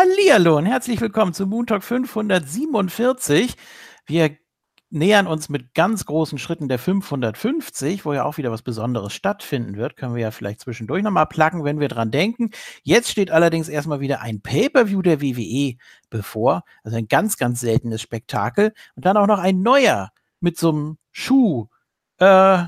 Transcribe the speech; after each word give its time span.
Hallihallo 0.00 0.56
und 0.56 0.64
herzlich 0.64 0.98
willkommen 1.02 1.34
zu 1.34 1.46
Moon 1.46 1.66
Talk 1.66 1.84
547. 1.84 3.54
Wir 4.06 4.34
nähern 4.88 5.26
uns 5.26 5.50
mit 5.50 5.74
ganz 5.74 6.06
großen 6.06 6.38
Schritten 6.38 6.70
der 6.70 6.78
550, 6.78 8.06
wo 8.06 8.14
ja 8.14 8.24
auch 8.24 8.38
wieder 8.38 8.50
was 8.50 8.62
Besonderes 8.62 9.12
stattfinden 9.12 9.76
wird. 9.76 9.98
Können 9.98 10.14
wir 10.14 10.22
ja 10.22 10.30
vielleicht 10.30 10.60
zwischendurch 10.60 11.02
nochmal 11.02 11.26
placken, 11.26 11.64
wenn 11.64 11.80
wir 11.80 11.88
dran 11.88 12.10
denken. 12.10 12.48
Jetzt 12.82 13.10
steht 13.10 13.30
allerdings 13.30 13.68
erstmal 13.68 14.00
wieder 14.00 14.22
ein 14.22 14.40
Pay-Per-View 14.40 15.02
der 15.02 15.20
WWE 15.20 15.76
bevor. 16.08 16.62
Also 16.82 16.96
ein 16.96 17.08
ganz, 17.08 17.36
ganz 17.36 17.60
seltenes 17.60 18.00
Spektakel. 18.00 18.72
Und 18.96 19.04
dann 19.04 19.18
auch 19.18 19.26
noch 19.26 19.38
ein 19.38 19.60
neuer 19.60 20.12
mit 20.40 20.56
so 20.56 20.70
einem 20.70 20.98
Schuh. 21.12 21.66
Äh, 22.16 22.64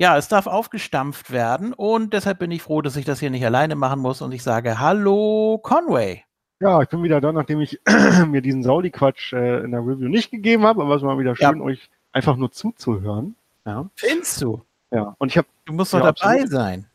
ja, 0.00 0.16
es 0.16 0.28
darf 0.28 0.46
aufgestampft 0.46 1.32
werden 1.32 1.72
und 1.72 2.14
deshalb 2.14 2.38
bin 2.38 2.52
ich 2.52 2.62
froh, 2.62 2.80
dass 2.80 2.94
ich 2.94 3.04
das 3.04 3.18
hier 3.18 3.30
nicht 3.30 3.44
alleine 3.44 3.74
machen 3.74 3.98
muss 3.98 4.22
und 4.22 4.30
ich 4.30 4.44
sage 4.44 4.78
Hallo 4.78 5.58
Conway. 5.60 6.27
Ja, 6.60 6.82
ich 6.82 6.88
bin 6.88 7.02
wieder 7.02 7.20
da, 7.20 7.32
nachdem 7.32 7.60
ich 7.60 7.80
mir 8.26 8.40
diesen 8.42 8.62
Saudi-Quatsch 8.62 9.32
äh, 9.32 9.60
in 9.60 9.70
der 9.70 9.80
Review 9.80 10.08
nicht 10.08 10.30
gegeben 10.30 10.64
habe, 10.64 10.82
aber 10.82 10.96
es 10.96 11.02
war 11.02 11.18
wieder 11.18 11.36
schön, 11.36 11.58
ja. 11.58 11.64
euch 11.64 11.88
einfach 12.12 12.36
nur 12.36 12.50
zuzuhören. 12.50 13.36
Ja. 13.64 13.88
Findest 13.94 14.42
du? 14.42 14.62
Ja, 14.90 15.14
und 15.18 15.28
ich 15.28 15.38
habe. 15.38 15.46
Du 15.66 15.72
musst 15.72 15.92
doch 15.92 15.98
ja, 15.98 16.12
dabei 16.12 16.42
absolut. 16.42 16.50
sein. 16.50 16.86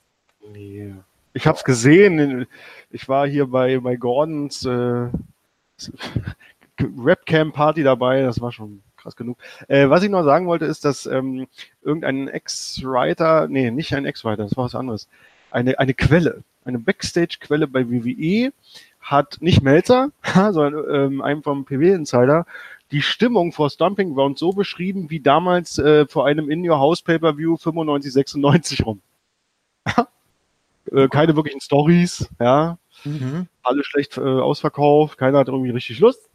Nee. 0.52 0.94
Ich 1.34 1.47
habe 1.47 1.57
es 1.57 1.63
gesehen. 1.63 2.47
Ich 2.90 3.07
war 3.07 3.28
hier 3.28 3.47
bei, 3.47 3.79
bei 3.79 3.96
Gordons 3.96 4.66
äh, 4.66 5.07
Webcam-Party 6.79 7.84
dabei. 7.84 8.23
Das 8.23 8.41
war 8.41 8.52
schon 8.52 8.81
krass 8.97 9.16
genug. 9.16 9.38
Äh, 9.68 9.90
was 9.90 10.03
ich 10.03 10.09
noch 10.09 10.23
sagen 10.23 10.47
wollte, 10.47 10.66
ist, 10.66 10.84
dass 10.85 11.06
ähm, 11.06 11.47
irgendein 11.81 12.28
Ex-Writer, 12.28 13.47
nee, 13.47 13.72
nicht 13.72 13.94
ein 13.96 14.06
Ex-Writer, 14.06 14.44
das 14.44 14.57
war 14.57 14.66
was 14.66 14.75
anderes, 14.75 15.07
eine, 15.52 15.78
eine 15.78 15.94
Quelle, 15.94 16.44
eine 16.66 16.79
Backstage-Quelle 16.79 17.68
bei 17.68 17.90
WWE 17.90 18.52
hat 19.03 19.38
nicht 19.41 19.62
Melzer, 19.62 20.12
sondern 20.34 20.84
ähm, 20.90 21.22
einem 21.22 21.44
vom 21.44 21.66
PW-Insider 21.66 22.46
die 22.91 23.02
Stimmung 23.02 23.52
vor 23.52 23.69
Stomping 23.69 24.14
Ground 24.14 24.38
so 24.38 24.52
beschrieben 24.52 25.09
wie 25.09 25.19
damals 25.19 25.80
äh, 25.80 26.08
vor 26.08 26.28
einem 26.28 26.50
In 26.50 26.68
Your 26.68 26.78
House 26.78 27.02
Pay-Per-View 27.02 27.58
95, 27.58 28.14
96 28.14 28.86
rum. 28.86 29.02
äh, 30.91 31.08
keine 31.08 31.36
wirklichen 31.36 31.59
Stories, 31.59 32.30
ja. 32.40 32.78
Mhm. 33.03 33.47
Alle 33.64 33.84
schlecht 33.84 34.18
äh, 34.18 34.22
ausverkauft, 34.22 35.18
keiner 35.18 35.40
hat 35.40 35.47
irgendwie 35.47 35.72
richtig 35.72 36.00
Lust. 36.00 36.30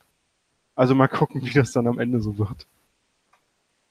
Also 0.74 0.94
mal 0.94 1.08
gucken, 1.08 1.44
wie 1.44 1.52
das 1.52 1.72
dann 1.72 1.86
am 1.86 1.98
Ende 1.98 2.20
so 2.20 2.38
wird. 2.38 2.66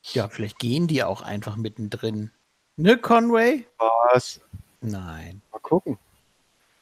Ja, 0.03 0.27
vielleicht 0.27 0.59
gehen 0.59 0.87
die 0.87 1.03
auch 1.03 1.21
einfach 1.21 1.55
mittendrin. 1.55 2.31
Ne, 2.75 2.97
Conway? 2.97 3.65
Was? 4.13 4.41
Nein. 4.81 5.41
Mal 5.51 5.59
gucken. 5.59 5.97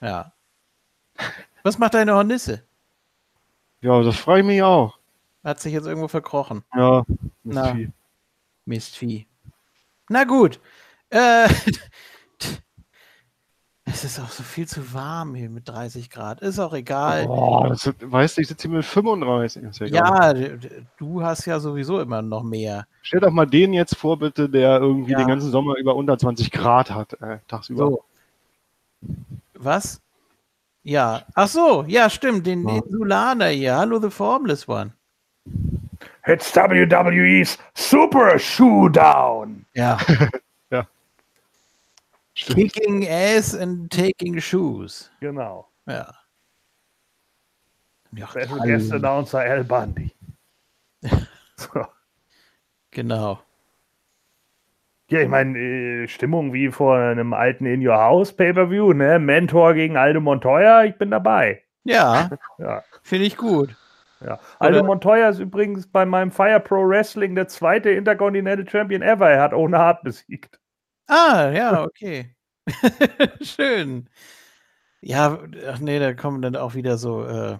Ja. 0.01 0.31
Was 1.65 1.79
macht 1.79 1.95
deine 1.95 2.13
Hornisse? 2.13 2.61
Ja, 3.81 3.99
das 4.03 4.17
freue 4.17 4.41
ich 4.41 4.45
mich 4.45 4.61
auch. 4.61 4.99
Hat 5.43 5.59
sich 5.59 5.73
jetzt 5.73 5.87
irgendwo 5.87 6.07
verkrochen. 6.07 6.63
Ja, 6.75 7.03
Mistvieh. 7.43 7.91
Mistvieh. 8.65 9.27
Na 10.07 10.25
gut. 10.25 10.59
Äh, 11.09 11.49
Es 13.87 14.03
ist 14.03 14.19
auch 14.19 14.29
so 14.29 14.43
viel 14.43 14.67
zu 14.67 14.93
warm 14.93 15.33
hier 15.33 15.49
mit 15.49 15.67
30 15.67 16.09
Grad. 16.11 16.41
Ist 16.41 16.59
auch 16.59 16.73
egal. 16.73 17.25
Boah, 17.25 17.69
das, 17.69 17.91
weißt 17.99 18.37
du, 18.37 18.41
ich 18.41 18.47
sitze 18.47 18.67
hier 18.67 18.77
mit 18.77 18.85
35. 18.85 19.63
Ja, 19.89 20.33
du 20.97 21.23
hast 21.23 21.45
ja 21.45 21.59
sowieso 21.59 21.99
immer 21.99 22.21
noch 22.21 22.43
mehr. 22.43 22.85
Stell 23.01 23.21
doch 23.21 23.31
mal 23.31 23.45
den 23.45 23.73
jetzt 23.73 23.95
vor, 23.95 24.19
bitte, 24.19 24.49
der 24.49 24.79
irgendwie 24.79 25.13
ja. 25.13 25.19
den 25.19 25.27
ganzen 25.27 25.49
Sommer 25.49 25.77
über 25.77 25.95
unter 25.95 26.17
20 26.17 26.51
Grad 26.51 26.91
hat, 26.91 27.13
äh, 27.21 27.39
tagsüber. 27.47 27.87
So. 27.87 28.03
Was? 29.53 30.01
Ja. 30.85 31.23
Ach 31.33 31.47
so, 31.47 31.83
ja, 31.87 32.09
stimmt. 32.09 32.45
Den 32.45 32.67
ja. 32.67 32.75
Insulaner 32.77 33.47
hier. 33.47 33.75
Hallo, 33.75 33.99
The 33.99 34.11
Formless 34.11 34.69
One. 34.69 34.93
It's 36.27 36.51
WWE's 36.53 37.57
Super 37.73 38.39
Showdown. 38.39 39.65
Ja. 39.75 39.97
Stimmt. 42.37 42.73
Kicking 42.73 43.07
ass 43.07 43.55
and 43.55 43.89
taking 43.89 44.39
shoes. 44.41 45.09
Genau. 45.21 45.69
Ja. 45.85 46.13
ja 48.11 48.27
Special 48.27 48.59
Guest 48.59 48.91
Announcer 48.91 49.39
Al 49.39 49.63
Bundy. 49.63 50.11
so. 51.57 51.87
Genau. 52.91 53.39
Ja, 55.15 55.21
ich 55.21 55.29
meine, 55.29 55.57
äh, 55.57 56.07
Stimmung 56.09 56.51
wie 56.51 56.69
vor 56.69 56.97
einem 56.97 57.33
alten 57.33 57.65
In 57.65 57.85
Your 57.85 57.97
House 57.97 58.33
Pay-Per-View, 58.35 58.91
ne? 58.91 59.17
Mentor 59.17 59.73
gegen 59.73 59.95
Aldo 59.95 60.19
Montoya, 60.19 60.83
ich 60.83 60.97
bin 60.97 61.09
dabei. 61.09 61.63
Ja, 61.85 62.29
ja. 62.57 62.83
finde 63.01 63.25
ich 63.25 63.37
gut. 63.37 63.73
Ja. 64.19 64.39
Aldo 64.59 64.83
Montoya 64.83 65.29
ist 65.29 65.39
übrigens 65.39 65.87
bei 65.87 66.05
meinem 66.05 66.31
Fire 66.31 66.59
Pro 66.59 66.85
Wrestling 66.87 67.33
der 67.35 67.47
zweite 67.47 67.91
Intercontinental 67.91 68.67
Champion 68.67 69.01
ever. 69.01 69.29
Er 69.29 69.41
hat 69.41 69.53
ohne 69.53 69.77
Hart 69.77 70.03
besiegt. 70.03 70.59
Ah, 71.07 71.49
ja, 71.51 71.83
okay. 71.83 72.35
Schön. 73.41 74.09
Ja, 75.01 75.39
ach 75.69 75.79
nee, 75.79 75.99
da 75.99 76.13
kommen 76.13 76.41
dann 76.41 76.57
auch 76.57 76.73
wieder 76.73 76.97
so, 76.97 77.23
äh, 77.25 77.57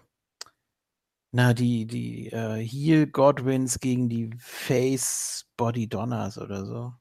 na, 1.31 1.53
die, 1.53 1.85
die 1.85 2.31
äh, 2.31 2.57
Heel 2.57 3.07
Godwins 3.07 3.79
gegen 3.79 4.09
die 4.09 4.31
Face 4.39 5.45
Body 5.55 5.87
Donners 5.87 6.37
oder 6.37 6.65
so. 6.65 6.93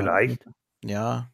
Vielleicht. 0.00 0.44
Ja. 0.84 1.30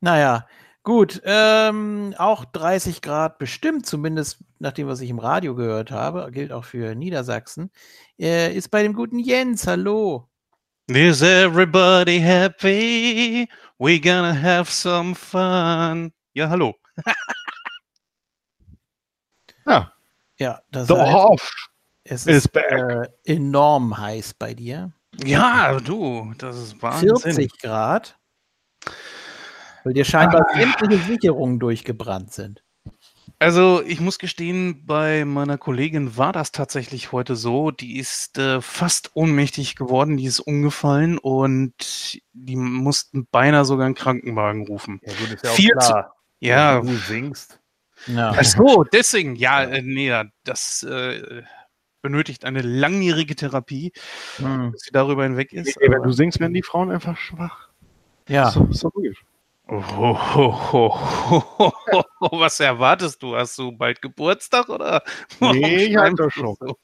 Naja, 0.00 0.46
gut. 0.82 1.20
Ähm, 1.24 2.14
auch 2.18 2.44
30 2.44 3.02
Grad 3.02 3.38
bestimmt, 3.38 3.86
zumindest 3.86 4.38
nach 4.58 4.72
dem, 4.72 4.86
was 4.86 5.00
ich 5.00 5.10
im 5.10 5.18
Radio 5.18 5.54
gehört 5.54 5.90
habe, 5.90 6.30
gilt 6.30 6.52
auch 6.52 6.64
für 6.64 6.94
Niedersachsen. 6.94 7.70
Äh, 8.18 8.54
ist 8.54 8.70
bei 8.70 8.82
dem 8.82 8.92
guten 8.92 9.18
Jens. 9.18 9.66
Hallo. 9.66 10.28
Is 10.86 11.22
everybody 11.22 12.20
happy? 12.20 13.48
We 13.78 13.98
gonna 13.98 14.34
have 14.34 14.70
some 14.70 15.14
fun. 15.14 16.12
Ja, 16.34 16.50
hallo. 16.50 16.74
ja. 19.66 19.90
Ja, 20.38 20.60
das 20.70 20.88
The 20.88 20.94
heißt, 20.94 21.52
es 22.04 22.26
ist 22.26 22.54
äh, 22.54 23.08
enorm 23.24 23.96
heiß 23.96 24.34
bei 24.34 24.52
dir. 24.52 24.92
Ja, 25.24 25.78
du, 25.80 26.32
das 26.38 26.56
ist 26.58 26.82
Wahnsinn. 26.82 27.16
40 27.16 27.58
Grad. 27.60 28.18
Weil 29.84 29.92
dir 29.92 30.04
scheinbar 30.04 30.46
ah. 30.48 30.58
sämtliche 30.58 31.02
Sicherungen 31.04 31.60
durchgebrannt 31.60 32.32
sind. 32.32 32.62
Also, 33.38 33.82
ich 33.84 34.00
muss 34.00 34.18
gestehen, 34.18 34.86
bei 34.86 35.24
meiner 35.24 35.58
Kollegin 35.58 36.16
war 36.16 36.32
das 36.32 36.52
tatsächlich 36.52 37.12
heute 37.12 37.36
so. 37.36 37.70
Die 37.70 37.98
ist 37.98 38.38
äh, 38.38 38.60
fast 38.60 39.10
ohnmächtig 39.14 39.76
geworden, 39.76 40.16
die 40.16 40.24
ist 40.24 40.40
umgefallen 40.40 41.18
und 41.18 42.20
die 42.32 42.56
mussten 42.56 43.26
beinahe 43.26 43.64
sogar 43.64 43.86
einen 43.86 43.94
Krankenwagen 43.94 44.66
rufen. 44.66 45.00
Ja, 45.02 45.12
gut, 45.14 45.34
ist 45.34 45.44
ja 45.44 45.50
auch 45.50 45.54
Viel 45.54 45.70
klar. 45.72 46.14
Zu, 46.14 46.46
ja. 46.46 46.78
Wenn 46.78 46.86
du 46.86 46.96
singst. 46.96 47.60
Ja. 48.06 48.34
Ach 48.36 48.44
so, 48.44 48.84
deswegen, 48.84 49.36
ja, 49.36 49.62
äh, 49.64 49.82
nee, 49.82 50.12
das 50.44 50.82
äh, 50.82 51.42
benötigt 52.04 52.44
eine 52.44 52.60
langjährige 52.60 53.34
Therapie, 53.34 53.92
hm. 54.36 54.72
bis 54.72 54.82
sie 54.82 54.92
darüber 54.92 55.24
hinweg 55.24 55.52
ist. 55.52 55.80
Nee, 55.80 55.90
wenn 55.90 56.02
du 56.02 56.12
singst, 56.12 56.38
werden 56.38 56.52
die 56.52 56.62
Frauen 56.62 56.90
einfach 56.90 57.16
schwach. 57.16 57.70
Ja. 58.28 58.52
Doch 58.52 58.94
logisch. 58.94 59.24
Oh, 59.66 59.82
oh, 60.36 60.98
oh, 61.40 61.70
was 62.38 62.60
erwartest 62.60 63.22
du? 63.22 63.34
Hast 63.34 63.58
du 63.58 63.72
bald 63.72 64.02
Geburtstag 64.02 64.68
oder? 64.68 65.02
Nee, 65.40 65.86
ich 65.86 65.96
hatte 65.96 66.30
schon. 66.30 66.54
So? 66.60 66.76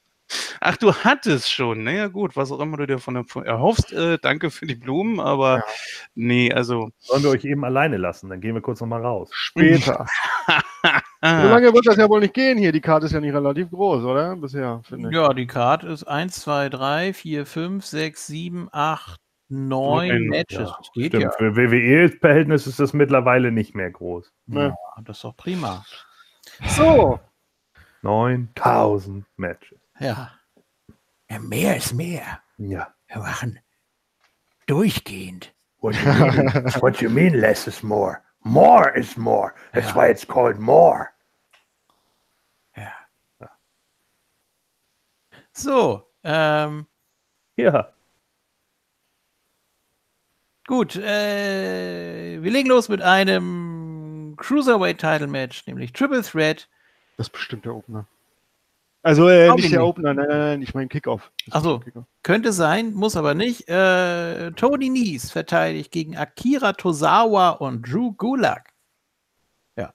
Ach, 0.61 0.77
du 0.79 0.95
hattest 0.95 1.53
schon. 1.53 1.85
Naja, 1.85 2.09
gut, 2.09 2.37
was 2.37 2.51
auch 2.51 2.61
immer 2.61 2.79
du 2.79 2.87
dir 2.87 2.99
von 2.99 3.17
erhoffst. 3.17 3.93
Äh, 3.93 4.19
danke 4.23 4.51
für 4.51 4.67
die 4.67 4.77
Blumen, 4.77 5.21
aber 5.21 5.59
ja. 5.59 5.65
nee, 6.15 6.53
also. 6.53 6.91
Sollen 6.99 7.23
wir 7.23 7.31
euch 7.31 7.45
eben 7.45 7.65
alleine 7.67 7.99
lassen? 7.99 8.31
Dann 8.31 8.41
gehen 8.41 8.55
wir 8.55 8.63
kurz 8.63 8.81
nochmal 8.81 9.05
raus. 9.05 9.29
Später. 9.35 10.07
So 11.23 11.49
lange 11.49 11.73
wird 11.73 11.87
das 11.87 11.97
ja 11.97 12.09
wohl 12.09 12.21
nicht 12.21 12.35
gehen 12.35 12.57
hier. 12.57 12.73
Die 12.73 12.81
Karte 12.81 13.07
ist 13.07 13.13
ja 13.13 13.21
nicht 13.21 13.35
relativ 13.35 13.71
groß, 13.71 14.05
oder? 14.05 14.37
Bisher, 14.37 14.81
finde 14.85 15.11
ich. 15.11 15.15
Ja, 15.15 15.33
die 15.35 15.47
Karte 15.47 15.89
ist 15.89 16.05
1, 16.05 16.41
2, 16.41 16.69
3, 16.71 17.13
4, 17.13 17.47
5, 17.47 17.85
6, 17.85 18.27
7, 18.27 18.69
8, 18.73 19.21
neun 19.49 20.29
Matches. 20.29 20.71
Ja, 20.71 20.79
stimmt. 20.83 21.15
ja. 21.15 21.31
Für 21.33 21.57
WWE-Verhältnis 21.57 22.67
ist 22.67 22.81
das 22.81 22.93
mittlerweile 22.93 23.53
nicht 23.53 23.75
mehr 23.75 23.91
groß. 23.91 24.33
Ja, 24.47 24.75
das 25.05 25.19
ist 25.19 25.25
doch 25.25 25.37
prima. 25.37 25.85
So. 26.67 27.21
9000 28.03 29.27
Matches. 29.37 29.79
Ja. 29.99 30.31
ja. 31.29 31.39
Mehr 31.39 31.77
ist 31.77 31.93
mehr. 31.93 32.41
Ja. 32.57 32.95
Wir 33.09 33.19
machen 33.19 33.59
durchgehend. 34.71 35.53
What 35.81 35.97
you 35.97 36.13
mean, 36.13 36.53
what 36.81 37.01
you 37.01 37.11
mean 37.11 37.35
less 37.35 37.67
is 37.67 37.83
more? 37.83 38.23
More 38.43 38.91
is 38.97 39.17
more. 39.17 39.55
That's 39.73 39.89
ja. 39.89 39.95
why 39.95 40.09
it's 40.09 40.27
called 40.27 40.59
more. 40.59 41.11
Ja. 42.77 42.93
So, 45.53 46.07
ähm, 46.25 46.87
ja. 47.57 47.93
Gut, 50.67 50.97
äh, 50.97 52.43
wir 52.43 52.51
legen 52.51 52.69
los 52.69 52.89
mit 52.89 53.03
einem 53.03 54.37
Cruiserweight 54.37 54.99
Title 54.99 55.27
Match, 55.27 55.67
nämlich 55.67 55.93
Triple 55.93 56.23
Threat. 56.23 56.69
Das 57.17 57.27
ist 57.27 57.33
bestimmt 57.33 57.65
der 57.65 57.75
Opener. 57.75 58.07
Also 59.03 59.29
äh, 59.29 59.51
nicht 59.55 59.65
ich 59.65 59.71
der. 59.71 59.85
Opener, 59.85 60.13
nein, 60.13 60.27
nein, 60.29 60.39
nein, 60.39 60.63
ich 60.63 60.75
meine 60.75 60.89
Kickoff. 60.89 61.33
Das 61.39 61.47
ist 61.47 61.55
Ach 61.55 61.63
so. 61.63 61.77
der 61.79 61.85
Kickoff. 61.85 62.05
Könnte 62.23 62.53
sein, 62.53 62.93
muss 62.93 63.17
aber 63.17 63.35
nicht. 63.35 63.69
Äh, 63.69 64.51
Tony 64.53 64.91
Nies 64.91 65.31
verteidigt 65.31 65.91
gegen 65.91 66.17
Akira 66.17 66.75
Tozawa 66.75 67.51
und 67.51 67.91
Drew 67.91 68.13
Gulak. 68.13 68.71
Ja. 69.77 69.95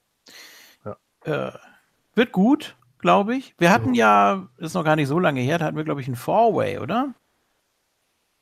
Ja. 0.84 0.96
Äh, 1.24 1.52
wird 2.16 2.32
gut, 2.32 2.76
glaube 2.98 3.36
ich. 3.36 3.54
Wir 3.58 3.70
hatten 3.70 3.94
ja, 3.94 4.48
ist 4.58 4.74
noch 4.74 4.84
gar 4.84 4.96
nicht 4.96 5.08
so 5.08 5.20
lange 5.20 5.40
her, 5.40 5.58
da 5.58 5.66
hatten 5.66 5.76
wir, 5.76 5.84
glaube 5.84 6.00
ich, 6.00 6.08
ein 6.08 6.16
Four-Way, 6.16 6.78
oder? 6.78 7.14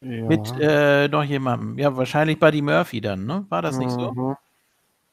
Ja. 0.01 0.25
Mit 0.25 0.53
äh, 0.61 1.09
noch 1.09 1.25
jemandem. 1.25 1.79
Ja, 1.79 1.97
wahrscheinlich 1.97 2.39
Buddy 2.39 2.63
Murphy 2.63 3.01
dann, 3.01 3.27
ne? 3.27 3.45
War 3.49 3.63
das 3.63 3.79
nicht 3.79 3.91
so? 3.91 4.13
Mhm. 4.13 4.37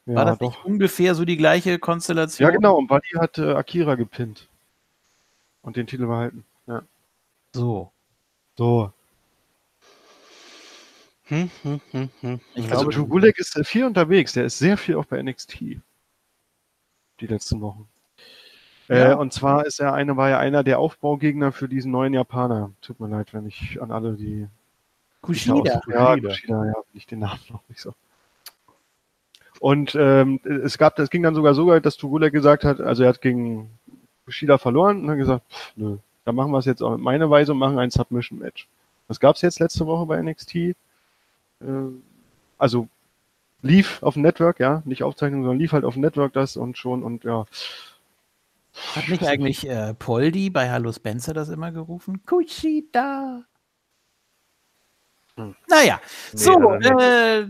Ja, 0.06 0.14
War 0.14 0.24
das 0.24 0.38
doch. 0.38 0.50
nicht 0.50 0.64
ungefähr 0.64 1.14
so 1.14 1.24
die 1.24 1.36
gleiche 1.36 1.78
Konstellation? 1.78 2.48
Ja, 2.48 2.54
genau. 2.54 2.76
Und 2.76 2.88
Buddy 2.88 3.08
hat 3.18 3.38
äh, 3.38 3.52
Akira 3.52 3.94
gepinnt. 3.94 4.48
Und 5.62 5.76
den 5.76 5.86
Titel 5.86 6.06
behalten. 6.06 6.44
Ja. 6.66 6.82
So. 7.54 7.92
So. 8.56 8.92
Hm, 11.24 11.50
hm, 11.62 11.80
hm, 11.92 12.10
hm. 12.20 12.40
Ich 12.54 12.64
Also 12.64 12.84
glaube, 12.84 12.92
Drew 12.92 13.06
Gulak 13.06 13.38
ist 13.38 13.56
äh, 13.56 13.64
viel 13.64 13.84
unterwegs. 13.84 14.32
Der 14.32 14.44
ist 14.44 14.58
sehr 14.58 14.76
viel 14.76 14.96
auch 14.96 15.06
bei 15.06 15.22
NXT. 15.22 15.60
Die 15.60 17.26
letzten 17.26 17.60
Wochen. 17.60 17.88
Ja. 18.88 19.12
Äh, 19.12 19.14
und 19.14 19.32
zwar 19.32 19.64
ist 19.64 19.80
er 19.80 19.94
eine, 19.94 20.16
war 20.16 20.28
ja 20.28 20.38
einer 20.38 20.64
der 20.64 20.78
Aufbaugegner 20.78 21.52
für 21.52 21.68
diesen 21.68 21.92
neuen 21.92 22.12
Japaner. 22.12 22.72
Tut 22.82 23.00
mir 23.00 23.08
leid, 23.08 23.32
wenn 23.32 23.46
ich 23.46 23.80
an 23.80 23.90
alle 23.90 24.14
die. 24.14 24.48
Kushida. 25.22 25.80
Ja, 25.88 26.16
Kushida. 26.16 26.66
Ja, 26.66 26.74
ich 26.92 27.06
den 27.06 27.20
Namen 27.20 27.40
noch 27.48 27.62
nicht 27.68 27.80
so. 27.80 27.94
Und 29.60 29.94
ähm, 29.94 30.40
es 30.44 30.76
gab, 30.76 30.98
es 30.98 31.08
ging 31.08 31.22
dann 31.22 31.36
sogar 31.36 31.54
so 31.54 31.68
weit, 31.68 31.86
dass 31.86 31.96
Tugulek 31.96 32.32
gesagt 32.32 32.64
hat, 32.64 32.80
also 32.80 33.04
er 33.04 33.10
hat 33.10 33.20
gegen 33.20 33.70
Kushida 34.24 34.58
verloren 34.58 35.02
und 35.02 35.10
hat 35.10 35.18
gesagt, 35.18 35.44
pff, 35.52 35.72
nö, 35.76 35.98
dann 36.24 36.34
machen 36.34 36.52
wir 36.52 36.58
es 36.58 36.64
jetzt 36.64 36.82
auch 36.82 36.92
mit 36.92 37.00
meiner 37.00 37.30
Weise 37.30 37.52
und 37.52 37.58
machen 37.58 37.78
ein 37.78 37.90
Submission-Match. 37.90 38.68
Das 39.08 39.20
gab 39.20 39.36
es 39.36 39.42
jetzt 39.42 39.58
letzte 39.58 39.86
Woche 39.86 40.06
bei 40.06 40.20
NXT. 40.22 40.54
Äh, 40.54 40.74
also 42.58 42.88
lief 43.62 44.02
auf 44.02 44.14
dem 44.14 44.22
Network, 44.22 44.60
ja, 44.60 44.82
nicht 44.84 45.02
Aufzeichnung, 45.02 45.42
sondern 45.42 45.58
lief 45.58 45.72
halt 45.72 45.84
auf 45.84 45.94
dem 45.94 46.02
Network 46.02 46.32
das 46.32 46.56
und 46.56 46.78
schon 46.78 47.02
und 47.02 47.24
ja. 47.24 47.46
Hat 48.94 49.08
nicht 49.08 49.24
eigentlich 49.24 49.68
äh, 49.68 49.94
Poldi 49.94 50.48
bei 50.50 50.70
Hallo 50.70 50.92
Spencer 50.92 51.34
das 51.34 51.48
immer 51.50 51.72
gerufen? 51.72 52.24
Kushida. 52.24 53.44
Hm. 55.36 55.54
Naja, 55.66 55.98
Nee, 56.32 56.38
so, 56.38 56.60
er 56.60 57.40
äh, 57.40 57.46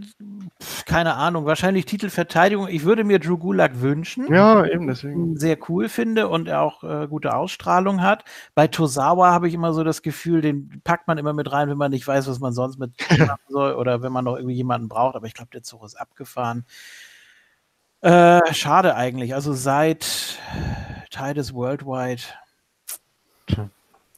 keine 0.87 1.14
Ahnung, 1.14 1.46
wahrscheinlich 1.46 1.84
Titelverteidigung. 1.84 2.69
Ich 2.69 2.84
würde 2.84 3.02
mir 3.02 3.19
Drew 3.19 3.37
Gulak 3.37 3.81
wünschen. 3.81 4.32
Ja, 4.32 4.64
eben 4.64 4.87
deswegen. 4.87 5.37
sehr 5.37 5.58
cool 5.69 5.88
finde 5.88 6.29
und 6.29 6.46
er 6.46 6.62
auch 6.62 6.84
äh, 6.84 7.08
gute 7.08 7.34
Ausstrahlung 7.34 8.00
hat. 8.00 8.25
Bei 8.55 8.69
Tosawa 8.69 9.32
habe 9.32 9.49
ich 9.49 9.55
immer 9.55 9.73
so 9.73 9.82
das 9.82 10.02
Gefühl, 10.02 10.43
den 10.43 10.81
packt 10.84 11.08
man 11.08 11.19
immer 11.19 11.32
mit 11.32 11.50
rein, 11.50 11.69
wenn 11.69 11.79
man 11.79 11.90
nicht 11.90 12.06
weiß, 12.06 12.29
was 12.29 12.38
man 12.38 12.52
sonst 12.52 12.79
mit 12.79 12.93
machen 13.19 13.40
soll 13.49 13.75
oder 13.75 14.02
wenn 14.02 14.12
man 14.12 14.25
noch 14.25 14.37
irgendwie 14.37 14.55
jemanden 14.55 14.88
braucht. 14.88 15.17
Aber 15.17 15.26
ich 15.26 15.34
glaube, 15.34 15.50
der 15.52 15.64
Zug 15.64 15.84
ist 15.84 15.96
abgefahren. 15.96 16.64
Äh, 18.00 18.40
schade 18.55 18.94
eigentlich. 18.94 19.34
Also 19.34 19.52
seit 19.52 20.38
Titus 21.11 21.52
Worldwide. 21.52 22.23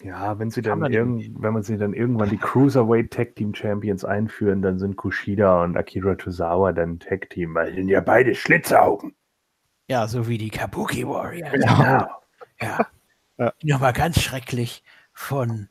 Ja, 0.05 0.39
wenn 0.39 0.51
sie 0.51 0.61
Kann 0.61 0.81
dann 0.81 0.93
irgend, 0.93 1.43
wenn 1.43 1.55
man 1.55 1.63
sie 1.63 1.79
dann 1.79 1.95
irgendwann 1.95 2.29
die 2.29 2.37
Cruiserweight 2.37 3.11
Tag 3.11 3.37
Team 3.37 3.55
Champions 3.55 4.05
einführen, 4.05 4.61
dann 4.61 4.79
sind 4.79 4.97
Kushida 4.97 5.65
und 5.65 5.79
Akira 5.79 6.15
Tozawa 6.17 6.73
dann 6.73 6.99
Tag 6.99 7.31
Team, 7.31 7.55
weil 7.55 7.71
die 7.71 7.79
sind 7.79 7.89
ja 7.89 8.03
beide 8.03 8.35
Schlitzaugen. 8.35 9.15
Ja, 9.89 10.07
so 10.07 10.29
wie 10.29 10.37
die 10.37 10.51
Kabuki 10.51 11.09
Warriors. 11.09 11.53
Genau. 11.53 12.07
Ja. 12.61 12.87
Ja. 13.37 13.53
Nochmal 13.65 13.93
ganz 13.93 14.21
schrecklich 14.21 14.85
von 15.13 15.69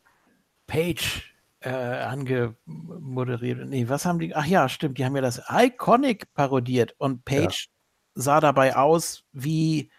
Page 0.68 1.34
äh, 1.62 1.70
angemoderiert. 1.70 3.66
Nee, 3.70 3.88
was 3.88 4.06
haben 4.06 4.20
die? 4.20 4.36
Ach 4.36 4.46
ja, 4.46 4.68
stimmt, 4.68 4.98
die 4.98 5.06
haben 5.06 5.16
ja 5.16 5.22
das 5.22 5.42
Iconic 5.50 6.34
parodiert 6.34 6.94
und 6.98 7.24
Page 7.24 7.70
sah 8.16 8.42
dabei 8.42 8.76
aus 8.76 9.24
wie, 9.32 9.90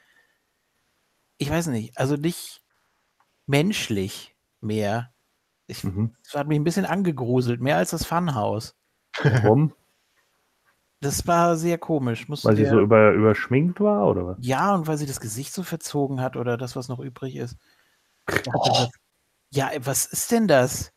ich 1.38 1.48
weiß 1.48 1.68
nicht, 1.68 1.96
also 1.96 2.16
nicht 2.16 2.63
menschlich 3.46 4.36
mehr. 4.60 5.12
Ich, 5.66 5.82
Mhm. 5.84 6.14
Das 6.24 6.34
hat 6.34 6.46
mich 6.48 6.58
ein 6.58 6.64
bisschen 6.64 6.84
angegruselt, 6.86 7.60
mehr 7.60 7.76
als 7.78 7.90
das 7.90 8.04
Funhouse. 8.04 8.76
Warum? 9.22 9.72
Das 11.00 11.26
war 11.26 11.56
sehr 11.56 11.76
komisch. 11.76 12.28
Musst 12.30 12.46
Weil 12.46 12.56
sie 12.56 12.64
so 12.64 12.80
über, 12.80 13.12
überschminkt 13.12 13.78
war 13.78 14.06
oder 14.06 14.26
was? 14.26 14.38
Ja, 14.40 14.74
und 14.74 14.86
weil 14.86 14.96
sie 14.96 15.04
das 15.04 15.20
Gesicht 15.20 15.52
so 15.52 15.62
verzogen 15.62 16.22
hat 16.22 16.34
oder 16.34 16.56
das, 16.56 16.76
was 16.76 16.88
noch 16.88 16.98
übrig 16.98 17.36
ist. 17.36 17.58
Dachte, 18.24 18.50
was- 18.54 18.90
Ja, 19.50 19.70
was 19.80 20.06
ist 20.06 20.32
denn 20.32 20.48
das? 20.48 20.92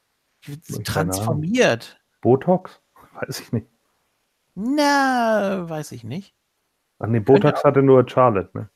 Transformiert. 0.85 1.99
Botox? 2.21 2.81
Weiß 3.15 3.41
ich 3.41 3.51
nicht. 3.51 3.67
Na, 4.55 5.67
weiß 5.69 5.91
ich 5.91 6.03
nicht. 6.05 6.33
Ach 6.99 7.07
nee, 7.07 7.19
Botox 7.19 7.63
hatte 7.65 7.81
nur 7.83 8.07
Charlotte, 8.07 8.57
ne? 8.57 8.69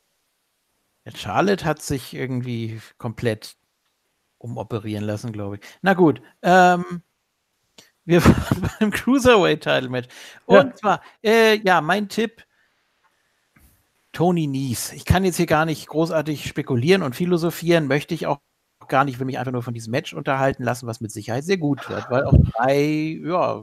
Ja, 1.04 1.12
Charlotte 1.16 1.64
hat 1.64 1.80
sich 1.80 2.12
irgendwie 2.14 2.80
komplett 2.98 3.56
umoperieren 4.42 5.04
lassen, 5.04 5.32
glaube 5.32 5.56
ich. 5.56 5.60
Na 5.82 5.94
gut, 5.94 6.20
ähm, 6.42 7.02
wir 8.04 8.24
waren 8.24 8.70
beim 8.80 8.90
Cruiserweight-Title-Match. 8.90 10.08
Und 10.46 10.66
Ja. 10.70 10.74
zwar, 10.74 11.00
äh, 11.22 11.58
ja, 11.64 11.80
mein 11.80 12.08
Tipp, 12.08 12.44
Tony 14.12 14.46
Nies. 14.46 14.92
Ich 14.92 15.04
kann 15.04 15.24
jetzt 15.24 15.36
hier 15.36 15.46
gar 15.46 15.64
nicht 15.64 15.86
großartig 15.86 16.46
spekulieren 16.46 17.02
und 17.02 17.16
philosophieren, 17.16 17.86
möchte 17.86 18.14
ich 18.14 18.26
auch 18.26 18.40
gar 18.88 19.04
nicht, 19.04 19.18
will 19.18 19.26
mich 19.26 19.38
einfach 19.38 19.52
nur 19.52 19.62
von 19.62 19.72
diesem 19.72 19.90
Match 19.92 20.12
unterhalten 20.12 20.64
lassen, 20.64 20.86
was 20.86 21.00
mit 21.00 21.10
Sicherheit 21.12 21.44
sehr 21.44 21.56
gut 21.56 21.88
wird, 21.88 22.10
weil 22.10 22.24
auch 22.24 22.34
drei, 22.52 23.18
ja, 23.24 23.62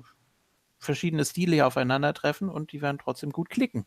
verschiedene 0.79 1.25
Stile 1.25 1.53
hier 1.55 1.67
aufeinandertreffen 1.67 2.49
und 2.49 2.71
die 2.71 2.81
werden 2.81 2.97
trotzdem 2.97 3.31
gut 3.31 3.49
klicken. 3.49 3.85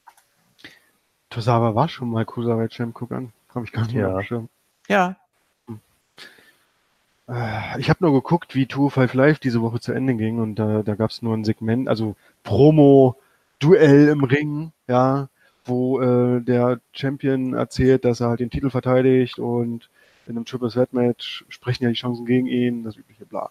Tosawa 1.30 1.74
war 1.74 1.88
schon 1.88 2.10
mal 2.10 2.26
Cruiserweight 2.26 2.70
Champ, 2.72 2.94
guck 2.94 3.10
an. 3.12 3.32
Habe 3.54 3.64
ich 3.64 3.72
gar 3.72 3.82
nicht 3.84 3.94
Ja. 3.94 4.08
mehr 4.08 4.10
auf 4.10 4.20
dem 4.20 4.26
Schirm. 4.26 4.48
Ja, 4.88 5.16
Ich 7.78 7.88
habe 7.88 8.04
nur 8.04 8.12
geguckt, 8.12 8.54
wie 8.54 8.66
Tour 8.66 8.90
5 8.90 9.14
Live 9.14 9.38
diese 9.38 9.62
Woche 9.62 9.80
zu 9.80 9.92
Ende 9.92 10.14
ging 10.14 10.38
und 10.38 10.56
da, 10.56 10.82
da 10.82 10.94
gab 10.94 11.10
es 11.10 11.22
nur 11.22 11.34
ein 11.34 11.44
Segment, 11.44 11.88
also 11.88 12.14
Promo, 12.42 13.16
Duell 13.58 14.08
im 14.08 14.24
Ring, 14.24 14.72
ja, 14.88 15.28
wo 15.64 16.00
äh, 16.00 16.40
der 16.40 16.80
Champion 16.92 17.54
erzählt, 17.54 18.04
dass 18.04 18.20
er 18.20 18.28
halt 18.28 18.40
den 18.40 18.50
Titel 18.50 18.70
verteidigt 18.70 19.38
und 19.38 19.88
in 20.26 20.36
einem 20.36 20.44
Triple 20.44 20.68
Threat 20.68 20.92
Match 20.92 21.44
sprechen 21.48 21.84
ja 21.84 21.88
die 21.90 21.94
Chancen 21.96 22.26
gegen 22.26 22.46
ihn, 22.46 22.82
das 22.84 22.96
übliche 22.96 23.24
bla. 23.24 23.50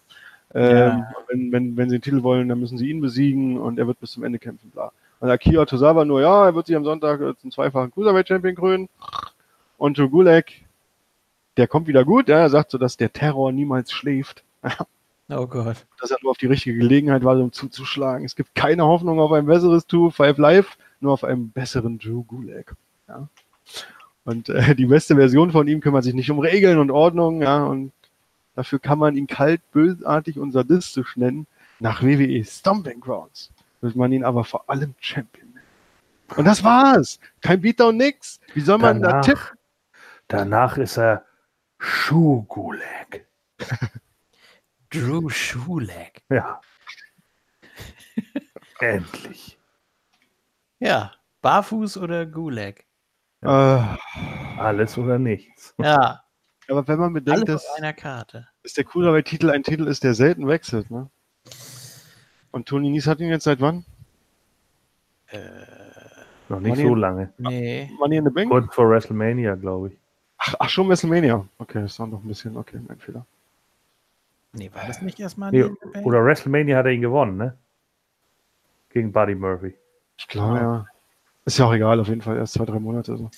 Ähm, 0.54 1.00
Ja. 1.00 1.14
wenn, 1.30 1.52
wenn, 1.52 1.78
wenn 1.78 1.90
sie 1.90 1.98
den 1.98 2.04
Titel 2.04 2.24
wollen, 2.24 2.50
dann 2.50 2.60
müssen 2.60 2.78
sie 2.78 2.90
ihn 2.90 3.02
besiegen 3.02 3.58
und 3.58 3.80
er 3.80 3.88
wird 3.88 4.00
bis 4.00 4.12
zum 4.12 4.24
Ende 4.24 4.38
kämpfen, 4.38 4.70
bla. 4.70 4.92
Und 5.22 5.30
Akira 5.30 5.66
Tozawa 5.66 6.04
nur, 6.06 6.22
ja, 6.22 6.46
er 6.46 6.56
wird 6.56 6.68
sich 6.68 6.76
am 6.76 6.84
Sonntag 6.84 7.22
äh, 7.22 7.36
zum 7.38 7.52
zweifachen 7.52 7.92
Cruiserweight 7.92 8.28
Champion 8.28 8.56
krönen. 8.56 8.90
Und 9.78 9.98
Joe 9.98 10.10
Gulak, 10.10 10.52
der 11.58 11.67
kommt 11.67 11.88
wieder 11.88 12.05
gut, 12.05 12.29
ja, 12.29 12.39
er 12.39 12.50
sagt 12.50 12.72
so, 12.72 12.77
dass 12.77 12.98
der 12.98 13.12
Terror 13.12 13.51
niemals 13.51 13.91
schläft 13.91 14.43
oh 15.29 15.48
Gott. 15.48 15.86
dass 16.00 16.12
er 16.12 16.17
nur 16.22 16.31
auf 16.31 16.38
die 16.38 16.48
richtige 16.48 16.77
Gelegenheit 16.77 17.24
war, 17.24 17.38
um 17.38 17.51
zuzuschlagen. 17.51 18.25
Es 18.25 18.36
gibt 18.36 18.55
keine 18.55 18.86
Hoffnung 18.86 19.20
auf 19.20 19.31
ein 19.31 19.46
besseres 19.46 19.86
Two 19.86 20.10
Five 20.10 20.38
Live, 20.38 20.77
nur 21.00 21.13
auf 21.13 21.24
einen 21.24 21.51
besseren 21.51 22.00
Drew 22.00 22.24
Gulak. 22.24 22.75
Ja. 23.08 23.27
Und 24.24 24.50
äh, 24.50 24.75
die 24.75 24.86
beste 24.86 25.15
Version 25.15 25.51
von 25.51 25.67
ihm 25.67 25.81
kümmert 25.81 26.03
sich 26.03 26.13
nicht 26.13 26.29
um 26.29 26.39
Regeln 26.39 26.77
und 26.77 26.91
Ordnung, 26.91 27.41
ja, 27.41 27.63
und 27.63 27.91
dafür 28.55 28.79
kann 28.79 29.00
man 29.00 29.15
ihn 29.15 29.27
kalt, 29.27 29.62
bösartig 29.72 30.38
und 30.38 30.51
sadistisch 30.51 31.17
nennen. 31.17 31.48
Nach 31.79 32.03
WWE 32.03 32.43
Stomping 32.46 33.00
Grounds 33.00 33.51
wird 33.81 33.96
man 33.96 34.12
ihn 34.12 34.24
aber 34.24 34.43
vor 34.43 34.70
allem 34.70 34.93
Champion 35.00 35.50
nennen. 35.50 35.65
Und 36.38 36.46
das 36.46 36.63
war's. 36.63 37.20
Kein 37.41 37.62
Beatdown, 37.62 37.98
nix. 37.98 38.39
Wie 38.53 38.62
soll 38.62 38.77
man 38.77 39.01
da 39.01 39.10
Danach, 39.10 39.25
tippen? 39.25 39.58
danach 40.27 40.77
ist 40.77 40.98
er 40.98 41.25
Schuhgulag. 41.82 43.26
Drew 44.92 45.30
Schulek. 45.30 46.22
Ja. 46.30 46.62
Endlich. 48.80 49.58
Ja, 50.80 51.14
barfuß 51.42 51.98
oder 51.98 52.26
Gulag? 52.28 52.84
Äh, 53.42 53.48
Alles 53.48 54.98
oder 54.98 55.18
nichts. 55.18 55.74
Ja, 55.80 56.24
aber 56.68 56.88
wenn 56.88 57.00
man 57.00 57.14
bedenkt, 57.14 57.50
dass 57.50 57.66
einer 57.78 57.94
Karte. 57.94 58.48
dass 58.64 58.74
der 58.74 58.84
Cruiserweight-Titel 58.84 59.50
ein 59.50 59.64
Titel 59.64 59.88
ist, 59.88 60.04
der 60.04 60.14
selten 60.14 60.48
wechselt, 60.48 60.92
ne? 60.92 61.10
Und 62.52 62.68
Tony 62.68 62.90
Nies 62.90 63.08
hat 63.08 63.20
ihn 63.20 63.30
jetzt 63.30 63.46
seit 63.46 63.60
wann? 63.62 63.86
Äh, 65.28 65.40
Noch 66.50 66.60
nicht 66.60 66.70
Money- 66.70 66.84
so 66.88 66.96
lange. 66.96 67.34
nee. 67.38 67.90
Money 67.98 68.18
in 68.18 68.26
the 68.26 68.32
Bank? 68.32 68.50
Kurz 68.52 68.74
vor 68.76 68.90
WrestleMania, 68.90 69.56
glaube 69.56 69.90
ich. 69.90 70.00
Ach, 70.44 70.56
ach, 70.58 70.70
schon 70.70 70.90
WrestleMania. 70.90 71.46
Okay, 71.60 71.82
das 71.82 72.00
war 72.00 72.08
noch 72.08 72.24
ein 72.24 72.28
bisschen, 72.28 72.58
okay, 72.58 72.80
mein 72.88 72.98
Fehler. 72.98 73.26
Nee, 74.54 74.72
war 74.74 74.86
das 74.88 75.02
nicht 75.02 75.20
erstmal 75.20 75.52
Nee, 75.52 75.66
oder 76.04 76.26
WrestleMania 76.26 76.78
hat 76.78 76.86
er 76.88 76.92
ihn 76.92 77.02
gewonnen, 77.02 77.38
ne? 77.38 77.56
Gegen 78.90 79.12
Buddy 79.12 79.36
Murphy. 79.36 79.76
Ich 80.18 80.28
glaube, 80.28 80.58
ja. 80.58 80.86
Ist 81.46 81.58
ja 81.58 81.66
auch 81.66 81.74
egal, 81.74 82.00
auf 82.00 82.08
jeden 82.08 82.22
Fall 82.22 82.38
erst 82.38 82.54
zwei, 82.54 82.66
drei 82.66 82.80
Monate. 82.80 83.18
So. 83.18 83.30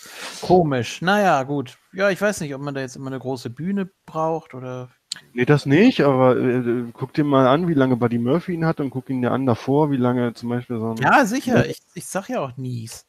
Komisch. 0.41 1.01
Naja, 1.01 1.43
gut. 1.43 1.77
Ja, 1.91 2.09
ich 2.09 2.21
weiß 2.21 2.41
nicht, 2.41 2.53
ob 2.55 2.61
man 2.61 2.73
da 2.73 2.81
jetzt 2.81 2.95
immer 2.95 3.07
eine 3.07 3.19
große 3.19 3.49
Bühne 3.49 3.89
braucht 4.05 4.53
oder. 4.53 4.89
Nee, 5.33 5.45
das 5.45 5.65
nicht, 5.65 6.01
aber 6.01 6.37
äh, 6.37 6.85
guck 6.93 7.13
dir 7.13 7.23
mal 7.23 7.47
an, 7.47 7.67
wie 7.67 7.73
lange 7.73 7.97
Buddy 7.97 8.17
Murphy 8.17 8.53
ihn 8.53 8.65
hat 8.65 8.79
und 8.79 8.89
guck 8.89 9.09
ihn 9.09 9.21
dir 9.21 9.31
an 9.31 9.45
davor, 9.45 9.91
wie 9.91 9.97
lange 9.97 10.33
zum 10.33 10.49
Beispiel 10.49 10.79
so 10.79 10.91
ein. 10.91 10.97
Ja, 10.97 11.25
sicher. 11.25 11.65
Ich, 11.67 11.79
ich 11.93 12.05
sag 12.05 12.29
ja 12.29 12.39
auch 12.39 12.57
Nies. 12.57 13.05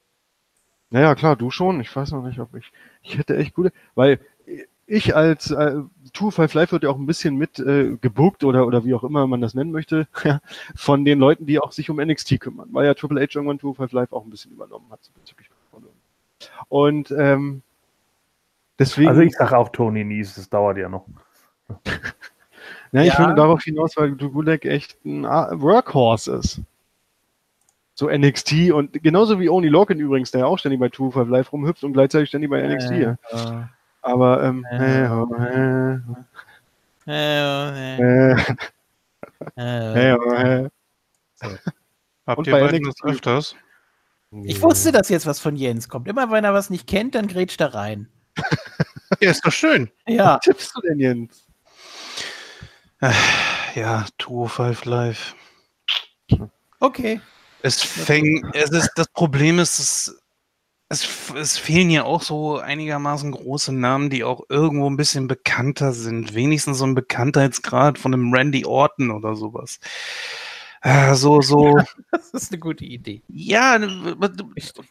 Naja, 0.94 1.16
klar, 1.16 1.34
du 1.34 1.50
schon. 1.50 1.80
Ich 1.80 1.94
weiß 1.94 2.12
noch 2.12 2.24
nicht, 2.24 2.38
ob 2.38 2.54
ich. 2.54 2.70
Ich 3.02 3.18
hätte 3.18 3.36
echt 3.36 3.52
gute. 3.52 3.72
Weil 3.96 4.20
ich 4.86 5.16
als 5.16 5.50
äh, 5.50 5.80
Tour 6.12 6.30
Five 6.30 6.54
Live 6.54 6.70
wird 6.70 6.84
ja 6.84 6.90
auch 6.90 6.96
ein 6.98 7.06
bisschen 7.06 7.34
mit 7.34 7.58
äh, 7.58 7.96
gebuckt 8.00 8.44
oder, 8.44 8.64
oder 8.64 8.84
wie 8.84 8.94
auch 8.94 9.02
immer 9.02 9.26
man 9.26 9.40
das 9.40 9.54
nennen 9.54 9.72
möchte, 9.72 10.06
von 10.76 11.04
den 11.04 11.18
Leuten, 11.18 11.46
die 11.46 11.58
auch 11.58 11.72
sich 11.72 11.90
um 11.90 11.96
NXT 11.96 12.38
kümmern, 12.38 12.68
weil 12.70 12.86
ja 12.86 12.94
Triple 12.94 13.20
H 13.20 13.34
irgendwann 13.34 13.58
Tour 13.58 13.74
Five 13.74 13.90
Live 13.90 14.12
auch 14.12 14.22
ein 14.22 14.30
bisschen 14.30 14.52
übernommen 14.52 14.86
hat. 14.92 15.02
So 15.02 15.10
bezüglich 15.18 15.50
und 16.68 17.10
ähm, 17.10 17.62
deswegen. 18.78 19.08
Also 19.08 19.22
ich 19.22 19.34
sage 19.34 19.58
auch 19.58 19.70
Tony 19.70 20.04
Nies, 20.04 20.36
das 20.36 20.48
dauert 20.48 20.78
ja 20.78 20.88
noch. 20.88 21.06
Ja, 22.92 23.02
ich 23.02 23.12
Ja. 23.14 23.26
will 23.28 23.34
darauf 23.34 23.64
hinaus, 23.64 23.96
weil 23.96 24.12
Dugulek 24.12 24.64
echt 24.64 25.04
ein 25.04 25.24
Workhorse 25.24 26.36
ist. 26.36 26.60
So 27.94 28.08
NXT 28.10 28.72
und 28.72 29.02
genauso 29.02 29.38
wie 29.38 29.48
Oni 29.48 29.68
Lorcan 29.68 29.98
übrigens, 30.00 30.32
der 30.32 30.40
ja 30.40 30.46
auch 30.46 30.58
ständig 30.58 30.80
bei 30.80 30.88
205 30.88 31.30
Live 31.30 31.52
rumhüpft 31.52 31.84
und 31.84 31.92
gleichzeitig 31.92 32.28
ständig 32.28 32.50
bei 32.50 32.60
NXT. 32.60 32.90
ja. 32.92 33.16
Äh, 33.30 33.66
Aber 34.02 34.42
ähm, 34.42 34.66
Äh. 34.70 35.04
äh, 35.04 35.94
äh, 37.06 37.52
äh, 37.96 38.36
äh, 39.56 40.14
äh, 40.14 40.64
äh. 40.64 40.68
Habt 42.26 42.38
Und 42.38 42.46
ihr 42.46 42.52
bei 42.52 42.60
beiden 42.62 42.82
NXT 42.82 43.00
das 43.04 43.10
öfters? 43.10 43.56
Ich 44.42 44.60
wusste, 44.62 44.90
dass 44.90 45.08
jetzt 45.08 45.26
was 45.26 45.38
von 45.38 45.54
Jens 45.54 45.88
kommt. 45.88 46.08
Immer 46.08 46.30
wenn 46.32 46.42
er 46.42 46.54
was 46.54 46.70
nicht 46.70 46.88
kennt, 46.88 47.14
dann 47.14 47.28
grätscht 47.28 47.60
er 47.60 47.74
rein. 47.74 48.08
Ja, 49.20 49.30
ist 49.30 49.46
doch 49.46 49.52
schön. 49.52 49.90
Ja. 50.08 50.34
Was 50.36 50.40
tippst 50.40 50.76
du 50.76 50.80
denn, 50.80 50.98
Jens? 50.98 51.46
Ja, 53.76 54.06
205 54.18 54.84
Live. 54.86 55.36
Okay. 56.80 57.20
Es 57.64 57.82
fängt, 57.82 58.44
es 58.54 58.68
ist, 58.72 58.90
das 58.96 59.08
Problem 59.08 59.58
ist, 59.58 59.78
es, 59.78 60.22
es, 60.90 61.08
es 61.34 61.56
fehlen 61.56 61.88
ja 61.88 62.04
auch 62.04 62.20
so 62.20 62.58
einigermaßen 62.58 63.32
große 63.32 63.72
Namen, 63.72 64.10
die 64.10 64.22
auch 64.22 64.42
irgendwo 64.50 64.90
ein 64.90 64.98
bisschen 64.98 65.28
bekannter 65.28 65.94
sind. 65.94 66.34
Wenigstens 66.34 66.76
so 66.76 66.84
ein 66.84 66.94
Bekanntheitsgrad 66.94 67.98
von 67.98 68.12
einem 68.12 68.34
Randy 68.34 68.66
Orton 68.66 69.10
oder 69.10 69.34
sowas. 69.34 69.80
Äh, 70.84 71.14
so, 71.14 71.40
so, 71.40 71.78
Das 72.10 72.30
ist 72.34 72.52
eine 72.52 72.60
gute 72.60 72.84
Idee. 72.84 73.22
ja, 73.28 73.78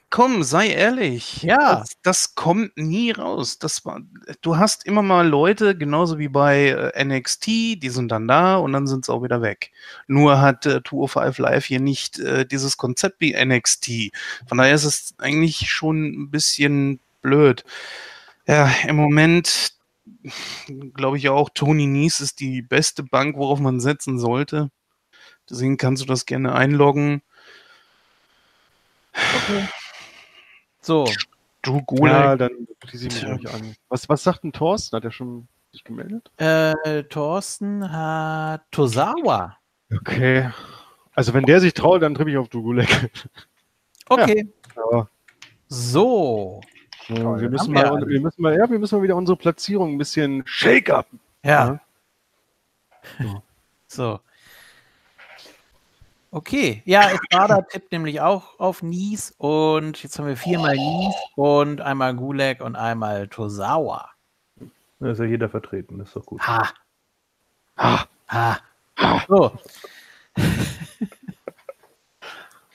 komm, 0.09 0.41
sei 0.41 0.69
ehrlich. 0.69 1.43
Ja. 1.43 1.75
Das, 1.75 1.91
das 2.01 2.35
kommt 2.35 2.75
nie 2.75 3.11
raus. 3.11 3.59
Das 3.59 3.85
war, 3.85 4.01
du 4.41 4.57
hast 4.57 4.87
immer 4.87 5.03
mal 5.03 5.27
Leute, 5.27 5.77
genauso 5.77 6.17
wie 6.17 6.29
bei 6.29 6.69
äh, 6.95 7.05
NXT, 7.05 7.45
die 7.45 7.89
sind 7.89 8.11
dann 8.11 8.27
da 8.27 8.55
und 8.55 8.73
dann 8.73 8.87
sind 8.87 9.05
sie 9.05 9.13
auch 9.13 9.21
wieder 9.21 9.43
weg. 9.43 9.71
Nur 10.07 10.41
hat 10.41 10.65
äh, 10.65 10.81
205 10.83 11.37
Live 11.37 11.65
hier 11.65 11.79
nicht 11.79 12.17
äh, 12.17 12.43
dieses 12.43 12.77
Konzept 12.77 13.21
wie 13.21 13.33
NXT. 13.33 14.11
Von 14.47 14.57
daher 14.57 14.73
ist 14.73 14.85
es 14.85 15.13
eigentlich 15.19 15.69
schon 15.69 16.23
ein 16.23 16.31
bisschen 16.31 17.01
blöd. 17.21 17.63
Ja, 18.47 18.71
im 18.87 18.95
Moment 18.95 19.73
glaube 20.95 21.17
ich 21.17 21.29
auch, 21.29 21.51
Tony 21.53 21.85
Nies 21.85 22.19
ist 22.19 22.39
die 22.39 22.63
beste 22.63 23.03
Bank, 23.03 23.37
worauf 23.37 23.59
man 23.59 23.79
setzen 23.79 24.17
sollte. 24.17 24.71
Deswegen 25.49 25.77
kannst 25.77 26.01
du 26.01 26.07
das 26.07 26.25
gerne 26.25 26.53
einloggen. 26.53 27.21
Okay. 29.13 29.67
So, 30.81 31.05
Drew 31.61 31.81
Gulak. 31.83 32.11
Ja, 32.11 32.35
dann 32.35 32.67
schließe 32.85 33.07
ich 33.07 33.13
mich 33.13 33.23
Tja. 33.23 33.33
euch 33.35 33.53
an. 33.53 33.75
Was, 33.89 34.09
was 34.09 34.23
sagt 34.23 34.43
denn 34.43 34.51
Thorsten? 34.53 34.95
Hat 34.95 35.03
er 35.03 35.11
schon 35.11 35.47
sich 35.71 35.83
gemeldet? 35.83 36.29
äh, 36.37 37.03
Thorsten 37.03 37.91
hat 37.91 38.63
Tosawa. 38.71 39.57
Okay. 39.95 40.49
Also 41.15 41.33
wenn 41.33 41.45
der 41.45 41.59
sich 41.59 41.73
traut, 41.73 42.01
dann 42.01 42.15
trippe 42.15 42.31
ich 42.31 42.37
auf 42.37 42.49
Dugulek. 42.49 43.11
Okay. 44.09 44.51
Ja. 44.75 45.07
So. 45.69 46.59
Ja, 47.07 47.15
Toll, 47.15 47.39
wir, 47.41 47.49
müssen 47.49 47.73
mal, 47.73 48.01
wir 48.01 48.07
wir, 48.07 48.19
müssen 48.19 48.41
mal, 48.41 48.53
ja, 48.53 48.69
wir 48.69 48.77
müssen 48.77 48.97
mal 48.97 49.01
wieder 49.01 49.15
unsere 49.15 49.37
Platzierung 49.37 49.93
ein 49.93 49.97
bisschen 49.97 50.43
shake 50.45 50.89
up. 50.89 51.07
Ja. 51.41 51.79
Ja. 53.19 53.41
So. 53.87 54.19
Okay, 56.35 56.81
ja, 56.85 57.11
Espada 57.11 57.61
tippt 57.61 57.91
nämlich 57.91 58.19
auch 58.19 58.59
auf 58.59 58.81
Nies 58.81 59.35
und 59.37 60.01
jetzt 60.01 60.17
haben 60.17 60.25
wir 60.25 60.35
viermal 60.35 60.75
Nies 60.75 61.13
und 61.35 61.79
einmal 61.79 62.15
Gulag 62.15 62.59
und 62.61 62.75
einmal 62.75 63.27
Tosawa. 63.27 64.09
Da 64.99 65.11
ist 65.11 65.19
ja 65.19 65.25
jeder 65.25 65.47
vertreten, 65.47 65.99
das 65.99 66.07
ist 66.07 66.15
doch 66.15 66.25
gut. 66.25 66.41
Ha, 66.41 66.73
Ah, 67.75 68.05
ha. 68.29 68.57
So, 69.27 69.51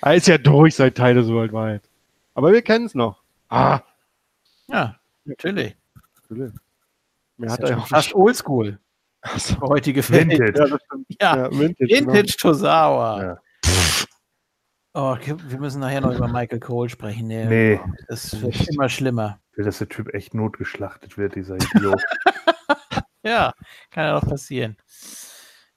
er 0.03 0.15
ist 0.15 0.29
ja 0.29 0.38
durch 0.38 0.77
seit 0.77 0.97
Teile 0.97 1.25
so 1.25 1.35
weltweit. 1.41 1.83
Aber 2.35 2.53
wir 2.53 2.62
kennen 2.62 2.87
es 2.87 2.95
noch. 2.95 3.21
Ah, 3.49 3.81
ja, 4.69 4.95
natürlich. 5.25 5.75
Mehr 6.29 6.53
Ist 7.38 7.53
hat 7.55 7.61
ja 7.62 7.69
er 7.71 7.81
fast 7.81 8.15
oldschool. 8.15 8.79
Für 9.25 9.61
heutige 9.62 10.09
Welt. 10.11 10.29
Vintage. 10.31 10.59
Ja, 10.59 10.67
das 10.69 10.81
stimmt. 10.85 11.07
Ja, 11.21 11.37
Ja, 11.37 11.50
Vintage. 11.50 11.91
Vintage 11.93 12.37
Tosawa. 12.38 13.23
Ja. 13.23 13.41
Oh, 15.00 15.17
wir 15.17 15.61
müssen 15.61 15.78
nachher 15.81 16.00
noch 16.00 16.12
über 16.12 16.26
Michael 16.26 16.59
Cole 16.59 16.88
sprechen. 16.88 17.28
Der, 17.28 17.47
Nee, 17.47 17.81
Das 18.09 18.33
wird 18.43 18.52
nicht. 18.59 18.69
immer 18.75 18.88
schlimmer. 18.88 19.38
ich 19.52 19.59
will, 19.59 19.64
dass 19.64 19.78
der 19.78 19.88
Typ 19.88 20.12
echt 20.12 20.35
notgeschlachtet 20.35 21.17
wird, 21.17 21.35
dieser 21.37 21.55
Idiot. 21.57 22.02
Ja, 23.25 23.52
kann 23.90 24.05
ja 24.07 24.17
auch 24.17 24.26
passieren. 24.26 24.76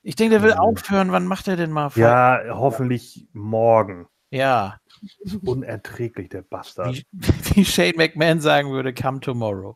Ich 0.03 0.15
denke, 0.15 0.35
der 0.35 0.43
will 0.43 0.53
Mhm. 0.53 0.59
aufhören. 0.59 1.11
Wann 1.11 1.25
macht 1.25 1.47
er 1.47 1.55
denn 1.55 1.71
mal? 1.71 1.91
ja, 1.95 2.39
hoffentlich 2.49 3.27
morgen. 3.33 4.07
Ja, 4.29 4.79
Das 5.01 5.33
ist 5.33 5.43
unerträglich, 5.47 6.29
der 6.29 6.43
Bastard. 6.43 6.95
wie, 6.95 7.05
wie 7.55 7.65
Shane 7.65 7.93
McMahon 7.97 8.39
sagen 8.39 8.71
würde, 8.71 8.93
come 8.93 9.19
tomorrow. 9.19 9.75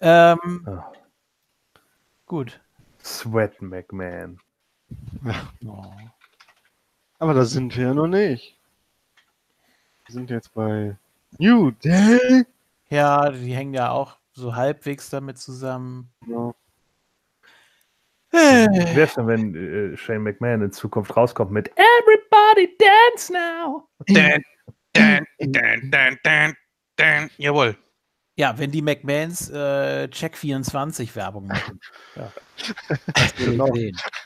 Ähm, 0.00 0.38
Ah, 0.66 0.92
gut. 2.26 2.60
Sweat 3.02 3.60
McMahon. 3.62 4.38
Oh. 5.66 5.84
Aber 7.20 7.32
da 7.34 7.44
sind 7.44 7.76
wir 7.76 7.84
ja 7.86 7.94
noch 7.94 8.08
nicht. 8.08 8.57
Wir 10.08 10.14
sind 10.14 10.30
jetzt 10.30 10.54
bei 10.54 10.96
New 11.36 11.70
Day. 11.70 12.46
Ja, 12.88 13.30
die 13.30 13.54
hängen 13.54 13.74
ja 13.74 13.90
auch 13.90 14.16
so 14.32 14.56
halbwegs 14.56 15.10
damit 15.10 15.36
zusammen. 15.36 16.10
Ja. 16.26 16.54
Äh, 18.32 18.68
Wie 18.68 18.96
wär's 18.96 19.14
denn, 19.16 19.26
wenn 19.26 19.54
äh, 19.54 19.96
Shane 19.98 20.22
McMahon 20.22 20.62
in 20.62 20.72
Zukunft 20.72 21.14
rauskommt 21.14 21.50
mit 21.50 21.70
Everybody 21.76 22.74
dance 22.78 23.30
now? 23.30 23.86
Dan, 24.06 24.42
dan, 24.94 25.26
dan, 25.40 25.90
dan, 25.90 26.18
dan, 26.22 26.56
dan. 26.96 27.30
Jawohl. 27.36 27.76
Ja, 28.34 28.56
wenn 28.56 28.70
die 28.70 28.80
McMahons 28.80 29.50
äh, 29.50 30.08
Check24 30.10 31.14
Werbung 31.16 31.48
machen. 31.48 31.80
Ja. 32.16 32.32
Genau. 33.36 33.72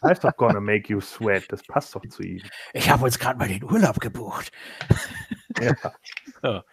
Heißt 0.03 0.25
doch 0.25 0.35
gonna 0.37 0.61
make 0.61 0.91
you 0.91 1.01
sweat. 1.01 1.45
Das 1.49 1.62
passt 1.65 1.95
doch 1.95 2.03
zu 2.09 2.23
ihm. 2.23 2.41
Ich 2.73 2.89
habe 2.89 3.05
uns 3.05 3.19
gerade 3.19 3.39
mal 3.39 3.49
den 3.49 3.62
Urlaub 3.62 4.01
gebucht. 4.01 4.51
Ja. 6.42 6.64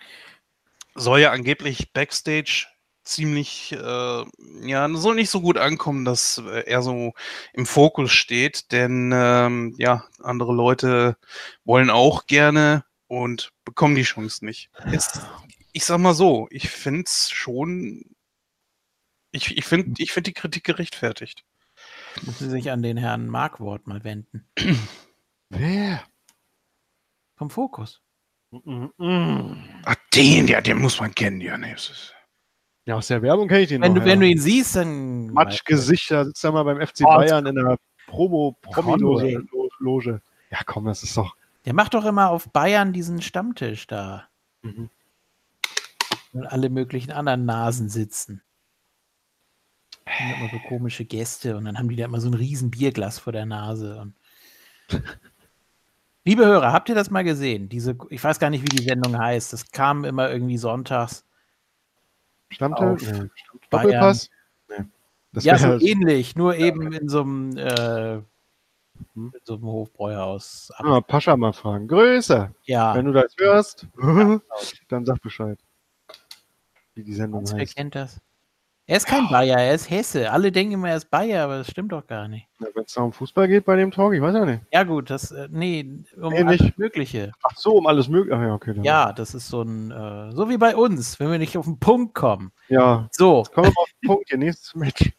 Soll 0.96 1.20
ja 1.20 1.32
angeblich 1.32 1.94
Backstage 1.94 2.66
ziemlich, 3.04 3.72
äh, 3.72 4.26
ja, 4.62 4.90
soll 4.96 5.16
nicht 5.16 5.30
so 5.30 5.42
gut 5.42 5.58
ankommen, 5.58 6.06
dass 6.06 6.38
äh, 6.38 6.64
er 6.66 6.82
so 6.82 7.14
im 7.54 7.66
Fokus 7.66 8.12
steht, 8.12 8.72
denn 8.72 9.12
ähm, 9.14 9.76
ja, 9.78 10.06
andere 10.22 10.54
Leute 10.54 11.18
wollen 11.64 11.90
auch 11.90 12.28
gerne 12.28 12.86
und 13.08 13.52
bekommen 13.66 13.96
die 13.96 14.04
Chance 14.04 14.46
nicht. 14.46 14.70
Ist, 14.92 15.22
ich 15.72 15.86
sag 15.86 16.00
mal 16.00 16.14
so, 16.14 16.48
ich 16.52 16.70
finde 16.70 17.04
es 17.06 17.30
schon, 17.32 18.04
ich, 19.32 19.58
ich 19.58 19.66
finde 19.66 20.02
ich 20.02 20.12
find 20.12 20.28
die 20.28 20.34
Kritik 20.34 20.64
gerechtfertigt. 20.64 21.44
Müssen 22.24 22.50
Sie 22.50 22.50
sich 22.50 22.72
an 22.72 22.82
den 22.82 22.98
Herrn 22.98 23.28
Markwort 23.28 23.88
mal 23.88 24.04
wenden. 24.04 24.48
Wer? 25.50 26.04
Vom 27.36 27.50
Fokus. 27.50 28.02
Mhm. 28.52 29.64
Ach, 29.86 29.96
den, 30.14 30.48
ja, 30.48 30.62
den 30.62 30.80
muss 30.80 31.00
man 31.00 31.14
kennen, 31.14 31.40
ja, 31.42 31.58
nee, 31.58 31.74
es 31.76 31.90
ist, 31.90 32.16
Ja, 32.86 32.96
aus 32.96 33.08
der 33.08 33.22
Werbung 33.22 33.48
kenne 33.48 33.62
ich 33.62 33.70
den 33.70 33.82
Wenn 33.82 33.94
noch. 33.94 34.02
du, 34.04 34.06
wenn 34.10 34.20
du 34.20 34.26
ja. 34.26 34.32
ihn 34.32 34.40
siehst, 34.40 34.76
dann. 34.76 35.28
Matschgesichter 35.28 36.26
sitzt 36.26 36.44
er 36.44 36.52
mal 36.52 36.64
beim 36.64 36.80
FC 36.86 37.02
Oh, 37.04 37.16
Bayern 37.16 37.46
in 37.46 37.56
der 37.56 37.78
Promo-Promi-Loge. 38.08 39.46
Loge. 39.80 40.22
Ja, 40.50 40.60
komm, 40.66 40.86
das 40.86 41.04
ist 41.04 41.16
doch. 41.16 41.36
Der 41.66 41.74
macht 41.74 41.94
doch 41.94 42.06
immer 42.06 42.32
auf 42.32 42.50
Bayern 42.52 42.92
diesen 42.92 43.22
Stammtisch 43.22 43.86
da. 43.86 44.28
Mhm. 44.64 44.90
Und 46.34 46.46
alle 46.48 46.70
möglichen 46.70 47.12
anderen 47.12 47.46
Nasen 47.46 47.90
sitzen. 47.90 48.42
Da 50.06 50.12
sind 50.18 50.40
immer 50.40 50.50
so 50.50 50.60
komische 50.68 51.06
Gäste 51.06 51.56
und 51.56 51.66
dann 51.66 51.78
haben 51.78 51.90
die 51.90 51.96
da 51.96 52.06
immer 52.06 52.20
so 52.22 52.30
ein 52.30 52.34
riesen 52.34 52.72
Bierglas 52.72 53.20
vor 53.20 53.32
der 53.34 53.46
Nase. 53.46 54.00
Und 54.00 54.16
Liebe 56.30 56.46
Hörer, 56.46 56.72
habt 56.72 56.90
ihr 56.90 56.94
das 56.96 57.10
mal 57.10 57.24
gesehen? 57.24 57.70
Diese, 57.70 57.98
ich 58.12 58.24
weiß 58.24 58.38
gar 58.38 58.52
nicht, 58.52 58.62
wie 58.62 58.68
die 58.78 58.84
Sendung 58.84 59.18
heißt. 59.18 59.52
Das 59.52 59.72
kam 59.72 60.06
immer 60.06 60.30
irgendwie 60.30 60.60
sonntags. 60.60 61.26
Stammtisch? 62.50 63.10
Nee. 63.10 63.30
Doppelpass? 63.72 64.30
Nee. 64.70 64.86
Das 65.34 65.44
ja, 65.44 65.58
so 65.58 65.70
wär- 65.70 65.82
ähnlich, 65.82 66.36
nur 66.36 66.56
eben 66.56 66.92
in 66.94 67.10
so 67.10 67.22
einem, 67.22 67.58
äh, 67.58 68.18
in 69.16 69.32
so 69.44 69.56
einem 69.56 69.64
Hofbräuhaus. 69.64 70.72
Ah, 70.76 71.02
Pascha 71.02 71.36
mal 71.36 71.52
fragen. 71.52 71.88
Größer. 71.88 72.54
Ja, 72.66 72.94
Wenn 72.94 73.06
du 73.06 73.12
das 73.14 73.34
hörst, 73.40 73.88
dann 74.88 75.06
sag 75.08 75.24
Bescheid. 75.24 75.58
Wie 76.94 77.04
die 77.04 77.16
Sendung 77.16 77.44
wer 77.50 77.58
heißt. 77.62 77.76
kennt 77.76 77.96
das? 77.96 78.22
Er 78.90 78.98
ist 78.98 79.06
kein 79.06 79.28
Bayer, 79.30 79.56
er 79.60 79.76
ist 79.76 79.92
Hesse. 79.92 80.32
Alle 80.32 80.52
denken 80.52 80.74
immer, 80.74 80.90
er 80.90 80.98
ist 80.98 81.12
Bayer, 81.12 81.44
aber 81.44 81.60
das 81.60 81.70
stimmt 81.70 81.92
doch 81.92 82.08
gar 82.08 82.28
nicht. 82.28 82.48
Wenn 82.58 82.84
es 82.84 82.94
da 82.94 83.04
um 83.04 83.14
Fußball 83.14 83.48
geht 83.48 83.64
bei 83.66 83.76
dem 83.76 83.92
Talk, 83.92 84.16
ich 84.16 84.22
weiß 84.22 84.34
ja 84.34 84.46
nicht. 84.46 84.64
Ja 84.74 84.82
gut, 84.82 85.12
das, 85.12 85.30
äh, 85.30 85.48
nee, 85.52 85.86
um 86.20 86.34
Nee, 86.34 86.42
alles 86.42 86.60
nicht. 86.60 86.80
Mögliche. 86.80 87.32
Ach 87.44 87.56
so, 87.56 87.76
um 87.78 87.86
alles 87.86 88.08
mögliche. 88.08 88.42
Ja, 88.42 88.52
okay. 88.52 88.74
Dann. 88.74 88.84
Ja, 88.84 89.14
das 89.14 89.36
ist 89.36 89.48
so 89.48 89.62
ein, 89.62 89.92
äh, 89.92 90.32
so 90.32 90.50
wie 90.50 90.58
bei 90.58 90.76
uns, 90.76 91.20
wenn 91.20 91.30
wir 91.30 91.38
nicht 91.38 91.56
auf 91.56 91.66
den 91.66 91.80
Punkt 91.80 92.16
kommen. 92.16 92.52
Ja. 92.68 93.08
So, 93.12 93.44
Kommen 93.54 93.68
wir 93.68 93.80
auf 93.80 93.90
den 94.02 94.08
Punkt. 94.08 94.28
Hier, 94.28 94.40
nächstes 94.40 94.74
Match. 94.74 95.12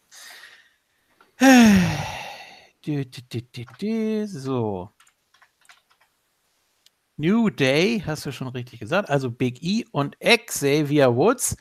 Du, 2.83 3.05
du, 3.05 3.41
du, 3.79 4.27
So. 4.27 4.89
New 7.15 7.49
Day, 7.49 8.03
hast 8.05 8.25
du 8.25 8.33
schon 8.33 8.49
richtig 8.49 8.81
gesagt. 8.81 9.09
Also 9.09 9.31
Big 9.31 9.63
E 9.63 9.85
und 9.91 10.17
Xavier 10.19 11.15
Woods 11.15 11.55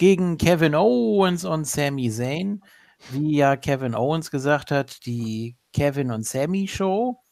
gegen 0.00 0.38
Kevin 0.38 0.74
Owens 0.74 1.44
und 1.44 1.66
Sami 1.66 2.10
Zayn. 2.10 2.64
Wie 3.10 3.36
ja 3.36 3.56
Kevin 3.56 3.94
Owens 3.94 4.30
gesagt 4.30 4.70
hat, 4.70 5.04
die 5.04 5.58
Kevin 5.74 6.10
und 6.10 6.26
Sammy 6.26 6.66
Show. 6.66 7.22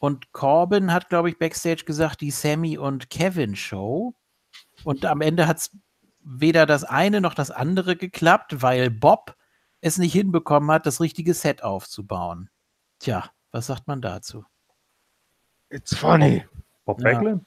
Und 0.00 0.32
Corbin 0.32 0.94
hat, 0.94 1.10
glaube 1.10 1.28
ich, 1.28 1.38
backstage 1.38 1.84
gesagt, 1.84 2.22
die 2.22 2.30
Sammy 2.30 2.78
und 2.78 3.10
Kevin 3.10 3.54
Show. 3.54 4.14
Und 4.82 5.04
am 5.04 5.20
Ende 5.20 5.46
hat 5.46 5.58
es 5.58 5.76
weder 6.24 6.64
das 6.64 6.84
eine 6.84 7.20
noch 7.20 7.34
das 7.34 7.50
andere 7.50 7.96
geklappt, 7.96 8.62
weil 8.62 8.90
Bob 8.90 9.36
es 9.82 9.98
nicht 9.98 10.14
hinbekommen 10.14 10.70
hat, 10.70 10.86
das 10.86 11.02
richtige 11.02 11.34
Set 11.34 11.62
aufzubauen. 11.62 12.48
Tja, 12.98 13.30
was 13.50 13.66
sagt 13.66 13.88
man 13.88 14.00
dazu? 14.00 14.46
It's 15.68 15.94
funny. 15.94 16.46
Bob 16.86 16.98
Ja. 17.02 17.12
Backlund? 17.12 17.44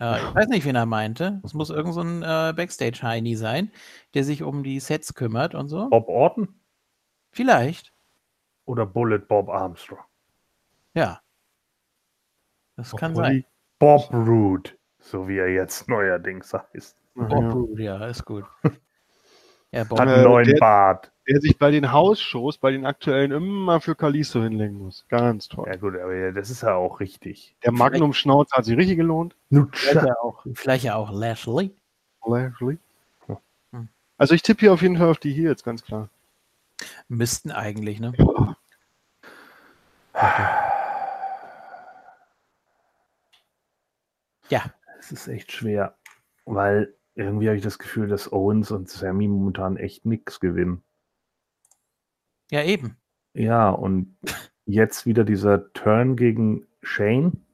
Ja, 0.00 0.16
ich 0.18 0.34
weiß 0.34 0.48
nicht, 0.48 0.64
wen 0.64 0.76
er 0.76 0.86
meinte. 0.86 1.40
Es 1.44 1.54
muss 1.54 1.70
irgend 1.70 1.92
so 1.94 2.02
ein 2.02 2.22
äh, 2.22 2.52
Backstage-Heini 2.54 3.34
sein, 3.34 3.72
der 4.14 4.22
sich 4.24 4.42
um 4.44 4.62
die 4.62 4.78
Sets 4.78 5.14
kümmert 5.14 5.54
und 5.56 5.68
so. 5.68 5.88
Bob 5.88 6.08
Orton? 6.08 6.54
Vielleicht, 7.32 7.92
Oder 8.64 8.86
Bullet 8.86 9.18
Bob 9.20 9.48
Armstrong? 9.48 10.04
ja. 10.94 11.20
Das 12.76 12.94
kann 12.94 13.10
Obwohl 13.10 13.24
sein. 13.24 13.44
Bob 13.80 14.08
Root, 14.12 14.78
so 15.00 15.26
wie 15.26 15.38
er 15.38 15.48
jetzt 15.52 15.88
neuerdings 15.88 16.54
heißt. 16.54 16.96
Bob 17.14 17.30
ja. 17.32 17.48
Roode, 17.50 17.82
ja, 17.82 18.06
ist 18.06 18.24
gut. 18.24 18.44
Ja, 19.72 19.84
Bob 19.84 20.00
Hat 20.00 20.08
Äh, 20.08 20.12
einen 20.12 20.22
neuen 20.24 20.46
der- 20.46 20.58
Bart. 20.60 21.12
Der 21.28 21.40
sich 21.40 21.58
bei 21.58 21.70
den 21.70 21.92
Hausshows, 21.92 22.56
bei 22.56 22.70
den 22.70 22.86
aktuellen 22.86 23.32
immer 23.32 23.80
für 23.82 23.94
Kalisto 23.94 24.42
hinlegen 24.42 24.78
muss. 24.78 25.04
Ganz 25.08 25.48
toll. 25.48 25.66
Ja 25.68 25.76
gut, 25.76 25.94
aber 25.96 26.14
ja, 26.14 26.32
das 26.32 26.48
ist 26.48 26.62
ja 26.62 26.74
auch 26.74 27.00
richtig. 27.00 27.54
Der 27.64 27.72
Magnum-Schnauzer 27.72 28.56
hat 28.56 28.64
sich 28.64 28.78
richtig 28.78 28.96
gelohnt. 28.96 29.36
vielleicht, 29.50 29.94
ja 29.94 30.14
auch, 30.22 30.46
vielleicht 30.54 30.84
ja 30.84 30.94
auch 30.94 31.10
Lashley. 31.12 31.70
Lashley. 32.24 32.78
Ja. 33.28 33.38
Hm. 33.72 33.88
Also 34.16 34.34
ich 34.34 34.42
tippe 34.42 34.60
hier 34.60 34.72
auf 34.72 34.80
jeden 34.80 34.96
Fall 34.96 35.10
auf 35.10 35.18
die 35.18 35.32
Heels, 35.32 35.62
ganz 35.62 35.84
klar. 35.84 36.08
Müssten 37.08 37.50
eigentlich, 37.50 38.00
ne? 38.00 38.12
Ja, 44.48 44.72
Es 44.98 45.12
ist 45.12 45.28
echt 45.28 45.52
schwer, 45.52 45.94
weil 46.46 46.94
irgendwie 47.14 47.48
habe 47.48 47.56
ich 47.56 47.62
das 47.62 47.78
Gefühl, 47.78 48.08
dass 48.08 48.32
Owens 48.32 48.70
und 48.70 48.88
Sammy 48.88 49.28
momentan 49.28 49.76
echt 49.76 50.06
nichts 50.06 50.40
gewinnen. 50.40 50.82
Ja 52.50 52.62
eben. 52.62 52.96
Ja, 53.34 53.70
und 53.70 54.16
jetzt 54.66 55.06
wieder 55.06 55.24
dieser 55.24 55.72
Turn 55.72 56.16
gegen 56.16 56.66
Shane. 56.82 57.44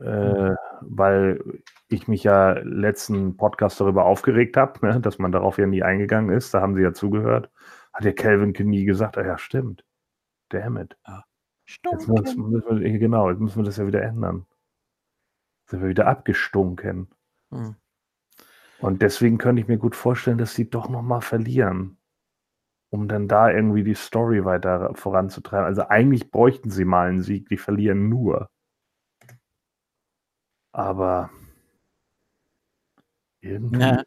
Äh, 0.00 0.54
weil 0.82 1.62
ich 1.88 2.06
mich 2.06 2.22
ja 2.22 2.52
letzten 2.52 3.36
Podcast 3.36 3.80
darüber 3.80 4.04
aufgeregt 4.04 4.56
habe, 4.56 4.86
ne, 4.86 5.00
dass 5.00 5.18
man 5.18 5.32
darauf 5.32 5.58
ja 5.58 5.66
nie 5.66 5.82
eingegangen 5.82 6.34
ist. 6.34 6.54
Da 6.54 6.60
haben 6.60 6.74
sie 6.74 6.82
ja 6.82 6.92
zugehört. 6.92 7.50
Hat 7.92 8.04
ja 8.04 8.12
Calvin 8.12 8.54
nie 8.68 8.84
gesagt, 8.84 9.18
ah 9.18 9.26
ja, 9.26 9.36
stimmt. 9.36 9.84
Damn 10.48 10.76
it. 10.78 10.96
Jetzt 11.66 12.08
müssen, 12.08 12.50
müssen 12.50 12.80
wir, 12.80 12.98
genau, 12.98 13.30
jetzt 13.30 13.40
müssen 13.40 13.58
wir 13.58 13.64
das 13.64 13.76
ja 13.76 13.86
wieder 13.86 14.02
ändern. 14.02 14.46
Sind 15.66 15.82
wir 15.82 15.88
wieder 15.88 16.06
abgestunken. 16.06 17.08
Hm. 17.50 17.76
Und 18.80 19.02
deswegen 19.02 19.38
könnte 19.38 19.60
ich 19.60 19.68
mir 19.68 19.78
gut 19.78 19.94
vorstellen, 19.94 20.38
dass 20.38 20.54
sie 20.54 20.70
doch 20.70 20.88
nochmal 20.88 21.20
verlieren, 21.20 21.98
um 22.90 23.08
dann 23.08 23.28
da 23.28 23.50
irgendwie 23.50 23.84
die 23.84 23.94
Story 23.94 24.44
weiter 24.44 24.94
voranzutreiben. 24.94 25.66
Also 25.66 25.82
eigentlich 25.88 26.30
bräuchten 26.30 26.70
sie 26.70 26.84
mal 26.84 27.08
einen 27.08 27.22
Sieg, 27.22 27.48
die 27.48 27.56
verlieren 27.56 28.08
nur. 28.08 28.50
Aber 30.72 31.30
irgendwie. 33.40 33.78
Na, 33.78 34.04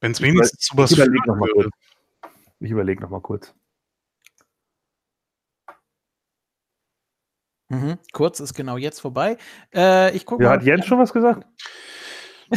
Wenn 0.00 0.12
es 0.12 0.20
Ich 0.20 0.26
wenigstens 0.26 0.70
über- 0.72 0.86
sowas 0.86 0.92
ich 0.92 0.98
überleg 0.98 1.22
führen 1.24 1.38
noch 1.38 1.46
mal 1.46 1.54
würde. 1.54 1.70
Ich 2.60 2.70
überlege 2.70 3.02
nochmal 3.02 3.20
kurz. 3.22 3.54
mhm. 7.68 7.98
Kurz 8.12 8.40
ist 8.40 8.54
genau 8.54 8.76
jetzt 8.76 9.00
vorbei. 9.00 9.36
Äh, 9.74 10.14
ich 10.16 10.26
gucke 10.26 10.44
Ja, 10.44 10.50
hat 10.50 10.62
Jens 10.62 10.86
schon 10.86 10.98
was 10.98 11.12
gesagt? 11.12 11.46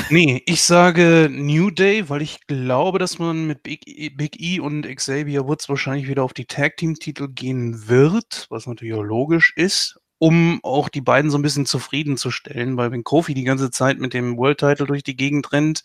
Nee, 0.10 0.44
ich 0.46 0.64
sage 0.64 1.30
New 1.32 1.72
Day, 1.72 2.10
weil 2.10 2.22
ich 2.22 2.46
glaube, 2.48 3.00
dass 3.00 3.20
man 3.20 3.48
mit 3.48 3.64
Big 3.64 3.88
E, 3.88 4.10
Big 4.10 4.40
e 4.40 4.60
und 4.60 4.84
Xavier 4.84 5.48
Woods 5.48 5.70
wahrscheinlich 5.70 6.08
wieder 6.08 6.24
auf 6.24 6.34
die 6.34 6.46
Tag 6.46 6.78
Team 6.78 6.96
Titel 6.96 7.28
gehen 7.30 7.88
wird, 7.88 8.48
was 8.50 8.68
natürlich 8.68 8.94
auch 8.96 9.04
logisch 9.04 9.54
ist, 9.56 10.00
um 10.20 10.60
auch 10.64 10.90
die 10.90 11.02
beiden 11.02 11.32
so 11.32 11.38
ein 11.38 11.42
bisschen 11.42 11.66
zufriedenzustellen, 11.66 12.78
weil 12.78 12.92
wenn 12.92 13.04
Kofi 13.04 13.34
die 13.34 13.44
ganze 13.44 13.72
Zeit 13.72 14.00
mit 14.00 14.14
dem 14.14 14.38
World 14.38 14.60
Title 14.60 14.86
durch 14.88 15.04
die 15.04 15.16
Gegend 15.16 15.52
rennt, 15.54 15.84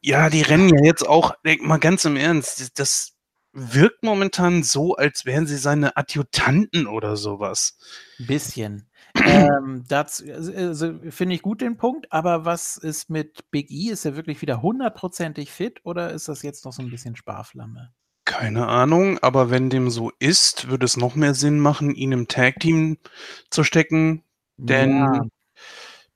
ja, 0.00 0.30
die 0.30 0.42
rennen 0.42 0.68
ja 0.68 0.84
jetzt 0.84 1.06
auch, 1.06 1.34
denk 1.44 1.62
mal 1.62 1.78
ganz 1.78 2.04
im 2.04 2.16
Ernst, 2.16 2.60
das- 2.60 2.72
das 2.72 3.10
wirkt 3.52 4.02
momentan 4.02 4.62
so, 4.64 4.96
als 4.96 5.26
wären 5.26 5.46
sie 5.46 5.56
seine 5.58 5.96
Adjutanten 5.96 6.86
oder 6.88 7.16
sowas. 7.16 7.78
Ein 8.18 8.26
bisschen. 8.26 8.88
Ähm, 9.16 9.84
dazu 9.88 10.24
also, 10.32 10.94
finde 11.10 11.34
ich 11.34 11.42
gut 11.42 11.60
den 11.60 11.76
Punkt, 11.76 12.12
aber 12.12 12.44
was 12.44 12.76
ist 12.76 13.10
mit 13.10 13.50
Big 13.50 13.70
E? 13.70 13.90
Ist 13.90 14.04
er 14.04 14.16
wirklich 14.16 14.42
wieder 14.42 14.62
hundertprozentig 14.62 15.50
fit 15.52 15.80
oder 15.84 16.10
ist 16.10 16.28
das 16.28 16.42
jetzt 16.42 16.64
noch 16.64 16.72
so 16.72 16.82
ein 16.82 16.90
bisschen 16.90 17.16
Sparflamme? 17.16 17.92
Keine 18.26 18.66
Ahnung, 18.68 19.18
aber 19.20 19.50
wenn 19.50 19.70
dem 19.70 19.90
so 19.90 20.10
ist, 20.18 20.68
würde 20.68 20.86
es 20.86 20.96
noch 20.96 21.14
mehr 21.14 21.34
Sinn 21.34 21.60
machen, 21.60 21.94
ihn 21.94 22.12
im 22.12 22.26
Tag-Team 22.28 22.98
zu 23.50 23.64
stecken, 23.64 24.22
denn 24.56 24.90
Ja, 24.98 25.26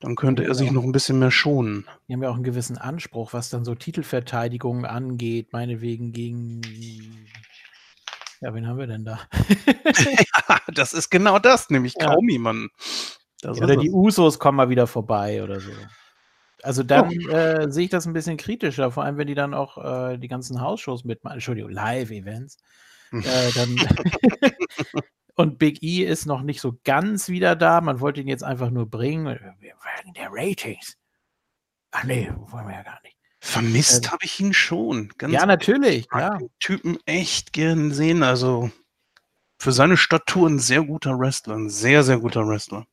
dann 0.00 0.16
könnte 0.16 0.44
er 0.44 0.54
sich 0.54 0.70
noch 0.70 0.84
ein 0.84 0.92
bisschen 0.92 1.18
mehr 1.18 1.30
schonen. 1.30 1.87
die 2.08 2.14
haben 2.14 2.22
ja 2.22 2.30
auch 2.30 2.34
einen 2.34 2.44
gewissen 2.44 2.78
Anspruch, 2.78 3.32
was 3.32 3.50
dann 3.50 3.64
so 3.64 3.74
Titelverteidigungen 3.74 4.84
angeht, 4.84 5.52
meinetwegen 5.52 6.12
gegen. 6.12 6.61
Ja, 8.40 8.55
wen 8.55 8.66
haben 8.66 8.79
wir 8.79 8.87
denn 8.87 9.05
da? 9.05 9.20
das 10.74 10.92
ist 10.92 11.11
genau 11.11 11.38
das, 11.38 11.70
nämlich 11.70 11.94
Ja. 11.98 12.07
kaum 12.07 12.29
jemanden. 12.29 12.68
Das 13.40 13.61
oder 13.61 13.77
die. 13.77 13.90
Usos 13.90 14.38
kommen 14.38 14.57
mal 14.57 14.68
wieder 14.68 14.87
vorbei 14.87 15.42
oder 15.42 15.61
so. 15.61 15.70
Also 16.62 16.83
dann 16.83 17.11
äh, 17.29 17.70
sehe 17.70 17.85
ich 17.85 17.90
das 17.90 18.07
ein 18.07 18.12
bisschen 18.12 18.37
kritischer, 18.37 18.90
vor 18.90 19.05
allem 19.05 19.16
wenn 19.16 19.29
die 19.29 19.35
dann 19.37 19.55
auch 19.55 19.79
äh, 20.12 20.18
die 20.18 20.27
ganzen 20.29 20.61
Hausshows 20.61 21.05
mitmachen, 21.05 21.35
Entschuldigung, 21.35 21.70
Live-Events. 21.70 22.57
äh, 23.12 23.53
dann 23.55 23.77
und 25.37 25.59
Big 25.59 25.83
E 25.83 26.05
ist 26.05 26.27
noch 26.27 26.42
nicht 26.42 26.61
so 26.61 26.79
ganz 26.85 27.29
wieder 27.29 27.55
da. 27.55 27.81
Man 27.81 28.01
wollte 28.01 28.20
ihn 28.20 28.29
jetzt 28.29 28.42
einfach 28.44 28.70
nur 28.70 28.90
bringen. 28.90 29.27
Wegen 29.61 30.14
der 30.14 30.29
Ratings. 30.33 30.96
Ach 31.92 32.05
nee, 32.05 32.31
wollen 32.37 32.66
wir 32.66 32.74
ja 32.74 32.83
gar 32.83 33.01
nicht. 33.03 33.17
Vermisst 33.40 34.07
Ähm, 34.07 34.11
habe 34.12 34.24
ich 34.24 34.40
ihn 34.40 34.53
schon. 34.53 35.12
Ganz 35.18 35.33
ja, 35.33 35.46
natürlich. 35.46 36.07
Ich 36.12 36.18
Ja. 36.18 36.37
den 36.38 36.51
Typen 36.59 36.98
echt 37.07 37.53
gern 37.53 37.92
sehen. 37.92 38.22
Also 38.22 38.70
für 39.61 39.72
seine 39.72 39.96
Statur 39.96 40.48
ein 40.48 40.59
sehr 40.59 40.83
guter 40.85 41.18
Wrestler. 41.18 41.55
Ein 41.57 41.70
sehr, 41.70 42.03
sehr 42.05 42.18
guter 42.18 42.46
Wrestler. 42.46 42.87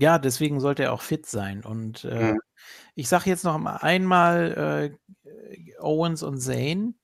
ja, 0.00 0.18
deswegen 0.20 0.60
sollte 0.60 0.84
er 0.84 0.92
auch 0.92 1.02
fit 1.02 1.26
sein. 1.26 1.64
Und 1.64 2.04
äh, 2.04 2.32
Mhm. 2.34 2.40
ich 2.94 3.08
sage 3.08 3.28
jetzt 3.30 3.42
noch 3.44 3.58
mal 3.58 3.78
einmal 3.78 4.96
äh, 5.24 5.74
Owens 5.80 6.22
und 6.22 6.38
Zane. 6.40 6.94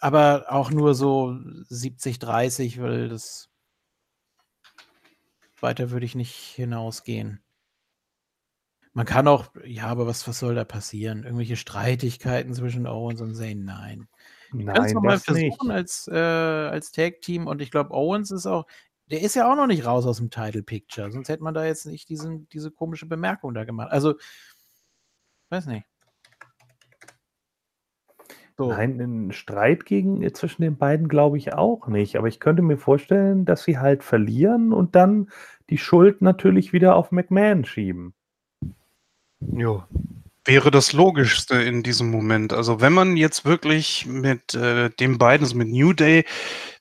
Aber 0.00 0.46
auch 0.50 0.70
nur 0.70 0.94
so 0.94 1.36
70, 1.68 2.18
30, 2.18 2.80
weil 2.80 3.08
das 3.08 3.48
weiter 5.62 5.90
würde 5.90 6.06
ich 6.06 6.14
nicht 6.14 6.34
hinausgehen. 6.34 7.40
Man 8.92 9.06
kann 9.06 9.26
auch, 9.26 9.46
ja, 9.64 9.86
aber 9.86 10.06
was, 10.06 10.26
was 10.28 10.38
soll 10.38 10.54
da 10.54 10.64
passieren? 10.64 11.24
Irgendwelche 11.24 11.56
Streitigkeiten 11.56 12.54
zwischen 12.54 12.86
Owens 12.86 13.20
und 13.20 13.34
Zane? 13.34 13.56
Nein. 13.56 14.08
Kannst 14.50 14.66
Nein, 14.66 14.94
du 14.94 15.00
mal 15.00 15.12
das 15.14 15.28
nicht. 15.28 15.56
versuchen 15.56 15.72
als, 15.72 16.06
äh, 16.06 16.14
als 16.14 16.92
Tag-Team 16.92 17.48
und 17.48 17.60
ich 17.60 17.72
glaube, 17.72 17.92
Owens 17.92 18.30
ist 18.30 18.46
auch, 18.46 18.66
der 19.10 19.22
ist 19.22 19.34
ja 19.34 19.50
auch 19.50 19.56
noch 19.56 19.66
nicht 19.66 19.84
raus 19.84 20.06
aus 20.06 20.18
dem 20.18 20.30
Title 20.30 20.62
Picture, 20.62 21.10
sonst 21.10 21.28
hätte 21.28 21.42
man 21.42 21.54
da 21.54 21.64
jetzt 21.64 21.86
nicht 21.86 22.08
diesen, 22.08 22.48
diese 22.50 22.70
komische 22.70 23.06
Bemerkung 23.06 23.52
da 23.52 23.64
gemacht. 23.64 23.90
Also, 23.90 24.14
weiß 25.50 25.66
nicht. 25.66 25.84
So. 28.56 28.68
Nein, 28.68 29.00
einen 29.00 29.32
Streit 29.32 29.84
gegen, 29.84 30.22
äh, 30.22 30.32
zwischen 30.32 30.62
den 30.62 30.76
beiden 30.76 31.08
glaube 31.08 31.38
ich 31.38 31.54
auch 31.54 31.88
nicht. 31.88 32.16
Aber 32.16 32.28
ich 32.28 32.38
könnte 32.38 32.62
mir 32.62 32.76
vorstellen, 32.76 33.44
dass 33.44 33.64
sie 33.64 33.78
halt 33.78 34.04
verlieren 34.04 34.72
und 34.72 34.94
dann 34.94 35.30
die 35.70 35.78
Schuld 35.78 36.22
natürlich 36.22 36.72
wieder 36.72 36.94
auf 36.94 37.10
McMahon 37.10 37.64
schieben. 37.64 38.14
Jo. 39.40 39.82
Wäre 40.46 40.70
das 40.70 40.92
Logischste 40.92 41.54
in 41.54 41.82
diesem 41.82 42.10
Moment. 42.10 42.52
Also 42.52 42.80
wenn 42.80 42.92
man 42.92 43.16
jetzt 43.16 43.46
wirklich 43.46 44.06
mit 44.06 44.54
äh, 44.54 44.90
den 44.90 45.16
beiden, 45.16 45.44
also 45.44 45.56
mit 45.56 45.68
New 45.68 45.94
Day, 45.94 46.24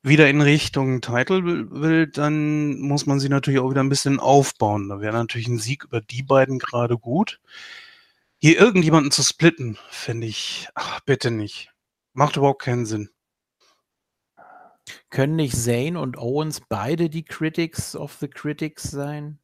wieder 0.04 0.30
in 0.30 0.42
Richtung 0.42 1.00
Title 1.00 1.46
will, 1.46 1.72
will, 1.72 2.08
dann 2.08 2.82
muss 2.82 3.06
man 3.06 3.22
sie 3.22 3.30
natürlich 3.30 3.62
auch 3.62 3.72
wieder 3.72 3.82
ein 3.82 3.90
bisschen 3.90 4.20
aufbauen. 4.20 4.90
Da 4.90 5.00
wäre 5.00 5.14
natürlich 5.14 5.48
ein 5.48 5.60
Sieg 5.60 5.86
über 5.86 6.02
die 6.02 6.24
beiden 6.24 6.60
gerade 6.60 6.98
gut. 6.98 7.40
Hier 8.46 8.60
irgendjemanden 8.60 9.10
zu 9.10 9.24
splitten, 9.24 9.78
finde 9.90 10.28
ich, 10.28 10.68
ach, 10.76 11.00
bitte 11.06 11.32
nicht. 11.32 11.72
Macht 12.12 12.36
überhaupt 12.36 12.62
keinen 12.62 12.86
Sinn. 12.86 13.10
Können 15.10 15.38
nicht 15.38 15.56
Zane 15.56 15.98
und 15.98 16.18
Owens 16.18 16.60
beide 16.60 17.10
die 17.10 17.24
Critics 17.24 17.96
of 17.96 18.12
the 18.20 18.28
Critics 18.28 18.84
sein? 18.84 19.40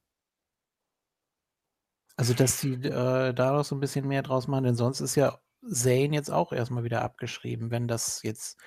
Also, 2.18 2.34
dass 2.34 2.60
sie 2.60 2.74
äh, 2.74 3.34
daraus 3.34 3.70
so 3.70 3.76
ein 3.78 3.80
bisschen 3.80 4.06
mehr 4.06 4.22
draus 4.22 4.50
machen, 4.50 4.66
denn 4.66 4.76
sonst 4.76 5.00
ist 5.00 5.16
ja 5.16 5.40
Zane 5.66 6.14
jetzt 6.14 6.30
auch 6.30 6.52
erstmal 6.52 6.84
wieder 6.84 7.02
abgeschrieben, 7.02 7.72
wenn 7.72 7.88
das 7.88 8.22
jetzt 8.24 8.60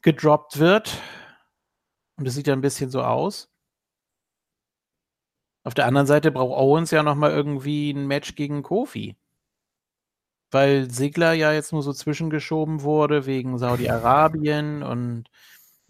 gedroppt 0.00 0.58
wird. 0.58 0.98
Und 2.16 2.26
es 2.26 2.34
sieht 2.34 2.46
ja 2.46 2.54
ein 2.54 2.62
bisschen 2.62 2.90
so 2.90 3.02
aus. 3.02 3.50
Auf 5.62 5.74
der 5.74 5.84
anderen 5.84 6.06
Seite 6.06 6.30
braucht 6.30 6.58
Owens 6.58 6.90
ja 6.90 7.02
nochmal 7.02 7.32
irgendwie 7.32 7.90
ein 7.90 8.06
Match 8.06 8.34
gegen 8.34 8.62
Kofi. 8.62 9.18
Weil 10.50 10.90
Sigler 10.90 11.32
ja 11.34 11.52
jetzt 11.52 11.72
nur 11.72 11.82
so 11.82 11.92
zwischengeschoben 11.92 12.82
wurde 12.82 13.26
wegen 13.26 13.58
Saudi-Arabien 13.58 14.82
und 14.82 15.24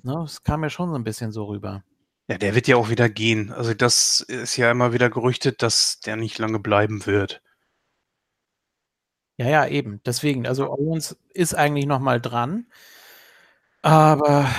ne, 0.02 0.22
es 0.24 0.42
kam 0.42 0.64
ja 0.64 0.70
schon 0.70 0.88
so 0.90 0.96
ein 0.96 1.04
bisschen 1.04 1.32
so 1.32 1.44
rüber. 1.44 1.84
Ja, 2.28 2.38
der 2.38 2.54
wird 2.54 2.66
ja 2.68 2.76
auch 2.76 2.90
wieder 2.90 3.08
gehen. 3.08 3.52
Also 3.52 3.72
das 3.74 4.20
ist 4.20 4.56
ja 4.56 4.70
immer 4.70 4.92
wieder 4.92 5.10
gerüchtet, 5.10 5.62
dass 5.62 6.00
der 6.00 6.16
nicht 6.16 6.38
lange 6.38 6.58
bleiben 6.58 7.06
wird. 7.06 7.40
Ja, 9.38 9.48
ja, 9.48 9.66
eben. 9.66 10.02
Deswegen, 10.04 10.46
also 10.46 10.68
Owens 10.70 11.16
ist 11.32 11.54
eigentlich 11.54 11.86
noch 11.86 12.00
mal 12.00 12.20
dran. 12.20 12.66
Aber 13.82 14.50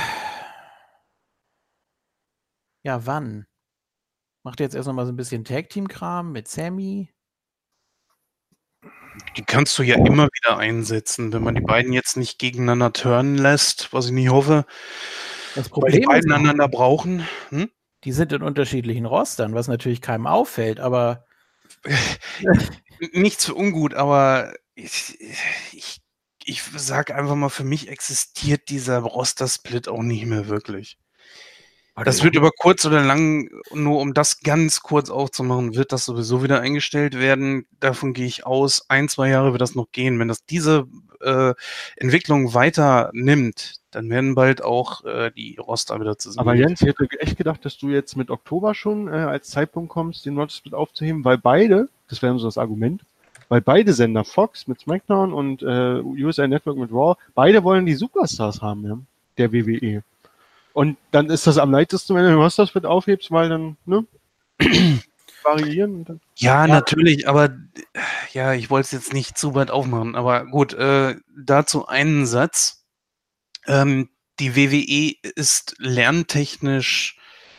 ja, 2.83 3.05
wann? 3.05 3.45
Macht 4.43 4.61
er 4.61 4.65
jetzt 4.65 4.75
erst 4.75 4.87
noch 4.87 4.93
mal 4.93 5.05
so 5.05 5.11
ein 5.11 5.17
bisschen 5.17 5.43
Tag-Team-Kram 5.43 6.31
mit 6.31 6.47
Sammy? 6.47 7.09
Die 9.37 9.43
kannst 9.43 9.77
du 9.77 9.83
ja 9.83 9.95
immer 9.95 10.27
wieder 10.27 10.57
einsetzen, 10.57 11.33
wenn 11.33 11.43
man 11.43 11.55
die 11.55 11.61
beiden 11.61 11.93
jetzt 11.93 12.17
nicht 12.17 12.39
gegeneinander 12.39 12.93
turnen 12.93 13.37
lässt, 13.37 13.93
was 13.93 14.07
ich 14.07 14.11
nicht 14.11 14.29
hoffe. 14.29 14.65
Das 15.55 15.55
Weil 15.55 15.63
die 15.63 15.69
Problem 15.69 16.01
ist, 16.01 16.07
beiden 16.07 16.31
einander 16.31 16.67
brauchen. 16.67 17.27
Hm? 17.49 17.69
die 18.05 18.11
sind 18.11 18.31
in 18.31 18.41
unterschiedlichen 18.41 19.05
Rostern, 19.05 19.53
was 19.53 19.67
natürlich 19.67 20.01
keinem 20.01 20.27
auffällt, 20.27 20.79
aber 20.79 21.25
Nichts 23.13 23.45
für 23.45 23.55
ungut, 23.55 23.93
aber 23.93 24.53
ich, 24.75 25.17
ich, 25.71 26.01
ich 26.43 26.63
sag 26.75 27.11
einfach 27.11 27.35
mal, 27.35 27.49
für 27.49 27.63
mich 27.63 27.87
existiert 27.87 28.69
dieser 28.69 28.99
Roster-Split 28.99 29.87
auch 29.87 30.01
nicht 30.01 30.25
mehr 30.25 30.47
wirklich. 30.47 30.97
Das 32.05 32.23
wird 32.23 32.35
über 32.35 32.51
kurz 32.51 32.85
oder 32.85 33.03
lang, 33.03 33.49
nur 33.73 33.99
um 33.99 34.13
das 34.13 34.41
ganz 34.41 34.81
kurz 34.81 35.09
aufzumachen, 35.09 35.75
wird 35.75 35.91
das 35.91 36.05
sowieso 36.05 36.43
wieder 36.43 36.61
eingestellt 36.61 37.19
werden. 37.19 37.65
Davon 37.79 38.13
gehe 38.13 38.25
ich 38.25 38.45
aus. 38.45 38.85
Ein, 38.89 39.09
zwei 39.09 39.29
Jahre 39.29 39.51
wird 39.51 39.61
das 39.61 39.75
noch 39.75 39.91
gehen. 39.91 40.19
Wenn 40.19 40.27
das 40.27 40.45
diese 40.45 40.87
äh, 41.21 41.53
Entwicklung 41.97 42.53
weiter 42.53 43.09
nimmt, 43.13 43.79
dann 43.91 44.09
werden 44.09 44.35
bald 44.35 44.63
auch 44.63 45.03
äh, 45.05 45.31
die 45.31 45.57
Roster 45.57 45.99
wieder 45.99 46.17
zusammen. 46.17 46.47
Aber 46.47 46.55
Jens, 46.55 46.81
ich 46.81 46.87
hätte 46.87 47.07
echt 47.19 47.37
gedacht, 47.37 47.65
dass 47.65 47.77
du 47.77 47.89
jetzt 47.89 48.15
mit 48.15 48.29
Oktober 48.29 48.75
schon 48.75 49.07
äh, 49.07 49.11
als 49.11 49.49
Zeitpunkt 49.49 49.89
kommst, 49.89 50.25
den 50.25 50.37
Roster-Split 50.37 50.73
aufzuheben, 50.73 51.25
weil 51.25 51.37
beide, 51.37 51.89
das 52.07 52.21
wäre 52.21 52.37
so 52.37 52.45
das 52.45 52.57
Argument, 52.57 53.03
weil 53.49 53.61
beide 53.61 53.93
Sender, 53.93 54.23
Fox 54.23 54.67
mit 54.67 54.79
SmackDown 54.79 55.33
und 55.33 55.63
äh, 55.63 56.01
USA 56.01 56.47
Network 56.47 56.77
mit 56.77 56.91
Raw, 56.91 57.15
beide 57.33 57.63
wollen 57.63 57.85
die 57.85 57.95
Superstars 57.95 58.61
haben, 58.61 58.85
ja, 58.85 58.97
der 59.37 59.51
WWE. 59.51 60.03
Und 60.79 60.95
dann 61.11 61.29
ist 61.29 61.45
das 61.45 61.57
am 61.57 61.71
leichtesten, 61.71 62.15
wenn 62.15 62.23
du 62.23 62.29
den 62.29 62.39
Roster-Split 62.39 62.85
aufhebst, 62.85 63.31
weil 63.31 63.49
dann, 63.49 63.75
ne, 63.83 64.07
variieren 65.43 65.93
und 65.93 66.07
dann 66.07 66.21
Ja, 66.37 66.67
natürlich, 66.67 67.27
aber 67.27 67.49
ja, 68.31 68.53
ich 68.53 68.69
wollte 68.69 68.85
es 68.85 68.91
jetzt 68.93 69.13
nicht 69.13 69.37
zu 69.37 69.55
weit 69.55 69.71
aufmachen, 69.71 70.15
aber 70.15 70.45
gut, 70.45 70.73
äh, 70.75 71.17
dazu 71.37 71.85
einen 71.85 72.25
Satz. 72.25 72.85
Ähm, 73.67 74.07
die 74.39 74.55
WWE 74.55 75.15
ist 75.35 75.75
lerntechnisch 75.79 77.17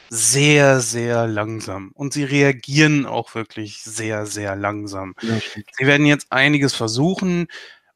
sehr, 0.09 0.80
sehr 0.80 1.26
langsam 1.26 1.90
und 1.92 2.14
sie 2.14 2.24
reagieren 2.24 3.04
auch 3.04 3.35
wirklich 3.35 3.83
sehr, 3.83 4.24
sehr 4.24 4.56
langsam. 4.56 5.14
ja. 5.20 5.38
Sie 5.76 5.87
werden 5.87 6.06
jetzt 6.06 6.33
einiges 6.33 6.74
versuchen 6.74 7.48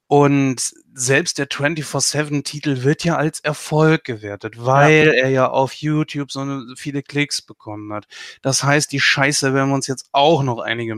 und 0.06 0.74
selbst 0.94 1.38
der 1.38 1.48
24-7-Titel 1.48 2.84
wird 2.84 3.04
ja 3.04 3.16
als 3.16 3.40
Erfolg 3.40 4.04
gewertet, 4.04 4.54
weil 4.64 5.08
er 5.08 5.28
ja 5.28 5.50
auf 5.50 5.74
YouTube 5.74 6.30
so 6.30 6.46
viele 6.76 7.02
Klicks 7.02 7.42
bekommen 7.42 7.92
hat. 7.92 8.06
Das 8.42 8.62
heißt, 8.62 8.92
die 8.92 9.00
Scheiße 9.00 9.52
werden 9.52 9.70
wir 9.70 9.74
uns 9.74 9.88
jetzt 9.88 10.08
auch 10.12 10.44
noch 10.44 10.60
einige 10.60 10.96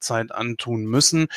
Zeit 0.00 0.32
antun 0.32 0.84
müssen. 0.84 1.28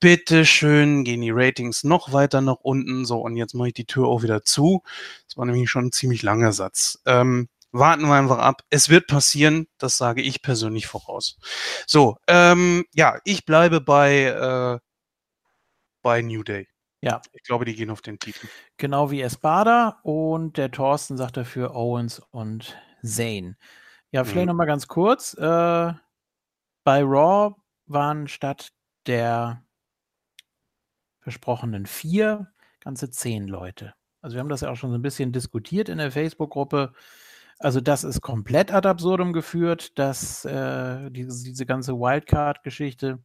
Bitte 0.00 0.46
schön 0.46 1.04
gehen 1.04 1.20
die 1.20 1.30
Ratings 1.30 1.84
noch 1.84 2.14
weiter 2.14 2.40
nach 2.40 2.56
unten. 2.62 3.04
So, 3.04 3.20
und 3.20 3.36
jetzt 3.36 3.54
mache 3.54 3.68
ich 3.68 3.74
die 3.74 3.84
Tür 3.84 4.06
auch 4.08 4.22
wieder 4.22 4.42
zu. 4.42 4.82
Das 5.28 5.36
war 5.36 5.44
nämlich 5.44 5.70
schon 5.70 5.86
ein 5.86 5.92
ziemlich 5.92 6.22
langer 6.22 6.52
Satz. 6.52 6.98
Ähm, 7.04 7.48
warten 7.72 8.08
wir 8.08 8.14
einfach 8.14 8.38
ab. 8.38 8.62
Es 8.70 8.88
wird 8.88 9.06
passieren, 9.06 9.66
das 9.76 9.98
sage 9.98 10.22
ich 10.22 10.40
persönlich 10.40 10.86
voraus. 10.86 11.36
So, 11.86 12.16
ähm, 12.26 12.86
ja, 12.94 13.18
ich 13.24 13.44
bleibe 13.44 13.82
bei, 13.82 14.24
äh, 14.24 14.78
bei 16.02 16.22
New 16.22 16.42
Day. 16.42 16.69
Ja. 17.02 17.22
Ich 17.32 17.42
glaube, 17.44 17.64
die 17.64 17.74
gehen 17.74 17.90
auf 17.90 18.02
den 18.02 18.18
Titel. 18.18 18.46
genau 18.76 19.10
wie 19.10 19.22
Espada 19.22 20.00
und 20.02 20.56
der 20.58 20.70
Thorsten 20.70 21.16
sagt 21.16 21.36
dafür 21.36 21.74
Owens 21.74 22.18
und 22.30 22.76
Zane. 23.02 23.56
Ja, 24.12 24.24
vielleicht 24.24 24.44
Mhm. 24.46 24.48
noch 24.52 24.54
mal 24.56 24.66
ganz 24.66 24.86
kurz. 24.88 25.34
Äh, 25.34 25.92
bei 26.84 27.02
Raw 27.02 27.54
waren 27.86 28.28
statt 28.28 28.70
der 29.06 29.62
versprochenen 31.20 31.86
vier 31.86 32.52
ganze 32.80 33.10
zehn 33.10 33.46
Leute. 33.46 33.94
Also 34.22 34.34
wir 34.36 34.40
haben 34.40 34.48
das 34.48 34.62
ja 34.62 34.70
auch 34.70 34.76
schon 34.76 34.90
so 34.90 34.96
ein 34.98 35.02
bisschen 35.02 35.32
diskutiert 35.32 35.88
in 35.88 35.98
der 35.98 36.10
Facebook-Gruppe. 36.10 36.92
Also 37.58 37.80
das 37.80 38.04
ist 38.04 38.20
komplett 38.22 38.72
ad 38.72 38.88
absurdum 38.88 39.32
geführt, 39.32 39.98
dass 39.98 40.44
äh, 40.46 41.10
diese, 41.10 41.44
diese 41.44 41.66
ganze 41.66 41.94
Wildcard-Geschichte 41.94 43.18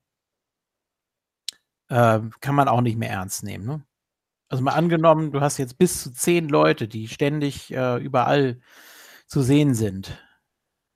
äh, 1.89 2.19
kann 2.41 2.56
man 2.56 2.67
auch 2.67 2.82
nicht 2.82 2.98
mehr 2.98 3.10
ernst 3.12 3.43
nehmen. 3.43 3.65
Ne? 3.65 3.86
Also 4.50 4.63
mal 4.63 4.74
angenommen, 4.74 5.32
du 5.32 5.41
hast 5.41 5.58
jetzt 5.58 5.78
bis 5.78 6.04
zu 6.04 6.13
zehn 6.13 6.48
Leute, 6.50 6.88
die 6.88 7.08
ständig 7.08 7.74
äh, 7.74 7.98
überall 7.98 8.60
zu 9.28 9.41
sehen 9.41 9.74
sind, 9.74 10.24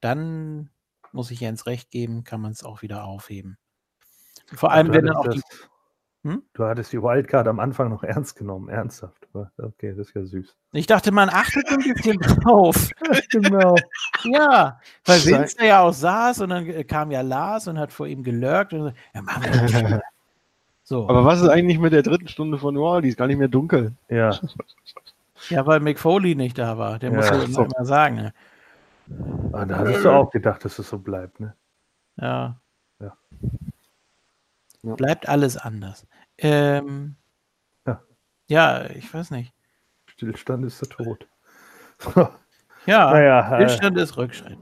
dann 0.01 0.69
muss 1.11 1.31
ich 1.31 1.39
Jens 1.39 1.65
recht 1.65 1.89
geben, 1.89 2.23
kann 2.23 2.41
man 2.41 2.51
es 2.51 2.63
auch 2.63 2.81
wieder 2.81 3.03
aufheben. 3.05 3.57
Vor 4.53 4.71
allem, 4.71 4.93
wenn 4.93 5.05
dann 5.05 5.15
auch 5.15 5.25
hattest 5.25 5.45
die. 5.51 5.57
das, 5.57 5.69
Hm? 6.25 6.43
du 6.53 6.65
hattest 6.65 6.91
die 6.91 7.01
Wildcard 7.01 7.47
am 7.47 7.61
Anfang 7.61 7.89
noch 7.89 8.03
ernst 8.03 8.35
genommen, 8.35 8.67
ernsthaft. 8.69 9.27
Okay, 9.33 9.95
das 9.95 10.07
ist 10.09 10.15
ja 10.15 10.25
süß. 10.25 10.55
Ich 10.73 10.85
dachte, 10.85 11.11
man 11.11 11.29
achtet 11.29 11.65
ein 11.69 11.77
bisschen 11.77 12.17
drauf. 12.19 12.89
genau. 13.31 13.75
Ja, 14.25 14.79
weil 15.05 15.47
da 15.57 15.63
ja 15.63 15.79
auch 15.81 15.93
saß 15.93 16.41
und 16.41 16.49
dann 16.49 16.67
äh, 16.67 16.83
kam 16.83 17.11
ja 17.11 17.21
Lars 17.21 17.67
und 17.67 17.79
hat 17.79 17.93
vor 17.93 18.07
ihm 18.07 18.23
gelurkt 18.23 18.73
und 18.73 18.89
so, 18.89 18.91
ja, 19.13 19.21
machen 19.21 19.43
wir 19.43 19.51
das 19.51 19.71
schon. 19.71 20.01
So, 20.89 21.07
Aber 21.07 21.23
was 21.23 21.39
ist 21.39 21.47
eigentlich 21.49 21.77
mit 21.77 21.93
der 21.93 22.01
dritten 22.01 22.27
Stunde 22.27 22.57
von 22.57 22.75
Raw? 22.75 22.99
Die 22.99 23.09
ist 23.09 23.17
gar 23.17 23.27
nicht 23.27 23.37
mehr 23.37 23.47
dunkel. 23.47 23.93
Ja, 24.09 24.31
ja, 25.49 25.63
weil 25.67 25.81
Mick 25.81 25.99
Foley 25.99 26.33
nicht 26.33 26.57
da 26.57 26.79
war. 26.79 26.97
Der 26.97 27.11
muss 27.11 27.29
Ja, 27.29 27.35
ja 27.35 27.43
immer, 27.43 27.53
so. 27.53 27.63
immer 27.63 27.85
sagen. 27.85 28.15
Ne? 28.15 28.33
Ah, 29.53 29.65
da 29.65 29.77
hattest 29.77 30.03
du 30.03 30.09
auch 30.09 30.31
gedacht, 30.31 30.65
dass 30.65 30.79
es 30.79 30.89
so 30.89 30.97
bleibt, 30.97 31.39
ne? 31.39 31.53
Ja. 32.15 32.55
Ja. 32.99 33.15
Bleibt 34.81 35.29
alles 35.29 35.57
anders. 35.57 36.07
Ähm, 36.39 37.15
Ja. 37.85 38.01
ja, 38.47 38.89
ich 38.89 39.13
weiß 39.13 39.29
nicht. 39.29 39.53
Stillstand 40.07 40.65
ist 40.65 40.81
der 40.81 40.89
Tod. 40.89 41.27
Ja, 42.87 43.11
naja, 43.13 43.59
äh, 43.59 43.69
Stillstand 43.69 43.95
ist 43.99 44.17
Rückschritt. 44.17 44.57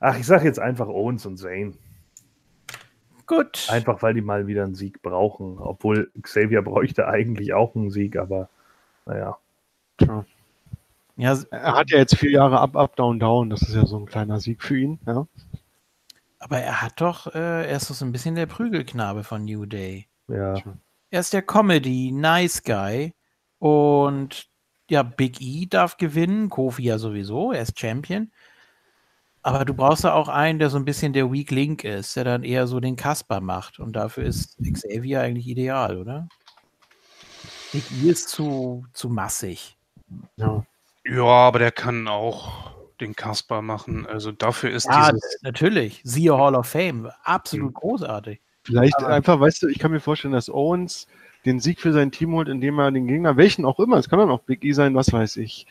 ach, 0.00 0.18
ich 0.18 0.26
sag 0.26 0.42
jetzt 0.42 0.58
einfach 0.58 0.88
Owens 0.88 1.24
und 1.24 1.36
Zane. 1.36 1.74
Gut. 3.34 3.66
Einfach 3.70 4.02
weil 4.02 4.12
die 4.12 4.20
mal 4.20 4.46
wieder 4.46 4.64
einen 4.64 4.74
Sieg 4.74 5.00
brauchen. 5.00 5.58
Obwohl 5.58 6.10
Xavier 6.20 6.60
bräuchte 6.60 7.08
eigentlich 7.08 7.54
auch 7.54 7.74
einen 7.74 7.90
Sieg, 7.90 8.16
aber 8.16 8.50
naja. 9.06 9.38
Tja. 9.96 10.24
Ja, 11.16 11.38
Er 11.50 11.74
hat 11.74 11.90
ja 11.90 11.98
jetzt 11.98 12.16
vier 12.16 12.30
Jahre 12.32 12.60
Up, 12.60 12.76
Up, 12.76 12.94
Down, 12.96 13.18
Down. 13.18 13.48
Das 13.48 13.62
ist 13.62 13.74
ja 13.74 13.86
so 13.86 13.96
ein 13.98 14.06
kleiner 14.06 14.38
Sieg 14.40 14.62
für 14.62 14.78
ihn. 14.78 14.98
Ja. 15.06 15.26
aber 16.40 16.58
er 16.58 16.82
hat 16.82 17.00
doch, 17.00 17.34
äh, 17.34 17.68
er 17.68 17.76
ist 17.76 17.88
doch 17.88 17.94
so 17.94 18.04
ein 18.04 18.12
bisschen 18.12 18.34
der 18.34 18.46
Prügelknabe 18.46 19.24
von 19.24 19.44
New 19.44 19.64
Day. 19.64 20.08
Ja. 20.28 20.54
Er 21.10 21.20
ist 21.20 21.32
der 21.32 21.42
Comedy, 21.42 22.10
Nice 22.12 22.62
Guy. 22.62 23.14
Und 23.58 24.48
ja, 24.90 25.02
Big 25.02 25.40
E 25.40 25.66
darf 25.66 25.96
gewinnen, 25.96 26.50
Kofi 26.50 26.82
ja 26.82 26.98
sowieso, 26.98 27.52
er 27.52 27.62
ist 27.62 27.78
Champion. 27.78 28.30
Aber 29.42 29.64
du 29.64 29.74
brauchst 29.74 30.04
ja 30.04 30.12
auch 30.14 30.28
einen, 30.28 30.58
der 30.60 30.70
so 30.70 30.76
ein 30.76 30.84
bisschen 30.84 31.12
der 31.12 31.32
Weak 31.32 31.50
Link 31.50 31.82
ist, 31.84 32.14
der 32.16 32.24
dann 32.24 32.44
eher 32.44 32.66
so 32.68 32.78
den 32.80 32.94
Kasper 32.96 33.40
macht. 33.40 33.80
Und 33.80 33.94
dafür 33.94 34.24
ist 34.24 34.56
Xavier 34.62 35.20
eigentlich 35.20 35.48
ideal, 35.48 35.98
oder? 35.98 36.28
Big 37.72 37.82
E 38.02 38.10
ist 38.10 38.28
zu, 38.28 38.86
zu 38.92 39.08
massig. 39.08 39.76
ja. 40.36 40.64
Ja, 41.04 41.24
aber 41.24 41.58
der 41.58 41.72
kann 41.72 42.06
auch 42.06 42.70
den 43.00 43.16
Kasper 43.16 43.60
machen. 43.60 44.06
Also 44.06 44.30
dafür 44.30 44.70
ist 44.70 44.84
Ja, 44.86 45.10
dieses. 45.10 45.38
natürlich. 45.42 46.00
Siehe 46.04 46.38
Hall 46.38 46.54
of 46.54 46.68
Fame. 46.68 47.10
Absolut 47.24 47.74
großartig. 47.74 48.40
Vielleicht 48.62 48.96
Aber- 48.98 49.08
einfach, 49.08 49.40
weißt 49.40 49.64
du, 49.64 49.66
ich 49.66 49.80
kann 49.80 49.90
mir 49.90 49.98
vorstellen, 49.98 50.32
dass 50.34 50.48
Owens 50.48 51.08
den 51.44 51.58
Sieg 51.58 51.80
für 51.80 51.92
sein 51.92 52.12
Team 52.12 52.30
holt, 52.34 52.46
indem 52.48 52.78
er 52.78 52.92
den 52.92 53.08
Gegner, 53.08 53.36
welchen 53.36 53.64
auch 53.64 53.80
immer, 53.80 53.96
es 53.96 54.08
kann 54.08 54.20
dann 54.20 54.30
auch 54.30 54.42
Big 54.42 54.62
E 54.64 54.70
sein, 54.70 54.94
was 54.94 55.12
weiß 55.12 55.38
ich, 55.38 55.66
äh, 55.66 55.68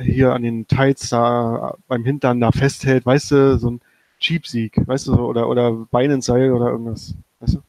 hier 0.00 0.32
an 0.32 0.42
den 0.42 0.66
Tights 0.66 1.10
da 1.10 1.76
beim 1.88 2.04
Hintern 2.04 2.40
da 2.40 2.52
festhält, 2.52 3.06
weißt 3.06 3.30
du, 3.30 3.58
so 3.58 3.70
ein 3.70 3.80
Cheap-Sieg, 4.20 4.86
weißt 4.86 5.08
du, 5.08 5.14
so, 5.14 5.26
oder, 5.26 5.48
oder 5.48 5.72
Bein 5.90 6.10
ins 6.10 6.26
Seil 6.26 6.52
oder 6.52 6.70
irgendwas, 6.70 7.14
weißt 7.40 7.54
du? 7.54 7.62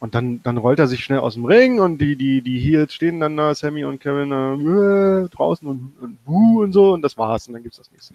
Und 0.00 0.14
dann, 0.14 0.42
dann 0.42 0.58
rollt 0.58 0.78
er 0.78 0.86
sich 0.86 1.02
schnell 1.02 1.20
aus 1.20 1.34
dem 1.34 1.46
Ring 1.46 1.80
und 1.80 1.98
die, 1.98 2.16
die, 2.16 2.42
die 2.42 2.58
Heels 2.58 2.92
stehen 2.92 3.20
dann 3.20 3.36
da, 3.36 3.54
Sammy 3.54 3.84
und 3.84 4.00
Kevin 4.00 4.32
äh, 4.32 5.28
draußen 5.30 5.66
und, 5.66 5.94
und 6.00 6.24
buh 6.24 6.62
und 6.62 6.72
so 6.72 6.92
und 6.92 7.02
das 7.02 7.16
war's 7.16 7.48
und 7.48 7.54
dann 7.54 7.62
gibt's 7.62 7.78
das 7.78 7.90
nächste. 7.90 8.14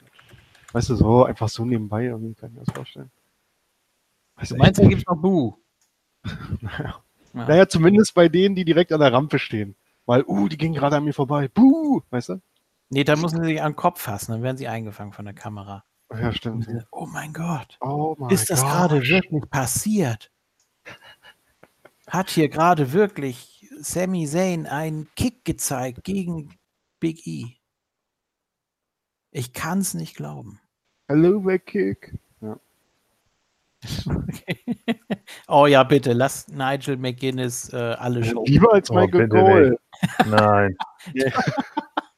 Weißt 0.71 0.89
du, 0.89 0.95
so, 0.95 1.23
einfach 1.23 1.49
so 1.49 1.65
nebenbei, 1.65 2.05
irgendwie 2.05 2.35
kann 2.35 2.49
ich 2.49 2.59
mir 2.59 2.65
das 2.65 2.75
vorstellen. 2.75 3.09
Weißt 4.35 4.51
Du 4.51 4.57
meinst, 4.57 4.79
da 4.79 4.87
gibt 4.87 5.01
es 5.01 5.07
noch 5.07 5.17
Boo? 5.17 5.57
Naja. 6.61 7.01
Ja. 7.33 7.45
Naja, 7.45 7.67
zumindest 7.67 8.13
bei 8.15 8.27
denen, 8.27 8.55
die 8.55 8.65
direkt 8.65 8.91
an 8.91 8.99
der 8.99 9.13
Rampe 9.13 9.39
stehen. 9.39 9.75
Weil, 10.05 10.23
uh, 10.25 10.47
die 10.47 10.57
gingen 10.57 10.73
gerade 10.73 10.95
an 10.95 11.03
mir 11.03 11.13
vorbei. 11.13 11.47
Buh, 11.47 12.01
weißt 12.09 12.29
du? 12.29 12.41
Nee, 12.89 13.03
da 13.03 13.15
müssen 13.15 13.41
sie 13.41 13.49
sich 13.49 13.61
an 13.61 13.71
den 13.73 13.75
Kopf 13.77 14.01
fassen, 14.01 14.31
dann 14.31 14.43
werden 14.43 14.57
sie 14.57 14.67
eingefangen 14.67 15.13
von 15.13 15.25
der 15.25 15.35
Kamera. 15.35 15.83
Ja, 16.11 16.33
stimmt. 16.33 16.67
Oh 16.91 17.05
mein 17.05 17.33
Gott, 17.33 17.77
Oh 17.81 18.15
mein 18.17 18.31
ist 18.31 18.49
das 18.49 18.61
gerade 18.61 19.01
wirklich 19.03 19.47
passiert? 19.49 20.31
Hat 22.07 22.31
hier 22.31 22.49
gerade 22.49 22.91
wirklich 22.93 23.67
Sami 23.79 24.25
Zayn 24.25 24.65
einen 24.65 25.07
Kick 25.15 25.45
gezeigt 25.45 26.03
gegen 26.03 26.57
Big 26.99 27.27
E? 27.27 27.55
Ich 29.31 29.53
kann 29.53 29.79
es 29.79 29.93
nicht 29.93 30.15
glauben. 30.15 30.59
Hello, 31.07 31.39
Backkick. 31.39 32.17
oh 35.47 35.67
ja, 35.67 35.83
bitte, 35.83 36.13
lass 36.13 36.47
Nigel 36.49 36.97
McGuinness 36.97 37.71
äh, 37.71 37.77
alle 37.77 38.23
Show. 38.23 38.43
Lieber 38.45 38.73
als 38.73 38.89
Oh, 38.89 38.95
Michael 38.95 39.27
bitte 39.27 39.39
Cole. 39.41 39.79
Nein. 40.25 40.75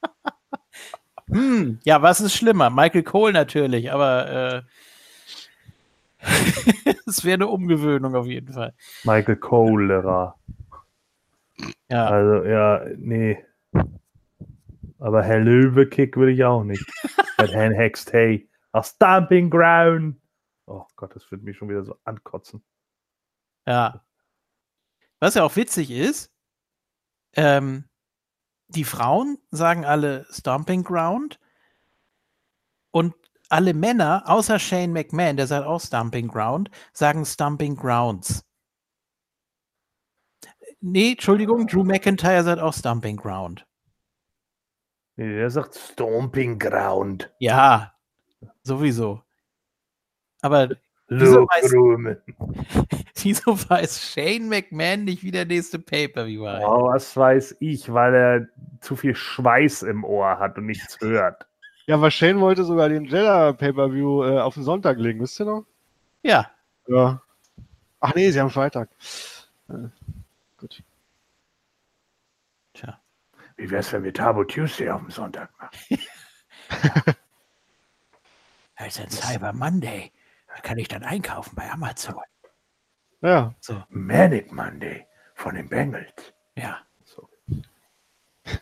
Hm, 1.32 1.80
ja, 1.84 2.02
was 2.02 2.20
ist 2.20 2.34
schlimmer? 2.34 2.70
Michael 2.70 3.02
Cole 3.02 3.32
natürlich, 3.32 3.90
aber 3.90 4.28
äh, 4.30 4.62
es 7.06 7.24
wäre 7.24 7.34
eine 7.34 7.48
Umgewöhnung 7.48 8.14
auf 8.14 8.26
jeden 8.26 8.52
Fall. 8.52 8.74
Michael 9.04 9.36
Cholera. 9.36 10.38
Ja. 11.90 12.06
Also, 12.06 12.44
ja, 12.44 12.84
nee. 12.96 13.44
Aber 14.98 15.22
Herr 15.22 15.40
Löwe-Kick 15.40 16.16
würde 16.16 16.32
ich 16.32 16.44
auch 16.44 16.64
nicht. 16.64 16.84
Mit 17.40 17.52
Herrn 17.52 17.72
Hext, 17.72 18.12
hey, 18.12 18.48
a 18.72 18.82
Stamping 18.82 19.50
Ground. 19.50 20.16
Oh 20.66 20.86
Gott, 20.96 21.16
das 21.16 21.30
wird 21.30 21.42
mich 21.42 21.56
schon 21.56 21.68
wieder 21.68 21.82
so 21.82 21.96
ankotzen. 22.04 22.62
Ja. 23.66 24.04
Was 25.18 25.34
ja 25.34 25.44
auch 25.44 25.56
witzig 25.56 25.90
ist, 25.90 26.32
ähm, 27.34 27.84
die 28.74 28.84
Frauen 28.84 29.38
sagen 29.50 29.84
alle 29.84 30.26
Stomping 30.30 30.82
Ground 30.82 31.38
und 32.90 33.14
alle 33.48 33.74
Männer, 33.74 34.22
außer 34.26 34.58
Shane 34.58 34.92
McMahon, 34.92 35.36
der 35.36 35.46
sagt 35.46 35.66
auch 35.66 35.80
Stomping 35.80 36.28
Ground, 36.28 36.70
sagen 36.92 37.24
Stomping 37.24 37.76
Grounds. 37.76 38.44
Nee, 40.80 41.12
Entschuldigung, 41.12 41.66
Drew 41.66 41.84
McIntyre 41.84 42.42
sagt 42.42 42.60
auch 42.60 42.74
Stomping 42.74 43.16
Ground. 43.16 43.66
Nee, 45.16 45.36
der 45.36 45.50
sagt 45.50 45.74
Stomping 45.74 46.58
Ground. 46.58 47.30
Ja, 47.38 47.94
sowieso. 48.62 49.22
Aber 50.40 50.70
Wieso 51.20 51.42
weiß- 51.46 52.16
wieso 53.22 53.70
weiß 53.70 54.12
Shane 54.12 54.48
McMahon 54.48 55.04
nicht, 55.04 55.22
wie 55.22 55.30
der 55.30 55.44
nächste 55.44 55.78
Pay-Per-View 55.78 56.46
heißt? 56.46 56.64
Oh, 56.66 56.88
was 56.88 57.16
weiß 57.16 57.56
ich, 57.60 57.92
weil 57.92 58.14
er 58.14 58.48
zu 58.80 58.96
viel 58.96 59.14
Schweiß 59.14 59.82
im 59.82 60.04
Ohr 60.04 60.38
hat 60.38 60.56
und 60.58 60.66
nichts 60.66 60.98
hört. 61.00 61.46
Ja, 61.86 61.96
aber 61.96 62.10
Shane 62.10 62.40
wollte 62.40 62.64
sogar 62.64 62.88
den 62.88 63.04
Jeddah 63.04 63.52
Pay-Per-View 63.52 64.24
äh, 64.24 64.40
auf 64.40 64.54
den 64.54 64.62
Sonntag 64.62 64.98
legen, 64.98 65.20
wisst 65.20 65.40
ihr 65.40 65.46
noch? 65.46 65.64
Ja, 66.22 66.50
Ja. 66.86 67.20
Ach 68.00 68.14
nee, 68.14 68.30
sie 68.30 68.40
haben 68.40 68.50
Freitag. 68.50 68.88
Äh, 69.68 69.74
gut. 70.58 70.82
tja. 72.74 72.98
Wie 73.56 73.70
wär's, 73.70 73.92
wenn 73.92 74.02
wir 74.02 74.12
Tabo 74.12 74.42
Tuesday 74.44 74.90
auf 74.90 75.00
dem 75.02 75.10
Sonntag 75.10 75.50
machen? 75.58 75.98
Da 78.78 78.86
ist 78.86 78.98
ein 78.98 79.10
Cyber 79.10 79.52
Monday. 79.52 80.10
Da 80.54 80.60
kann 80.60 80.78
ich 80.78 80.88
dann 80.88 81.02
einkaufen 81.02 81.54
bei 81.56 81.70
Amazon. 81.70 82.16
Ja, 83.22 83.54
So, 83.60 83.82
Manic 83.88 84.52
Monday 84.52 85.06
von 85.34 85.54
den 85.54 85.68
Bengals. 85.68 86.32
ja. 86.56 86.78
So. 87.04 87.28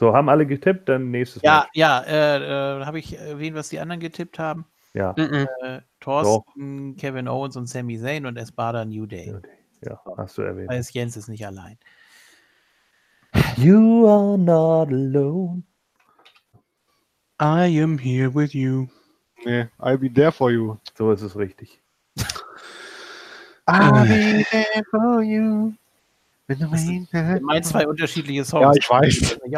So, 0.00 0.14
haben 0.14 0.28
alle 0.28 0.46
getippt, 0.46 0.88
dann 0.88 1.10
nächstes 1.10 1.42
Ja, 1.42 1.60
Mal. 1.60 1.68
ja, 1.74 2.00
äh, 2.02 2.80
äh, 2.80 2.84
habe 2.84 3.00
ich 3.00 3.18
erwähnt, 3.18 3.56
was 3.56 3.68
die 3.68 3.80
anderen 3.80 3.98
getippt 4.00 4.38
haben? 4.38 4.64
Ja. 4.94 5.12
Mhm. 5.16 5.48
Äh, 5.62 5.80
Thorsten, 5.98 6.96
Kevin 6.96 7.26
Owens 7.26 7.56
und 7.56 7.66
Sami 7.66 7.98
Zayn 7.98 8.24
und 8.26 8.36
Espada 8.36 8.84
New 8.84 9.06
Day. 9.06 9.34
Ja, 9.80 10.00
hast 10.16 10.38
du 10.38 10.42
erwähnt. 10.42 10.70
Weiß 10.70 10.92
Jens 10.92 11.16
ist 11.16 11.28
nicht 11.28 11.44
allein. 11.46 11.78
You 13.56 14.06
are 14.06 14.38
not 14.38 14.88
alone. 14.88 15.64
I 17.40 17.66
am 17.80 17.98
here 17.98 18.30
with 18.34 18.54
you. 18.54 18.88
nee, 19.44 19.66
I'll 19.80 19.96
be 19.98 20.08
there 20.08 20.32
for 20.32 20.50
you. 20.50 20.78
So 20.96 21.12
ist 21.12 21.22
es 21.22 21.36
richtig. 21.36 21.80
I'll 23.66 24.02
be 24.06 24.44
there 24.50 24.82
for 24.90 25.22
you. 25.22 25.74
Meinen 26.48 27.62
zwei 27.62 27.86
unterschiedliche 27.86 28.44
Songs. 28.44 28.62
Ja, 28.62 28.72
ich 28.74 28.88
weiß. 28.90 29.38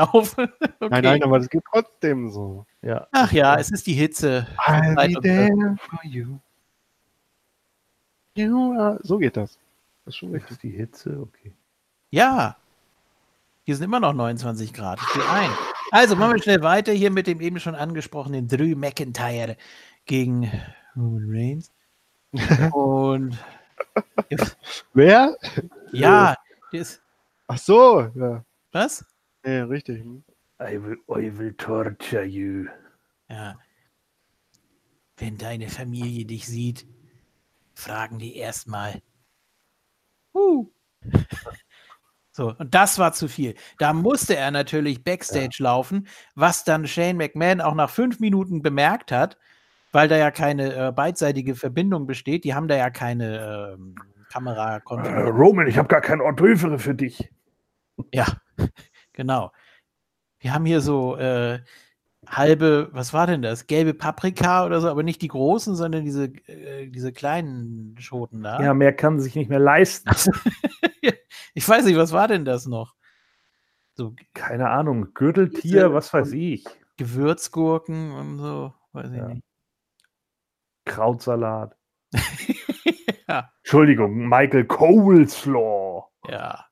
Okay. 0.82 0.88
Nein, 0.88 1.04
nein, 1.04 1.22
aber 1.22 1.38
das 1.38 1.48
geht 1.48 1.62
trotzdem 1.70 2.30
so. 2.30 2.66
Ja. 2.82 3.06
Ach 3.12 3.30
ja, 3.32 3.56
es 3.56 3.70
ist 3.70 3.86
die 3.86 3.92
Hitze. 3.92 4.46
I'll 4.58 4.94
Zeit 4.96 5.14
be 5.14 5.20
there 5.20 5.76
for 5.78 6.00
you. 6.04 6.38
You 8.34 8.72
are... 8.78 8.98
So 9.02 9.18
geht 9.18 9.36
das. 9.36 9.58
Das 10.04 10.14
ist 10.14 10.16
schon 10.16 10.32
Das 10.32 10.40
richtig. 10.42 10.56
ist 10.56 10.62
die 10.64 10.70
Hitze, 10.70 11.20
okay. 11.20 11.52
Ja. 12.10 12.56
Hier 13.64 13.76
sind 13.76 13.84
immer 13.84 14.00
noch 14.00 14.14
29 14.14 14.72
Grad. 14.72 14.98
Ich 15.00 15.12
gehe 15.12 15.30
ein. 15.30 15.50
Also 15.90 16.16
machen 16.16 16.35
wir 16.35 16.42
schnell 16.42 16.62
weiter 16.62 16.92
hier 16.92 17.11
mit 17.11 17.26
dem 17.26 17.40
eben 17.40 17.59
schon 17.59 17.74
angesprochenen 17.74 18.46
Drew 18.46 18.76
McIntyre 18.76 19.57
gegen 20.07 20.50
Roman 20.96 21.24
Reigns. 21.29 21.72
Und 22.72 23.37
Wer? 24.94 25.37
ja, 25.92 26.37
das, 26.72 27.00
Ach 27.48 27.59
so, 27.59 28.11
ja. 28.14 28.44
was? 28.72 29.05
Nee, 29.44 29.61
richtig. 29.61 30.03
hm. 30.03 30.22
I 30.61 30.79
will, 30.81 30.98
I 31.09 31.37
will 31.37 31.55
torture 31.55 32.24
you. 32.24 32.66
Ja. 33.29 33.59
Wenn 35.16 35.38
deine 35.38 35.68
Familie 35.68 36.26
dich 36.26 36.46
sieht, 36.46 36.87
fragen 37.74 38.18
die 38.18 38.37
erstmal. 38.37 39.03
Uh. 40.35 40.70
So, 42.32 42.54
und 42.56 42.74
das 42.74 42.98
war 42.98 43.12
zu 43.12 43.28
viel. 43.28 43.54
Da 43.78 43.92
musste 43.92 44.36
er 44.36 44.50
natürlich 44.50 45.02
Backstage 45.02 45.56
laufen, 45.58 46.06
was 46.34 46.64
dann 46.64 46.86
Shane 46.86 47.16
McMahon 47.16 47.60
auch 47.60 47.74
nach 47.74 47.90
fünf 47.90 48.20
Minuten 48.20 48.62
bemerkt 48.62 49.10
hat, 49.10 49.36
weil 49.92 50.08
da 50.08 50.16
ja 50.16 50.30
keine 50.30 50.74
äh, 50.74 50.92
beidseitige 50.92 51.56
Verbindung 51.56 52.06
besteht. 52.06 52.44
Die 52.44 52.54
haben 52.54 52.68
da 52.68 52.76
ja 52.76 52.90
keine 52.90 53.76
Äh, 53.76 54.10
Kamerakonferenz. 54.30 55.36
Roman, 55.36 55.66
ich 55.66 55.76
habe 55.76 55.88
gar 55.88 56.00
kein 56.00 56.20
Ordöfere 56.20 56.78
für 56.78 56.94
dich. 56.94 57.28
Ja, 58.12 58.26
genau. 59.12 59.52
Wir 60.38 60.54
haben 60.54 60.64
hier 60.64 60.80
so 60.80 61.16
äh, 61.16 61.58
halbe, 62.26 62.88
was 62.92 63.12
war 63.12 63.26
denn 63.26 63.42
das? 63.42 63.66
Gelbe 63.66 63.92
Paprika 63.92 64.64
oder 64.64 64.80
so, 64.80 64.88
aber 64.88 65.02
nicht 65.02 65.20
die 65.20 65.28
großen, 65.28 65.74
sondern 65.74 66.04
diese, 66.04 66.26
äh, 66.46 66.86
diese 66.86 67.12
kleinen 67.12 67.96
Schoten 67.98 68.42
da. 68.42 68.62
Ja, 68.62 68.72
mehr 68.72 68.92
kann 68.94 69.20
sich 69.20 69.34
nicht 69.34 69.50
mehr 69.50 69.58
leisten. 69.58 70.10
ich 71.55 71.68
weiß 71.68 71.85
nicht, 71.85 71.96
was 71.96 72.12
war 72.12 72.29
denn 72.29 72.44
das 72.44 72.66
noch? 72.66 72.94
So 73.94 74.14
Keine 74.35 74.70
Ahnung, 74.70 75.12
Gürteltier, 75.14 75.92
was 75.92 76.12
weiß 76.14 76.33
ich. 76.33 76.64
Gewürzgurken 76.96 78.12
und 78.12 78.38
so, 78.38 78.74
weiß 78.92 79.11
ich 79.11 79.16
Ja. 79.18 79.29
nicht. 79.29 79.44
Krautsalat. 80.87 81.76
ja, 83.29 83.53
Entschuldigung, 83.62 84.29
Michael 84.29 84.64
Coleslaw. 84.66 86.09
ja. 86.29 86.66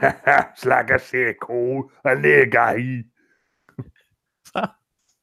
Schlagersee, 0.56 1.34
Kohl, 1.34 1.90
Allegei. 2.02 3.04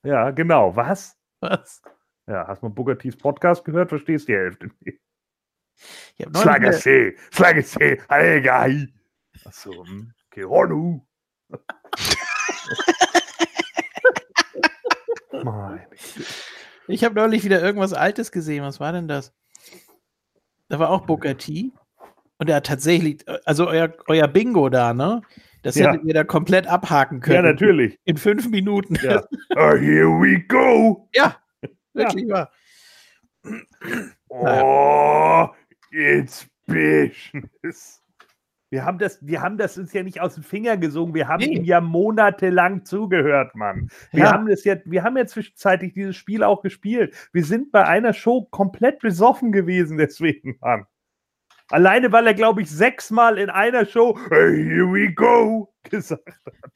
Ja, 0.04 0.30
genau. 0.30 0.76
Was? 0.76 1.18
Was? 1.40 1.82
Ja, 2.28 2.46
hast 2.48 2.62
du 2.62 2.70
mal 2.70 2.96
T's 2.96 3.18
Podcast 3.18 3.66
gehört? 3.66 3.90
Verstehst 3.90 4.28
die 4.28 4.36
Hälfte 4.36 4.70
nicht. 4.82 5.00
Neulich 6.18 6.30
wieder- 6.30 6.42
Schlagersee, 6.42 7.16
Schlagersee, 7.32 8.02
Allegei. 8.08 8.88
Achso, 9.46 9.86
Güte. 10.32 11.02
Ich 16.88 17.04
habe 17.04 17.16
neulich 17.16 17.44
wieder 17.44 17.62
irgendwas 17.62 17.94
Altes 17.94 18.32
gesehen. 18.32 18.64
Was 18.64 18.80
war 18.80 18.92
denn 18.92 19.08
das? 19.08 19.34
Da 20.70 20.80
war 20.80 20.90
auch 20.90 21.06
Booker 21.06 21.38
T. 21.38 21.72
Und 22.38 22.50
er 22.50 22.58
hat 22.58 22.66
tatsächlich, 22.66 23.24
also 23.46 23.68
euer, 23.68 23.94
euer 24.08 24.28
Bingo 24.28 24.70
da, 24.70 24.94
ne? 24.94 25.22
Das 25.64 25.76
Ja. 25.76 25.92
hättet 25.92 26.06
ihr 26.06 26.14
da 26.14 26.24
komplett 26.24 26.68
abhaken 26.68 27.22
können. 27.22 27.36
Ja, 27.36 27.42
natürlich. 27.42 27.98
In 28.04 28.18
fünf 28.18 28.48
Minuten. 28.50 28.96
Ja. 29.02 29.24
Oh, 29.56 29.72
here 29.76 30.10
we 30.10 30.40
go. 30.48 31.10
Ja, 31.16 31.38
wirklich 31.94 32.28
wahr. 32.30 32.52
Oh, 34.30 35.48
it's 35.96 36.48
business. 36.68 38.02
Wir 38.72 38.84
haben, 38.84 38.98
das, 38.98 39.20
wir 39.26 39.42
haben 39.42 39.58
das 39.58 39.78
uns 39.78 39.94
ja 39.94 40.04
nicht 40.04 40.20
aus 40.20 40.36
den 40.36 40.44
Fingern 40.44 40.82
gesungen. 40.82 41.14
Wir 41.14 41.28
haben 41.28 41.40
Nee. 41.44 41.58
ihm 41.58 41.64
ja 41.64 41.80
monatelang 41.80 42.84
zugehört, 42.84 43.56
Mann. 43.56 43.90
Wir, 44.12 44.24
Ja. 44.26 44.32
haben 44.34 44.48
das 44.48 44.64
ja, 44.66 44.76
wir 44.86 45.04
haben 45.04 45.16
ja 45.16 45.26
zwischenzeitlich 45.26 45.94
dieses 45.94 46.16
Spiel 46.18 46.44
auch 46.44 46.62
gespielt. 46.62 47.16
Wir 47.32 47.46
sind 47.46 47.72
bei 47.72 47.86
einer 47.86 48.12
Show 48.12 48.44
komplett 48.52 49.00
besoffen 49.00 49.52
gewesen, 49.52 49.98
deswegen, 49.98 50.58
Mann. 50.60 50.86
Alleine, 51.70 52.12
weil 52.12 52.28
er, 52.28 52.34
glaube 52.34 52.62
ich, 52.64 52.70
sechsmal 52.70 53.38
in 53.38 53.50
einer 53.50 53.86
Show 53.86 54.18
hey, 54.30 54.64
Here 54.66 54.92
we 54.92 55.14
go 55.14 55.74
gesagt 55.84 56.28
hat. 56.28 56.72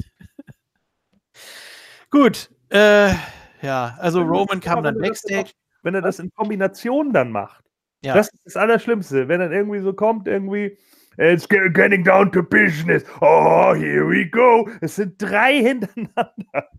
Gut. 2.12 2.50
Äh, 2.70 3.14
ja, 3.62 3.96
also 4.00 4.22
Roman 4.22 4.60
kam 4.62 4.84
dann 4.84 4.98
Backstage. 4.98 5.52
Wenn 5.82 5.96
er 5.96 6.02
das 6.02 6.20
in 6.20 6.32
Kombination 6.34 7.14
dann 7.14 7.32
macht. 7.32 7.64
Ja. 8.02 8.14
Das 8.14 8.30
ist 8.30 8.46
das 8.46 8.56
Allerschlimmste, 8.56 9.28
wenn 9.28 9.40
dann 9.42 9.52
irgendwie 9.52 9.80
so 9.82 9.92
kommt, 9.94 10.28
irgendwie, 10.28 10.78
it's 11.18 11.48
ge- 11.50 11.70
getting 11.72 12.04
down 12.04 12.32
to 12.32 12.42
business. 12.42 13.04
Oh, 13.22 13.74
here 13.76 14.08
we 14.10 14.26
go. 14.30 14.70
Es 14.82 14.96
sind 14.96 15.22
drei 15.22 15.56
hintereinander. 15.62 16.70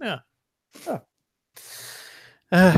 Ja. 0.00 0.24
Ja. 0.86 1.06
Äh, 2.50 2.72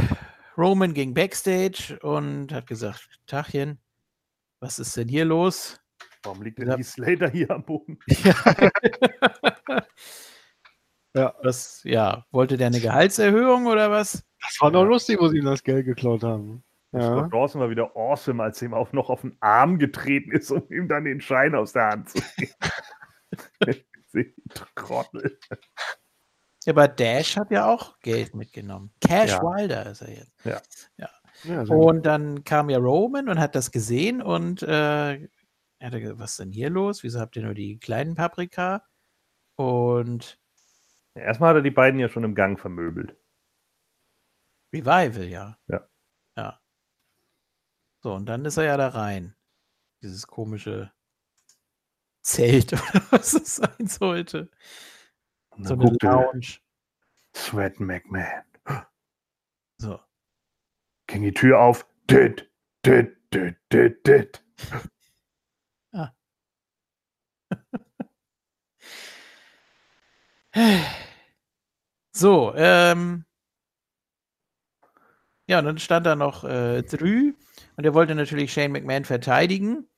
Roman 0.57 0.95
ging 0.95 1.15
Backstage 1.15 1.99
und 2.03 2.53
hat 2.53 2.67
gesagt, 2.69 3.09
Tachchen, 3.27 3.79
was 4.61 4.79
ist 4.79 4.97
denn 4.97 5.09
hier 5.09 5.25
los? 5.25 5.81
Warum 6.23 6.43
liegt 6.43 6.59
Ja. 6.61 6.67
denn 6.67 6.77
die 6.77 6.83
Slater 6.85 7.29
hier 7.29 7.51
am 7.51 7.65
Boden? 7.65 7.99
Ja. 11.17 11.33
Was, 11.43 11.81
ja, 11.85 12.27
wollte 12.33 12.57
der 12.57 12.67
eine 12.69 12.81
Gehaltserhöhung 12.81 13.67
oder 13.67 13.89
was? 13.91 14.25
Das 14.41 14.59
war 14.61 14.73
noch 14.73 14.85
lustig, 14.85 15.21
wo 15.21 15.29
sie 15.29 15.39
ihm 15.39 15.45
das 15.45 15.63
Geld 15.63 15.87
geklaut 15.87 16.25
haben. 16.25 16.65
Ja. 16.95 17.19
Scott 17.19 17.33
Dawson 17.33 17.61
war 17.61 17.71
wieder 17.71 17.97
awesome, 17.97 18.43
als 18.43 18.63
er 18.63 18.67
ihm 18.69 18.75
auch 18.75 18.93
noch 18.93 19.11
auf 19.11 19.23
den 19.23 19.37
Arm 19.41 19.79
getreten 19.79 20.31
ist, 20.33 20.51
um 20.51 20.71
ihm 20.71 20.89
dann 20.89 21.05
den 21.05 21.21
Schein 21.21 21.55
aus 21.55 21.73
der 21.73 21.89
Hand 21.89 22.11
zu 22.11 22.19
nehmen. 22.39 23.85
Sie 24.13 24.35
Trottel. 24.77 25.39
Ja, 26.65 26.73
aber 26.73 26.89
Dash 26.89 27.37
hat 27.37 27.51
ja 27.51 27.67
auch 27.67 27.99
Geld 28.01 28.35
mitgenommen. 28.35 28.93
Cash 29.01 29.33
Ja. 29.33 29.43
Wilder 29.43 29.91
ist 29.91 30.03
er 30.03 30.11
jetzt. 30.11 30.45
Ja, 30.45 31.11
sehr 31.43 31.65
gut. 31.65 31.71
Und 31.71 32.07
dann 32.07 32.45
kam 32.45 32.71
ja 32.71 32.79
Roman 32.79 33.29
und 33.29 33.41
hat 33.41 33.55
das 33.55 33.71
gesehen 33.71 34.23
und 34.23 34.63
äh, 34.63 35.15
er 35.15 35.91
hat 35.91 35.93
gesagt, 36.01 36.19
was 36.21 36.31
ist 36.31 36.41
denn 36.41 36.53
hier 36.53 36.71
los? 36.71 37.03
Wieso 37.03 37.21
habt 37.21 37.37
ihr 37.37 37.43
nur 37.43 37.55
die 37.55 37.79
kleinen 37.79 38.15
Paprika? 38.15 38.85
Und 39.57 40.39
Erstmal 41.15 41.51
hat 41.51 41.57
er 41.57 41.63
die 41.63 41.71
beiden 41.71 42.01
ja 42.01 42.09
schon 42.09 42.25
im 42.25 42.35
Gang 42.35 42.59
vermöbelt. 42.59 43.17
Revival, 44.73 45.25
ja. 45.25 45.57
Ja. 45.69 45.89
Ja. 46.37 46.61
So, 48.05 48.13
und 48.13 48.27
dann 48.27 48.45
ist 48.45 48.59
er 48.59 48.65
ja 48.65 48.77
da 48.77 48.89
rein. 48.89 49.35
Dieses 50.03 50.27
komische 50.27 50.93
Zelt 52.21 52.73
oder 52.75 53.03
was 53.11 53.33
es 53.33 53.57
sein 53.57 53.87
sollte. 53.87 54.51
Und 55.49 55.67
So 55.67 55.73
eine 55.73 55.97
Lounge. 56.03 56.59
Sweat 57.35 57.81
McMahon. 57.81 58.45
So. 59.79 59.99
Ging 61.07 61.23
die 61.23 61.33
Tür 61.33 61.59
auf. 61.61 61.87
Dit, 62.11 62.53
dit, 62.85 63.17
dit, 63.33 63.57
dit, 63.73 64.07
dit. 64.07 64.45
So, 72.13 72.55
ähm. 72.55 73.25
Ja, 75.49 75.59
und 75.59 75.65
dann 75.65 75.79
stand 75.79 76.05
da 76.07 76.15
noch 76.15 76.45
äh, 76.45 76.83
Drü 76.83 77.33
und 77.77 77.85
er 77.85 77.95
wollte 77.95 78.15
natürlich 78.15 78.53
Shane 78.53 78.73
McMahon 78.73 79.05
verteidigen. 79.05 79.89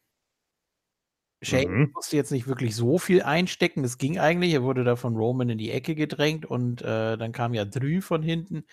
Shane 1.42 1.68
Mhm. 1.70 1.90
musste 1.94 2.16
jetzt 2.16 2.32
nicht 2.32 2.46
wirklich 2.46 2.74
so 2.74 2.98
viel 2.98 3.22
einstecken, 3.22 3.82
das 3.82 3.98
ging 3.98 4.18
eigentlich. 4.18 4.54
Er 4.54 4.62
wurde 4.62 4.84
da 4.84 4.96
von 4.96 5.16
Roman 5.16 5.50
in 5.50 5.58
die 5.58 5.70
Ecke 5.70 5.94
gedrängt 5.94 6.46
und 6.46 6.80
äh, 6.82 7.16
dann 7.18 7.32
kam 7.32 7.52
ja 7.54 7.64
Drü 7.64 8.00
von 8.00 8.22
hinten. 8.22 8.64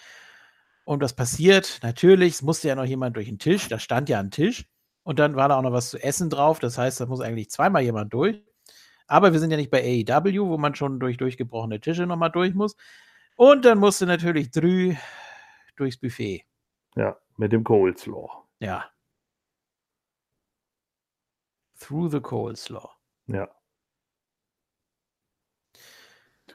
Und 0.85 1.01
was 1.01 1.13
passiert? 1.13 1.79
Natürlich, 1.83 2.35
es 2.35 2.41
musste 2.41 2.67
ja 2.69 2.75
noch 2.75 2.85
jemand 2.85 3.15
durch 3.15 3.27
den 3.27 3.39
Tisch, 3.39 3.67
da 3.67 3.79
stand 3.79 4.09
ja 4.09 4.19
ein 4.19 4.31
Tisch 4.31 4.65
und 5.03 5.19
dann 5.19 5.35
war 5.35 5.49
da 5.49 5.57
auch 5.57 5.61
noch 5.61 5.71
was 5.73 5.89
zu 5.89 6.01
essen 6.01 6.29
drauf. 6.29 6.59
Das 6.59 6.77
heißt, 6.77 6.99
da 7.01 7.05
muss 7.05 7.21
eigentlich 7.21 7.49
zweimal 7.49 7.83
jemand 7.83 8.13
durch. 8.13 8.41
Aber 9.07 9.33
wir 9.33 9.39
sind 9.39 9.51
ja 9.51 9.57
nicht 9.57 9.69
bei 9.71 9.81
AEW, 9.81 10.47
wo 10.47 10.57
man 10.57 10.75
schon 10.75 10.99
durch 10.99 11.17
durchgebrochene 11.17 11.79
Tische 11.81 12.05
nochmal 12.05 12.31
durch 12.31 12.53
muss. 12.53 12.75
Und 13.35 13.65
dann 13.65 13.77
musste 13.77 14.05
natürlich 14.05 14.51
Drü 14.51 14.95
durchs 15.75 15.97
Buffet. 15.97 16.45
Ja, 16.95 17.17
mit 17.37 17.51
dem 17.51 17.63
Coleslaw. 17.65 18.29
Ja. 18.59 18.85
Through 21.83 22.09
the 22.11 22.19
Coleslaw. 22.21 22.89
Ja. 23.27 23.49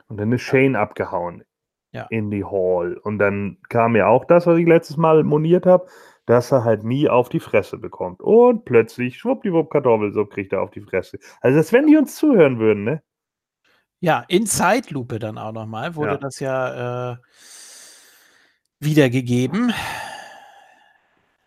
Und 0.08 0.16
dann 0.18 0.32
ist 0.32 0.42
Shane 0.42 0.76
abgehauen 0.76 1.44
Ja. 1.92 2.06
in 2.10 2.30
die 2.30 2.44
Hall. 2.44 2.96
Und 3.02 3.18
dann 3.18 3.58
kam 3.68 3.96
ja 3.96 4.06
auch 4.08 4.24
das, 4.24 4.46
was 4.46 4.58
ich 4.58 4.66
letztes 4.66 4.96
Mal 4.96 5.22
moniert 5.24 5.66
habe, 5.66 5.86
dass 6.26 6.52
er 6.52 6.64
halt 6.64 6.84
nie 6.84 7.08
auf 7.08 7.28
die 7.28 7.40
Fresse 7.40 7.78
bekommt. 7.78 8.20
Und 8.20 8.64
plötzlich, 8.64 9.18
schwuppdiwupp, 9.18 9.70
Kartoffelsuppe 9.70 10.34
kriegt 10.34 10.52
er 10.52 10.62
auf 10.62 10.70
die 10.70 10.80
Fresse. 10.82 11.18
Also, 11.40 11.58
als 11.58 11.72
wenn 11.72 11.86
die 11.86 11.96
uns 11.96 12.16
zuhören 12.16 12.58
würden, 12.58 12.84
ne? 12.84 13.02
Ja, 14.00 14.24
in 14.28 14.46
Zeitlupe 14.46 15.18
dann 15.18 15.38
auch 15.38 15.52
nochmal 15.52 15.96
wurde 15.96 16.12
Ja. 16.12 16.16
das 16.18 16.38
ja 16.40 17.12
äh, 17.12 17.16
wiedergegeben. 18.80 19.72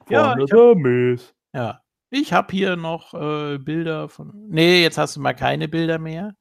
Ja, 0.10 0.36
ich 0.38 0.52
Miss. 0.76 1.34
Ja. 1.54 1.82
Ich 2.14 2.34
habe 2.34 2.52
hier 2.52 2.76
noch 2.76 3.14
äh, 3.14 3.58
Bilder 3.58 4.10
von. 4.10 4.32
Nee, 4.50 4.82
jetzt 4.84 4.98
hast 4.98 5.16
du 5.16 5.22
mal 5.22 5.34
keine 5.34 5.68
Bilder 5.68 5.98
mehr. 5.98 6.36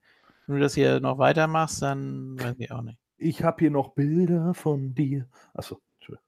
Wenn 0.47 0.57
du 0.57 0.61
das 0.62 0.75
hier 0.75 0.99
noch 1.01 1.18
weitermachst, 1.18 1.81
dann 1.81 2.39
weiß 2.41 2.57
ich 2.59 2.71
auch 2.73 2.83
nicht. 2.83 2.99
Ich 3.18 3.45
habe 3.45 3.59
hier 3.61 3.71
noch 3.71 3.91
Bilder 3.91 4.53
von 4.53 4.95
dir. 4.95 5.27
Achso, 5.55 5.81
Entschuldigung. 5.99 6.25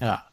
Ja. 0.00 0.24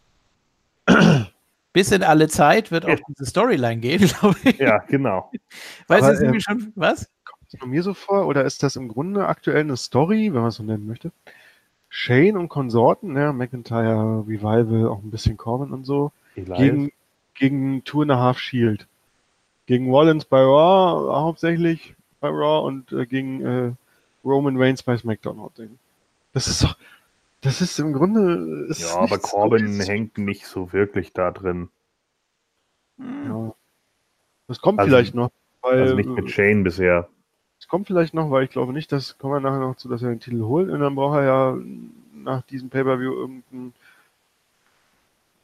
Bis 1.73 1.91
in 1.91 2.03
alle 2.03 2.27
Zeit 2.27 2.71
wird 2.71 2.85
Ja. 2.85 2.95
auch 2.95 2.99
diese 3.07 3.25
Storyline 3.25 3.77
gehen, 3.79 3.99
glaube 4.19 4.37
ich. 4.43 4.57
Ja, 4.57 4.79
genau. 4.79 5.31
Weißt 5.87 6.21
du, 6.21 6.25
ähm, 6.25 6.39
schon. 6.39 6.73
Was? 6.75 7.09
Kommt 7.23 7.41
das 7.51 7.59
nur 7.61 7.69
mir 7.69 7.83
so 7.83 7.93
vor 7.93 8.27
oder 8.27 8.43
ist 8.43 8.61
das 8.63 8.75
im 8.75 8.87
Grunde 8.89 9.25
aktuell 9.27 9.61
eine 9.61 9.77
Story, 9.77 10.33
wenn 10.33 10.41
man 10.41 10.49
es 10.49 10.55
so 10.55 10.63
nennen 10.63 10.85
möchte? 10.85 11.11
Shane 11.89 12.35
und 12.35 12.49
Konsorten, 12.49 13.15
ja, 13.15 13.31
McIntyre, 13.31 14.25
Revival, 14.27 14.87
auch 14.89 15.01
ein 15.01 15.11
bisschen 15.11 15.37
Corbin 15.37 15.71
und 15.71 15.85
so, 15.85 16.11
Elias. 16.35 16.57
gegen, 16.57 16.91
gegen 17.37 17.83
Two 17.83 18.01
and 18.01 18.11
a 18.11 18.17
Half 18.17 18.39
Shield. 18.39 18.87
Gegen 19.65 19.89
Rollins 19.91 20.25
bei 20.25 20.41
Raw 20.41 21.13
hauptsächlich 21.21 21.95
bei 22.19 22.29
Raw 22.29 22.65
und 22.67 22.91
äh, 22.91 23.05
gegen 23.05 23.41
äh, 23.45 23.71
Roman 24.23 24.57
Reigns 24.57 24.83
bei 24.83 24.97
SmackDown 24.97 25.39
hauptsächlich. 25.41 25.77
Das 26.33 26.47
ist 26.47 26.63
doch, 26.63 26.77
das 27.41 27.61
ist 27.61 27.77
im 27.79 27.93
Grunde. 27.93 28.67
Ist 28.69 28.81
ja, 28.81 28.97
aber 28.99 29.17
Corbin 29.19 29.77
Neues. 29.77 29.87
hängt 29.87 30.17
nicht 30.17 30.45
so 30.47 30.71
wirklich 30.73 31.13
da 31.13 31.31
drin. 31.31 31.69
Ja. 32.99 33.53
Das 34.47 34.61
kommt 34.61 34.79
Also- 34.79 34.89
vielleicht 34.89 35.15
noch. 35.15 35.31
Weil, 35.61 35.81
Also 35.81 35.95
nicht 35.95 36.09
mit 36.09 36.29
Shane 36.31 36.63
bisher. 36.63 37.09
Es 37.59 37.67
kommt 37.67 37.87
vielleicht 37.87 38.13
noch, 38.13 38.29
weil 38.29 38.43
ich 38.43 38.51
glaube 38.51 38.71
nicht, 38.73 38.91
dass 38.91 39.17
kommen 39.17 39.33
wir 39.33 39.39
nachher 39.39 39.59
noch 39.59 39.75
zu, 39.75 39.89
dass 39.89 40.01
er 40.03 40.09
den 40.09 40.19
Titel 40.19 40.43
holt. 40.43 40.69
Und 40.69 40.79
dann 40.79 40.95
braucht 40.95 41.17
er 41.17 41.23
ja 41.25 41.57
nach 42.13 42.43
diesem 42.43 42.69
Pay-Per-View 42.69 43.11
irgendein, 43.11 43.73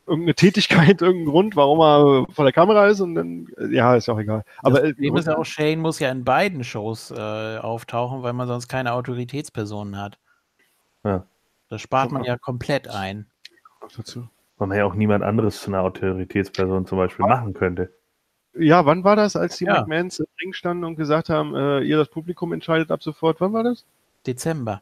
irgendeine 0.05 0.35
Tätigkeit, 0.35 1.01
irgendeinen 1.01 1.25
Grund, 1.25 1.55
warum 1.55 1.79
er 1.79 2.25
vor 2.33 2.45
der 2.45 2.53
Kamera 2.53 2.87
ist. 2.87 2.99
Und 3.01 3.15
dann, 3.15 3.47
äh, 3.57 3.73
ja, 3.73 3.95
ist 3.95 4.07
ja 4.07 4.13
auch 4.13 4.19
egal. 4.19 4.43
Aber 4.59 4.79
das 4.79 4.89
äh, 4.89 4.93
Problem 4.93 5.17
ist 5.17 5.27
ja 5.27 5.37
auch, 5.37 5.45
Shane 5.45 5.79
muss 5.79 5.99
ja 5.99 6.11
in 6.11 6.23
beiden 6.23 6.63
Shows 6.63 7.11
äh, 7.11 7.57
auftauchen, 7.57 8.23
weil 8.23 8.33
man 8.33 8.47
sonst 8.47 8.67
keine 8.67 8.93
Autoritätspersonen 8.93 9.97
hat. 9.97 10.17
Ja. 11.03 11.25
Das 11.69 11.81
spart 11.81 12.11
man 12.11 12.23
ja 12.23 12.37
komplett 12.37 12.87
ein. 12.87 13.27
dazu. 13.97 14.27
Weil 14.57 14.67
man 14.67 14.77
ja 14.77 14.85
auch 14.85 14.93
niemand 14.93 15.23
anderes 15.23 15.61
zu 15.61 15.71
einer 15.71 15.81
Autoritätsperson 15.81 16.85
zum 16.85 16.97
Beispiel 16.97 17.25
machen 17.25 17.53
könnte. 17.53 17.91
Ja, 18.55 18.85
wann 18.85 19.03
war 19.03 19.15
das, 19.15 19.35
als 19.35 19.57
die 19.57 19.65
Ja. 19.65 19.79
McMahons 19.79 20.19
im 20.19 20.27
Ring 20.39 20.53
standen 20.53 20.83
und 20.83 20.95
gesagt 20.95 21.29
haben, 21.29 21.55
äh, 21.55 21.79
ihr 21.81 21.97
das 21.97 22.09
Publikum 22.09 22.53
entscheidet 22.53 22.91
ab 22.91 23.01
sofort? 23.01 23.41
Wann 23.41 23.53
war 23.53 23.63
das? 23.63 23.85
Dezember. 24.27 24.81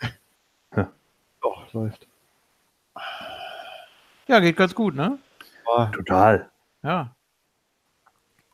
Doch, 1.42 1.72
läuft. 1.72 2.08
Ja, 4.28 4.40
geht 4.40 4.56
ganz 4.56 4.74
gut, 4.74 4.94
ne? 4.94 5.18
Boah, 5.64 5.90
Total. 5.92 6.50
Ja. 6.82 7.14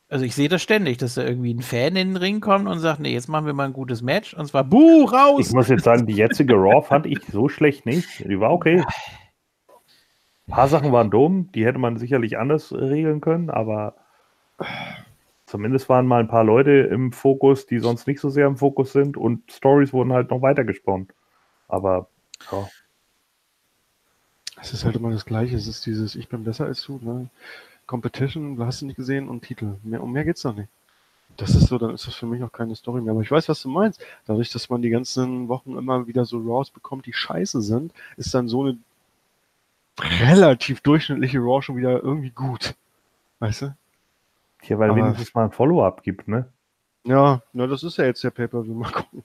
Also 0.08 0.26
ich 0.26 0.34
sehe 0.34 0.50
das 0.50 0.62
ständig, 0.62 0.98
dass 0.98 1.14
da 1.14 1.24
irgendwie 1.24 1.54
ein 1.54 1.62
Fan 1.62 1.96
in 1.96 2.08
den 2.08 2.16
Ring 2.16 2.40
kommt 2.40 2.68
und 2.68 2.80
sagt, 2.80 3.00
nee, 3.00 3.14
jetzt 3.14 3.28
machen 3.28 3.46
wir 3.46 3.54
mal 3.54 3.64
ein 3.64 3.72
gutes 3.72 4.02
Match. 4.02 4.34
Und 4.34 4.46
zwar 4.46 4.62
Buh, 4.62 5.04
raus! 5.04 5.46
Ich 5.46 5.54
muss 5.54 5.68
jetzt 5.68 5.84
sagen, 5.84 6.06
die 6.06 6.14
jetzige 6.14 6.54
Raw 6.54 6.82
fand 6.82 7.06
ich 7.06 7.24
so 7.32 7.48
schlecht 7.48 7.86
nicht. 7.86 8.20
Die 8.20 8.38
war 8.38 8.52
okay. 8.52 8.84
Ein 10.48 10.52
paar 10.52 10.68
Sachen 10.68 10.92
waren 10.92 11.10
dumm, 11.10 11.50
die 11.52 11.64
hätte 11.64 11.78
man 11.78 11.96
sicherlich 11.96 12.36
anders 12.36 12.74
regeln 12.74 13.22
können, 13.22 13.48
aber 13.48 13.94
zumindest 15.46 15.88
waren 15.88 16.06
mal 16.06 16.20
ein 16.20 16.28
paar 16.28 16.44
Leute 16.44 16.72
im 16.72 17.12
Fokus, 17.12 17.64
die 17.64 17.78
sonst 17.78 18.06
nicht 18.06 18.20
so 18.20 18.28
sehr 18.28 18.46
im 18.46 18.58
Fokus 18.58 18.92
sind 18.92 19.16
und 19.16 19.50
Stories 19.50 19.94
wurden 19.94 20.12
halt 20.12 20.30
noch 20.30 20.42
weitergesponnen. 20.42 21.08
Aber 21.68 22.08
ja, 22.50 22.68
es 24.62 24.72
ist 24.72 24.84
halt 24.84 24.96
immer 24.96 25.10
das 25.10 25.26
Gleiche. 25.26 25.56
Es 25.56 25.66
ist 25.66 25.84
dieses, 25.84 26.14
ich 26.14 26.28
bin 26.28 26.44
besser 26.44 26.64
als 26.64 26.82
du, 26.84 26.98
ne? 27.02 27.28
Competition, 27.86 28.56
du 28.56 28.64
hast 28.64 28.80
du 28.80 28.86
nicht 28.86 28.96
gesehen 28.96 29.28
und 29.28 29.42
Titel. 29.42 29.74
Mehr, 29.82 30.02
um 30.02 30.12
mehr 30.12 30.24
geht's 30.24 30.42
doch 30.42 30.54
nicht. 30.54 30.68
Das 31.36 31.50
ist 31.54 31.66
so, 31.66 31.78
dann 31.78 31.90
ist 31.94 32.06
das 32.06 32.14
für 32.14 32.26
mich 32.26 32.42
auch 32.42 32.52
keine 32.52 32.74
Story 32.76 33.00
mehr. 33.02 33.12
Aber 33.12 33.22
ich 33.22 33.30
weiß, 33.30 33.48
was 33.48 33.60
du 33.62 33.68
meinst. 33.68 34.00
Dadurch, 34.26 34.50
dass 34.50 34.70
man 34.70 34.80
die 34.82 34.90
ganzen 34.90 35.48
Wochen 35.48 35.76
immer 35.76 36.06
wieder 36.06 36.24
so 36.24 36.38
Raws 36.38 36.70
bekommt, 36.70 37.06
die 37.06 37.12
scheiße 37.12 37.60
sind, 37.62 37.92
ist 38.16 38.32
dann 38.34 38.48
so 38.48 38.62
eine 38.62 38.78
relativ 39.98 40.80
durchschnittliche 40.80 41.38
Raw 41.38 41.62
schon 41.62 41.76
wieder 41.76 42.02
irgendwie 42.02 42.30
gut. 42.30 42.74
Weißt 43.40 43.62
du? 43.62 43.74
hier, 44.64 44.78
weil 44.78 44.90
Aber- 44.90 44.98
wenigstens 45.00 45.34
mal 45.34 45.44
ein 45.44 45.50
Follow-up 45.50 46.02
gibt, 46.04 46.28
ne? 46.28 46.46
Ja, 47.04 47.42
na, 47.52 47.66
das 47.66 47.82
ist 47.82 47.96
ja 47.96 48.04
jetzt 48.04 48.22
der 48.22 48.30
Pay-Per-View. 48.30 48.74
Mal 48.74 48.92
gucken. 48.92 49.24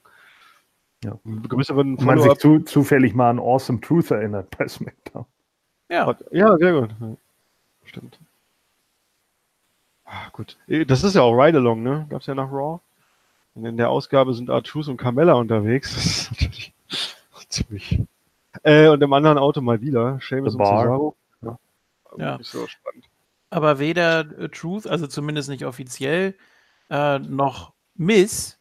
Ja. 1.03 1.17
Größeren 1.47 1.95
Und 1.97 2.05
man 2.05 2.19
sich 2.21 2.33
zu, 2.35 2.59
zufällig 2.61 3.13
mal 3.13 3.29
an 3.29 3.39
Awesome 3.39 3.79
Truth 3.81 4.11
erinnert 4.11 4.55
bei 4.57 4.67
SmackDown. 4.67 5.25
Ja, 5.89 6.15
Ja, 6.31 6.57
sehr 6.57 6.73
gut. 6.81 6.89
Ja, 6.99 7.15
Stimmt. 7.85 8.19
Ah, 10.05 10.29
gut. 10.31 10.57
Eh, 10.67 10.85
Das 10.85 11.03
ist 11.03 11.15
ja 11.15 11.21
auch 11.21 11.33
Ride-Along, 11.33 11.83
ne? 11.83 12.07
Gab's 12.09 12.25
ja 12.25 12.35
nach 12.35 12.51
Raw. 12.51 12.79
Und 13.55 13.65
in 13.65 13.77
der 13.77 13.89
Ausgabe 13.89 14.33
sind 14.33 14.49
Artus 14.49 14.87
und 14.87 14.97
Carmella 14.97 15.33
unterwegs. 15.33 15.93
Das 15.95 16.05
ist 16.05 16.31
natürlich 16.31 16.73
ziemlich. 17.49 18.01
Äh, 18.63 18.87
und 18.89 19.01
im 19.03 19.13
anderen 19.13 19.37
Auto 19.37 19.61
mal 19.61 19.81
wieder. 19.81 20.19
Seamus 20.21 20.53
The 20.53 20.57
und 20.57 20.63
Bar. 20.63 20.81
Cesaro. 20.83 21.15
Ja. 21.41 21.59
Ja. 22.17 22.37
Nicht 22.37 22.49
so 22.49 22.65
spannend. 22.67 23.05
aber 23.49 23.79
weder 23.79 24.21
äh, 24.39 24.49
Truth, 24.49 24.87
also 24.87 25.07
zumindest 25.07 25.47
nicht 25.49 25.65
offiziell, 25.65 26.35
äh, 26.89 27.19
noch 27.19 27.73
Miss 27.95 28.57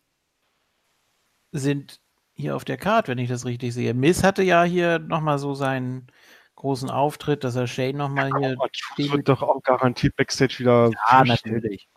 sind 1.52 2.00
hier 2.36 2.54
auf 2.54 2.64
der 2.64 2.76
Karte, 2.76 3.08
wenn 3.12 3.18
ich 3.18 3.28
das 3.28 3.44
richtig 3.44 3.74
sehe. 3.74 3.94
Miss 3.94 4.22
hatte 4.22 4.42
ja 4.42 4.62
hier 4.62 4.98
nochmal 4.98 5.38
so 5.38 5.54
seinen 5.54 6.06
großen 6.54 6.90
Auftritt, 6.90 7.44
dass 7.44 7.56
er 7.56 7.66
Shane 7.66 7.96
nochmal 7.96 8.30
hier. 8.38 8.56
Artus 8.60 9.12
wird 9.12 9.28
doch 9.28 9.42
auch 9.42 9.62
garantiert 9.62 10.16
Backstage 10.16 10.58
wieder. 10.58 10.90
Ja, 11.10 11.24
natürlich. 11.24 11.88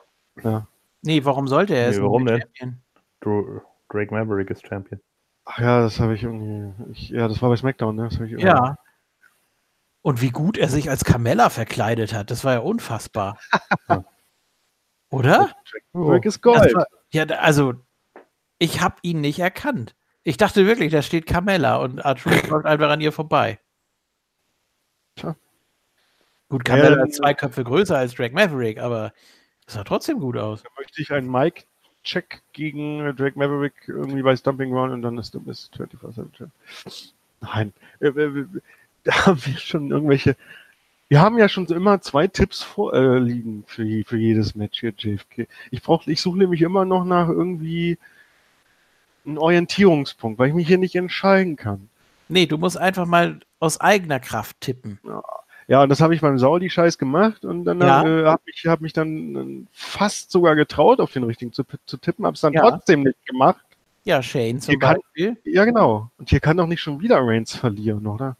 Ja. 0.43 0.67
Nee, 1.01 1.23
warum 1.25 1.47
sollte 1.47 1.75
er 1.75 1.89
Nee, 1.89 1.95
es? 1.95 2.01
warum 2.01 2.25
denn? 2.25 2.41
Champion? 2.41 2.81
Drake 3.89 4.13
Maverick 4.13 4.49
ist 4.49 4.65
Champion. 4.67 4.99
Ach 5.45 5.59
ja, 5.59 5.81
das 5.81 5.99
habe 5.99 6.13
ich 6.15 6.23
irgendwie. 6.23 6.73
Ich, 6.91 7.09
ja, 7.09 7.27
das 7.27 7.41
war 7.41 7.49
bei 7.49 7.55
SmackDown, 7.55 7.95
ne? 7.95 8.09
Das 8.09 8.19
Ja. 8.41 8.77
Und 10.01 10.21
wie 10.21 10.29
gut 10.29 10.57
er 10.57 10.69
sich 10.69 10.89
als 10.89 11.03
Carmella 11.03 11.49
verkleidet 11.49 12.13
hat, 12.13 12.31
das 12.31 12.43
war 12.45 12.53
ja 12.53 12.59
unfassbar. 12.59 13.37
Oder? 15.09 15.49
Drake 15.93 16.27
ist 16.27 16.35
Das 16.35 16.41
Gold. 16.41 16.75
war, 16.75 16.85
ja, 17.11 17.25
also, 17.25 17.73
ich 18.59 18.81
habe 18.81 18.95
ihn 19.01 19.21
nicht 19.21 19.39
erkannt. 19.39 19.95
Ich 20.23 20.37
dachte 20.37 20.65
wirklich, 20.65 20.91
da 20.91 21.01
steht 21.01 21.25
Carmella 21.25 21.77
und 21.77 22.03
Arthur 22.03 22.33
läuft 22.49 22.65
einfach 22.65 22.89
an 22.89 23.01
ihr 23.01 23.11
vorbei. 23.11 23.59
Tja. 25.15 25.35
Gut, 26.49 26.65
Carmella 26.65 26.97
Ja, 26.97 27.03
ist 27.05 27.15
zwei 27.15 27.33
Köpfe 27.33 27.63
größer 27.63 27.97
als 27.97 28.15
Drake 28.15 28.33
Maverick, 28.33 28.79
aber 28.79 29.13
es 29.67 29.73
sah 29.73 29.83
trotzdem 29.83 30.19
gut 30.19 30.37
aus. 30.37 30.63
Da 30.63 30.69
möchte 30.77 31.01
ich 31.01 31.11
einen 31.11 31.29
Mike-Check 31.29 32.41
gegen 32.53 33.15
Drake 33.15 33.37
Maverick 33.37 33.73
irgendwie 33.87 34.21
bei 34.21 34.35
Stumping 34.35 34.71
Ground 34.71 34.93
und 34.93 35.01
dann 35.01 35.17
ist 35.17 35.33
du 35.33 35.39
bist 35.39 35.75
24 35.75 36.47
Nein. 37.41 37.73
Äh, 37.99 38.07
äh, 38.07 38.45
Da 39.03 39.25
haben 39.25 39.45
wir 39.45 39.57
schon 39.57 39.91
irgendwelche. 39.91 40.35
Wir 41.07 41.21
haben 41.21 41.37
ja 41.37 41.49
schon 41.49 41.65
immer 41.67 42.01
zwei 42.01 42.27
Tipps 42.27 42.61
vorliegen 42.61 43.63
äh, 43.63 43.71
für, 43.71 44.03
für 44.05 44.17
jedes 44.17 44.55
Match 44.55 44.81
hier, 44.81 44.93
JFK. 44.95 45.47
Ich 45.71 45.81
ich 46.05 46.21
suche 46.21 46.37
nämlich 46.37 46.61
immer 46.61 46.85
noch 46.85 47.05
nach 47.05 47.29
irgendwie 47.29 47.97
einen 49.29 49.37
Orientierungspunkt, 49.37 50.39
weil 50.39 50.49
ich 50.49 50.53
mich 50.55 50.67
hier 50.67 50.77
nicht 50.77 50.95
entscheiden 50.95 51.55
kann. 51.55 51.89
Nee, 52.27 52.45
du 52.45 52.57
musst 52.57 52.77
einfach 52.77 53.05
mal 53.05 53.39
aus 53.59 53.79
eigener 53.81 54.19
Kraft 54.19 54.59
tippen. 54.61 54.99
Ja, 55.67 55.83
und 55.83 55.89
das 55.89 56.01
habe 56.01 56.15
ich 56.15 56.21
beim 56.21 56.37
Saudi-Scheiß 56.39 56.97
gemacht 56.97 57.45
und 57.45 57.63
dann 57.65 57.79
Ja. 57.81 58.03
äh, 58.03 58.25
habe 58.25 58.41
ich, 58.47 58.65
hab 58.65 58.81
mich 58.81 58.93
dann 58.93 59.35
äh, 59.35 59.65
fast 59.71 60.31
sogar 60.31 60.55
getraut, 60.55 60.99
auf 60.99 61.11
den 61.11 61.23
richtigen 61.23 61.53
zu, 61.53 61.63
zu 61.85 61.97
tippen, 61.97 62.25
habe 62.25 62.35
es 62.35 62.41
dann 62.41 62.53
Ja. 62.53 62.61
trotzdem 62.69 63.03
nicht 63.03 63.23
gemacht. 63.25 63.63
Ja, 64.03 64.23
Shane 64.23 64.59
zum 64.61 64.79
kann- 64.79 64.95
Beispiel. 64.97 65.37
Ja, 65.43 65.65
genau. 65.65 66.09
Und 66.17 66.29
hier 66.29 66.39
kann 66.39 66.57
doch 66.57 66.65
nicht 66.65 66.81
schon 66.81 66.99
wieder 67.01 67.19
Reigns 67.19 67.55
verlieren, 67.55 68.07
oder? 68.07 68.35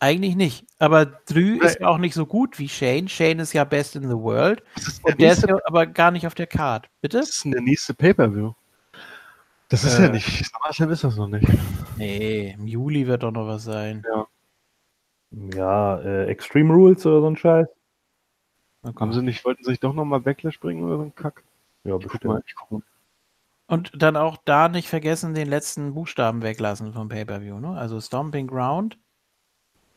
Eigentlich 0.00 0.34
nicht. 0.34 0.64
Aber 0.80 1.06
Drü 1.06 1.58
Nee. 1.60 1.66
ist 1.66 1.80
auch 1.84 1.98
nicht 1.98 2.14
so 2.14 2.26
gut 2.26 2.58
wie 2.58 2.68
Shane. 2.68 3.08
Shane 3.08 3.38
ist 3.38 3.52
ja 3.52 3.62
best 3.62 3.94
in 3.94 4.02
the 4.08 4.16
world. 4.16 4.60
Und 5.04 5.20
der 5.20 5.32
ist 5.32 5.46
ja 5.46 5.56
aber 5.66 5.86
gar 5.86 6.10
nicht 6.10 6.26
auf 6.26 6.34
der 6.34 6.48
Card. 6.48 6.88
Bitte? 7.02 7.18
das 7.18 7.28
ist 7.30 7.44
denn 7.44 7.52
der 7.52 7.60
nächste 7.60 7.94
Pay-Per-View. 7.94 8.52
Das 9.72 9.84
ist 9.84 9.98
Äh. 9.98 10.02
ja 10.02 10.08
nicht. 10.10 10.44
SummerSlam 10.52 10.90
ist 10.90 11.02
das 11.04 11.16
noch 11.16 11.28
nicht. 11.28 11.48
Nee, 11.96 12.52
im 12.58 12.66
Juli 12.66 13.06
wird 13.06 13.22
doch 13.22 13.30
noch 13.30 13.46
was 13.46 13.64
sein. 13.64 14.04
Ja, 15.30 15.98
äh, 16.00 16.26
Extreme 16.26 16.74
Rules 16.74 17.06
oder 17.06 17.20
so 17.22 17.26
ein 17.28 17.36
Scheiß. 17.36 17.66
Gucken. 18.82 19.00
Haben 19.00 19.12
sie 19.14 19.22
nicht, 19.22 19.44
wollten 19.44 19.64
sie 19.64 19.70
sich 19.70 19.80
doch 19.80 19.94
nochmal 19.94 20.20
Backlash 20.20 20.60
bringen 20.60 20.84
oder 20.84 20.96
so 20.98 21.02
ein 21.04 21.14
Kack? 21.14 21.42
Ja, 21.84 21.96
Ich 21.96 22.06
guck 22.06 22.22
mal, 22.24 22.34
bestimmt. 22.40 22.44
ich 22.48 22.54
guck 22.54 22.70
mal. 22.72 22.82
Und 23.68 23.90
dann 24.02 24.16
auch 24.16 24.36
da 24.44 24.68
nicht 24.68 24.88
vergessen, 24.88 25.34
den 25.34 25.48
letzten 25.48 25.94
Buchstaben 25.94 26.42
weglassen 26.42 26.92
vom 26.92 27.08
Pay-Per-View. 27.08 27.58
Ne? 27.60 27.68
Also 27.78 27.98
Stomping 28.00 28.46
Ground, 28.48 28.98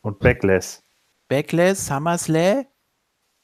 Und 0.02 0.18
Backlash. 0.20 0.78
Backlash, 1.28 1.76
SummerSlam, 1.78 2.64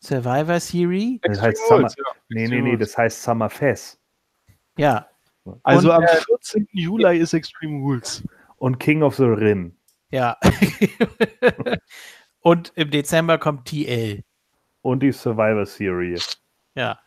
Survivor 0.01 0.61
Series. 0.61 1.19
Das 1.23 1.43
heißt 1.43 1.69
Summer- 1.69 1.89
ja. 1.89 2.05
Nee, 2.31 2.49
nee, 2.49 2.63
nee, 2.63 2.77
das 2.79 2.97
heißt 2.97 3.23
Summerfest. 3.23 3.99
Ja, 4.79 5.09
Also 5.63 5.89
Und, 5.91 5.97
am 5.97 6.03
äh, 6.05 6.17
14. 6.27 6.69
Juli 6.73 7.19
ist 7.19 7.33
Extreme 7.33 7.81
Rules. 7.81 8.23
Und 8.57 8.79
King 8.79 9.03
of 9.03 9.17
the 9.17 9.25
Ring. 9.25 9.75
ja. 10.11 10.37
Und 12.45 12.73
im 12.75 12.91
Dezember 12.91 13.39
kommt 13.39 13.67
TL. 13.69 14.23
Und 14.83 15.01
die 15.01 15.13
Survivor 15.13 15.65
Series. 15.65 16.39
Ja. 16.75 16.99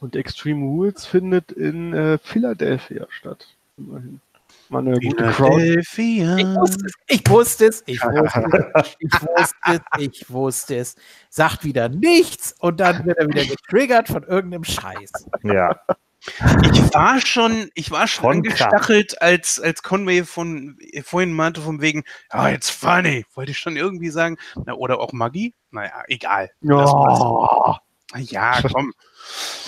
Und 0.00 0.14
Extreme 0.14 0.64
Rules 0.66 1.06
findet 1.06 1.52
in 1.52 1.94
äh, 1.94 2.18
Philadelphia 2.18 3.06
statt. 3.10 3.46
Immerhin. 3.78 4.20
Mal 4.68 4.80
eine 4.80 4.98
gute 5.00 5.24
Crowd. 5.30 5.82
Philadelphia. 5.84 6.36
Ich 6.36 6.46
wusste 6.46 6.86
es, 6.86 6.94
ich 7.06 7.28
wusste 7.28 7.66
es, 7.66 7.82
ich 7.86 8.02
wusste 8.02 8.70
es, 8.74 8.96
ich 8.98 9.12
wusste 9.12 9.56
es, 9.66 9.80
ich 9.98 10.30
wusste 10.30 10.76
es. 10.76 10.96
Sagt 11.30 11.64
wieder 11.64 11.88
nichts 11.88 12.54
und 12.58 12.80
dann 12.80 13.04
wird 13.06 13.18
er 13.18 13.28
wieder 13.28 13.44
getriggert 13.46 14.08
von 14.08 14.22
irgendeinem 14.24 14.64
Scheiß. 14.64 15.12
Ja. 15.44 15.80
Ich 16.24 16.28
war 16.94 17.20
schon, 17.20 17.68
ich 17.74 17.90
war 17.90 18.06
schon 18.06 18.36
angestachelt, 18.36 19.20
als, 19.20 19.58
als 19.60 19.82
Conway 19.82 20.24
von 20.24 20.78
vorhin 21.04 21.32
meinte, 21.32 21.60
von 21.60 21.80
wegen, 21.80 22.04
ja, 22.32 22.48
jetzt 22.48 22.70
funny. 22.70 23.24
Wollte 23.34 23.50
ich 23.52 23.58
schon 23.58 23.76
irgendwie 23.76 24.10
sagen. 24.10 24.36
Na, 24.64 24.74
oder 24.74 25.00
auch 25.00 25.12
Maggie? 25.12 25.54
Naja, 25.70 26.04
egal. 26.08 26.50
Ja. 26.60 27.80
Ja, 28.16 28.60
komm. 28.72 28.92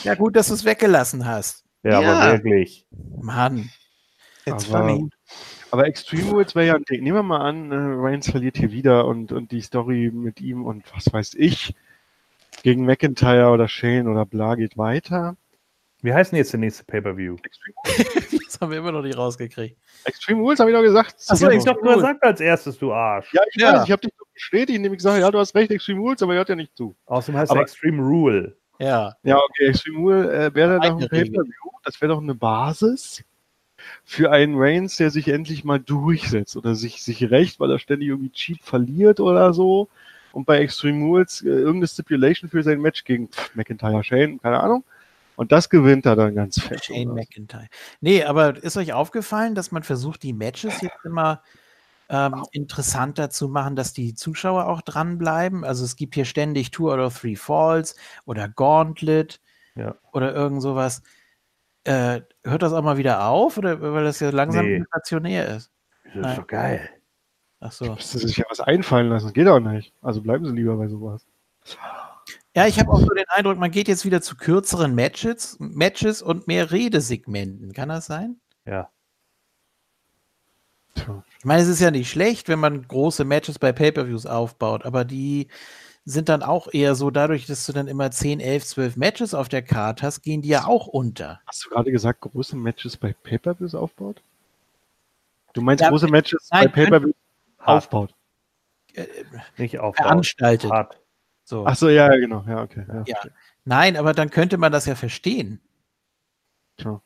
Ja, 0.04 0.14
gut, 0.14 0.36
dass 0.36 0.48
du 0.48 0.54
es 0.54 0.64
weggelassen 0.64 1.24
hast. 1.26 1.64
Ja, 1.82 2.00
Ja. 2.00 2.12
aber 2.20 2.32
wirklich. 2.34 2.86
Mann. 3.20 3.70
It's 4.44 4.68
Aber- 4.70 4.86
funny. 4.86 5.08
Aber 5.70 5.86
Extreme 5.88 6.30
Rules 6.30 6.54
wäre 6.54 6.66
ja 6.66 6.74
ein 6.76 6.84
Ding. 6.84 7.02
Nehmen 7.02 7.16
wir 7.16 7.22
mal 7.24 7.40
an, 7.40 7.72
äh, 7.72 7.74
Reigns 7.76 8.30
verliert 8.30 8.56
hier 8.58 8.70
wieder 8.70 9.06
und, 9.06 9.32
und 9.32 9.50
die 9.50 9.60
Story 9.60 10.10
mit 10.14 10.40
ihm 10.40 10.64
und 10.64 10.84
was 10.94 11.12
weiß 11.12 11.34
ich 11.34 11.74
gegen 12.62 12.84
McIntyre 12.84 13.48
oder 13.50 13.66
Shane 13.66 14.06
oder 14.06 14.24
bla 14.24 14.54
geht 14.54 14.78
weiter. 14.78 15.36
Wie 16.04 16.12
heißt 16.12 16.32
denn 16.32 16.36
jetzt 16.36 16.52
der 16.52 16.60
nächste 16.60 16.84
Pay-Per-View? 16.84 17.36
Extreme, 17.42 18.38
Das 18.44 18.60
haben 18.60 18.70
wir 18.72 18.78
immer 18.78 18.92
noch 18.92 19.00
nicht 19.00 19.16
rausgekriegt. 19.16 19.78
Extreme 20.04 20.42
Rules 20.42 20.60
habe 20.60 20.70
ich 20.70 20.76
doch 20.76 20.82
gesagt. 20.82 21.14
Achso, 21.28 21.48
ich 21.48 21.64
doch 21.64 21.78
cool. 21.82 21.94
gesagt 21.94 22.22
als 22.22 22.40
erstes, 22.40 22.78
du 22.78 22.92
Arsch. 22.92 23.32
Ja, 23.32 23.40
ich 23.50 23.60
Ja. 23.62 23.72
weiß, 23.72 23.84
ich 23.86 23.90
habe 23.90 24.02
dich 24.02 24.12
doch 24.18 24.26
bestätigt, 24.34 24.76
indem 24.76 24.92
ich 24.92 24.98
gesagt 24.98 25.14
habe, 25.14 25.22
ja, 25.24 25.30
du 25.30 25.38
hast 25.38 25.54
recht, 25.54 25.70
Extreme 25.70 26.00
Rules, 26.00 26.22
aber 26.22 26.34
er 26.34 26.38
hört 26.40 26.50
ja 26.50 26.56
nicht 26.56 26.76
zu. 26.76 26.94
Außerdem 27.06 27.40
heißt 27.40 27.50
Aber- 27.50 27.60
er 27.60 27.62
Extreme 27.62 28.02
Rule. 28.02 28.54
Ja. 28.78 29.14
Ja, 29.22 29.38
okay, 29.38 29.68
Extreme 29.68 29.98
Rule 29.98 30.30
äh, 30.46 30.54
wäre 30.54 30.78
dann 30.78 30.92
noch 30.92 31.00
ein. 31.00 31.08
Pay-Per-View. 31.08 31.70
Das 31.84 31.98
wäre 32.02 32.12
doch 32.12 32.20
eine 32.20 32.34
Basis 32.34 33.24
für 34.04 34.30
einen 34.30 34.56
Reigns, 34.58 34.96
der 34.98 35.10
sich 35.10 35.28
endlich 35.28 35.64
mal 35.64 35.80
durchsetzt 35.80 36.54
oder 36.56 36.74
sich, 36.74 37.02
sich 37.02 37.30
rächt, 37.30 37.60
weil 37.60 37.70
er 37.70 37.78
ständig 37.78 38.08
irgendwie 38.10 38.30
cheap 38.30 38.62
verliert 38.62 39.20
oder 39.20 39.54
so. 39.54 39.88
Und 40.32 40.44
bei 40.44 40.58
Extreme 40.58 41.02
Rules 41.06 41.40
äh, 41.42 41.48
irgendeine 41.48 41.88
Stipulation 41.88 42.50
für 42.50 42.62
sein 42.62 42.80
Match 42.82 43.04
gegen 43.04 43.28
pff, 43.28 43.54
McIntyre, 43.54 44.04
Shane, 44.04 44.38
keine 44.42 44.60
Ahnung. 44.60 44.84
Und 45.36 45.52
das 45.52 45.68
gewinnt 45.68 46.06
er 46.06 46.16
dann 46.16 46.34
ganz 46.34 46.60
fett. 46.60 46.84
Shane 46.84 47.06
oder? 47.10 47.14
McIntyre. 47.22 47.66
Nee, 48.00 48.24
aber 48.24 48.56
ist 48.62 48.76
euch 48.76 48.92
aufgefallen, 48.92 49.54
dass 49.54 49.72
man 49.72 49.82
versucht, 49.82 50.22
die 50.22 50.32
Matches 50.32 50.80
jetzt 50.80 51.04
immer 51.04 51.42
ähm, 52.08 52.44
interessanter 52.52 53.30
zu 53.30 53.48
machen, 53.48 53.76
dass 53.76 53.92
die 53.92 54.14
Zuschauer 54.14 54.66
auch 54.68 54.82
dranbleiben? 54.82 55.64
Also 55.64 55.84
es 55.84 55.96
gibt 55.96 56.14
hier 56.14 56.24
ständig 56.24 56.70
Two 56.70 56.92
out 56.92 57.00
of 57.00 57.18
Three 57.18 57.36
Falls 57.36 57.96
oder 58.26 58.48
Gauntlet 58.48 59.40
Ja. 59.74 59.96
oder 60.12 60.34
irgend 60.34 60.62
sowas. 60.62 61.02
Äh, 61.84 62.22
hört 62.44 62.62
das 62.62 62.72
auch 62.72 62.82
mal 62.82 62.96
wieder 62.96 63.26
auf 63.26 63.58
oder 63.58 63.80
weil 63.80 64.04
das 64.04 64.20
ja 64.20 64.30
langsam 64.30 64.66
Nee. 64.66 64.76
inflationär 64.76 65.48
ist? 65.56 65.70
Das 66.04 66.14
Nein. 66.14 66.30
ist 66.30 66.38
doch 66.38 66.46
geil. 66.46 66.90
Ach 67.60 67.72
so. 67.72 67.92
Müsste 67.94 68.18
sich 68.18 68.36
ja 68.36 68.44
was 68.50 68.60
einfallen 68.60 69.08
lassen. 69.08 69.32
Geht 69.32 69.48
auch 69.48 69.58
nicht. 69.60 69.92
Also 70.02 70.20
bleiben 70.20 70.44
Sie 70.44 70.52
lieber 70.52 70.76
bei 70.76 70.86
sowas. 70.88 71.26
Ja, 72.56 72.66
ich 72.68 72.78
habe 72.78 72.90
auch 72.90 73.00
so 73.00 73.08
den 73.08 73.28
Eindruck, 73.28 73.58
man 73.58 73.72
geht 73.72 73.88
jetzt 73.88 74.04
wieder 74.04 74.22
zu 74.22 74.36
kürzeren 74.36 74.94
Matches, 74.94 75.56
Matches 75.58 76.22
und 76.22 76.46
mehr 76.46 76.70
Redesegmenten. 76.70 77.72
Kann 77.72 77.88
das 77.88 78.06
sein? 78.06 78.40
Ja. 78.64 78.90
Ich 80.94 81.44
meine, 81.44 81.62
es 81.62 81.68
ist 81.68 81.80
ja 81.80 81.90
nicht 81.90 82.08
schlecht, 82.08 82.48
wenn 82.48 82.60
man 82.60 82.86
große 82.86 83.24
Matches 83.24 83.58
bei 83.58 83.72
Pay-Per-Views 83.72 84.26
aufbaut, 84.26 84.84
aber 84.84 85.04
die 85.04 85.48
sind 86.04 86.28
dann 86.28 86.42
auch 86.44 86.68
eher 86.72 86.94
so, 86.94 87.10
dadurch, 87.10 87.46
dass 87.46 87.66
du 87.66 87.72
dann 87.72 87.88
immer 87.88 88.12
10, 88.12 88.38
11, 88.38 88.64
12 88.64 88.96
Matches 88.96 89.34
auf 89.34 89.48
der 89.48 89.62
Karte 89.62 90.06
hast, 90.06 90.22
gehen 90.22 90.42
die 90.42 90.50
ja 90.50 90.66
auch 90.66 90.86
unter. 90.86 91.40
Hast 91.46 91.64
du 91.64 91.70
gerade 91.70 91.90
gesagt, 91.90 92.20
große 92.20 92.56
Matches 92.56 92.96
bei 92.96 93.14
Pay-Per-Views 93.14 93.74
aufbaut? 93.74 94.22
Du 95.54 95.60
meinst 95.60 95.82
Ja, 95.82 95.88
große 95.88 96.06
Matches 96.08 96.48
nein, 96.52 96.66
bei 96.66 96.84
Pay-Per-Views 96.84 97.14
aufbaut? 97.58 98.14
Nicht 99.56 99.80
auf 99.80 99.96
Veranstaltet. 99.96 100.70
Hart. 100.70 101.00
So. 101.44 101.66
Ach 101.66 101.76
so, 101.76 101.88
ja, 101.88 102.12
ja, 102.12 102.16
genau. 102.18 102.44
Ja, 102.46 102.62
okay. 102.62 102.84
Ja, 102.88 103.04
Ja. 103.06 103.18
Nein, 103.64 103.96
aber 103.96 104.12
dann 104.12 104.30
könnte 104.30 104.58
man 104.58 104.72
das 104.72 104.86
ja 104.86 104.94
verstehen. 104.94 105.60
Tja. 106.76 107.00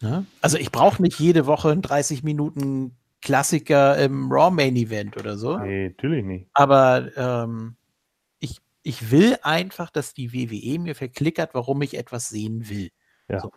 Ne? 0.00 0.24
Also 0.40 0.56
ich 0.56 0.72
brauche 0.72 1.02
nicht 1.02 1.18
jede 1.18 1.46
Woche 1.46 1.70
einen 1.70 1.82
30 1.82 2.22
Minuten 2.22 2.96
Klassiker 3.20 3.98
im 3.98 4.32
Raw 4.32 4.50
Main 4.50 4.76
Event 4.76 5.16
oder 5.18 5.36
so. 5.36 5.58
Nee, 5.58 5.88
natürlich 5.88 6.24
nicht. 6.24 6.48
Aber 6.54 7.10
ähm, 7.16 7.76
ich, 8.38 8.60
ich 8.82 9.10
will 9.10 9.36
einfach, 9.42 9.90
dass 9.90 10.14
die 10.14 10.32
WWE 10.32 10.78
mir 10.78 10.94
verklickert, 10.94 11.50
warum 11.52 11.82
ich 11.82 11.98
etwas 11.98 12.30
sehen 12.30 12.70
will. 12.70 12.90
Ja. 13.28 13.40
So. 13.40 13.52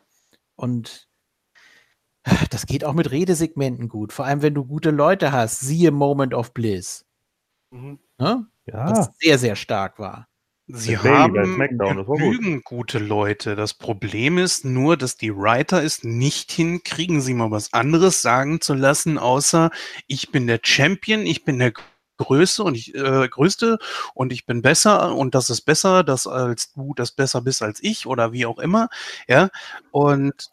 Und 0.56 1.08
das 2.50 2.66
geht 2.66 2.84
auch 2.84 2.94
mit 2.94 3.12
Redesegmenten 3.12 3.88
gut. 3.88 4.12
Vor 4.12 4.26
allem, 4.26 4.42
wenn 4.42 4.54
du 4.54 4.66
gute 4.66 4.92
Leute 4.92 5.32
hast. 5.32 5.62
Siehe 5.62 5.92
Moment 5.92 6.34
of 6.34 6.54
Bliss. 6.54 7.06
Mhm. 7.72 8.00
Ne? 8.18 8.46
Ja. 8.66 8.90
Was 8.90 9.10
sehr, 9.20 9.38
sehr 9.38 9.56
stark 9.56 10.00
war. 10.00 10.28
Sie 10.68 10.98
haben 10.98 11.34
das 11.34 12.06
gut. 12.06 12.20
genügend 12.20 12.64
gute 12.64 12.98
Leute. 12.98 13.56
Das 13.58 13.74
Problem 13.74 14.38
ist 14.38 14.64
nur, 14.64 14.96
dass 14.96 15.18
die 15.18 15.36
Writer 15.36 15.84
es 15.84 16.04
nicht 16.04 16.54
hinkriegen, 16.54 17.20
sie 17.20 17.34
mal 17.34 17.52
was 17.52 17.74
anderes 17.74 18.22
sagen 18.22 18.62
zu 18.62 18.74
lassen, 18.74 19.18
außer 19.18 19.72
ich 20.08 20.32
bin 20.32 20.48
der 20.48 20.62
Champion, 20.64 21.26
ich 21.26 21.44
bin 21.44 21.60
der 21.60 21.74
Größte 22.18 22.64
und 22.64 22.76
ich 22.76 22.96
äh, 22.96 23.28
Größte 23.28 23.78
und 24.14 24.32
ich 24.32 24.46
bin 24.46 24.62
besser 24.62 25.14
und 25.16 25.36
das 25.36 25.50
ist 25.50 25.62
besser, 25.62 26.04
das 26.04 26.28
als 26.28 26.72
du 26.72 26.94
das 26.96 27.12
besser 27.12 27.42
bist 27.42 27.62
als 27.62 27.84
ich 27.84 28.06
oder 28.06 28.32
wie 28.32 28.46
auch 28.46 28.60
immer. 28.60 28.88
Ja. 29.28 29.50
Und 29.92 30.50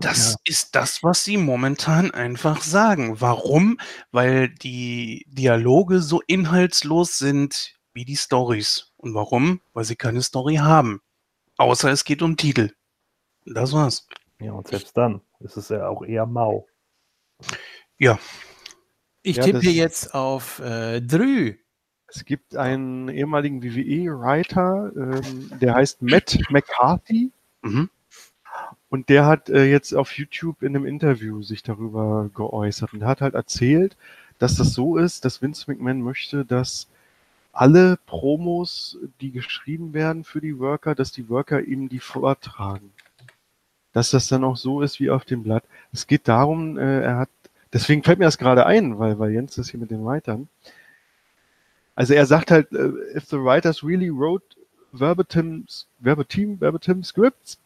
das 0.00 0.32
Ja. 0.32 0.36
ist 0.44 0.74
das, 0.74 1.02
was 1.02 1.24
sie 1.24 1.36
momentan 1.36 2.10
einfach 2.10 2.62
sagen. 2.62 3.20
Warum? 3.20 3.78
Weil 4.12 4.48
die 4.48 5.26
Dialoge 5.28 6.00
so 6.00 6.20
inhaltslos 6.26 7.18
sind 7.18 7.74
wie 7.92 8.04
die 8.04 8.16
Stories. 8.16 8.92
Und 8.96 9.14
warum? 9.14 9.60
Weil 9.72 9.84
sie 9.84 9.96
keine 9.96 10.22
Story 10.22 10.56
haben. 10.56 11.00
Außer 11.58 11.90
es 11.90 12.04
geht 12.04 12.22
um 12.22 12.36
Titel. 12.36 12.72
Das 13.46 13.72
war's. 13.72 14.06
ja, 14.40 14.52
und 14.52 14.66
selbst 14.68 14.96
dann 14.96 15.20
ist 15.40 15.56
es 15.56 15.68
ja 15.68 15.86
auch 15.88 16.02
eher 16.02 16.26
mau. 16.26 16.66
Ich 17.98 19.36
Ja, 19.36 19.44
tippe 19.44 19.68
jetzt 19.70 20.14
auf 20.14 20.58
äh, 20.60 21.00
Drü. 21.00 21.54
Es 22.06 22.24
gibt 22.24 22.56
einen 22.56 23.08
ehemaligen 23.08 23.62
WWE-Writer, 23.62 24.92
ähm, 24.96 25.50
der 25.60 25.74
heißt 25.74 26.02
Matt 26.02 26.38
McCarthy. 26.50 27.32
Mhm. 27.62 27.90
Und 28.88 29.08
der 29.08 29.26
hat 29.26 29.48
äh, 29.48 29.64
jetzt 29.64 29.94
auf 29.94 30.16
YouTube 30.16 30.62
in 30.62 30.76
einem 30.76 30.86
Interview 30.86 31.42
sich 31.42 31.62
darüber 31.62 32.30
geäußert 32.34 32.92
und 32.92 33.04
hat 33.04 33.20
halt 33.20 33.34
erzählt, 33.34 33.96
dass 34.38 34.56
das 34.56 34.72
so 34.72 34.96
ist, 34.96 35.24
dass 35.24 35.42
Vince 35.42 35.64
McMahon 35.68 36.02
möchte, 36.02 36.44
dass 36.44 36.88
alle 37.52 37.98
Promos, 38.06 38.98
die 39.20 39.30
geschrieben 39.30 39.94
werden 39.94 40.24
für 40.24 40.40
die 40.40 40.58
Worker, 40.58 40.94
dass 40.94 41.12
die 41.12 41.28
Worker 41.28 41.62
ihm 41.62 41.88
die 41.88 42.00
vortragen. 42.00 42.92
Dass 43.92 44.10
das 44.10 44.26
dann 44.26 44.44
auch 44.44 44.56
so 44.56 44.82
ist 44.82 44.98
wie 44.98 45.10
auf 45.10 45.24
dem 45.24 45.44
Blatt. 45.44 45.64
Es 45.92 46.06
geht 46.06 46.26
darum, 46.26 46.78
äh, 46.78 47.02
er 47.02 47.16
hat, 47.18 47.30
deswegen 47.72 48.02
fällt 48.02 48.18
mir 48.18 48.24
das 48.24 48.38
gerade 48.38 48.66
ein, 48.66 48.98
weil, 48.98 49.18
weil 49.18 49.32
Jens 49.32 49.54
das 49.54 49.70
hier 49.70 49.78
mit 49.78 49.90
den 49.90 50.04
Writern. 50.04 50.48
Also 51.94 52.14
er 52.14 52.26
sagt 52.26 52.50
halt, 52.50 52.72
äh, 52.72 52.90
if 53.16 53.26
the 53.26 53.36
writers 53.36 53.84
really 53.84 54.10
wrote 54.10 54.56
verbatim, 54.92 55.66
verbatim, 56.00 56.58
verbatim 56.58 57.04
scripts, 57.04 57.58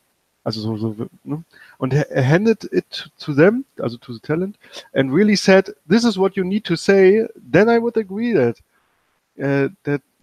also 0.49 0.63
so, 0.63 0.95
so, 0.95 1.07
ne? 1.25 1.45
Und 1.77 1.93
handed 1.93 2.65
it 2.73 3.11
to 3.19 3.35
them, 3.35 3.67
also 3.79 3.99
to 3.99 4.15
the 4.15 4.21
talent, 4.21 4.57
and 4.95 5.13
really 5.13 5.37
said, 5.37 5.75
this 5.87 6.05
is 6.05 6.19
what 6.19 6.37
you 6.37 6.45
need 6.45 6.65
to 6.65 6.75
say, 6.75 7.29
then 7.37 7.69
I 7.69 7.79
would 7.79 7.99
agree 7.99 8.33
that. 8.33 8.57
Äh, 9.37 9.69
that 9.85 10.01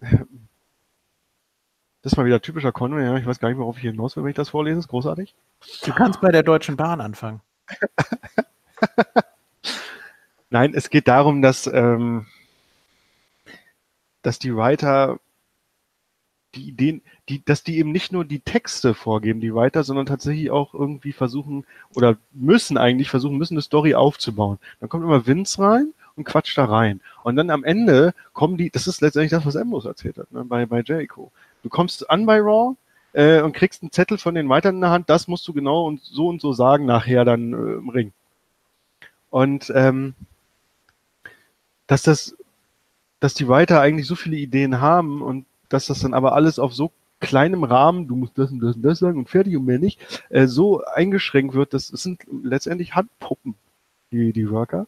das 2.02 2.12
ist 2.12 2.16
mal 2.16 2.26
wieder 2.26 2.42
typischer 2.42 2.72
Conway, 2.72 3.04
ja. 3.04 3.16
Ich 3.16 3.24
weiß 3.24 3.38
gar 3.38 3.50
nicht, 3.50 3.58
worauf 3.58 3.76
ich 3.76 3.82
hinaus 3.82 4.16
will, 4.16 4.24
wenn 4.24 4.30
ich 4.30 4.36
das 4.36 4.48
vorlese. 4.48 4.80
Ist 4.80 4.88
großartig. 4.88 5.32
Du 5.84 5.92
kannst 5.92 6.20
bei 6.20 6.32
der 6.32 6.42
Deutschen 6.42 6.76
Bahn 6.76 7.00
anfangen. 7.00 7.40
Nein, 10.50 10.74
es 10.74 10.90
geht 10.90 11.06
darum, 11.06 11.40
dass, 11.40 11.68
ähm, 11.68 12.26
dass 14.22 14.40
die 14.40 14.54
Writer 14.54 15.20
die 16.56 16.68
Ideen, 16.68 17.02
die, 17.28 17.44
dass 17.44 17.62
die 17.62 17.78
eben 17.78 17.92
nicht 17.92 18.12
nur 18.12 18.24
die 18.24 18.40
Texte 18.40 18.94
vorgeben, 18.94 19.40
die 19.40 19.54
Writer, 19.54 19.82
sondern 19.82 20.06
tatsächlich 20.06 20.50
auch 20.50 20.74
irgendwie 20.74 21.12
versuchen 21.12 21.64
oder 21.94 22.16
müssen 22.32 22.78
eigentlich 22.78 23.10
versuchen, 23.10 23.38
müssen 23.38 23.54
eine 23.54 23.62
Story 23.62 23.94
aufzubauen. 23.94 24.58
Dann 24.80 24.88
kommt 24.88 25.04
immer 25.04 25.26
Vince 25.26 25.60
rein 25.60 25.92
und 26.14 26.24
quatscht 26.24 26.56
da 26.56 26.66
rein. 26.66 27.00
Und 27.24 27.36
dann 27.36 27.50
am 27.50 27.64
Ende 27.64 28.14
kommen 28.32 28.56
die, 28.56 28.70
das 28.70 28.86
ist 28.86 29.00
letztendlich 29.00 29.30
das, 29.30 29.44
was 29.44 29.56
Embos 29.56 29.84
erzählt 29.84 30.18
hat, 30.18 30.30
ne, 30.32 30.44
bei, 30.44 30.66
bei 30.66 30.82
Jericho. 30.82 31.32
Du 31.62 31.68
kommst 31.68 32.08
an 32.08 32.26
bei 32.26 32.38
Raw 32.38 32.76
äh, 33.12 33.40
und 33.40 33.54
kriegst 33.54 33.82
einen 33.82 33.92
Zettel 33.92 34.18
von 34.18 34.34
den 34.34 34.48
Weitern 34.48 34.76
in 34.76 34.80
der 34.80 34.90
Hand, 34.90 35.10
das 35.10 35.26
musst 35.26 35.46
du 35.48 35.52
genau 35.52 35.86
und 35.86 36.02
so 36.02 36.28
und 36.28 36.40
so 36.40 36.52
sagen 36.52 36.86
nachher 36.86 37.24
dann 37.24 37.52
äh, 37.52 37.56
im 37.56 37.88
Ring. 37.88 38.12
Und 39.30 39.72
ähm, 39.74 40.14
dass 41.88 42.02
das, 42.02 42.36
dass 43.18 43.34
die 43.34 43.48
Writer 43.48 43.80
eigentlich 43.80 44.06
so 44.06 44.14
viele 44.14 44.36
Ideen 44.36 44.80
haben 44.80 45.22
und 45.22 45.44
dass 45.68 45.86
das 45.86 46.00
dann 46.00 46.14
aber 46.14 46.34
alles 46.34 46.58
auf 46.58 46.72
so 46.72 46.92
kleinem 47.20 47.64
Rahmen, 47.64 48.08
du 48.08 48.16
musst 48.16 48.36
das 48.38 48.50
und 48.50 48.60
das 48.60 48.76
und 48.76 48.82
das 48.82 48.98
sagen 48.98 49.18
und 49.18 49.28
fertig 49.28 49.56
und 49.56 49.64
mehr 49.64 49.78
nicht, 49.78 50.22
äh, 50.28 50.46
so 50.46 50.84
eingeschränkt 50.84 51.54
wird, 51.54 51.72
das, 51.72 51.88
sind 51.88 52.22
letztendlich 52.42 52.94
Handpuppen, 52.94 53.54
die, 54.12 54.32
die 54.32 54.50
Worker. 54.50 54.86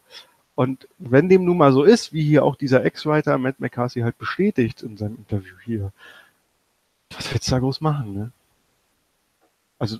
Und 0.55 0.87
wenn 0.97 1.29
dem 1.29 1.45
nun 1.45 1.57
mal 1.57 1.71
so 1.71 1.83
ist, 1.83 2.13
wie 2.13 2.23
hier 2.23 2.43
auch 2.43 2.55
dieser 2.55 2.83
Ex-Writer 2.83 3.37
Matt 3.37 3.59
McCarthy 3.59 4.01
halt 4.01 4.17
bestätigt 4.17 4.83
in 4.83 4.97
seinem 4.97 5.15
Interview 5.15 5.55
hier, 5.63 5.91
was 7.11 7.33
willst 7.33 7.47
du 7.47 7.51
da 7.51 7.59
groß 7.59 7.81
machen, 7.81 8.13
ne? 8.13 8.31
Also, 9.79 9.97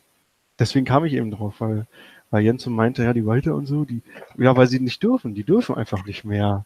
deswegen 0.60 0.86
kam 0.86 1.06
ich 1.06 1.14
eben 1.14 1.32
drauf, 1.32 1.56
weil, 1.60 1.88
weil 2.30 2.44
Jens 2.44 2.64
so 2.64 2.70
meinte, 2.70 3.04
ja, 3.04 3.14
die 3.14 3.26
Writer 3.26 3.56
und 3.56 3.66
so, 3.66 3.86
die, 3.86 4.02
ja, 4.38 4.56
weil 4.58 4.68
sie 4.68 4.80
nicht 4.80 5.02
dürfen, 5.02 5.34
die 5.34 5.46
dürfen 5.46 5.76
einfach 5.76 6.06
nicht 6.06 6.26
mehr 6.26 6.66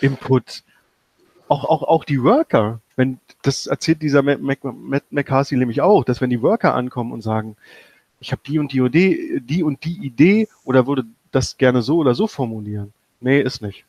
Input. 0.00 0.62
Auch, 1.48 1.64
auch, 1.64 1.82
auch 1.82 2.04
die 2.04 2.22
Worker, 2.22 2.80
wenn, 3.00 3.18
das 3.40 3.66
erzählt 3.66 4.02
dieser 4.02 4.22
Matt, 4.22 4.40
McCarthy 5.10 5.56
nämlich 5.56 5.80
auch, 5.80 6.04
dass 6.04 6.20
wenn 6.20 6.28
die 6.28 6.42
Worker 6.42 6.74
ankommen 6.74 7.12
und 7.12 7.22
sagen, 7.22 7.56
ich 8.20 8.30
habe 8.30 8.42
die 8.46 8.58
und 8.58 8.72
die 8.72 8.80
Idee, 8.80 9.40
die 9.40 9.62
und 9.62 9.84
die 9.84 10.04
Idee 10.04 10.48
oder 10.64 10.86
würde 10.86 11.06
das 11.32 11.56
gerne 11.56 11.80
so 11.80 11.96
oder 11.96 12.14
so 12.14 12.26
formulieren. 12.26 12.92
Nee, 13.20 13.40
ist 13.40 13.62
nicht. 13.62 13.86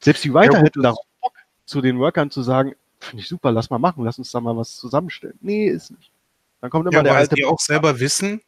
Selbst 0.00 0.22
die 0.24 0.34
Writer 0.34 0.58
Ja, 0.58 0.62
hätten 0.62 0.82
darauf 0.82 1.06
Bock, 1.22 1.32
zu 1.64 1.80
den 1.80 1.98
Workern 1.98 2.30
zu 2.30 2.42
sagen, 2.42 2.74
finde 3.00 3.22
ich 3.22 3.28
super, 3.28 3.50
lass 3.50 3.70
mal 3.70 3.78
machen, 3.78 4.04
lass 4.04 4.18
uns 4.18 4.30
da 4.30 4.40
mal 4.40 4.56
was 4.56 4.76
zusammenstellen. 4.76 5.38
Nee, 5.40 5.68
ist 5.68 5.90
nicht. 5.90 6.10
Dann 6.60 6.68
kommt 6.68 6.86
immer 6.86 6.98
Ja, 6.98 7.02
der 7.02 7.12
weil 7.12 7.20
alte 7.20 7.34
die 7.34 7.46
auch 7.46 7.60
selber 7.60 7.98
wissen, 7.98 8.42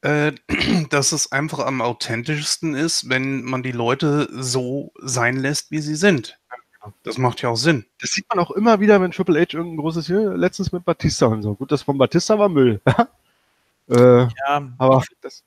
äh, 0.00 0.32
dass 0.88 1.12
es 1.12 1.30
einfach 1.30 1.58
am 1.58 1.82
authentischsten 1.82 2.74
ist, 2.74 3.10
wenn 3.10 3.42
man 3.42 3.62
die 3.62 3.72
Leute 3.72 4.30
so 4.32 4.92
sein 4.98 5.36
lässt, 5.36 5.70
wie 5.70 5.80
sie 5.80 5.96
sind. 5.96 6.39
Das 7.02 7.18
macht 7.18 7.42
ja 7.42 7.50
auch 7.50 7.56
Sinn. 7.56 7.84
Das 8.00 8.10
sieht 8.10 8.26
man 8.28 8.38
auch 8.38 8.50
immer 8.50 8.80
wieder, 8.80 9.00
wenn 9.00 9.10
Triple 9.10 9.38
H 9.40 9.54
irgendein 9.54 9.76
großes 9.78 10.06
hier, 10.06 10.30
letztens 10.36 10.72
mit 10.72 10.84
Batista 10.84 11.26
und 11.26 11.42
so. 11.42 11.54
Gut, 11.54 11.72
das 11.72 11.82
von 11.82 11.98
Batista 11.98 12.38
war 12.38 12.48
Müll. 12.48 12.80
äh, 13.88 14.22
Ja, 14.22 14.72
aber 14.78 15.02
ich, 15.02 15.16
das, 15.20 15.44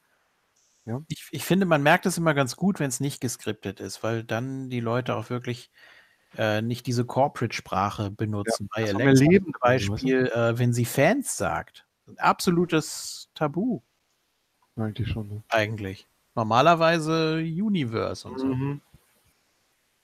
ich, 1.08 1.28
ich 1.32 1.44
finde, 1.44 1.66
man 1.66 1.82
merkt 1.82 2.06
es 2.06 2.18
immer 2.18 2.34
ganz 2.34 2.56
gut, 2.56 2.80
wenn 2.80 2.90
es 2.90 3.00
nicht 3.00 3.20
geskriptet 3.20 3.80
ist, 3.80 4.04
weil 4.04 4.24
dann 4.24 4.70
die 4.70 4.80
Leute 4.80 5.16
auch 5.16 5.30
wirklich 5.30 5.72
äh, 6.38 6.62
nicht 6.62 6.86
diese 6.86 7.06
Corporate-Sprache 7.06 8.12
benutzen. 8.12 8.70
Bei 8.74 8.82
das 8.82 8.94
haben 8.94 9.00
wir 9.00 9.08
Alexa 9.08 9.24
Leben 9.24 9.46
zum? 9.46 9.60
Beispiel, 9.60 10.28
äh, 10.28 10.58
wenn 10.58 10.74
sie 10.74 10.86
Fans 10.86 11.38
sagt. 11.38 11.86
Ein 12.08 12.20
absolutes 12.20 13.30
Tabu 13.34 13.82
eigentlich 14.76 15.10
schon. 15.10 15.28
Ne? 15.30 15.44
eigentlich. 15.50 16.08
Normalerweise 16.36 17.38
Universe 17.38 18.28
und 18.28 18.40
so. 18.40 18.46
Mhm. 18.48 18.82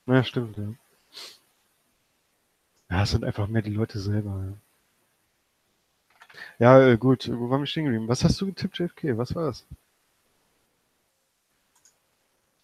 Ja, 0.06 0.24
stimmt, 0.24 0.58
ja. 0.58 0.74
Ja, 2.90 3.04
es 3.04 3.12
sind 3.12 3.24
einfach 3.24 3.48
mehr 3.48 3.62
die 3.62 3.74
Leute 3.74 4.00
selber. 4.00 4.58
Ja, 6.58 6.80
ja 6.80 6.88
äh, 6.88 6.98
gut, 6.98 7.30
wo 7.32 7.50
waren 7.50 7.62
wir 7.62 7.68
stehen 7.68 7.86
geblieben? 7.86 8.08
Was 8.08 8.24
hast 8.24 8.40
du 8.42 8.48
getippt, 8.48 8.80
JFK? 8.80 9.18
Was 9.18 9.36
war 9.36 9.46
das? 9.46 9.66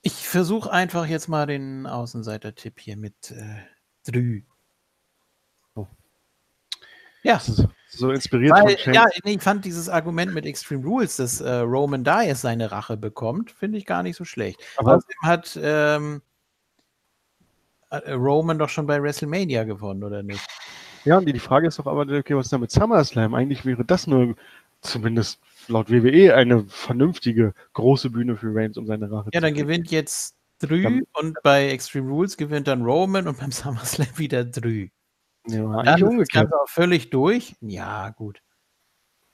Ich 0.01 0.27
versuche 0.27 0.71
einfach 0.71 1.07
jetzt 1.07 1.27
mal 1.27 1.47
den 1.47 1.87
Außenseiter-Tipp 1.87 2.79
hier 2.79 2.97
mit 2.97 3.31
äh, 3.31 4.11
Drü. 4.11 4.43
Oh. 5.73 5.87
Ja, 7.23 7.39
so 7.39 8.11
inspiriert 8.11 8.51
weil, 8.53 8.77
von 8.77 8.93
ja, 8.93 9.05
ich 9.23 9.41
fand 9.41 9.65
dieses 9.65 9.89
Argument 9.89 10.33
mit 10.33 10.45
Extreme 10.45 10.85
Rules, 10.85 11.15
dass 11.15 11.41
äh, 11.41 11.49
Roman 11.49 12.03
Diaz 12.03 12.41
seine 12.41 12.71
Rache 12.71 12.97
bekommt, 12.97 13.51
finde 13.51 13.77
ich 13.77 13.85
gar 13.85 14.03
nicht 14.03 14.15
so 14.15 14.25
schlecht. 14.25 14.61
Aber 14.77 14.97
Außerdem 14.97 15.17
hat 15.23 15.59
ähm, 15.61 16.17
äh, 16.17 16.24
Roman 17.91 18.57
doch 18.59 18.69
schon 18.69 18.87
bei 18.87 19.01
WrestleMania 19.01 19.63
gewonnen, 19.63 20.03
oder 20.03 20.23
nicht? 20.23 20.45
ja, 21.05 21.17
und 21.17 21.25
die, 21.25 21.39
Frage 21.39 21.67
ist 21.67 21.79
doch 21.79 21.85
aber, 21.87 22.01
okay, 22.01 22.35
was 22.35 22.47
ist 22.47 22.53
da 22.53 22.57
mit 22.57 22.71
SummerSlam? 22.71 23.33
Eigentlich 23.35 23.65
wäre 23.65 23.85
das 23.85 24.07
nur, 24.07 24.35
zumindest 24.81 25.39
laut 25.67 25.89
WWE, 25.89 26.33
eine 26.35 26.63
vernünftige 26.67 27.53
große 27.73 28.09
Bühne 28.09 28.35
für 28.37 28.53
Reigns, 28.53 28.77
um 28.77 28.85
seine 28.87 29.11
Rache 29.11 29.29
Ja, 29.33 29.39
zu 29.39 29.41
dann 29.41 29.53
kriegen. 29.53 29.67
gewinnt 29.67 29.91
jetzt 29.91 30.35
Drü 30.59 30.83
Dann- 30.83 31.03
und 31.13 31.37
bei 31.43 31.69
Extreme 31.69 32.09
Rules 32.09 32.37
gewinnt 32.37 32.67
dann 32.67 32.81
Roman 32.83 33.27
und 33.27 33.39
beim 33.39 33.51
SummerSlam 33.51 34.07
wieder 34.17 34.43
Drü. 34.45 34.87
Ja, 35.47 35.61
Dann 35.61 35.75
eigentlich 35.75 35.93
ist 35.95 36.01
das 36.01 36.09
umgekehrt. 36.09 36.53
Auch 36.53 36.69
völlig 36.69 37.09
durch. 37.09 37.55
Ja, 37.61 38.09
gut. 38.09 38.41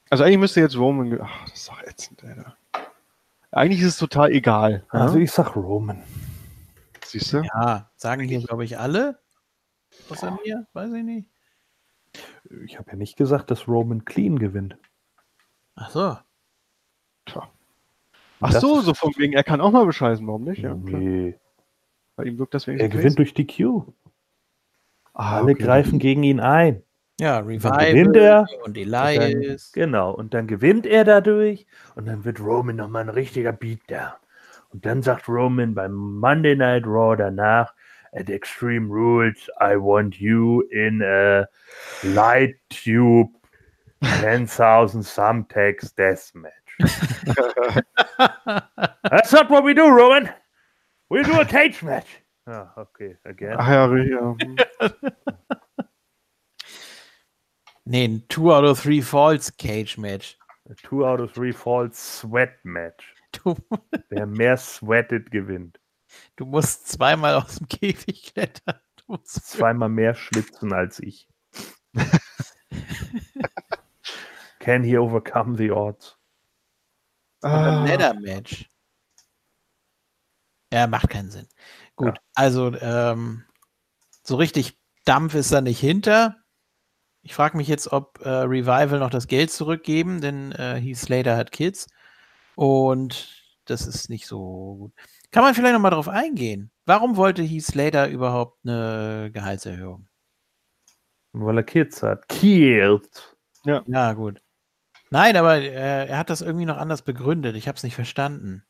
Also 0.09 0.23
eigentlich 0.25 0.39
müsste 0.39 0.59
jetzt 0.59 0.75
Roman. 0.77 1.19
Ach, 1.21 1.45
das 1.45 1.53
ist 1.53 1.69
doch 1.69 1.81
ätzend, 1.83 2.23
Alter. 2.23 2.57
Eigentlich 3.51 3.81
ist 3.81 3.87
es 3.87 3.97
total 3.97 4.31
egal. 4.31 4.83
Also 4.89 5.17
ja? 5.17 5.23
ich 5.23 5.31
sag 5.31 5.55
Roman. 5.55 6.01
Siehst 7.11 7.33
du? 7.33 7.41
Ja, 7.41 7.91
sagen 7.97 8.23
hier, 8.23 8.39
glaube 8.39 8.63
ich, 8.63 8.79
alle. 8.79 9.19
Außer 10.09 10.31
mir, 10.45 10.65
weiß 10.71 10.93
ich 10.93 11.03
nicht. 11.03 11.29
Ich 12.65 12.77
habe 12.79 12.91
ja 12.91 12.95
nicht 12.97 13.17
gesagt, 13.17 13.51
dass 13.51 13.67
Roman 13.67 14.05
clean 14.05 14.39
gewinnt. 14.39 14.77
Ach 15.75 15.89
so. 15.89 16.17
Tja. 17.25 17.49
Ach 18.39 18.51
Das 18.51 18.61
so, 18.61 18.79
so 18.81 18.93
von 18.93 19.13
wegen, 19.17 19.33
er 19.33 19.43
kann 19.43 19.59
auch 19.59 19.71
mal 19.71 19.85
bescheißen, 19.85 20.25
warum 20.25 20.45
nicht? 20.45 20.59
Ja, 20.59 20.73
nee. 20.73 21.37
Bei 22.15 22.23
ihm 22.23 22.39
wirkt 22.39 22.53
das 22.53 22.67
Er 22.67 22.87
gewinnt 22.89 23.17
durch 23.19 23.33
die 23.33 23.45
Q. 23.45 23.93
Ah, 25.13 25.37
Alle 25.37 25.51
okay. 25.51 25.63
greifen 25.63 25.99
gegen 25.99 26.23
ihn 26.23 26.39
ein. 26.39 26.81
Ja, 27.19 27.41
gewinnt 27.41 27.65
Revival 27.65 28.15
er. 28.15 28.47
und 28.65 28.77
Und 28.77 28.77
dann, 28.77 29.21
Elias. 29.21 29.71
genau. 29.73 30.11
Und 30.13 30.33
dann 30.33 30.47
gewinnt 30.47 30.85
er 30.85 31.03
dadurch. 31.03 31.67
Und 31.95 32.05
dann 32.07 32.23
wird 32.23 32.39
Roman 32.39 32.77
nochmal 32.77 33.03
ein 33.03 33.09
richtiger 33.09 33.51
Beatdown. 33.51 34.13
Und 34.71 34.85
dann 34.85 35.01
sagt 35.01 35.27
Roman 35.27 35.73
beim 35.75 35.93
Monday 35.93 36.55
Night 36.55 36.85
Raw 36.85 37.15
danach, 37.15 37.73
at 38.13 38.29
Extreme 38.29 38.89
Rules, 38.89 39.49
I 39.59 39.75
want 39.75 40.19
you 40.19 40.67
in 40.71 41.01
a 41.01 41.47
light 42.03 42.55
tube 42.69 43.29
10,000 44.03 45.03
thumbtacks 45.03 45.93
deathmatch. 45.95 46.51
That's 49.03 49.31
not 49.31 49.49
what 49.49 49.63
we 49.63 49.73
do, 49.73 49.87
Roman. 49.87 50.29
We 51.09 51.23
do 51.23 51.39
a 51.39 51.45
cage 51.45 51.83
match. 51.83 52.07
Ah, 52.47 52.71
okay, 52.77 53.15
again. 53.25 53.55
Ach 53.57 53.69
ja, 53.69 53.87
ja. 53.95 54.35
Nee, 57.83 58.05
ein 58.05 58.23
Two 58.29 58.53
out 58.53 58.63
of 58.63 58.79
Three 58.79 59.01
Falls 59.01 59.49
Cage 59.57 59.97
Match. 59.97 60.37
A 60.69 60.75
two 60.75 61.05
out 61.05 61.19
of 61.19 61.33
three 61.33 61.51
falls 61.51 61.97
sweat 61.97 62.53
match. 62.63 63.03
Du, 63.31 63.55
Wer 64.09 64.25
mehr 64.25 64.57
sweatet, 64.57 65.31
gewinnt. 65.31 65.79
du 66.35 66.45
musst 66.45 66.87
zweimal 66.87 67.35
aus 67.35 67.55
dem 67.57 67.67
Käfig 67.67 68.33
klettern. 68.33 68.79
Du 68.97 69.13
musst 69.13 69.47
Zweimal 69.49 69.89
mehr 69.89 70.13
schwitzen 70.13 70.73
als 70.73 70.99
ich. 70.99 71.27
Can 74.59 74.83
he 74.83 74.97
overcome 74.97 75.55
the 75.57 75.71
odds? 75.71 76.17
Ah, 77.41 77.85
Ladder 77.85 78.13
Match. 78.19 78.69
Ja, 80.71 80.87
macht 80.87 81.09
keinen 81.09 81.31
Sinn. 81.31 81.47
Gut, 81.95 82.17
also 82.35 82.73
ähm, 82.79 83.43
so 84.23 84.35
richtig 84.35 84.79
Dampf 85.05 85.33
ist 85.35 85.51
da 85.51 85.61
nicht 85.61 85.79
hinter. 85.79 86.37
Ich 87.23 87.33
frage 87.33 87.57
mich 87.57 87.67
jetzt, 87.67 87.91
ob 87.91 88.19
äh, 88.21 88.29
Revival 88.29 88.99
noch 88.99 89.09
das 89.09 89.27
Geld 89.27 89.51
zurückgeben, 89.51 90.21
denn 90.21 90.51
äh, 90.53 90.79
Heath 90.79 90.97
Slater 90.97 91.35
hat 91.37 91.51
Kids 91.51 91.87
und 92.55 93.41
das 93.65 93.87
ist 93.87 94.09
nicht 94.09 94.27
so 94.27 94.75
gut. 94.79 94.93
Kann 95.31 95.43
man 95.43 95.55
vielleicht 95.55 95.73
noch 95.73 95.81
mal 95.81 95.89
drauf 95.89 96.07
eingehen? 96.07 96.71
Warum 96.85 97.15
wollte 97.15 97.41
Heath 97.41 97.65
Slater 97.65 98.09
überhaupt 98.09 98.59
eine 98.65 99.29
Gehaltserhöhung? 99.33 100.07
Weil 101.33 101.57
er 101.57 101.63
Kids 101.63 102.03
hat. 102.03 102.27
Kids. 102.27 103.35
Ja, 103.63 104.13
gut. 104.13 104.41
Nein, 105.09 105.35
aber 105.37 105.57
äh, 105.57 106.07
er 106.07 106.17
hat 106.17 106.29
das 106.29 106.41
irgendwie 106.41 106.65
noch 106.65 106.77
anders 106.77 107.01
begründet. 107.01 107.55
Ich 107.55 107.67
habe 107.67 107.75
es 107.75 107.83
nicht 107.83 107.95
verstanden. 107.95 108.63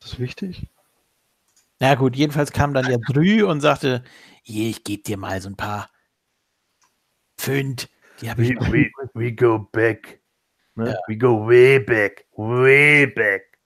das 0.00 0.12
ist 0.12 0.18
wichtig. 0.18 0.68
Na 1.80 1.94
gut, 1.96 2.16
jedenfalls 2.16 2.52
kam 2.52 2.72
dann 2.72 2.90
ja 2.90 2.98
Brü 2.98 3.44
und 3.44 3.60
sagte, 3.60 4.04
ich 4.44 4.84
gebe 4.84 5.02
dir 5.02 5.16
mal 5.16 5.40
so 5.40 5.48
ein 5.48 5.56
paar 5.56 5.90
Pfund. 7.36 7.90
Die 8.20 8.30
habe 8.30 8.44
ich 8.44 8.50
We, 8.50 8.90
we, 8.94 9.10
we 9.14 9.32
go 9.32 9.58
back. 9.72 10.22
Ne? 10.76 10.90
Ja. 10.90 10.96
We 11.06 11.16
go 11.16 11.46
way 11.46 11.78
back. 11.78 12.26
Way 12.36 13.06
back. 13.06 13.58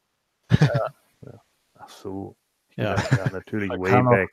Ja. 0.60 1.40
Ach 1.78 1.88
so. 1.88 2.36
Ja. 2.76 2.94
ja, 2.94 3.30
natürlich 3.32 3.70
way 3.70 4.02
back. 4.02 4.30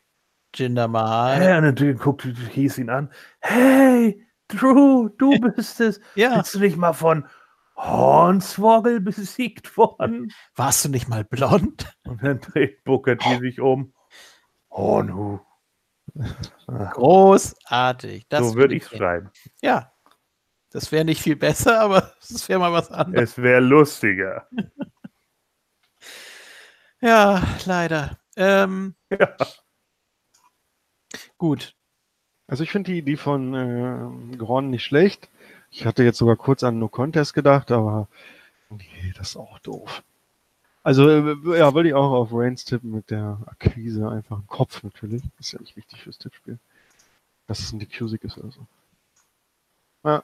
Jinder 0.54 0.88
Mahal. 0.88 1.44
Ja, 1.44 1.62
natürlich 1.62 2.00
guckt, 2.00 2.24
hieß 2.24 2.78
ihn 2.78 2.90
an. 2.90 3.12
Hey, 3.40 4.26
Drew, 4.48 5.10
du 5.10 5.40
bist 5.40 5.82
es. 5.82 6.00
Ja, 6.16 6.38
Bist 6.38 6.56
du 6.56 6.60
nicht 6.60 6.78
mal 6.78 6.94
von 6.94 7.28
Hornswoggle 7.76 9.02
besiegt 9.02 9.76
worden? 9.78 10.32
warst 10.56 10.86
du 10.86 10.90
nicht 10.90 11.10
mal 11.10 11.24
blond? 11.26 11.94
Und 12.06 12.24
dann 12.24 12.40
dreht 12.40 12.84
Booker 12.84 13.18
T 13.18 13.40
sich 13.40 13.60
um. 13.60 13.94
Hornhu. 14.72 15.40
Großartig. 16.68 18.28
Das 18.30 18.50
so 18.50 18.56
würde 18.56 18.76
ich 18.76 18.86
schreiben. 18.86 19.32
Ja. 19.62 19.92
Das 20.76 20.92
wäre 20.92 21.06
nicht 21.06 21.22
viel 21.22 21.38
besser, 21.38 21.80
aber 21.80 22.12
es 22.20 22.50
wäre 22.50 22.60
mal 22.60 22.74
was 22.74 22.92
anderes. 22.92 23.30
Es 23.32 23.38
wäre 23.38 23.62
lustiger. 23.62 24.46
Ja, 27.00 27.42
leider. 27.66 28.20
Ähm, 28.36 28.94
Ja. 29.10 29.38
Gut. 31.38 31.76
Also 32.48 32.64
ich 32.66 32.72
finde 32.72 32.92
die 32.92 32.98
Idee 32.98 33.16
von 33.16 34.34
äh, 34.34 34.36
Gron 34.36 34.70
nicht 34.70 34.84
schlecht. 34.84 35.30
Ich 35.72 35.86
hatte 35.86 36.04
jetzt 36.04 36.18
sogar 36.18 36.36
kurz 36.36 36.62
an 36.62 36.78
No 36.78 36.90
Contest 36.90 37.34
gedacht, 37.34 37.72
aber 37.72 38.10
nee, 38.70 39.14
das 39.16 39.30
ist 39.30 39.38
auch 39.38 39.60
doof. 39.60 40.04
Also 40.84 41.08
äh, 41.10 41.58
ja, 41.58 41.74
würde 41.74 41.88
ich 41.88 41.96
auch 41.96 42.12
auf 42.12 42.34
Reigns 42.34 42.66
tippen 42.66 42.92
mit 42.92 43.12
der 43.12 43.40
Akquise 43.46 44.10
einfach 44.10 44.40
im 44.40 44.48
Kopf 44.48 44.84
natürlich. 44.84 45.24
Ist 45.40 45.54
ja 45.54 45.60
nicht 45.62 45.78
wichtig 45.78 46.04
fürs 46.04 46.18
Tippspiel. 46.18 46.60
Dass 47.48 47.60
es 47.60 47.72
ein 47.72 47.80
DQ-Sieg 47.80 48.26
ist 48.26 48.38
oder 48.38 48.52
so. 48.52 48.68
Ja. 50.04 50.24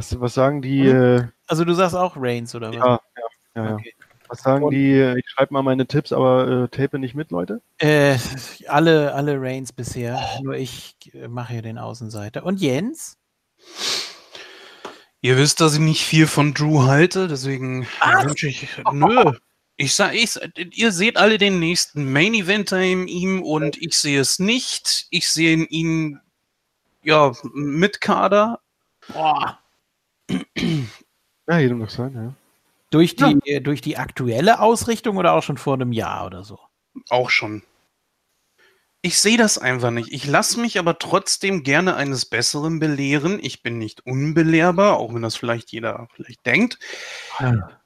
Was, 0.00 0.18
was 0.18 0.32
sagen 0.32 0.62
die, 0.62 0.86
äh, 0.86 1.26
Also 1.46 1.62
du 1.66 1.74
sagst 1.74 1.94
auch 1.94 2.14
Reigns, 2.16 2.54
oder 2.54 2.70
was? 2.70 2.76
ja, 2.76 3.00
ja, 3.54 3.64
ja. 3.64 3.74
Okay. 3.74 3.94
Was 4.28 4.40
sagen 4.40 4.64
Und- 4.64 4.70
die, 4.72 4.92
äh, 4.92 5.18
ich 5.18 5.28
schreibe 5.28 5.52
mal 5.52 5.60
meine 5.60 5.86
Tipps, 5.86 6.10
aber 6.10 6.48
äh, 6.48 6.68
tape 6.68 6.98
nicht 6.98 7.14
mit, 7.14 7.30
Leute? 7.30 7.60
Äh, 7.76 8.16
alle, 8.66 9.12
alle 9.12 9.38
Reigns 9.38 9.74
bisher. 9.74 10.18
Nur 10.42 10.54
ich 10.54 10.96
äh, 11.12 11.28
mache 11.28 11.52
hier 11.52 11.60
den 11.60 11.76
Außenseiter. 11.76 12.46
Und 12.46 12.62
Jens? 12.62 13.18
Ihr 15.20 15.36
wisst, 15.36 15.60
dass 15.60 15.74
ich 15.74 15.80
nicht 15.80 16.02
viel 16.06 16.26
von 16.26 16.54
Drew 16.54 16.84
halte, 16.84 17.28
deswegen 17.28 17.86
wünsche 18.22 18.48
ich. 18.48 18.68
Nö. 18.92 19.32
Ich 19.76 19.94
sag, 19.94 20.14
ich, 20.14 20.38
ihr 20.78 20.92
seht 20.92 21.18
alle 21.18 21.36
den 21.36 21.58
nächsten 21.58 22.10
Main 22.10 22.32
Eventer 22.32 22.80
in 22.80 23.06
ihm 23.06 23.42
und 23.42 23.76
ich 23.76 23.92
sehe 23.92 24.20
es 24.20 24.38
nicht. 24.38 25.08
Ich 25.10 25.28
sehe 25.28 25.58
ihm 25.58 26.20
ja, 27.02 27.32
mit 27.52 28.00
Kader. 28.00 28.60
Boah. 29.12 29.58
Ja, 31.48 31.58
jedem 31.58 31.78
noch 31.78 31.90
sein, 31.90 32.14
ja. 32.14 32.34
Durch 32.90 33.16
die, 33.16 33.62
durch 33.62 33.80
die 33.80 33.96
aktuelle 33.96 34.60
Ausrichtung 34.60 35.16
oder 35.16 35.32
auch 35.32 35.42
schon 35.42 35.58
vor 35.58 35.74
einem 35.74 35.92
Jahr 35.92 36.26
oder 36.26 36.42
so? 36.42 36.58
Auch 37.08 37.30
schon. 37.30 37.62
Ich 39.02 39.18
sehe 39.18 39.38
das 39.38 39.56
einfach 39.56 39.90
nicht. 39.90 40.12
Ich 40.12 40.26
lasse 40.26 40.60
mich 40.60 40.78
aber 40.78 40.98
trotzdem 40.98 41.62
gerne 41.62 41.96
eines 41.96 42.26
Besseren 42.26 42.80
belehren. 42.80 43.38
Ich 43.40 43.62
bin 43.62 43.78
nicht 43.78 44.04
unbelehrbar, 44.04 44.98
auch 44.98 45.14
wenn 45.14 45.22
das 45.22 45.36
vielleicht 45.36 45.72
jeder 45.72 46.08
vielleicht 46.14 46.44
denkt. 46.44 46.78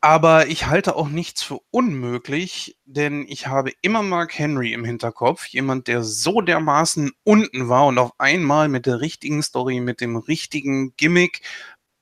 Aber 0.01 0.49
ich 0.49 0.67
halte 0.67 0.97
auch 0.97 1.09
nichts 1.09 1.45
für 1.45 1.61
unmöglich, 1.71 2.77
denn 2.85 3.27
ich 3.29 3.47
habe 3.47 3.71
immer 3.81 4.03
Mark 4.03 4.37
Henry 4.37 4.73
im 4.73 4.85
Hinterkopf. 4.85 5.47
Jemand, 5.47 5.87
der 5.87 6.03
so 6.03 6.41
dermaßen 6.41 7.13
unten 7.23 7.69
war 7.69 7.87
und 7.87 7.99
auf 7.99 8.11
einmal 8.19 8.69
mit 8.69 8.85
der 8.87 9.01
richtigen 9.01 9.45
Story, 9.45 9.79
mit 9.79 10.01
dem 10.01 10.17
richtigen 10.17 10.97
Gimmick, 10.97 11.43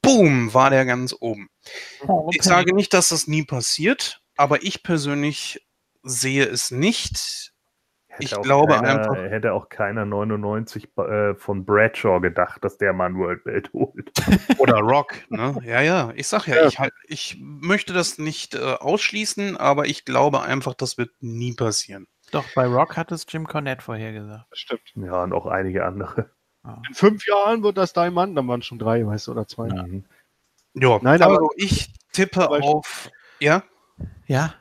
boom, 0.03 0.53
war 0.53 0.71
der 0.71 0.85
ganz 0.85 1.15
oben. 1.19 1.49
Oh, 2.07 2.29
Ich 2.33 2.43
sage 2.43 2.75
nicht, 2.75 2.93
dass 2.93 3.09
das 3.11 3.27
nie 3.27 3.45
passiert, 3.45 4.21
aber 4.37 4.63
ich 4.63 4.83
persönlich 4.83 5.67
sehe 6.03 6.45
es 6.47 6.71
nicht. 6.71 7.51
Hätte 8.09 8.25
Ich 8.25 8.37
auch 8.37 8.43
glaube 8.43 8.75
keiner, 8.75 8.89
einfach- 9.01 9.17
Hätte 9.17 9.53
auch 9.55 9.71
keiner 9.71 10.05
99 10.05 10.89
äh, 10.99 11.35
von 11.35 11.65
Bradshaw 11.65 12.21
gedacht, 12.21 12.63
dass 12.63 12.77
der 12.77 12.93
mal 12.93 13.07
ein 13.07 13.17
World 13.17 13.43
Belt 13.45 13.71
holt. 13.73 14.11
Oder 14.59 14.81
Rock, 14.81 15.15
ne? 15.31 15.57
Ja, 15.65 15.81
ja. 15.81 16.13
Ich 16.15 16.29
sag 16.29 16.47
ja, 16.47 16.57
Ja. 16.57 16.67
ich, 16.67 16.79
halt, 16.79 16.93
ich 17.07 17.39
möchte 17.41 17.95
das 17.95 18.19
nicht 18.19 18.55
äh, 18.55 18.59
ausschließen, 18.59 19.57
aber 19.57 19.87
ich 19.87 20.05
glaube 20.05 20.43
einfach, 20.43 20.75
das 20.75 20.99
wird 20.99 21.11
nie 21.21 21.55
passieren. 21.55 22.07
Doch, 22.33 22.45
bei 22.55 22.67
Rock 22.67 22.99
hat 22.99 23.13
es 23.13 23.25
Jim 23.29 23.47
Cornette 23.47 23.83
vorhergesagt. 23.83 24.45
Das 24.51 24.59
stimmt. 24.59 24.93
Ja, 24.97 25.23
und 25.23 25.33
auch 25.33 25.47
einige 25.47 25.87
andere. 25.87 26.31
In 26.65 26.95
fünf 26.95 27.27
Jahren 27.27 27.63
wird 27.63 27.77
das 27.77 27.93
dein 27.93 28.15
Mann, 28.15 28.35
dann 28.37 28.47
waren 28.47 28.61
es 28.61 28.67
schon 28.67 28.79
drei, 28.79 29.05
weißt 29.07 29.27
du, 29.27 29.33
oder 29.33 29.47
zwei. 29.49 29.69
Ja, 29.69 30.99
Nein, 31.03 31.21
also 31.23 31.25
aber- 31.37 31.49
ich 31.57 31.93
tippe 32.13 32.47
Beispiel- 32.49 32.63
auf. 32.71 33.11
Ja? 33.41 33.65
Ja, 34.27 34.55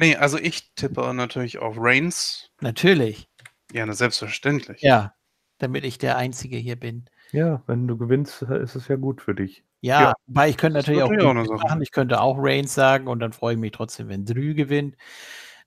Nee, 0.00 0.14
also 0.14 0.38
ich 0.38 0.72
tippe 0.74 1.12
natürlich 1.12 1.58
auf 1.58 1.74
Reigns. 1.78 2.50
natürlich. 2.60 3.28
Ja, 3.72 3.84
na, 3.84 3.92
selbstverständlich. 3.94 4.80
Ja, 4.80 5.12
damit 5.58 5.84
ich 5.84 5.98
der 5.98 6.16
Einzige 6.16 6.56
hier 6.56 6.76
bin. 6.76 7.06
Ja, 7.32 7.62
wenn 7.66 7.88
du 7.88 7.96
gewinnst, 7.98 8.42
ist 8.42 8.76
es 8.76 8.86
ja 8.88 8.94
gut 8.96 9.20
für 9.20 9.34
dich. 9.34 9.64
Ja, 9.80 10.00
Ja, 10.00 10.12
weil 10.28 10.50
ich 10.50 10.56
könnte 10.56 10.78
natürlich 10.78 11.02
auch, 11.02 11.10
auch 11.10 11.62
machen. 11.62 11.82
Ich 11.82 11.90
könnte 11.92 12.20
auch 12.20 12.36
Reigns 12.38 12.74
sagen 12.74 13.08
und 13.08 13.18
dann 13.20 13.32
freue 13.32 13.54
ich 13.54 13.60
mich 13.60 13.72
trotzdem, 13.72 14.08
wenn 14.08 14.24
Drü 14.24 14.54
gewinnt. 14.54 14.96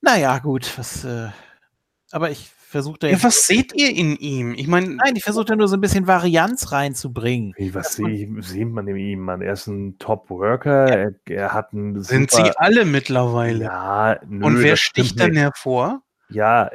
Naja, 0.00 0.38
gut, 0.38 0.78
was, 0.78 1.04
äh, 1.04 1.28
aber 2.10 2.30
ich 2.30 2.50
versuche 2.72 2.98
da 2.98 3.06
Ja, 3.06 3.12
jetzt. 3.12 3.24
was 3.24 3.46
seht 3.46 3.72
ihr 3.74 3.90
in 3.94 4.16
ihm? 4.16 4.54
Ich 4.54 4.66
meine, 4.66 4.96
Nein, 4.96 5.14
ich 5.14 5.22
versuche 5.22 5.44
da 5.44 5.54
nur 5.56 5.68
so 5.68 5.76
ein 5.76 5.80
bisschen 5.80 6.08
Varianz 6.08 6.72
reinzubringen. 6.72 7.54
Wie, 7.56 7.72
was 7.74 7.94
sehe 7.94 8.08
ich, 8.08 8.46
sieht 8.46 8.68
man 8.68 8.88
in 8.88 8.96
ihm, 8.96 9.20
Mann? 9.20 9.40
Er 9.42 9.52
ist 9.52 9.68
ein 9.68 9.98
Top-Worker, 9.98 10.88
er, 10.88 11.14
er 11.28 11.52
hat 11.54 11.72
einen 11.72 12.02
sind 12.02 12.30
super, 12.30 12.46
sie 12.46 12.52
alle 12.56 12.84
mittlerweile. 12.84 13.64
Ja, 13.64 14.18
nö, 14.26 14.44
Und 14.46 14.62
wer 14.62 14.76
sticht 14.76 15.20
dann 15.20 15.30
nicht. 15.30 15.40
hervor? 15.40 16.02
Ja, 16.28 16.70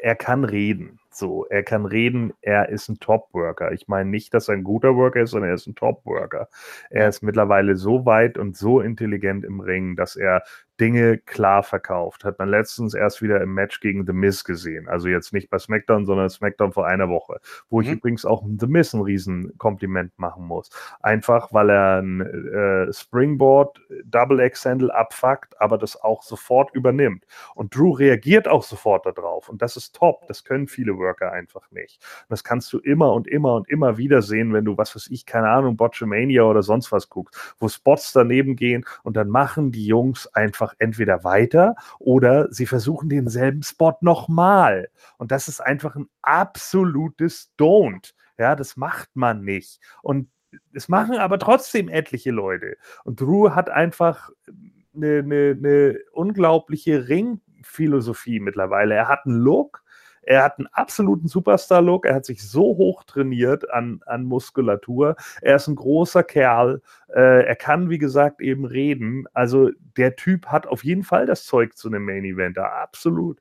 er 0.00 0.14
kann 0.16 0.44
reden. 0.44 0.98
So, 1.14 1.44
er 1.50 1.62
kann 1.62 1.84
reden, 1.84 2.32
er 2.40 2.70
ist 2.70 2.88
ein 2.88 2.98
Top-Worker. 2.98 3.72
Ich 3.72 3.86
meine 3.86 4.08
nicht, 4.08 4.32
dass 4.32 4.48
er 4.48 4.54
ein 4.54 4.64
guter 4.64 4.96
Worker 4.96 5.20
ist, 5.20 5.32
sondern 5.32 5.50
er 5.50 5.56
ist 5.56 5.66
ein 5.66 5.74
Top-Worker. 5.74 6.48
Er 6.88 7.06
ist 7.08 7.22
mittlerweile 7.22 7.76
so 7.76 8.06
weit 8.06 8.38
und 8.38 8.56
so 8.56 8.80
intelligent 8.80 9.44
im 9.44 9.60
Ring, 9.60 9.94
dass 9.94 10.16
er 10.16 10.42
Dinge 10.80 11.18
klar 11.18 11.62
verkauft. 11.62 12.24
Hat 12.24 12.38
man 12.38 12.48
letztens 12.48 12.94
erst 12.94 13.22
wieder 13.22 13.40
im 13.40 13.54
Match 13.54 13.80
gegen 13.80 14.06
The 14.06 14.12
Miz 14.12 14.44
gesehen. 14.44 14.88
Also 14.88 15.08
jetzt 15.08 15.32
nicht 15.32 15.50
bei 15.50 15.58
SmackDown, 15.58 16.04
sondern 16.06 16.30
SmackDown 16.30 16.72
vor 16.72 16.86
einer 16.86 17.08
Woche. 17.08 17.40
Wo 17.70 17.80
ich 17.80 17.88
Mhm. 17.88 17.94
übrigens 17.94 18.24
auch 18.24 18.44
The 18.58 18.66
Miz 18.66 18.92
ein 18.94 19.02
Riesenkompliment 19.02 20.18
machen 20.18 20.44
muss. 20.46 20.70
Einfach, 21.02 21.52
weil 21.52 21.70
er 21.70 22.02
ein 22.02 22.20
äh, 22.20 22.92
Springboard 22.92 23.80
Double 24.04 24.40
X 24.40 24.64
Handle 24.64 24.94
abfuckt, 24.94 25.60
aber 25.60 25.78
das 25.78 26.00
auch 26.02 26.22
sofort 26.22 26.74
übernimmt. 26.74 27.24
Und 27.54 27.74
Drew 27.76 27.90
reagiert 27.92 28.48
auch 28.48 28.62
sofort 28.62 29.06
darauf. 29.06 29.48
Und 29.48 29.62
das 29.62 29.76
ist 29.76 29.94
top. 29.94 30.26
Das 30.26 30.44
können 30.44 30.66
viele 30.68 30.96
Worker 30.96 31.32
einfach 31.32 31.70
nicht. 31.70 32.02
Das 32.28 32.42
kannst 32.44 32.72
du 32.72 32.78
immer 32.78 33.12
und 33.12 33.28
immer 33.28 33.54
und 33.54 33.68
immer 33.68 33.98
wieder 33.98 34.22
sehen, 34.22 34.52
wenn 34.52 34.64
du, 34.64 34.76
was 34.78 34.94
weiß 34.96 35.08
ich, 35.10 35.26
keine 35.26 35.48
Ahnung, 35.48 35.76
Botchamania 35.76 36.42
oder 36.44 36.62
sonst 36.62 36.90
was 36.92 37.08
guckst, 37.08 37.54
wo 37.58 37.68
Spots 37.68 38.12
daneben 38.12 38.56
gehen 38.56 38.84
und 39.02 39.16
dann 39.16 39.28
machen 39.28 39.70
die 39.72 39.86
Jungs 39.86 40.26
einfach 40.34 40.61
entweder 40.78 41.24
weiter 41.24 41.74
oder 41.98 42.52
sie 42.52 42.66
versuchen 42.66 43.08
denselben 43.08 43.62
Spot 43.62 43.96
nochmal. 44.00 44.88
Und 45.18 45.32
das 45.32 45.48
ist 45.48 45.60
einfach 45.60 45.96
ein 45.96 46.08
absolutes 46.22 47.52
Don't. 47.58 48.14
Ja, 48.38 48.56
das 48.56 48.76
macht 48.76 49.10
man 49.14 49.42
nicht. 49.42 49.80
Und 50.02 50.28
es 50.72 50.88
machen 50.88 51.16
aber 51.16 51.38
trotzdem 51.38 51.88
etliche 51.88 52.30
Leute. 52.30 52.76
Und 53.04 53.20
Drew 53.20 53.50
hat 53.50 53.70
einfach 53.70 54.30
eine, 54.94 55.18
eine, 55.18 55.56
eine 55.58 55.98
unglaubliche 56.12 57.08
Ringphilosophie 57.08 58.40
mittlerweile. 58.40 58.94
Er 58.94 59.08
hat 59.08 59.26
einen 59.26 59.40
Look, 59.40 59.82
er 60.22 60.44
hat 60.44 60.58
einen 60.58 60.68
absoluten 60.68 61.28
Superstar-Look, 61.28 62.06
er 62.06 62.14
hat 62.14 62.24
sich 62.24 62.42
so 62.42 62.62
hoch 62.62 63.04
trainiert 63.04 63.70
an, 63.70 64.00
an 64.06 64.24
Muskulatur, 64.24 65.16
er 65.40 65.56
ist 65.56 65.68
ein 65.68 65.76
großer 65.76 66.22
Kerl, 66.22 66.80
äh, 67.08 67.44
er 67.44 67.56
kann, 67.56 67.90
wie 67.90 67.98
gesagt, 67.98 68.40
eben 68.40 68.64
reden. 68.64 69.26
Also 69.32 69.70
der 69.96 70.16
Typ 70.16 70.46
hat 70.46 70.66
auf 70.66 70.84
jeden 70.84 71.04
Fall 71.04 71.26
das 71.26 71.44
Zeug 71.44 71.76
zu 71.76 71.88
einem 71.88 72.04
Main-Eventer, 72.04 72.72
absolut. 72.72 73.40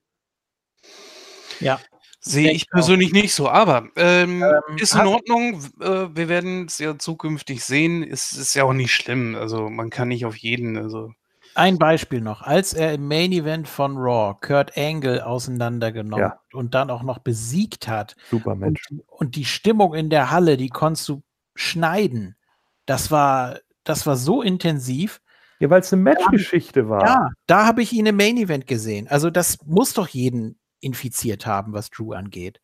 Ja. 1.60 1.80
Sehe 2.24 2.52
ich 2.52 2.68
auch. 2.70 2.76
persönlich 2.76 3.14
nicht 3.14 3.34
so, 3.34 3.50
aber 3.50 3.90
ähm, 3.96 4.44
Ähm, 4.44 4.78
ist 4.78 4.94
in 4.94 5.08
Ordnung. 5.08 5.64
Äh, 5.80 6.16
wir 6.16 6.30
werden 6.30 6.66
es 6.66 6.78
ja 6.78 6.98
zukünftig 6.98 7.64
sehen. 7.66 8.04
Es 8.04 8.34
ist 8.34 8.54
ja 8.54 8.64
auch 8.64 8.74
nicht 8.74 8.94
schlimm. 8.94 9.36
Also 9.36 9.72
man 9.72 9.90
kann 9.90 10.10
nicht 10.10 10.26
auf 10.26 10.36
jeden, 10.36 10.78
also 10.78 11.14
Ein 11.56 11.78
Beispiel 11.78 12.22
noch. 12.22 12.42
Als 12.42 12.74
er 12.74 12.94
im 12.94 13.08
Main 13.08 13.32
Event 13.32 13.68
von 13.68 13.98
Raw 13.98 14.36
Kurt 14.40 14.78
Angle 14.78 15.26
auseinandergenommen 15.26 16.20
Ja. 16.26 16.40
und 16.54 16.74
dann 16.76 16.90
auch 16.90 17.04
noch 17.04 17.20
besiegt 17.20 17.88
hat 17.88 18.16
Super 18.30 18.52
und, 18.54 18.60
Mensch. 18.60 18.88
und 19.08 19.36
die 19.36 19.46
Stimmung 19.46 19.94
in 19.94 20.10
der 20.10 20.32
Halle, 20.32 20.58
die 20.58 20.70
konntest 20.70 21.08
du 21.10 21.24
schneiden. 21.56 22.36
Das 22.86 23.12
war, 23.12 23.60
das 23.84 24.06
war 24.08 24.16
so 24.16 24.42
intensiv. 24.42 25.22
Ja, 25.60 25.70
weil 25.70 25.82
es 25.82 25.94
eine 25.94 26.02
Matchgeschichte 26.02 26.90
war. 26.90 27.06
Ja, 27.06 27.30
da 27.48 27.66
habe 27.66 27.82
ich 27.84 27.94
ihn 27.94 28.06
im 28.08 28.16
Main 28.18 28.38
Event 28.38 28.66
gesehen. 28.66 29.08
Also 29.08 29.30
das 29.30 29.58
muss 29.66 29.94
doch 29.94 30.08
jeden 30.08 30.58
infiziert 30.80 31.46
haben, 31.46 31.74
was 31.74 31.90
Drew 31.92 32.14
angeht. 32.14 32.60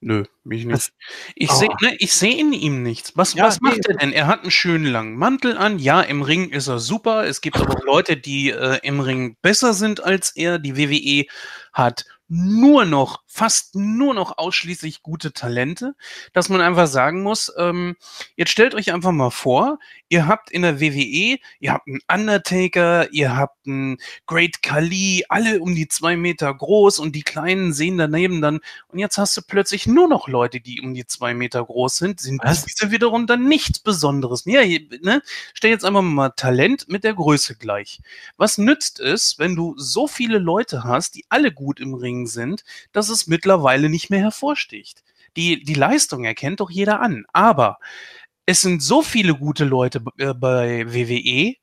Nö, 0.00 0.24
mich 0.44 0.64
nicht. 0.64 0.74
Das- 0.76 0.92
Ich 1.34 1.50
Oh. 1.50 1.54
sehe 1.54 1.68
ne, 1.82 1.96
ich 1.98 2.12
seh 2.12 2.30
in 2.32 2.52
ihm 2.52 2.82
nichts. 2.82 3.12
Was, 3.16 3.34
Ja, 3.34 3.44
was 3.44 3.60
macht 3.60 3.76
nee. 3.78 3.82
er 3.88 3.96
denn? 3.98 4.12
Er 4.12 4.26
hat 4.26 4.42
einen 4.42 4.50
schönen 4.50 4.86
langen 4.86 5.16
Mantel 5.16 5.56
an. 5.56 5.78
Ja, 5.78 6.00
im 6.00 6.22
Ring 6.22 6.50
ist 6.50 6.68
er 6.68 6.78
super. 6.78 7.26
Es 7.26 7.40
gibt 7.40 7.58
aber 7.58 7.82
Leute, 7.84 8.16
die 8.16 8.50
äh, 8.50 8.78
im 8.82 9.00
Ring 9.00 9.36
besser 9.42 9.72
sind 9.74 10.02
als 10.02 10.34
er. 10.36 10.58
Die 10.58 10.76
WWE 10.76 11.26
hat 11.72 12.04
nur 12.28 12.84
noch, 12.84 13.22
fast 13.32 13.76
nur 13.76 14.12
noch 14.12 14.38
ausschließlich 14.38 15.02
gute 15.02 15.32
Talente, 15.32 15.94
dass 16.32 16.48
man 16.48 16.60
einfach 16.60 16.88
sagen 16.88 17.22
muss, 17.22 17.52
ähm, 17.56 17.96
jetzt 18.34 18.50
stellt 18.50 18.74
euch 18.74 18.92
einfach 18.92 19.12
mal 19.12 19.30
vor, 19.30 19.78
ihr 20.08 20.26
habt 20.26 20.50
in 20.50 20.62
der 20.62 20.80
WWE, 20.80 21.38
ihr 21.60 21.72
habt 21.72 21.86
einen 21.86 22.00
Undertaker, 22.12 23.12
ihr 23.12 23.36
habt 23.36 23.66
einen 23.66 23.98
Great 24.26 24.62
Khali, 24.62 25.24
alle 25.28 25.60
um 25.60 25.76
die 25.76 25.86
zwei 25.86 26.16
Meter 26.16 26.52
groß 26.52 26.98
und 26.98 27.14
die 27.14 27.22
Kleinen 27.22 27.72
sehen 27.72 27.98
daneben 27.98 28.40
dann, 28.42 28.58
und 28.88 28.98
jetzt 28.98 29.16
hast 29.16 29.36
du 29.36 29.42
plötzlich 29.42 29.86
nur 29.86 30.08
noch 30.08 30.26
Leute, 30.26 30.60
die 30.60 30.80
um 30.80 30.92
die 30.92 31.06
zwei 31.06 31.32
Meter 31.32 31.64
groß 31.64 31.98
sind, 31.98 32.20
sind 32.20 32.42
Was? 32.42 32.64
diese 32.64 32.90
wiederum 32.90 33.28
dann 33.28 33.46
nichts 33.46 33.78
Besonderes. 33.78 34.42
Hier, 34.44 34.80
Ne? 35.02 35.22
Stell 35.54 35.70
jetzt 35.70 35.84
einfach 35.84 36.02
mal 36.02 36.30
Talent 36.30 36.88
mit 36.88 37.04
der 37.04 37.14
Größe 37.14 37.54
gleich. 37.54 38.00
Was 38.36 38.58
nützt 38.58 38.98
es, 38.98 39.38
wenn 39.38 39.54
du 39.54 39.74
so 39.78 40.08
viele 40.08 40.38
Leute 40.38 40.82
hast, 40.82 41.14
die 41.14 41.24
alle 41.28 41.52
gut 41.52 41.78
im 41.78 41.94
Ring 41.94 42.26
sind, 42.26 42.64
dass 42.92 43.08
es 43.08 43.19
mittlerweile 43.28 43.88
nicht 43.88 44.10
mehr 44.10 44.20
hervorsticht? 44.20 45.02
Die, 45.36 45.62
die 45.62 45.74
Leistung 45.74 46.24
erkennt 46.24 46.60
doch 46.60 46.70
jeder 46.70 47.00
an. 47.00 47.24
Aber 47.32 47.78
es 48.46 48.60
sind 48.62 48.82
so 48.82 49.02
viele 49.02 49.34
gute 49.34 49.64
Leute 49.64 50.02
äh, 50.18 50.34
bei 50.34 50.84
WWE, 50.92 51.54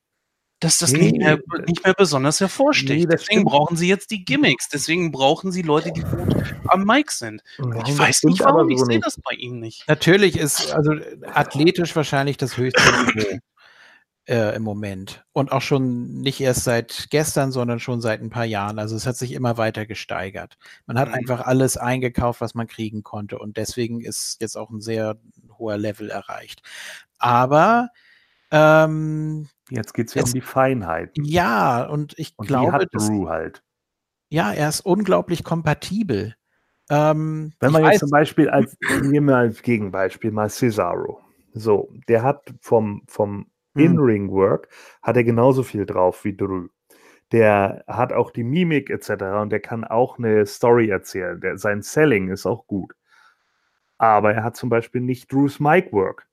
dass 0.60 0.80
das 0.80 0.92
nicht, 0.94 1.12
Nee, 1.14 1.20
mehr, 1.20 1.38
das- 1.38 1.68
nicht 1.68 1.84
mehr 1.84 1.94
besonders 1.94 2.40
hervorsticht. 2.40 2.90
Nee, 2.92 3.06
Deswegen 3.06 3.42
stimmt. 3.42 3.46
brauchen 3.46 3.78
sie 3.78 3.88
jetzt 3.88 4.10
die 4.10 4.24
Gimmicks. 4.26 4.70
Deswegen 4.70 5.12
brauchen 5.12 5.52
sie 5.52 5.62
Leute, 5.62 5.92
die 5.92 6.02
gut 6.02 6.56
am 6.68 6.84
Mic 6.86 7.12
sind. 7.12 7.44
Nein, 7.60 7.84
Ich 7.86 7.98
weiß 7.98 8.24
nicht 8.24 8.40
warum, 8.40 8.62
aber 8.62 8.70
ich 8.70 8.80
so 8.80 8.86
sehe 8.86 8.96
nicht. 8.96 9.06
das 9.06 9.20
bei 9.22 9.34
ihm 9.36 9.60
nicht. 9.60 9.84
Natürlich 9.88 10.38
ist 10.38 10.72
also 10.72 10.94
athletisch 11.34 11.96
wahrscheinlich 11.96 12.38
das 12.38 12.58
höchste 12.58 12.82
Niveau 12.92 13.38
äh, 14.28 14.56
im 14.56 14.64
Moment. 14.64 15.26
Und 15.32 15.52
auch 15.52 15.62
schon 15.62 16.20
nicht 16.22 16.40
erst 16.42 16.64
seit 16.66 17.08
gestern, 17.10 17.52
sondern 17.52 17.80
schon 17.80 18.02
seit 18.02 18.22
ein 18.22 18.30
paar 18.30 18.46
Jahren. 18.46 18.78
Also 18.80 18.96
es 18.96 19.08
hat 19.08 19.16
sich 19.18 19.32
immer 19.34 19.58
weiter 19.58 19.86
gesteigert. 19.86 20.58
Man 20.86 21.00
hat 21.00 21.08
Mhm. 21.10 21.16
einfach 21.16 21.42
alles 21.46 21.78
eingekauft, 21.78 22.42
was 22.42 22.54
man 22.56 22.68
kriegen 22.68 23.04
konnte. 23.04 23.40
Und 23.40 23.58
deswegen 23.58 24.02
ist 24.02 24.38
jetzt 24.42 24.58
auch 24.58 24.70
ein 24.70 24.82
sehr 24.82 25.16
hoher 25.58 25.78
Level 25.78 26.10
erreicht. 26.10 26.62
Aber 27.20 27.90
ähm, 28.52 29.48
Jetzt 29.70 29.94
geht 29.94 30.08
es 30.10 30.14
ja 30.14 30.24
um 30.24 30.32
die 30.32 30.42
Feinheit. 30.42 31.12
ja, 31.22 31.84
und 31.86 32.18
ich 32.18 32.34
Und 32.38 32.46
die 32.46 32.54
glaube, 32.54 32.72
hat 32.72 32.88
dass, 32.94 33.08
Drew 33.08 33.28
halt. 33.28 33.64
ja, 34.30 34.52
er 34.54 34.70
ist 34.70 34.82
unglaublich 34.82 35.44
kompatibel. 35.44 36.36
Ähm, 36.90 37.52
Wenn 37.60 37.74
man 37.74 37.84
jetzt 37.84 37.96
weiß- 37.96 38.00
zum 38.00 38.10
Beispiel 38.12 38.50
als, 38.50 38.78
nehmen 39.02 39.28
wir 39.28 39.36
als 39.38 39.62
Gegenbeispiel 39.62 40.32
mal 40.32 40.50
Cesaro. 40.50 41.20
So, 41.54 41.92
der 42.08 42.24
hat 42.24 42.54
vom, 42.62 43.04
vom 43.08 43.48
Hm. 43.78 43.86
In-Ring 43.86 44.32
Work 44.32 44.70
hat 45.02 45.18
er 45.18 45.24
genauso 45.24 45.64
viel 45.64 45.86
drauf 45.86 46.24
wie 46.24 46.36
Drew. 46.36 46.68
Der 47.32 47.84
hat 47.88 48.14
auch 48.14 48.32
die 48.32 48.44
Mimik 48.44 48.90
etc. 48.90 49.42
und 49.42 49.50
der 49.50 49.60
kann 49.60 49.84
auch 49.84 50.18
eine 50.18 50.46
Story 50.46 50.90
erzählen. 50.90 51.40
Der, 51.42 51.58
sein 51.58 51.82
Selling 51.82 52.30
ist 52.30 52.46
auch 52.46 52.68
gut. 52.68 52.94
Aber 53.98 54.34
er 54.34 54.44
hat 54.44 54.56
zum 54.56 54.70
Beispiel 54.70 55.02
nicht 55.02 55.32
Drews 55.32 55.60
Mic 55.60 55.92
Work. 55.92 56.28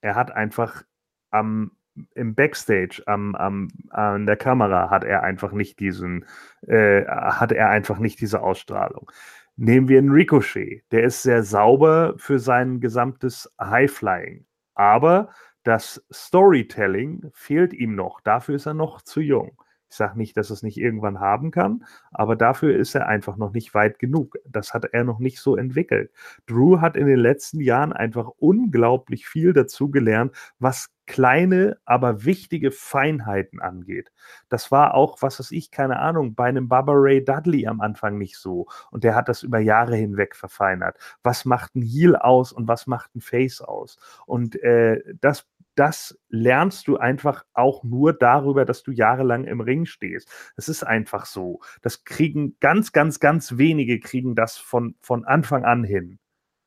Er 0.00 0.14
hat 0.14 0.32
einfach 0.32 0.82
am 1.30 1.72
im 2.14 2.34
Backstage, 2.34 3.02
am, 3.06 3.34
am, 3.34 3.68
an 3.90 4.26
der 4.26 4.36
Kamera 4.36 4.90
hat 4.90 5.04
er 5.04 5.22
einfach 5.22 5.52
nicht 5.52 5.80
diesen, 5.80 6.26
äh, 6.66 7.04
hat 7.06 7.52
er 7.52 7.70
einfach 7.70 7.98
nicht 7.98 8.20
diese 8.20 8.42
Ausstrahlung. 8.42 9.10
Nehmen 9.56 9.88
wir 9.88 9.98
einen 9.98 10.10
Ricochet. 10.10 10.84
Der 10.90 11.04
ist 11.04 11.22
sehr 11.22 11.42
sauber 11.42 12.14
für 12.18 12.38
sein 12.38 12.80
gesamtes 12.80 13.50
High-Flying. 13.58 14.44
Aber 14.74 15.30
das 15.66 16.06
Storytelling 16.12 17.30
fehlt 17.34 17.72
ihm 17.72 17.96
noch. 17.96 18.20
Dafür 18.20 18.54
ist 18.54 18.66
er 18.66 18.74
noch 18.74 19.02
zu 19.02 19.20
jung. 19.20 19.60
Ich 19.90 19.96
sage 19.96 20.16
nicht, 20.16 20.36
dass 20.36 20.50
er 20.50 20.54
es 20.54 20.62
nicht 20.62 20.78
irgendwann 20.78 21.20
haben 21.20 21.50
kann, 21.50 21.84
aber 22.12 22.36
dafür 22.36 22.76
ist 22.76 22.94
er 22.94 23.06
einfach 23.08 23.36
noch 23.36 23.52
nicht 23.52 23.74
weit 23.74 23.98
genug. 23.98 24.36
Das 24.48 24.74
hat 24.74 24.84
er 24.84 25.04
noch 25.04 25.18
nicht 25.18 25.40
so 25.40 25.56
entwickelt. 25.56 26.12
Drew 26.46 26.80
hat 26.80 26.96
in 26.96 27.06
den 27.06 27.18
letzten 27.18 27.60
Jahren 27.60 27.92
einfach 27.92 28.28
unglaublich 28.38 29.26
viel 29.26 29.52
dazu 29.52 29.90
gelernt, 29.90 30.32
was 30.58 30.90
kleine, 31.06 31.78
aber 31.84 32.24
wichtige 32.24 32.72
Feinheiten 32.72 33.60
angeht. 33.60 34.10
Das 34.48 34.72
war 34.72 34.94
auch, 34.94 35.22
was 35.22 35.38
weiß 35.38 35.52
ich, 35.52 35.70
keine 35.70 35.98
Ahnung, 36.00 36.34
bei 36.34 36.46
einem 36.46 36.68
Bubba 36.68 36.92
Ray 36.94 37.24
Dudley 37.24 37.66
am 37.66 37.80
Anfang 37.80 38.18
nicht 38.18 38.36
so. 38.36 38.66
Und 38.90 39.04
der 39.04 39.14
hat 39.14 39.28
das 39.28 39.42
über 39.44 39.60
Jahre 39.60 39.96
hinweg 39.96 40.34
verfeinert. 40.34 40.98
Was 41.22 41.44
macht 41.44 41.76
ein 41.76 41.82
Heel 41.82 42.16
aus 42.16 42.52
und 42.52 42.66
was 42.66 42.86
macht 42.86 43.14
ein 43.14 43.20
Face 43.20 43.60
aus? 43.60 43.98
Und 44.26 44.60
äh, 44.62 45.00
das 45.20 45.46
das 45.76 46.18
lernst 46.28 46.88
du 46.88 46.96
einfach 46.96 47.44
auch 47.52 47.84
nur 47.84 48.12
darüber, 48.12 48.64
dass 48.64 48.82
du 48.82 48.90
jahrelang 48.90 49.44
im 49.44 49.60
Ring 49.60 49.86
stehst. 49.86 50.28
Es 50.56 50.68
ist 50.68 50.82
einfach 50.82 51.26
so. 51.26 51.60
Das 51.82 52.04
kriegen 52.04 52.56
ganz, 52.60 52.92
ganz, 52.92 53.20
ganz 53.20 53.58
wenige 53.58 54.00
kriegen 54.00 54.34
das 54.34 54.56
von, 54.56 54.96
von 55.00 55.24
Anfang 55.24 55.64
an 55.64 55.84
hin. 55.84 56.18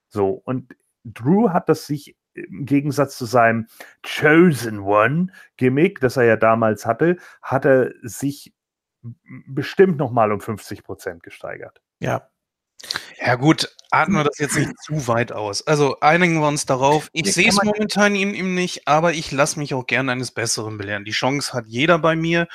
So. 0.07 0.29
Und 0.45 0.75
Drew 1.03 1.49
hat 1.49 1.69
das 1.69 1.87
sich 1.87 2.15
im 2.33 2.65
Gegensatz 2.65 3.17
zu 3.17 3.25
seinem 3.25 3.67
Chosen 4.05 4.79
One 4.79 5.27
Gimmick, 5.57 5.99
das 5.99 6.15
er 6.15 6.23
ja 6.23 6.35
damals 6.37 6.85
hatte, 6.85 7.17
hat 7.41 7.65
er 7.65 7.91
sich 8.03 8.53
bestimmt 9.47 9.97
noch 9.97 10.11
mal 10.11 10.31
um 10.31 10.39
50 10.39 10.83
Prozent 10.83 11.23
gesteigert. 11.23 11.81
Ja, 11.99 12.29
Ja 13.21 13.35
gut, 13.35 13.69
atmen 13.91 14.17
wir 14.17 14.23
das 14.23 14.37
jetzt 14.37 14.57
nicht 14.57 14.73
zu 14.83 15.07
weit 15.07 15.31
aus. 15.31 15.65
Also 15.65 15.99
einigen 15.99 16.39
wir 16.39 16.47
uns 16.47 16.65
darauf. 16.65 17.09
Ich 17.13 17.33
sehe 17.33 17.49
es 17.49 17.61
momentan 17.63 18.15
in 18.15 18.33
ihm 18.33 18.55
nicht, 18.55 18.87
aber 18.87 19.13
ich 19.13 19.31
lasse 19.31 19.59
mich 19.59 19.73
auch 19.73 19.85
gerne 19.85 20.11
eines 20.11 20.31
Besseren 20.31 20.77
belehren. 20.77 21.05
Die 21.05 21.11
Chance 21.11 21.53
hat 21.53 21.65
jeder 21.67 21.99
bei 21.99 22.15
mir 22.15 22.47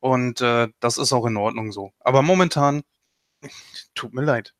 und 0.00 0.40
äh, 0.40 0.68
das 0.80 0.98
ist 0.98 1.12
auch 1.12 1.26
in 1.26 1.36
Ordnung 1.36 1.72
so. 1.72 1.92
Aber 2.00 2.22
momentan, 2.22 2.82
tut 3.94 4.14
mir 4.14 4.22
leid. 4.22 4.54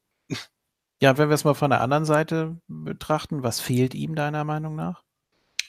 ja, 1.01 1.17
wenn 1.19 1.29
wir 1.29 1.35
es 1.35 1.45
mal 1.45 1.55
von 1.55 1.71
der 1.71 1.81
anderen 1.81 2.05
Seite 2.05 2.57
betrachten, 2.67 3.43
was 3.43 3.61
fehlt 3.61 3.95
ihm 3.95 4.15
deiner 4.15 4.45
Meinung 4.45 4.75
nach? 4.75 5.05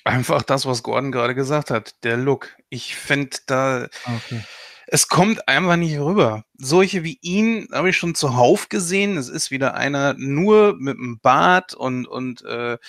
Einfach 0.05 0.41
das, 0.41 0.65
was 0.65 0.81
Gordon 0.81 1.11
gerade 1.11 1.35
gesagt 1.35 1.69
hat, 1.69 2.03
der 2.03 2.17
Look. 2.17 2.55
Ich 2.69 2.95
finde 2.95 3.37
da, 3.45 3.87
Okay. 4.05 4.43
Es 4.91 5.07
kommt 5.07 5.47
einfach 5.47 5.75
nicht 5.75 5.99
rüber. 5.99 6.45
Solche 6.57 7.03
wie 7.03 7.19
ihn 7.21 7.67
habe 7.71 7.91
ich 7.91 7.97
schon 7.97 8.15
zuhauf 8.15 8.69
gesehen. 8.69 9.17
Es 9.17 9.29
ist 9.29 9.51
wieder 9.51 9.75
einer 9.75 10.15
nur 10.15 10.75
mit 10.79 10.97
einem 10.97 11.19
Bart 11.19 11.75
und, 11.75 12.07
und 12.07 12.43
äh, 12.43 12.79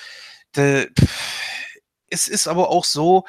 der, 0.56 0.88
es 2.08 2.26
ist 2.26 2.48
aber 2.48 2.70
auch 2.70 2.86
so, 2.86 3.24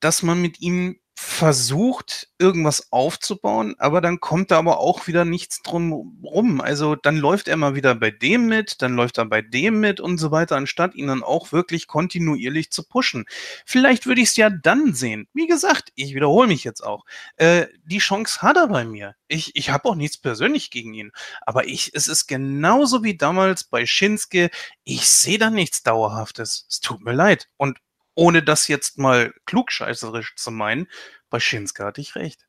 dass 0.00 0.24
man 0.24 0.42
mit 0.42 0.60
ihm 0.60 0.98
versucht, 1.18 2.28
irgendwas 2.38 2.92
aufzubauen, 2.92 3.74
aber 3.78 4.02
dann 4.02 4.20
kommt 4.20 4.50
da 4.50 4.58
aber 4.58 4.80
auch 4.80 5.06
wieder 5.06 5.24
nichts 5.24 5.62
drum 5.62 6.20
rum. 6.22 6.60
Also 6.60 6.94
dann 6.94 7.16
läuft 7.16 7.48
er 7.48 7.56
mal 7.56 7.74
wieder 7.74 7.94
bei 7.94 8.10
dem 8.10 8.46
mit, 8.48 8.82
dann 8.82 8.94
läuft 8.96 9.16
er 9.16 9.24
bei 9.24 9.40
dem 9.40 9.80
mit 9.80 9.98
und 9.98 10.18
so 10.18 10.30
weiter, 10.30 10.56
anstatt 10.56 10.94
ihn 10.94 11.06
dann 11.06 11.22
auch 11.22 11.52
wirklich 11.52 11.86
kontinuierlich 11.86 12.70
zu 12.70 12.86
pushen. 12.86 13.24
Vielleicht 13.64 14.04
würde 14.04 14.20
ich 14.20 14.28
es 14.28 14.36
ja 14.36 14.50
dann 14.50 14.92
sehen. 14.92 15.26
Wie 15.32 15.46
gesagt, 15.46 15.90
ich 15.94 16.14
wiederhole 16.14 16.48
mich 16.48 16.64
jetzt 16.64 16.82
auch. 16.82 17.06
Äh, 17.36 17.68
die 17.86 17.98
Chance 17.98 18.42
hat 18.42 18.58
er 18.58 18.68
bei 18.68 18.84
mir. 18.84 19.14
Ich, 19.26 19.56
ich 19.56 19.70
habe 19.70 19.88
auch 19.88 19.94
nichts 19.94 20.18
persönlich 20.18 20.70
gegen 20.70 20.92
ihn. 20.92 21.12
Aber 21.40 21.66
ich, 21.66 21.92
es 21.94 22.08
ist 22.08 22.26
genauso 22.26 23.02
wie 23.04 23.16
damals 23.16 23.64
bei 23.64 23.86
Shinsuke. 23.86 24.50
Ich 24.84 25.08
sehe 25.08 25.38
da 25.38 25.48
nichts 25.48 25.82
Dauerhaftes. 25.82 26.66
Es 26.68 26.80
tut 26.80 27.02
mir 27.02 27.14
leid. 27.14 27.48
Und 27.56 27.78
ohne 28.16 28.42
das 28.42 28.66
jetzt 28.68 28.98
mal 28.98 29.32
klugscheißerisch 29.44 30.34
zu 30.36 30.50
meinen, 30.50 30.88
bei 31.30 31.38
Shinsuke 31.38 31.84
hatte 31.84 32.00
ich 32.00 32.16
recht. 32.16 32.46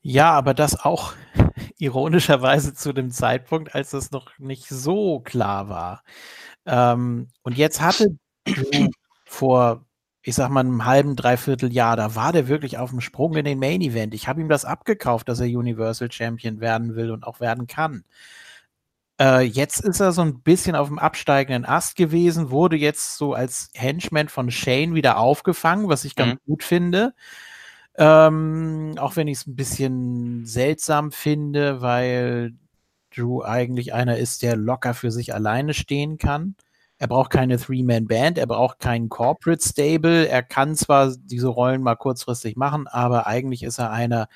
Ja, 0.00 0.32
aber 0.32 0.54
das 0.54 0.78
auch 0.80 1.14
ironischerweise 1.78 2.74
zu 2.74 2.92
dem 2.92 3.10
Zeitpunkt, 3.10 3.74
als 3.74 3.90
das 3.90 4.10
noch 4.10 4.38
nicht 4.38 4.68
so 4.68 5.20
klar 5.20 5.68
war. 5.68 6.02
Ähm, 6.66 7.28
und 7.42 7.56
jetzt 7.56 7.80
hatte 7.80 8.18
Drew 8.44 8.88
vor, 9.26 9.84
ich 10.22 10.34
sag 10.34 10.50
mal, 10.50 10.60
einem 10.60 10.84
halben, 10.84 11.16
dreiviertel 11.16 11.72
Jahr, 11.72 11.96
da 11.96 12.14
war 12.14 12.32
der 12.32 12.48
wirklich 12.48 12.78
auf 12.78 12.90
dem 12.90 13.00
Sprung 13.00 13.34
in 13.36 13.44
den 13.44 13.58
Main 13.58 13.80
Event. 13.82 14.14
Ich 14.14 14.28
habe 14.28 14.40
ihm 14.40 14.48
das 14.48 14.64
abgekauft, 14.64 15.28
dass 15.28 15.40
er 15.40 15.46
Universal 15.46 16.10
Champion 16.12 16.60
werden 16.60 16.96
will 16.96 17.10
und 17.10 17.24
auch 17.24 17.40
werden 17.40 17.66
kann. 17.66 18.04
Äh, 19.20 19.42
jetzt 19.42 19.80
ist 19.80 20.00
er 20.00 20.12
so 20.12 20.22
ein 20.22 20.40
bisschen 20.42 20.76
auf 20.76 20.88
dem 20.88 20.98
absteigenden 20.98 21.64
Ast 21.64 21.96
gewesen, 21.96 22.50
wurde 22.50 22.76
jetzt 22.76 23.16
so 23.16 23.34
als 23.34 23.70
Henchman 23.74 24.28
von 24.28 24.50
Shane 24.50 24.94
wieder 24.94 25.18
aufgefangen, 25.18 25.88
was 25.88 26.04
ich 26.04 26.14
ganz 26.14 26.34
Mhm. 26.34 26.38
gut 26.46 26.62
finde. 26.62 27.14
Ähm, 27.96 28.94
auch 28.98 29.16
wenn 29.16 29.28
ich 29.28 29.38
es 29.38 29.46
ein 29.46 29.56
bisschen 29.56 30.46
seltsam 30.46 31.12
finde, 31.12 31.80
weil 31.82 32.54
Drew 33.14 33.42
eigentlich 33.42 33.94
einer 33.94 34.18
ist, 34.18 34.42
der 34.42 34.56
locker 34.56 34.94
für 34.94 35.10
sich 35.10 35.34
alleine 35.34 35.74
stehen 35.74 36.18
kann. 36.18 36.56
Er 36.98 37.08
braucht 37.08 37.30
keine 37.30 37.58
Three-Man-Band, 37.58 38.38
er 38.38 38.46
braucht 38.46 38.80
keinen 38.80 39.08
Corporate 39.08 39.62
Stable. 39.66 40.28
Er 40.28 40.42
kann 40.44 40.76
zwar 40.76 41.14
diese 41.16 41.48
Rollen 41.48 41.82
mal 41.82 41.96
kurzfristig 41.96 42.56
machen, 42.56 42.86
aber 42.88 43.26
eigentlich 43.26 43.62
ist 43.64 43.78
er 43.78 43.90
einer, 43.92 44.28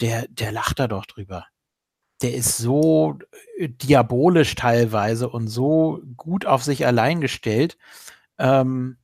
der, 0.00 0.26
der 0.28 0.52
lacht 0.52 0.78
da 0.80 0.88
doch 0.88 1.06
drüber. 1.06 1.46
Der 2.22 2.34
ist 2.34 2.56
so 2.58 3.18
äh, 3.58 3.68
diabolisch 3.68 4.54
teilweise 4.56 5.28
und 5.28 5.48
so 5.48 6.02
gut 6.16 6.46
auf 6.46 6.64
sich 6.64 6.86
allein 6.86 7.20
gestellt. 7.20 7.78
Ähm, 8.38 8.98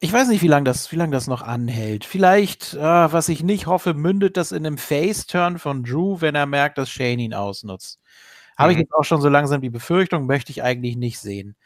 ich 0.00 0.12
weiß 0.12 0.28
nicht, 0.28 0.42
wie 0.42 0.48
lange 0.48 0.64
das, 0.64 0.92
wie 0.92 0.96
lang 0.96 1.10
das 1.10 1.26
noch 1.28 1.42
anhält. 1.42 2.04
Vielleicht, 2.04 2.74
äh, 2.74 2.78
was 2.80 3.28
ich 3.28 3.42
nicht 3.42 3.66
hoffe, 3.66 3.94
mündet 3.94 4.36
das 4.36 4.52
in 4.52 4.66
einem 4.66 4.76
Face-Turn 4.78 5.58
von 5.58 5.82
Drew, 5.84 6.20
wenn 6.20 6.34
er 6.34 6.46
merkt, 6.46 6.76
dass 6.78 6.90
Shane 6.90 7.20
ihn 7.20 7.34
ausnutzt. 7.34 8.00
Habe 8.58 8.72
ich 8.72 8.78
Mhm. 8.78 8.82
jetzt 8.82 8.92
auch 8.94 9.04
schon 9.04 9.20
so 9.22 9.28
langsam 9.28 9.60
die 9.62 9.70
Befürchtung, 9.70 10.26
möchte 10.26 10.52
ich 10.52 10.62
eigentlich 10.62 10.96
nicht 10.96 11.18
sehen. 11.20 11.56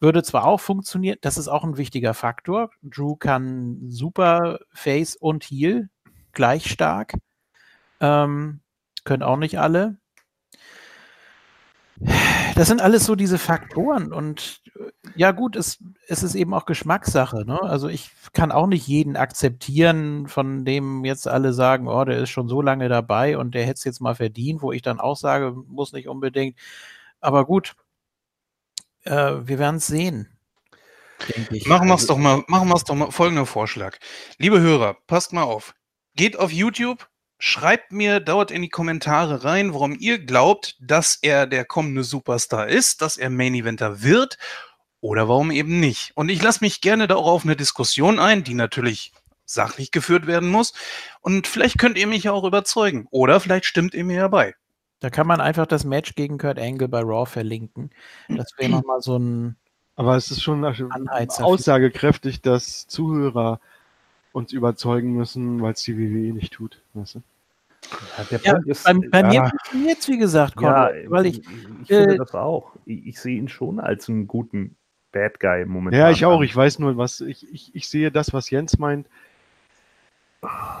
Würde 0.00 0.22
zwar 0.22 0.44
auch 0.46 0.60
funktionieren, 0.60 1.18
das 1.22 1.38
ist 1.38 1.48
auch 1.48 1.64
ein 1.64 1.78
wichtiger 1.78 2.14
Faktor. 2.14 2.70
Drew 2.82 3.16
kann 3.16 3.78
super 3.90 4.60
Face 4.72 5.16
und 5.16 5.44
Heel 5.44 5.90
gleich 6.32 6.70
stark. 6.70 7.14
Ähm, 8.00 8.60
können 9.08 9.22
auch 9.22 9.38
nicht 9.38 9.58
alle. 9.58 9.96
Das 12.54 12.68
sind 12.68 12.80
alles 12.80 13.06
so 13.06 13.14
diese 13.16 13.38
Faktoren 13.38 14.12
und 14.12 14.60
äh, 14.78 14.90
ja 15.16 15.32
gut, 15.32 15.56
es, 15.56 15.82
es 16.06 16.22
ist 16.22 16.34
eben 16.34 16.52
auch 16.54 16.66
Geschmackssache. 16.66 17.44
Ne? 17.44 17.60
Also 17.62 17.88
ich 17.88 18.10
kann 18.32 18.52
auch 18.52 18.66
nicht 18.66 18.86
jeden 18.86 19.16
akzeptieren, 19.16 20.28
von 20.28 20.64
dem 20.64 21.04
jetzt 21.04 21.26
alle 21.26 21.52
sagen, 21.52 21.88
oh, 21.88 22.04
der 22.04 22.18
ist 22.18 22.30
schon 22.30 22.48
so 22.48 22.60
lange 22.62 22.88
dabei 22.88 23.36
und 23.38 23.54
der 23.54 23.62
hätte 23.62 23.78
es 23.78 23.84
jetzt 23.84 24.00
mal 24.00 24.14
verdient, 24.14 24.60
wo 24.62 24.70
ich 24.72 24.82
dann 24.82 25.00
auch 25.00 25.16
sage, 25.16 25.52
muss 25.66 25.92
nicht 25.92 26.06
unbedingt. 26.08 26.56
Aber 27.20 27.46
gut, 27.46 27.74
äh, 29.04 29.34
wir 29.42 29.58
werden 29.58 29.76
es 29.76 29.86
sehen. 29.88 30.28
Machen 31.66 31.88
wir 31.88 31.94
es 31.94 32.02
Also- 32.02 32.14
doch 32.14 32.18
mal, 32.18 32.44
machen 32.46 32.68
wir 32.68 32.76
es 32.76 32.84
doch 32.84 32.94
mal. 32.94 33.10
Folgender 33.10 33.46
Vorschlag. 33.46 33.96
Liebe 34.38 34.60
Hörer, 34.60 34.98
passt 35.08 35.32
mal 35.32 35.42
auf. 35.42 35.74
Geht 36.14 36.38
auf 36.38 36.52
YouTube, 36.52 37.08
schreibt 37.38 37.92
mir 37.92 38.20
dort 38.20 38.50
in 38.50 38.62
die 38.62 38.68
Kommentare 38.68 39.44
rein, 39.44 39.72
warum 39.72 39.96
ihr 39.98 40.18
glaubt, 40.18 40.76
dass 40.80 41.18
er 41.22 41.46
der 41.46 41.64
kommende 41.64 42.02
Superstar 42.02 42.68
ist, 42.68 43.00
dass 43.00 43.16
er 43.16 43.30
Main 43.30 43.54
Eventer 43.54 44.02
wird 44.02 44.38
oder 45.00 45.28
warum 45.28 45.50
eben 45.50 45.80
nicht. 45.80 46.12
Und 46.14 46.28
ich 46.28 46.42
lasse 46.42 46.64
mich 46.64 46.80
gerne 46.80 47.06
da 47.06 47.16
auch 47.16 47.28
auf 47.28 47.44
eine 47.44 47.56
Diskussion 47.56 48.18
ein, 48.18 48.42
die 48.42 48.54
natürlich 48.54 49.12
sachlich 49.44 49.90
geführt 49.90 50.26
werden 50.26 50.50
muss. 50.50 50.74
Und 51.20 51.46
vielleicht 51.46 51.78
könnt 51.78 51.96
ihr 51.96 52.06
mich 52.06 52.24
ja 52.24 52.32
auch 52.32 52.44
überzeugen. 52.44 53.06
Oder 53.10 53.40
vielleicht 53.40 53.64
stimmt 53.64 53.94
ihr 53.94 54.04
mir 54.04 54.16
ja 54.16 54.28
bei. 54.28 54.54
Da 55.00 55.10
kann 55.10 55.26
man 55.26 55.40
einfach 55.40 55.66
das 55.66 55.84
Match 55.84 56.16
gegen 56.16 56.38
Kurt 56.38 56.58
Angle 56.58 56.88
bei 56.88 57.00
Raw 57.00 57.24
verlinken. 57.24 57.90
Das 58.28 58.52
wäre 58.56 58.70
nochmal 58.70 59.00
so 59.00 59.16
ein. 59.16 59.56
Aber 59.94 60.16
es 60.16 60.30
ist 60.30 60.42
schon 60.42 60.64
aussagekräftig, 60.64 62.42
dass 62.42 62.86
Zuhörer 62.86 63.60
uns 64.38 64.52
überzeugen 64.52 65.12
müssen, 65.12 65.60
weil 65.60 65.72
es 65.72 65.82
die 65.82 65.98
WWE 65.98 66.32
nicht 66.32 66.52
tut. 66.52 66.80
Weißt 66.94 67.16
du? 67.16 67.22
Ja, 68.16 68.24
der 68.24 68.40
Ja, 68.40 68.52
Punkt 68.54 68.68
ist, 68.68 68.84
bei, 68.84 68.94
bei 68.94 69.22
mir 69.22 69.42
ah, 69.42 69.48
funktioniert 69.48 69.98
es, 69.98 70.08
wie 70.08 70.18
gesagt, 70.18 70.54
ja, 70.60 70.88
Conrad, 70.88 70.94
weil 71.10 71.26
ich, 71.26 71.38
ich, 71.38 71.46
ich 71.82 71.88
finde 71.88 72.14
äh, 72.14 72.18
das 72.18 72.34
auch. 72.34 72.72
Ich, 72.86 73.06
ich 73.06 73.20
sehe 73.20 73.36
ihn 73.36 73.48
schon 73.48 73.80
als 73.80 74.08
einen 74.08 74.26
guten 74.26 74.76
Bad 75.12 75.40
Guy 75.40 75.64
momentan. 75.64 76.00
Ja, 76.00 76.10
ich 76.10 76.24
auch. 76.24 76.42
Ich 76.42 76.54
weiß 76.54 76.78
nur, 76.78 76.96
was 76.96 77.20
ich, 77.20 77.46
ich, 77.52 77.74
ich 77.74 77.88
sehe 77.88 78.10
das, 78.10 78.32
was 78.32 78.50
Jens 78.50 78.78
meint, 78.78 79.06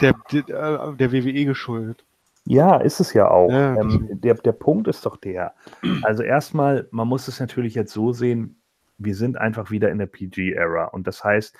der, 0.00 0.14
der, 0.32 0.92
der 0.92 1.12
WWE 1.12 1.44
geschuldet. 1.44 2.04
Ja, 2.44 2.76
ist 2.76 3.00
es 3.00 3.12
ja 3.12 3.28
auch. 3.28 3.50
Ja, 3.50 3.76
ähm, 3.76 4.08
der, 4.10 4.34
der 4.34 4.52
Punkt 4.52 4.88
ist 4.88 5.04
doch 5.04 5.16
der. 5.16 5.54
Also 6.02 6.22
erstmal, 6.22 6.88
man 6.90 7.06
muss 7.06 7.28
es 7.28 7.40
natürlich 7.40 7.74
jetzt 7.74 7.92
so 7.92 8.12
sehen, 8.12 8.58
wir 8.98 9.14
sind 9.14 9.38
einfach 9.38 9.70
wieder 9.70 9.90
in 9.90 9.98
der 9.98 10.06
PG-Ära. 10.06 10.86
Und 10.86 11.06
das 11.06 11.22
heißt, 11.22 11.56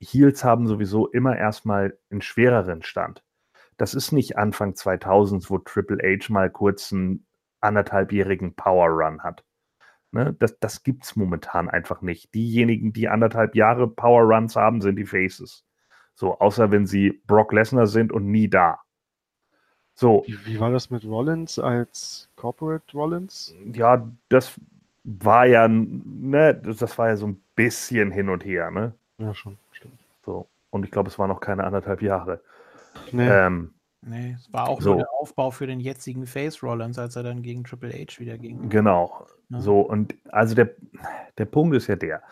Heels 0.00 0.44
haben 0.44 0.66
sowieso 0.66 1.08
immer 1.08 1.36
erstmal 1.36 1.98
einen 2.10 2.22
schwereren 2.22 2.82
Stand. 2.82 3.24
Das 3.76 3.94
ist 3.94 4.12
nicht 4.12 4.36
Anfang 4.36 4.74
2000, 4.74 5.48
wo 5.50 5.58
Triple 5.58 5.98
H 6.02 6.32
mal 6.32 6.50
kurz 6.50 6.92
einen 6.92 7.26
anderthalbjährigen 7.60 8.54
Power 8.54 8.88
Run 8.88 9.22
hat. 9.22 9.44
Ne? 10.10 10.34
Das, 10.38 10.58
das 10.58 10.82
gibt 10.82 11.04
es 11.04 11.16
momentan 11.16 11.68
einfach 11.68 12.00
nicht. 12.02 12.34
Diejenigen, 12.34 12.92
die 12.92 13.08
anderthalb 13.08 13.54
Jahre 13.54 13.88
Power 13.88 14.22
Runs 14.22 14.56
haben, 14.56 14.80
sind 14.80 14.96
die 14.96 15.06
Faces. 15.06 15.64
So, 16.14 16.38
außer 16.38 16.70
wenn 16.70 16.86
sie 16.86 17.20
Brock 17.26 17.52
Lesnar 17.52 17.86
sind 17.86 18.12
und 18.12 18.26
nie 18.26 18.48
da. 18.48 18.80
So, 19.94 20.24
Wie, 20.26 20.46
wie 20.46 20.60
war 20.60 20.70
das 20.70 20.90
mit 20.90 21.04
Rollins 21.04 21.58
als 21.58 22.28
Corporate 22.36 22.84
Rollins? 22.96 23.54
ja, 23.72 24.08
das 24.28 24.54
war 25.04 25.46
ja, 25.46 25.66
ne, 25.68 26.54
das, 26.54 26.98
war 26.98 27.08
ja 27.08 27.16
so 27.16 27.26
ein 27.26 27.42
bisschen 27.54 28.10
hin 28.10 28.28
und 28.28 28.44
her, 28.44 28.70
ne? 28.70 28.94
Ja, 29.18 29.34
schon. 29.34 29.58
So. 30.28 30.50
Und 30.68 30.84
ich 30.84 30.90
glaube, 30.90 31.08
es 31.08 31.18
waren 31.18 31.28
noch 31.28 31.40
keine 31.40 31.64
anderthalb 31.64 32.02
Jahre. 32.02 32.42
Nee. 33.12 33.26
Ähm, 33.28 33.74
nee, 34.02 34.34
es 34.36 34.52
war 34.52 34.68
auch 34.68 34.82
So. 34.82 34.96
der 34.96 35.10
Aufbau 35.18 35.50
für 35.50 35.66
den 35.66 35.80
jetzigen 35.80 36.26
Face 36.26 36.62
Rollins, 36.62 36.98
als 36.98 37.16
er 37.16 37.22
dann 37.22 37.40
gegen 37.40 37.64
Triple 37.64 37.90
H 37.94 38.18
wieder 38.20 38.36
ging. 38.36 38.68
genau. 38.68 39.26
Ne? 39.48 39.62
So, 39.62 39.80
und 39.80 40.14
also 40.28 40.54
der, 40.54 40.74
der 41.38 41.46
Punkt 41.46 41.74
ist 41.74 41.86
ja 41.86 41.96
der. 41.96 42.22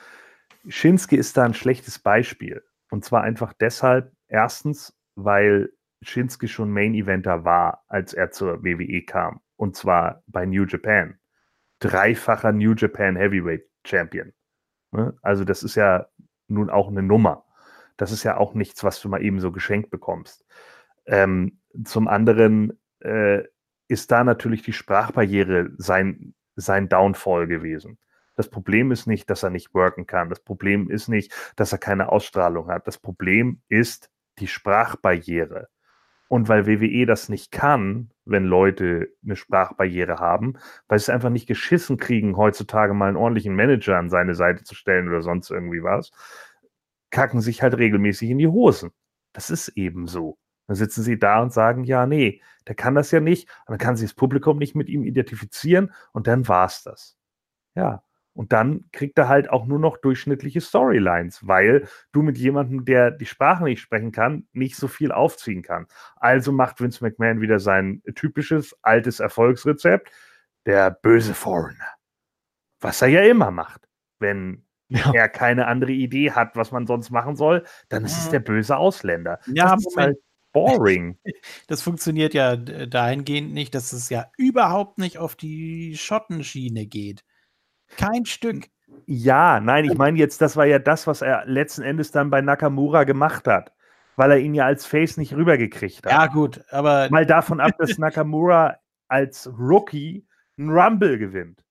Shinsuke 0.68 1.16
ist 1.16 1.38
da 1.38 1.44
ein 1.44 1.54
schlechtes 1.54 1.98
Beispiel. 1.98 2.62
Und 2.90 3.02
zwar 3.06 3.22
einfach 3.22 3.54
deshalb, 3.54 4.12
erstens, 4.28 4.94
weil 5.14 5.72
Shinsuke 6.02 6.48
schon 6.48 6.70
Main 6.70 6.92
Eventer 6.92 7.44
war, 7.44 7.82
als 7.88 8.12
er 8.12 8.30
zur 8.30 8.62
WWE 8.62 9.00
kam. 9.06 9.40
Und 9.56 9.74
zwar 9.74 10.22
bei 10.26 10.44
New 10.44 10.64
Japan. 10.66 11.18
Dreifacher 11.78 12.52
New 12.52 12.74
Japan 12.74 13.16
Heavyweight 13.16 13.64
Champion. 13.86 14.34
Ne? 14.92 15.16
Also, 15.22 15.44
das 15.44 15.62
ist 15.62 15.76
ja 15.76 16.06
nun 16.48 16.68
auch 16.68 16.88
eine 16.88 17.02
Nummer. 17.02 17.45
Das 17.96 18.12
ist 18.12 18.22
ja 18.24 18.36
auch 18.36 18.54
nichts, 18.54 18.84
was 18.84 19.00
du 19.00 19.08
mal 19.08 19.22
eben 19.22 19.40
so 19.40 19.52
geschenkt 19.52 19.90
bekommst. 19.90 20.44
Ähm, 21.06 21.60
zum 21.84 22.08
anderen 22.08 22.78
äh, 23.00 23.42
ist 23.88 24.10
da 24.10 24.24
natürlich 24.24 24.62
die 24.62 24.72
Sprachbarriere 24.72 25.70
sein, 25.78 26.34
sein 26.56 26.88
Downfall 26.88 27.46
gewesen. 27.46 27.98
Das 28.36 28.50
Problem 28.50 28.92
ist 28.92 29.06
nicht, 29.06 29.30
dass 29.30 29.42
er 29.42 29.50
nicht 29.50 29.72
worken 29.74 30.06
kann. 30.06 30.28
Das 30.28 30.40
Problem 30.40 30.90
ist 30.90 31.08
nicht, 31.08 31.32
dass 31.56 31.72
er 31.72 31.78
keine 31.78 32.10
Ausstrahlung 32.10 32.68
hat. 32.68 32.86
Das 32.86 32.98
Problem 32.98 33.62
ist 33.68 34.10
die 34.38 34.46
Sprachbarriere. 34.46 35.68
Und 36.28 36.48
weil 36.48 36.66
WWE 36.66 37.06
das 37.06 37.28
nicht 37.28 37.52
kann, 37.52 38.10
wenn 38.24 38.44
Leute 38.44 39.08
eine 39.24 39.36
Sprachbarriere 39.36 40.18
haben, 40.18 40.54
weil 40.88 40.98
sie 40.98 41.04
es 41.04 41.08
einfach 41.10 41.30
nicht 41.30 41.46
geschissen 41.46 41.98
kriegen, 41.98 42.36
heutzutage 42.36 42.94
mal 42.94 43.08
einen 43.08 43.16
ordentlichen 43.16 43.54
Manager 43.54 43.96
an 43.96 44.10
seine 44.10 44.34
Seite 44.34 44.64
zu 44.64 44.74
stellen 44.74 45.08
oder 45.08 45.22
sonst 45.22 45.50
irgendwie 45.50 45.84
was, 45.84 46.10
kacken 47.10 47.40
sich 47.40 47.62
halt 47.62 47.76
regelmäßig 47.76 48.30
in 48.30 48.38
die 48.38 48.48
Hosen. 48.48 48.90
Das 49.32 49.50
ist 49.50 49.68
eben 49.68 50.06
so. 50.06 50.38
Dann 50.66 50.76
sitzen 50.76 51.02
sie 51.02 51.18
da 51.18 51.40
und 51.42 51.52
sagen, 51.52 51.84
ja, 51.84 52.06
nee, 52.06 52.42
der 52.66 52.74
kann 52.74 52.94
das 52.94 53.10
ja 53.10 53.20
nicht. 53.20 53.48
Und 53.66 53.72
dann 53.72 53.78
kann 53.78 53.96
sich 53.96 54.10
das 54.10 54.16
Publikum 54.16 54.58
nicht 54.58 54.74
mit 54.74 54.88
ihm 54.88 55.04
identifizieren 55.04 55.92
und 56.12 56.26
dann 56.26 56.48
war's 56.48 56.82
das. 56.82 57.16
Ja. 57.74 58.02
Und 58.32 58.52
dann 58.52 58.84
kriegt 58.92 59.16
er 59.16 59.28
halt 59.28 59.48
auch 59.48 59.64
nur 59.64 59.78
noch 59.78 59.96
durchschnittliche 59.96 60.60
Storylines, 60.60 61.46
weil 61.46 61.88
du 62.12 62.20
mit 62.20 62.36
jemandem, 62.36 62.84
der 62.84 63.10
die 63.10 63.24
Sprache 63.24 63.64
nicht 63.64 63.80
sprechen 63.80 64.12
kann, 64.12 64.46
nicht 64.52 64.76
so 64.76 64.88
viel 64.88 65.10
aufziehen 65.10 65.62
kann. 65.62 65.86
Also 66.16 66.52
macht 66.52 66.78
Vince 66.78 67.02
McMahon 67.02 67.40
wieder 67.40 67.58
sein 67.60 68.02
typisches 68.14 68.76
altes 68.82 69.20
Erfolgsrezept, 69.20 70.10
der 70.66 70.90
böse 70.90 71.32
Foreigner. 71.32 71.94
Was 72.80 73.00
er 73.00 73.08
ja 73.08 73.22
immer 73.22 73.50
macht. 73.50 73.88
Wenn 74.18 74.65
Ja. 74.88 75.12
er 75.12 75.28
keine 75.28 75.66
andere 75.66 75.92
Idee 75.92 76.30
hat, 76.30 76.54
was 76.54 76.70
man 76.70 76.86
sonst 76.86 77.10
machen 77.10 77.34
soll, 77.34 77.64
dann 77.88 78.04
ist 78.04 78.16
es 78.18 78.30
der 78.30 78.38
böse 78.38 78.76
Ausländer. 78.76 79.40
Ja, 79.46 79.74
das 79.74 79.86
ist 79.86 79.96
halt 79.96 80.18
boring. 80.52 81.18
Das 81.68 81.82
funktioniert 81.82 82.34
ja 82.34 82.52
äh, 82.52 82.88
dahingehend 82.88 83.52
nicht, 83.52 83.74
dass 83.74 83.92
es 83.92 84.08
ja 84.08 84.30
überhaupt 84.36 84.98
nicht 84.98 85.18
auf 85.18 85.34
die 85.34 85.96
Schottenschiene 85.96 86.86
geht. 86.86 87.24
Kein 87.96 88.24
Stück. 88.24 88.68
Ja, 89.06 89.60
nein, 89.60 89.84
ich 89.84 89.98
meine 89.98 90.18
jetzt, 90.18 90.40
das 90.40 90.56
war 90.56 90.64
ja 90.64 90.78
das, 90.78 91.06
was 91.06 91.22
er 91.22 91.44
letzten 91.46 91.82
Endes 91.82 92.12
dann 92.12 92.30
bei 92.30 92.40
Nakamura 92.40 93.04
gemacht 93.04 93.46
hat, 93.46 93.72
weil 94.14 94.30
er 94.30 94.38
ihn 94.38 94.54
ja 94.54 94.64
als 94.64 94.86
Face 94.86 95.16
nicht 95.16 95.34
rübergekriegt 95.34 96.06
hat. 96.06 96.12
Ja, 96.12 96.26
gut, 96.26 96.62
aber 96.70 97.08
Mal 97.10 97.26
davon 97.26 97.60
ab, 97.60 97.72
dass 97.78 97.98
Nakamura 97.98 98.78
als 99.08 99.50
Rookie 99.58 100.26
einen 100.56 100.70
Rumble 100.70 101.18
gewinnt. 101.18 101.64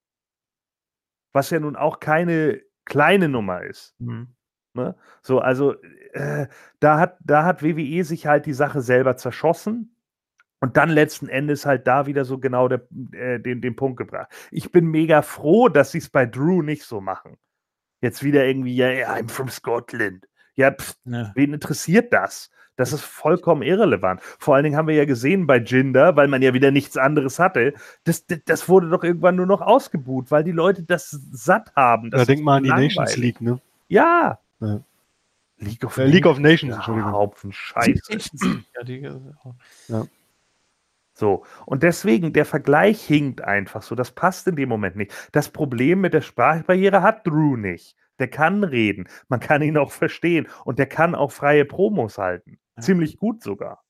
Was 1.33 1.49
ja 1.49 1.59
nun 1.59 1.75
auch 1.75 1.99
keine 1.99 2.61
kleine 2.85 3.29
Nummer 3.29 3.63
ist. 3.63 3.95
Hm. 3.99 4.35
Ne? 4.73 4.95
So, 5.21 5.39
also 5.39 5.75
äh, 6.13 6.47
da, 6.79 6.99
hat, 6.99 7.17
da 7.23 7.45
hat 7.45 7.63
WWE 7.63 8.03
sich 8.03 8.27
halt 8.27 8.45
die 8.45 8.53
Sache 8.53 8.81
selber 8.81 9.15
zerschossen 9.15 9.95
und 10.59 10.77
dann 10.77 10.89
letzten 10.89 11.29
Endes 11.29 11.65
halt 11.65 11.87
da 11.87 12.05
wieder 12.05 12.25
so 12.25 12.39
genau 12.39 12.67
der, 12.67 12.87
äh, 13.13 13.39
den, 13.39 13.61
den 13.61 13.75
Punkt 13.75 13.97
gebracht. 13.97 14.31
Ich 14.51 14.71
bin 14.71 14.87
mega 14.87 15.21
froh, 15.21 15.69
dass 15.69 15.91
sie 15.91 15.99
es 15.99 16.09
bei 16.09 16.25
Drew 16.25 16.61
nicht 16.61 16.83
so 16.83 17.01
machen. 17.01 17.37
Jetzt 18.01 18.23
wieder 18.23 18.45
irgendwie, 18.45 18.75
ja, 18.75 18.89
yeah, 18.89 19.13
I'm 19.13 19.29
from 19.29 19.49
Scotland. 19.49 20.27
Ja, 20.55 20.71
pff, 20.71 20.95
ne. 21.05 21.31
wen 21.35 21.53
interessiert 21.53 22.13
das? 22.13 22.49
Das 22.75 22.91
ist 22.93 23.03
vollkommen 23.03 23.61
irrelevant. 23.61 24.21
Vor 24.21 24.55
allen 24.55 24.63
Dingen 24.65 24.75
haben 24.75 24.87
wir 24.87 24.95
ja 24.95 25.05
gesehen 25.05 25.47
bei 25.47 25.57
Jinder, 25.57 26.15
weil 26.15 26.27
man 26.27 26.41
ja 26.41 26.53
wieder 26.53 26.71
nichts 26.71 26.97
anderes 26.97 27.39
hatte, 27.39 27.73
das, 28.03 28.25
das, 28.27 28.39
das 28.45 28.69
wurde 28.69 28.89
doch 28.89 29.03
irgendwann 29.03 29.35
nur 29.35 29.45
noch 29.45 29.61
ausgebuht, 29.61 30.31
weil 30.31 30.43
die 30.43 30.51
Leute 30.51 30.83
das 30.83 31.09
satt 31.31 31.71
haben. 31.75 32.11
Das 32.11 32.21
Da 32.21 32.25
denk 32.25 32.43
mal 32.43 32.57
an 32.57 32.63
die. 32.63 32.69
Nations 32.69 33.15
League, 33.17 33.41
ne? 33.41 33.59
Ja. 33.87 34.39
Ja. 34.59 34.81
League 35.57 35.83
of 35.85 35.97
Äh, 35.97 36.05
League 36.05 36.25
of 36.25 36.39
Nations, 36.39 36.71
Ja, 36.71 36.75
Entschuldigung. 36.77 37.11
Haufen 37.13 37.51
Scheiße. 37.53 38.01
Ja, 39.87 40.05
So, 41.13 41.45
und 41.65 41.81
deswegen, 41.83 42.33
der 42.33 42.45
Vergleich 42.45 43.01
hinkt 43.01 43.41
einfach 43.41 43.81
so. 43.81 43.95
Das 43.95 44.11
passt 44.11 44.47
in 44.47 44.57
dem 44.57 44.67
Moment 44.67 44.97
nicht. 44.97 45.13
Das 45.31 45.47
Problem 45.49 46.01
mit 46.01 46.13
der 46.13 46.21
Sprachbarriere 46.21 47.01
hat 47.01 47.25
Drew 47.25 47.55
nicht. 47.55 47.95
Der 48.19 48.27
kann 48.27 48.63
reden. 48.63 49.07
Man 49.29 49.39
kann 49.39 49.61
ihn 49.61 49.77
auch 49.77 49.91
verstehen. 49.91 50.47
Und 50.65 50.77
der 50.79 50.87
kann 50.87 51.15
auch 51.15 51.31
freie 51.31 51.63
Promos 51.65 52.17
halten. 52.17 52.57
Ja. 52.77 52.83
Ziemlich 52.83 53.17
gut 53.17 53.43
sogar. 53.43 53.83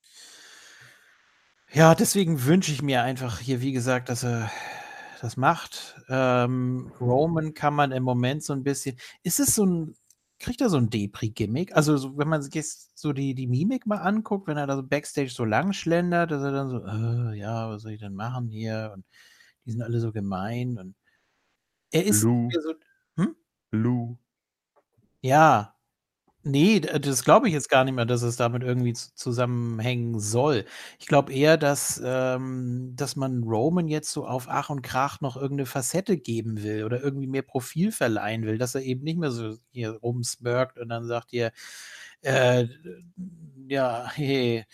ja, 1.73 1.95
deswegen 1.95 2.45
wünsche 2.45 2.71
ich 2.71 2.81
mir 2.81 3.01
einfach 3.03 3.39
hier, 3.39 3.61
wie 3.61 3.71
gesagt, 3.71 4.09
dass 4.09 4.23
er 4.23 4.51
das 5.21 5.38
macht. 5.38 5.95
Ähm, 6.07 6.91
Roman 7.01 7.53
kann 7.53 7.73
man 7.73 7.91
im 7.91 8.03
Moment 8.03 8.43
so 8.43 8.53
ein 8.53 8.63
bisschen. 8.63 8.97
Ist 9.23 9.39
es 9.39 9.55
so 9.55 9.65
ein. 9.65 9.95
Kriegt 10.38 10.59
er 10.59 10.69
so 10.69 10.77
ein 10.77 10.89
Depri-Gimmick? 10.89 11.75
Also, 11.75 11.95
so, 11.95 12.17
wenn 12.17 12.27
man 12.27 12.41
sich 12.41 12.53
jetzt 12.53 12.97
so 12.97 13.13
die, 13.13 13.33
die 13.36 13.47
Mimik 13.47 13.86
mal 13.86 13.99
anguckt, 13.99 14.47
wenn 14.47 14.57
er 14.57 14.67
da 14.67 14.75
so 14.75 14.83
Backstage 14.83 15.29
so 15.29 15.45
lang 15.45 15.71
schlendert, 15.71 16.29
dass 16.29 16.43
er 16.43 16.51
dann 16.51 16.69
so, 16.69 16.86
äh, 16.86 17.38
ja, 17.39 17.69
was 17.69 17.83
soll 17.83 17.93
ich 17.93 18.01
denn 18.01 18.13
machen 18.13 18.49
hier? 18.49 18.91
Und 18.93 19.05
die 19.65 19.71
sind 19.71 19.81
alle 19.81 19.99
so 20.01 20.11
gemein. 20.11 20.77
Und 20.77 20.95
er 21.91 22.05
ist 22.05 22.23
Lou. 22.23 22.49
so, 22.51 23.25
Lou. 23.71 24.17
Ja. 25.21 25.74
Nee, 26.48 26.80
d 26.80 27.00
das 27.00 27.24
glaube 27.24 27.48
ich 27.48 27.54
jetzt 27.56 27.70
gar 27.70 27.84
nicht 27.86 27.96
mehr, 27.96 28.06
dass 28.06 28.22
es 28.22 28.36
damit 28.38 28.62
irgendwie 28.62 28.93
zusammenhängen 28.93 30.20
soll. 30.20 30.66
Ich 31.00 31.08
glaube 31.08 31.34
eher, 31.34 31.58
dass, 31.58 32.00
ähm 32.06 32.91
dass 32.96 33.16
man 33.16 33.41
Roman 33.43 33.88
jetzt 33.88 34.12
so 34.12 34.28
auf 34.28 34.46
Ach 34.48 34.70
und 34.70 34.84
Krach 34.84 35.22
noch 35.22 35.38
irgend 35.38 35.58
'ne 35.62 35.66
Facette 35.66 36.18
geben 36.20 36.62
will 36.62 36.84
oder 36.84 37.02
irgendwie 37.02 37.26
mehr 37.26 37.41
Profil 37.41 37.91
verleihen 37.91 38.46
will, 38.46 38.60
dass 38.60 38.76
er 38.76 38.84
eben 38.84 39.04
nicht 39.04 39.18
mehr 39.18 39.32
so 39.32 39.56
hier 39.72 39.93
rumsmirkt 39.93 40.78
und 40.78 40.89
dann 40.89 41.06
sagt 41.08 41.32
hier, 41.32 41.52
äh, 42.22 42.68
ja, 43.68 44.08
hey, 44.14 44.66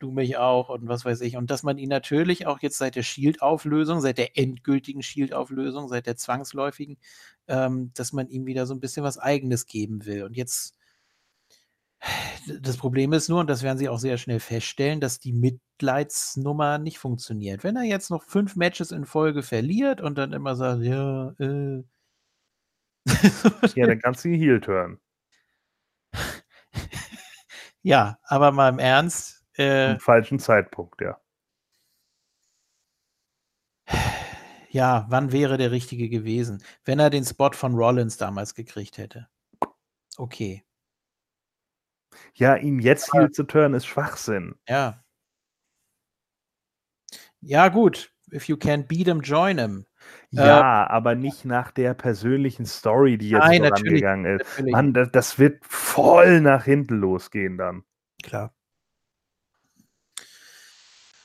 du 0.00 0.10
mich 0.10 0.38
auch 0.38 0.70
und 0.70 0.88
was 0.88 1.04
weiß 1.04 1.20
ich. 1.20 1.36
Und 1.36 1.50
dass 1.50 1.62
man 1.62 1.76
ihn 1.78 1.90
natürlich 1.90 2.46
auch 2.46 2.60
jetzt 2.60 2.78
seit 2.78 2.96
der 2.96 3.02
Shield-Auflösung, 3.02 4.00
seit 4.00 4.16
der 4.18 4.38
endgültigen 4.38 5.02
Shield-Auflösung, 5.02 5.88
seit 5.88 6.06
der 6.06 6.16
zwangsläufigen, 6.16 6.96
ähm, 7.48 7.90
dass 7.94 8.12
man 8.14 8.28
ihm 8.28 8.46
wieder 8.46 8.64
so 8.66 8.72
ein 8.74 8.80
bisschen 8.80 9.02
was 9.04 9.18
Eigenes 9.18 9.66
geben 9.66 10.06
will. 10.06 10.22
Und 10.24 10.34
jetzt 10.36 10.77
das 12.60 12.76
Problem 12.76 13.12
ist 13.12 13.28
nur, 13.28 13.40
und 13.40 13.50
das 13.50 13.62
werden 13.62 13.78
sie 13.78 13.88
auch 13.88 13.98
sehr 13.98 14.18
schnell 14.18 14.40
feststellen, 14.40 15.00
dass 15.00 15.18
die 15.18 15.32
Mitleidsnummer 15.32 16.78
nicht 16.78 16.98
funktioniert. 16.98 17.64
Wenn 17.64 17.76
er 17.76 17.82
jetzt 17.82 18.10
noch 18.10 18.22
fünf 18.22 18.56
Matches 18.56 18.92
in 18.92 19.04
Folge 19.04 19.42
verliert 19.42 20.00
und 20.00 20.16
dann 20.16 20.32
immer 20.32 20.54
sagt, 20.56 20.82
ja, 20.82 21.30
äh. 21.38 21.82
ja, 23.74 23.86
dann 23.86 24.00
kannst 24.00 24.24
du 24.24 24.28
ihn 24.28 24.40
Heal 24.40 24.60
hören. 24.64 25.00
ja, 27.82 28.18
aber 28.22 28.52
mal 28.52 28.68
im 28.68 28.78
Ernst. 28.78 29.44
Äh, 29.56 29.92
Im 29.92 30.00
falschen 30.00 30.38
Zeitpunkt, 30.38 31.00
ja. 31.00 31.20
Ja, 34.70 35.06
wann 35.08 35.32
wäre 35.32 35.56
der 35.56 35.70
richtige 35.70 36.08
gewesen? 36.08 36.62
Wenn 36.84 36.98
er 36.98 37.10
den 37.10 37.24
Spot 37.24 37.52
von 37.52 37.74
Rollins 37.74 38.18
damals 38.18 38.54
gekriegt 38.54 38.98
hätte. 38.98 39.28
Okay. 40.16 40.62
Ja, 42.34 42.56
ihn 42.56 42.78
jetzt 42.78 43.12
heel 43.12 43.30
zu 43.30 43.44
turnen 43.44 43.74
ist 43.74 43.86
Schwachsinn. 43.86 44.54
Ja. 44.68 45.04
Ja, 47.40 47.68
gut. 47.68 48.12
If 48.32 48.48
you 48.48 48.56
can't 48.56 48.86
beat 48.88 49.06
him, 49.06 49.20
join 49.20 49.58
him. 49.58 49.86
Ja, 50.30 50.86
aber 50.88 51.14
nicht 51.14 51.44
nach 51.44 51.70
der 51.70 51.94
persönlichen 51.94 52.66
Story, 52.66 53.16
die 53.16 53.30
jetzt 53.30 53.40
Nein, 53.40 53.62
natürlich, 53.62 54.02
vorangegangen 54.02 54.38
ist. 54.38 54.46
natürlich. 54.50 54.72
Mann, 54.72 54.94
das, 54.94 55.10
das 55.12 55.38
wird 55.38 55.64
voll 55.64 56.40
nach 56.40 56.64
hinten 56.64 56.96
losgehen 56.96 57.56
dann. 57.56 57.84
Klar. 58.22 58.54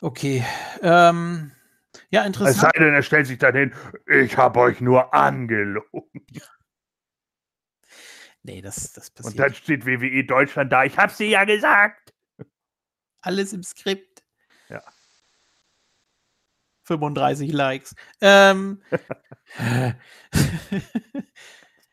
Okay. 0.02 0.44
Ähm, 0.82 1.52
ja, 2.10 2.22
Es 2.22 2.28
interessant. 2.28 2.72
sei 2.74 2.80
denn, 2.80 2.94
er 2.94 3.02
stellt 3.04 3.28
sich 3.28 3.38
dann 3.40 3.56
hin, 3.56 3.74
ich 4.08 4.38
habe 4.38 4.60
euch 4.60 4.82
nur 4.82 5.14
angelogen. 5.14 6.26
Nee, 8.44 8.62
das, 8.62 8.92
das 8.94 9.10
Und 9.10 9.16
passiert. 9.16 9.40
dann 9.40 9.54
steht 9.54 9.86
WWE 9.86 10.24
Deutschland 10.26 10.72
da, 10.72 10.84
ich 10.84 10.98
hab's 10.98 11.18
dir 11.18 11.28
ja 11.28 11.46
gesagt. 11.46 12.14
Alles 13.22 13.54
im 13.54 13.64
Skript. 13.64 14.24
Ja. 14.70 14.84
35 16.84 17.52
Likes. 17.54 17.96
Ähm, 18.20 18.82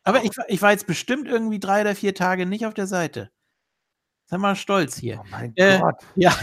aber 0.03 0.25
ich, 0.25 0.37
war- 0.37 0.49
ich 0.49 0.61
war 0.63 0.73
jetzt 0.73 0.87
bestimmt 0.87 1.29
irgendwie 1.29 1.61
drei 1.61 1.83
oder 1.83 1.95
vier 1.95 2.15
Tage 2.15 2.47
nicht 2.47 2.67
auf 2.67 2.75
der 2.75 2.87
Seite. 2.89 3.31
Sei 4.27 4.39
mal 4.39 4.57
stolz 4.57 4.97
hier. 4.97 5.21
Oh 5.23 5.27
mein 5.31 5.53
Äh, 5.57 5.79
Gott, 5.79 6.05
Ja, 6.17 6.37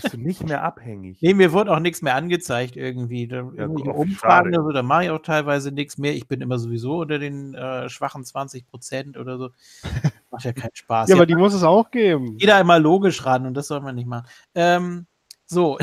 bist 0.00 0.12
du 0.12 0.18
nicht 0.18 0.46
mehr 0.46 0.62
abhängig. 0.62 1.18
nee, 1.20 1.34
mir 1.34 1.52
wurde 1.52 1.72
auch 1.72 1.80
nichts 1.80 2.02
mehr 2.02 2.14
angezeigt 2.14 2.76
irgendwie. 2.76 3.26
Da, 3.26 3.50
wie 3.52 3.88
Umfragen 3.88 4.48
oder 4.54 4.62
so, 4.64 4.70
da 4.72 4.82
mache 4.82 5.04
ich 5.04 5.10
auch 5.10 5.18
teilweise 5.22 5.72
nichts 5.72 5.98
mehr. 5.98 6.14
Ich 6.14 6.28
bin 6.28 6.40
immer 6.40 6.58
sowieso 6.58 7.00
unter 7.00 7.18
den 7.18 7.54
äh, 7.54 7.88
schwachen 7.88 8.24
20 8.24 8.66
Prozent 8.66 9.16
oder 9.16 9.38
so. 9.38 9.50
Macht 10.30 10.44
ja 10.44 10.52
keinen 10.52 10.74
Spaß. 10.74 11.08
Ja, 11.08 11.14
aber 11.16 11.22
Ja, 11.22 11.26
die 11.26 11.34
muss 11.34 11.54
es 11.54 11.62
auch 11.62 11.90
geben. 11.90 12.36
jeder 12.38 12.60
immer 12.60 12.78
logisch 12.78 13.24
ran 13.24 13.46
und 13.46 13.54
das 13.54 13.66
soll 13.68 13.80
man 13.80 13.94
nicht 13.94 14.06
machen. 14.08 14.26
Ähm, 14.54 15.06
so. 15.46 15.78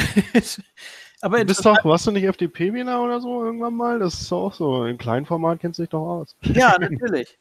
aber 1.21 1.39
Du 1.39 1.45
bist 1.45 1.65
doch, 1.65 1.83
warst 1.83 2.07
du 2.07 2.11
nicht 2.11 2.23
FDP-Wähler 2.25 3.01
oder 3.03 3.19
so 3.19 3.43
irgendwann 3.43 3.73
mal? 3.75 3.99
Das 3.99 4.21
ist 4.21 4.31
auch 4.31 4.53
so. 4.53 4.85
Im 4.85 4.97
kleinen 4.97 5.25
Format 5.25 5.59
kennst 5.59 5.79
du 5.79 5.83
dich 5.83 5.89
doch 5.89 6.05
aus. 6.07 6.35
Ja, 6.41 6.75
natürlich. 6.79 7.37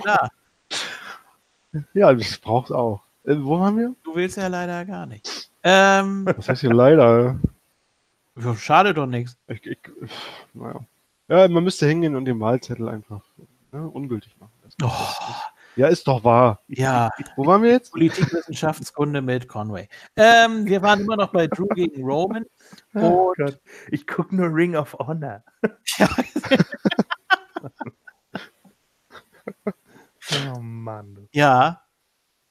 Klar, 0.00 0.30
Ja, 1.94 2.12
das 2.12 2.38
braucht's 2.38 2.72
auch. 2.72 3.02
Äh, 3.24 3.36
wo 3.38 3.60
waren 3.60 3.76
wir? 3.76 3.94
du 4.02 4.14
willst 4.14 4.36
ja 4.36 4.48
leider 4.48 4.84
gar 4.84 5.06
nicht. 5.06 5.49
Ähm, 5.62 6.26
Was 6.36 6.48
heißt 6.48 6.60
hier 6.62 6.72
leider? 6.72 7.38
ja, 8.36 8.56
schade 8.56 8.94
doch 8.94 9.06
nichts. 9.06 9.36
Ich, 9.48 9.64
ich, 9.66 9.78
naja. 10.54 10.80
Ja, 11.28 11.46
man 11.48 11.62
müsste 11.64 11.86
hingehen 11.86 12.16
und 12.16 12.24
den 12.24 12.40
Wahlzettel 12.40 12.88
einfach 12.88 13.22
ne, 13.72 13.86
ungültig 13.88 14.36
machen. 14.38 14.52
Das- 14.62 14.74
Oh, 14.82 14.90
Ja, 15.76 15.86
ist 15.88 16.08
doch 16.08 16.24
wahr. 16.24 16.60
ja, 16.68 17.10
Wo 17.36 17.46
waren 17.46 17.62
wir 17.62 17.70
jetzt? 17.70 17.92
Politikwissenschaftskunde 17.92 19.20
mit 19.22 19.46
Conway. 19.46 19.88
Ähm, 20.16 20.64
wir 20.66 20.82
waren 20.82 21.00
immer 21.00 21.16
noch 21.16 21.32
bei 21.32 21.46
Drew 21.46 21.68
gegen 21.68 22.04
Roman. 22.04 22.44
Oh 22.94 23.32
ich 23.90 24.06
gucke 24.06 24.34
nur 24.34 24.46
Ring 24.52 24.74
of 24.76 24.94
Honor. 24.98 25.42
ja, 25.98 26.08
Oh 30.54 30.60
Mann. 30.60 31.28
ja, 31.32 31.82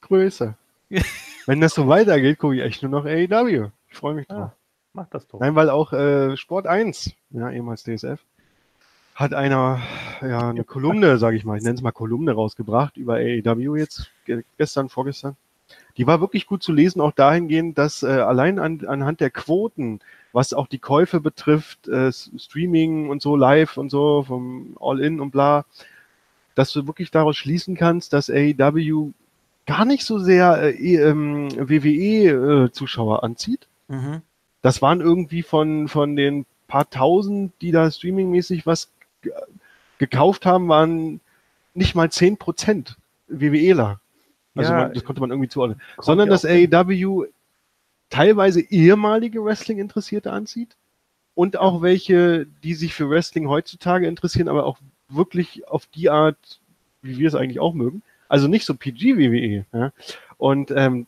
Größe. 0.01 0.55
Wenn 1.49 1.61
das 1.61 1.73
so 1.73 1.87
weitergeht, 1.87 2.37
gucke 2.37 2.57
ich 2.57 2.61
echt 2.61 2.83
nur 2.83 2.91
noch 2.91 3.05
AEW. 3.05 3.71
Ich 3.89 3.97
freue 3.97 4.13
mich 4.13 4.27
drauf. 4.27 4.51
Ah, 4.51 4.55
mach 4.93 5.07
das 5.07 5.27
doch. 5.27 5.39
Nein, 5.39 5.55
weil 5.55 5.71
auch 5.71 5.93
äh, 5.93 6.37
Sport 6.37 6.67
1, 6.67 7.15
ja, 7.31 7.49
ehemals 7.49 7.81
DSF, 7.81 8.19
hat 9.15 9.33
einer, 9.33 9.81
ja, 10.21 10.49
eine 10.51 10.63
Kolumne, 10.63 11.17
sage 11.17 11.37
ich 11.37 11.45
mal, 11.45 11.57
ich 11.57 11.63
nenne 11.63 11.73
es 11.73 11.81
mal 11.81 11.91
Kolumne 11.91 12.33
rausgebracht 12.33 12.97
über 12.97 13.15
AEW 13.15 13.77
jetzt, 13.77 14.11
ge 14.25 14.43
gestern, 14.59 14.89
vorgestern. 14.89 15.37
Die 15.97 16.05
war 16.05 16.21
wirklich 16.21 16.45
gut 16.45 16.61
zu 16.61 16.71
lesen, 16.71 17.01
auch 17.01 17.13
dahingehend, 17.13 17.79
dass 17.79 18.03
äh, 18.03 18.09
allein 18.09 18.59
an, 18.59 18.85
anhand 18.85 19.19
der 19.19 19.31
Quoten, 19.31 20.01
was 20.33 20.53
auch 20.53 20.67
die 20.67 20.77
Käufe 20.77 21.19
betrifft, 21.19 21.87
äh, 21.87 22.11
Streaming 22.11 23.09
und 23.09 23.23
so, 23.23 23.35
live 23.35 23.77
und 23.77 23.89
so, 23.89 24.21
vom 24.21 24.77
All-In 24.79 25.19
und 25.19 25.31
bla, 25.31 25.65
dass 26.53 26.71
du 26.73 26.85
wirklich 26.85 27.09
daraus 27.09 27.37
schließen 27.37 27.75
kannst, 27.75 28.13
dass 28.13 28.29
AEW 28.29 29.13
gar 29.69 29.85
nicht 29.85 30.03
so 30.03 30.17
sehr 30.17 30.61
äh, 30.63 30.95
ähm, 30.95 31.49
WWE-Zuschauer 31.55 33.23
anzieht. 33.23 33.67
mhm. 33.87 34.21
Das 34.61 34.81
waren 34.81 34.99
irgendwie 34.99 35.41
von, 35.41 35.87
von 35.87 36.17
den 36.17 36.45
paar 36.67 36.89
tausend, 36.89 37.53
die 37.61 37.71
da 37.71 37.89
streamingmäßig 37.89 38.65
was 38.65 38.89
ge- 39.21 39.31
gekauft 39.99 40.45
haben, 40.45 40.67
waren 40.67 41.21
nicht 41.73 41.95
mal 41.95 42.11
10 42.11 42.35
Prozent 42.37 42.97
WWEler. 43.29 44.01
Also 44.55 44.73
Ja, 44.73 44.79
man, 44.79 44.93
das 44.93 45.05
konnte 45.05 45.21
man 45.21 45.29
irgendwie 45.29 45.47
zuordnen. 45.47 45.79
Sondern 45.97 46.27
dass. 46.27 46.43
AEW 46.43 47.27
teilweise 48.09 48.59
ehemalige 48.59 49.45
Wrestling-Interessierte 49.45 50.33
anzieht 50.33 50.75
und 51.35 51.55
auch 51.57 51.81
welche, 51.81 52.45
die 52.63 52.73
sich 52.73 52.93
für 52.93 53.09
Wrestling 53.09 53.47
heutzutage 53.47 54.07
interessieren, 54.07 54.49
aber 54.49 54.65
auch 54.65 54.79
wirklich 55.07 55.67
auf 55.69 55.85
die 55.85 56.09
Art, 56.09 56.59
wie 57.01 57.17
wir 57.17 57.29
es 57.29 57.35
eigentlich 57.35 57.61
auch 57.61 57.73
mögen. 57.73 58.01
Also 58.29 58.47
nicht 58.47 58.65
so 58.65 58.75
PG-WWE. 58.75 59.65
Ja? 59.73 59.91
Und 60.37 60.71
ähm, 60.71 61.07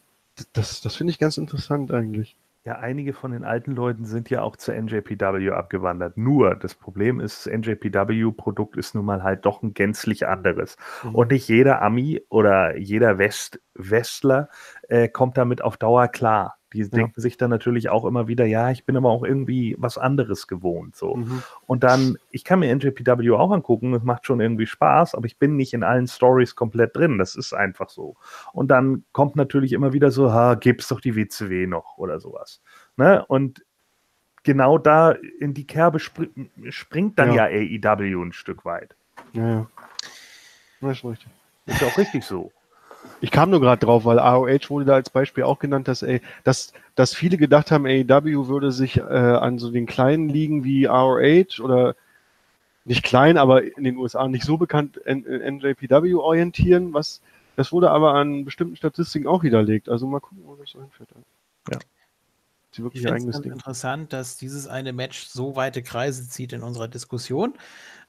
das, 0.54 0.82
das 0.82 0.96
finde 0.96 1.12
ich 1.12 1.20
ganz 1.20 1.38
interessant 1.38 1.92
eigentlich. 1.92 2.36
Ja, 2.64 2.78
einige 2.78 3.14
von 3.14 3.32
den 3.32 3.44
alten 3.44 3.72
Leuten 3.72 4.06
sind 4.06 4.30
ja 4.30 4.44
auch 4.44 4.56
zur 4.56 4.76
NJPW 4.76 5.50
abgewandert. 5.50 6.16
Nur 6.16 6.56
das 6.56 6.76
Problem 6.76 7.20
ist, 7.20 7.48
das 7.48 7.54
NJPW-Produkt 7.54 8.78
ist 8.78 8.94
nun 8.94 9.06
mal 9.06 9.24
halt 9.24 9.46
doch 9.48 9.64
ein 9.64 9.74
gänzlich 9.74 10.28
anderes. 10.28 10.78
Mhm. 11.04 11.16
Und 11.16 11.32
nicht 11.32 11.48
jeder 11.48 11.82
Ami 11.82 12.22
oder 12.30 12.78
jeder 12.78 13.18
West 13.18 13.60
Westler 13.74 14.50
äh, 14.90 15.08
kommt 15.08 15.38
damit 15.38 15.64
auf 15.64 15.78
Dauer 15.78 16.08
klar. 16.08 16.60
Die 16.74 16.90
denken 16.90 17.20
sich 17.20 17.38
dann 17.38 17.50
natürlich 17.50 17.90
auch 17.90 18.06
immer 18.06 18.28
wieder, 18.28 18.46
ja, 18.46 18.72
ich 18.72 18.86
bin 18.86 18.96
aber 18.96 19.10
auch 19.10 19.24
irgendwie 19.24 19.76
was 19.78 19.98
anderes 19.98 20.48
gewohnt. 20.48 20.96
So. 20.96 21.16
Mhm. 21.16 21.44
Und 21.68 21.84
dann, 21.84 22.18
ich 22.32 22.44
kann 22.44 22.60
mir 22.60 22.74
NJPW 22.74 23.32
auch 23.32 23.52
angucken, 23.52 23.94
es 23.94 24.04
macht 24.04 24.26
schon 24.26 24.40
irgendwie 24.40 24.66
Spaß, 24.66 25.16
aber 25.16 25.26
ich 25.26 25.38
bin 25.38 25.56
nicht 25.56 25.74
in 25.74 25.84
allen 25.84 26.08
Stories 26.08 26.56
komplett 26.56 26.96
drin. 26.96 27.18
Das 27.18 27.36
ist 27.36 27.54
einfach 27.54 27.90
so. 27.90 28.16
Und 28.54 28.70
dann 28.70 29.04
kommt 29.12 29.36
natürlich 29.36 29.74
immer 29.74 29.94
wieder 29.94 30.12
so, 30.12 30.32
ha, 30.32 30.56
gibt's 30.56 30.88
doch 30.88 31.02
die 31.02 31.16
WCW 31.16 31.68
noch 31.68 31.98
oder 31.98 32.20
sowas. 32.20 32.62
Ne? 32.96 33.26
Und 33.26 33.66
genau 34.44 34.78
da 34.78 35.16
in 35.40 35.54
die 35.54 35.68
Kerbe 35.68 36.00
spr 36.00 36.26
springt 36.70 37.20
dann 37.20 37.34
ja. 37.34 37.48
Ja. 37.48 37.96
AEW 37.96 38.24
ein 38.24 38.34
Stück 38.34 38.66
weit. 38.66 38.96
Ja, 39.34 39.50
ja. 39.50 39.68
Das 40.82 40.98
ist 40.98 41.06
richtig. 41.06 41.28
Ist 41.66 41.82
ja 41.82 41.88
auch 41.88 41.98
richtig 41.98 42.24
so. 42.24 42.52
Ich 43.22 43.32
kam 43.32 43.50
nur 43.50 43.62
gerade 43.62 43.86
drauf, 43.86 44.06
weil 44.06 44.20
AOH 44.20 44.70
wurde 44.70 44.86
da 44.86 44.94
als 44.96 45.10
Beispiel 45.10 45.44
auch 45.44 45.60
genannt, 45.60 45.88
dass, 45.88 46.02
ey, 46.02 46.22
dass, 46.44 46.74
dass 46.96 47.14
viele 47.14 47.38
gedacht 47.38 47.72
haben, 47.72 47.86
AEW 47.86 48.48
würde 48.48 48.72
sich 48.72 48.98
äh, 48.98 49.02
an 49.02 49.60
so 49.60 49.72
den 49.72 49.86
kleinen 49.86 50.28
Ligen 50.30 50.64
wie 50.64 50.86
ROH 50.86 51.62
oder 51.62 51.96
nicht 52.84 53.04
klein, 53.04 53.38
aber 53.38 53.64
in 53.64 53.84
den 53.84 53.98
USA 53.98 54.28
nicht 54.28 54.44
so 54.44 54.58
bekannt 54.58 55.00
N 55.06 55.24
NJPW 55.24 56.16
orientieren, 56.16 56.94
was 56.94 57.22
das 57.56 57.72
wurde 57.72 57.92
aber 57.92 58.14
an 58.14 58.46
bestimmten 58.46 58.76
Statistiken 58.76 59.28
auch 59.28 59.44
widerlegt. 59.44 59.90
Also 59.90 60.08
mal 60.08 60.20
gucken, 60.20 60.44
wo 60.46 60.56
das 60.56 60.72
so 60.72 60.80
hinführt. 60.80 61.10
Ja. 61.70 61.78
Sie 62.72 62.78
Ich 62.78 62.84
wirklich 62.84 63.04
finde 63.04 63.30
es 63.30 63.40
interessant, 63.40 64.14
dass 64.14 64.38
dieses 64.38 64.68
eine 64.68 64.94
Match 64.94 65.28
so 65.28 65.56
weite 65.56 65.84
Kreise 65.84 66.30
zieht 66.30 66.54
in 66.54 66.64
unserer 66.64 66.88
Diskussion. 66.88 67.54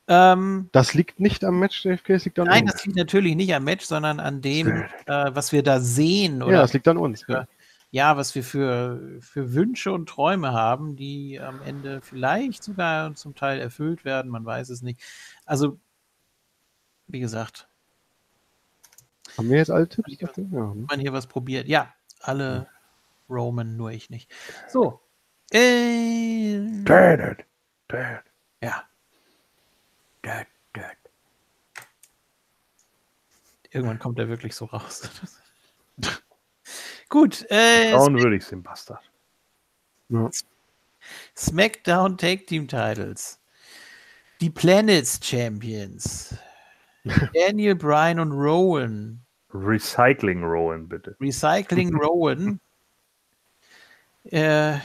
Ähm, 0.09 0.69
Das 0.73 0.95
liegt 0.95 1.21
nicht 1.21 1.45
am 1.45 1.59
Match, 1.59 1.85
JFK, 1.85 2.15
es 2.15 2.25
liegt 2.25 2.39
an 2.39 2.47
nein, 2.47 2.65
uns. 2.65 2.73
das 2.73 2.85
liegt 2.85 2.97
natürlich 2.97 3.37
nicht 3.37 3.55
am 3.55 3.65
Match, 3.65 3.85
sondern 3.85 4.19
an 4.21 4.41
dem, 4.41 4.69
äh, 5.07 5.31
was 5.33 5.53
wir 5.53 5.63
da 5.63 5.81
sehen 5.81 6.43
oder 6.43 6.55
ja, 6.55 6.63
das 6.63 6.73
liegt 6.73 6.89
an 6.89 6.97
uns. 6.97 7.25
Ja. 7.29 7.47
ja, 7.91 8.17
was 8.17 8.35
wir 8.35 8.43
für, 8.43 9.01
für 9.21 9.55
Wünsche 9.55 9.93
und 9.93 10.09
Träume 10.09 10.53
haben, 10.53 10.97
die 10.97 11.39
am 11.41 11.63
Ende 11.63 12.01
vielleicht 12.01 12.65
sogar 12.65 13.15
zum 13.15 13.35
Teil 13.35 13.61
erfüllt 13.61 14.05
werden, 14.05 14.31
man 14.31 14.45
weiß 14.45 14.71
es 14.71 14.83
nicht. 14.83 15.01
Also, 15.45 15.79
wie 17.07 17.21
gesagt, 17.21 17.69
Haben 19.39 19.51
wir 19.51 19.59
jetzt 19.59 19.71
alle 19.71 19.89
Tipps? 19.89 20.21
Ja, 20.21 20.29
ne? 20.37 20.73
wenn 20.75 20.87
man 20.91 21.01
hier 21.01 21.13
was 21.13 21.27
probiert, 21.27 21.69
ja, 21.69 21.95
alle 22.21 22.67
Roman, 23.31 23.77
nur 23.77 23.93
ich 23.93 24.11
nicht. 24.11 24.31
So. 24.69 25.01
Äh, 25.53 26.57
ja. 28.63 28.83
Död, 30.25 30.47
död. 30.75 30.97
Irgendwann 33.71 33.99
kommt 33.99 34.19
er 34.19 34.29
wirklich 34.29 34.55
so 34.55 34.67
raus. 34.67 35.09
Gut, 37.09 37.45
äh, 37.51 37.91
Down 37.93 38.19
würde 38.23 38.37
ich 38.37 38.47
den 38.47 38.63
Bastard. 38.63 39.03
Ja. 40.09 40.31
SmackDown 41.37 42.17
Tag 42.17 42.47
Team 42.47 42.69
Titles. 42.69 43.41
Die 44.41 44.51
Planets 44.51 45.21
Champions. 45.23 46.35
Daniel 47.35 47.75
Bryan 47.75 48.21
und 48.21 48.33
Rowan. 48.33 49.21
Recycling 49.53 50.45
Rowan, 50.45 50.89
bitte. 50.89 51.17
Recycling 51.21 51.95
Rowan. 52.03 52.61
Äh, 54.25 54.79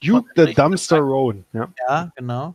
Duke 0.00 0.30
the 0.36 0.54
Dumpster 0.54 1.00
Rowan. 1.00 1.44
Ja. 1.52 1.72
ja, 1.88 2.12
genau. 2.16 2.54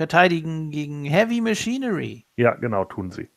Verteidigen 0.00 0.70
gegen 0.70 1.04
Heavy 1.04 1.42
Machinery. 1.42 2.24
Ja, 2.36 2.54
genau, 2.54 2.86
tun 2.86 3.10
sie. 3.10 3.28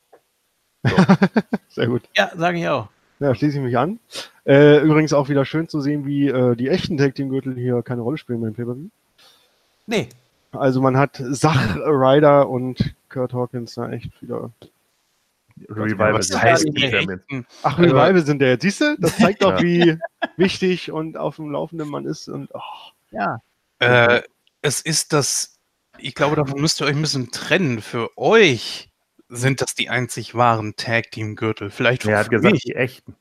Sehr 1.68 1.88
gut. 1.88 2.04
Ja, 2.16 2.32
sage 2.38 2.58
ich 2.60 2.68
auch. 2.70 2.88
Ja, 3.20 3.36
schließe 3.36 3.58
ich 3.58 3.64
mich 3.66 3.78
an. 3.78 4.00
Äh, 4.46 4.80
übrigens 4.80 5.12
auch 5.12 5.28
wieder 5.28 5.44
schön 5.44 5.68
zu 5.68 5.82
sehen, 5.82 6.06
wie 6.06 6.30
äh, 6.30 6.56
die 6.56 6.70
echten 6.70 6.98
Tag 6.98 7.16
Team 7.16 7.28
Gürtel 7.28 7.56
hier 7.56 7.82
keine 7.82 8.00
Rolle 8.02 8.18
spielen 8.18 8.40
beim 8.40 8.54
Pay-Per-View. 8.54 8.88
Nee, 9.88 10.08
Also 10.54 10.80
man 10.80 10.96
hat 10.96 11.22
Sach 11.22 11.76
Ryder 11.76 12.48
und 12.48 12.96
Kurt 13.10 13.34
Hawkins 13.34 13.76
da 13.76 13.90
echt 13.90 14.22
wieder. 14.22 14.50
Revival 15.68 16.14
Was 16.14 16.30
sind 16.30 16.42
heißt 16.42 16.64
die? 16.66 17.44
Ach, 17.64 17.78
Also- 17.78 17.82
Revival 17.82 18.26
sind 18.26 18.40
der 18.40 18.52
jetzt. 18.52 18.62
Siehst 18.62 18.80
du? 18.80 18.96
Das 19.00 19.18
zeigt 19.18 19.44
doch, 19.44 19.62
wie 19.62 19.98
wichtig 20.38 20.94
und 20.94 21.18
auf 21.18 21.36
dem 21.36 21.52
Laufenden 21.52 21.90
man 21.90 22.06
ist. 22.06 22.30
Und 22.30 22.50
oh, 22.54 22.62
ja. 23.12 23.42
Äh, 23.80 24.22
es 24.62 24.80
ist 24.80 25.12
das, 25.12 25.53
ich 25.98 26.16
glaube, 26.16 26.36
davon 26.36 26.60
müsst 26.62 26.82
ihr 26.82 26.86
euch 26.86 26.96
ein 26.96 27.02
bisschen 27.02 27.32
trennen. 27.32 27.82
Für 27.82 28.18
euch 28.18 28.90
sind 29.30 29.62
das 29.62 29.76
die 29.76 29.90
einzig 29.90 30.36
wahren 30.36 30.76
Tag 30.76 31.12
Team 31.12 31.36
Gürtel. 31.36 31.70
Vielleicht 31.72 32.06
Er 32.06 32.18
hat 32.20 32.26
für 32.26 32.32
gesagt, 32.32 32.54
mich. 32.54 32.64
die 32.64 32.76
echten. 32.76 33.16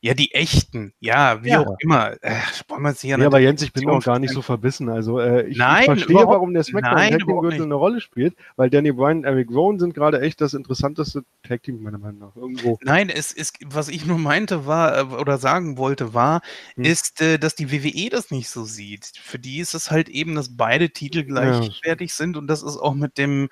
Ja, 0.00 0.14
die 0.14 0.34
echten. 0.34 0.92
Ja, 1.00 1.42
wie 1.44 1.50
Ja. 1.50 1.60
auch 1.60 1.76
immer. 1.80 2.12
Äh, 2.22 2.34
wollen 2.68 2.82
wir 2.82 2.88
uns 2.90 3.00
hier 3.00 3.18
ja, 3.18 3.26
aber 3.26 3.38
Jens, 3.40 3.62
ich 3.62 3.72
bin 3.72 3.88
auch 3.88 4.02
gar 4.02 4.18
nicht 4.18 4.32
so 4.32 4.42
verbissen. 4.42 4.88
Also 4.88 5.18
äh, 5.20 5.46
ich, 5.48 5.56
Nein, 5.58 5.80
ich 5.80 5.84
verstehe, 5.86 6.16
warum 6.16 6.54
der 6.54 6.64
SmackDown 6.64 6.94
nein, 6.94 7.10
Tag 7.10 7.18
Team 7.18 7.28
überhaupt 7.28 7.42
Gürtel 7.42 7.58
nicht. 7.58 7.64
eine 7.66 7.74
Rolle 7.74 8.00
spielt, 8.00 8.34
weil 8.56 8.70
Danny 8.70 8.92
Bryan 8.92 9.18
und 9.18 9.24
Eric 9.24 9.50
Rowan 9.50 9.78
sind 9.78 9.94
gerade 9.94 10.20
echt 10.20 10.40
das 10.40 10.54
interessanteste 10.54 11.22
Tag 11.46 11.62
Team 11.62 11.82
meiner 11.82 11.98
Meinung 11.98 12.18
nach. 12.20 12.36
Irgendwo. 12.36 12.78
Nein, 12.82 13.08
es 13.10 13.32
ist, 13.32 13.58
was 13.64 13.88
ich 13.88 14.06
nur 14.06 14.18
meinte, 14.18 14.66
war, 14.66 14.98
äh, 14.98 15.02
oder 15.14 15.38
sagen 15.38 15.78
wollte, 15.78 16.14
war, 16.14 16.40
Hm. 16.76 16.84
ist, 16.84 17.20
äh, 17.20 17.38
dass 17.38 17.54
die 17.54 17.70
WWE 17.72 18.10
das 18.10 18.30
nicht 18.30 18.48
so 18.48 18.64
sieht. 18.64 19.12
Für 19.22 19.38
die 19.38 19.58
ist 19.60 19.74
es 19.74 19.90
halt 19.90 20.08
eben, 20.08 20.34
dass 20.34 20.56
beide 20.56 20.90
Titel 20.90 21.22
gleichwertig 21.24 22.14
sind 22.14 22.36
und 22.36 22.46
das 22.46 22.62
ist 22.62 22.76
auch 22.76 22.94
mit 22.94 23.18
dem, 23.18 23.48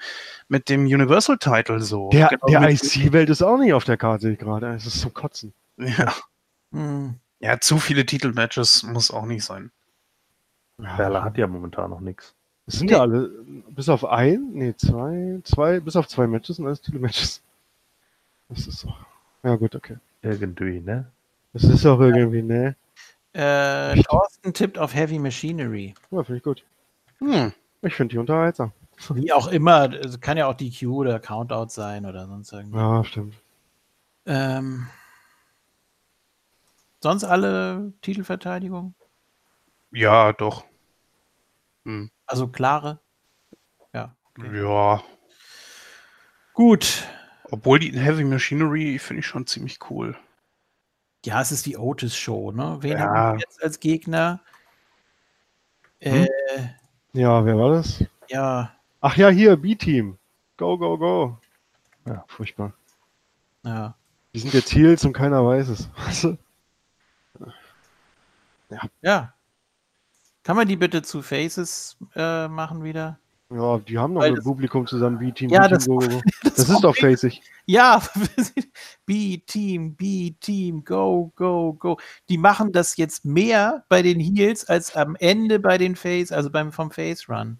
mit 0.48 0.68
dem 0.68 0.82
Universal 0.86 1.38
Title 1.38 1.80
so. 1.80 2.08
Der, 2.10 2.28
Genau 2.28 2.46
der 2.60 2.70
IC-Welt 2.70 3.30
ist 3.30 3.42
auch 3.42 3.58
nicht 3.58 3.72
auf 3.72 3.84
der 3.84 3.96
Karte 3.96 4.22
sehe 4.22 4.32
ich 4.32 4.38
gerade. 4.38 4.74
Es 4.74 4.86
ist 4.86 5.00
zum 5.00 5.12
Kotzen. 5.14 5.52
Ja. 5.80 6.14
Hm. 6.72 7.14
ja, 7.40 7.58
zu 7.60 7.78
viele 7.78 8.06
Titelmatches 8.06 8.82
muss 8.84 9.10
auch 9.10 9.24
nicht 9.26 9.44
sein. 9.44 9.70
Perla 10.78 11.24
hat 11.24 11.36
ja 11.36 11.46
momentan 11.46 11.90
noch 11.90 12.00
nichts. 12.00 12.34
Es 12.66 12.78
sind 12.78 12.86
Nee. 12.86 12.92
ja 12.92 13.00
alle, 13.00 13.28
bis 13.70 13.88
auf 13.88 14.04
ein, 14.04 14.50
nee, 14.52 14.74
zwei, 14.76 15.40
zwei, 15.44 15.80
bis 15.80 15.96
auf 15.96 16.06
zwei 16.06 16.26
Matches 16.26 16.56
sind 16.56 16.66
alles 16.66 16.80
Titelmatches. 16.80 17.42
Das 18.48 18.66
ist 18.66 18.84
doch. 18.84 18.96
Ja, 19.42 19.56
gut, 19.56 19.74
okay. 19.74 19.96
Irgendwie, 20.22 20.80
ne? 20.80 21.10
Das 21.52 21.64
ist 21.64 21.84
auch 21.86 22.00
irgendwie, 22.00 22.42
ne? 22.42 22.76
Äh, 23.32 24.00
Thorsten 24.02 24.52
tippt 24.52 24.78
auf 24.78 24.94
Heavy 24.94 25.18
Machinery. 25.18 25.94
Ja, 26.10 26.22
finde 26.22 26.38
ich 26.38 26.42
gut. 26.44 26.64
Hm. 27.18 27.52
Ich 27.82 27.94
finde 27.94 28.12
die 28.12 28.18
unterhaltsam. 28.18 28.72
Wie 29.10 29.32
auch 29.32 29.48
immer, 29.48 29.92
es 29.92 30.20
kann 30.20 30.36
ja 30.36 30.46
auch 30.46 30.54
DQ 30.54 30.82
oder 30.88 31.18
Countout 31.20 31.68
sein 31.70 32.04
oder 32.06 32.26
sonst 32.26 32.52
irgendwas. 32.52 32.80
Ja, 32.80 33.04
stimmt. 33.04 33.34
Ähm, 34.26 34.86
sonst 37.00 37.24
alle 37.24 37.92
Titelverteidigung? 38.02 38.94
Ja, 39.92 40.32
doch. 40.32 40.64
Hm. 41.84 42.10
Also 42.26 42.48
klare? 42.48 43.00
Ja. 43.92 44.14
Okay. 44.38 44.60
Ja. 44.62 45.02
Gut. 46.54 47.04
Obwohl 47.50 47.78
die 47.80 47.98
Heavy 47.98 48.24
Machinery 48.24 48.98
finde 48.98 49.20
ich 49.20 49.26
schon 49.26 49.46
ziemlich 49.46 49.78
cool. 49.90 50.16
Ja, 51.24 51.40
es 51.40 51.50
ist 51.52 51.66
die 51.66 51.76
Otis-Show, 51.76 52.52
ne? 52.52 52.78
Wen 52.80 52.92
Ja. 52.92 52.98
haben 53.00 53.38
wir 53.38 53.40
jetzt 53.40 53.62
als 53.62 53.80
Gegner? 53.80 54.40
Äh, 55.98 56.26
Ja, 57.12 57.44
wer 57.44 57.58
war 57.58 57.70
das? 57.74 58.04
ja, 58.28 58.72
Ach 59.02 59.16
ja, 59.16 59.28
hier, 59.30 59.56
B-Team. 59.56 60.18
Go, 60.58 60.76
go, 60.78 60.96
go. 60.98 61.38
Ja, 62.06 62.24
furchtbar. 62.28 62.74
ja. 63.64 63.94
Die 64.34 64.38
sind 64.38 64.54
jetzt 64.54 64.72
Heels 64.74 65.04
und 65.04 65.12
keiner 65.14 65.44
weiß 65.44 65.68
es. 65.68 65.88
Du? 68.70 68.76
Ja. 69.02 69.34
Kann 70.42 70.56
man 70.56 70.66
die 70.66 70.76
bitte 70.76 71.02
zu 71.02 71.22
Faces 71.22 71.96
äh, 72.14 72.48
machen 72.48 72.82
wieder? 72.82 73.18
Ja, 73.52 73.78
die 73.78 73.98
haben 73.98 74.14
noch 74.14 74.20
Weil 74.22 74.30
mit 74.30 74.38
das- 74.38 74.44
Publikum 74.44 74.86
zusammen 74.86 75.18
B-Team. 75.18 75.50
Ja, 75.50 75.66
B-Team, 75.66 75.76
das- 75.76 75.86
go, 75.86 75.98
go, 75.98 76.06
go. 76.08 76.20
Das 76.56 76.68
ist 76.68 76.84
doch 76.84 76.96
facig. 76.96 77.42
Ja, 77.66 78.00
B-Team, 79.06 79.94
B-Team, 79.94 80.84
go, 80.84 81.32
go, 81.36 81.72
go. 81.74 81.98
Die 82.28 82.38
machen 82.38 82.72
das 82.72 82.96
jetzt 82.96 83.24
mehr 83.24 83.84
bei 83.88 84.02
den 84.02 84.20
Heels 84.20 84.68
als 84.68 84.94
am 84.96 85.16
Ende 85.16 85.58
bei 85.58 85.78
den 85.78 85.96
Face, 85.96 86.32
also 86.32 86.50
beim 86.50 86.70
vom 86.72 86.90
Face 86.90 87.28
Run. 87.28 87.58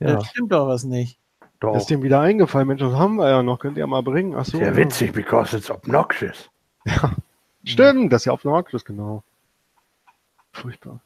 Ja, 0.00 0.14
Das 0.14 0.26
stimmt 0.28 0.52
doch 0.52 0.68
was 0.68 0.84
nicht. 0.84 1.18
Das 1.40 1.50
doch. 1.60 1.76
ist 1.76 1.90
dem 1.90 2.02
wieder 2.02 2.20
eingefallen. 2.20 2.68
Mensch, 2.68 2.80
das 2.80 2.92
haben 2.94 3.16
wir 3.16 3.28
ja 3.28 3.42
noch. 3.42 3.58
Könnt 3.58 3.78
ihr 3.78 3.86
mal 3.86 4.02
bringen. 4.02 4.34
Ach 4.36 4.44
so. 4.44 4.58
Sehr 4.58 4.68
ja. 4.68 4.76
witzig, 4.76 5.12
because 5.12 5.56
it's 5.56 5.70
obnoxious. 5.70 6.50
Stimmt, 7.64 8.12
das 8.12 8.22
ist 8.22 8.26
ja 8.26 8.38
Markus, 8.44 8.84
genau. 8.84 9.22
Furchtbar. 10.62 11.00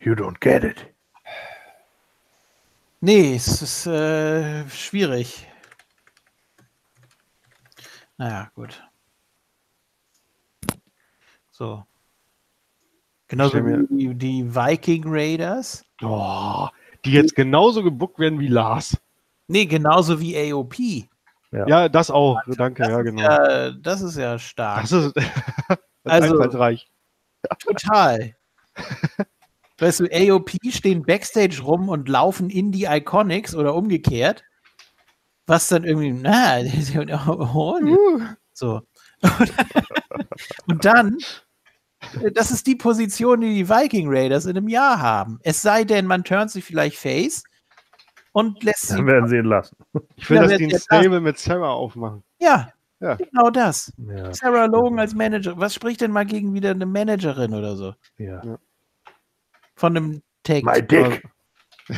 You 0.00 0.14
don't 0.14 0.38
get 0.40 0.64
it. 0.64 0.86
Nee, 3.00 3.34
es 3.34 3.62
ist 3.62 3.86
äh, 3.86 4.68
schwierig. 4.68 5.46
Naja, 8.18 8.50
gut. 8.54 8.82
So. 11.50 11.84
Genauso 13.28 13.64
wie 13.64 14.14
die 14.14 14.54
Viking 14.54 15.04
Raiders. 15.06 15.84
Oh, 16.02 16.68
die 17.04 17.12
jetzt 17.12 17.34
genauso 17.34 17.82
gebuckt 17.82 18.18
werden 18.18 18.38
wie 18.40 18.48
Lars. 18.48 18.96
Nee, 19.48 19.66
genauso 19.66 20.20
wie 20.20 20.52
AOP. 20.52 20.74
Ja. 21.52 21.66
Ja, 21.66 21.88
das 21.88 22.10
auch. 22.10 22.40
Danke, 22.46 22.82
ja, 22.84 23.02
genau. 23.02 23.22
Ja, 23.22 23.70
das 23.72 24.02
ist 24.02 24.16
ja 24.16 24.38
stark. 24.38 24.82
Das 24.82 24.92
ist, 24.92 25.16
das 25.68 25.78
Also- 26.04 26.26
ist 26.26 26.32
einfallsreich. 26.32 26.90
Total. 27.58 28.36
weißt 29.78 30.00
du, 30.00 30.08
AOP 30.12 30.50
stehen 30.70 31.02
Backstage 31.02 31.62
rum 31.62 31.88
und 31.88 32.08
laufen 32.08 32.50
in 32.50 32.72
die 32.72 32.84
Iconics 32.84 33.54
oder 33.54 33.74
umgekehrt. 33.74 34.44
Was 35.46 35.68
dann 35.68 35.84
irgendwie, 35.84 36.12
na, 36.12 36.60
Uh, 37.26 38.20
so. 38.52 38.82
und 40.66 40.84
dann, 40.84 41.18
das 42.34 42.50
ist 42.50 42.66
die 42.66 42.76
Position, 42.76 43.40
die 43.40 43.54
die 43.54 43.68
Viking 43.68 44.06
Raiders 44.08 44.46
in 44.46 44.56
einem 44.56 44.68
Jahr 44.68 45.00
haben. 45.00 45.40
Es 45.42 45.60
sei 45.60 45.84
denn, 45.84 46.06
man 46.06 46.24
turnt 46.24 46.50
sie 46.50 46.62
vielleicht 46.62 46.96
face 46.96 47.42
und 48.32 48.62
lässt 48.62 48.88
sie. 48.88 48.96
Dann 48.96 49.06
werden 49.06 49.28
sie 49.28 49.38
ihn 49.38 49.44
lassen. 49.44 49.76
ich 50.16 50.30
will, 50.30 50.38
dass 50.38 50.56
die 50.56 50.72
ein 50.72 50.78
Stable 50.78 51.20
mit 51.20 51.38
Sarah 51.38 51.72
aufmachen. 51.72 52.22
Ja, 52.38 52.72
Ja. 53.00 53.14
genau 53.14 53.50
das. 53.50 53.92
Ja, 53.96 54.32
Sarah 54.32 54.66
Logan 54.66 54.98
als 54.98 55.14
Manager. 55.14 55.58
Was 55.58 55.74
spricht 55.74 56.00
denn 56.02 56.10
mal 56.10 56.26
gegen 56.26 56.52
wieder 56.54 56.70
eine 56.70 56.86
Managerin 56.86 57.54
oder 57.54 57.76
so? 57.76 57.94
ja. 58.18 58.58
Von 59.74 59.96
einem 59.96 60.22
Take. 60.42 60.66
My 60.66 60.82
dick. 60.82 61.22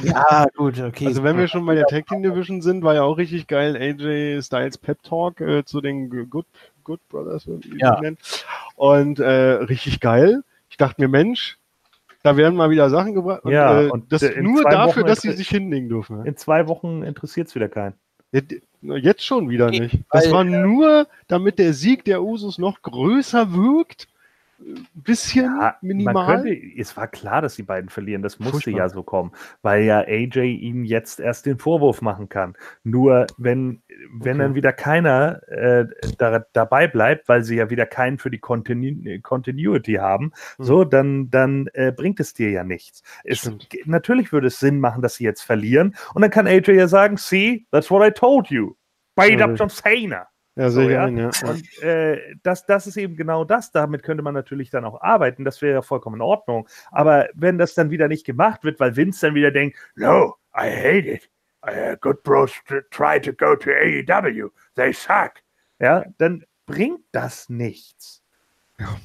Ja, 0.05 0.47
gut, 0.57 0.81
okay. 0.81 1.07
Also 1.07 1.23
wenn 1.23 1.37
wir 1.37 1.49
schon 1.49 1.67
bei 1.67 1.75
der 1.75 1.87
Tag 1.87 2.07
Team 2.07 2.23
Division 2.23 2.63
sind, 2.63 2.83
war 2.83 2.95
ja 2.95 3.03
auch 3.03 3.19
richtig 3.19 3.47
geil 3.47 3.77
AJ 3.77 4.43
Styles 4.43 4.79
Pep 4.79 5.03
Talk 5.03 5.41
äh, 5.41 5.65
zu 5.65 5.81
den 5.81 6.09
Good, 6.31 6.47
Good 6.85 7.01
Brothers, 7.09 7.47
Ja. 7.77 8.01
Und 8.77 9.19
äh, 9.19 9.31
richtig 9.31 10.01
geil. 10.01 10.43
Ich 10.71 10.77
dachte 10.77 11.01
mir, 11.03 11.09
Mensch, 11.09 11.59
da 12.23 12.37
werden 12.37 12.55
mal 12.57 12.71
wieder 12.71 12.89
Sachen 12.89 13.15
gebracht. 13.15 13.43
Ja, 13.45 13.83
äh, 13.83 13.91
und 13.91 14.13
das 14.13 14.23
in 14.23 14.45
nur 14.45 14.63
dafür, 14.63 15.03
Wochen 15.03 15.09
dass 15.09 15.21
sie 15.21 15.33
sich 15.33 15.49
hinlegen 15.49 15.89
dürfen. 15.89 16.19
ne? 16.19 16.29
In 16.29 16.37
zwei 16.37 16.69
Wochen 16.69 17.03
interessiert 17.03 17.49
es 17.49 17.55
wieder 17.55 17.69
keinen. 17.69 17.95
Ja, 18.33 18.41
Jetzt 18.83 19.25
schon 19.25 19.49
wieder 19.49 19.71
nicht. 19.71 20.01
Das 20.11 20.31
war 20.31 20.45
nur, 20.45 21.07
damit 21.29 21.59
der 21.59 21.73
Sieg 21.73 22.05
der 22.05 22.23
Usos 22.23 22.59
noch 22.59 22.83
größer 22.83 23.55
wirkt. 23.55 24.09
Ein 24.65 24.87
bisschen 24.95 25.45
Ja, 25.45 25.77
minimal. 25.83 26.43
Könnte, 26.43 26.57
es 26.79 26.97
war 26.97 27.09
klar, 27.09 27.43
dass 27.43 27.57
die 27.57 27.63
beiden 27.63 27.91
verlieren. 27.91 28.23
Das 28.23 28.39
musste 28.39 28.53
Furchtbar. 28.53 28.75
ja 28.75 28.89
so 28.89 29.03
kommen, 29.03 29.33
weil 29.63 29.83
ja 29.85 30.01
AJ 30.01 30.39
ihm 30.39 30.85
jetzt 30.85 31.21
erst 31.21 31.47
den 31.47 31.59
Vorwurf 31.59 32.01
machen 32.03 32.29
kann. 32.29 32.55
Nur 32.85 33.27
wenn, 33.39 33.83
wenn 34.13 34.33
Okay. 34.37 34.39
dann 34.39 34.55
wieder 34.55 34.73
keiner 34.73 35.43
äh, 35.49 35.87
da, 36.19 36.45
dabei 36.53 36.87
bleibt, 36.87 37.29
weil 37.29 37.43
sie 37.45 37.57
ja 37.57 37.71
wieder 37.71 37.87
keinen 37.87 38.19
für 38.19 38.31
die 38.31 38.39
Continu 38.39 39.21
Continuity 39.23 39.95
haben, 39.95 40.33
Hm. 40.57 40.65
so, 40.65 40.85
dann, 40.85 41.31
dann 41.31 41.69
äh, 41.75 41.93
bringt 41.93 42.21
es 42.21 42.35
dir 42.35 42.51
ja 42.51 42.65
nichts. 42.65 43.03
Es, 43.25 43.51
natürlich 43.85 44.33
würde 44.33 44.47
es 44.47 44.61
Sinn 44.61 44.79
machen, 44.81 45.03
dass 45.03 45.17
sie 45.17 45.25
jetzt 45.25 45.43
verlieren. 45.43 45.97
Und 46.15 46.23
dann 46.23 46.31
kann 46.31 46.47
AJ 46.47 46.73
ja 46.73 46.89
sagen, 46.89 47.17
see, 47.17 47.67
that's 47.71 47.91
what 47.91 48.07
I 48.07 48.11
told 48.13 48.49
you. 48.49 48.75
Bait 49.15 49.41
up 49.43 49.59
John 49.59 49.69
Cena. 49.69 50.27
Ja, 50.57 50.71
So, 50.71 50.83
ja. 50.83 51.05
ein, 51.05 51.17
ja. 51.17 51.31
Und 51.45 51.83
äh, 51.83 52.35
das, 52.43 52.67
das 52.67 52.87
ist 52.87 52.97
eben 52.97 53.17
genau 53.17 53.45
das. 53.45 53.71
Damit 53.73 54.03
könnte 54.03 54.23
man 54.23 54.35
natürlich 54.35 54.71
dann 54.71 54.85
auch 54.85 55.01
arbeiten. 55.01 55.45
Das 55.45 55.63
wäre 55.63 55.75
ja 55.75 55.83
vollkommen 55.83 56.17
in 56.17 56.23
Ordnung. 56.23 56.69
Aber 56.91 57.29
wenn 57.35 57.59
das 57.59 57.75
dann 57.75 57.91
wieder 57.91 58.09
nicht 58.09 58.27
gemacht 58.27 58.65
wird, 58.65 58.79
weil 58.81 58.97
Vince 58.97 59.27
dann 59.27 59.35
wieder 59.35 59.51
denkt, 59.51 59.79
no, 59.95 60.37
I 60.55 60.69
hate 60.71 61.09
it. 61.09 61.31
Uh, 61.65 61.97
good 62.01 62.23
bros 62.25 62.53
try 62.91 63.21
to 63.21 63.33
go 63.33 63.55
to 63.55 63.71
AEW. 63.71 64.51
They 64.75 64.93
suck. 64.93 65.35
Ja, 65.79 66.05
dann 66.19 66.45
bringt 66.67 67.03
das 67.13 67.49
nichts. 67.49 68.23
Ja. 68.79 68.97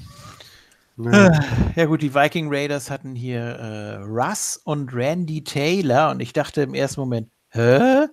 Ja 1.76 1.86
gut, 1.86 2.02
die 2.02 2.16
Viking 2.16 2.48
Raiders 2.52 2.90
hatten 2.90 3.14
hier 3.14 3.40
äh, 3.40 3.96
Russ 3.98 4.60
und 4.64 4.96
Randy 4.96 5.44
Taylor 5.44 6.10
und 6.10 6.20
ich 6.22 6.34
dachte 6.34 6.64
im 6.64 6.74
ersten 6.74 7.02
Moment, 7.02 7.30
Hä? 7.50 8.08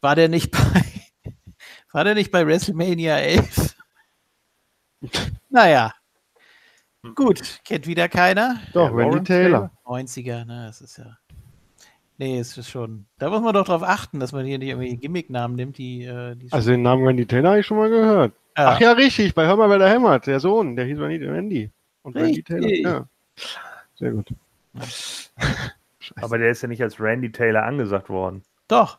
War 0.00 0.16
der 0.16 0.28
nicht 0.28 0.50
bei, 0.50 0.82
war 1.92 2.04
der 2.04 2.14
nicht 2.14 2.30
bei 2.30 2.46
WrestleMania 2.46 3.18
11? 3.18 3.76
naja. 5.48 5.92
Gut, 7.14 7.60
kennt 7.64 7.86
wieder 7.86 8.08
keiner. 8.08 8.60
Doch, 8.74 8.94
Randy 8.94 9.22
Taylor. 9.22 9.70
90er, 9.86 10.44
ne, 10.44 10.66
das 10.66 10.82
ist 10.82 10.98
ja. 10.98 11.16
Nee, 12.18 12.38
es 12.38 12.58
ist 12.58 12.68
schon. 12.68 13.06
Da 13.18 13.30
muss 13.30 13.40
man 13.40 13.54
doch 13.54 13.64
drauf 13.64 13.82
achten, 13.82 14.20
dass 14.20 14.32
man 14.32 14.44
hier 14.44 14.58
nicht 14.58 14.68
irgendwelche 14.68 14.98
Gimmicknamen 14.98 15.56
nimmt, 15.56 15.78
die. 15.78 16.04
Äh, 16.04 16.36
die 16.36 16.52
Also 16.52 16.70
den 16.70 16.82
Namen 16.82 17.06
Randy 17.06 17.24
Taylor 17.24 17.50
habe 17.50 17.60
ich 17.60 17.66
schon 17.66 17.78
mal 17.78 17.88
gehört. 17.88 18.34
Ja. 18.58 18.72
Ach 18.72 18.80
ja, 18.80 18.92
richtig, 18.92 19.34
bei 19.34 19.46
Hör 19.46 19.56
mal, 19.56 19.70
wer 19.70 19.78
da 19.78 19.88
hämmert. 19.88 20.26
Der 20.26 20.38
Sohn, 20.38 20.76
der 20.76 20.84
hieß 20.84 20.98
Randy. 20.98 21.26
Randy. 21.26 21.70
Und 22.02 22.16
Randy 22.16 22.28
Richtig. 22.28 22.44
Taylor. 22.44 22.90
Ja. 22.90 23.08
Sehr 23.94 24.10
gut. 24.12 24.28
Aber 26.16 26.36
der 26.36 26.50
ist 26.50 26.60
ja 26.60 26.68
nicht 26.68 26.82
als 26.82 27.00
Randy 27.00 27.32
Taylor 27.32 27.62
angesagt 27.62 28.10
worden. 28.10 28.42
Doch. 28.68 28.98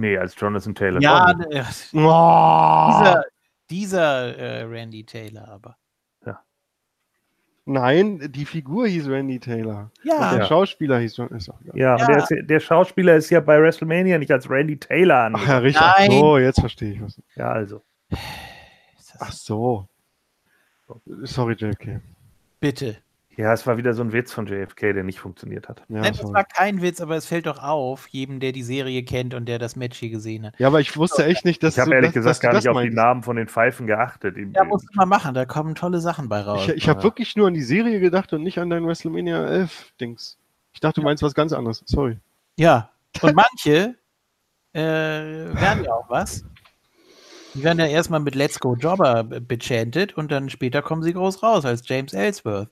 Nee, 0.00 0.16
als 0.18 0.34
Jonathan 0.38 0.74
Taylor. 0.74 1.00
Ja, 1.02 1.34
Oh, 1.34 1.34
dieser, 3.02 3.24
dieser 3.70 4.36
äh, 4.38 4.62
Randy 4.64 5.04
Taylor 5.04 5.48
aber. 5.48 5.76
Nein, 7.66 8.32
die 8.32 8.46
Figur 8.46 8.86
hieß 8.88 9.06
Randy 9.08 9.38
Taylor. 9.38 9.90
Und 10.02 10.04
Ja, 10.04 10.30
der 10.30 10.40
Ja. 10.40 10.46
Schauspieler 10.46 10.98
hieß 10.98 11.20
auch 11.20 11.26
egal. 11.30 11.40
ja, 11.74 11.74
Ja. 11.74 11.94
Und 11.94 12.08
der, 12.08 12.16
ist, 12.18 12.30
ja- 12.30 12.42
der 12.42 12.60
Schauspieler 12.60 13.14
ist 13.14 13.30
ja 13.30 13.38
bei 13.40 13.60
WrestleMania 13.60 14.18
nicht 14.18 14.32
als 14.32 14.48
Randy 14.50 14.76
Taylor 14.78 15.16
Ach 15.18 15.24
angesagt. 15.26 15.48
ja, 15.48 15.58
richtig. 15.58 15.82
Ach 15.82 15.98
Nein. 15.98 16.10
so, 16.10 16.38
jetzt 16.38 16.60
verstehe 16.60 16.92
ich 16.94 17.02
was. 17.02 17.22
Ja, 17.36 17.52
also. 17.52 17.82
Ach 19.20 19.30
so. 19.32 19.86
Sorry, 21.22 21.54
JK. 21.54 22.00
bitte. 22.58 22.96
Ja, 23.36 23.52
es 23.52 23.66
war 23.66 23.76
wieder 23.78 23.94
so 23.94 24.02
ein 24.02 24.12
Witz 24.12 24.32
von 24.32 24.46
JFK, 24.46 24.92
der 24.92 25.04
nicht 25.04 25.20
funktioniert 25.20 25.68
hat. 25.68 25.80
Ja, 25.88 26.00
Nein, 26.00 26.12
das 26.18 26.24
war 26.32 26.44
kein 26.44 26.82
Witz, 26.82 27.00
aber 27.00 27.16
es 27.16 27.26
fällt 27.26 27.46
doch 27.46 27.62
auf, 27.62 28.08
jedem, 28.08 28.40
der 28.40 28.52
die 28.52 28.62
Serie 28.64 29.02
kennt 29.04 29.34
und 29.34 29.46
der 29.46 29.58
das 29.58 29.76
Match 29.76 29.98
hier 29.98 30.10
gesehen 30.10 30.46
hat. 30.46 30.54
ja, 30.58 30.66
aber 30.66 30.80
ich 30.80 30.96
wusste 30.96 31.24
echt 31.24 31.44
nicht, 31.44 31.62
dass 31.62 31.74
Ich 31.74 31.80
habe 31.80 31.94
ehrlich 31.94 32.10
dass, 32.10 32.14
gesagt 32.24 32.40
gar 32.40 32.52
das 32.52 32.64
nicht 32.64 32.68
auf 32.76 32.82
die. 32.82 32.90
Namen 32.90 33.22
von 33.22 33.36
den 33.36 33.46
Pfeifen 33.48 33.86
geachtet. 33.86 34.36
Ja, 34.54 34.64
musst 34.64 34.84
du 34.90 34.96
mal 34.96 35.06
machen, 35.06 35.32
da 35.34 35.44
kommen 35.46 35.74
tolle 35.74 36.00
Sachen 36.00 36.28
bei 36.28 36.40
raus. 36.40 36.64
Ich, 36.68 36.74
ich 36.74 36.88
habe 36.88 37.02
wirklich 37.04 37.36
nur 37.36 37.46
an 37.46 37.54
die 37.54 37.62
Serie 37.62 38.00
gedacht 38.00 38.32
und 38.32 38.42
nicht 38.42 38.58
an 38.58 38.68
dein 38.68 38.84
WrestleMania 38.84 39.46
11 39.46 39.92
Dings. 40.00 40.36
Ich 40.72 40.80
dachte, 40.80 41.00
du 41.00 41.04
meinst 41.04 41.22
was 41.22 41.34
ganz 41.34 41.52
anderes. 41.52 41.82
Sorry. 41.86 42.18
Ja, 42.58 42.90
und 43.22 43.34
manche 43.34 43.94
äh, 44.72 44.80
werden 44.80 45.84
ja 45.84 45.92
auch 45.92 46.10
was. 46.10 46.44
Die 47.54 47.62
werden 47.64 47.78
ja 47.80 47.86
erstmal 47.86 48.20
mit 48.20 48.34
Let's 48.34 48.60
Go 48.60 48.74
Jobber 48.76 49.24
be- 49.24 49.40
bechantet 49.40 50.16
und 50.16 50.30
dann 50.30 50.50
später 50.50 50.82
kommen 50.82 51.02
sie 51.02 51.12
groß 51.12 51.42
raus 51.42 51.64
als 51.64 51.82
James 51.88 52.12
Ellsworth. 52.12 52.68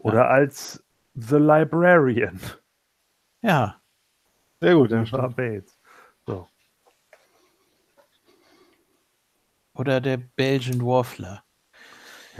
Oder 0.00 0.28
als 0.30 0.82
The 1.14 1.36
Librarian. 1.36 2.38
Ja, 3.42 3.80
Sehr 4.60 4.74
gut. 4.74 4.90
Ja, 4.90 4.98
War 4.98 5.06
stimmt. 5.06 5.36
Bates. 5.36 5.78
So. 6.26 6.46
oder 9.74 10.00
der 10.00 10.18
Belgian 10.18 10.84
Waffler. 10.84 11.42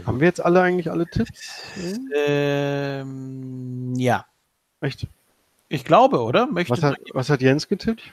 Haben 0.04 0.20
wir 0.20 0.26
jetzt 0.26 0.44
alle 0.44 0.60
eigentlich 0.60 0.90
alle 0.90 1.06
Tipps? 1.06 1.62
Hm? 1.74 2.10
Ähm, 2.14 3.94
ja, 3.96 4.26
Echt? 4.80 5.06
ich 5.68 5.84
glaube, 5.84 6.20
oder? 6.20 6.46
Möchte 6.46 6.72
Was 6.72 6.82
hat, 6.82 6.98
was 7.12 7.30
hat 7.30 7.40
Jens 7.40 7.66
getippt? 7.68 8.12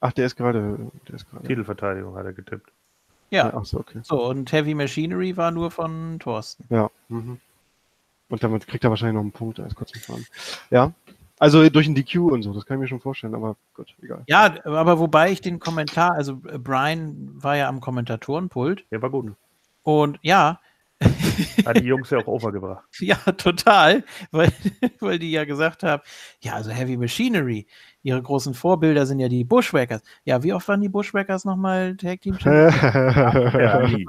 Ach, 0.00 0.12
der 0.12 0.26
ist 0.26 0.36
gerade. 0.36 0.90
Der 1.08 1.14
ist 1.14 1.28
gerade. 1.30 1.46
Titelverteidigung 1.46 2.14
hat 2.16 2.24
er 2.26 2.32
getippt. 2.32 2.70
ja. 3.30 3.52
Ach 3.54 3.64
so, 3.64 3.80
okay. 3.80 4.00
So, 4.02 4.22
und 4.26 4.50
Heavy 4.52 4.74
Machinery 4.74 5.36
war 5.36 5.50
nur 5.50 5.70
von 5.70 6.18
Thorsten. 6.20 6.64
Ja. 6.70 6.90
Mhm. 7.08 7.40
Und 8.30 8.42
damit 8.42 8.66
kriegt 8.66 8.84
er 8.84 8.90
wahrscheinlich 8.90 9.14
noch 9.14 9.22
einen 9.22 9.32
Punkt 9.32 9.60
als 9.60 9.74
kurz 9.74 9.90
fahren. 9.98 10.24
Ja. 10.70 10.92
Also 11.38 11.68
durch 11.70 11.86
ein 11.86 11.94
DQ 11.94 12.16
und 12.32 12.42
so, 12.42 12.52
das 12.52 12.66
kann 12.66 12.76
ich 12.76 12.82
mir 12.82 12.88
schon 12.88 13.00
vorstellen, 13.00 13.34
aber 13.34 13.56
gut, 13.74 13.94
egal. 14.02 14.22
Ja, 14.26 14.54
aber 14.64 14.98
wobei 14.98 15.32
ich 15.32 15.40
den 15.40 15.58
Kommentar, 15.58 16.12
also 16.12 16.40
äh, 16.46 16.58
Brian 16.58 17.30
war 17.34 17.56
ja 17.56 17.68
am 17.68 17.80
Kommentatorenpult 17.80 18.84
Der 18.90 19.00
war 19.00 19.08
gut. 19.08 19.32
und 19.82 20.18
ja, 20.22 20.60
Hat 21.64 21.78
die 21.78 21.86
Jungs 21.86 22.10
ja 22.10 22.18
auch 22.18 22.26
overgebracht. 22.26 22.84
ja, 23.00 23.16
total, 23.16 24.04
weil, 24.30 24.52
weil 25.00 25.18
die 25.18 25.30
ja 25.30 25.44
gesagt 25.44 25.82
haben, 25.82 26.02
ja, 26.40 26.54
also 26.54 26.70
Heavy 26.70 26.96
Machinery, 26.96 27.66
ihre 28.02 28.20
großen 28.20 28.52
Vorbilder 28.52 29.06
sind 29.06 29.18
ja 29.18 29.28
die 29.28 29.44
Bushwhackers. 29.44 30.02
Ja, 30.24 30.42
wie 30.42 30.52
oft 30.52 30.68
waren 30.68 30.82
die 30.82 30.88
Bushwhackers 30.90 31.46
nochmal 31.46 31.96
Tag 31.96 32.20
Team 32.20 32.38
Champions? 32.38 32.82
Ja, 32.82 33.86
nie. 33.88 34.06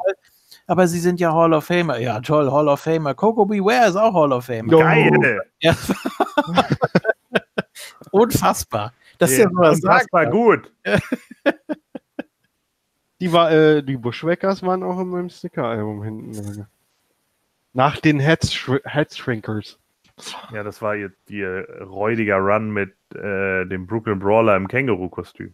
Aber 0.71 0.87
sie 0.87 1.01
sind 1.01 1.19
ja 1.19 1.33
Hall 1.33 1.53
of 1.53 1.65
Famer. 1.65 1.97
Ja, 1.97 2.21
toll, 2.21 2.49
Hall 2.49 2.69
of 2.69 2.79
Famer. 2.79 3.13
Coco 3.13 3.45
Beware 3.45 3.89
ist 3.89 3.97
auch 3.97 4.13
Hall 4.13 4.31
of 4.31 4.45
Famer. 4.45 4.69
Geil! 4.69 5.41
Ja. 5.59 5.75
Unfassbar. 8.11 8.93
Das 9.17 9.31
ist 9.31 9.39
ja, 9.39 9.43
Ja, 9.43 9.49
so 9.49 9.57
was 9.57 9.83
unfassbar 9.83 10.27
gut. 10.27 10.71
Die, 13.19 13.33
war, 13.33 13.51
äh, 13.51 13.83
die 13.83 13.97
Bushwhackers 13.97 14.63
waren 14.63 14.81
auch 14.81 14.97
in 15.01 15.09
meinem 15.09 15.29
Sticker-Album 15.29 16.03
hinten. 16.03 16.65
Nach 17.73 17.97
den 17.97 18.21
Headshri 18.21 18.79
Headshrinkers. 18.85 19.77
Ja, 20.53 20.63
das 20.63 20.81
war 20.81 20.95
ihr, 20.95 21.11
ihr 21.27 21.67
räudiger 21.81 22.37
Run 22.37 22.71
mit 22.71 22.95
äh, 23.13 23.65
dem 23.65 23.87
Brooklyn 23.87 24.19
Brawler 24.19 24.55
im 24.55 24.69
Känguru-Kostüm. 24.69 25.51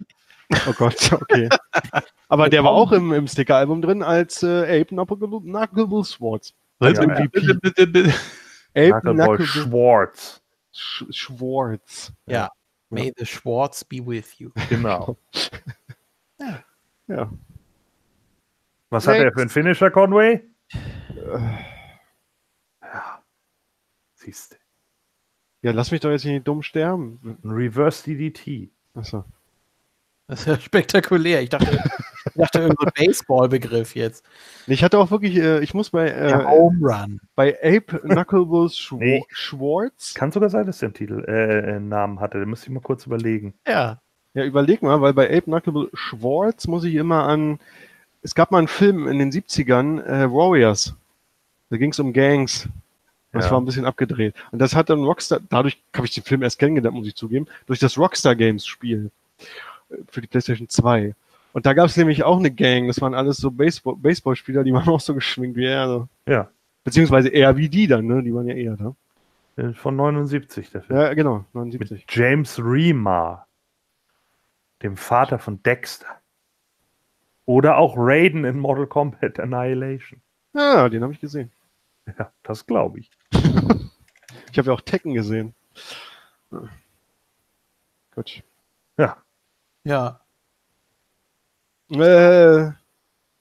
Oh 0.67 0.73
Gott, 0.77 1.11
okay. 1.13 1.49
Aber 2.29 2.49
der 2.49 2.63
war 2.63 2.71
auch 2.71 2.91
im, 2.91 3.11
im 3.13 3.27
Sticker-Album 3.27 3.81
drin 3.81 4.01
als 4.03 4.43
äh, 4.43 4.81
Ape 4.81 4.85
Knuckle 4.85 5.17
Knuckle 5.17 6.03
Swords. 6.03 6.53
Als 6.79 6.97
Ja, 6.97 7.03
ja. 7.03 7.09
MVP. 7.13 7.39
Ape 8.73 9.01
Knuckleball 9.01 9.15
Knuckle 9.15 9.45
Schwartz. 9.45 10.41
Sch 10.71 11.05
Schwartz. 11.09 12.13
Ja. 12.27 12.49
May 12.89 13.13
the 13.17 13.25
Schwartz 13.25 13.83
be 13.83 13.97
with 14.05 14.39
you. 14.39 14.51
Genau. 14.69 15.17
Ja. 17.09 17.31
Was 18.89 19.07
hat 19.07 19.15
er 19.15 19.23
Next. 19.23 19.35
für 19.35 19.41
einen 19.41 19.49
Finisher, 19.49 19.91
Conway? 19.91 20.43
Ja. 22.81 23.23
Siehst 24.15 24.51
du. 24.51 24.57
Ja, 25.61 25.71
lass 25.71 25.91
mich 25.91 26.01
doch 26.01 26.09
jetzt 26.09 26.25
nicht 26.25 26.47
dumm 26.47 26.61
sterben. 26.61 27.39
Ein 27.43 27.49
Reverse 27.49 28.03
DDT. 28.03 28.69
Achso. 28.93 29.23
Das 30.27 30.41
ist 30.41 30.45
ja 30.47 30.59
spektakulär. 30.59 31.41
Ich 31.41 31.49
dachte, 31.49 31.79
ich 32.25 32.33
dachte 32.35 32.59
irgendein 32.59 32.91
Baseball-Begriff 33.07 33.95
jetzt. 33.95 34.25
Ich 34.67 34.83
hatte 34.83 34.99
auch 34.99 35.11
wirklich, 35.11 35.37
äh, 35.37 35.59
ich 35.63 35.73
muss 35.73 35.91
bei, 35.91 36.09
äh, 36.09 36.33
Home 36.45 36.79
Run. 36.81 37.19
bei 37.35 37.55
Ape 37.63 37.99
Knuckleballs 37.99 38.77
Schwa 38.77 38.97
Nee. 39.01 39.23
Schwartz. 39.29 40.13
Kann 40.13 40.31
sogar 40.31 40.49
sein, 40.49 40.65
dass 40.65 40.79
der 40.79 40.87
einen 40.87 40.93
Titel, 40.95 41.23
äh, 41.27 41.75
einen 41.75 41.89
Namen 41.89 42.19
hatte. 42.19 42.39
Da 42.39 42.45
müsste 42.45 42.67
ich 42.67 42.73
mal 42.73 42.81
kurz 42.81 43.05
überlegen. 43.05 43.53
Ja. 43.67 44.01
Ja, 44.33 44.43
überleg 44.43 44.81
mal, 44.83 45.01
weil 45.01 45.13
bei 45.13 45.25
Ape 45.29 45.43
Knuckleball 45.43 45.89
Schwartz 45.93 46.67
muss 46.67 46.83
ich 46.83 46.95
immer 46.95 47.23
an. 47.23 47.59
Es 48.21 48.35
gab 48.35 48.51
mal 48.51 48.59
einen 48.59 48.67
Film 48.67 49.07
in 49.07 49.17
den 49.19 49.31
70ern, 49.31 50.03
äh, 50.03 50.31
Warriors. 50.31 50.93
Da 51.69 51.77
ging 51.77 51.91
es 51.91 51.99
um 51.99 52.13
Gangs. 52.13 52.67
Das 53.31 53.45
Ja. 53.45 53.51
war 53.51 53.61
ein 53.61 53.65
bisschen 53.65 53.85
abgedreht. 53.85 54.35
Und 54.51 54.59
das 54.59 54.75
hat 54.75 54.89
dann 54.89 55.03
Rockstar, 55.03 55.39
dadurch 55.49 55.81
habe 55.95 56.05
ich 56.07 56.13
den 56.13 56.23
Film 56.23 56.43
erst 56.43 56.59
kennengelernt, 56.59 56.95
muss 56.95 57.07
ich 57.07 57.15
zugeben, 57.15 57.47
durch 57.67 57.79
das 57.79 57.97
Rockstar 57.97 58.35
Games 58.35 58.65
Spiel 58.67 59.11
äh, 59.39 59.43
für 60.09 60.21
die 60.21 60.27
PlayStation 60.27 60.69
2. 60.69 61.15
Und 61.53 61.65
da 61.65 61.73
gab 61.73 61.87
es 61.87 61.97
nämlich 61.97 62.23
auch 62.23 62.37
eine 62.37 62.51
Gang, 62.51 62.87
das 62.87 63.01
waren 63.01 63.13
alles 63.13 63.37
so 63.37 63.49
Baseball- 63.49 63.95
Baseballspieler, 63.97 64.63
die 64.63 64.73
waren 64.73 64.87
auch 64.89 64.99
so 64.99 65.13
geschminkt 65.15 65.57
wie 65.57 65.65
er. 65.65 65.87
So. 65.87 66.07
Ja. 66.27 66.49
Beziehungsweise 66.83 67.29
eher 67.29 67.57
wie 67.57 67.69
die 67.69 67.87
dann, 67.87 68.05
ne? 68.05 68.23
Die 68.23 68.33
waren 68.33 68.47
ja 68.47 68.55
eher 68.55 68.77
da. 68.77 68.95
Von 69.73 69.95
79, 69.95 70.69
der 70.69 70.83
Film. 70.83 70.99
Ja, 70.99 71.13
genau, 71.15 71.37
Mit 71.39 71.55
79. 71.55 72.05
James 72.09 72.59
Remar, 72.59 73.47
dem 74.83 74.95
Vater 74.95 75.39
von 75.39 75.63
Dexter. 75.63 76.05
Oder 77.45 77.77
auch 77.77 77.95
Raiden 77.97 78.45
in 78.45 78.59
Mortal 78.59 78.85
Kombat 78.87 79.39
Annihilation. 79.39 80.21
Ja, 80.53 80.87
den 80.89 81.01
habe 81.01 81.13
ich 81.13 81.19
gesehen. 81.19 81.51
Ja, 82.19 82.31
das 82.43 82.65
glaube 82.65 82.99
ich. 82.99 83.09
Ich 84.51 84.57
habe 84.57 84.69
ja 84.69 84.73
auch 84.73 84.81
Tekken 84.81 85.13
gesehen. 85.13 85.53
Ja. 86.51 86.63
Gut. 88.15 88.41
Ja. 88.97 89.17
Ja. 89.87 90.19
Äh, 91.89 92.71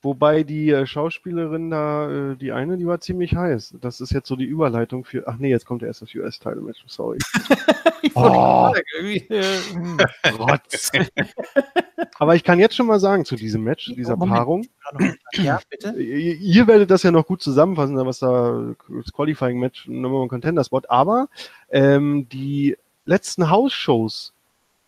wobei 0.00 0.44
die 0.44 0.70
äh, 0.70 0.86
Schauspielerin 0.86 1.70
da, 1.70 2.08
äh, 2.08 2.36
die 2.36 2.52
eine, 2.52 2.76
die 2.76 2.86
war 2.86 3.00
ziemlich 3.00 3.34
heiß. 3.34 3.74
Das 3.80 4.00
ist 4.00 4.12
jetzt 4.12 4.28
so 4.28 4.36
die 4.36 4.44
Überleitung 4.44 5.04
für. 5.04 5.26
Ach 5.26 5.38
nee, 5.38 5.50
jetzt 5.50 5.66
kommt 5.66 5.82
ja 5.82 5.88
erst 5.88 6.02
das 6.02 6.14
US-Title-Match. 6.14 6.84
Sorry. 6.86 7.18
Oh. 8.14 8.72
äh, 9.02 9.42
hm. 9.72 9.98
Rotz. 10.38 10.92
Aber 12.18 12.36
ich 12.36 12.44
kann 12.44 12.60
jetzt 12.60 12.76
schon 12.76 12.86
mal 12.86 13.00
sagen 13.00 13.24
zu 13.24 13.34
diesem 13.34 13.64
Match, 13.64 13.92
dieser 13.94 14.16
Moment. 14.16 14.36
Paarung. 14.36 14.66
ja, 15.34 15.60
bitte. 15.68 15.90
Ihr 15.98 16.36
ihr 16.36 16.66
werdet 16.68 16.90
das 16.90 17.02
ja 17.02 17.10
noch 17.10 17.26
gut 17.26 17.42
zusammenfassen, 17.42 17.96
was 17.96 18.20
da 18.20 18.74
das 18.88 19.12
Qualifying-Match, 19.12 19.88
Number 19.88 20.20
One 20.20 20.28
Contender-Spot. 20.28 20.82
Aber 20.88 21.28
ähm, 21.68 22.28
die 22.30 22.76
letzten 23.06 23.50
House-Shows 23.50 24.32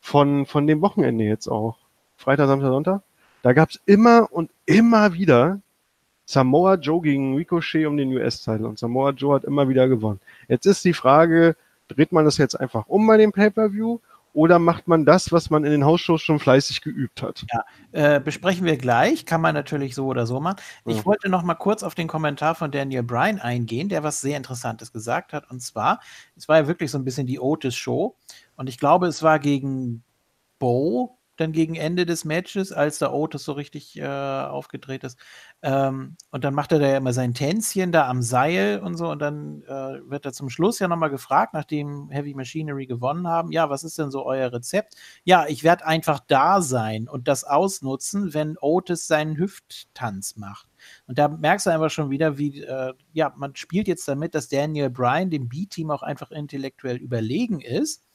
von, 0.09 0.47
von 0.47 0.66
dem 0.66 0.80
Wochenende 0.80 1.24
jetzt 1.24 1.48
auch, 1.48 1.76
Freitag, 2.16 2.47
Samstag, 2.48 2.70
Sonntag, 2.70 3.02
da 3.43 3.52
gab 3.52 3.70
es 3.70 3.80
immer 3.86 4.28
und 4.32 4.51
immer 4.66 5.12
wieder 5.12 5.60
Samoa 6.24 6.74
Joe 6.76 7.01
gegen 7.02 7.36
Ricochet 7.36 7.86
um 7.86 7.97
den 7.97 8.12
US-Titel. 8.16 8.64
Und 8.64 8.78
Samoa 8.78 9.10
Joe 9.10 9.35
hat 9.35 9.44
immer 9.44 9.68
wieder 9.68 9.89
gewonnen. 9.89 10.20
Jetzt 10.48 10.66
ist 10.66 10.85
die 10.85 10.94
Frage, 10.94 11.56
dreht 11.89 12.12
man 12.12 12.24
das 12.24 12.39
jetzt 12.39 12.55
einfach 12.55 12.86
um 12.89 13.06
bei 13.06 13.16
dem 13.18 13.32
Pay-Per-View 13.32 13.98
Oder 14.35 14.59
macht 14.59 14.89
man 14.89 15.05
das, 15.05 15.32
was 15.32 15.51
man 15.51 15.64
in 15.64 15.72
den 15.72 15.85
Hausshows 15.85 16.22
schon 16.22 16.39
fleißig 16.39 16.82
geübt 16.82 17.22
hat? 17.22 17.47
Äh, 17.93 18.20
besprechen 18.20 18.66
wir 18.66 18.76
gleich, 18.76 19.24
kann 19.24 19.40
man 19.40 19.55
natürlich 19.55 19.94
so 19.94 20.06
oder 20.06 20.26
so 20.26 20.39
machen. 20.40 20.59
Ich 20.85 20.98
Ja. 20.98 21.06
wollte 21.06 21.28
noch 21.30 21.43
mal 21.43 21.55
kurz 21.55 21.82
auf 21.82 21.94
den 21.94 22.06
Kommentar 22.09 22.55
von 22.55 22.70
Daniel 22.70 23.02
Bryan 23.02 23.40
eingehen, 23.40 23.89
der 23.89 24.02
was 24.05 24.20
sehr 24.20 24.36
Interessantes 24.36 24.93
gesagt 24.93 25.32
hat. 25.32 25.51
Und 25.51 25.60
zwar, 25.60 26.01
es 26.36 26.47
war 26.48 26.59
ja 26.59 26.66
wirklich 26.68 26.90
so 26.90 26.98
ein 26.98 27.05
bisschen 27.05 27.26
die 27.26 27.40
Otis-Show. 27.40 28.14
Und 28.59 28.68
ich 28.68 28.78
glaube, 28.78 29.06
es 29.06 29.22
war 29.22 29.39
gegen 29.39 30.02
Bo, 30.59 31.18
dann 31.36 31.52
gegen 31.52 31.76
Ende 31.76 32.06
des 32.06 32.24
Matches, 32.24 32.72
als 32.72 32.98
der 32.98 33.14
Otis 33.14 33.44
so 33.44 33.52
richtig 33.52 33.97
äh, 33.97 34.05
aufgedreht 34.05 35.05
ist. 35.05 35.16
Ähm, 35.62 36.16
und 36.32 36.43
dann 36.43 36.55
macht 36.55 36.72
er 36.72 36.80
da 36.80 36.89
ja 36.89 36.97
immer 36.97 37.12
sein 37.12 37.35
Tänzchen 37.35 37.93
da 37.93 38.09
am 38.09 38.20
Seil 38.20 38.80
und 38.80 38.97
so. 38.97 39.10
Und 39.10 39.20
dann 39.20 39.62
äh, 39.62 40.01
wird 40.10 40.26
er 40.26 40.32
zum 40.32 40.51
Schluss 40.51 40.80
ja 40.80 40.89
noch 40.89 40.97
mal 40.97 41.06
gefragt, 41.06 41.55
nachdem 41.55 42.10
Heavy 42.10 42.35
Machinery 42.35 42.86
gewonnen 42.86 43.28
haben, 43.28 43.52
ja, 43.52 43.70
was 43.70 43.85
ist 43.85 43.97
denn 43.97 44.10
so 44.10 44.26
euer 44.26 44.52
Rezept? 44.52 44.97
Ja, 45.22 45.47
ich 45.47 45.62
werde 45.62 45.86
einfach 45.86 46.18
da 46.26 46.60
sein 46.60 47.09
und 47.09 47.28
das 47.28 47.44
ausnutzen, 47.44 48.35
wenn 48.35 48.56
Otis 48.60 49.06
seinen 49.06 49.39
Hüfttanz 49.39 50.35
macht. 50.35 50.66
Und 51.06 51.16
da 51.18 51.28
merkst 51.28 51.66
du 51.66 51.70
einfach 51.70 51.90
schon 51.90 52.10
wieder, 52.10 52.39
wie, 52.39 52.62
äh, 52.62 52.93
ja, 53.12 53.32
man 53.36 53.55
spielt 53.55 53.86
jetzt 53.86 54.09
damit, 54.09 54.35
dass 54.35 54.48
Daniel 54.48 54.90
Bryan 54.90 55.30
dem 55.30 55.48
B-Team 55.48 55.93
auch 55.93 56.02
einfach 56.02 56.32
intellektuell 56.32 56.97
überlegen 56.97 57.60
ist 57.60 58.07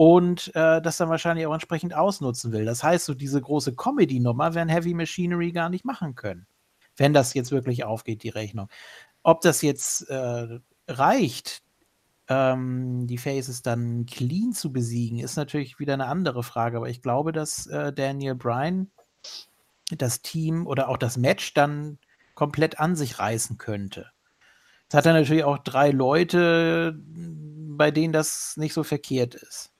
und 0.00 0.50
äh, 0.54 0.80
das 0.80 0.96
dann 0.96 1.10
wahrscheinlich 1.10 1.46
auch 1.46 1.52
entsprechend 1.52 1.94
ausnutzen 1.94 2.52
will. 2.52 2.64
Das 2.64 2.82
heißt, 2.82 3.04
so 3.04 3.12
diese 3.12 3.38
große 3.38 3.74
Comedy-Nummer 3.74 4.54
werden 4.54 4.70
Heavy 4.70 4.94
Machinery 4.94 5.52
gar 5.52 5.68
nicht 5.68 5.84
machen 5.84 6.14
können, 6.14 6.46
wenn 6.96 7.12
das 7.12 7.34
jetzt 7.34 7.50
wirklich 7.50 7.84
aufgeht, 7.84 8.22
die 8.22 8.30
Rechnung. 8.30 8.70
Ob 9.24 9.42
das 9.42 9.60
jetzt 9.60 10.08
äh, 10.08 10.58
reicht, 10.88 11.62
ähm, 12.28 13.08
die 13.08 13.18
Faces 13.18 13.60
dann 13.60 14.06
clean 14.06 14.54
zu 14.54 14.72
besiegen, 14.72 15.18
ist 15.18 15.36
natürlich 15.36 15.78
wieder 15.78 15.92
eine 15.92 16.06
andere 16.06 16.44
Frage. 16.44 16.78
Aber 16.78 16.88
ich 16.88 17.02
glaube, 17.02 17.32
dass 17.32 17.66
äh, 17.66 17.92
Daniel 17.92 18.36
Bryan 18.36 18.90
das 19.90 20.22
Team 20.22 20.66
oder 20.66 20.88
auch 20.88 20.96
das 20.96 21.18
Match 21.18 21.52
dann 21.52 21.98
komplett 22.34 22.80
an 22.80 22.96
sich 22.96 23.18
reißen 23.18 23.58
könnte. 23.58 24.06
Jetzt 24.84 24.94
hat 24.94 25.04
er 25.04 25.12
natürlich 25.12 25.44
auch 25.44 25.58
drei 25.58 25.90
Leute, 25.90 26.98
bei 27.76 27.90
denen 27.90 28.14
das 28.14 28.56
nicht 28.56 28.72
so 28.72 28.82
verkehrt 28.82 29.34
ist. 29.34 29.70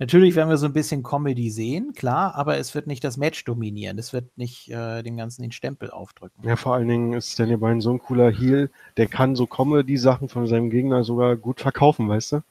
Natürlich 0.00 0.36
werden 0.36 0.48
wir 0.48 0.56
so 0.58 0.66
ein 0.66 0.72
bisschen 0.72 1.02
Comedy 1.02 1.50
sehen, 1.50 1.92
klar, 1.92 2.36
aber 2.36 2.56
es 2.58 2.72
wird 2.74 2.86
nicht 2.86 3.02
das 3.02 3.16
Match 3.16 3.44
dominieren. 3.44 3.98
Es 3.98 4.12
wird 4.12 4.36
nicht 4.38 4.70
äh, 4.70 5.02
dem 5.02 5.16
Ganzen 5.16 5.42
den 5.42 5.50
Stempel 5.50 5.90
aufdrücken. 5.90 6.40
Ja, 6.46 6.54
vor 6.54 6.74
allen 6.74 6.86
Dingen 6.86 7.14
ist 7.14 7.36
Daniel 7.38 7.58
Bryan 7.58 7.80
so 7.80 7.90
ein 7.90 7.98
cooler 7.98 8.30
Heel, 8.30 8.70
der 8.96 9.08
kann 9.08 9.34
so 9.34 9.46
Comedy-Sachen 9.46 10.28
von 10.28 10.46
seinem 10.46 10.70
Gegner 10.70 11.02
sogar 11.02 11.34
gut 11.36 11.60
verkaufen, 11.60 12.08
weißt 12.08 12.32
du? 12.32 12.42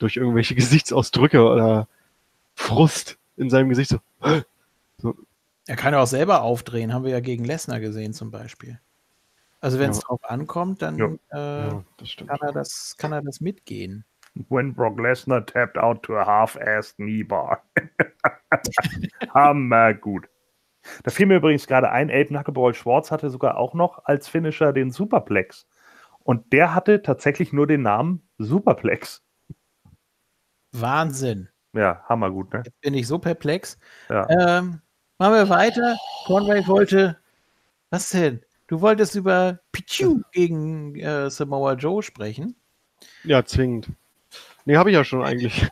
Durch 0.00 0.16
irgendwelche 0.16 0.54
Gesichtsausdrücke 0.56 1.44
oder 1.44 1.86
Frust 2.56 3.18
in 3.36 3.50
seinem 3.50 3.68
Gesicht. 3.68 3.96
So, 5.02 5.14
Er 5.66 5.76
kann 5.76 5.94
ja 5.94 6.02
auch 6.02 6.06
selber 6.06 6.42
aufdrehen, 6.42 6.92
haben 6.92 7.04
wir 7.04 7.12
ja 7.12 7.20
gegen 7.20 7.46
Lesnar 7.46 7.80
gesehen 7.80 8.12
zum 8.12 8.30
Beispiel. 8.30 8.78
Also 9.62 9.78
wenn 9.78 9.90
es 9.90 9.96
Ja. 9.98 10.02
drauf 10.08 10.20
ankommt, 10.24 10.82
dann 10.82 10.98
Ja. 10.98 11.06
äh, 11.30 11.68
ja, 11.68 11.84
kann, 12.26 12.38
er 12.42 12.52
das, 12.52 12.96
kann 12.98 13.12
er 13.12 13.22
das 13.22 13.40
mitgehen. 13.40 14.04
When 14.48 14.72
Brock 14.74 14.98
Lesnar 14.98 15.46
tapped 15.46 15.76
out 15.76 16.02
to 16.04 16.16
a 16.16 16.24
half-assed 16.24 16.96
knee 16.96 17.22
bar. 17.22 17.62
Hammer 19.34 19.94
gut. 19.94 20.28
Da 21.02 21.10
fiel 21.10 21.26
mir 21.26 21.36
übrigens 21.36 21.66
gerade 21.66 21.90
ein, 21.90 22.10
Abe 22.10 22.26
Knuckleball 22.26 22.74
Schwartz 22.74 23.10
hatte 23.10 23.30
sogar 23.30 23.56
auch 23.56 23.74
noch 23.74 24.04
als 24.04 24.28
Finisher 24.28 24.72
den 24.72 24.90
Superplex. 24.90 25.66
Und 26.22 26.52
der 26.52 26.74
hatte 26.74 27.02
tatsächlich 27.02 27.52
nur 27.52 27.66
den 27.66 27.82
Namen 27.82 28.22
Superplex. 28.38 29.22
Wahnsinn. 30.72 31.48
Ja, 31.72 32.02
hammergut, 32.08 32.52
ne? 32.52 32.62
Jetzt 32.64 32.80
bin 32.80 32.94
ich 32.94 33.06
so 33.06 33.18
perplex. 33.18 33.78
Ja. 34.08 34.28
Ähm, 34.28 34.80
machen 35.18 35.34
wir 35.34 35.48
weiter. 35.48 35.96
Conway 36.26 36.66
wollte. 36.66 37.18
Was 37.90 38.10
denn? 38.10 38.40
Du 38.66 38.80
wolltest 38.80 39.14
über 39.16 39.60
Pichu 39.72 40.22
gegen 40.32 40.96
äh, 40.96 41.30
Samoa 41.30 41.74
Joe 41.74 42.02
sprechen. 42.02 42.56
Ja, 43.24 43.44
zwingend. 43.44 43.90
Nee, 44.70 44.76
habe 44.76 44.90
ich 44.90 44.94
ja 44.94 45.02
schon 45.04 45.24
eigentlich. 45.24 45.66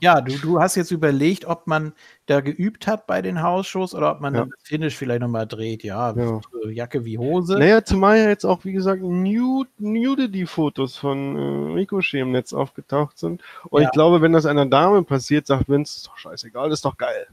Ja, 0.00 0.20
du, 0.22 0.36
du 0.38 0.60
hast 0.60 0.74
jetzt 0.76 0.90
überlegt, 0.90 1.44
ob 1.44 1.66
man 1.66 1.92
da 2.26 2.40
geübt 2.40 2.86
hat 2.88 3.06
bei 3.06 3.20
den 3.22 3.42
Hausshows 3.42 3.94
oder 3.94 4.10
ob 4.12 4.20
man 4.20 4.34
Ja. 4.34 4.40
dann 4.40 4.50
das 4.50 4.66
Finish 4.66 4.96
vielleicht 4.96 5.20
nochmal 5.20 5.46
dreht. 5.46 5.84
Ja, 5.84 6.12
Ja. 6.16 6.40
Jacke 6.70 7.04
wie 7.04 7.16
Hose. 7.18 7.58
Naja, 7.58 7.84
zumal 7.84 8.16
ja 8.18 8.28
jetzt 8.28 8.44
auch, 8.44 8.64
wie 8.64 8.72
gesagt, 8.72 9.02
Nude, 9.02 9.68
Nudity-Fotos 9.78 10.96
von 10.96 11.36
äh, 11.36 11.74
Ricochet 11.74 12.22
im 12.22 12.32
Netz 12.32 12.52
aufgetaucht 12.54 13.18
sind. 13.18 13.42
Und 13.70 13.82
Ja. 13.82 13.88
ich 13.88 13.92
glaube, 13.92 14.20
wenn 14.22 14.32
das 14.32 14.46
einer 14.46 14.66
Dame 14.66 15.02
passiert, 15.04 15.46
sagt 15.46 15.68
Vince, 15.68 15.98
ist 15.98 16.06
doch 16.08 16.16
scheißegal, 16.16 16.72
ist 16.72 16.84
doch 16.84 16.96
geil. 16.96 17.26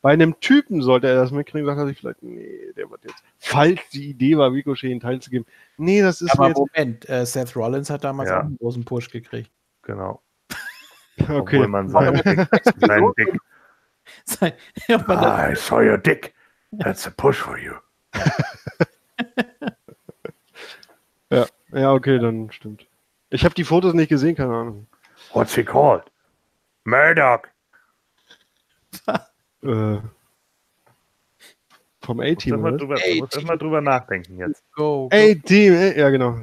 Bei 0.00 0.12
einem 0.12 0.40
Typen 0.40 0.82
sollte 0.82 1.06
er 1.08 1.14
das 1.16 1.30
mitkriegen, 1.30 1.66
sagt 1.66 1.78
er 1.78 1.86
sich 1.86 1.98
vielleicht, 1.98 2.22
nee, 2.22 2.72
der 2.76 2.90
wird 2.90 3.04
jetzt, 3.04 3.22
falls 3.38 3.78
die 3.92 4.10
Idee 4.10 4.36
war, 4.38 4.50
Ricochet 4.50 4.90
einen 4.90 4.98
teilzugeben, 5.00 5.46
nee, 5.76 6.00
das 6.02 6.20
ist 6.20 6.32
Aber 6.32 6.48
jetzt, 6.48 6.56
Moment, 6.58 7.08
äh, 7.08 7.24
Seth 7.26 7.54
Rollins 7.54 7.90
hat 7.90 8.02
damals 8.02 8.30
Ja. 8.30 8.40
auch 8.40 8.44
einen 8.44 8.56
großen 8.58 8.84
Push 8.84 9.10
gekriegt. 9.10 9.50
Genau. 9.82 10.22
Obwohl 11.20 11.40
okay. 11.40 11.66
man 11.66 11.88
sagt, 11.88 12.24
sein 12.24 13.12
Dick. 13.18 13.38
Sein- 14.24 14.52
Ob 14.88 15.08
man 15.08 15.16
das- 15.18 15.26
Ah, 15.26 15.50
I 15.50 15.54
saw 15.54 15.80
your 15.80 15.98
dick. 15.98 16.34
That's 16.78 17.06
a 17.06 17.10
push 17.10 17.38
for 17.38 17.58
you. 17.58 17.74
Ja, 21.74 21.92
okay, 21.92 22.18
dann 22.18 22.50
stimmt. 22.52 22.86
Ich 23.30 23.44
habe 23.44 23.54
die 23.54 23.64
Fotos 23.64 23.94
nicht 23.94 24.10
gesehen, 24.10 24.34
keine 24.36 24.54
Ahnung. 24.54 24.86
What's 25.32 25.54
he 25.54 25.64
called? 25.64 26.04
Murdoch. 26.84 27.42
Äh, 29.64 30.00
vom 32.00 32.18
A-Team, 32.18 32.60
muss 32.60 33.44
mal 33.44 33.56
drüber 33.56 33.80
nachdenken 33.80 34.38
jetzt. 34.38 34.64
A-Team, 34.76 35.94
ja 35.96 36.10
genau. 36.10 36.36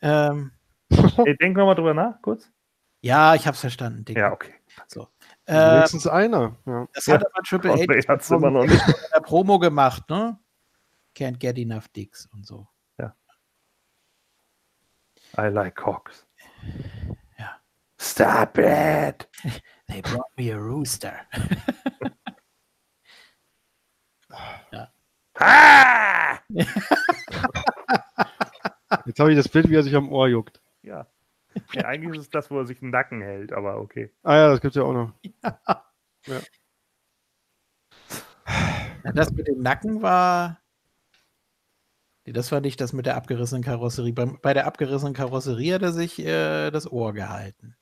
Ähm, 0.00 0.52
Ey, 1.26 1.36
denk 1.36 1.56
noch 1.56 1.66
mal 1.66 1.74
drüber 1.74 1.94
nach, 1.94 2.20
kurz. 2.22 2.50
ja, 3.00 3.34
ich 3.34 3.46
hab's 3.46 3.60
verstanden. 3.60 4.04
Dick. 4.04 4.16
Ja, 4.16 4.32
okay. 4.32 4.54
Äh, 5.46 5.54
Wenigstens 5.76 6.06
einer. 6.06 6.56
Ja. 6.66 6.86
das 6.94 7.06
Ja. 7.06 7.14
hat 7.14 7.26
aber 7.26 7.42
Triple 7.42 7.70
H 7.72 7.76
Conway 7.78 8.02
hat's 8.02 8.30
immer 8.30 8.50
noch 8.50 8.64
nicht. 8.64 8.86
in 8.88 8.94
der 9.14 9.20
Promo 9.20 9.58
gemacht, 9.58 10.08
ne? 10.08 10.38
Can't 11.16 11.38
get 11.38 11.58
enough 11.58 11.88
dicks 11.88 12.26
und 12.32 12.46
so. 12.46 12.66
I 15.38 15.48
like 15.48 15.76
cocks. 15.76 16.26
Ja. 17.38 17.56
Stop 17.98 18.58
it! 18.58 19.26
They 19.88 20.02
brought 20.02 20.28
me 20.36 20.52
a 20.52 20.58
rooster. 20.58 21.20
Ah! 25.34 26.38
Jetzt 29.06 29.18
habe 29.20 29.30
ich 29.32 29.36
das 29.38 29.48
Bild, 29.48 29.68
wie 29.70 29.74
er 29.76 29.82
sich 29.82 29.96
am 29.96 30.12
Ohr 30.12 30.28
juckt. 30.28 30.60
Ja. 30.82 31.06
ja. 31.72 31.84
Eigentlich 31.84 32.18
ist 32.18 32.26
es 32.26 32.30
das, 32.30 32.50
wo 32.50 32.58
er 32.58 32.66
sich 32.66 32.80
den 32.80 32.90
Nacken 32.90 33.20
hält, 33.20 33.52
aber 33.52 33.78
okay. 33.78 34.10
Ah 34.22 34.36
ja, 34.36 34.50
das 34.50 34.60
gibt's 34.60 34.76
ja 34.76 34.82
auch 34.82 34.92
noch. 34.92 35.12
Ja, 39.04 39.12
das 39.12 39.32
mit 39.32 39.48
dem 39.48 39.60
Nacken 39.60 40.02
war. 40.02 40.60
Nee, 42.24 42.32
das 42.32 42.52
war 42.52 42.60
nicht 42.60 42.80
das 42.80 42.92
mit 42.92 43.06
der 43.06 43.16
abgerissenen 43.16 43.64
Karosserie. 43.64 44.12
Bei, 44.12 44.26
bei 44.26 44.54
der 44.54 44.66
abgerissenen 44.66 45.14
Karosserie 45.14 45.74
hat 45.74 45.82
er 45.82 45.92
sich 45.92 46.20
äh, 46.20 46.70
das 46.70 46.90
Ohr 46.90 47.12
gehalten. 47.12 47.76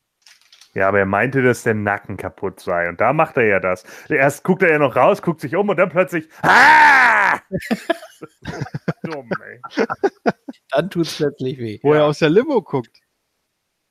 Ja, 0.73 0.89
aber 0.89 1.01
er 1.01 1.07
meinte, 1.07 1.43
dass 1.43 1.65
der 1.65 1.75
Nacken 1.75 2.17
kaputt 2.17 2.61
sei. 2.61 2.89
Und 2.89 3.01
da 3.01 3.13
macht 3.13 3.37
er 3.37 3.45
ja 3.45 3.61
das. 3.61 3.85
Erst 4.09 4.45
guckt 4.45 4.63
er 4.63 4.71
ja 4.71 4.79
noch 4.79 4.95
raus, 4.95 5.21
guckt 5.21 5.41
sich 5.41 5.57
um 5.57 5.69
und 5.69 5.77
dann 5.77 5.89
plötzlich. 5.89 6.29
Ah! 6.43 7.41
Dumm, 9.03 9.29
ey. 9.43 9.61
Dann 10.73 10.91
tut's 10.91 11.17
plötzlich 11.17 11.59
weh. 11.59 11.79
Wo 11.83 11.95
Ja. 11.95 12.01
er 12.01 12.07
aus 12.07 12.19
der 12.19 12.31
Limo 12.31 12.63
guckt. 12.63 13.01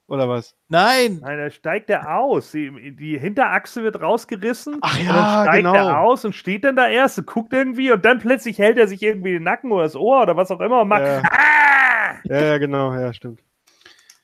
Oder 0.07 0.27
was? 0.27 0.55
Nein! 0.69 1.19
Nein, 1.21 1.37
da 1.37 1.51
steigt 1.51 1.89
er 1.91 2.17
aus. 2.17 2.51
Die, 2.51 2.95
die 2.95 3.19
Hinterachse 3.19 3.83
wird 3.83 4.01
rausgerissen. 4.01 4.79
Ach 4.81 4.97
und 4.99 5.05
ja, 5.05 5.13
dann 5.13 5.43
steigt 5.45 5.57
genau. 5.65 5.75
er 5.75 5.99
aus 5.99 6.25
und 6.25 6.33
steht 6.33 6.63
dann 6.63 6.75
da 6.75 6.87
erst 6.87 7.19
und 7.19 7.27
guckt 7.27 7.53
irgendwie 7.53 7.91
und 7.91 8.03
dann 8.05 8.17
plötzlich 8.19 8.57
hält 8.57 8.77
er 8.79 8.87
sich 8.87 9.03
irgendwie 9.03 9.33
den 9.33 9.43
Nacken 9.43 9.71
oder 9.71 9.83
das 9.83 9.95
Ohr 9.95 10.23
oder 10.23 10.35
was 10.35 10.49
auch 10.49 10.61
immer 10.61 10.81
und 10.81 10.87
macht. 10.87 11.03
Ja. 11.03 11.21
Ah! 11.31 12.15
Ja, 12.23 12.41
ja, 12.41 12.57
genau, 12.57 12.91
ja, 12.93 13.13
stimmt. 13.13 13.39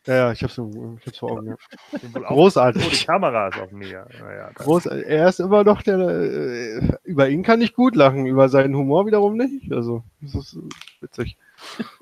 Ja, 0.07 0.13
ja, 0.15 0.31
ich 0.31 0.43
hab's, 0.43 0.57
im- 0.57 0.97
ich 0.99 1.07
hab's 1.07 1.17
vor 1.19 1.31
Augen. 1.31 1.47
Ja. 1.47 1.55
Großartig. 2.27 2.83
Oh, 2.85 2.89
die 2.91 3.05
Kamera 3.05 3.47
ist 3.47 3.59
auf 3.59 3.71
mir. 3.71 4.05
Naja, 4.19 4.51
das- 4.55 4.65
Groß, 4.65 4.85
er 4.85 5.27
ist 5.29 5.39
immer 5.39 5.63
noch 5.63 5.81
der, 5.81 5.97
äh, 5.99 6.97
über 7.03 7.27
ihn 7.29 7.41
kann 7.43 7.61
ich 7.61 7.73
gut 7.73 7.95
lachen, 7.95 8.25
über 8.27 8.47
seinen 8.49 8.75
Humor 8.75 9.05
wiederum 9.07 9.35
nicht. 9.37 9.71
Also, 9.73 10.03
das 10.21 10.35
ist 10.35 10.53
äh, 10.55 10.59
witzig. 11.01 11.37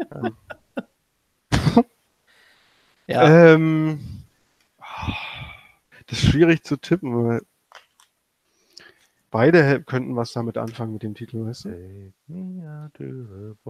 Ja, 3.07 3.53
Ähm, 3.53 3.99
das 6.07 6.23
ist 6.23 6.30
schwierig 6.30 6.63
zu 6.63 6.77
tippen, 6.77 7.27
weil 7.27 7.41
Beide 9.34 9.81
könnten 9.84 10.15
was 10.15 10.31
damit 10.34 10.60
anfangen 10.60 10.93
mit 10.93 11.01
dem 11.01 11.15
Titel, 11.15 11.47
weißt 11.47 11.65
du? 11.65 11.69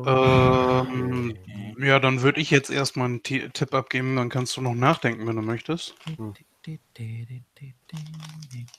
Ähm, 0.06 1.34
ja, 1.80 2.00
dann 2.00 2.22
würde 2.22 2.42
ich 2.42 2.52
jetzt 2.52 2.70
erstmal 2.70 3.06
einen 3.08 3.24
Ti- 3.24 3.48
Tipp 3.50 3.74
abgeben, 3.74 4.18
dann 4.18 4.28
kannst 4.28 4.58
du 4.58 4.62
noch 4.62 4.76
nachdenken, 4.76 5.26
wenn 5.26 5.38
du 5.38 5.42
möchtest. 5.42 5.96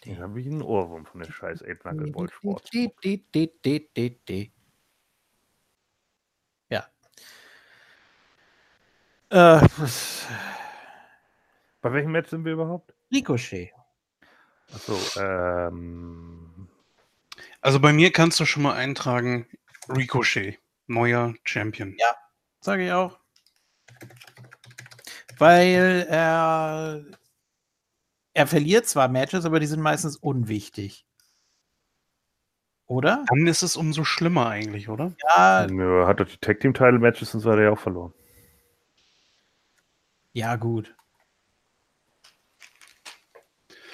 Jetzt 0.05 0.21
habe 0.21 0.41
ich 0.41 0.47
einen 0.47 0.61
Ohrwurm 0.61 1.07
von 1.07 1.21
der 1.21 1.33
scheiß 1.33 1.63
Ape 1.63 1.77
Knuckleball 1.77 2.29
Sport. 2.31 2.71
Ja. 6.69 6.87
Äh, 9.31 9.67
Bei 11.81 11.93
welchem 11.95 12.13
Match 12.13 12.29
sind 12.29 12.45
wir 12.45 12.53
überhaupt? 12.53 12.93
Ricochet. 13.11 13.71
Achso, 14.75 14.99
ähm. 15.19 16.44
Also 17.65 17.81
bei 17.81 17.95
mir 17.95 18.13
kannst 18.13 18.39
du 18.39 18.45
schon 18.45 18.63
mal 18.63 18.75
eintragen, 18.75 19.49
Ricochet, 19.89 20.59
neuer 20.87 21.33
Champion. 21.45 21.97
Ja. 21.99 22.15
Sage 22.61 22.85
ich 22.85 22.93
auch. 22.93 23.19
Weil 25.39 26.07
er, 26.11 27.03
er 28.35 28.47
verliert 28.47 28.85
zwar 28.85 29.09
Matches, 29.09 29.47
aber 29.47 29.61
die 29.61 29.67
sind 29.67 29.81
meistens 29.81 30.19
unwichtig. 30.19 31.07
Oder? 32.85 33.25
Dann 33.31 33.47
ist 33.47 33.63
es 33.63 33.79
umso 33.79 34.05
schlimmer 34.05 34.47
eigentlich, 34.51 34.91
oder? 34.91 35.17
Ja, 35.27 35.67
Nö, 35.67 36.07
hat 36.07 36.21
doch 36.21 36.29
die 36.29 36.37
Tag 36.37 36.61
Team 36.61 36.75
Title 36.75 36.99
Matches 36.99 37.35
und 37.35 37.41
so 37.41 37.51
hat 37.51 37.57
er 37.57 37.65
ja 37.65 37.71
auch 37.71 37.81
verloren. 37.81 38.13
ja, 40.35 40.57
gut. 40.57 40.95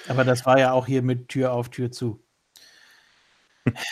Aber 0.09 0.25
das 0.25 0.45
war 0.45 0.59
ja 0.59 0.73
auch 0.73 0.87
hier 0.87 1.03
mit 1.03 1.29
Tür 1.29 1.53
auf 1.53 1.69
Tür 1.69 1.93
zu. 1.93 2.21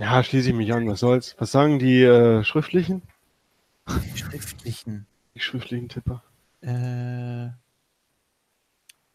Ja, 0.00 0.22
schließe 0.22 0.50
ich 0.50 0.54
mich 0.54 0.72
an, 0.72 0.86
was 0.86 1.00
soll's. 1.00 1.34
Was 1.38 1.50
sagen 1.50 1.80
die 1.80 2.04
äh, 2.04 2.44
Schriftlichen? 2.44 3.02
Die 3.88 4.16
schriftlichen. 4.16 5.08
Die 5.34 5.40
schriftlichen 5.40 5.88
Tipper. 5.88 6.22
Äh, 6.60 7.48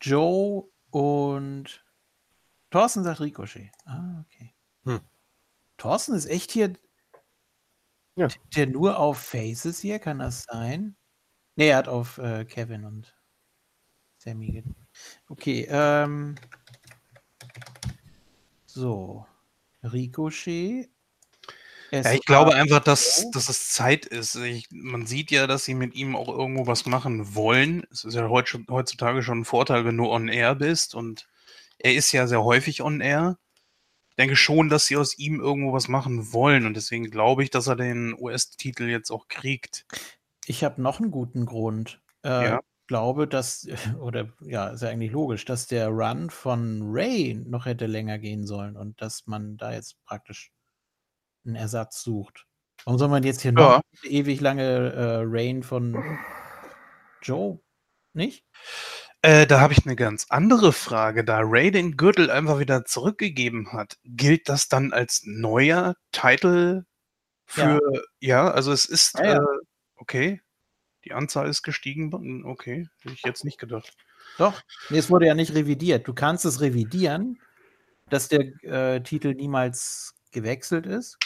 Joe 0.02 0.66
und 0.92 1.86
Thorsten 2.70 3.06
sagt 3.06 3.22
Ricochet. 3.22 3.72
Ah, 3.86 4.26
okay. 4.26 4.54
Hm. 4.84 5.00
Thorsten 5.78 6.16
ist 6.16 6.26
echt 6.26 6.52
hier. 6.52 6.74
Ja. 8.16 8.28
Tippt 8.28 8.56
Der 8.58 8.68
nur 8.68 9.00
auf 9.00 9.20
Faces 9.20 9.80
hier, 9.80 10.00
kann 10.00 10.20
das 10.20 10.44
sein? 10.44 10.98
Nee, 11.56 11.70
er 11.70 11.78
hat 11.78 11.88
auf 11.88 12.18
äh, 12.18 12.44
Kevin 12.44 12.84
und 12.84 13.16
Sammy. 14.18 14.64
Okay, 15.30 15.66
ähm. 15.70 16.36
So. 18.66 19.26
Ricochet. 19.84 20.90
Ja, 21.92 22.12
ich 22.12 22.26
glaube 22.26 22.56
einfach, 22.56 22.80
dass, 22.80 23.30
dass 23.32 23.50
es 23.50 23.70
Zeit 23.70 24.08
ist. 24.08 24.34
Ich, 24.36 24.68
man 24.72 25.06
sieht 25.06 25.30
ja, 25.30 25.46
dass 25.46 25.64
sie 25.64 25.76
mit 25.76 25.94
ihm 25.94 26.16
auch 26.16 26.28
irgendwo 26.28 26.66
was 26.66 26.88
machen 26.88 27.36
wollen. 27.36 27.84
Es 27.92 28.04
ist 28.04 28.16
ja 28.16 28.28
heutzutage 28.30 29.22
schon 29.22 29.42
ein 29.42 29.46
Vorteil, 29.46 29.86
wenn 29.86 29.98
du 29.98 30.10
on 30.10 30.28
air 30.28 30.56
bist. 30.56 30.96
Und 30.96 31.28
er 31.78 31.94
ist 31.94 32.12
ja 32.12 32.26
sehr 32.26 32.44
häufig 32.44 32.82
on 32.82 33.00
air. 33.00 33.38
Ich 34.10 34.16
denke 34.16 34.36
schon, 34.36 34.70
dass 34.70 34.88
sie 34.88 34.98
aus 34.98 35.20
ihm 35.20 35.40
irgendwo 35.40 35.72
was 35.72 35.88
machen 35.88 36.34
wollen. 36.34 36.66
Und 36.66 36.76
deswegen 36.76 37.12
glaube 37.12 37.44
ich, 37.44 37.52
dass 37.52 37.68
er 37.68 37.76
den 37.76 38.16
US-Titel 38.18 38.86
jetzt 38.86 39.12
auch 39.12 39.28
kriegt. 39.28 39.86
Ich 40.46 40.64
habe 40.64 40.82
noch 40.82 41.00
einen 41.00 41.12
guten 41.12 41.46
Grund. 41.46 42.02
Äh, 42.24 42.30
Ja. 42.30 42.60
Glaube, 42.88 43.28
dass, 43.28 43.68
oder 44.00 44.30
ja, 44.42 44.70
ist 44.70 44.82
ja 44.84 44.90
eigentlich 44.90 45.12
logisch, 45.12 45.46
dass 45.46 45.68
der 45.68 45.90
Run 45.90 46.30
von 46.30 46.82
Ray 46.84 47.36
noch 47.46 47.66
hätte 47.66 47.86
länger 47.88 48.20
gehen 48.20 48.46
sollen 48.46 48.76
und 48.78 49.02
dass 49.02 49.28
man 49.28 49.58
da 49.58 49.74
jetzt 49.74 50.04
praktisch 50.06 50.52
einen 51.46 51.56
Ersatz 51.56 52.02
sucht. 52.04 52.46
Warum 52.86 53.00
soll 53.00 53.10
man 53.10 53.24
jetzt 53.24 53.42
hier 53.42 53.52
noch 53.52 53.62
Ja. 53.62 53.82
eine 54.04 54.12
ewig 54.12 54.42
lange 54.42 54.64
äh, 54.94 55.22
Reign 55.26 55.64
von 55.64 56.20
Joe? 57.22 57.60
Nicht? 58.14 58.46
Äh, 59.22 59.48
da 59.48 59.62
habe 59.62 59.74
ich 59.74 59.86
eine 59.86 59.96
ganz 59.96 60.26
andere 60.30 60.74
Frage. 60.74 61.24
Da 61.24 61.40
Ray 61.42 61.72
den 61.72 61.96
Gürtel 61.96 62.30
einfach 62.30 62.60
wieder 62.60 62.84
zurückgegeben 62.86 63.72
hat, 63.72 63.98
gilt 64.04 64.50
das 64.50 64.68
dann 64.68 64.92
als 64.92 65.22
neuer 65.26 65.96
Titel 66.12 66.84
für. 67.46 67.80
Ja, 68.20 68.52
also 68.52 68.72
es 68.74 68.86
ist. 68.86 69.18
Ja, 69.18 69.26
ja. 69.26 69.38
Äh, 69.38 69.58
okay. 69.96 70.42
Die 71.06 71.14
Anzahl 71.14 71.48
ist 71.48 71.64
gestiegen. 71.64 72.46
Okay, 72.46 72.88
hätte 73.02 73.16
ich 73.16 73.24
jetzt 73.24 73.44
nicht 73.44 73.60
gedacht. 73.60 73.96
Doch. 74.38 74.62
Nee, 74.90 74.98
es 74.98 75.10
wurde 75.10 75.28
ja 75.28 75.36
nicht 75.36 75.54
revidiert. 75.54 76.08
Du 76.08 76.14
kannst 76.14 76.46
es 76.46 76.62
revidieren, 76.62 77.40
dass 78.10 78.30
der 78.30 78.42
äh, 78.64 79.02
Titel 79.02 79.34
niemals 79.34 80.16
gewechselt 80.32 80.86
ist. 80.86 81.18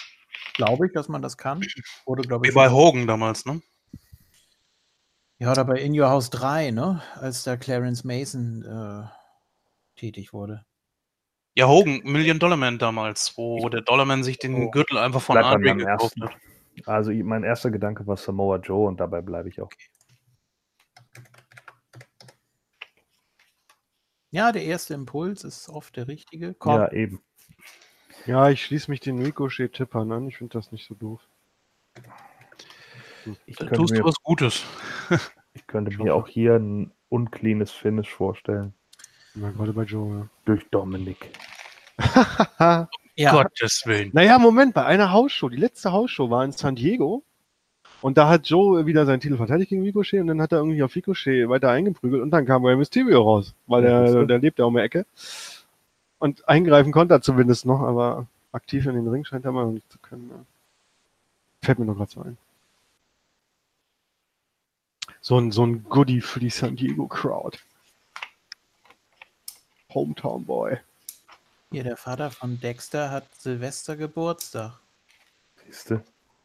Glaube 0.54 0.88
ich, 0.88 0.94
dass 0.94 1.08
man 1.08 1.22
das 1.22 1.38
kann. 1.38 1.62
Wurde, 2.06 2.24
glaube 2.24 2.46
Wie 2.46 2.50
ich, 2.50 2.56
bei 2.56 2.70
Hogan 2.70 3.08
damals, 3.08 3.46
ne? 3.46 3.62
Ja, 5.40 5.52
oder 5.52 5.66
bei 5.66 5.80
In 5.80 5.98
Your 6.00 6.10
House 6.10 6.30
3, 6.32 6.72
ne? 6.72 7.02
Als 7.16 7.44
da 7.44 7.58
Clarence 7.58 8.04
Mason 8.04 8.64
äh, 8.64 10.00
tätig 10.00 10.34
wurde. 10.34 10.66
Ja, 11.56 11.68
Hogan, 11.68 12.02
Million 12.04 12.40
Dollar 12.40 12.58
Man 12.58 12.78
damals, 12.78 13.34
wo 13.36 13.68
der 13.70 13.82
Dollarman 13.82 14.24
sich 14.24 14.38
den 14.38 14.56
Oh. 14.56 14.72
Gürtel 14.72 14.98
einfach 14.98 15.22
von 15.22 15.38
Andre 15.38 15.76
gekauft 15.76 16.16
hat. 16.22 16.36
Also 16.86 17.12
mein 17.12 17.44
erster 17.44 17.72
Gedanke 17.72 18.06
war 18.08 18.18
Samoa 18.18 18.58
Joe 18.58 18.88
und 18.88 19.00
dabei 19.00 19.22
bleibe 19.22 19.50
ich 19.50 19.62
auch. 19.62 19.70
Ja, 24.30 24.52
der 24.52 24.64
erste 24.64 24.94
Impuls 24.94 25.44
ist 25.44 25.70
oft 25.70 25.96
der 25.96 26.08
richtige. 26.08 26.48
Ja, 26.48 26.54
Komm, 26.60 26.88
eben. 26.92 27.22
Ja, 28.26 28.50
ich 28.50 28.64
schließe 28.64 28.92
mich 28.92 29.00
den 29.00 29.22
Ricochet-Tippern 29.24 30.12
an. 30.12 30.28
Ich 30.28 30.38
finde 30.38 30.54
das 30.54 30.72
nicht 30.72 30.86
so 30.86 30.96
doof. 30.96 31.22
Ich 33.46 33.56
Da 33.56 33.66
könnte 33.66 33.76
tust 33.76 33.94
du 33.94 34.00
mir, 34.00 34.06
was 34.06 34.16
Gutes. 34.22 34.64
ich 35.54 35.66
könnte 35.66 35.92
Ich 35.92 35.98
mir 35.98 36.14
auch 36.14 36.28
hier 36.28 36.56
ein 36.56 36.92
uncleanes 37.10 37.72
Finish 37.72 38.14
vorstellen. 38.14 38.74
Gerade 39.34 39.74
bei 39.74 39.84
Joe, 39.84 40.30
Durch 40.46 40.68
Dominik. 40.70 41.32
ja. 43.18 43.32
Gottes 43.32 43.86
Willen. 43.86 44.12
naja, 44.14 44.38
Moment, 44.40 44.74
bei 44.74 44.86
einer 44.86 45.12
Hausshow, 45.12 45.50
die 45.50 45.58
letzte 45.58 45.92
Hausshow 45.92 46.30
war 46.30 46.46
in 46.46 46.52
San 46.52 46.76
Diego. 46.76 47.24
Und 48.02 48.18
da 48.18 48.30
hat 48.30 48.48
Joe 48.48 48.86
wieder 48.86 49.08
seinen 49.08 49.22
Titel 49.22 49.38
verteidigt 49.38 49.70
gegen 49.70 49.82
Ricochet 49.82 50.22
und 50.22 50.28
dann 50.28 50.40
hat 50.40 50.52
er 50.52 50.60
irgendwie 50.60 50.84
auf 50.84 50.96
Ricochet 50.96 51.50
weiter 51.50 51.72
eingeprügelt 51.72 52.22
und 52.22 52.30
dann 52.30 52.46
kam 52.46 52.64
Rey 52.64 52.76
Mysterio 52.76 53.24
raus, 53.24 53.56
weil 53.66 53.82
der, 53.82 54.26
der 54.26 54.38
lebt 54.38 54.60
ja 54.60 54.66
um 54.66 54.76
die 54.76 54.82
Ecke. 54.82 55.08
Und 56.20 56.48
eingreifen 56.48 56.92
konnte 56.92 57.16
er 57.16 57.22
zumindest 57.22 57.66
noch, 57.66 57.82
aber 57.82 58.28
aktiv 58.52 58.86
in 58.86 58.96
den 58.96 59.08
Ring 59.08 59.26
scheint 59.26 59.46
er 59.46 59.52
mal 59.52 59.66
noch 59.66 59.72
nicht 59.72 59.92
zu 59.92 59.98
können. 59.98 60.46
Fällt 61.62 61.80
mir 61.80 61.86
noch 61.86 61.98
gerade 61.98 62.12
so 62.12 62.22
ein. 62.22 62.38
So 65.22 65.40
ein, 65.40 65.52
so 65.52 65.66
ein 65.66 65.84
Goodie 65.90 66.22
für 66.22 66.40
die 66.40 66.52
San 66.52 66.76
Diego 66.76 67.08
Crowd. 67.08 67.58
Hometown 69.94 70.46
Boy. 70.46 70.78
Hier 71.72 71.84
der 71.84 71.98
Vater 71.98 72.32
von 72.32 72.60
Dexter 72.60 73.12
hat 73.12 73.26
Silvester 73.38 73.96
Geburtstag. 73.96 74.80
Siehst 75.66 75.90
du? 75.90 76.04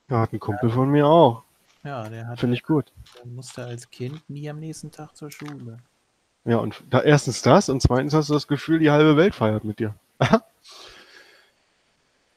Ja, 0.08 0.20
hat 0.20 0.32
ein 0.32 0.40
Kumpel 0.40 0.70
von 0.70 0.90
mir 0.90 1.06
auch. 1.06 1.44
Ja, 1.84 2.08
der, 2.08 2.28
hat, 2.28 2.40
Finde 2.40 2.56
ich 2.56 2.62
gut. 2.62 2.92
der 3.18 3.26
musste 3.26 3.64
als 3.64 3.90
Kind 3.90 4.28
nie 4.28 4.48
am 4.48 4.60
nächsten 4.60 4.90
Tag 4.90 5.16
zur 5.16 5.30
Schule. 5.30 5.78
Ja, 6.44 6.56
und 6.58 6.82
da 6.90 7.00
erstens 7.00 7.42
das 7.42 7.68
und 7.68 7.80
zweitens 7.82 8.14
hast 8.14 8.28
du 8.28 8.34
das 8.34 8.48
Gefühl, 8.48 8.78
die 8.78 8.90
halbe 8.90 9.16
Welt 9.16 9.34
feiert 9.34 9.64
mit 9.64 9.78
dir. 9.78 9.94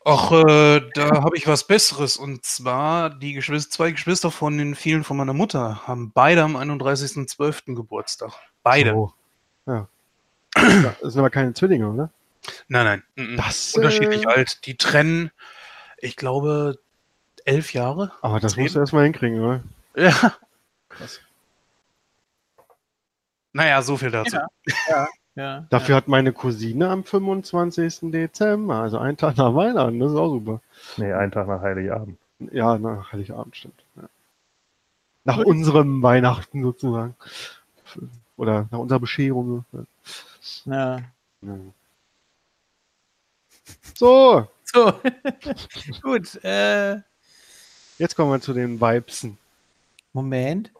Ach, 0.07 0.31
äh, 0.31 0.81
da 0.93 1.23
habe 1.23 1.35
ich 1.35 1.47
was 1.47 1.65
Besseres. 1.65 2.15
Und 2.17 2.45
zwar, 2.45 3.09
die 3.09 3.33
Geschwister, 3.33 3.71
zwei 3.71 3.91
Geschwister 3.91 4.29
von 4.29 4.55
den 4.55 4.75
vielen 4.75 5.03
von 5.03 5.17
meiner 5.17 5.33
Mutter 5.33 5.87
haben 5.87 6.11
beide 6.11 6.43
am 6.43 6.55
31.12. 6.55 7.75
Geburtstag. 7.75 8.33
Beide. 8.61 8.91
So. 8.91 9.13
Ja. 9.65 9.87
Das 11.01 11.13
sind 11.13 11.19
aber 11.19 11.31
keine 11.31 11.53
Zwillinge, 11.53 11.89
oder? 11.89 12.11
Nein, 12.67 12.85
nein. 12.85 13.03
mhm. 13.15 13.37
Das, 13.37 13.73
Unterschiedlich 13.75 14.23
äh, 14.23 14.27
alt. 14.27 14.65
Die 14.65 14.75
trennen, 14.75 15.31
ich 15.97 16.15
glaube, 16.15 16.79
elf 17.45 17.73
Jahre. 17.73 18.11
Aber 18.21 18.39
das 18.39 18.57
musst 18.57 18.75
du 18.75 18.79
erstmal 18.79 19.03
hinkriegen, 19.05 19.39
oder? 19.39 19.63
Ja. 19.95 20.35
Krass. 20.89 21.21
Naja, 23.53 23.81
so 23.81 23.95
viel 23.97 24.11
dazu. 24.11 24.37
Ja. 24.89 25.07
Ja, 25.35 25.65
Dafür 25.69 25.95
hat 25.97 26.07
meine 26.07 26.31
Cousine 26.31 26.89
am 26.89 27.03
25. 27.03 28.11
Dezember, 28.11 28.75
also 28.75 28.99
einen 28.99 29.17
Tag 29.17 29.35
nach 29.35 29.53
Weihnachten, 29.53 29.99
das 29.99 30.13
ist 30.13 30.17
auch 30.17 30.29
super. 30.29 30.61
Nee, 30.95 31.11
einen 31.11 31.31
Tag 31.31 31.49
nach 31.49 31.61
Heiligabend. 31.61 32.17
Ja, 32.53 32.77
nach 32.77 33.11
Heiligabend 33.11 33.55
stimmt. 33.57 33.83
Ja. 33.97 34.03
Nach 35.25 35.37
unserem 35.39 36.01
Weihnachten 36.01 36.63
sozusagen. 36.63 37.15
Oder 38.37 38.67
nach 38.71 38.79
unserer 38.79 38.99
Bescherung. 38.99 39.65
Ja. 40.65 40.99
ja. 41.41 41.57
So, 43.97 44.47
So, 44.75 44.93
gut. 46.01 46.43
Äh, 46.43 46.97
jetzt 47.97 48.15
kommen 48.15 48.31
wir 48.31 48.41
zu 48.41 48.53
den 48.53 48.81
Vibesen. 48.81 49.37
Moment. 50.11 50.71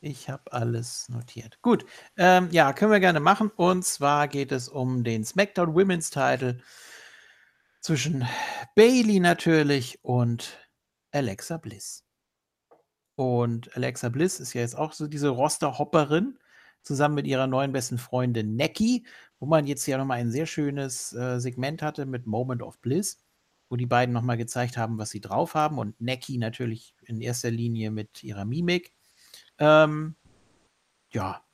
Ich 0.00 0.28
habe 0.28 0.52
alles 0.52 1.08
notiert. 1.08 1.60
Gut, 1.62 1.84
ähm, 2.16 2.48
ja, 2.50 2.72
können 2.72 2.92
wir 2.92 3.00
gerne 3.00 3.20
machen. 3.20 3.50
Und 3.56 3.84
zwar 3.84 4.28
geht 4.28 4.52
es 4.52 4.68
um 4.68 5.04
den 5.04 5.24
SmackDown 5.24 5.74
Women's 5.74 6.10
Title 6.10 6.60
zwischen 7.80 8.26
Bailey 8.74 9.20
natürlich 9.20 10.00
und 10.02 10.58
Alexa 11.12 11.56
Bliss. 11.56 12.04
Und 13.14 13.74
Alexa 13.76 14.08
Bliss 14.08 14.40
ist 14.40 14.54
ja 14.54 14.60
jetzt 14.60 14.76
auch 14.76 14.92
so 14.92 15.06
diese 15.06 15.28
Roster-Hopperin, 15.28 16.38
zusammen 16.82 17.14
mit 17.14 17.26
ihrer 17.26 17.46
neuen 17.46 17.72
besten 17.72 17.98
Freundin 17.98 18.56
Necki, 18.56 19.06
wo 19.38 19.46
man 19.46 19.66
jetzt 19.66 19.86
ja 19.86 19.98
nochmal 19.98 20.18
ein 20.18 20.30
sehr 20.30 20.46
schönes 20.46 21.12
äh, 21.12 21.40
Segment 21.40 21.82
hatte 21.82 22.06
mit 22.06 22.26
Moment 22.26 22.62
of 22.62 22.80
Bliss, 22.80 23.22
wo 23.68 23.76
die 23.76 23.86
beiden 23.86 24.12
nochmal 24.12 24.36
gezeigt 24.36 24.76
haben, 24.76 24.98
was 24.98 25.10
sie 25.10 25.20
drauf 25.20 25.54
haben. 25.54 25.78
Und 25.78 26.00
Necki 26.00 26.38
natürlich 26.38 26.94
in 27.02 27.20
erster 27.20 27.50
Linie 27.50 27.90
mit 27.90 28.22
ihrer 28.22 28.44
Mimik. 28.44 28.92
Ähm, 29.58 30.16
ja, 31.12 31.44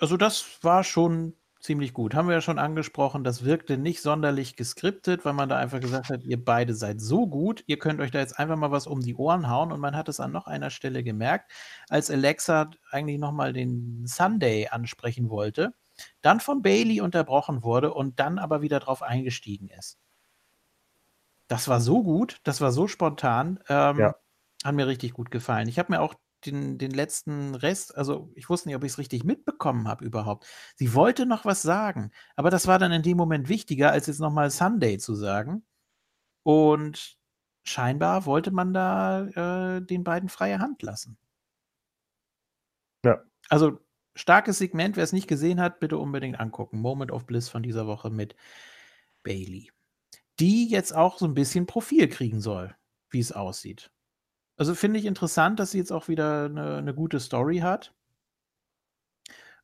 also 0.00 0.16
das 0.16 0.62
war 0.62 0.84
schon 0.84 1.34
ziemlich 1.68 1.92
gut. 1.92 2.14
Haben 2.14 2.28
wir 2.28 2.34
ja 2.34 2.40
schon 2.40 2.58
angesprochen, 2.58 3.24
das 3.24 3.44
wirkte 3.44 3.76
nicht 3.78 4.00
sonderlich 4.02 4.56
geskriptet, 4.56 5.24
weil 5.26 5.34
man 5.34 5.48
da 5.50 5.58
einfach 5.58 5.80
gesagt 5.80 6.08
hat, 6.08 6.24
ihr 6.24 6.42
beide 6.42 6.74
seid 6.74 7.00
so 7.00 7.26
gut, 7.28 7.62
ihr 7.66 7.78
könnt 7.78 8.00
euch 8.00 8.10
da 8.10 8.18
jetzt 8.20 8.38
einfach 8.38 8.56
mal 8.56 8.70
was 8.70 8.86
um 8.86 9.00
die 9.02 9.14
Ohren 9.14 9.48
hauen 9.50 9.70
und 9.72 9.80
man 9.80 9.94
hat 9.94 10.08
es 10.08 10.18
an 10.20 10.32
noch 10.32 10.46
einer 10.46 10.70
Stelle 10.70 11.04
gemerkt, 11.04 11.52
als 11.90 12.10
Alexa 12.10 12.70
eigentlich 12.90 13.18
nochmal 13.18 13.52
den 13.52 14.06
Sunday 14.06 14.68
ansprechen 14.68 15.28
wollte, 15.30 15.74
dann 16.22 16.40
von 16.40 16.62
Bailey 16.62 17.00
unterbrochen 17.02 17.62
wurde 17.62 17.92
und 17.94 18.18
dann 18.18 18.38
aber 18.38 18.62
wieder 18.62 18.80
drauf 18.80 19.02
eingestiegen 19.02 19.68
ist. 19.68 19.98
Das 21.48 21.68
war 21.68 21.80
so 21.80 22.02
gut, 22.02 22.40
das 22.44 22.60
war 22.60 22.72
so 22.72 22.88
spontan, 22.88 23.60
ähm, 23.68 23.98
Ja. 23.98 24.14
hat 24.64 24.74
mir 24.74 24.86
richtig 24.86 25.12
gut 25.14 25.30
gefallen. 25.30 25.68
Ich 25.68 25.78
habe 25.78 25.92
mir 25.92 26.00
auch 26.00 26.14
den, 26.46 26.78
den 26.78 26.90
letzten 26.90 27.54
Rest, 27.54 27.96
also 27.96 28.30
ich 28.34 28.48
wusste 28.48 28.68
nicht, 28.68 28.76
ob 28.76 28.84
ich 28.84 28.92
es 28.92 28.98
richtig 28.98 29.24
mitbekommen 29.24 29.88
habe 29.88 30.04
überhaupt. 30.04 30.46
Sie 30.76 30.94
wollte 30.94 31.26
noch 31.26 31.44
was 31.44 31.62
sagen, 31.62 32.12
aber 32.36 32.50
das 32.50 32.66
war 32.66 32.78
dann 32.78 32.92
in 32.92 33.02
dem 33.02 33.16
Moment 33.16 33.48
wichtiger, 33.48 33.90
als 33.92 34.06
jetzt 34.06 34.20
nochmal 34.20 34.50
Sunday 34.50 34.98
zu 34.98 35.14
sagen. 35.14 35.64
Und 36.42 37.18
scheinbar 37.64 38.26
wollte 38.26 38.50
man 38.50 38.72
da 38.72 39.76
äh, 39.76 39.82
den 39.82 40.04
beiden 40.04 40.28
freie 40.28 40.60
Hand 40.60 40.82
lassen. 40.82 41.18
Ja. 43.04 43.22
Also 43.48 43.78
starkes 44.14 44.58
Segment, 44.58 44.96
wer 44.96 45.04
es 45.04 45.12
nicht 45.12 45.28
gesehen 45.28 45.60
hat, 45.60 45.80
bitte 45.80 45.98
unbedingt 45.98 46.40
angucken. 46.40 46.80
Moment 46.80 47.10
of 47.10 47.26
Bliss 47.26 47.48
von 47.48 47.62
dieser 47.62 47.86
Woche 47.86 48.10
mit 48.10 48.34
Bailey. 49.22 49.70
Die 50.40 50.68
jetzt 50.68 50.94
auch 50.94 51.18
so 51.18 51.26
ein 51.26 51.34
bisschen 51.34 51.66
Profil 51.66 52.08
kriegen 52.08 52.40
soll, 52.40 52.74
wie 53.10 53.20
es 53.20 53.32
aussieht. 53.32 53.90
Also 54.58 54.74
finde 54.74 54.98
ich 54.98 55.06
interessant, 55.06 55.60
dass 55.60 55.70
sie 55.70 55.78
jetzt 55.78 55.92
auch 55.92 56.08
wieder 56.08 56.46
eine, 56.46 56.76
eine 56.78 56.94
gute 56.94 57.20
Story 57.20 57.58
hat. 57.58 57.94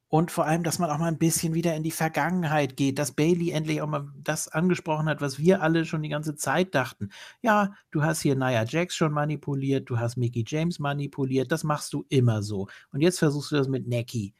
Und 0.08 0.30
vor 0.30 0.46
allem, 0.46 0.62
dass 0.62 0.78
man 0.78 0.90
auch 0.90 0.98
mal 0.98 1.08
ein 1.08 1.18
bisschen 1.18 1.54
wieder 1.54 1.74
in 1.74 1.82
die 1.82 1.90
Vergangenheit 1.90 2.76
geht, 2.76 3.00
dass 3.00 3.10
Bailey 3.10 3.50
endlich 3.50 3.82
auch 3.82 3.88
mal 3.88 4.06
das 4.16 4.46
angesprochen 4.46 5.08
hat, 5.08 5.20
was 5.20 5.40
wir 5.40 5.60
alle 5.60 5.84
schon 5.84 6.02
die 6.02 6.08
ganze 6.08 6.36
Zeit 6.36 6.72
dachten. 6.76 7.10
Ja, 7.42 7.74
du 7.90 8.04
hast 8.04 8.20
hier 8.20 8.36
Nia 8.36 8.64
Jax 8.64 8.94
schon 8.94 9.12
manipuliert, 9.12 9.90
du 9.90 9.98
hast 9.98 10.16
Mickey 10.16 10.44
James 10.46 10.78
manipuliert, 10.78 11.50
das 11.50 11.64
machst 11.64 11.92
du 11.92 12.04
immer 12.08 12.44
so. 12.44 12.68
Und 12.92 13.00
jetzt 13.00 13.18
versuchst 13.18 13.50
du 13.50 13.56
das 13.56 13.66
mit 13.66 13.88
Necki. 13.88 14.34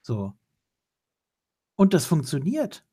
So. 0.00 0.32
Und 1.76 1.92
das 1.92 2.06
funktioniert. 2.06 2.84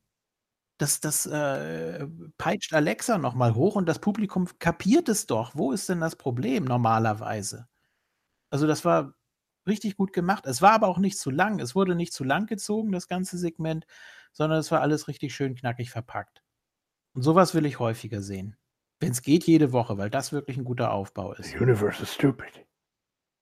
Das, 0.78 0.99
das 0.99 1.26
äh, 1.26 2.08
peitscht 2.38 2.74
Alexa 2.74 3.18
nochmal 3.18 3.56
hoch 3.56 3.76
und 3.76 3.88
das 3.88 3.99
Publikum 3.99 4.48
kapiert 4.60 5.10
es 5.10 5.26
doch. 5.26 5.56
Wo 5.56 5.72
ist 5.72 5.90
denn 5.90 5.99
das 5.99 6.16
Problem 6.16 6.66
normalerweise? 6.66 7.68
Also, 8.52 8.68
das 8.68 8.86
war 8.86 9.14
richtig 9.66 9.98
gut 9.98 10.14
gemacht. 10.14 10.45
Es 10.45 10.62
war 10.62 10.74
aber 10.74 10.88
auch 10.88 10.99
nicht 10.99 11.18
zu 11.18 11.32
lang. 11.32 11.60
Es 11.60 11.76
wurde 11.76 11.95
nicht 11.95 12.14
zu 12.14 12.24
lang 12.24 12.45
gezogen, 12.45 12.91
das 12.91 13.08
ganze 13.08 13.38
Segment, 13.38 13.86
sondern 14.32 14.60
es 14.60 14.72
war 14.72 14.82
alles 14.82 15.08
richtig 15.08 15.36
schön 15.36 15.56
knackig 15.56 15.90
verpackt. 15.90 16.44
Und 17.14 17.24
sowas 17.24 17.54
will 17.56 17.66
ich 17.66 17.80
häufiger 17.80 18.22
sehen. 18.22 18.56
Wenn 18.99 19.12
es 19.12 19.22
geht, 19.22 19.45
jede 19.45 19.72
Woche, 19.74 19.98
weil 19.98 20.10
das 20.10 20.32
wirklich 20.32 20.58
ein 20.58 20.64
guter 20.64 20.91
Aufbau 20.91 21.34
ist. 21.34 21.52
The 21.52 21.58
universe 21.58 22.02
is 22.02 22.14
stupid. 22.14 22.66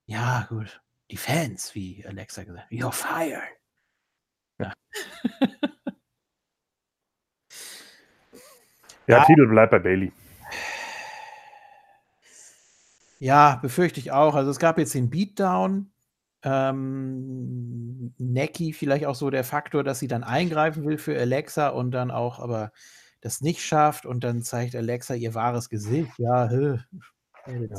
Ja, 0.05 0.45
gut. 0.49 0.81
Die 1.11 1.17
Fans, 1.17 1.75
wie 1.75 2.05
Alexa 2.05 2.43
gesagt 2.43 2.65
hat. 2.65 2.71
You're 2.71 2.91
fired. 2.91 3.57
Ja. 4.59 4.73
Ja, 9.07 9.17
Ja. 9.17 9.25
Titel 9.25 9.47
bleibt 9.47 9.71
bei 9.71 9.79
Bailey. 9.79 10.11
Ja, 13.19 13.57
befürchte 13.61 13.99
ich 13.99 14.11
auch. 14.11 14.35
Also 14.35 14.51
es 14.51 14.59
gab 14.59 14.77
jetzt 14.77 14.93
den 14.93 15.09
Beatdown. 15.09 15.91
Ähm, 16.43 18.13
Necki 18.19 18.73
vielleicht 18.73 19.05
auch 19.05 19.15
so 19.15 19.29
der 19.31 19.43
Faktor, 19.43 19.83
dass 19.83 19.99
sie 19.99 20.07
dann 20.07 20.23
eingreifen 20.23 20.85
will 20.85 20.97
für 20.99 21.17
Alexa 21.19 21.69
und 21.69 21.91
dann 21.91 22.11
auch 22.11 22.39
aber 22.39 22.71
das 23.21 23.41
nicht 23.41 23.61
schafft 23.61 24.05
und 24.05 24.23
dann 24.23 24.43
zeigt 24.43 24.75
Alexa 24.75 25.15
ihr 25.15 25.33
wahres 25.33 25.69
Gesicht. 25.69 26.11
Ja. 26.19 26.51
Ja, 26.51 26.79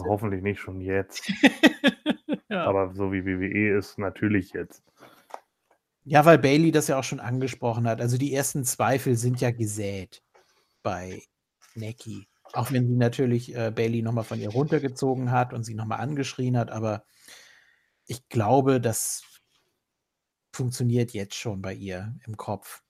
hoffentlich 0.09 0.43
nicht 0.43 0.61
schon 0.61 0.81
jetzt. 0.81 1.31
ja. 2.49 2.65
Aber 2.65 2.93
so 2.95 3.13
wie 3.13 3.25
WWE 3.25 3.79
ist, 3.79 3.99
natürlich 3.99 4.53
jetzt. 4.53 4.83
ja, 6.05 6.25
weil 6.25 6.39
Bailey 6.39 6.73
das 6.73 6.89
ja 6.89 6.99
auch 6.99 7.05
schon 7.05 7.21
angesprochen 7.21 7.87
hat. 7.87 8.01
Also 8.01 8.19
die 8.19 8.35
ersten 8.35 8.65
Zweifel 8.65 9.17
sind 9.17 9.41
ja 9.41 9.53
gesät 9.53 10.23
bei 10.87 11.21
Necki. 11.75 12.29
Auch 12.53 12.71
wenn 12.71 12.87
sie 12.87 12.95
natürlich 12.95 13.53
äh, 13.57 13.73
Bailey 13.75 14.03
nochmal 14.03 14.23
von 14.23 14.39
ihr 14.39 14.51
runtergezogen 14.51 15.33
hat 15.33 15.53
und 15.53 15.65
sie 15.65 15.75
nochmal 15.75 15.99
angeschrien 15.99 16.57
hat, 16.57 16.71
aber 16.71 17.05
ich 18.07 18.29
glaube, 18.29 18.81
das 18.81 19.25
funktioniert 20.53 21.11
jetzt 21.11 21.35
schon 21.35 21.61
bei 21.61 21.75
ihr 21.75 22.15
im 22.25 22.37
Kopf. 22.37 22.85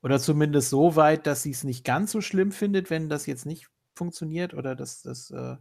Oder 0.00 0.18
zumindest 0.18 0.70
so 0.70 0.96
weit, 0.96 1.26
dass 1.26 1.42
sie 1.42 1.50
es 1.50 1.62
nicht 1.62 1.84
ganz 1.84 2.10
so 2.10 2.22
schlimm 2.22 2.52
findet, 2.52 2.88
wenn 2.88 3.10
das 3.10 3.26
jetzt 3.26 3.44
nicht 3.44 3.68
funktioniert 3.94 4.54
oder 4.54 4.74
dass 4.74 5.02
das. 5.02 5.30
Äh 5.30 5.56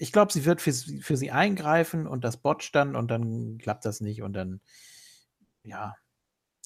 ich 0.00 0.10
glaube, 0.10 0.32
sie 0.32 0.44
wird 0.44 0.60
für, 0.60 0.72
für 0.72 1.16
sie 1.16 1.30
eingreifen 1.30 2.08
und 2.08 2.24
das 2.24 2.36
botcht 2.36 2.74
dann 2.74 2.96
und 2.96 3.12
dann 3.12 3.58
klappt 3.58 3.84
das 3.84 4.00
nicht 4.00 4.22
und 4.22 4.32
dann, 4.32 4.60
ja, 5.62 5.94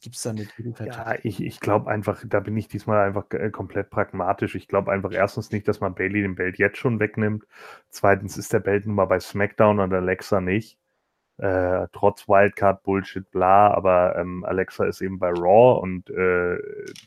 gibt 0.01 0.17
es 0.17 0.23
dann 0.23 0.37
eine. 0.37 0.87
Ja, 0.87 1.17
ich, 1.23 1.43
ich 1.43 1.61
glaube 1.61 1.91
einfach, 1.91 2.23
da 2.27 2.41
bin 2.41 2.57
ich 2.57 2.69
diesmal 2.69 3.07
einfach 3.07 3.25
äh, 3.31 3.51
komplett 3.51 3.91
pragmatisch. 3.91 4.55
Ich 4.55 4.69
glaube 4.69 4.93
einfach 4.93 5.13
erstens 5.13 5.51
nicht, 5.53 5.69
dass 5.69 5.81
man 5.81 5.95
Bailey 5.95 6.23
den 6.23 6.35
Belt 6.35 6.59
jetzt 6.59 6.79
schon 6.79 7.01
wegnimmt. 7.01 7.45
Zweitens 7.89 8.37
ist 8.37 8.53
der 8.53 8.61
Belt 8.61 8.87
nun 8.87 8.97
mal 8.97 9.07
bei 9.07 9.21
SmackDown 9.21 9.81
und 9.81 9.93
Alexa 9.93 10.41
nicht. 10.41 10.79
Äh, 11.41 11.89
trotz 11.93 12.29
Wildcard, 12.29 12.83
Bullshit, 12.83 13.31
bla, 13.31 13.73
aber 13.73 14.15
ähm, 14.17 14.45
Alexa 14.45 14.85
ist 14.85 15.01
eben 15.01 15.19
bei 15.19 15.31
Raw 15.31 15.81
und 15.81 16.11
äh, 16.11 16.59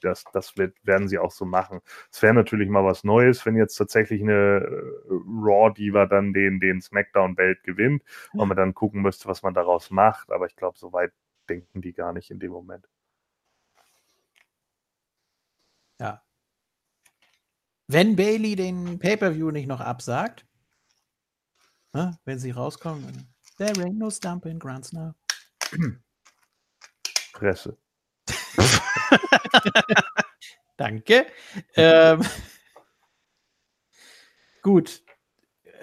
das, 0.01 0.23
das 0.33 0.57
wird, 0.57 0.75
werden 0.81 1.07
sie 1.07 1.19
auch 1.19 1.29
so 1.29 1.45
machen. 1.45 1.81
Es 2.11 2.19
wäre 2.23 2.33
natürlich 2.33 2.67
mal 2.67 2.83
was 2.83 3.03
Neues, 3.03 3.45
wenn 3.45 3.55
jetzt 3.55 3.75
tatsächlich 3.75 4.23
eine 4.23 4.33
äh, 4.33 5.11
Raw-Diva 5.39 6.07
dann 6.07 6.33
den, 6.33 6.59
den 6.59 6.81
SmackDown-Belt 6.81 7.61
gewinnt 7.63 8.01
und 8.33 8.47
man 8.47 8.57
dann 8.57 8.73
gucken 8.73 9.03
müsste, 9.03 9.27
was 9.27 9.43
man 9.43 9.53
daraus 9.53 9.91
macht. 9.91 10.31
Aber 10.31 10.47
ich 10.47 10.55
glaube, 10.55 10.79
so 10.79 10.91
weit 10.93 11.11
denken 11.49 11.81
die 11.81 11.93
gar 11.93 12.13
nicht 12.13 12.31
in 12.31 12.39
dem 12.39 12.51
Moment. 12.51 12.87
Ja. 15.99 16.23
Wenn 17.87 18.15
Bailey 18.15 18.55
den 18.55 18.99
Pay-Per-View 18.99 19.51
nicht 19.51 19.67
noch 19.67 19.81
absagt, 19.81 20.45
ne, 21.93 22.17
wenn 22.25 22.39
sie 22.39 22.51
rauskommen, 22.51 23.33
there 23.57 23.83
ain't 23.83 23.97
no 23.97 24.09
stumping 24.09 24.59
grounds 24.59 24.93
now. 24.93 25.13
Presse. 27.33 27.77
Danke. 30.77 31.27
ähm, 31.75 32.21
gut. 34.61 35.03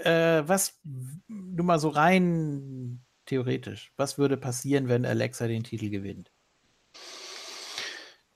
Äh, 0.05 0.43
was, 0.49 0.81
nur 1.29 1.67
mal 1.67 1.79
so 1.79 1.91
rein 1.91 3.05
theoretisch, 3.31 3.93
was 3.97 4.19
würde 4.19 4.37
passieren, 4.37 4.89
wenn 4.89 5.07
Alexa 5.07 5.47
den 5.47 5.63
Titel 5.63 5.89
gewinnt? 5.89 6.33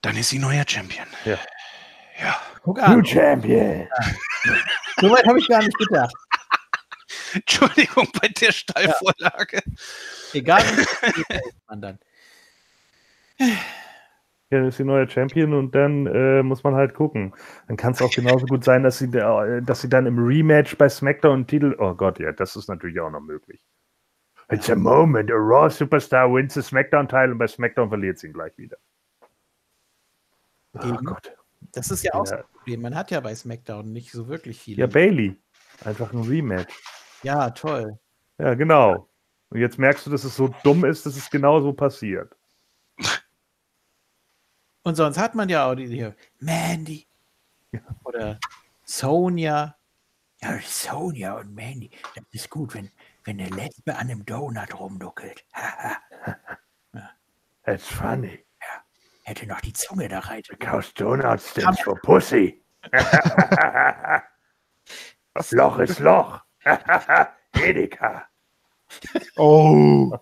Dann 0.01 0.16
ist 0.16 0.29
sie 0.29 0.39
neuer 0.39 0.65
Champion. 0.66 1.07
Ja. 1.25 1.39
Ja. 2.21 2.41
Guck 2.62 2.81
an. 2.81 3.05
Champion! 3.05 3.89
So 5.01 5.11
weit 5.11 5.27
habe 5.27 5.39
ich 5.41 5.49
gar 5.49 5.62
nicht 5.62 5.77
gedacht. 5.77 6.15
Entschuldigung 7.35 8.09
bei 8.21 8.29
der 8.29 8.53
Steilvorlage. 8.53 9.61
Egal, 10.33 10.62
wie 10.62 11.41
man 11.66 11.81
dann. 11.81 11.99
Ja, 13.39 13.49
dann 14.51 14.69
ist 14.69 14.77
sie 14.77 14.85
neuer 14.85 15.09
Champion 15.09 15.55
und 15.55 15.75
dann 15.75 16.07
äh, 16.07 16.45
muss 16.45 16.62
man 16.62 16.75
halt 16.77 16.95
gucken. 16.95 17.35
Dann 17.66 17.77
kann 17.77 17.93
es 17.93 18.01
auch 18.01 18.12
genauso 18.12 18.47
gut 18.47 18.62
sein, 18.62 18.85
dass 18.85 18.99
sie, 18.99 19.11
da, 19.11 19.45
äh, 19.45 19.62
dass 19.62 19.81
sie 19.81 19.89
dann 19.89 20.07
im 20.07 20.25
Rematch 20.25 20.77
bei 20.79 20.89
SmackDown 20.89 21.35
einen 21.35 21.47
Titel. 21.49 21.75
Oh 21.79 21.95
Gott, 21.95 22.21
ja, 22.21 22.31
das 22.31 22.55
ist 22.55 22.69
natürlich 22.69 23.01
auch 23.01 23.11
noch 23.11 23.21
möglich. 23.21 23.61
It's 24.51 24.69
a 24.71 24.75
moment, 24.77 25.31
a 25.31 25.35
Raw 25.35 25.69
Superstar 25.71 26.33
wins 26.33 26.55
the 26.55 26.62
SmackDown-Title 26.62 27.33
und 27.33 27.39
bei 27.39 27.47
SmackDown 27.47 27.89
verliert 27.89 28.19
sie 28.19 28.27
ihn 28.29 28.33
gleich 28.35 28.57
wieder. 28.59 28.77
Oh 30.75 30.79
Gegen? 30.81 31.05
Gott. 31.05 31.33
Das 31.73 31.91
ist 31.91 32.03
ja 32.05 32.12
auch 32.15 32.27
Ja. 32.27 32.39
ein 32.39 32.45
Problem. 32.53 32.83
Man 32.83 32.95
hat 32.95 33.11
ja 33.11 33.21
bei 33.21 33.35
SmackDown 33.35 33.93
nicht 33.93 34.12
so 34.12 34.29
wirklich 34.29 34.61
viele. 34.61 34.81
Ja, 34.83 34.87
Bailey. 34.87 35.37
Einfach 35.85 36.12
ein 36.12 36.23
Rematch. 36.23 36.75
Ja, 37.23 37.51
toll. 37.51 37.99
Ja, 38.39 38.55
genau. 38.55 39.09
Und 39.51 39.61
jetzt 39.61 39.79
merkst 39.79 40.07
du, 40.07 40.11
dass 40.11 40.25
es 40.25 40.37
so 40.37 40.55
dumm 40.62 40.85
ist, 40.85 41.07
dass 41.07 41.16
es 41.16 41.31
genau 41.31 41.61
so 41.61 41.73
passiert. 41.73 42.37
Und 44.83 44.97
sonst 44.97 45.16
hat 45.16 45.35
man 45.35 45.49
ja 45.49 45.66
auch 45.71 45.75
die 45.75 45.87
hier, 45.87 46.15
Mandy. 46.41 47.07
Oder 48.05 48.39
Sonja. 48.85 49.75
Ja, 50.43 50.59
Sonja 50.62 51.39
und 51.39 51.55
Mandy. 51.55 51.91
Das 52.15 52.25
ist 52.33 52.51
gut, 52.51 52.75
wenn, 52.75 52.91
wenn 53.25 53.41
eine 53.41 53.51
Lesbe 53.51 53.95
an 53.95 54.11
einem 54.11 54.25
Donut 54.25 54.79
rumduckelt. 54.79 55.45
That's 57.65 57.87
funny. 57.87 58.45
Hätte 59.25 59.47
noch 59.47 59.63
die 59.63 59.73
Zunge 59.73 60.09
da 60.09 60.19
rein. 60.19 60.43
Because 60.51 60.93
donut 60.95 61.41
stands 61.41 61.81
for 61.81 61.99
pussy. 62.03 62.63
Loch 65.51 65.79
ist 65.79 65.99
Loch. 65.99 66.43
Edeka. 67.55 68.29
Oh. 69.37 70.15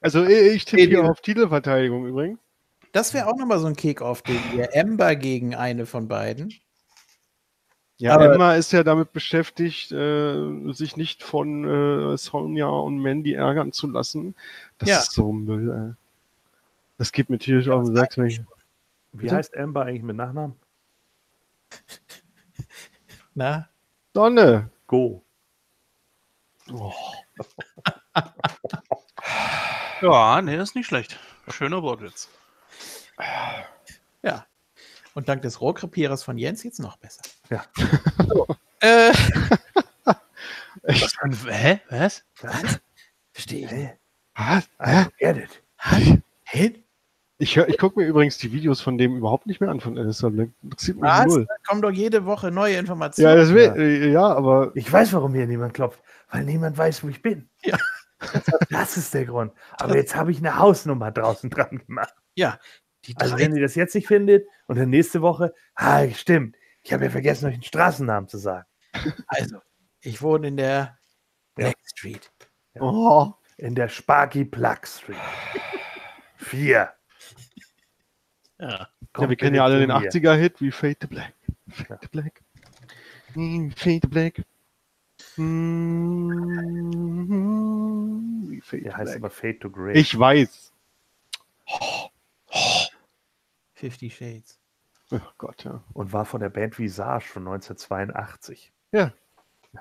Also 0.00 0.24
ich, 0.24 0.64
tippe 0.64 0.82
hier 0.82 1.04
auf 1.04 1.20
Titelverteidigung 1.20 2.06
übrigens. 2.06 2.38
Das 2.92 3.12
wäre 3.12 3.26
auch 3.26 3.36
nochmal 3.36 3.58
so 3.58 3.66
ein 3.66 3.74
Kick-Off, 3.76 4.22
den 4.22 4.40
wir 4.52 4.72
Ember 4.74 5.16
gegen 5.16 5.54
eine 5.56 5.84
von 5.84 6.06
beiden. 6.06 6.54
Ja, 7.98 8.14
Aber- 8.14 8.34
Emma 8.34 8.54
ist 8.54 8.72
ja 8.72 8.82
damit 8.82 9.12
beschäftigt, 9.12 9.90
äh, 9.92 10.72
sich 10.72 10.96
nicht 10.96 11.22
von 11.22 11.64
äh, 12.12 12.18
Sonja 12.18 12.66
und 12.66 12.98
Mandy 12.98 13.32
ärgern 13.32 13.72
zu 13.72 13.86
lassen. 13.86 14.34
Das 14.78 14.88
Ja. 14.88 14.98
ist 14.98 15.12
so 15.12 15.32
Müll, 15.32 15.70
ey. 15.70 15.94
Das 16.98 17.12
geht 17.12 17.30
mir 17.30 17.38
tierisch 17.38 17.68
auf 17.68 17.84
den 17.84 17.94
Sack. 17.96 18.16
wenn 18.18 18.26
ich- 18.26 18.40
Wie 19.12 19.22
Bitte? 19.22 19.36
heißt 19.36 19.56
Amber 19.56 19.84
eigentlich 19.86 20.02
mit 20.02 20.16
Nachnamen? 20.16 20.56
Na? 23.34 23.68
Sonne! 24.14 24.70
Go. 24.86 25.22
Ja, 30.02 30.42
nee, 30.42 30.56
ist 30.56 30.74
nicht 30.74 30.86
schlecht. 30.86 31.18
Schöner 31.48 31.82
Wortwitz. 31.82 32.28
Ja. 34.22 34.46
Und 35.14 35.28
dank 35.28 35.40
des 35.42 35.60
Rohrkrepierers 35.60 36.22
von 36.22 36.36
Jens 36.36 36.62
jetzt 36.64 36.80
noch 36.80 36.96
besser. 36.98 37.22
Ja. 37.50 37.64
So, 38.28 38.46
äh, 38.80 39.12
Was 40.82 41.46
hä? 41.48 41.80
Was? 41.90 42.24
was? 42.42 42.80
Verstehe 43.32 43.66
ich 43.66 43.72
nicht. 43.72 43.92
Was? 44.36 44.68
It. 45.18 45.62
Hä? 46.44 46.82
Ich, 47.38 47.56
hör- 47.56 47.68
ich 47.68 47.76
gucke 47.78 48.00
mir 48.00 48.06
übrigens 48.06 48.38
die 48.38 48.52
Videos 48.52 48.80
von 48.80 48.96
dem 48.96 49.16
überhaupt 49.16 49.46
nicht 49.46 49.60
mehr 49.60 49.68
an, 49.70 49.80
von 49.80 49.98
Alistair 49.98 50.30
Black. 50.30 50.48
Interessiert 50.62 50.96
mich 50.98 51.10
Was? 51.10 51.26
null. 51.26 51.46
Da 51.46 51.54
kommen 51.68 51.82
doch 51.82 51.90
jede 51.90 52.24
Woche 52.24 52.50
neue 52.50 52.76
Informationen. 52.76 53.28
Ja, 53.28 53.34
das 53.36 53.52
will, 53.52 53.64
Ja. 53.64 53.74
äh, 53.76 54.10
ja, 54.12 54.22
aber 54.26 54.70
Ich 54.74 54.90
weiß, 54.90 55.12
warum 55.12 55.34
hier 55.34 55.46
niemand 55.46 55.74
klopft, 55.74 56.00
weil 56.30 56.44
niemand 56.44 56.78
weiß, 56.78 57.02
wo 57.04 57.08
ich 57.08 57.22
bin. 57.22 57.48
Ja. 57.62 57.76
Das 58.70 58.96
ist 58.96 59.12
der 59.12 59.26
Grund. 59.26 59.52
Aber 59.78 59.94
jetzt 59.94 60.16
habe 60.16 60.30
ich 60.32 60.38
eine 60.38 60.56
Hausnummer 60.56 61.10
draußen 61.12 61.50
dran 61.50 61.82
gemacht. 61.86 62.14
Ja, 62.34 62.58
Also 63.16 63.36
wenn 63.38 63.54
ihr 63.54 63.60
das 63.60 63.74
jetzt 63.74 63.94
nicht 63.94 64.06
findet 64.08 64.46
und 64.68 64.78
dann 64.78 64.88
nächste 64.88 65.20
Woche, 65.20 65.52
ah, 65.74 66.08
stimmt, 66.08 66.56
ich 66.86 66.92
habe 66.92 67.04
ja 67.06 67.10
vergessen, 67.10 67.46
euch 67.46 67.54
den 67.56 67.62
Straßennamen 67.64 68.28
zu 68.28 68.38
sagen. 68.38 68.64
also, 69.26 69.58
ich 70.02 70.22
wohne 70.22 70.46
in 70.48 70.56
der 70.56 70.96
Ja. 71.58 71.64
Black 71.66 71.76
Street. 71.84 72.30
oh, 72.78 73.32
In 73.56 73.74
der 73.74 73.88
Sparky 73.88 74.44
Plug 74.44 74.78
Street. 74.86 75.16
Vier. 76.36 76.92
Ja. 78.58 78.88
ja, 79.18 79.28
wir 79.28 79.36
kennen 79.36 79.56
ja 79.56 79.64
alle 79.64 79.78
den 79.80 79.88
mir. 79.88 79.96
80er-Hit 79.96 80.60
wie 80.60 80.70
Fade 80.70 80.96
to 80.98 81.08
Black. 81.08 81.34
Fade 81.70 81.98
to 82.00 82.08
Black. 82.10 82.42
Mm, 83.34 83.70
Fade 83.70 84.00
to 84.00 84.08
Black. 84.08 84.44
Mm, 86.66 88.50
wie 88.50 88.60
Fade 88.60 88.82
Der 88.84 88.92
to 88.92 88.98
heißt 88.98 89.12
Black. 89.12 89.16
aber 89.24 89.30
Fade 89.30 89.58
to 89.58 89.70
Grey. 89.70 89.98
Ich 89.98 90.16
weiß. 90.18 90.72
50 93.74 94.14
Shades. 94.16 94.58
Oh 95.12 95.20
Gott, 95.38 95.64
ja. 95.64 95.82
Und 95.92 96.12
war 96.12 96.24
von 96.24 96.40
der 96.40 96.48
Band 96.50 96.78
Visage 96.78 97.26
von 97.28 97.46
1982. 97.46 98.72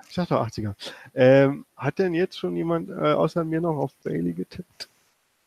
Ich 0.09 0.13
sag 0.13 0.27
doch 0.27 0.45
80er. 0.45 0.75
Ähm, 1.13 1.65
hat 1.77 1.99
denn 1.99 2.13
jetzt 2.13 2.37
schon 2.37 2.55
jemand 2.55 2.89
äh, 2.89 3.13
außer 3.13 3.43
mir 3.45 3.61
noch 3.61 3.77
auf 3.77 3.95
Bailey 4.03 4.33
getippt? 4.33 4.89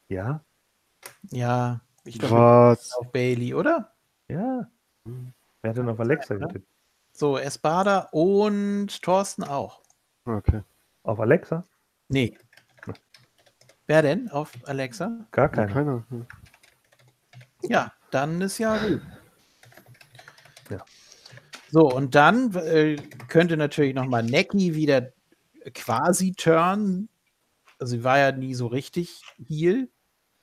Ja? 0.08 0.40
Ja, 1.30 1.80
ich 2.04 2.18
glaube 2.18 2.34
Was? 2.36 2.92
auf 2.94 3.12
Bailey, 3.12 3.52
oder? 3.54 3.92
Ja. 4.28 4.66
Wer 5.62 5.70
hat 5.70 5.76
denn 5.76 5.88
auf 5.88 6.00
Alexa 6.00 6.34
Ja. 6.34 6.46
getippt? 6.46 6.66
So, 7.12 7.36
Espada 7.36 8.08
und 8.12 9.02
Thorsten 9.02 9.44
auch. 9.44 9.82
Okay. 10.24 10.62
Auf 11.02 11.20
Alexa? 11.20 11.64
Nee. 12.08 12.36
Wer 13.86 14.02
denn 14.02 14.30
auf 14.30 14.52
Alexa? 14.66 15.26
Gar 15.30 15.46
Ja, 15.46 15.48
keiner. 15.48 15.72
keiner. 15.72 16.04
Hm. 16.10 16.26
Ja, 17.62 17.92
dann 18.10 18.40
ist 18.40 18.58
ja 18.58 18.76
gut. 18.78 19.02
So, 21.70 21.90
und 21.90 22.14
dann 22.14 22.54
äh, 22.54 22.96
könnte 23.28 23.56
natürlich 23.56 23.94
nochmal 23.94 24.22
Neki 24.22 24.74
wieder 24.74 25.12
quasi 25.74 26.32
turn. 26.32 27.08
Also 27.78 27.96
sie 27.96 28.04
war 28.04 28.18
ja 28.18 28.32
nie 28.32 28.54
so 28.54 28.66
richtig 28.66 29.22
Heal, 29.46 29.88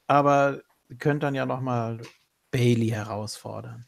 aber 0.08 0.62
könnte 1.00 1.26
dann 1.26 1.36
ja 1.36 1.46
nochmal 1.46 2.00
Bailey 2.52 2.90
herausfordern. 2.90 3.86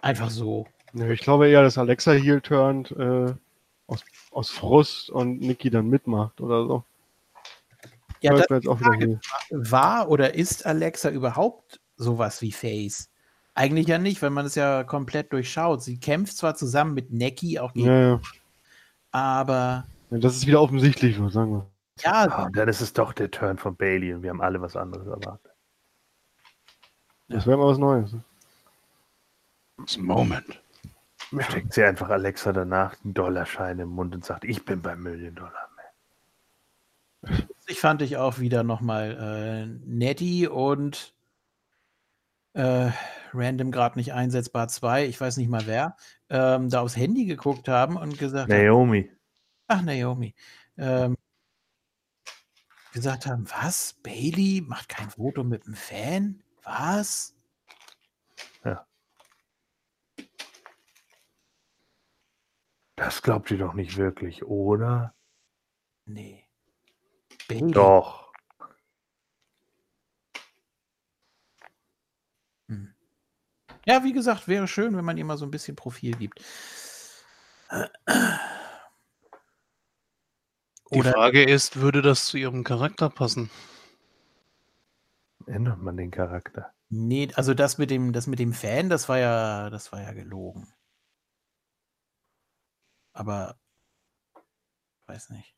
Einfach 0.00 0.30
so. 0.30 0.66
Ja, 0.94 1.08
ich 1.08 1.20
glaube 1.20 1.48
eher, 1.48 1.62
dass 1.62 1.78
Alexa 1.78 2.12
heel 2.12 2.40
turnt 2.40 2.90
äh, 2.92 3.32
aus, 3.86 4.04
aus 4.30 4.50
Frust 4.50 5.10
und 5.10 5.40
Niki 5.40 5.70
dann 5.70 5.88
mitmacht 5.88 6.40
oder 6.40 6.66
so. 6.66 6.84
Ja, 8.20 8.32
das 8.32 8.46
jetzt 8.48 8.68
auch 8.68 8.80
wieder 8.80 8.92
heel. 8.94 9.20
war 9.50 10.08
oder 10.08 10.34
ist 10.34 10.64
Alexa 10.64 11.10
überhaupt 11.10 11.80
sowas 11.96 12.40
wie 12.40 12.52
Face? 12.52 13.11
Eigentlich 13.54 13.86
ja 13.86 13.98
nicht, 13.98 14.22
weil 14.22 14.30
man 14.30 14.46
es 14.46 14.54
ja 14.54 14.82
komplett 14.84 15.32
durchschaut. 15.32 15.82
Sie 15.82 15.98
kämpft 15.98 16.36
zwar 16.36 16.54
zusammen 16.54 16.94
mit 16.94 17.12
Neki 17.12 17.58
auch 17.58 17.72
gegen, 17.74 17.86
Ja, 17.86 18.00
ja. 18.00 18.20
aber 19.10 19.86
ja. 20.10 20.18
Das 20.18 20.36
ist 20.36 20.46
wieder 20.46 20.60
offensichtlich, 20.60 21.16
sagen 21.32 21.52
wir. 21.52 21.66
ja, 22.00 22.12
Ah, 22.30 22.44
und 22.46 22.56
dann 22.56 22.68
ist 22.68 22.80
es 22.80 22.92
doch 22.92 23.12
der 23.12 23.30
Turn 23.30 23.58
von 23.58 23.76
Bailey 23.76 24.14
und 24.14 24.22
wir 24.22 24.30
haben 24.30 24.40
alle 24.42 24.60
was 24.60 24.76
anderes 24.76 25.06
erwartet. 25.06 25.52
Das 27.28 27.46
wäre 27.46 27.56
mal 27.58 27.66
was 27.68 27.78
Neues. 27.78 28.14
Das 29.78 29.96
Moment. 29.98 30.60
Steckt 31.40 31.72
sie 31.72 31.82
einfach 31.84 32.10
Alexa 32.10 32.52
danach 32.52 32.94
einen 33.04 33.14
Dollarschein 33.14 33.78
im 33.78 33.88
Mund 33.88 34.14
und 34.14 34.22
sagt, 34.24 34.44
ich 34.44 34.64
bin 34.66 34.82
beim 34.82 35.02
Million 35.02 35.34
Dollar 35.34 35.68
Man. 37.22 37.42
ich 37.66 37.80
fand 37.80 38.02
ich 38.02 38.18
auch 38.18 38.38
wieder 38.38 38.62
nochmal 38.64 39.16
äh, 39.18 39.66
Nettie 39.86 40.46
und 40.46 41.14
äh, 42.52 42.90
random 43.34 43.70
gerade 43.70 43.98
nicht 43.98 44.12
einsetzbar 44.12 44.68
2, 44.68 45.06
ich 45.06 45.20
weiß 45.20 45.36
nicht 45.36 45.48
mal 45.48 45.66
wer, 45.66 45.96
ähm, 46.30 46.68
da 46.68 46.80
aufs 46.80 46.96
Handy 46.96 47.24
geguckt 47.24 47.68
haben 47.68 47.96
und 47.96 48.18
gesagt 48.18 48.50
haben, 48.50 48.64
Naomi. 48.64 49.10
ach 49.68 49.82
Naomi, 49.82 50.34
ähm, 50.76 51.16
gesagt 52.92 53.26
haben, 53.26 53.48
was? 53.50 53.94
Bailey 54.02 54.62
macht 54.66 54.88
kein 54.88 55.10
Foto 55.10 55.44
mit 55.44 55.66
einem 55.66 55.76
Fan? 55.76 56.42
Was? 56.62 57.34
Das 63.02 63.20
glaubt 63.20 63.50
ihr 63.50 63.58
doch 63.58 63.74
nicht 63.74 63.96
wirklich, 63.96 64.44
oder? 64.44 65.12
Nee. 66.04 66.46
Bailey. 67.48 67.72
Doch. 67.72 68.31
Ja, 73.86 74.04
wie 74.04 74.12
gesagt, 74.12 74.48
wäre 74.48 74.68
schön, 74.68 74.96
wenn 74.96 75.04
man 75.04 75.16
ihr 75.16 75.24
mal 75.24 75.36
so 75.36 75.44
ein 75.44 75.50
bisschen 75.50 75.76
Profil 75.76 76.16
gibt. 76.16 76.40
Die 80.92 80.98
Oder 80.98 81.12
Frage 81.12 81.42
ist, 81.42 81.80
würde 81.80 82.02
das 82.02 82.26
zu 82.26 82.36
ihrem 82.36 82.64
Charakter 82.64 83.08
passen? 83.10 83.50
Ändert 85.46 85.78
man 85.78 85.96
den 85.96 86.10
Charakter. 86.10 86.72
nee, 86.88 87.28
also 87.34 87.54
das 87.54 87.78
mit 87.78 87.90
dem, 87.90 88.12
das 88.12 88.26
mit 88.26 88.38
dem 88.38 88.52
Fan, 88.52 88.88
das 88.88 89.08
war 89.08 89.18
ja, 89.18 89.70
das 89.70 89.92
war 89.92 90.02
ja 90.02 90.12
gelogen. 90.12 90.72
Aber 93.14 93.58
weiß 95.06 95.30
nicht. 95.30 95.54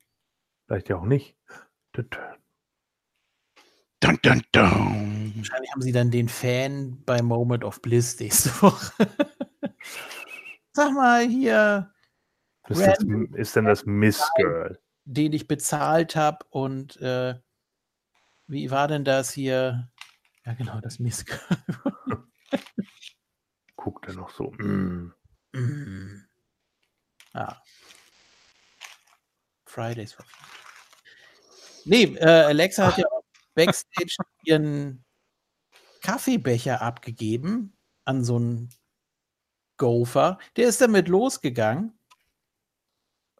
Vielleicht 0.66 0.88
ja 0.88 0.96
auch 0.96 1.04
nicht. 1.04 1.36
Dun, 4.04 4.18
dun, 4.20 4.42
dun. 4.52 5.32
Wahrscheinlich 5.36 5.72
haben 5.72 5.80
sie 5.80 5.92
dann 5.92 6.10
den 6.10 6.28
Fan 6.28 7.02
bei 7.06 7.22
Moment 7.22 7.64
of 7.64 7.80
Bliss 7.80 8.20
nächste 8.20 8.50
Woche. 8.60 8.92
Sag 10.74 10.92
mal 10.92 11.26
hier, 11.26 11.90
Ist, 12.68 12.82
das, 12.82 12.98
ist 13.32 13.56
denn 13.56 13.64
das 13.64 13.86
Miss 13.86 14.22
Girl? 14.36 14.78
den 15.06 15.32
ich 15.32 15.48
bezahlt 15.48 16.16
habe 16.16 16.44
und 16.50 17.00
äh, 17.00 17.36
wie 18.46 18.70
war 18.70 18.88
denn 18.88 19.04
das 19.06 19.32
hier? 19.32 19.90
Ja, 20.44 20.52
genau, 20.52 20.82
das 20.82 20.98
Miss. 20.98 21.24
Guckt 23.76 24.06
er 24.06 24.14
noch 24.14 24.28
so. 24.28 24.50
Mm. 24.58 25.14
Mm. 25.52 26.26
Ah. 27.32 27.56
Fridays 29.64 30.12
for. 30.12 30.26
Nee, 31.86 32.04
äh, 32.16 32.44
Alexa 32.44 32.88
hat 32.88 32.98
ja 32.98 33.06
auch 33.06 33.23
Backstage 33.54 34.16
ihren 34.44 35.04
Kaffeebecher 36.02 36.82
abgegeben 36.82 37.76
an 38.04 38.24
so 38.24 38.36
einen 38.36 38.70
Gopher. 39.76 40.38
Der 40.56 40.68
ist 40.68 40.80
damit 40.80 41.08
losgegangen. 41.08 41.98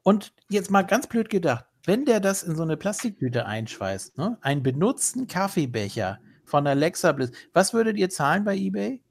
Und 0.03 0.35
jetzt 0.49 0.71
mal 0.71 0.83
ganz 0.83 1.07
blöd 1.07 1.31
gedacht, 1.31 1.65
wenn 1.85 2.05
der 2.05 2.21
das 2.21 2.43
in 2.43 2.57
so 2.57 2.63
eine 2.63 2.77
Plastiktüte 2.77 3.47
einschweißt, 3.47 4.19
ne? 4.19 4.39
einen 4.43 4.63
benutzten 4.63 5.27
Kaffeebecher 5.27 6.21
von 6.45 6.67
Alexa 6.67 7.13
Bliss, 7.13 7.33
was 7.53 7.73
würdet 7.73 7.97
ihr 7.97 8.11
zahlen 8.11 8.45
bei 8.45 8.57
eBay? 8.57 9.03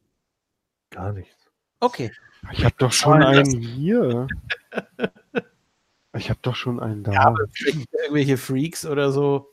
Gar 0.92 1.14
nichts. 1.14 1.36
Okay. 1.80 2.12
Ich 2.52 2.64
habe 2.64 2.76
doch 2.78 2.92
schon 2.92 3.22
Zahlen 3.22 3.38
einen 3.38 3.62
hier. 3.62 4.28
Ich 6.16 6.30
habe 6.30 6.40
doch 6.42 6.56
schon 6.56 6.80
einen 6.80 7.04
da. 7.04 7.12
Ja, 7.12 7.36
irgendwelche 8.04 8.38
Freaks 8.38 8.86
oder 8.86 9.12
so. 9.12 9.53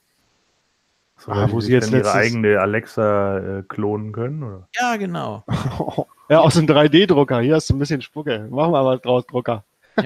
So, 1.21 1.33
Ah, 1.33 1.51
wo 1.53 1.61
sie 1.61 1.73
jetzt 1.73 1.93
dann 1.93 2.01
ihre 2.01 2.13
eigene 2.15 2.61
Alexa 2.61 3.59
äh, 3.59 3.63
klonen 3.63 4.13
können? 4.13 4.43
Oder? 4.43 4.69
Ja, 4.75 4.97
genau. 4.97 5.45
ja, 6.31 6.41
aus 6.41 6.55
dem 6.55 6.67
3D-Drucker. 6.67 7.41
Hier 7.41 7.57
hast 7.57 7.69
du 7.69 7.75
ein 7.75 7.79
bisschen 7.79 8.01
Spucke. 8.01 8.49
Machen 8.51 8.73
wir 8.73 8.85
was 8.87 9.03
draus, 9.03 9.27
Drucker. 9.27 9.65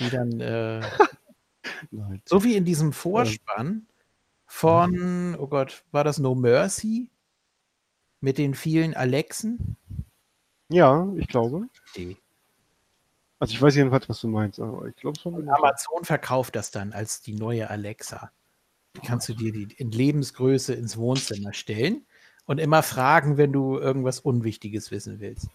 Die 0.00 0.10
dann, 0.10 0.40
äh, 0.40 0.80
Nein. 1.90 2.22
so 2.24 2.44
wie 2.44 2.56
in 2.56 2.64
diesem 2.64 2.94
Vorspann 2.94 3.86
von, 4.46 5.36
oh 5.38 5.48
Gott, 5.48 5.84
war 5.92 6.02
das 6.02 6.18
No 6.18 6.34
Mercy? 6.34 7.10
Mit 8.20 8.38
den 8.38 8.54
vielen 8.54 8.94
Alexen? 8.94 9.76
Ja, 10.70 11.06
ich 11.16 11.28
glaube. 11.28 11.68
Die. 11.94 12.16
Also 13.38 13.52
ich 13.52 13.60
weiß 13.60 13.74
jedenfalls, 13.76 14.08
was 14.08 14.20
du 14.22 14.28
meinst, 14.28 14.58
aber 14.60 14.86
ich 14.86 14.96
glaube 14.96 15.18
schon. 15.20 15.34
Und 15.34 15.48
Amazon 15.50 16.04
verkauft 16.04 16.56
das 16.56 16.70
dann 16.70 16.94
als 16.94 17.20
die 17.20 17.34
neue 17.34 17.68
Alexa. 17.68 18.30
Kannst 19.04 19.28
du 19.28 19.34
dir 19.34 19.52
die 19.52 19.68
in 19.76 19.90
Lebensgröße 19.90 20.74
ins 20.74 20.96
Wohnzimmer 20.96 21.52
stellen 21.52 22.06
und 22.46 22.58
immer 22.58 22.82
fragen, 22.82 23.36
wenn 23.36 23.52
du 23.52 23.78
irgendwas 23.78 24.20
Unwichtiges 24.20 24.90
wissen 24.90 25.20
willst. 25.20 25.48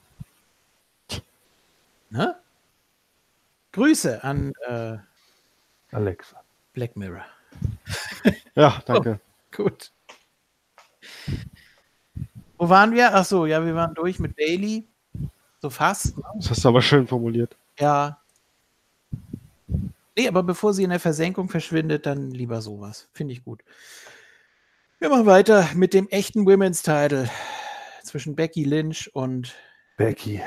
Ne? 2.10 2.36
Grüße 3.72 4.24
an 4.24 4.52
äh, 4.68 4.98
Alexa. 5.92 6.44
Black 6.74 6.96
Mirror. 6.96 7.26
Ja, 8.56 8.82
danke. 8.86 9.20
Gut. 9.56 9.92
Wo 12.58 12.70
waren 12.70 12.94
wir? 12.94 13.16
Ach 13.16 13.26
so, 13.26 13.46
ja, 13.46 13.66
wir 13.66 13.76
waren 13.76 13.94
durch 13.96 14.20
mit 14.20 14.36
Bailey. 14.36 14.88
So 15.62 15.70
fast. 15.70 16.18
Ne? 16.18 16.24
Das 16.36 16.52
hast 16.52 16.66
du 16.66 16.70
aber 16.70 16.82
schön 16.82 17.08
formuliert. 17.08 17.56
Ja. 17.80 18.21
Nee, 20.18 20.28
aber 20.28 20.44
bevor 20.44 20.74
sie 20.74 20.84
in 20.84 20.90
der 20.90 21.00
Versenkung 21.00 21.48
verschwindet, 21.50 22.06
dann 22.06 22.32
lieber 22.32 22.62
sowas. 22.62 23.10
Finde 23.14 23.34
ich 23.34 23.44
gut. 23.44 23.64
Wir 25.00 25.10
machen 25.10 25.26
weiter 25.26 25.68
mit 25.76 25.94
dem 25.94 26.08
echten 26.10 26.46
Women's 26.46 26.84
Title 26.84 27.30
zwischen 28.04 28.36
Becky 28.36 28.64
Lynch 28.66 29.10
und 29.16 29.56
Becky, 29.98 30.42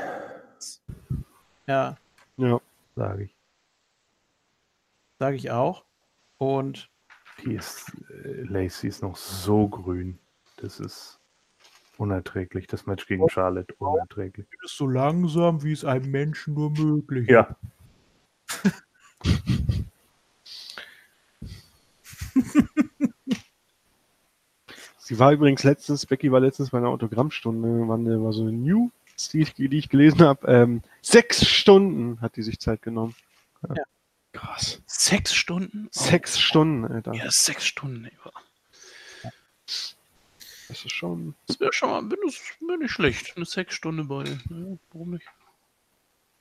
ja, 1.67 1.97
Ja. 2.37 2.61
sage 2.97 3.25
ich. 3.25 3.37
sage 5.19 5.37
ich 5.37 5.51
auch. 5.51 5.85
Und 6.39 6.91
Die 7.45 7.55
ist, 7.55 7.91
äh, 8.25 8.43
Lacey 8.43 8.89
ist 8.89 9.03
noch 9.03 9.17
so 9.17 9.69
grün. 9.69 10.19
Das 10.59 10.79
ist 10.81 11.19
unerträglich. 11.99 12.67
Das 12.67 12.87
Match 12.87 13.07
gegen 13.07 13.29
Charlotte, 13.29 13.75
unerträglich. 13.79 14.47
ist 14.65 14.77
so 14.77 14.87
langsam, 14.87 15.63
wie 15.63 15.73
es 15.73 15.85
einem 15.85 16.11
Menschen 16.11 16.55
nur 16.55 16.71
möglich 16.71 17.29
Ja, 17.29 17.57
Sie 25.05 25.19
war 25.19 25.33
übrigens 25.33 25.65
letztens, 25.65 26.07
Becky 26.07 26.33
war 26.33 26.41
letztens 26.41 26.71
bei 26.71 26.79
einer 26.79 26.89
Autogrammstunde, 26.89 27.69
war 27.69 28.33
so 28.33 28.41
eine 28.41 28.53
News, 28.53 28.91
die 29.31 29.43
ich, 29.43 29.53
die 29.53 29.77
ich 29.77 29.91
gelesen 29.91 30.23
habe. 30.23 30.47
Ähm, 30.51 30.83
sechs 31.03 31.47
Stunden 31.47 32.23
hat 32.23 32.37
die 32.37 32.43
sich 32.43 32.59
Zeit 32.59 32.81
genommen. 32.81 33.15
Ja. 33.69 33.85
Krass. 34.33 34.81
Sechs 34.87 35.35
Stunden? 35.35 35.89
Sechs 35.91 36.41
Stunden, 36.41 36.87
Alter. 36.87 37.13
Ja, 37.13 37.27
sechs 37.29 37.67
Stunden. 37.67 38.11
Ja. 38.25 39.31
Das 40.69 40.85
ist 40.87 40.93
schon. 40.93 41.35
Das 41.49 41.61
wäre 41.61 41.75
schon 41.75 41.91
mal 41.91 42.17
das 42.25 42.41
wär 42.67 42.79
nicht 42.79 42.91
schlecht. 42.91 43.37
Eine 43.37 43.45
sechs 43.45 43.75
Stunden 43.75 44.09
bei. 44.09 44.25
Ja, 44.25 44.79
warum 44.91 45.11
nicht? 45.11 45.27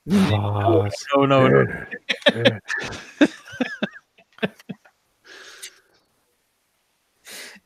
Was? 0.06 1.06
Oh 1.14 1.26
no, 1.26 1.48
no. 1.48 1.60
äh, 2.24 2.60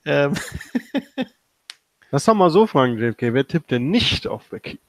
Ähm, 0.09 0.35
Lass 2.11 2.25
doch 2.25 2.35
mal 2.35 2.51
so 2.51 2.67
fragen, 2.67 2.99
JFK. 2.99 3.35
Wer 3.35 3.47
tippt 3.47 3.71
denn 3.71 3.91
nicht 3.91 4.27
auf 4.27 4.49
Becky? 4.49 4.81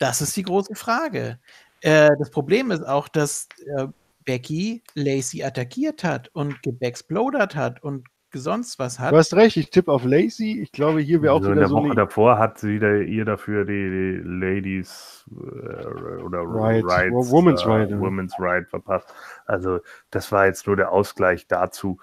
das 0.00 0.20
ist 0.20 0.36
die 0.36 0.42
große 0.42 0.74
Frage. 0.74 1.38
Äh, 1.82 2.10
das 2.18 2.30
Problem 2.30 2.70
ist 2.72 2.82
auch, 2.82 3.06
dass 3.08 3.48
äh, 3.76 3.86
Becky 4.24 4.82
Lacey 4.94 5.44
attackiert 5.44 6.02
hat 6.02 6.28
und 6.32 6.62
gebacksplodert 6.62 7.54
hat 7.54 7.82
und 7.82 8.06
sonst 8.32 8.78
was 8.78 8.98
hat. 8.98 9.12
Du 9.12 9.16
hast 9.16 9.34
recht, 9.34 9.56
ich 9.56 9.70
tippe 9.70 9.92
auf 9.92 10.04
Lacey. 10.04 10.60
Ich 10.62 10.72
glaube, 10.72 11.00
hier 11.00 11.20
wäre 11.20 11.34
auch 11.34 11.38
also 11.38 11.48
in 11.48 11.56
wieder 11.56 11.62
der 11.62 11.68
so 11.68 11.76
Woche 11.76 11.94
davor 11.94 12.38
hat 12.38 12.58
sie 12.58 12.78
da, 12.78 12.94
ihr 12.96 13.24
dafür 13.24 13.64
die, 13.64 13.72
die 13.72 14.22
Ladies 14.24 15.24
äh, 15.30 16.22
oder 16.22 16.42
Right. 16.42 16.84
Rights, 16.84 17.30
Women's 17.30 17.62
äh, 17.62 17.68
Right. 17.68 17.90
Women's 17.90 18.34
Right 18.38 18.68
verpasst. 18.68 19.12
Also 19.46 19.80
das 20.10 20.32
war 20.32 20.46
jetzt 20.46 20.66
nur 20.66 20.76
der 20.76 20.92
Ausgleich 20.92 21.46
dazu. 21.46 21.98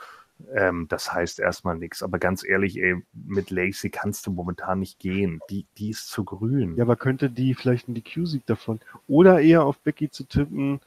Ähm, 0.54 0.88
das 0.88 1.12
heißt 1.12 1.40
erstmal 1.40 1.78
nichts. 1.78 2.04
Aber 2.04 2.20
ganz 2.20 2.44
ehrlich, 2.44 2.78
ey, 2.78 3.02
mit 3.14 3.50
Lacey 3.50 3.90
kannst 3.90 4.28
du 4.28 4.32
momentan 4.32 4.80
nicht 4.80 5.00
gehen. 5.00 5.40
Die, 5.50 5.66
die 5.78 5.90
ist 5.90 6.10
zu 6.10 6.24
grün. 6.24 6.76
Ja, 6.76 6.84
aber 6.84 6.96
könnte 6.96 7.30
die 7.30 7.54
vielleicht 7.56 7.88
einen 7.88 7.96
DQ-Sieg 7.96 8.46
davon? 8.46 8.80
Oder 9.08 9.42
eher 9.42 9.64
auf 9.64 9.80
Becky 9.80 10.10
zu 10.10 10.24
tippen, 10.26 10.80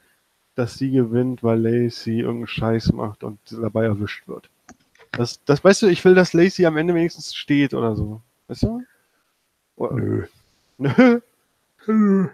dass 0.55 0.75
sie 0.77 0.91
gewinnt, 0.91 1.43
weil 1.43 1.59
Lacey 1.59 2.19
irgendeinen 2.19 2.47
Scheiß 2.47 2.93
macht 2.93 3.23
und 3.23 3.39
dabei 3.51 3.85
erwischt 3.85 4.27
wird. 4.27 4.49
Das, 5.11 5.43
das 5.43 5.63
weißt 5.63 5.81
du, 5.83 5.87
ich 5.87 6.03
will, 6.05 6.15
dass 6.15 6.33
Lacey 6.33 6.65
am 6.65 6.77
Ende 6.77 6.95
wenigstens 6.95 7.33
steht 7.35 7.73
oder 7.73 7.95
so. 7.95 8.21
Weißt 8.47 8.63
du? 8.63 8.83
Oder- 9.75 9.95
Nö. 9.95 10.25
Nö. 11.87 12.29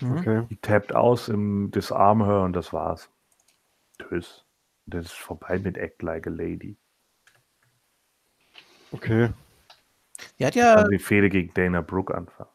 Mhm. 0.00 0.12
Okay. 0.18 0.46
Die 0.48 0.56
tappt 0.56 0.94
aus 0.94 1.28
im 1.28 1.70
Disarm 1.70 2.24
her 2.24 2.40
und 2.42 2.54
das 2.54 2.72
war's. 2.72 3.10
Tschüss. 4.08 4.44
Das 4.86 5.06
ist 5.06 5.12
vorbei 5.14 5.58
mit 5.58 5.76
Act 5.76 6.02
Like 6.02 6.26
a 6.26 6.30
Lady. 6.30 6.76
Okay. 8.92 9.30
Die 10.38 10.46
hat 10.46 10.54
ja, 10.54 10.74
Also 10.74 10.90
die 10.90 10.98
Fehde 10.98 11.28
gegen 11.28 11.52
Dana 11.54 11.80
Brooke 11.80 12.14
anfangen. 12.14 12.50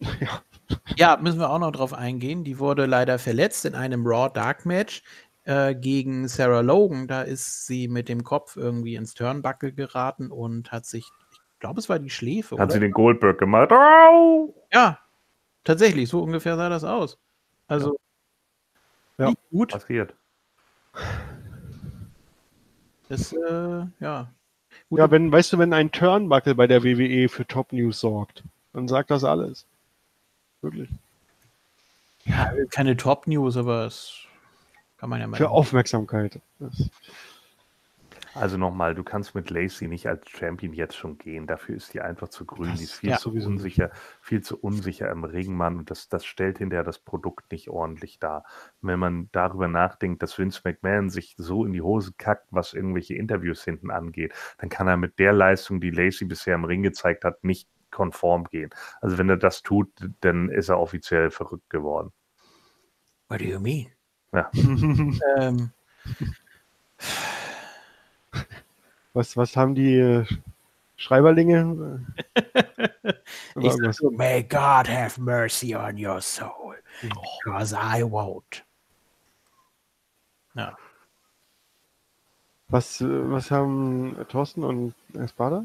Ja. 0.20 0.42
ja, 0.96 1.16
müssen 1.22 1.38
wir 1.38 1.48
auch 1.48 1.60
noch 1.60 1.70
drauf 1.70 1.94
eingehen. 1.94 2.42
Die 2.42 2.58
wurde 2.58 2.86
leider 2.86 3.18
verletzt 3.20 3.64
in 3.64 3.74
einem 3.76 4.04
Raw 4.04 4.28
Dark 4.32 4.66
Match 4.66 5.02
äh, 5.44 5.74
gegen 5.76 6.26
Sarah 6.26 6.60
Logan. 6.60 7.06
Da 7.06 7.22
ist 7.22 7.66
sie 7.66 7.86
mit 7.86 8.08
dem 8.08 8.24
Kopf 8.24 8.56
irgendwie 8.56 8.96
ins 8.96 9.14
Turnbuckle 9.14 9.72
geraten 9.72 10.30
und 10.32 10.72
hat 10.72 10.84
sich, 10.84 11.08
ich 11.30 11.58
glaube, 11.60 11.78
es 11.78 11.88
war 11.88 12.00
die 12.00 12.10
Schläfe. 12.10 12.56
Hat 12.56 12.64
oder? 12.64 12.72
sie 12.74 12.80
den 12.80 12.90
Goldberg 12.90 13.38
gemacht. 13.38 13.70
Au! 13.70 14.52
Ja, 14.72 14.98
tatsächlich, 15.62 16.08
so 16.08 16.22
ungefähr 16.22 16.56
sah 16.56 16.68
das 16.68 16.82
aus. 16.82 17.18
Also, 17.68 17.96
Ja. 19.18 19.28
nicht 19.30 19.40
gut. 19.50 19.70
Passiert. 19.70 20.14
Das, 23.08 23.32
äh, 23.32 23.86
ja. 24.00 24.28
Gut, 24.88 24.98
Ja, 24.98 25.10
wenn, 25.10 25.30
weißt 25.30 25.52
du, 25.52 25.58
wenn 25.58 25.72
ein 25.72 25.92
Turnbuckle 25.92 26.54
bei 26.54 26.66
der 26.66 26.82
WWE 26.84 27.28
für 27.28 27.46
Top 27.46 27.72
News 27.72 28.00
sorgt, 28.00 28.42
dann 28.72 28.88
sagt 28.88 29.10
das 29.10 29.24
alles. 29.24 29.64
Wirklich. 30.60 30.90
ja, 32.24 32.52
keine 32.70 32.96
Top 32.96 33.26
News, 33.26 33.56
aber 33.56 33.86
es 33.86 34.26
kann 34.98 35.10
man 35.10 35.20
ja 35.20 35.26
mal. 35.26 35.36
Für 35.36 35.50
Aufmerksamkeit. 35.50 36.40
Das, 36.58 36.90
Also 38.36 38.58
nochmal, 38.58 38.94
du 38.94 39.02
kannst 39.02 39.34
mit 39.34 39.50
Lacey 39.50 39.88
nicht 39.88 40.06
als 40.06 40.28
Champion 40.28 40.72
jetzt 40.72 40.96
schon 40.96 41.16
gehen. 41.18 41.46
Dafür 41.46 41.76
ist 41.76 41.94
die 41.94 42.00
einfach 42.00 42.28
zu 42.28 42.44
grün. 42.44 42.68
Das- 42.70 42.78
die 42.78 42.84
ist 42.84 42.94
viel 42.94 43.10
ja, 43.10 43.16
zu 43.16 43.30
sowieso. 43.30 43.48
unsicher, 43.48 43.90
viel 44.20 44.42
zu 44.42 44.58
unsicher 44.58 45.10
im 45.10 45.24
Ringmann 45.24 45.78
und 45.78 45.90
das, 45.90 46.08
das 46.08 46.24
stellt 46.26 46.58
hinterher 46.58 46.84
das 46.84 46.98
Produkt 46.98 47.50
nicht 47.50 47.68
ordentlich 47.70 48.18
dar. 48.18 48.44
Und 48.82 48.88
wenn 48.88 48.98
man 48.98 49.28
darüber 49.32 49.68
nachdenkt, 49.68 50.22
dass 50.22 50.38
Vince 50.38 50.60
McMahon 50.64 51.08
sich 51.10 51.34
so 51.38 51.64
in 51.64 51.72
die 51.72 51.82
Hose 51.82 52.12
kackt, 52.18 52.46
was 52.50 52.74
irgendwelche 52.74 53.14
Interviews 53.14 53.64
hinten 53.64 53.90
angeht, 53.90 54.34
dann 54.58 54.68
kann 54.68 54.86
er 54.88 54.96
mit 54.96 55.18
der 55.18 55.32
Leistung, 55.32 55.80
die 55.80 55.90
Lacey 55.90 56.26
bisher 56.26 56.54
im 56.54 56.64
Ring 56.64 56.82
gezeigt 56.82 57.24
hat, 57.24 57.42
nicht 57.42 57.68
konform 57.90 58.44
gehen. 58.44 58.70
Also 59.00 59.16
wenn 59.16 59.28
er 59.30 59.38
das 59.38 59.62
tut, 59.62 59.88
dann 60.20 60.50
ist 60.50 60.68
er 60.68 60.78
offiziell 60.78 61.30
verrückt 61.30 61.70
geworden. 61.70 62.12
What 63.28 63.40
do 63.40 63.44
you 63.44 63.58
mean? 63.60 63.86
Ja. 64.32 64.50
Ähm, 65.38 65.70
was, 69.16 69.36
was 69.36 69.56
haben 69.56 69.74
die 69.74 69.94
äh, 69.96 70.26
Schreiberlinge? 70.96 71.60
Aber 71.64 73.14
Ich 73.62 73.72
sag 73.72 73.94
so, 73.94 74.10
May 74.10 74.42
God 74.42 74.88
have 74.88 75.18
mercy 75.20 75.74
on 75.74 75.96
your 75.96 76.20
soul, 76.20 76.76
because 77.00 77.72
I 77.72 78.02
won't. 78.02 78.62
Ja. 80.54 80.76
Was, 82.68 83.00
äh, 83.00 83.30
was 83.30 83.50
haben 83.50 84.16
Thorsten 84.28 84.62
und 84.64 84.94
Espada? 85.14 85.64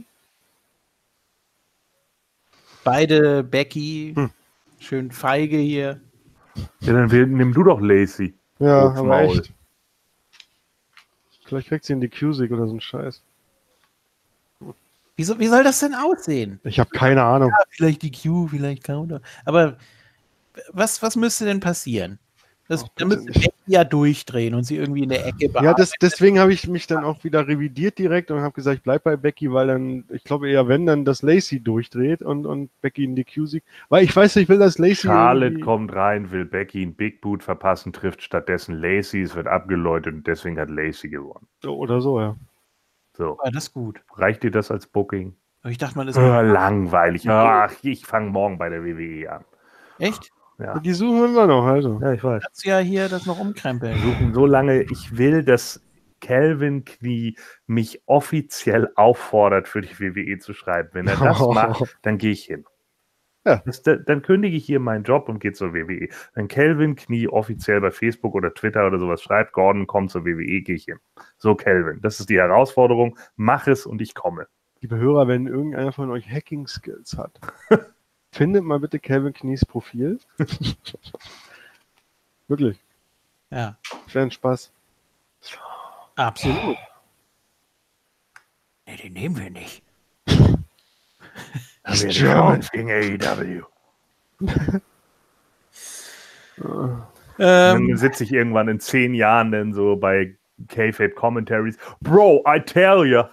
Beide 2.83 3.43
Becky, 3.43 4.13
Hm. 4.15 4.31
schön 4.79 5.11
feige 5.11 5.57
hier. 5.57 6.01
Ja, 6.81 6.93
dann 6.93 7.07
nimm 7.09 7.53
du 7.53 7.63
doch 7.63 7.79
Lacey. 7.79 8.33
Ja, 8.59 8.91
aber 8.93 9.21
echt. 9.21 9.53
Vielleicht 11.45 11.67
kriegt 11.67 11.85
sie 11.85 11.93
in 11.93 12.01
die 12.01 12.09
Cusick 12.09 12.51
oder 12.51 12.65
so 12.65 12.71
einen 12.71 12.81
Scheiß. 12.81 13.21
Wie, 15.21 15.25
so, 15.25 15.37
wie 15.37 15.45
soll 15.49 15.63
das 15.63 15.79
denn 15.79 15.93
aussehen? 15.93 16.59
Ich 16.63 16.79
habe 16.79 16.89
keine 16.89 17.21
Ahnung. 17.21 17.51
Vielleicht 17.69 18.01
die 18.01 18.11
Q, 18.11 18.47
vielleicht 18.47 18.83
Counter. 18.83 19.21
Aber 19.45 19.77
was, 20.71 21.03
was 21.03 21.15
müsste 21.15 21.45
denn 21.45 21.59
passieren? 21.59 22.17
Das, 22.67 22.85
Ach, 22.85 22.89
da 22.95 23.05
müsste 23.05 23.27
nicht. 23.27 23.43
Becky 23.43 23.53
ja 23.67 23.83
durchdrehen 23.83 24.55
und 24.55 24.63
sie 24.63 24.77
irgendwie 24.77 25.03
in 25.03 25.09
der 25.09 25.27
Ecke 25.27 25.45
Ja, 25.45 25.49
bearbeiten. 25.49 25.77
das, 25.77 25.91
deswegen 26.01 26.39
habe 26.39 26.53
ich 26.53 26.67
mich 26.67 26.87
dann 26.87 27.03
auch 27.03 27.23
wieder 27.23 27.47
revidiert 27.47 27.99
direkt 27.99 28.31
und 28.31 28.39
habe 28.39 28.55
gesagt, 28.55 28.77
ich 28.77 28.81
bleib 28.81 29.03
bei 29.03 29.15
Becky, 29.15 29.53
weil 29.53 29.67
dann, 29.67 30.05
ich 30.09 30.23
glaube 30.23 30.49
eher, 30.49 30.67
wenn 30.67 30.87
dann 30.87 31.05
das 31.05 31.21
Lacey 31.21 31.59
durchdreht 31.59 32.23
und, 32.23 32.47
und 32.47 32.71
Becky 32.81 33.03
in 33.03 33.15
die 33.15 33.23
Cusick. 33.23 33.63
Weil 33.89 34.03
ich 34.03 34.15
weiß, 34.15 34.37
ich 34.37 34.49
will 34.49 34.57
das 34.57 34.79
Lacey. 34.79 35.05
Charlotte 35.05 35.59
kommt 35.59 35.93
rein, 35.93 36.31
will 36.31 36.45
Becky 36.45 36.81
einen 36.81 36.95
Big 36.95 37.21
Boot 37.21 37.43
verpassen, 37.43 37.93
trifft 37.93 38.23
stattdessen 38.23 38.73
Lacey, 38.73 39.21
es 39.21 39.35
wird 39.35 39.45
abgeläutet 39.45 40.15
und 40.15 40.25
deswegen 40.25 40.59
hat 40.59 40.71
Lacey 40.71 41.09
gewonnen. 41.09 41.45
Oder 41.63 42.01
so, 42.01 42.19
ja. 42.19 42.35
So, 43.15 43.37
Ah, 43.41 43.49
das 43.51 43.65
ist 43.65 43.73
gut. 43.73 44.01
reicht 44.15 44.43
dir 44.43 44.51
das 44.51 44.71
als 44.71 44.87
Booking? 44.87 45.35
Ich 45.65 45.77
dachte 45.77 45.97
mal, 45.97 46.05
das 46.05 46.17
Äh, 46.17 46.41
langweilig. 46.41 47.29
Ach, 47.29 47.71
ich 47.83 48.05
fange 48.05 48.29
morgen 48.31 48.57
bei 48.57 48.69
der 48.69 48.83
WWE 48.83 49.31
an. 49.31 49.45
echt? 49.99 50.31
Ja, 50.57 50.77
Die 50.79 50.93
suchen 50.93 51.17
wir 51.21 51.25
immer 51.25 51.47
noch, 51.47 51.65
also. 51.65 51.99
ja 52.01 52.13
ich 52.13 52.23
weiß. 52.23 52.43
Kannst 52.43 52.65
du 52.65 52.69
ja 52.69 52.77
hier 52.79 53.09
das 53.09 53.25
noch 53.25 53.39
umkrempeln. 53.39 53.97
suchen 53.99 54.33
so 54.33 54.45
lange, 54.45 54.83
ich 54.83 55.17
will, 55.17 55.43
dass 55.43 55.81
Calvin 56.19 56.85
Knie 56.85 57.35
mich 57.65 58.03
offiziell 58.05 58.89
auffordert, 58.95 59.67
für 59.67 59.81
die 59.81 59.99
WWE 59.99 60.37
zu 60.37 60.53
schreiben. 60.53 60.89
Wenn 60.93 61.07
er 61.07 61.15
das 61.17 61.39
macht, 61.47 61.97
dann 62.03 62.17
gehe 62.19 62.31
ich 62.31 62.45
hin. 62.45 62.63
Ja. 63.45 63.61
Das, 63.65 63.81
da- 63.81 63.95
dann 63.95 64.21
kündige 64.21 64.55
ich 64.55 64.65
hier 64.65 64.79
meinen 64.79 65.03
Job 65.03 65.27
und 65.27 65.39
gehe 65.39 65.51
zur 65.53 65.73
WWE. 65.73 66.09
Wenn 66.35 66.47
Calvin 66.47 66.95
Knie 66.95 67.27
offiziell 67.27 67.81
bei 67.81 67.89
Facebook 67.91 68.35
oder 68.35 68.53
Twitter 68.53 68.85
oder 68.85 68.99
sowas 68.99 69.21
schreibt, 69.23 69.53
Gordon 69.53 69.87
kommt 69.87 70.11
zur 70.11 70.25
WWE, 70.25 70.61
gehe 70.61 70.75
ich 70.75 70.85
hin. 70.85 70.99
So, 71.37 71.55
Calvin, 71.55 71.99
das 72.01 72.19
ist 72.19 72.29
die 72.29 72.37
Herausforderung. 72.37 73.17
Mach 73.35 73.65
es 73.67 73.85
und 73.87 73.99
ich 74.01 74.13
komme. 74.13 74.47
Liebe 74.81 74.95
Hörer, 74.97 75.27
wenn 75.27 75.47
irgendeiner 75.47 75.91
von 75.91 76.11
euch 76.11 76.29
Hacking-Skills 76.29 77.17
hat, 77.17 77.39
findet 78.31 78.63
mal 78.63 78.79
bitte 78.79 78.99
Calvin 78.99 79.33
Knies 79.33 79.65
Profil. 79.65 80.19
Wirklich, 82.47 82.79
Ja, 83.49 83.77
wäre 84.11 84.25
ein 84.25 84.31
Spaß. 84.31 84.71
absolut. 86.15 86.77
Nee, 88.87 88.97
den 88.97 89.13
nehmen 89.13 89.37
wir 89.37 89.49
nicht. 89.51 89.83
Ich 91.87 92.19
German. 92.19 92.55
raus 92.57 92.69
gegen 92.71 92.91
AEW. 92.91 93.63
Und 96.57 96.59
Ähm, 97.39 97.87
dann 97.89 97.97
sitze 97.97 98.23
ich 98.23 98.31
irgendwann 98.31 98.67
in 98.67 98.79
zehn 98.79 99.15
Jahren 99.15 99.51
dann 99.51 99.73
so 99.73 99.95
bei 99.95 100.37
K-Fape 100.67 101.15
Commentaries. 101.15 101.75
Bro, 102.01 102.43
I 102.45 102.59
tell 102.59 103.03
you, 103.03 103.23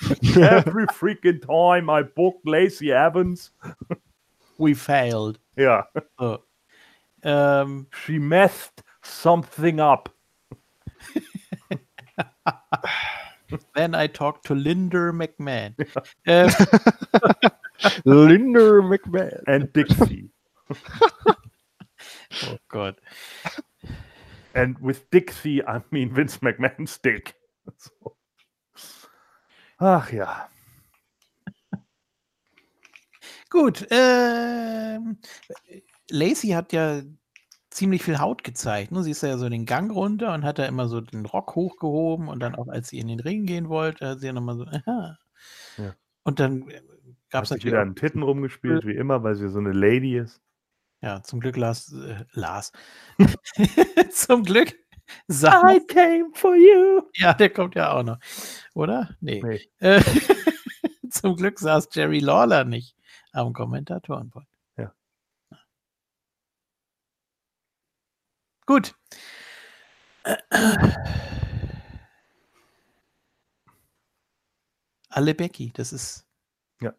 every 0.40 0.86
freaking 0.86 1.40
time 1.40 1.90
I 1.90 2.04
book 2.04 2.36
Lacey 2.44 2.92
Evans, 2.92 3.52
we 4.58 4.74
failed. 4.74 5.40
ja, 5.56 5.88
So. 6.20 6.44
Ähm, 7.24 7.88
she 7.90 8.20
messed 8.20 8.84
something 9.02 9.80
up. 9.80 10.08
then 13.74 13.96
I 13.96 14.06
talked 14.06 14.46
to 14.46 14.54
Linder 14.54 15.12
McMahon. 15.12 15.74
Ähm, 16.26 16.50
Linder 18.04 18.82
McMahon. 18.82 19.42
And 19.46 19.72
Dixie. 19.74 20.30
oh 22.46 22.58
Gott. 22.68 22.98
And 24.54 24.76
with 24.80 25.08
Dixie, 25.10 25.62
I 25.62 25.80
mean 25.90 26.14
Vince 26.14 26.38
McMahon's 26.38 26.98
dick. 26.98 27.34
So. 27.76 28.16
Ach 29.78 30.12
ja. 30.12 30.48
Gut. 33.50 33.86
Ähm, 33.90 35.18
Lacey 36.10 36.48
hat 36.48 36.72
ja 36.72 37.02
ziemlich 37.70 38.02
viel 38.02 38.18
Haut 38.18 38.44
gezeigt. 38.44 38.92
Ne? 38.92 39.02
Sie 39.02 39.12
ist 39.12 39.22
ja 39.22 39.38
so 39.38 39.48
den 39.48 39.64
Gang 39.64 39.92
runter 39.92 40.34
und 40.34 40.44
hat 40.44 40.58
da 40.58 40.66
immer 40.66 40.88
so 40.88 41.00
den 41.00 41.24
Rock 41.26 41.54
hochgehoben 41.54 42.28
und 42.28 42.40
dann 42.40 42.54
auch, 42.54 42.68
als 42.68 42.88
sie 42.88 42.98
in 42.98 43.08
den 43.08 43.20
Ring 43.20 43.46
gehen 43.46 43.68
wollte, 43.68 44.08
hat 44.08 44.20
sie 44.20 44.26
ja 44.26 44.32
nochmal 44.32 44.56
so, 44.56 44.64
aha. 44.64 45.18
Ja. 45.76 45.94
Und 46.24 46.40
dann 46.40 46.64
gab 47.30 47.44
es 47.44 47.50
natürlich 47.50 47.66
wieder 47.72 47.82
an 47.82 47.94
Titten 47.96 48.22
rumgespielt, 48.22 48.86
wie 48.86 48.94
immer, 48.94 49.22
weil 49.22 49.34
sie 49.34 49.48
so 49.48 49.58
eine 49.58 49.72
Lady 49.72 50.16
ist. 50.16 50.40
ja, 51.02 51.22
zum 51.22 51.40
Glück 51.40 51.56
Lars, 51.56 51.92
äh, 51.92 52.24
Lars. 52.32 52.72
zum 54.12 54.42
Glück 54.44 54.74
Sa- 55.26 55.62
came 55.88 56.30
for 56.34 56.54
you. 56.54 57.02
Ja, 57.14 57.32
der 57.34 57.50
kommt 57.50 57.74
ja 57.74 57.92
auch 57.92 58.02
noch. 58.02 58.18
Oder? 58.74 59.16
Nee. 59.20 59.42
Nee. 59.42 59.60
Äh, 59.78 60.02
zum 61.10 61.36
Glück 61.36 61.58
saß 61.58 61.88
Jerry 61.92 62.18
Lawler 62.20 62.64
nicht 62.64 62.94
am 63.32 63.52
Kommentatorenpult. 63.52 64.46
Ja. 64.76 64.92
Gut. 68.66 68.94
Alle 75.10 75.34
Becky, 75.34 75.72
das 75.72 75.92
ist 75.92 76.26
Ja. 76.80 76.94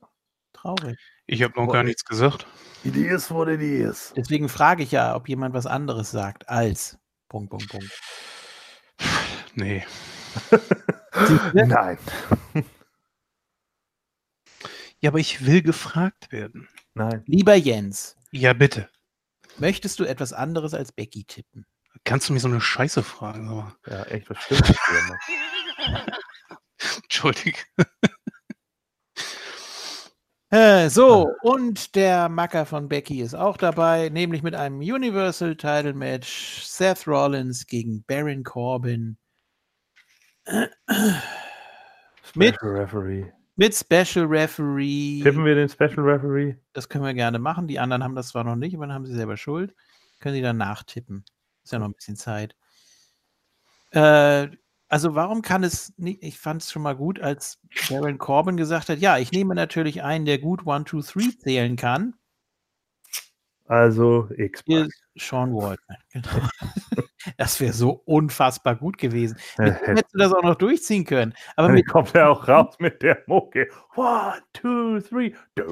Traurig. 0.61 0.97
Ich 1.25 1.43
habe 1.43 1.53
noch 1.59 1.71
gar 1.71 1.83
nichts 1.83 2.05
gesagt. 2.05 2.45
It 2.83 2.95
is 2.95 3.29
what 3.29 3.47
it 3.47 3.61
is. 3.61 4.13
Deswegen 4.15 4.49
frage 4.49 4.83
ich 4.83 4.91
ja, 4.91 5.15
ob 5.15 5.27
jemand 5.29 5.53
was 5.53 5.65
anderes 5.65 6.11
sagt 6.11 6.47
als 6.49 6.97
Punkt, 7.27 7.49
Punkt, 7.51 7.69
Punkt. 7.69 8.01
Nee. 9.55 9.85
Nein. 11.53 11.97
Ja, 15.01 15.09
aber 15.09 15.19
ich 15.19 15.45
will 15.45 15.61
gefragt 15.61 16.31
werden. 16.31 16.67
Nein. 16.93 17.23
Lieber 17.25 17.55
Jens, 17.55 18.15
Ja, 18.31 18.53
bitte. 18.53 18.89
möchtest 19.57 19.99
du 19.99 20.03
etwas 20.05 20.33
anderes 20.33 20.73
als 20.73 20.91
Becky 20.91 21.23
tippen? 21.25 21.65
Kannst 22.03 22.29
du 22.29 22.33
mir 22.33 22.39
so 22.39 22.47
eine 22.47 22.61
Scheiße 22.61 23.03
fragen? 23.03 23.47
Mal. 23.47 23.75
Ja, 23.87 24.03
echt, 24.03 24.29
was 24.29 24.37
stimmt? 24.43 24.69
Entschuldige. 27.03 27.59
Äh, 30.51 30.89
so, 30.89 31.29
und 31.43 31.95
der 31.95 32.27
Macker 32.27 32.65
von 32.65 32.89
Becky 32.89 33.21
ist 33.21 33.35
auch 33.35 33.55
dabei, 33.55 34.09
nämlich 34.09 34.41
mit 34.41 34.55
einem 34.55 34.79
Universal 34.79 35.55
Title 35.55 35.93
Match 35.93 36.63
Seth 36.63 37.07
Rollins 37.07 37.67
gegen 37.67 38.03
Baron 38.07 38.43
Corbin. 38.43 39.17
Mit, 42.35 42.55
Special 42.55 42.77
Referee. 42.77 43.31
mit 43.55 43.75
Special 43.75 44.25
Referee. 44.25 45.21
Tippen 45.23 45.45
wir 45.45 45.55
den 45.55 45.67
Special 45.69 45.99
Referee? 45.99 46.55
Das 46.73 46.87
können 46.87 47.03
wir 47.03 47.13
gerne 47.13 47.39
machen. 47.39 47.67
Die 47.67 47.79
anderen 47.79 48.03
haben 48.03 48.15
das 48.15 48.29
zwar 48.29 48.43
noch 48.43 48.55
nicht, 48.55 48.75
aber 48.75 48.85
dann 48.85 48.93
haben 48.93 49.05
sie 49.05 49.15
selber 49.15 49.35
Schuld. 49.35 49.75
Können 50.19 50.35
sie 50.35 50.41
dann 50.41 50.57
nachtippen. 50.57 51.25
Ist 51.63 51.73
ja 51.73 51.79
noch 51.79 51.87
ein 51.87 51.93
bisschen 51.93 52.15
Zeit. 52.15 52.55
Äh, 53.91 54.49
also 54.89 55.15
warum 55.15 55.41
kann 55.41 55.63
es 55.63 55.93
nicht, 55.97 56.23
ich 56.23 56.39
fand 56.39 56.63
es 56.63 56.71
schon 56.71 56.81
mal 56.81 56.95
gut, 56.95 57.19
als 57.19 57.59
Baron 57.89 58.17
Corbin 58.17 58.57
gesagt 58.57 58.89
hat, 58.89 58.99
ja, 58.99 59.17
ich 59.17 59.31
nehme 59.31 59.55
natürlich 59.55 60.03
einen, 60.03 60.25
der 60.25 60.39
gut 60.39 60.67
1, 60.67 60.89
2, 60.89 61.21
3 61.21 61.31
zählen 61.39 61.75
kann. 61.75 62.15
Also 63.65 64.29
X. 64.35 64.63
Sean 65.15 65.53
Waltman. 65.53 65.97
Genau. 66.11 66.47
Das 67.37 67.59
wäre 67.59 67.73
so 67.73 68.01
unfassbar 68.05 68.75
gut 68.75 68.97
gewesen. 68.97 69.37
Mit 69.57 69.67
dem 69.67 69.75
hättest 69.85 70.13
du 70.13 70.17
das 70.17 70.33
auch 70.33 70.41
noch 70.41 70.55
durchziehen 70.55 71.05
können. 71.05 71.35
Aber 71.55 71.67
Dann 71.67 71.75
mit, 71.75 71.87
kommt 71.87 72.15
er 72.15 72.31
auch 72.31 72.47
raus 72.47 72.75
mit 72.79 73.03
der 73.03 73.21
Mucke. 73.27 73.69
One, 73.95 74.41
two, 74.53 74.99
three. 75.01 75.33
Das 75.55 75.67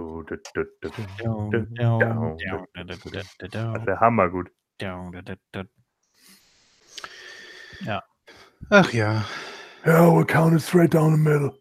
wäre 3.88 4.00
hammergut. 4.00 4.52
da. 7.86 8.04
Ach 8.70 8.92
ja. 8.94 9.24
Yeah, 9.86 10.12
we'll 10.12 10.26
count 10.26 10.54
it 10.54 10.62
straight 10.62 10.94
down 10.94 11.14
the 11.14 11.18
middle. 11.18 11.58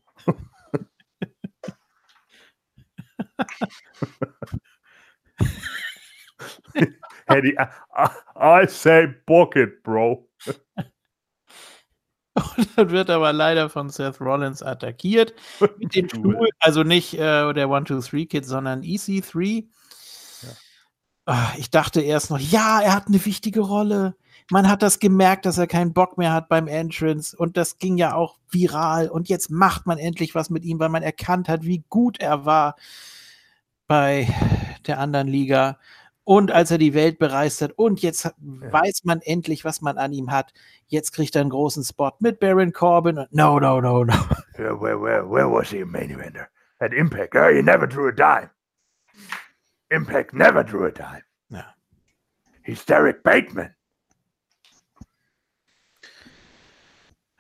Eddie, 7.28 7.56
I, 7.58 8.08
I, 8.36 8.66
say 8.66 9.06
book 9.26 9.56
it, 9.56 9.82
bro. 9.82 10.28
Und 12.56 12.68
dann 12.76 12.90
wird 12.90 13.08
aber 13.10 13.32
leider 13.32 13.70
von 13.70 13.88
Seth 13.88 14.20
Rollins 14.20 14.62
attackiert. 14.62 15.34
Mit 15.78 15.94
dem 15.94 16.08
Stuhl, 16.12 16.48
also 16.58 16.82
nicht 16.82 17.14
äh, 17.14 17.52
der 17.52 17.66
1-2-3-Kid, 17.68 18.44
sondern 18.44 18.82
EC3. 18.82 19.66
Ah, 21.24 21.52
Ich 21.56 21.70
dachte 21.70 22.02
erst 22.02 22.30
noch, 22.30 22.38
ja, 22.38 22.80
er 22.80 22.94
hat 22.94 23.06
eine 23.08 23.24
wichtige 23.24 23.60
Rolle. 23.60 24.16
Man 24.50 24.68
hat 24.68 24.82
das 24.82 25.00
gemerkt, 25.00 25.44
dass 25.44 25.58
er 25.58 25.66
keinen 25.66 25.92
Bock 25.92 26.18
mehr 26.18 26.32
hat 26.32 26.48
beim 26.48 26.68
Entrance 26.68 27.36
und 27.36 27.56
das 27.56 27.78
ging 27.78 27.96
ja 27.98 28.14
auch 28.14 28.38
viral 28.48 29.08
und 29.08 29.28
jetzt 29.28 29.50
macht 29.50 29.86
man 29.86 29.98
endlich 29.98 30.34
was 30.36 30.50
mit 30.50 30.64
ihm, 30.64 30.78
weil 30.78 30.88
man 30.88 31.02
erkannt 31.02 31.48
hat, 31.48 31.64
wie 31.64 31.84
gut 31.88 32.20
er 32.20 32.44
war 32.46 32.76
bei 33.88 34.28
der 34.86 35.00
anderen 35.00 35.26
Liga 35.26 35.78
und 36.22 36.52
als 36.52 36.70
er 36.70 36.78
die 36.78 36.94
Welt 36.94 37.18
bereist 37.18 37.60
hat 37.60 37.72
und 37.72 38.02
jetzt 38.02 38.24
hat- 38.24 38.36
weiß 38.38 39.02
man 39.04 39.20
endlich, 39.20 39.64
was 39.64 39.80
man 39.80 39.98
an 39.98 40.12
ihm 40.12 40.30
hat. 40.30 40.52
Jetzt 40.86 41.12
kriegt 41.12 41.34
er 41.34 41.40
einen 41.40 41.50
großen 41.50 41.82
Spot 41.84 42.12
mit 42.20 42.38
Baron 42.38 42.72
Corbin 42.72 43.18
und 43.18 43.32
no, 43.32 43.58
no, 43.58 43.80
no, 43.80 44.04
no. 44.04 44.12
Yeah, 44.58 44.80
where, 44.80 44.98
where, 45.00 45.22
where 45.28 45.50
was 45.50 45.70
he 45.70 45.82
a 45.82 45.86
main 45.86 46.10
eventer? 46.10 46.46
At 46.80 46.92
Impact. 46.94 47.34
Oh, 47.36 47.48
he 47.54 47.62
never 47.62 47.86
drew 47.86 48.08
a 48.08 48.12
dime. 48.12 48.48
Impact 49.90 50.32
never 50.32 50.64
drew 50.64 50.86
a 50.86 50.90
dime. 50.90 51.22
Ja. 51.50 51.64
He's 52.64 52.84
Derek 52.84 53.22
Bateman. 53.22 53.74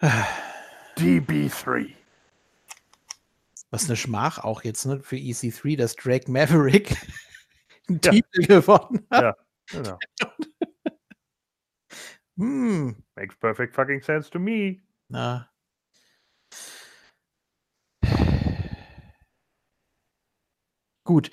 DB3. 0.98 1.94
Was 3.70 3.86
eine 3.86 3.96
Schmach 3.96 4.38
auch 4.44 4.62
jetzt 4.64 4.84
ne, 4.86 5.00
für 5.00 5.16
EC3, 5.16 5.76
dass 5.76 5.96
Drake 5.96 6.30
Maverick 6.30 6.96
einen 7.88 8.00
Ja. 8.02 8.10
Titel 8.12 8.46
gewonnen 8.46 9.06
hat. 9.10 9.22
Ja. 9.22 9.36
Genau. 9.70 9.98
Hm, 12.38 12.94
Makes 13.16 13.34
perfect 13.36 13.74
fucking 13.74 14.02
sense 14.02 14.28
to 14.30 14.38
me. 14.38 14.82
na. 15.08 15.48
Gut. 21.04 21.30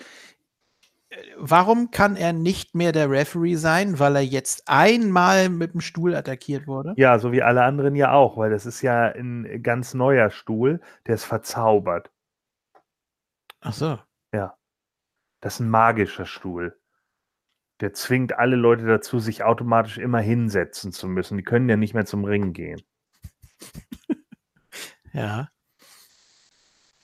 Warum 1.38 1.92
kann 1.92 2.16
er 2.16 2.34
nicht 2.34 2.76
mehr 2.76 2.92
der 2.92 3.10
Referee 3.10 3.56
sein? 3.56 4.00
Weil 4.00 4.16
er 4.16 4.24
jetzt 4.24 4.64
einmal 4.68 5.50
mit 5.50 5.74
dem 5.74 5.82
Stuhl 5.82 6.16
attackiert 6.16 6.68
wurde? 6.68 6.94
Ja, 6.98 7.20
so 7.20 7.32
wie 7.32 7.42
alle 7.42 7.64
anderen 7.64 7.96
ja 7.96 8.12
auch, 8.12 8.38
weil 8.38 8.50
das 8.50 8.66
ist 8.66 8.82
ja 8.82 9.06
ein 9.06 9.62
ganz 9.62 9.94
neuer 9.94 10.30
Stuhl, 10.30 10.82
der 11.08 11.16
ist 11.16 11.26
verzaubert. 11.26 12.12
Ach 13.62 13.74
so. 13.74 14.00
Das 15.44 15.56
ist 15.56 15.60
ein 15.60 15.70
magischer 15.70 16.26
Stuhl. 16.26 16.80
Der 17.82 17.92
zwingt 17.92 18.40
alle 18.40 18.56
Leute 18.56 18.86
dazu, 18.86 19.20
sich 19.20 19.44
automatisch 19.44 19.98
immer 19.98 20.22
hinsetzen 20.22 20.94
zu 20.94 21.10
müssen. 21.10 21.38
Die 21.38 21.44
können 21.44 21.68
ja 21.68 21.76
nicht 21.76 21.94
mehr 21.94 22.06
zum 22.06 22.24
Ring 22.24 22.54
gehen. 22.54 22.82
Ja. 25.16 25.50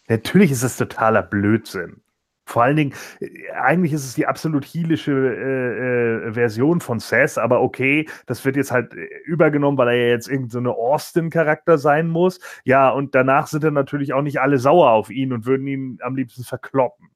Natürlich 0.07 0.49
ist 0.49 0.63
es 0.63 0.77
totaler 0.77 1.21
Blödsinn. 1.21 2.01
Vor 2.49 2.63
allen 2.63 2.77
Dingen, 2.77 2.95
äh, 3.19 3.51
eigentlich 3.51 3.93
ist 3.93 4.05
es 4.05 4.15
die 4.15 4.25
absolut 4.25 4.65
heelische 4.65 5.11
äh, 5.11 6.29
äh, 6.29 6.33
Version 6.33 6.81
von 6.81 6.99
Sass, 6.99 7.37
aber 7.37 7.61
okay, 7.61 8.09
das 8.25 8.43
wird 8.43 8.55
jetzt 8.55 8.71
halt 8.71 8.91
äh, 8.95 9.05
übergenommen, 9.25 9.77
weil 9.77 9.89
er 9.89 9.95
ja 9.95 10.07
jetzt 10.07 10.27
irgendein 10.27 10.49
so 10.49 10.57
eine 10.57 10.71
Austin-Charakter 10.71 11.77
sein 11.77 12.07
muss. 12.09 12.39
Ja, 12.63 12.89
und 12.89 13.13
danach 13.13 13.45
sind 13.47 13.63
dann 13.63 13.75
natürlich 13.75 14.13
auch 14.13 14.23
nicht 14.23 14.41
alle 14.41 14.57
sauer 14.57 14.89
auf 14.91 15.11
ihn 15.11 15.31
und 15.31 15.45
würden 15.45 15.67
ihn 15.67 15.99
am 16.01 16.15
liebsten 16.15 16.43
verkloppen. 16.43 17.09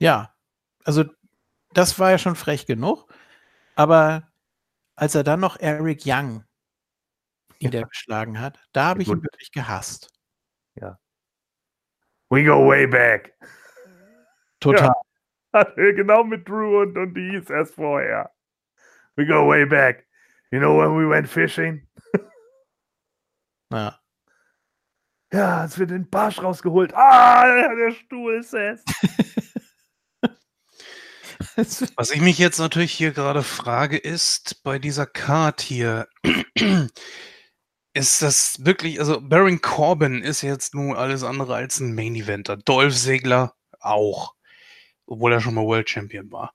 Ja. 0.00 0.34
Also, 0.84 1.04
das 1.72 1.98
war 2.00 2.10
ja 2.10 2.18
schon 2.18 2.34
frech 2.34 2.66
genug. 2.66 3.06
Aber 3.76 4.28
als 4.96 5.14
er 5.14 5.22
dann 5.22 5.40
noch 5.40 5.58
Eric 5.60 6.02
Young 6.04 6.44
niedergeschlagen 7.60 8.40
hat, 8.40 8.58
da 8.72 8.86
habe 8.86 9.02
ich 9.02 9.08
ihn 9.08 9.22
wirklich 9.22 9.52
gehasst. 9.52 10.10
We 12.32 12.44
go 12.44 12.66
way 12.66 12.86
back. 12.86 13.34
Total. 14.58 14.94
genau 15.76 16.24
mit 16.24 16.48
Drew 16.48 16.80
und, 16.80 16.96
und 16.96 17.12
die 17.12 17.32
hieß 17.32 17.50
erst 17.50 17.74
vorher. 17.74 18.30
We 19.16 19.26
go 19.26 19.46
way 19.46 19.66
back. 19.66 20.06
You 20.50 20.58
know 20.58 20.78
when 20.78 20.96
we 20.96 21.06
went 21.06 21.28
fishing? 21.28 21.86
Ja. 23.70 23.98
Ja, 25.34 25.62
als 25.62 25.78
wir 25.78 25.86
den 25.86 26.10
Barsch 26.10 26.42
rausgeholt. 26.42 26.92
Ah, 26.92 27.74
der 27.74 27.92
Stuhl 27.92 28.34
ist 28.34 28.52
es. 28.52 28.84
Was 31.96 32.10
ich 32.10 32.20
mich 32.20 32.36
jetzt 32.36 32.58
natürlich 32.58 32.92
hier 32.92 33.12
gerade 33.12 33.42
frage, 33.42 33.96
ist 33.96 34.62
bei 34.62 34.78
dieser 34.78 35.06
Card 35.06 35.62
hier, 35.62 36.06
ist 37.94 38.22
das 38.22 38.64
wirklich, 38.64 38.98
also 39.00 39.20
Baron 39.20 39.60
Corbin 39.60 40.22
ist 40.22 40.42
jetzt 40.42 40.74
nun 40.74 40.96
alles 40.96 41.22
andere 41.24 41.54
als 41.54 41.80
ein 41.80 41.94
Main 41.94 42.14
Eventer. 42.14 42.56
Dolph 42.56 42.96
Segler 42.96 43.54
auch, 43.80 44.34
obwohl 45.06 45.32
er 45.32 45.40
schon 45.40 45.54
mal 45.54 45.64
World 45.64 45.90
Champion 45.90 46.30
war. 46.30 46.54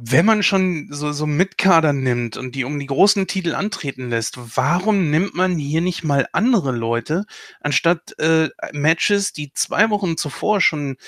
Wenn 0.00 0.26
man 0.26 0.44
schon 0.44 0.86
so, 0.92 1.10
so 1.10 1.26
Mitkader 1.26 1.92
nimmt 1.92 2.36
und 2.36 2.54
die 2.54 2.62
um 2.62 2.78
die 2.78 2.86
großen 2.86 3.26
Titel 3.26 3.56
antreten 3.56 4.10
lässt, 4.10 4.38
warum 4.56 5.10
nimmt 5.10 5.34
man 5.34 5.58
hier 5.58 5.80
nicht 5.80 6.04
mal 6.04 6.28
andere 6.32 6.70
Leute, 6.70 7.24
anstatt 7.60 8.16
äh, 8.20 8.48
Matches, 8.70 9.32
die 9.32 9.52
zwei 9.54 9.90
Wochen 9.90 10.16
zuvor 10.16 10.60
schon 10.60 10.98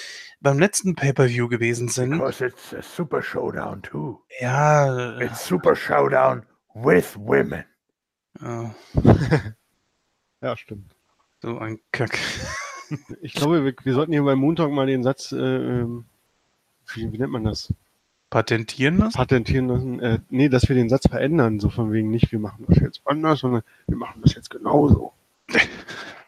beim 0.40 0.58
letzten 0.58 0.96
Pay-Per-View 0.96 1.46
gewesen 1.46 1.86
sind? 1.86 2.18
Because 2.18 2.44
it's 2.44 2.74
a 2.74 2.82
super 2.82 3.22
showdown 3.22 3.80
too. 3.80 4.18
Ja, 4.40 5.20
It's 5.20 5.46
super 5.46 5.76
showdown 5.76 6.44
with 6.74 7.16
women. 7.16 7.64
Ja, 8.40 8.74
Ja, 10.42 10.56
stimmt. 10.56 10.94
so 11.42 11.58
ein 11.58 11.80
Kack. 11.92 12.18
Ich 13.22 13.34
glaube, 13.34 13.64
wir, 13.64 13.72
wir 13.84 13.94
sollten 13.94 14.10
hier 14.10 14.24
beim 14.24 14.40
Moon 14.40 14.56
Talk 14.56 14.72
mal 14.72 14.84
den 14.88 15.04
Satz, 15.04 15.30
äh, 15.30 15.36
ähm, 15.36 16.06
wie, 16.92 17.12
wie 17.12 17.18
nennt 17.18 17.30
man 17.30 17.44
das? 17.44 17.72
Patentieren 18.30 18.98
lassen? 18.98 19.16
Patentieren 19.16 19.68
lassen. 19.68 20.00
Äh, 20.00 20.18
nee, 20.28 20.48
dass 20.48 20.68
wir 20.68 20.74
den 20.74 20.88
Satz 20.88 21.06
verändern, 21.08 21.60
so 21.60 21.70
von 21.70 21.92
wegen 21.92 22.10
nicht, 22.10 22.32
wir 22.32 22.40
machen 22.40 22.64
das 22.66 22.78
jetzt 22.80 23.00
anders, 23.04 23.40
sondern 23.40 23.62
wir 23.86 23.96
machen 23.96 24.22
das 24.22 24.34
jetzt 24.34 24.50
genauso. 24.50 25.12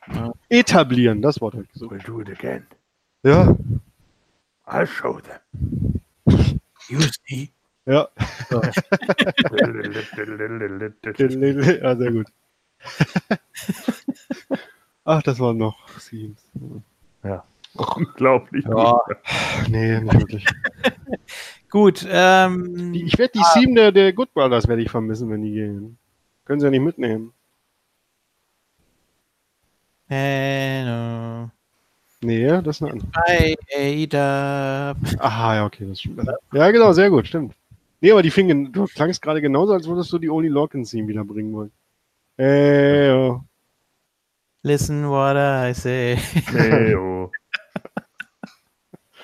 Ja. 0.07 0.33
Etablieren, 0.49 1.21
das 1.21 1.41
Wort 1.41 1.55
habe 1.55 1.65
ich 1.65 1.73
gesucht. 1.73 1.93
We'll 1.95 2.05
do 2.05 2.21
it 2.21 2.31
again. 2.31 2.65
Ja, 3.25 3.57
I'll 4.67 4.87
show 4.87 5.21
them. 5.21 6.01
You 6.89 7.01
see. 7.27 7.51
Ja. 7.87 8.09
ja, 8.51 8.63
sehr 11.99 12.13
gut. 12.13 12.27
Ach, 15.05 15.23
das 15.23 15.39
waren 15.41 15.59
noch 15.59 15.77
Scenes. 15.99 16.47
Unglaublich. 17.75 18.65
Ja. 18.67 19.01
Nee, 19.69 20.01
nicht 20.01 20.15
wirklich. 20.15 20.47
Gut, 21.71 22.07
ähm, 22.09 22.93
ich 22.93 23.19
werde 23.19 23.33
die 23.35 23.43
Theme 23.55 23.75
der, 23.75 23.93
der 23.93 24.13
Good 24.13 24.35
Brothers 24.35 24.69
werde 24.69 24.83
ich 24.83 24.91
vermissen, 24.91 25.31
wenn 25.31 25.43
die 25.43 25.53
gehen. 25.53 25.99
Können 26.45 26.61
sie 26.61 26.67
ja 26.67 26.71
nicht 26.71 26.83
mitnehmen. 26.83 27.33
Hello. 30.09 31.51
Nee, 32.21 32.61
das 32.63 32.77
ist 32.77 32.83
eine 32.83 32.93
andere. 32.93 33.09
Bei 33.27 33.57
Ada. 33.75 34.95
Aha, 35.19 35.55
ja, 35.57 35.65
okay, 35.65 35.87
das 35.89 36.01
stimmt. 36.01 36.29
Ja, 36.53 36.71
genau, 36.71 36.93
sehr 36.93 37.09
gut, 37.09 37.27
stimmt. 37.27 37.55
Nee, 38.03 38.11
aber 38.11 38.23
die 38.23 38.33
fingen, 38.33 38.73
du 38.73 38.87
klangst 38.87 39.23
gerade 39.23 39.41
genauso, 39.41 39.73
als 39.75 39.87
würdest 39.87 40.13
du 40.13 40.19
die 40.19 40.29
Only 40.29 40.49
Lock-in 40.49 40.83
Theme 40.83 41.07
wieder 41.07 41.25
bringen 41.25 41.53
wollen. 41.53 41.71
Äh. 42.37 43.33
Listen 44.65 45.09
what 45.09 45.37
I 45.37 45.73
say. 45.73 46.19
Nee, 46.53 46.97
oh. 46.97 47.31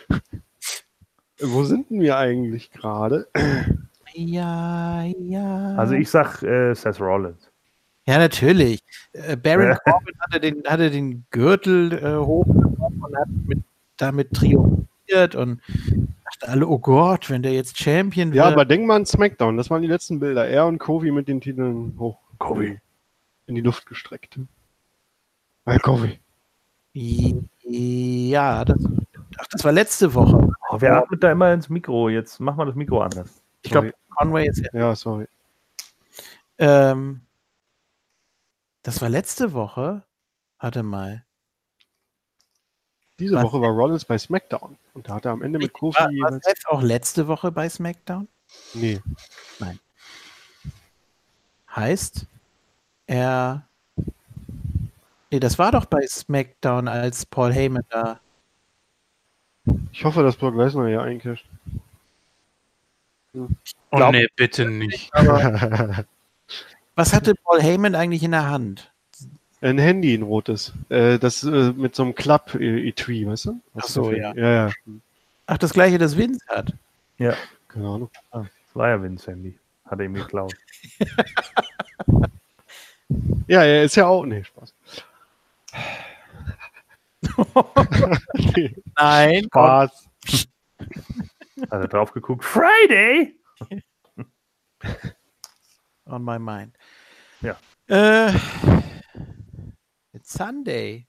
Wo 1.41 1.65
sind 1.65 1.91
denn 1.91 2.01
wir 2.01 2.19
eigentlich 2.19 2.71
gerade? 2.71 3.27
Ja, 4.15 5.03
ja. 5.03 5.75
Also 5.75 5.95
ich 5.95 6.09
sag 6.09 6.45
äh, 6.45 6.73
Seth 6.75 7.01
Rollins. 7.01 7.51
Ja, 8.07 8.19
natürlich. 8.19 8.79
Äh, 9.13 9.37
Baron 9.37 9.77
Corbin 9.85 10.15
hatte 10.21 10.39
den, 10.39 10.63
hatte 10.65 10.91
den 10.91 11.25
Gürtel 11.33 11.93
äh, 11.95 12.17
hochgenommen 12.17 13.03
und 13.03 13.17
hat 13.17 13.29
mit, 13.45 13.59
damit 13.97 14.33
triumphiert 14.33 15.35
und 15.35 15.61
dachte 16.39 16.53
alle, 16.53 16.67
oh 16.67 16.79
Gott, 16.79 17.31
wenn 17.31 17.43
der 17.43 17.53
jetzt 17.53 17.79
Champion 17.79 18.33
Ja, 18.33 18.45
wird. 18.45 18.55
aber 18.55 18.65
denk 18.65 18.87
mal 18.87 18.97
an 18.97 19.07
SmackDown, 19.07 19.57
das 19.57 19.71
waren 19.71 19.83
die 19.83 19.89
letzten 19.89 20.19
Bilder. 20.21 20.47
Er 20.49 20.67
und 20.67 20.79
Kofi 20.79 21.11
mit 21.11 21.29
den 21.29 21.41
Titeln 21.41 21.97
hoch 21.99 22.19
Kofi. 22.39 22.81
in 23.47 23.55
die 23.55 23.61
Luft 23.61 23.87
gestreckt. 23.87 24.39
Weil 25.65 25.79
Kofi. 25.81 26.19
Ja, 26.93 28.65
das, 28.65 28.79
ach, 29.39 29.47
das 29.51 29.65
war 29.65 29.73
letzte 29.73 30.15
Woche. 30.15 30.49
Oh, 30.71 30.81
wer 30.81 30.97
atmet 30.97 31.23
da 31.23 31.31
immer 31.33 31.53
ins 31.53 31.69
Mikro? 31.69 32.09
Jetzt 32.09 32.41
mach 32.41 32.57
mal 32.57 32.65
das 32.67 32.75
Mikro 32.75 33.01
anders. 33.03 33.43
Ich 33.63 33.71
glaube, 33.71 33.93
Conway 34.17 34.49
ist. 34.49 34.63
Ja, 34.73 34.95
sorry. 34.97 35.27
Ähm, 36.59 37.21
das 38.83 39.01
war 39.01 39.09
letzte 39.09 39.53
Woche. 39.53 40.03
Warte 40.59 40.83
mal. 40.83 41.25
Diese 43.19 43.37
Was? 43.37 43.45
Woche 43.45 43.61
war 43.61 43.71
Rollins 43.71 44.05
bei 44.05 44.19
SmackDown. 44.19 44.77
Und 44.99 45.09
da 45.09 45.15
hat 45.15 45.27
er 45.27 45.31
am 45.31 45.43
Ende 45.43 45.61
mit 45.61 45.73
Kofi 45.73 45.97
War, 46.01 46.11
war. 46.33 46.41
Seth 46.43 46.67
auch 46.67 46.83
letzte 46.83 47.29
Woche 47.29 47.53
bei 47.53 47.69
SmackDown? 47.69 48.27
Nee. 48.75 49.01
heißt, 51.71 52.27
er. 53.07 53.69
Nee, 55.31 55.39
das 55.39 55.57
war 55.57 55.71
doch 55.71 55.85
bei 55.85 56.05
SmackDown, 56.05 56.89
als 56.89 57.27
Paul 57.27 57.53
Heyman 57.53 57.85
da. 57.91 58.19
Ich 59.93 60.05
hoffe, 60.05 60.25
dass 60.25 60.35
Brock 60.35 60.57
Lesnar 60.57 60.89
hier 60.89 61.03
eincasht. 61.03 61.47
Oh 63.35 63.47
glaub- 63.93 64.11
nee, 64.11 64.27
bitte 64.35 64.69
nicht. 64.69 65.13
Was 66.97 67.13
hatte 67.13 67.37
Paul 67.37 67.63
Heyman 67.63 67.95
eigentlich 67.95 68.25
in 68.25 68.33
der 68.33 68.49
Hand? 68.51 68.91
Ein 69.61 69.79
Handy, 69.79 70.15
ein 70.15 70.23
rotes. 70.23 70.73
Äh, 70.89 71.19
das 71.19 71.43
äh, 71.43 71.73
mit 71.73 71.95
so 71.95 72.05
einem 72.05 72.15
Klapp-Etui, 72.15 73.27
weißt 73.27 73.47
du? 73.47 73.61
Ach 73.75 73.85
so, 73.85 74.13
ja. 74.13 74.33
Ja, 74.35 74.67
ja. 74.67 74.73
Ach, 75.47 75.59
das 75.59 75.73
gleiche, 75.73 75.99
das 75.99 76.17
Vince 76.17 76.45
hat. 76.49 76.73
Ja, 77.19 77.35
Keine 77.67 77.89
Ahnung. 77.89 78.11
das 78.31 78.47
war 78.75 78.89
ja 78.89 79.03
Vince 79.03 79.31
Handy. 79.31 79.59
Hat 79.85 79.99
er 79.99 80.05
ihm 80.05 80.15
geklaut. 80.15 80.55
Ja, 83.47 83.63
er 83.63 83.85
ist 83.85 83.97
ja 83.97 84.07
auch. 84.07 84.27
Nee, 84.27 84.45
Spaß. 84.45 84.75
nee, 88.55 88.75
Nein. 88.97 89.45
Spaß. 89.45 90.09
Hat 91.71 91.73
er 91.73 91.89
drauf 91.89 92.13
geguckt. 92.13 92.45
Friday! 92.45 93.35
On 96.05 96.23
my 96.23 96.39
mind. 96.39 96.77
Ja. 97.41 97.57
Äh, 97.89 98.33
Sunday. 100.29 101.07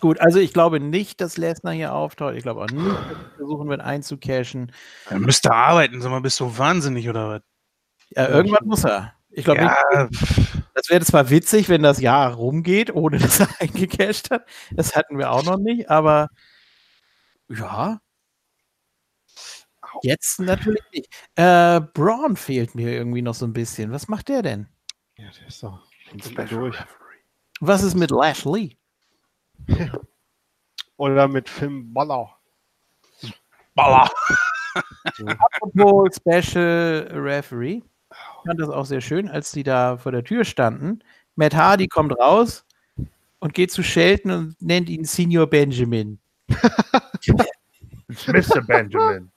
Gut, 0.00 0.20
also 0.20 0.38
ich 0.38 0.52
glaube 0.52 0.78
nicht, 0.78 1.20
dass 1.20 1.36
Lesnar 1.36 1.72
hier 1.72 1.94
auftaucht. 1.94 2.34
Ich 2.34 2.42
glaube 2.42 2.62
auch 2.62 2.68
nicht, 2.68 2.86
dass 2.86 3.06
er 3.06 3.30
versuchen 3.36 3.68
wird 3.68 3.80
einzucashen. 3.80 4.72
Er 5.08 5.18
müsste 5.18 5.52
arbeiten, 5.52 6.02
sag 6.02 6.10
mal, 6.10 6.20
bist 6.20 6.38
du 6.40 6.58
wahnsinnig 6.58 7.08
oder 7.08 7.28
was? 7.30 7.42
Ja, 8.10 8.28
irgendwann 8.28 8.66
muss 8.66 8.84
er. 8.84 9.14
Ich 9.30 9.44
glaube, 9.44 9.62
nicht, 9.62 9.74
Ja, 9.92 10.08
das 10.74 10.90
wäre 10.90 11.04
zwar 11.04 11.30
witzig, 11.30 11.68
wenn 11.68 11.82
das 11.82 12.00
Jahr 12.00 12.34
rumgeht, 12.34 12.94
ohne 12.94 13.18
dass 13.18 13.40
er 13.40 13.48
eingecasht 13.60 14.30
hat. 14.30 14.46
Das 14.70 14.94
hatten 14.94 15.18
wir 15.18 15.30
auch 15.30 15.44
noch 15.44 15.58
nicht, 15.58 15.90
aber 15.90 16.28
ja. 17.48 18.00
Jetzt 20.02 20.40
natürlich 20.40 20.82
nicht. 20.92 21.08
Äh, 21.36 21.80
Braun 21.80 22.36
fehlt 22.36 22.74
mir 22.74 22.90
irgendwie 22.92 23.22
noch 23.22 23.34
so 23.34 23.46
ein 23.46 23.52
bisschen. 23.54 23.92
Was 23.92 24.08
macht 24.08 24.28
der 24.28 24.42
denn? 24.42 24.68
Ja, 25.16 25.30
der 25.40 25.48
ist 25.48 25.62
doch. 25.62 25.82
Durch. 26.48 26.76
Was 27.60 27.82
ist 27.82 27.94
mit 27.94 28.10
Lashley? 28.10 28.76
Oder 30.96 31.28
mit 31.28 31.48
Finn 31.48 31.92
Baller. 31.92 32.36
Baller. 33.74 34.10
Apropos 35.26 36.16
Special 36.16 37.08
Referee. 37.12 37.82
Ich 38.10 38.46
fand 38.46 38.60
das 38.60 38.68
auch 38.68 38.84
sehr 38.86 39.00
schön, 39.00 39.28
als 39.28 39.52
die 39.52 39.62
da 39.62 39.98
vor 39.98 40.12
der 40.12 40.24
Tür 40.24 40.44
standen. 40.44 41.00
Matt 41.34 41.54
Hardy 41.54 41.88
kommt 41.88 42.12
raus 42.18 42.64
und 43.40 43.54
geht 43.54 43.70
zu 43.70 43.82
Shelton 43.82 44.30
und 44.30 44.62
nennt 44.62 44.88
ihn 44.88 45.04
Senior 45.04 45.46
Benjamin. 45.46 46.18
It's 48.08 48.26
Mr. 48.26 48.62
Benjamin. 48.62 49.30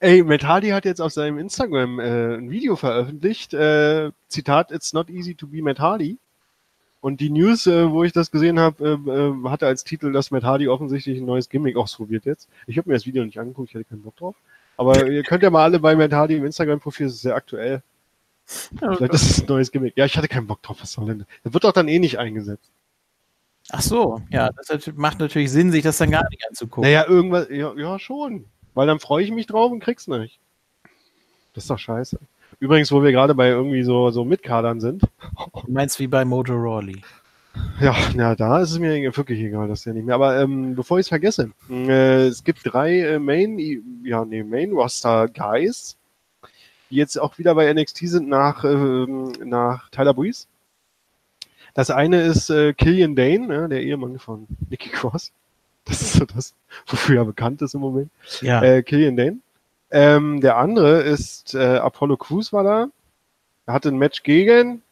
Ey, 0.00 0.22
Matt 0.22 0.44
Hardy 0.44 0.70
hat 0.70 0.84
jetzt 0.84 1.00
auf 1.00 1.12
seinem 1.12 1.38
Instagram 1.38 2.00
äh, 2.00 2.36
ein 2.36 2.50
Video 2.50 2.76
veröffentlicht. 2.76 3.54
Äh, 3.54 4.10
Zitat: 4.28 4.72
It's 4.72 4.92
not 4.92 5.10
easy 5.10 5.34
to 5.34 5.46
be 5.46 5.62
Matt 5.62 5.78
Hardy. 5.78 6.18
Und 7.00 7.20
die 7.20 7.30
News, 7.30 7.66
äh, 7.66 7.90
wo 7.90 8.02
ich 8.02 8.12
das 8.12 8.30
gesehen 8.30 8.58
habe, 8.58 8.84
äh, 8.84 9.10
äh, 9.10 9.50
hatte 9.50 9.66
als 9.66 9.84
Titel, 9.84 10.12
dass 10.12 10.30
Matt 10.30 10.42
Hardy 10.42 10.68
offensichtlich 10.68 11.18
ein 11.18 11.26
neues 11.26 11.48
Gimmick 11.48 11.76
ausprobiert 11.76 12.24
jetzt. 12.24 12.48
Ich 12.66 12.78
habe 12.78 12.88
mir 12.88 12.94
das 12.94 13.06
Video 13.06 13.24
nicht 13.24 13.38
angeguckt, 13.38 13.68
ich 13.68 13.74
hatte 13.74 13.84
keinen 13.84 14.02
Bock 14.02 14.16
drauf. 14.16 14.34
Aber 14.76 15.06
ihr 15.08 15.22
könnt 15.22 15.42
ja 15.42 15.50
mal 15.50 15.62
alle 15.62 15.78
bei 15.78 15.94
Matt 15.94 16.12
Hardy 16.12 16.36
im 16.36 16.44
Instagram-Profil, 16.44 17.06
das 17.06 17.14
ist 17.14 17.22
sehr 17.22 17.36
aktuell. 17.36 17.82
Vielleicht 18.44 19.14
ist 19.14 19.30
es 19.30 19.40
ein 19.40 19.46
neues 19.46 19.70
Gimmick. 19.70 19.96
Ja, 19.96 20.04
ich 20.04 20.16
hatte 20.16 20.28
keinen 20.28 20.46
Bock 20.46 20.62
drauf, 20.62 20.78
was 20.80 20.92
soll 20.92 21.06
denn? 21.06 21.18
das? 21.20 21.28
Das 21.44 21.52
wird 21.52 21.64
doch 21.64 21.72
dann 21.72 21.88
eh 21.88 21.98
nicht 21.98 22.18
eingesetzt. 22.18 22.70
Ach 23.70 23.82
so, 23.82 24.20
ja, 24.30 24.50
das 24.68 24.90
macht 24.94 25.18
natürlich 25.18 25.50
Sinn, 25.50 25.72
sich 25.72 25.82
das 25.82 25.98
dann 25.98 26.10
gar 26.10 26.28
nicht 26.30 26.44
anzugucken. 26.48 26.82
Naja, 26.82 27.06
irgendwas, 27.08 27.48
ja, 27.50 27.72
ja 27.74 27.98
schon. 27.98 28.46
Weil 28.76 28.86
dann 28.86 29.00
freue 29.00 29.24
ich 29.24 29.30
mich 29.30 29.46
drauf 29.46 29.72
und 29.72 29.80
krieg's 29.80 30.06
nicht. 30.06 30.38
Das 31.54 31.64
ist 31.64 31.70
doch 31.70 31.78
scheiße. 31.78 32.18
Übrigens, 32.60 32.92
wo 32.92 33.02
wir 33.02 33.10
gerade 33.10 33.34
bei 33.34 33.48
irgendwie 33.48 33.82
so, 33.82 34.10
so 34.10 34.22
Mitkadern 34.22 34.80
sind. 34.80 35.02
Du 35.64 35.72
meinst 35.72 35.98
wie 35.98 36.06
bei 36.06 36.26
Motor 36.26 36.56
Rawley. 36.56 37.00
Ja, 37.80 37.96
na, 38.14 38.34
da 38.34 38.60
ist 38.60 38.72
es 38.72 38.78
mir 38.78 39.16
wirklich 39.16 39.40
egal, 39.40 39.66
dass 39.68 39.84
der 39.84 39.94
nicht 39.94 40.04
mehr. 40.04 40.14
Aber 40.14 40.38
ähm, 40.38 40.74
bevor 40.74 40.98
ich 40.98 41.04
es 41.04 41.08
vergesse, 41.08 41.52
äh, 41.70 42.26
es 42.26 42.44
gibt 42.44 42.60
drei 42.64 43.00
äh, 43.00 43.18
Main, 43.18 43.58
ja, 44.04 44.26
nee, 44.26 44.42
Main 44.42 44.72
Roster 44.72 45.26
Guys, 45.28 45.96
die 46.90 46.96
jetzt 46.96 47.18
auch 47.18 47.38
wieder 47.38 47.54
bei 47.54 47.72
NXT 47.72 48.08
sind 48.08 48.28
nach, 48.28 48.62
ähm, 48.62 49.32
nach 49.42 49.88
Tyler 49.88 50.12
Breeze. 50.12 50.48
Das 51.72 51.90
eine 51.90 52.20
ist 52.20 52.50
äh, 52.50 52.74
Killian 52.74 53.16
Dane, 53.16 53.46
ne, 53.46 53.68
der 53.70 53.82
Ehemann 53.82 54.18
von 54.18 54.46
Nikki 54.68 54.90
Cross. 54.90 55.32
Das 55.86 56.02
ist 56.02 56.12
so 56.14 56.24
das, 56.24 56.54
wofür 56.86 57.18
er 57.20 57.24
bekannt 57.24 57.62
ist 57.62 57.74
im 57.74 57.80
Moment. 57.80 58.10
Ja. 58.42 58.62
Äh, 58.62 58.82
Killian 58.82 59.16
Dane. 59.16 59.38
Ähm, 59.90 60.40
der 60.40 60.56
andere 60.58 61.00
ist 61.02 61.54
äh, 61.54 61.78
Apollo 61.78 62.16
Crews 62.18 62.52
war 62.52 62.64
da. 62.64 62.88
Er 63.66 63.74
hatte 63.74 63.88
ein 63.88 63.96
Match 63.96 64.22
gegen 64.22 64.82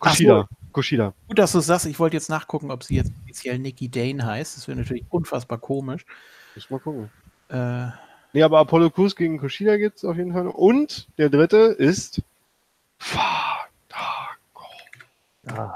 Ach 0.00 0.14
so. 0.14 0.24
Kushida. 0.24 0.48
Kushida. 0.72 1.14
Gut, 1.28 1.38
dass 1.38 1.52
du 1.52 1.60
sagst, 1.60 1.86
ich 1.86 1.98
wollte 1.98 2.16
jetzt 2.16 2.30
nachgucken, 2.30 2.70
ob 2.70 2.82
sie 2.84 2.96
jetzt 2.96 3.12
offiziell 3.22 3.58
Nikki 3.58 3.88
Dane 3.88 4.24
heißt. 4.24 4.56
Das 4.56 4.66
wäre 4.66 4.78
natürlich 4.78 5.04
unfassbar 5.10 5.58
komisch. 5.58 6.04
Muss 6.54 6.70
mal 6.70 6.80
gucken. 6.80 7.10
Äh, 7.48 7.88
Nee, 8.32 8.42
aber 8.44 8.60
Apollo 8.60 8.90
Crews 8.90 9.16
gegen 9.16 9.38
Kushida 9.38 9.76
gibt's 9.76 10.04
auf 10.04 10.16
jeden 10.16 10.32
Fall 10.32 10.44
noch. 10.44 10.54
Und 10.54 11.08
der 11.18 11.30
dritte 11.30 11.56
ist 11.56 12.22
Fandango. 12.98 13.28
Ah. 15.48 15.74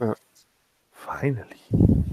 Ja. 0.00 0.14
Finally. 0.92 2.03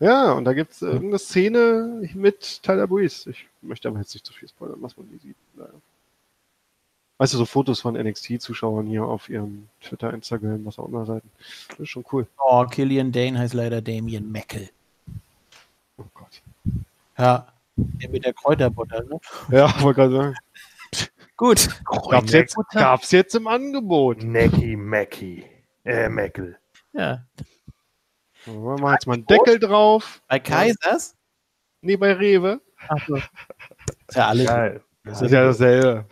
Ja, 0.00 0.32
und 0.32 0.44
da 0.44 0.52
gibt's 0.52 0.80
irgendeine 0.80 1.18
Szene 1.18 2.08
mit 2.14 2.62
Tyler 2.62 2.86
Breeze. 2.86 3.30
Ich 3.30 3.46
möchte 3.62 3.88
aber 3.88 3.98
jetzt 3.98 4.14
nicht 4.14 4.24
zu 4.24 4.32
viel 4.32 4.48
spoilern, 4.48 4.78
was 4.80 4.96
man 4.96 5.08
nie 5.08 5.18
sieht. 5.18 5.36
Naja. 5.56 5.70
Weißt 7.18 7.34
du, 7.34 7.38
so 7.38 7.46
Fotos 7.46 7.80
von 7.80 7.96
NXT-Zuschauern 7.96 8.86
hier 8.86 9.04
auf 9.04 9.28
ihrem 9.28 9.68
Twitter, 9.82 10.14
Instagram, 10.14 10.64
was 10.64 10.78
auch 10.78 10.86
immer 10.86 11.04
Seiten. 11.04 11.28
Das 11.70 11.80
ist 11.80 11.88
schon 11.88 12.04
cool. 12.12 12.28
oh, 12.38 12.64
Killian 12.66 13.10
Dane 13.10 13.36
heißt 13.36 13.54
leider 13.54 13.82
Damien 13.82 14.30
Meckel. 14.30 14.70
Oh 15.96 16.04
Gott. 16.14 16.42
Ja, 17.18 17.48
der 17.76 18.10
mit 18.10 18.24
der 18.24 18.34
Kräuterbutter, 18.34 19.02
ne? 19.02 19.18
Ja, 19.50 19.82
wollte 19.82 20.00
gerade 20.00 20.14
sagen. 20.14 20.34
Gut. 21.36 21.68
Gab's 22.08 22.32
jetzt, 22.32 22.56
gab's 22.72 23.10
jetzt 23.10 23.34
im 23.34 23.48
Angebot. 23.48 24.22
Necky 24.22 24.76
Mackey. 24.76 25.44
Äh, 25.84 26.08
Meckel. 26.08 26.56
Ja. 26.92 27.24
So, 28.48 28.62
wir 28.64 28.78
machen 28.80 28.92
jetzt 28.94 29.06
mal 29.06 29.14
einen 29.14 29.26
Deckel 29.26 29.58
drauf. 29.58 30.22
Bei 30.26 30.38
Kaisers? 30.38 31.14
Nee, 31.82 31.96
bei 31.96 32.12
Rewe. 32.14 32.60
Ach 32.88 33.06
so. 33.06 33.16
Ist 33.16 34.16
ja 34.16 34.28
alles. 34.28 34.46
Geil. 34.46 34.82
Das 35.04 35.20
ist 35.22 35.30
ja 35.32 35.44
dasselbe. 35.44 36.06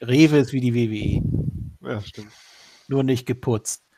Rewe 0.00 0.38
ist 0.38 0.52
wie 0.52 0.60
die 0.60 0.74
WWE. 0.74 1.90
Ja, 1.92 2.00
stimmt. 2.00 2.32
Nur 2.88 3.02
nicht 3.02 3.26
geputzt. 3.26 3.82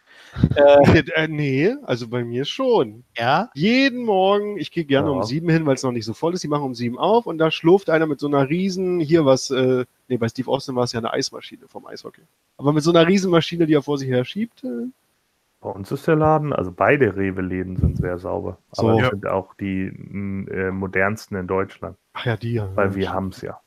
Äh, 0.57 0.99
äh, 1.15 1.27
nee, 1.27 1.75
also 1.85 2.07
bei 2.07 2.23
mir 2.23 2.45
schon. 2.45 3.03
Ja? 3.17 3.51
Jeden 3.55 4.05
Morgen, 4.05 4.59
ich 4.59 4.71
gehe 4.71 4.85
gerne 4.85 5.09
Ja. 5.09 5.15
um 5.15 5.25
sieben 5.25 5.49
hin, 5.49 5.65
weil 5.65 5.75
es 5.75 5.83
noch 5.83 5.91
nicht 5.91 6.05
so 6.05 6.13
voll 6.13 6.35
ist. 6.35 6.45
Die 6.45 6.49
machen 6.49 6.65
um 6.65 6.75
sieben 6.75 6.99
auf 6.99 7.27
und 7.27 7.39
da 7.39 7.51
schlurft 7.51 7.89
einer 7.89 8.07
mit 8.07 8.21
so 8.21 8.27
einer 8.27 8.49
riesen, 8.49 9.01
hier 9.01 9.25
was, 9.25 9.51
äh, 9.51 9.87
nee, 10.07 10.19
bei 10.19 10.29
Steve 10.29 10.51
Austin 10.51 10.77
war 10.77 10.85
es 10.85 10.93
ja 10.93 10.99
eine 10.99 11.13
Eismaschine 11.15 11.67
vom 11.67 11.87
Eishockey. 11.87 12.21
Aber 12.59 12.75
mit 12.75 12.85
so 12.85 12.91
einer 12.91 13.07
Riesenmaschine, 13.09 13.67
die 13.67 13.73
er 13.73 13.83
vor 13.83 13.97
sich 13.97 14.09
her 14.09 14.25
schiebt. 14.27 14.63
Äh, 14.65 14.89
Bei 15.61 15.71
uns 15.71 15.91
ist 15.91 16.07
der 16.07 16.15
Laden, 16.15 16.53
also 16.53 16.71
beide 16.71 17.17
Rewe-Läden 17.17 17.77
sind 17.77 17.97
sehr 17.99 18.19
sauber. 18.19 18.59
So. 18.73 18.91
Aber 18.91 19.01
Ja. 19.01 19.11
sind 19.11 19.27
auch 19.27 19.55
die 19.55 19.87
äh, 19.87 20.71
modernsten 20.71 21.37
in 21.37 21.47
Deutschland, 21.49 21.97
ach 22.13 22.27
ja, 22.27 22.37
die 22.37 22.53
ja. 22.55 22.69
weil 22.77 22.95
wir 22.95 23.13
haben 23.13 23.29
es 23.31 23.41
ja. 23.43 23.61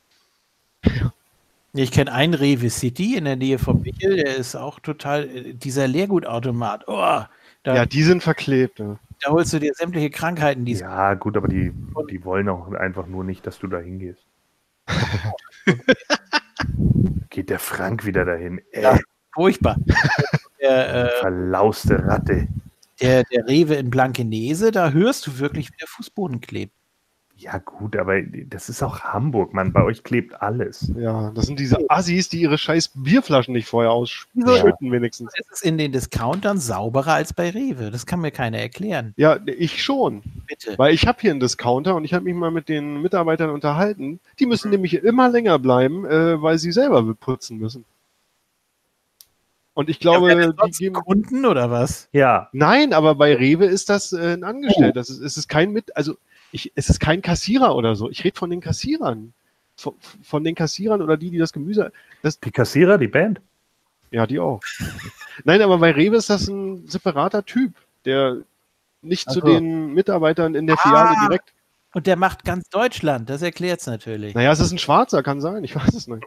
Ich 1.74 1.92
kenne 1.92 2.12
einen 2.14 2.34
Rewe 2.34 2.70
City 2.70 3.16
in 3.18 3.26
der 3.26 3.36
Nähe 3.36 3.60
von 3.60 3.82
Michel, 3.82 4.16
der 4.18 4.36
ist 4.38 4.56
auch 4.56 4.80
total, 4.80 5.26
äh, 5.30 5.54
dieser 5.54 5.88
Leergutautomat. 5.88 6.86
Oh, 6.88 7.24
da, 7.64 7.76
Ja, 7.76 7.86
die 7.86 8.04
sind 8.04 8.24
verklebt. 8.24 8.80
Ja. 8.80 8.98
da 9.22 9.30
holst 9.32 9.52
du 9.54 9.60
dir 9.60 9.74
sämtliche 9.74 10.10
Krankheiten, 10.10 10.64
die 10.66 10.74
Ja, 10.74 11.14
gut, 11.16 11.36
aber 11.38 11.48
die, 11.50 11.74
die 12.10 12.24
wollen 12.24 12.48
auch 12.50 12.72
einfach 12.72 13.06
nur 13.08 13.24
nicht, 13.26 13.46
dass 13.46 13.60
du 13.60 13.68
da 13.68 13.80
hingehst. 13.80 14.26
Geht 17.30 17.50
der 17.50 17.60
Frank 17.60 18.06
wieder 18.06 18.24
dahin? 18.26 18.62
Äh, 18.72 18.82
Ja. 18.84 18.98
furchtbar. 19.34 19.76
Der, 20.62 21.06
äh, 21.06 21.20
verlauste 21.20 22.04
Ratte. 22.06 22.48
der, 23.02 23.24
der 23.24 23.48
Rewe 23.48 23.76
in 23.76 23.90
Blankenese, 23.90 24.72
da 24.72 24.92
hörst 24.92 25.28
du 25.28 25.40
wirklich, 25.40 25.70
wie 25.70 25.78
der 25.78 25.88
Fußboden 25.88 26.42
klebt. 26.42 26.74
Ja, 27.42 27.58
gut, 27.58 27.96
aber 27.96 28.22
das 28.22 28.70
ist 28.70 28.84
auch 28.84 29.00
Hamburg, 29.00 29.56
Mann. 29.56 29.74
Bei 29.74 29.84
euch 29.84 30.04
klebt 30.04 30.40
alles. 30.44 30.94
ja, 30.96 31.32
das 31.32 31.48
sind 31.48 31.60
diese 31.60 31.78
Assis, 31.90 32.30
die 32.30 32.40
ihre 32.40 32.60
scheiß 32.60 32.92
Bierflaschen 32.94 33.56
nicht 33.56 33.68
vorher 33.68 33.92
ausschütten 33.92 34.92
wenigstens. 34.92 35.34
Es 35.34 35.50
ist 35.50 35.66
in 35.66 35.80
den 35.80 35.92
Discountern 35.92 36.60
sauberer 36.60 37.14
als 37.14 37.34
bei 37.34 37.50
Rewe. 37.50 37.90
Das 37.90 38.06
kann 38.06 38.22
mir 38.22 38.30
keiner 38.30 38.60
erklären. 38.60 39.16
Ja, 39.18 39.40
ich 39.48 39.84
schon. 39.84 40.22
Bitte. 40.46 40.78
Weil 40.78 40.94
ich 40.94 41.08
habe 41.08 41.18
hier 41.20 41.32
einen 41.32 41.40
Discounter 41.40 41.96
und 41.96 42.06
ich 42.06 42.14
habe 42.14 42.26
mich 42.26 42.36
mal 42.36 42.52
mit 42.52 42.70
den 42.70 43.02
Mitarbeitern 43.02 43.50
unterhalten. 43.50 44.20
Die 44.38 44.46
müssen 44.46 44.70
nämlich 44.70 44.94
immer 44.94 45.28
länger 45.28 45.58
bleiben, 45.58 46.06
äh, 46.06 46.40
weil 46.40 46.60
sie 46.60 46.72
selber 46.72 47.12
putzen 47.16 47.58
müssen. 47.58 47.86
Und 49.74 49.90
ich 49.90 50.00
glaube, 50.00 50.30
Ja, 50.32 50.52
die 50.52 50.72
geben. 50.72 50.96
Kunden 50.96 51.46
oder 51.46 51.72
was? 51.72 52.10
Ja, 52.12 52.50
Nein, 52.52 52.94
aber 52.94 53.16
bei 53.16 53.34
Rewe 53.36 53.66
ist 53.66 53.90
das 53.90 54.12
äh, 54.12 54.34
ein 54.34 54.44
Angestellter. 54.44 54.94
Das 55.00 55.10
ist, 55.10 55.20
es 55.22 55.38
ist 55.38 55.48
kein 55.48 55.72
mit, 55.72 55.96
also 55.96 56.18
ich, 56.52 56.72
es 56.76 56.90
ist 56.90 57.00
kein 57.00 57.22
Kassierer 57.22 57.76
oder 57.76 57.96
so. 57.96 58.10
Ich 58.10 58.24
rede 58.24 58.38
von 58.38 58.50
den 58.50 58.60
Kassierern. 58.60 59.34
Von, 59.78 59.94
von 60.22 60.44
den 60.44 60.54
Kassierern 60.56 61.02
oder 61.02 61.16
die, 61.18 61.32
die 61.32 61.38
das 61.38 61.54
Gemüse. 61.54 61.92
die 62.44 62.52
Kassierer, 62.52 62.98
die 62.98 63.08
Band. 63.08 63.40
Ja, 64.12 64.28
die 64.28 64.40
auch. 64.40 64.60
Nein, 65.46 65.62
aber 65.62 65.78
bei 65.78 65.92
Rewe 65.92 66.18
ist 66.18 66.30
das 66.30 66.48
ein 66.50 66.86
separater 66.88 67.46
Typ, 67.46 67.74
der 68.04 68.40
nicht 69.02 69.28
Ach 69.30 69.34
zu 69.34 69.40
so. 69.40 69.46
den 69.48 69.94
Mitarbeitern 69.94 70.54
in 70.54 70.68
der 70.68 70.78
Filiale 70.78 71.12
Ah. 71.18 71.28
direkt. 71.28 71.54
Und 71.94 72.08
der 72.08 72.18
macht 72.18 72.44
ganz 72.46 72.70
Deutschland, 72.70 73.30
das 73.30 73.42
erklärt's 73.42 73.86
natürlich. 73.88 74.34
Naja, 74.36 74.52
es 74.52 74.60
ist 74.60 74.72
ein 74.72 74.78
Schwarzer, 74.78 75.24
kann 75.24 75.42
sein. 75.42 75.64
Ich 75.64 75.76
weiß 75.76 75.94
es 75.94 76.08
nicht. 76.08 76.24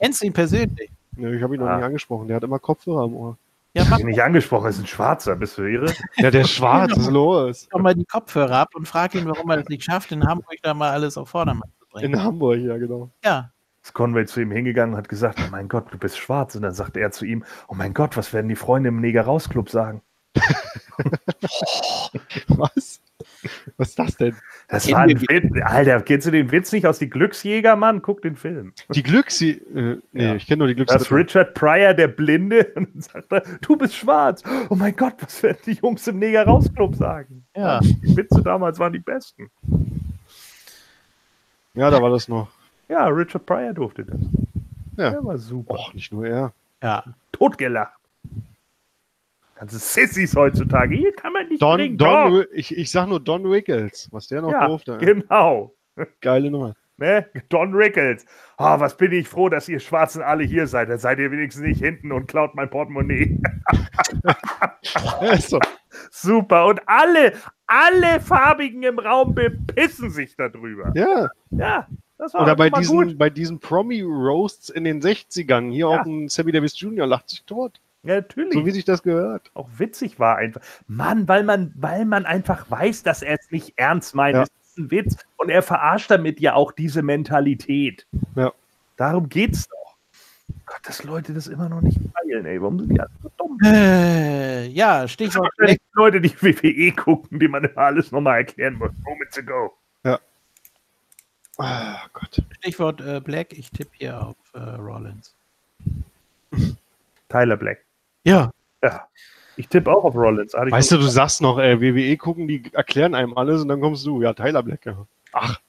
Kennst 0.00 0.22
du 0.22 0.26
ihn 0.26 0.32
persönlich? 0.34 0.90
Nee, 1.16 1.34
ich 1.36 1.42
habe 1.42 1.54
ihn 1.54 1.60
noch 1.60 1.68
Ah. 1.68 1.76
nicht 1.76 1.84
angesprochen. 1.86 2.28
Der 2.28 2.36
hat 2.36 2.42
immer 2.44 2.58
Kopfhörer 2.58 3.02
am 3.04 3.14
Ohr. 3.14 3.36
Ja, 3.76 3.84
mach 3.90 3.96
Bin 3.98 4.06
nicht 4.06 4.22
angesprochen, 4.22 4.68
ist 4.68 4.78
ein 4.78 4.86
Schwarzer, 4.86 5.34
bist 5.34 5.58
du 5.58 5.62
irre? 5.62 5.92
Ja, 6.16 6.30
der 6.30 6.42
ist 6.42 6.50
schwarz, 6.50 6.92
was 6.92 6.98
ist 6.98 7.10
los? 7.10 7.68
doch 7.70 7.80
mal 7.80 7.94
die 7.94 8.04
Kopfhörer 8.04 8.56
ab 8.58 8.68
und 8.74 8.86
frag 8.86 9.14
ihn, 9.16 9.26
warum 9.26 9.50
er 9.50 9.56
das 9.58 9.68
nicht 9.68 9.82
schafft, 9.82 10.12
in 10.12 10.24
Hamburg 10.24 10.56
da 10.62 10.74
mal 10.74 10.90
alles 10.92 11.16
auf 11.18 11.28
Vordermann 11.30 11.68
zu 11.80 11.86
bringen. 11.90 12.14
In 12.14 12.22
Hamburg, 12.22 12.58
ja, 12.60 12.76
genau. 12.76 13.10
Ja, 13.24 13.50
Ist 13.82 13.92
Conway 13.92 14.26
zu 14.26 14.40
ihm 14.40 14.52
hingegangen 14.52 14.94
und 14.94 14.98
hat 14.98 15.08
gesagt, 15.08 15.40
oh 15.44 15.50
mein 15.50 15.68
Gott, 15.68 15.92
du 15.92 15.98
bist 15.98 16.16
schwarz. 16.18 16.54
Und 16.54 16.62
dann 16.62 16.72
sagte 16.74 17.00
er 17.00 17.10
zu 17.10 17.24
ihm, 17.24 17.44
oh 17.66 17.74
mein 17.74 17.94
Gott, 17.94 18.16
was 18.16 18.32
werden 18.32 18.48
die 18.48 18.54
Freunde 18.54 18.90
im 18.90 19.00
Neger 19.00 19.22
Raus 19.22 19.48
Club 19.48 19.68
sagen? 19.70 20.02
Was? 22.48 23.00
Was 23.76 23.88
ist 23.90 23.98
das 23.98 24.16
denn? 24.16 24.36
Das 24.68 24.90
war 24.90 25.00
ein 25.00 25.20
Witz. 25.20 25.62
Alter, 25.62 26.00
kennst 26.00 26.26
du 26.26 26.30
den 26.30 26.50
Witz 26.50 26.72
nicht 26.72 26.86
aus 26.86 26.98
die 26.98 27.10
Glücksjäger, 27.10 27.76
Mann? 27.76 28.00
Guck 28.02 28.22
den 28.22 28.34
Film. 28.34 28.72
Die 28.90 29.02
Glücksi... 29.02 29.50
Äh, 29.74 29.96
nee, 30.12 30.24
Ja. 30.24 30.34
ich 30.34 30.46
kenne 30.46 30.58
nur 30.64 30.68
die 30.68 30.74
Da 30.74 30.82
ist 30.96 31.08
Glücksi... 31.08 31.14
Richard 31.38 31.54
Pryor, 31.54 31.92
der 31.94 32.08
Blinde, 32.08 32.72
und 32.74 32.88
dann 32.94 33.00
sagt 33.02 33.32
er, 33.32 33.42
du 33.60 33.76
bist 33.76 33.94
schwarz. 33.94 34.42
Oh 34.70 34.74
mein 34.74 34.96
Gott, 34.96 35.14
was 35.20 35.42
werden 35.42 35.58
die 35.66 35.72
Jungs 35.72 36.06
im 36.08 36.18
Neger 36.18 36.44
Raus 36.44 36.72
Club 36.74 36.94
sagen? 36.96 37.44
ja. 37.56 37.78
Die 37.80 38.16
Witze 38.16 38.42
damals 38.42 38.78
waren 38.78 38.92
die 38.92 38.98
besten. 39.00 39.50
Ja, 41.74 41.90
da 41.90 42.00
war 42.00 42.10
das 42.10 42.28
noch. 42.28 42.48
Ja, 42.88 43.06
Richard 43.08 43.46
Pryor 43.46 43.72
durfte 43.72 44.04
das. 44.04 44.20
Ja. 44.96 45.10
Der 45.10 45.24
war 45.24 45.38
super. 45.38 45.74
Och, 45.74 45.94
nicht 45.94 46.12
nur 46.12 46.26
er. 46.26 46.52
ja. 46.82 47.02
Totgelacht. 47.32 47.98
Ganze 49.64 49.78
Sissys 49.78 50.36
heutzutage. 50.36 50.94
Hier 50.94 51.12
kann 51.14 51.32
man 51.32 51.48
nicht 51.48 51.62
Don, 51.62 51.78
trinken. 51.78 51.96
Don. 51.98 52.32
Wi- 52.34 52.46
ich, 52.52 52.76
ich 52.76 52.90
sag 52.90 53.08
nur 53.08 53.18
Don 53.20 53.46
Rickles, 53.46 54.08
was 54.12 54.28
der 54.28 54.42
noch 54.42 54.52
ja, 54.52 54.66
durfte. 54.66 54.98
genau. 54.98 55.74
Geile 56.20 56.50
Nummer. 56.50 56.74
Ne? 56.98 57.26
Don 57.48 57.72
Rickles. 57.74 58.24
Ah, 58.58 58.78
was 58.78 58.96
bin 58.96 59.10
ich 59.12 59.26
froh, 59.26 59.48
dass 59.48 59.68
ihr 59.68 59.80
Schwarzen 59.80 60.22
alle 60.22 60.44
hier 60.44 60.66
seid. 60.66 60.90
Dann 60.90 60.98
seid 60.98 61.18
ihr 61.18 61.30
wenigstens 61.32 61.64
nicht 61.64 61.80
hinten 61.80 62.12
und 62.12 62.26
klaut 62.28 62.54
mein 62.54 62.68
Portemonnaie. 62.70 63.40
So. 65.40 65.58
Super. 66.10 66.66
Und 66.66 66.80
alle, 66.86 67.32
alle 67.66 68.20
Farbigen 68.20 68.82
im 68.82 68.98
Raum 68.98 69.34
bepissen 69.34 70.10
sich 70.10 70.36
darüber. 70.36 70.92
ja. 70.94 71.28
Ja, 71.50 71.86
das 72.18 72.34
war 72.34 72.42
Oder 72.42 72.56
bei 72.56 72.68
diesen, 72.70 72.96
gut. 72.96 73.18
bei 73.18 73.30
diesen 73.30 73.60
Promi-Roasts 73.60 74.68
in 74.70 74.84
den 74.84 75.00
60ern. 75.00 75.70
Hier 75.70 75.88
Ja. 75.90 76.00
auch 76.00 76.04
ein 76.04 76.28
Sammy 76.28 76.52
Davis 76.52 76.78
Jr. 76.78 77.06
lacht 77.06 77.30
sich 77.30 77.44
tot. 77.44 77.80
Ja, 78.04 78.16
natürlich. 78.16 78.54
So 78.54 78.66
wie 78.66 78.70
sich 78.70 78.84
das 78.84 79.02
gehört. 79.02 79.50
auch 79.54 79.68
witzig 79.78 80.18
war 80.18 80.36
einfach. 80.36 80.60
Mann, 80.86 81.26
weil 81.28 81.42
man, 81.42 81.72
weil 81.76 82.04
man 82.04 82.26
einfach 82.26 82.70
weiß, 82.70 83.02
dass 83.02 83.22
er 83.22 83.38
es 83.40 83.50
nicht 83.50 83.74
ernst 83.76 84.14
meint. 84.14 84.36
Ja. 84.36 84.42
Es 84.42 84.48
ist 84.70 84.78
ein 84.78 84.90
Witz. 84.90 85.16
Und 85.36 85.48
er 85.50 85.62
verarscht 85.62 86.10
damit 86.10 86.40
ja 86.40 86.54
auch 86.54 86.72
diese 86.72 87.02
Mentalität. 87.02 88.06
Ja. 88.36 88.52
Darum 88.96 89.28
geht's 89.28 89.68
doch. 89.68 89.96
Gott, 90.66 90.80
dass 90.84 91.04
Leute 91.04 91.34
das 91.34 91.46
immer 91.46 91.68
noch 91.68 91.80
nicht 91.80 91.98
teilen, 92.14 92.46
ey. 92.46 92.60
Warum 92.60 92.78
sind 92.78 92.90
die 92.90 93.00
alle 93.00 93.10
so 93.22 93.30
dumm? 93.36 93.58
Äh, 93.64 94.66
ja, 94.68 95.08
Stichwort 95.08 95.52
die 95.66 95.78
Leute, 95.94 96.20
die 96.20 96.34
WWE 96.40 96.92
gucken, 96.92 97.38
die 97.38 97.48
man 97.48 97.64
immer 97.64 97.78
alles 97.78 98.12
nochmal 98.12 98.38
erklären 98.38 98.74
muss. 98.74 98.92
Moment 99.04 99.32
to 99.32 99.42
go. 99.42 99.72
Ah, 101.58 102.08
Gott. 102.12 102.42
Stichwort 102.58 103.00
äh, 103.00 103.20
Black. 103.20 103.52
Ich 103.52 103.70
tippe 103.70 103.92
hier 103.94 104.20
auf 104.20 104.36
äh, 104.54 104.58
Rollins. 104.58 105.34
Tyler 107.28 107.56
Black. 107.56 107.84
Ja. 108.24 108.50
Ja. 108.82 109.08
Ich 109.56 109.68
tippe 109.68 109.90
auch 109.92 110.04
auf 110.04 110.14
Rollins. 110.16 110.52
Ich 110.54 110.72
Weißt 110.72 110.90
du, 110.90 110.96
du 110.96 111.06
sagst 111.06 111.40
noch, 111.40 111.58
äh, 111.58 111.80
WWE 111.80 112.16
gucken, 112.16 112.48
die 112.48 112.62
erklären 112.72 113.14
einem 113.14 113.36
alles 113.36 113.62
und 113.62 113.68
dann 113.68 113.80
kommst 113.80 114.04
du. 114.04 114.20
Ja, 114.22 114.32
Tyler 114.32 114.62
Black. 114.62 114.84
Ja. 114.84 115.06
Ach. 115.32 115.60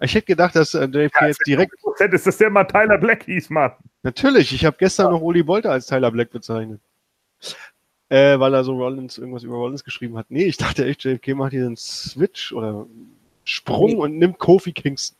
Ich 0.00 0.14
hätte 0.14 0.26
gedacht, 0.26 0.56
dass 0.56 0.74
äh, 0.74 0.86
JFK 0.86 1.26
jetzt 1.26 1.46
direkt. 1.46 1.78
Prozent 1.80 2.14
ist 2.14 2.26
das 2.26 2.38
der 2.38 2.50
mal 2.50 2.64
Tyler 2.64 2.98
Black 2.98 3.24
hieß, 3.24 3.50
Mann. 3.50 3.72
Natürlich, 4.02 4.52
ich 4.52 4.64
habe 4.64 4.76
gestern 4.78 5.12
noch 5.12 5.20
Uli 5.20 5.42
Bolter 5.42 5.70
als 5.70 5.86
Tyler 5.86 6.10
Black 6.10 6.30
bezeichnet. 6.30 6.80
Äh, 8.08 8.38
weil 8.40 8.52
er 8.54 8.64
so 8.64 8.74
Rollins 8.74 9.16
irgendwas 9.16 9.42
über 9.42 9.56
Rollins 9.56 9.84
geschrieben 9.84 10.16
hat. 10.18 10.26
Nee, 10.28 10.44
ich 10.44 10.56
dachte 10.56 10.84
echt, 10.86 11.04
JFK 11.04 11.34
macht 11.34 11.52
hier 11.52 11.66
einen 11.66 11.76
Switch 11.76 12.52
oder 12.52 12.86
Sprung 13.44 13.90
Nee. 13.90 13.96
und 13.96 14.18
nimmt 14.18 14.38
Kofi 14.38 14.72
Kingston. 14.72 15.16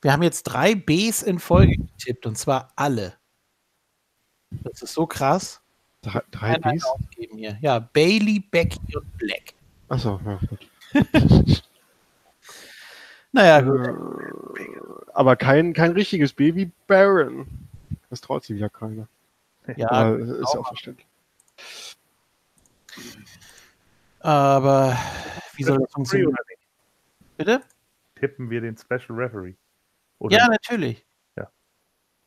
Wir 0.00 0.12
haben 0.12 0.22
jetzt 0.22 0.44
drei 0.44 0.74
Bs 0.74 1.22
in 1.22 1.38
Folge 1.38 1.76
getippt 1.76 2.26
und 2.26 2.36
zwar 2.36 2.72
alle. 2.76 3.14
Das 4.50 4.82
ist 4.82 4.94
so 4.94 5.06
krass. 5.06 5.60
Drei, 6.04 6.22
drei 6.30 6.58
Bs? 6.58 6.84
aufgeben 6.84 7.38
hier. 7.38 7.58
Ja, 7.60 7.78
Bailey, 7.78 8.40
Becky 8.40 8.96
und 8.96 9.16
Black. 9.18 9.54
Achso, 9.88 10.20
ja, 10.24 10.38
gut. 10.48 10.68
Naja, 13.32 13.60
gut. 13.62 13.84
Äh, 13.84 13.92
Aber 15.12 15.34
kein, 15.34 15.72
kein 15.72 15.90
richtiges 15.90 16.32
Baby 16.32 16.70
Baron. 16.86 17.48
Das 18.08 18.20
traut 18.20 18.44
sich 18.44 18.60
ja 18.60 18.68
keiner. 18.68 19.08
Ja, 19.76 19.90
Aber 19.90 20.18
ist 20.20 20.54
ja 20.54 20.60
auch. 20.60 20.68
verständlich. 20.68 21.06
aber 24.20 24.96
wie 25.56 25.64
soll 25.64 25.78
das 25.80 25.90
funktionieren? 25.90 26.32
Bitte? 27.36 27.62
Tippen 28.14 28.50
wir 28.50 28.60
den 28.60 28.76
Special 28.76 29.18
Referee. 29.18 29.54
Oder 30.20 30.36
Ja, 30.36 30.46
natürlich. 30.46 31.04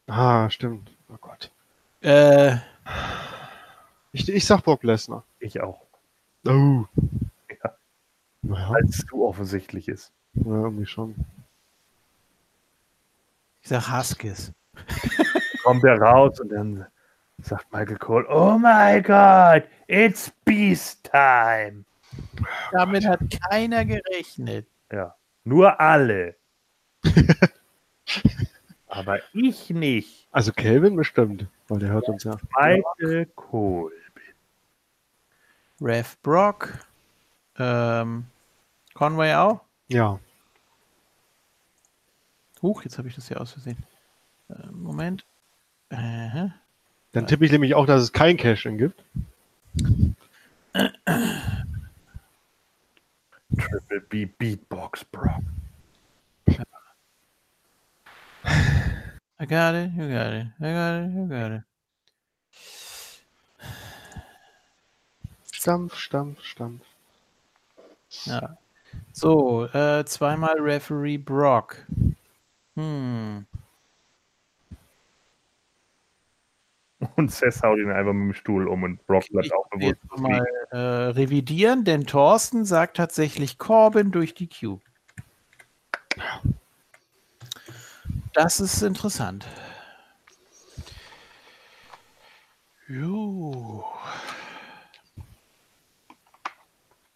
Ah, 0.09 0.49
stimmt. 0.49 0.95
Oh 1.09 1.17
Gott. 1.19 1.51
Äh, 1.99 2.55
Ich, 4.11 4.27
ich 4.29 4.45
sag 4.45 4.63
Brock 4.63 4.83
Lesnar. 4.83 5.23
ich 5.39 5.59
auch. 5.61 5.81
Oh. 6.47 6.85
Ja. 7.63 7.75
Naja, 8.41 8.69
Weil 8.69 8.83
es 8.85 9.05
zu 9.05 9.25
offensichtlich 9.27 9.87
ist. 9.87 10.11
ja, 10.33 10.45
irgendwie 10.45 10.85
schon. 10.85 11.15
ich 13.61 13.69
sag 13.69 13.91
Huskis. 13.91 14.51
Kommt 15.63 15.83
er 15.83 15.99
raus 15.99 16.39
und 16.39 16.49
dann 16.49 16.85
sagt 17.39 17.71
Michael 17.73 17.97
Cole, 17.97 18.25
oh 18.29 18.57
my 18.57 19.01
God, 19.01 19.69
it's 19.87 20.31
Beast 20.45 21.09
Time. 21.11 21.83
Damit 22.71 23.05
hat 23.05 23.19
keiner 23.49 23.83
gerechnet. 23.85 24.67
Ja, 24.91 25.15
nur 25.43 25.79
alle. 25.79 26.35
Aber 28.97 29.19
ich 29.31 29.69
nicht. 29.69 30.27
Also 30.31 30.51
Calvin 30.51 30.95
bestimmt, 30.95 31.45
weil 31.67 31.77
der 31.77 31.89
hört 31.89 32.09
uns 32.09 32.23
ja. 32.23 32.35
Michael 32.59 33.27
Cole. 33.35 33.93
Rev 35.79 36.17
Brock. 36.23 36.73
Ähm, 37.59 38.25
Conway 38.95 39.35
auch. 39.35 39.61
Ja. 39.87 40.19
Huch, 42.63 42.83
jetzt 42.83 42.97
habe 42.97 43.07
ich 43.07 43.13
das 43.13 43.27
hier 43.27 43.39
aus 43.39 43.51
Versehen. 43.51 43.77
Äh, 44.49 44.65
Moment. 44.71 45.25
Äh, 45.89 46.47
Dann 47.11 47.27
tippe 47.27 47.45
ich 47.45 47.51
nämlich 47.51 47.75
auch, 47.75 47.85
dass 47.85 48.01
es 48.01 48.11
kein 48.11 48.35
Cash-In 48.35 48.79
gibt. 48.79 49.03
Triple 53.59 54.01
B 54.09 54.25
Beatbox 54.25 55.05
Brock. 55.05 55.43
I 59.39 59.45
got 59.45 59.75
it, 59.75 59.91
you 59.95 60.07
got 60.09 60.33
it, 60.33 60.47
I 60.59 60.71
got 60.73 61.03
it, 61.03 61.11
you 61.13 61.27
got 61.27 61.51
it. 61.51 61.63
Stampf, 65.51 65.95
Stampf, 65.95 66.43
Stampf. 66.43 66.85
Ja. 68.25 68.57
So, 69.11 69.65
äh, 69.65 70.05
zweimal 70.05 70.59
Referee 70.59 71.17
Brock. 71.17 71.85
Hm. 72.75 73.45
Und 77.15 77.31
Seth 77.31 77.61
haut 77.61 77.77
ihn 77.77 77.91
einfach 77.91 78.13
mit 78.13 78.33
dem 78.33 78.33
Stuhl 78.33 78.67
um 78.67 78.83
und 78.83 79.05
Brock 79.05 79.25
bleibt 79.29 79.53
auch 79.53 79.67
jetzt 79.79 80.01
bewusst. 80.01 80.11
noch 80.11 80.29
mal 80.29 80.45
äh, 80.71 80.77
revidieren, 81.11 81.83
denn 81.83 82.05
Thorsten 82.05 82.65
sagt 82.65 82.97
tatsächlich 82.97 83.57
Corbin 83.57 84.11
durch 84.11 84.33
die 84.33 84.49
Q. 84.49 84.79
Das 88.37 88.59
ist 88.59 88.83
interessant. 88.83 89.47
Jo. 92.87 93.83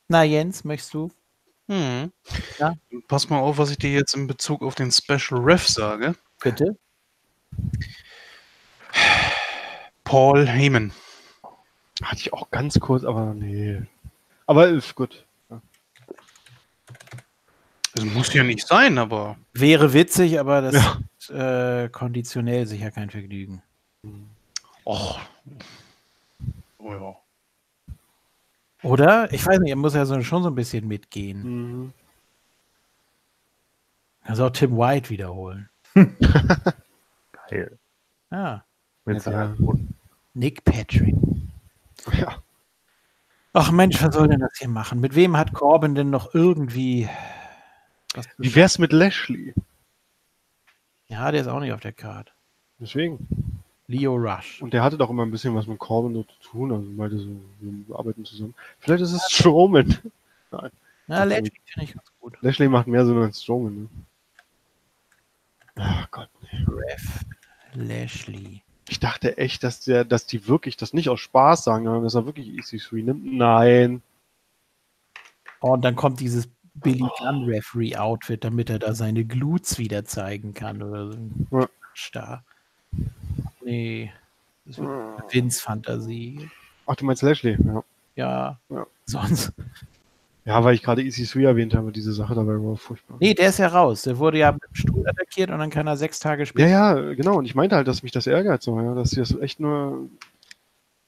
Na 0.10 0.24
Jens, 0.24 0.64
möchtest 0.64 0.94
du? 0.96 1.12
Hm. 1.70 2.12
Ja. 2.60 2.74
Pass 3.08 3.30
mal 3.30 3.40
auf, 3.40 3.58
was 3.60 3.70
ich 3.72 3.78
dir 3.78 3.92
jetzt 3.92 4.16
in 4.16 4.28
Bezug 4.28 4.64
auf 4.64 4.76
den 4.76 4.92
Special 4.92 5.40
Ref 5.42 5.68
sage. 5.68 6.16
Bitte? 6.42 6.76
Paul 10.04 10.48
Heyman. 10.48 10.92
Hatte 12.04 12.22
ich 12.22 12.34
auch 12.34 12.50
ganz 12.52 12.80
kurz, 12.80 13.04
aber 13.04 13.34
nee. 13.34 13.82
Aber 14.48 14.68
ist 14.70 14.96
gut. 14.96 15.26
Das 17.96 18.06
muss 18.06 18.34
ja 18.34 18.44
nicht 18.44 18.66
sein, 18.68 18.98
aber 18.98 19.38
Wäre 19.54 19.94
witzig, 19.94 20.40
aber 20.40 20.62
das 20.62 20.76
Ja. 20.76 20.98
Äh, 21.32 21.90
konditionell 21.90 22.66
sicher 22.68 22.92
kein 22.92 23.10
Vergnügen. 23.10 23.62
och. 24.86 25.20
Oh 26.78 26.94
ja. 26.94 27.16
Oder? 28.84 29.32
Ich 29.32 29.46
weiß 29.46 29.60
nicht, 29.60 29.70
er 29.70 29.76
muss 29.76 29.94
ja 29.94 30.06
so, 30.06 30.20
schon 30.22 30.44
so 30.44 30.50
ein 30.50 30.56
bisschen 30.56 30.88
mitgehen. 30.88 31.44
Mhm. 31.44 31.94
Also 34.24 34.46
auch 34.46 34.52
Tim 34.52 34.78
White 34.78 35.10
wiederholen. 35.10 35.70
Geil. 35.94 37.78
Ja. 38.32 38.64
Mit 39.06 39.26
Ja, 39.26 39.56
Nick 40.34 40.64
Patrick. 40.64 41.16
Ja. 42.14 42.42
Ach 43.54 43.72
Mensch, 43.72 44.02
was 44.02 44.16
soll 44.16 44.30
denn 44.30 44.40
das 44.40 44.58
hier 44.58 44.70
machen? 44.70 45.02
Mit 45.02 45.16
wem 45.16 45.36
hat 45.36 45.54
Corbin 45.54 45.94
denn 45.94 46.10
noch 46.10 46.34
irgendwie 46.34 47.10
Wie 48.38 48.56
wär's 48.56 48.80
mit 48.80 48.94
Lashley? 48.94 49.54
Ja, 51.12 51.30
der 51.30 51.42
ist 51.42 51.48
auch 51.48 51.60
nicht 51.60 51.74
auf 51.74 51.82
der 51.82 51.92
Karte. 51.92 52.32
Deswegen. 52.80 53.28
Leo 53.88 54.16
Rush. 54.16 54.62
Und 54.62 54.74
der 54.74 54.82
hatte 54.82 54.98
doch 54.98 55.10
immer 55.10 55.24
ein 55.24 55.32
bisschen 55.32 55.54
was 55.54 55.68
mit 55.68 55.78
Corbin 55.78 56.14
so 56.14 56.24
zu 56.24 56.40
tun. 56.42 56.72
Also 56.72 56.90
meinte 56.90 57.18
so, 57.18 57.28
wir 57.60 58.00
arbeiten 58.00 58.24
zusammen. 58.24 58.56
Vielleicht 58.80 59.04
ist 59.04 59.12
es 59.12 59.30
Strowman. 59.30 59.98
Na, 61.08 61.24
Lashley 61.26 61.52
finde 61.66 61.84
ich 61.84 61.94
ganz 61.94 62.08
gut. 62.22 62.38
Lashley 62.40 62.70
macht 62.70 62.88
mehr 62.88 63.06
Sinn 63.06 63.18
als 63.18 63.44
Strowman. 63.44 63.82
Ne? 63.82 63.90
Ach 65.76 66.10
Gott. 66.12 66.30
nee. 66.42 66.66
Ref 66.66 67.26
Lashley. 67.74 68.62
Ich 68.88 69.02
dachte 69.02 69.38
echt, 69.38 69.66
dass 69.66 69.82
der, 69.82 70.06
dass 70.06 70.26
die 70.26 70.48
wirklich 70.48 70.78
das 70.78 70.94
nicht 70.94 71.10
aus 71.10 71.20
Spaß 71.20 71.66
sagen, 71.66 71.84
sondern 71.84 72.04
dass 72.04 72.16
er 72.16 72.26
wirklich 72.26 72.48
EC3 72.48 73.04
nimmt. 73.04 73.26
Nein. 73.26 74.02
Oh, 75.60 75.74
und 75.74 75.82
dann 75.82 75.98
kommt 75.98 76.22
dieses 76.22 76.48
Billy 76.74 77.06
Gunn 77.20 77.44
Referee 77.46 77.96
Outfit, 77.98 78.44
damit 78.44 78.70
er 78.70 78.80
da 78.80 78.94
seine 78.94 79.26
Glutes 79.26 79.78
wieder 79.78 80.06
zeigen 80.06 80.54
kann 80.54 80.82
oder 80.82 81.12
so. 81.12 81.18
ein 81.18 81.48
Ja. 81.52 81.68
Da. 82.14 82.44
Nee. 83.64 84.12
Das 84.66 84.78
wird 84.78 84.90
Vince 85.34 85.62
Fantasie. 85.62 86.50
Ach, 86.86 86.96
du 86.96 87.06
meinst 87.06 87.22
Lashley? 87.22 87.58
Ja. 87.64 87.84
Ja. 88.16 88.60
Ja. 88.70 88.88
Sonst. 89.06 89.52
Ja, 90.46 90.64
weil 90.64 90.74
ich 90.74 90.82
gerade 90.82 91.02
EC3 91.04 91.46
erwähnt 91.46 91.76
habe, 91.76 91.92
diese 91.92 92.14
Sache 92.14 92.34
dabei 92.34 92.54
war 92.54 92.76
furchtbar. 92.76 93.18
Nee, 93.20 93.34
der 93.36 93.50
ist 93.50 93.60
ja 93.60 93.68
raus. 93.68 94.02
Der 94.04 94.18
wurde 94.18 94.40
ja 94.40 94.52
mit 94.52 94.64
dem 94.64 94.74
Stuhl 94.76 95.08
attackiert 95.08 95.52
und 95.52 95.60
dann 95.60 95.70
kann 95.70 95.86
er 95.86 95.98
sechs 95.98 96.20
Tage 96.20 96.42
Ja, 96.44 96.46
später. 96.48 96.68
ja, 96.68 97.14
genau. 97.14 97.38
Und 97.38 97.46
ich 97.46 97.54
meinte 97.54 97.76
halt, 97.76 97.88
dass 97.88 98.02
mich 98.02 98.12
das 98.12 98.26
ärgert, 98.28 98.64
so, 98.64 98.80
ja, 98.82 98.96
dass 98.96 99.12
sie 99.12 99.18
das 99.18 99.36
echt 99.40 99.60
nur 99.60 100.10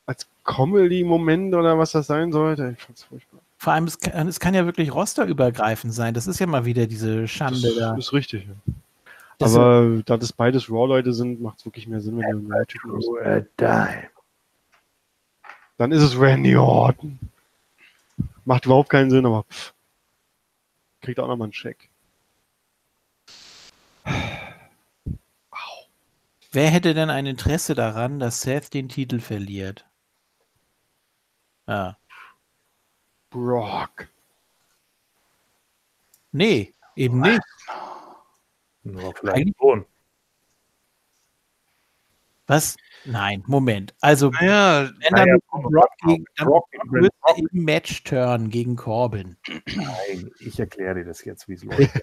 als 0.06 0.28
Comedy-Moment 0.44 1.56
oder 1.56 1.80
was 1.80 1.94
das 1.94 2.06
sein 2.08 2.32
sollte. 2.32 2.76
Ich 2.78 2.84
fand's 2.84 3.04
furchtbar. 3.04 3.33
Vor 3.64 3.72
allem, 3.72 3.86
es 3.86 3.98
kann, 3.98 4.28
es 4.28 4.42
kann 4.42 4.54
ja 4.54 4.66
wirklich 4.66 4.94
rosterübergreifend 4.94 5.94
sein. 5.94 6.14
Das 6.14 6.28
ist 6.28 6.38
ja 6.38 6.48
mal 6.48 6.66
wieder 6.66 6.86
diese 6.86 7.22
Das 7.22 7.32
Schande 7.32 7.74
da. 7.74 7.96
ist 7.96 8.12
richtig. 8.12 8.46
Ja. 8.46 8.74
Das 9.38 9.56
Aber 9.56 10.02
da 10.06 10.18
das 10.18 10.34
beides 10.34 10.70
Raw-Leute 10.70 11.14
sind, 11.14 11.40
macht 11.42 11.60
es 11.60 11.66
wirklich 11.66 11.88
mehr 11.88 12.02
Sinn, 12.02 12.18
wenn 12.18 12.30
du 12.30 12.38
einen 12.40 12.52
Raw-Typen 12.52 12.94
hast. 12.94 13.48
Dime. 13.58 14.10
Dann 15.78 15.94
ist 15.94 16.02
es 16.02 16.20
Randy 16.20 16.58
Orton. 16.58 17.18
Macht 18.44 18.66
überhaupt 18.66 18.90
keinen 18.90 19.10
Sinn, 19.10 19.26
aber 19.26 19.44
pff. 19.44 19.74
kriegt 21.00 21.22
auch 21.22 21.30
nochmal 21.30 21.46
einen 21.46 21.54
Check. 21.54 21.88
Wer 26.52 26.70
hätte 26.70 26.94
denn 26.94 27.10
ein 27.10 27.28
Interesse 27.28 27.76
daran, 27.76 28.20
dass 28.20 28.42
Seth 28.42 28.74
den 28.74 28.90
Titel 28.90 29.22
verliert? 29.22 29.86
Ja. 31.66 31.96
Brock. 33.34 34.08
Nee, 36.32 36.74
eben 36.96 37.20
nicht. 37.20 37.42
Nur 38.84 39.14
vielleicht 39.16 39.50
schon. 39.60 39.86
Was? 42.48 42.76
Nein, 43.06 43.44
Moment. 43.48 43.96
Also, 44.02 44.30
Naja, 44.30 44.90
wenn 45.00 45.12
naja, 45.14 45.36
dann 45.52 45.62
Brock 45.64 45.90
gegen, 46.06 46.26
dann 46.36 46.48
Brock 46.48 46.70
gegen 46.72 47.48
im 47.52 47.64
Match 47.64 48.04
turn 48.04 48.50
gegen 48.50 48.76
Corbin. 48.76 49.38
Nein, 49.76 50.30
ich 50.40 50.60
erkläre 50.60 50.96
dir 50.96 51.06
das 51.06 51.24
jetzt, 51.24 51.48
wie 51.48 51.54
es 51.54 51.64
läuft. 51.64 51.94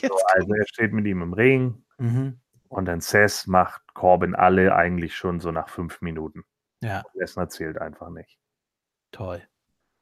so, 0.00 0.16
also 0.34 0.54
er 0.54 0.66
steht 0.68 0.92
mit 0.92 1.06
ihm 1.06 1.22
im 1.22 1.32
Ring 1.32 1.82
Mhm. 1.98 2.38
und 2.68 2.84
dann 2.84 3.00
Seth 3.00 3.46
macht 3.46 3.82
Corbin 3.94 4.34
alle 4.34 4.74
eigentlich 4.76 5.16
schon 5.16 5.40
so 5.40 5.50
nach 5.50 5.68
fünf 5.70 6.00
Minuten. 6.02 6.44
Ja, 6.82 7.02
Lesnar 7.14 7.48
zählt 7.48 7.78
einfach 7.78 8.10
nicht. 8.10 8.38
toll. 9.12 9.42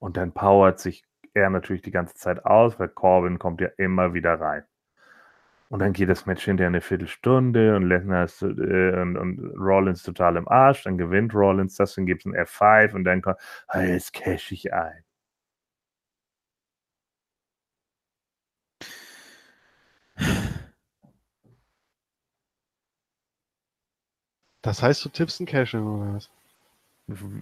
Und 0.04 0.18
dann 0.18 0.32
powert 0.32 0.80
sich 0.80 1.02
er 1.32 1.48
natürlich 1.48 1.80
die 1.80 1.90
ganze 1.90 2.14
Zeit 2.14 2.44
aus, 2.44 2.78
weil 2.78 2.88
Corbin 2.88 3.38
kommt 3.38 3.62
ja 3.62 3.68
immer 3.78 4.12
wieder 4.12 4.38
rein. 4.38 4.64
Und 5.70 5.80
dann 5.80 5.94
geht 5.94 6.10
das 6.10 6.26
Match 6.26 6.44
hinterher 6.44 6.68
eine 6.68 6.82
Viertelstunde 6.82 7.74
und 7.74 7.84
Lesnar 7.84 8.24
ist, 8.24 8.42
äh, 8.42 8.46
und, 9.00 9.16
und 9.16 9.38
Rollins 9.56 10.02
total 10.02 10.36
im 10.36 10.46
Arsch. 10.46 10.82
Dann 10.84 10.98
gewinnt 10.98 11.34
Rollins 11.34 11.76
das, 11.76 11.94
dann 11.94 12.04
gibt 12.06 12.20
es 12.20 12.26
ein 12.26 12.34
F5 12.34 12.94
und 12.94 13.04
dann 13.04 13.22
kommt, 13.22 13.38
ah, 13.68 13.80
jetzt 13.80 14.12
cash 14.12 14.52
ich 14.52 14.74
ein. 14.74 15.04
Das 24.62 24.82
heißt, 24.82 25.04
du 25.04 25.08
tippst 25.08 25.40
einen 25.40 25.46
Cash 25.46 25.74
oder 25.74 26.14
was? 26.14 26.30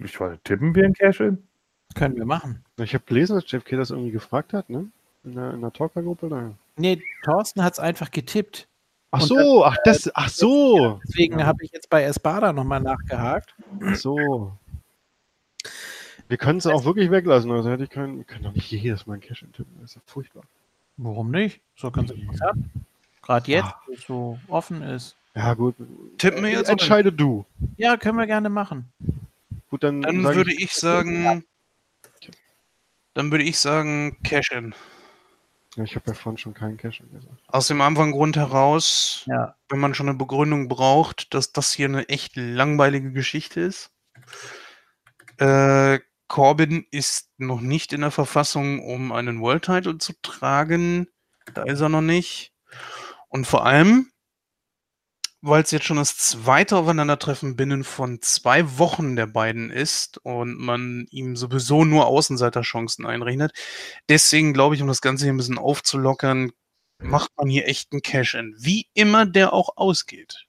Ich 0.03 0.19
wollte 0.19 0.41
tippen 0.43 0.75
wir 0.75 0.85
ein 0.85 0.93
Cash-In? 0.93 1.47
Können 1.95 2.15
wir 2.15 2.25
machen. 2.25 2.63
Ich 2.77 2.93
habe 2.93 3.03
gelesen, 3.05 3.35
dass 3.35 3.49
Jeff 3.51 3.63
K. 3.63 3.75
das 3.77 3.91
irgendwie 3.91 4.11
gefragt 4.11 4.53
hat, 4.53 4.69
ne? 4.69 4.87
In 5.23 5.35
der, 5.35 5.53
in 5.53 5.61
der 5.61 5.71
Talker-Gruppe 5.71 6.27
da. 6.29 6.51
Nee, 6.75 7.01
Thorsten 7.23 7.63
hat 7.63 7.73
es 7.73 7.79
einfach 7.79 8.11
getippt. 8.11 8.67
Ach 9.11 9.21
Und 9.21 9.27
so, 9.27 9.63
ach 9.63 9.77
das, 9.85 10.09
ach 10.15 10.27
so, 10.29 10.99
Deswegen 11.07 11.39
Ja. 11.39 11.45
habe 11.45 11.63
ich 11.63 11.71
jetzt 11.71 11.89
bei 11.89 12.03
Espada 12.03 12.51
nochmal 12.51 12.81
nachgehakt. 12.81 13.53
ach 13.85 13.95
so. 13.95 14.57
Wir 16.27 16.37
können 16.37 16.57
es 16.57 16.65
auch 16.65 16.83
wirklich 16.85 17.11
weglassen, 17.11 17.51
also 17.51 17.69
hätte 17.69 17.83
ich 17.83 17.89
keinen, 17.89 18.17
wir 18.17 18.23
können 18.23 18.43
doch 18.43 18.53
nicht 18.53 18.71
jedes 18.71 19.05
Mal 19.05 19.13
einen 19.13 19.21
Cash 19.21 19.45
tippen, 19.53 19.73
das 19.81 19.91
ist 19.91 19.95
ja 19.97 20.01
furchtbar. 20.07 20.43
Warum 20.97 21.31
nicht? 21.31 21.61
So 21.75 21.91
ganz 21.91 22.09
interessant. 22.11 22.65
Gerade 23.21 23.51
jetzt, 23.51 23.65
Ah. 23.67 23.79
wo 23.87 23.93
es 23.93 24.01
so 24.01 24.39
offen 24.47 24.81
ist. 24.81 25.15
Ja 25.35 25.53
gut, 25.53 25.75
tippen 26.17 26.43
wir 26.43 26.49
jetzt. 26.51 26.61
oder? 26.63 26.71
entscheide 26.71 27.11
du. 27.11 27.45
Ja, 27.77 27.97
können 27.97 28.17
wir 28.17 28.25
gerne 28.27 28.49
machen. 28.49 28.91
Gut, 29.69 29.83
dann, 29.83 30.01
Dann 30.01 30.23
würde 30.23 30.53
ich 30.53 30.73
sagen, 30.73 31.43
dann 33.13 33.31
würde 33.31 33.43
ich 33.43 33.59
sagen 33.59 34.17
Cash-In. 34.23 34.73
Ich 35.77 35.95
habe 35.95 36.05
ja 36.07 36.13
vorhin 36.13 36.37
schon 36.37 36.53
keinen 36.53 36.77
Cash 36.77 37.01
gesagt. 37.11 37.33
Aus 37.47 37.67
dem 37.67 37.81
einfachen 37.81 38.11
Grund 38.11 38.35
heraus, 38.35 39.23
Ja. 39.25 39.55
wenn 39.69 39.79
man 39.79 39.95
schon 39.95 40.07
eine 40.07 40.17
Begründung 40.17 40.67
braucht, 40.67 41.33
dass 41.33 41.51
das 41.51 41.71
hier 41.73 41.87
eine 41.87 42.07
echt 42.09 42.35
langweilige 42.35 43.11
Geschichte 43.11 43.61
ist. 43.61 43.91
Äh, 45.37 45.99
Corbin 46.27 46.85
ist 46.91 47.29
noch 47.37 47.61
nicht 47.61 47.91
in 47.93 48.01
der 48.01 48.11
Verfassung, 48.11 48.83
um 48.85 49.11
einen 49.11 49.41
World 49.41 49.65
Title 49.65 49.97
zu 49.97 50.13
tragen. 50.21 51.07
Da 51.53 51.63
ist 51.63 51.81
er 51.81 51.89
noch 51.89 52.01
nicht. 52.01 52.53
Und 53.29 53.45
vor 53.45 53.65
allem, 53.65 54.11
weil 55.45 55.61
es 55.61 55.71
jetzt 55.71 55.83
schon 55.83 55.97
das 55.97 56.15
zweite 56.17 56.77
Aufeinandertreffen 56.77 57.57
binnen 57.57 57.83
von 57.83 58.21
zwei 58.21 58.77
Wochen 58.79 59.17
der 59.17 59.27
beiden 59.27 59.71
ist 59.71 60.17
und 60.19 60.57
man 60.57 61.05
ihm 61.09 61.35
sowieso 61.35 61.83
nur 61.83 62.07
Außenseiterchancen 62.07 63.05
einrechnet. 63.05 63.51
Deswegen 64.07 64.53
glaube 64.53 64.75
ich, 64.75 64.81
um 64.81 64.87
das 64.87 65.01
Ganze 65.01 65.25
hier 65.25 65.33
ein 65.33 65.37
bisschen 65.37 65.57
aufzulockern, 65.57 66.53
macht 66.97 67.31
man 67.35 67.49
hier 67.49 67.67
echt 67.67 67.91
einen 67.91 68.01
Cash-In. 68.01 68.55
Wie 68.57 68.87
immer 68.93 69.25
der 69.25 69.51
auch 69.51 69.75
ausgeht. 69.75 70.47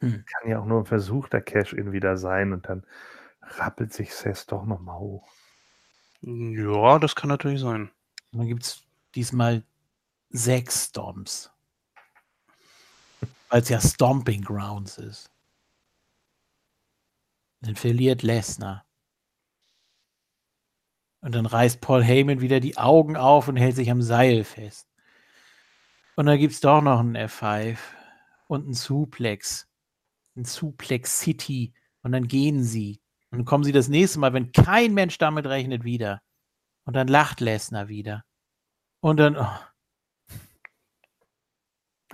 Kann 0.00 0.24
ja 0.46 0.60
auch 0.60 0.66
nur 0.66 0.80
ein 0.80 0.86
versuchter 0.86 1.40
Cash-In 1.40 1.92
wieder 1.92 2.18
sein 2.18 2.52
und 2.52 2.68
dann 2.68 2.84
rappelt 3.40 3.94
sich 3.94 4.14
Seth 4.14 4.52
doch 4.52 4.66
nochmal 4.66 4.98
hoch. 4.98 5.26
Ja, 6.20 6.98
das 6.98 7.16
kann 7.16 7.28
natürlich 7.28 7.60
sein. 7.60 7.90
Und 8.32 8.40
dann 8.40 8.48
gibt 8.48 8.64
es 8.64 8.84
diesmal 9.14 9.62
sechs 10.28 10.88
Stomps. 10.88 11.55
Weil 13.48 13.62
es 13.62 13.68
ja 13.68 13.80
Stomping 13.80 14.42
Grounds 14.42 14.98
ist. 14.98 15.30
Dann 17.60 17.76
verliert 17.76 18.22
Lesnar. 18.22 18.84
Und 21.20 21.34
dann 21.34 21.46
reißt 21.46 21.80
Paul 21.80 22.04
Heyman 22.04 22.40
wieder 22.40 22.60
die 22.60 22.76
Augen 22.76 23.16
auf 23.16 23.48
und 23.48 23.56
hält 23.56 23.76
sich 23.76 23.90
am 23.90 24.02
Seil 24.02 24.44
fest. 24.44 24.88
Und 26.14 26.26
dann 26.26 26.38
gibt 26.38 26.54
es 26.54 26.60
doch 26.60 26.80
noch 26.80 27.00
einen 27.00 27.16
F5 27.16 27.78
und 28.48 28.64
einen 28.64 28.74
Suplex. 28.74 29.68
Ein 30.36 30.44
Suplex 30.44 31.20
City. 31.20 31.74
Und 32.02 32.12
dann 32.12 32.28
gehen 32.28 32.62
sie. 32.62 33.00
Und 33.30 33.38
dann 33.38 33.44
kommen 33.44 33.64
sie 33.64 33.72
das 33.72 33.88
nächste 33.88 34.18
Mal, 34.20 34.32
wenn 34.32 34.52
kein 34.52 34.94
Mensch 34.94 35.18
damit 35.18 35.46
rechnet, 35.46 35.84
wieder. 35.84 36.22
Und 36.84 36.94
dann 36.94 37.08
lacht 37.08 37.40
Lesnar 37.40 37.88
wieder. 37.88 38.24
Und 39.00 39.18
dann. 39.18 39.36
Oh. 39.36 39.58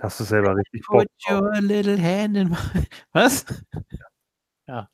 Hast 0.03 0.19
du 0.19 0.25
selber 0.25 0.53
richtig 0.57 0.85
Bock 0.85 1.05
Put 1.05 1.09
your 1.29 1.61
little 1.61 1.97
hand 1.97 2.35
in 2.35 2.49
my... 2.49 2.57
Was? 3.13 3.45
Ja. 4.67 4.89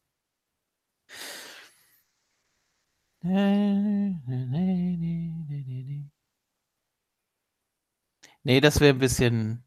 Nee, 8.43 8.61
das 8.61 8.79
wäre 8.79 8.93
ein 8.93 8.99
bisschen. 8.99 9.63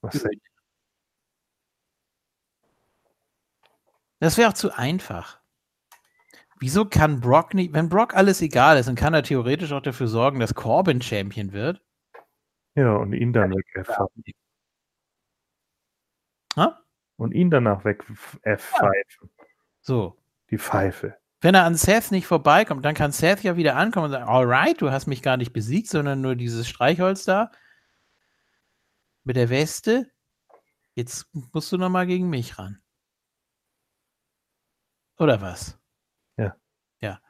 Was 0.00 0.20
denn? 0.20 0.40
Das 4.18 4.36
wäre 4.38 4.50
auch 4.50 4.54
zu 4.54 4.76
einfach. 4.76 5.40
Wieso 6.58 6.84
kann 6.84 7.20
Brock 7.20 7.54
nicht, 7.54 7.72
wenn 7.72 7.88
Brock 7.88 8.14
alles 8.14 8.42
egal 8.42 8.76
ist, 8.76 8.86
dann 8.86 8.96
kann 8.96 9.14
er 9.14 9.22
theoretisch 9.22 9.70
auch 9.72 9.82
dafür 9.82 10.08
sorgen, 10.08 10.40
dass 10.40 10.54
Corbin 10.54 11.00
Champion 11.00 11.52
wird. 11.52 11.80
Ja, 12.74 12.96
und 12.96 13.12
ihn 13.12 13.32
dann 13.32 13.52
weg 13.52 13.66
F 13.74 13.88
Ha? 16.56 16.82
Und 17.16 17.32
ihn 17.32 17.50
danach 17.50 17.84
weg 17.84 18.04
F 18.42 18.62
pfeifen. 18.62 19.30
So. 19.80 20.18
Die 20.50 20.58
Pfeife. 20.58 21.16
Wenn 21.40 21.54
er 21.54 21.64
an 21.64 21.74
Seth 21.74 22.12
nicht 22.12 22.26
vorbeikommt, 22.26 22.84
dann 22.84 22.94
kann 22.94 23.10
Seth 23.10 23.42
ja 23.42 23.56
wieder 23.56 23.76
ankommen 23.76 24.06
und 24.06 24.12
sagen, 24.12 24.28
alright, 24.28 24.80
du 24.80 24.90
hast 24.90 25.06
mich 25.06 25.22
gar 25.22 25.36
nicht 25.36 25.52
besiegt, 25.52 25.88
sondern 25.88 26.20
nur 26.20 26.36
dieses 26.36 26.68
Streichholz 26.68 27.24
da 27.24 27.50
mit 29.24 29.36
der 29.36 29.50
Weste. 29.50 30.10
Jetzt 30.94 31.26
musst 31.52 31.72
du 31.72 31.78
noch 31.78 31.88
mal 31.88 32.06
gegen 32.06 32.28
mich 32.28 32.58
ran. 32.58 32.80
Oder 35.18 35.40
was? 35.40 35.78
Ja. 36.36 36.56
Ja. 37.00 37.20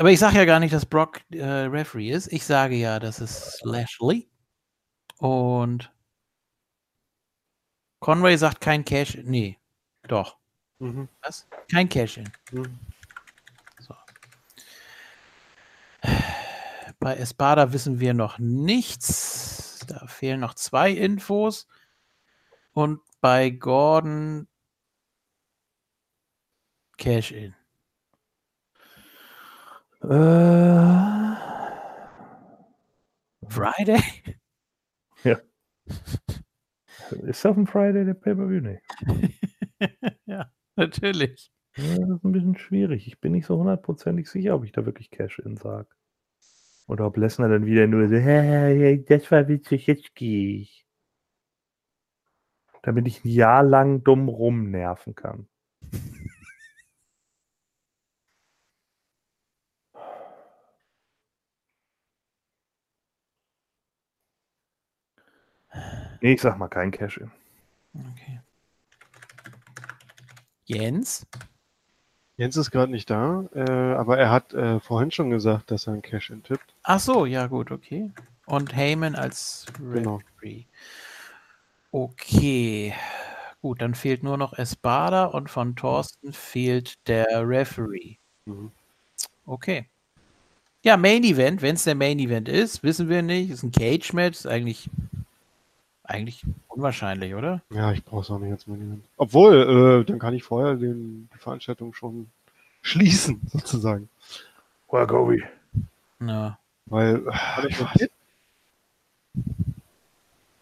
Aber 0.00 0.10
ich 0.10 0.18
sage 0.18 0.38
ja 0.38 0.46
gar 0.46 0.60
nicht, 0.60 0.72
dass 0.72 0.86
Brock 0.86 1.20
äh, 1.30 1.44
Referee 1.44 2.10
ist. 2.10 2.32
Ich 2.32 2.46
sage 2.46 2.74
ja, 2.74 2.98
das 2.98 3.20
ist 3.20 3.60
Lashley. 3.64 4.30
Und 5.18 5.92
Conway 7.98 8.38
sagt 8.38 8.62
kein 8.62 8.82
Cash. 8.82 9.18
Nee, 9.24 9.58
doch. 10.08 10.38
Mhm. 10.78 11.10
Was? 11.20 11.46
Kein 11.70 11.86
Cash-In. 11.90 12.32
Mhm. 12.50 12.78
So. 13.78 13.94
Bei 16.98 17.16
Espada 17.16 17.74
wissen 17.74 18.00
wir 18.00 18.14
noch 18.14 18.38
nichts. 18.38 19.80
Da 19.86 20.06
fehlen 20.06 20.40
noch 20.40 20.54
zwei 20.54 20.92
Infos. 20.92 21.66
Und 22.72 23.00
bei 23.20 23.50
Gordon 23.50 24.48
Cash-In. 26.96 27.54
Äh, 30.02 31.36
Friday? 33.48 34.00
ist 37.22 37.44
auf 37.44 37.56
dem 37.56 37.66
Friday 37.66 38.06
der 38.06 38.14
Pay-Per-View? 38.14 38.60
Nee. 38.60 38.80
ja, 40.26 40.50
natürlich. 40.76 41.52
Ja, 41.76 41.98
das 41.98 42.16
ist 42.16 42.24
ein 42.24 42.32
bisschen 42.32 42.56
schwierig. 42.56 43.06
Ich 43.06 43.20
bin 43.20 43.32
nicht 43.32 43.46
so 43.46 43.58
hundertprozentig 43.58 44.28
sicher, 44.28 44.54
ob 44.54 44.64
ich 44.64 44.72
da 44.72 44.86
wirklich 44.86 45.10
Cash-In 45.10 45.56
sage. 45.56 45.88
Oder 46.88 47.06
ob 47.06 47.16
Lesnar 47.16 47.48
dann 47.48 47.66
wieder 47.66 47.86
nur 47.86 48.08
so, 48.08 48.16
hey, 48.16 49.04
das 49.04 49.30
war 49.30 49.48
witzig, 49.48 49.86
jetzt 49.86 50.14
gehe 50.14 50.60
ich. 50.60 50.86
Damit 52.82 53.06
ich 53.06 53.24
ein 53.24 53.28
Jahr 53.28 53.62
lang 53.62 54.02
dumm 54.02 54.28
rumnerven 54.28 55.14
kann. 55.14 55.46
Ich 66.20 66.40
sag 66.40 66.58
mal 66.58 66.68
kein 66.68 66.90
Cash-In. 66.90 67.30
Okay. 67.94 68.40
Jens? 70.66 71.26
Jens 72.36 72.56
ist 72.56 72.70
gerade 72.70 72.92
nicht 72.92 73.10
da, 73.10 73.44
äh, 73.54 73.94
aber 73.94 74.18
er 74.18 74.30
hat 74.30 74.54
äh, 74.54 74.80
vorhin 74.80 75.10
schon 75.10 75.30
gesagt, 75.30 75.70
dass 75.70 75.86
er 75.86 75.94
einen 75.94 76.02
Cash-In 76.02 76.42
tippt. 76.42 76.74
Ach 76.84 77.00
so, 77.00 77.26
ja 77.26 77.46
gut, 77.48 77.70
okay. 77.70 78.10
Und 78.46 78.74
Heyman 78.74 79.14
als 79.14 79.66
Genau. 79.78 80.20
Referee. 80.40 80.64
Okay. 81.92 82.94
Gut, 83.62 83.82
dann 83.82 83.94
fehlt 83.94 84.22
nur 84.22 84.38
noch 84.38 84.54
Espada 84.54 85.26
und 85.26 85.50
von 85.50 85.76
Thorsten 85.76 86.32
fehlt 86.32 87.06
der 87.08 87.26
Referee. 87.46 88.16
Mhm. 88.46 88.70
Okay. 89.44 89.86
Ja, 90.82 90.96
Main 90.96 91.24
Event, 91.24 91.60
wenn 91.60 91.74
es 91.74 91.84
der 91.84 91.94
Main 91.94 92.18
Event 92.18 92.48
ist, 92.48 92.82
wissen 92.82 93.08
wir 93.10 93.20
nicht. 93.20 93.50
Ist 93.50 93.64
ein 93.64 93.72
Cage 93.72 94.14
Match, 94.14 94.38
ist 94.38 94.46
eigentlich 94.46 94.88
eigentlich 96.10 96.44
unwahrscheinlich, 96.68 97.34
oder? 97.34 97.62
Ja, 97.70 97.92
ich 97.92 98.04
brauche 98.04 98.22
es 98.22 98.30
auch 98.30 98.38
nicht 98.38 98.52
als 98.52 98.66
Minimum. 98.66 99.02
Obwohl, 99.16 100.02
äh, 100.02 100.04
dann 100.04 100.18
kann 100.18 100.34
ich 100.34 100.42
vorher 100.42 100.74
den, 100.76 101.28
die 101.32 101.38
Veranstaltung 101.38 101.94
schon 101.94 102.30
schließen, 102.82 103.40
sozusagen. 103.52 104.08
Work 104.88 105.12
Obi. 105.12 105.44
Ja. 106.20 106.58
Weil, 106.86 107.22
äh, 107.26 107.68
ich 107.68 107.80
weiß, 107.80 108.08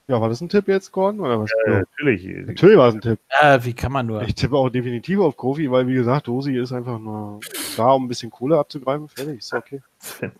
ja, 0.08 0.20
war 0.22 0.30
das 0.30 0.40
ein 0.40 0.48
Tipp 0.48 0.68
jetzt, 0.68 0.90
Gordon? 0.90 1.20
Oder 1.20 1.40
was? 1.40 1.50
Ja. 1.66 1.80
natürlich. 1.80 2.24
Natürlich 2.46 2.78
war 2.78 2.88
es 2.88 2.94
ein 2.94 3.00
Tipp. 3.02 3.18
Äh, 3.40 3.58
wie 3.62 3.74
kann 3.74 3.92
man 3.92 4.06
nur? 4.06 4.22
Ich 4.22 4.34
tippe 4.34 4.56
auch 4.56 4.70
definitiv 4.70 5.20
auf 5.20 5.36
Kofi, 5.36 5.70
weil, 5.70 5.86
wie 5.86 5.94
gesagt, 5.94 6.28
Dosi 6.28 6.56
ist 6.56 6.72
einfach 6.72 6.98
nur 6.98 7.40
da, 7.76 7.92
um 7.92 8.04
ein 8.04 8.08
bisschen 8.08 8.30
Kohle 8.30 8.58
abzugreifen. 8.58 9.08
Fertig, 9.08 9.38
ist 9.38 9.52
okay. 9.52 9.82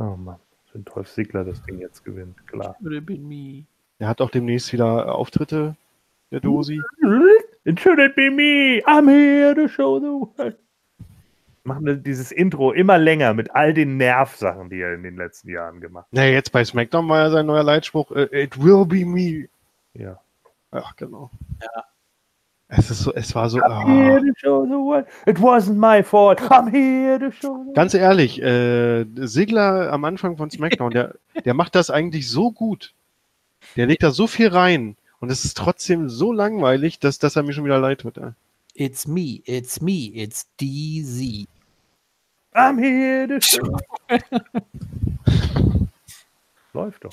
Oh 0.00 0.14
Mann. 0.16 0.38
Wenn 0.72 0.84
Dolph 0.84 1.10
Ziggler 1.12 1.44
das 1.44 1.62
Ding 1.62 1.78
jetzt 1.78 2.04
gewinnt, 2.04 2.46
klar. 2.46 2.76
Er 3.98 4.08
hat 4.08 4.20
auch 4.20 4.30
demnächst 4.30 4.72
wieder 4.72 5.14
Auftritte, 5.14 5.76
der 6.30 6.40
Dosi. 6.40 6.80
It 7.64 7.80
shouldn't 7.80 8.14
be 8.14 8.30
me. 8.30 8.82
I'm 8.86 9.08
here 9.08 9.54
to 9.54 9.68
show 9.68 9.98
the 9.98 10.06
world. 10.06 10.56
Machen 11.64 11.84
wir 11.84 11.96
dieses 11.96 12.32
Intro 12.32 12.72
immer 12.72 12.96
länger 12.96 13.34
mit 13.34 13.54
all 13.54 13.74
den 13.74 13.98
Nervsachen, 13.98 14.70
die 14.70 14.80
er 14.80 14.94
in 14.94 15.02
den 15.02 15.16
letzten 15.16 15.50
Jahren 15.50 15.80
gemacht 15.80 16.06
Na, 16.12 16.24
jetzt 16.24 16.50
bei 16.50 16.64
SmackDown 16.64 17.08
war 17.08 17.18
ja 17.24 17.30
sein 17.30 17.44
neuer 17.44 17.62
Leitspruch, 17.62 18.10
äh, 18.12 18.44
it 18.44 18.62
will 18.62 18.86
be 18.86 19.04
me. 19.04 19.42
hat. 19.94 20.00
Ja. 20.00 20.20
Ach, 20.70 20.96
genau. 20.96 21.30
Ja. 21.60 21.84
Es 22.70 22.90
ist 22.90 23.00
so, 23.00 23.14
es 23.14 23.34
war 23.34 23.48
so, 23.48 23.58
I'm 23.60 23.86
here 23.86 24.16
ah. 24.16 24.20
to 24.20 24.32
show 24.36 24.66
the 24.66 24.72
world. 24.72 25.06
It 25.26 25.40
wasn't 25.40 25.78
my 25.78 26.02
fault. 26.02 26.40
I'm 26.50 26.70
here 26.70 27.18
to 27.18 27.30
show 27.30 27.54
the 27.54 27.66
world. 27.66 27.74
Ganz 27.74 27.94
ehrlich, 27.94 28.42
äh, 28.42 29.06
Sigler 29.26 29.90
am 29.90 30.04
Anfang 30.04 30.36
von 30.36 30.50
SmackDown, 30.50 30.90
der, 30.90 31.14
der 31.44 31.54
macht 31.54 31.74
das 31.74 31.88
eigentlich 31.88 32.28
so 32.28 32.50
gut. 32.50 32.92
Der 33.76 33.86
legt 33.86 34.02
da 34.02 34.10
so 34.10 34.26
viel 34.26 34.48
rein. 34.48 34.96
Und 35.20 35.30
es 35.30 35.44
ist 35.44 35.56
trotzdem 35.56 36.10
so 36.10 36.32
langweilig, 36.32 36.98
dass, 36.98 37.18
dass 37.18 37.36
er 37.36 37.42
mir 37.42 37.52
schon 37.54 37.64
wieder 37.64 37.80
leid 37.80 38.02
tut. 38.02 38.18
ey. 38.18 38.32
It's 38.74 39.06
me, 39.08 39.42
it's 39.46 39.80
me, 39.80 40.12
it's 40.14 40.46
DZ. 40.60 41.48
I'm 42.54 42.78
here 42.78 43.26
to 43.26 43.40
show. 43.40 43.78
Läuft 46.74 47.04
doch. 47.04 47.12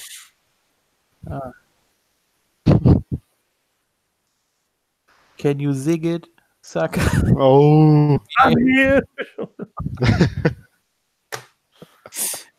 Can 5.38 5.60
you 5.60 5.74
zig 5.74 6.06
it, 6.06 6.28
sucker? 6.62 7.02
Oh. 7.38 8.18
The 8.44 9.02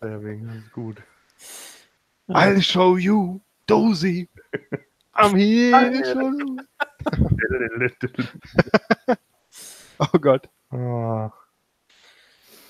Deswegen 0.03 0.49
ist 0.51 0.73
gut. 0.73 0.97
I'll 2.29 2.61
show 2.61 2.97
you, 2.97 3.41
Dozy. 3.67 4.29
I'm 5.15 5.35
here. 5.37 6.03
Oh 9.99 10.19
Gott. 10.19 10.47
Ah, 10.71 11.31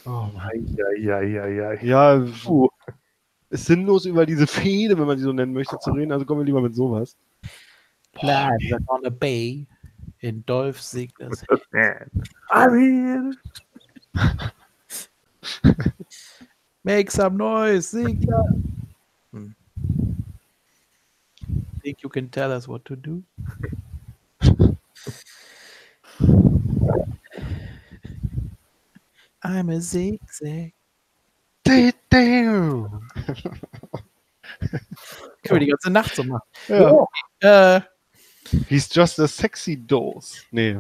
Oh 0.07 0.31
Mann. 0.33 0.77
ja, 1.01 1.21
ja, 1.23 1.73
ja, 1.73 2.25
puh. 2.45 2.69
ist 3.51 3.67
sinnlos 3.67 4.05
über 4.07 4.27
diese 4.27 4.47
Fehde, 4.47 4.97
wenn 4.97 5.09
man 5.09 5.19
sie 5.19 5.25
so 5.25 5.33
nennen 5.33 5.53
möchte, 5.53 5.77
zu 5.81 5.91
reden. 5.91 6.13
Also 6.13 6.25
kommen 6.25 6.43
wir 6.43 6.45
lieber 6.45 6.61
mit 6.61 6.77
sowas. 6.77 7.17
Live 8.21 8.79
on 8.87 9.01
the 9.03 9.11
Bay 9.11 9.67
in 10.21 10.43
Dolph 10.47 10.81
Ziggler's 10.81 11.45
I'm 12.51 12.79
here. 12.79 13.33
Make 16.85 17.11
some 17.11 17.37
noise, 17.37 17.93
Ziggler. 17.93 18.63
Hmm. 19.33 19.49
Think 21.83 22.03
you 22.03 22.09
can 22.09 22.29
tell 22.29 22.53
us 22.53 22.67
what 22.69 22.85
to 22.87 22.97
do? 22.97 23.23
I'm 29.43 29.71
a 29.71 29.81
zigzag. 29.81 30.73
Damn. 31.65 33.09
Können 35.43 35.61
wir 35.61 35.61
die 35.61 35.67
ganze 35.67 35.91
Nacht 35.91 36.15
so 36.17 36.25
machen. 36.25 36.43
Ja. 36.69 37.07
Äh, 37.41 37.81
He's 38.69 38.89
just 38.93 39.19
a 39.19 39.29
sexy 39.29 39.77
dose. 39.77 40.43
Nee. 40.51 40.77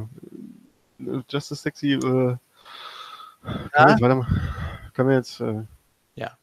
Just 1.28 1.52
a 1.52 1.55
sexy. 1.55 1.93
Äh, 1.94 2.36
jetzt, 3.44 4.01
warte 4.01 4.14
mal. 4.14 4.26
Können 4.94 5.09
wir 5.10 5.16
jetzt. 5.16 5.40
Äh, 5.40 5.62
Ja. 6.14 6.36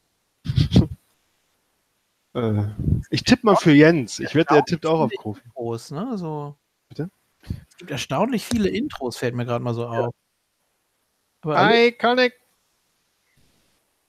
Äh, 2.35 2.63
ich 3.11 3.23
tippe 3.23 3.45
mal 3.45 3.55
für 3.55 3.73
Jens. 3.73 4.19
Ich 4.19 4.33
wette, 4.33 4.55
der 4.55 4.65
tippt 4.65 4.87
auch 4.87 5.01
auf 5.01 5.11
Kofi. 5.15 5.39
Intros, 5.45 5.91
ne? 5.91 6.17
So. 6.17 6.55
Bitte? 6.89 7.11
Es 7.69 7.77
gibt 7.77 7.91
erstaunlich 7.91 8.43
viele 8.43 8.69
Intros, 8.69 9.17
fällt 9.17 9.35
mir 9.35 9.45
gerade 9.45 9.63
mal 9.63 9.75
so 9.75 9.85
auf. 9.85 10.15
Aber 11.41 11.71
Iconic. 11.75 12.33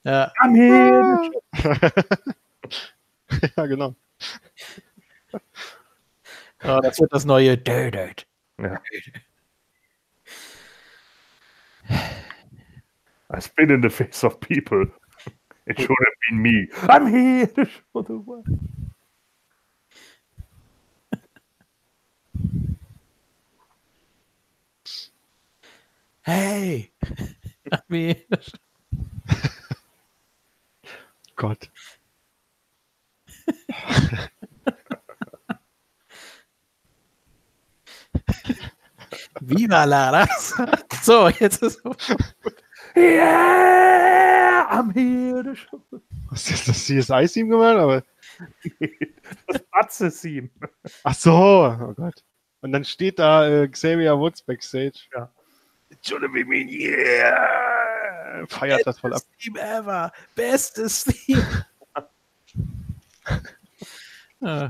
ja, 0.05 0.31
I'm 0.41 0.55
here. 0.55 1.29
ja, 3.57 3.65
genau. 3.67 3.93
Ja, 6.65 6.81
das 6.81 6.99
wird 6.99 7.13
das 7.13 7.25
neue 7.25 7.57
Dödöd. 7.57 8.27
Ja. 8.59 8.81
I 13.29 13.41
spit 13.41 13.71
in 13.71 13.81
the 13.81 13.89
face 13.89 14.23
of 14.23 14.39
people. 14.39 14.85
It 15.67 15.79
should 15.79 15.89
have 15.89 16.15
been 16.29 16.41
me. 16.41 16.67
I'm 16.83 17.07
here 17.07 17.47
to 17.47 17.65
show 17.65 18.01
the 18.01 18.17
world. 18.17 18.47
Hey! 26.25 26.91
I 27.71 27.79
mean, 27.87 28.15
Gott. 31.35 31.69
Viva 39.41 39.85
la 39.85 40.09
raza! 40.11 40.65
So, 41.01 41.29
jetzt 41.29 41.61
ist 41.61 41.81
Yeah, 42.95 44.67
I'm 44.69 44.91
here 44.93 45.43
to 45.43 45.55
show 45.55 45.81
Was 46.29 46.49
ist 46.49 46.67
das 46.67 46.85
CSI-Team 46.85 47.49
gemacht? 47.49 47.77
Aber, 47.77 48.03
Das 49.47 49.61
Batze-Theme. 49.71 50.49
ach 51.03 51.13
so, 51.15 51.31
oh 51.33 51.93
Gott. 51.93 52.23
Und 52.61 52.71
dann 52.71 52.83
steht 52.85 53.19
da 53.19 53.47
äh, 53.47 53.67
Xavier 53.67 54.17
Woods 54.17 54.41
backstage. 54.41 55.07
Ja. 55.13 55.29
It 55.89 55.99
should 56.05 56.23
have 56.23 56.33
been 56.33 56.47
me, 56.47 56.63
yeah. 56.65 58.45
Feiert 58.47 58.85
das 58.87 58.99
voll 58.99 59.13
ab. 59.13 59.21
Bestes 59.21 59.37
Team 59.43 59.55
ever! 59.57 60.11
Bestes 60.35 61.03
Team! 61.03 61.41
Ah. 64.41 64.69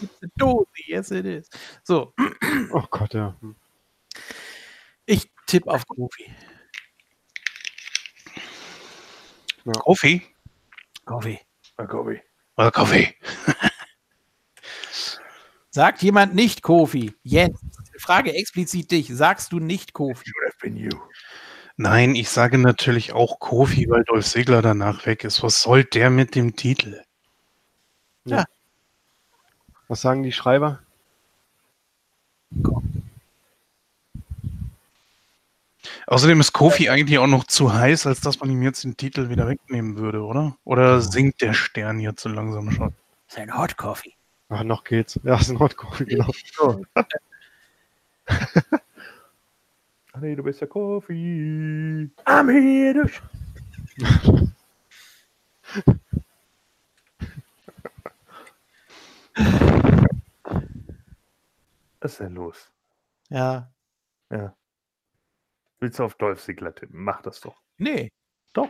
It's 0.00 0.22
a 0.22 0.26
Dosi, 0.38 0.84
yes 0.86 1.10
it 1.10 1.26
is. 1.26 1.48
So, 1.82 2.12
Oh 2.72 2.84
Gott, 2.90 3.14
ja. 3.14 3.36
Hm. 3.40 3.56
ich 5.06 5.30
tippe 5.46 5.70
auf 5.70 5.86
Kofi. 5.86 6.30
Kofi? 9.64 10.22
Kofi. 11.04 11.40
Kobe. 11.86 12.22
Oder 12.56 12.70
Kofi? 12.70 13.14
Sagt 15.70 16.02
jemand 16.02 16.34
nicht 16.34 16.62
Kofi? 16.62 17.14
Jens, 17.22 17.60
Frage 17.98 18.34
explizit 18.34 18.90
dich. 18.90 19.08
Sagst 19.08 19.52
du 19.52 19.60
nicht 19.60 19.92
Kofi? 19.92 20.24
Should 20.24 20.46
have 20.46 20.58
been 20.60 20.76
you. 20.76 20.90
Nein, 21.76 22.16
ich 22.16 22.28
sage 22.28 22.58
natürlich 22.58 23.12
auch 23.12 23.38
Kofi, 23.38 23.88
weil 23.88 24.02
Dolph 24.04 24.26
Ziggler 24.26 24.62
danach 24.62 25.06
weg 25.06 25.22
ist. 25.22 25.42
Was 25.42 25.62
soll 25.62 25.84
der 25.84 26.10
mit 26.10 26.34
dem 26.34 26.56
Titel? 26.56 27.00
Was 29.88 30.02
sagen 30.02 30.22
die 30.22 30.32
Schreiber? 30.32 30.80
Außerdem 36.06 36.40
ist 36.40 36.52
Kofi 36.52 36.88
eigentlich 36.88 37.18
auch 37.18 37.26
noch 37.26 37.44
zu 37.44 37.74
heiß, 37.74 38.06
als 38.06 38.20
dass 38.20 38.40
man 38.40 38.50
ihm 38.50 38.62
jetzt 38.62 38.84
den 38.84 38.96
Titel 38.96 39.28
wieder 39.28 39.46
wegnehmen 39.48 39.98
würde, 39.98 40.22
oder? 40.22 40.56
Oder 40.64 41.00
sinkt 41.00 41.42
der 41.42 41.52
Stern 41.52 42.00
jetzt 42.00 42.22
so 42.22 42.28
langsam 42.28 42.70
schon? 42.70 42.94
Das 43.26 43.36
ist 43.36 43.38
ein 43.38 43.56
Hot 43.56 43.76
Coffee. 43.76 44.14
Ach, 44.50 44.62
noch 44.62 44.84
geht's. 44.84 45.20
Ja, 45.24 45.36
ist 45.38 45.50
ein 45.50 45.58
Hotcoffee, 45.58 46.04
genau. 46.06 46.30
So. 46.56 46.84
Ah, 50.14 50.20
nee, 50.20 50.34
du 50.34 50.42
bist 50.42 50.60
der 50.60 50.68
Kofi. 50.68 52.10
I'm 52.26 52.48
here 52.50 52.94
to 53.02 53.08
show 53.08 54.48
Was 62.00 62.12
ist 62.12 62.20
denn 62.20 62.34
los? 62.34 62.70
Ja. 63.28 63.70
Ja. 64.30 64.54
Willst 65.80 65.98
du 65.98 66.04
auf 66.04 66.14
Dolph 66.14 66.42
Ziggler 66.42 66.74
tippen? 66.74 67.02
Mach 67.02 67.22
das 67.22 67.40
doch. 67.40 67.60
Nee. 67.76 68.12
Doch. 68.52 68.68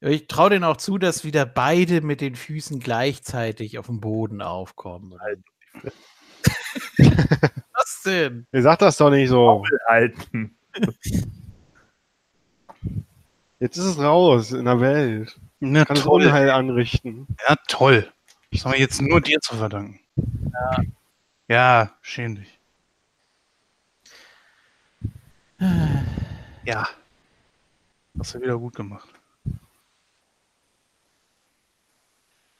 Ich 0.00 0.28
traue 0.28 0.50
denen 0.50 0.64
auch 0.64 0.76
zu, 0.76 0.96
dass 0.98 1.24
wieder 1.24 1.44
beide 1.44 2.00
mit 2.02 2.20
den 2.20 2.36
Füßen 2.36 2.78
gleichzeitig 2.78 3.78
auf 3.78 3.86
dem 3.86 4.00
Boden 4.00 4.42
aufkommen. 4.42 5.18
Halt 5.20 5.42
Was 7.72 8.02
denn? 8.04 8.46
Ihr 8.52 8.62
sagt 8.62 8.82
das 8.82 8.96
doch 8.96 9.10
nicht 9.10 9.28
so. 9.28 9.64
halten. 9.86 10.56
Jetzt 13.60 13.76
ist 13.76 13.84
es 13.84 13.98
raus 13.98 14.52
in 14.52 14.66
der 14.66 14.80
Welt. 14.80 15.38
Na 15.60 15.84
Kann 15.84 15.96
es. 15.96 16.06
Unheil 16.06 16.50
anrichten. 16.50 17.26
Ja, 17.48 17.56
toll. 17.66 18.08
Das 18.50 18.64
haben 18.64 18.72
wir 18.72 18.80
jetzt 18.80 19.00
nur 19.00 19.20
dir 19.20 19.40
zu 19.40 19.56
verdanken. 19.56 20.00
Ja, 20.52 20.82
ja 21.48 21.96
schäm 22.02 22.36
dich. 22.36 22.58
Ja. 26.64 26.88
Hast 28.18 28.34
du 28.34 28.40
wieder 28.40 28.58
gut 28.58 28.74
gemacht. 28.74 29.08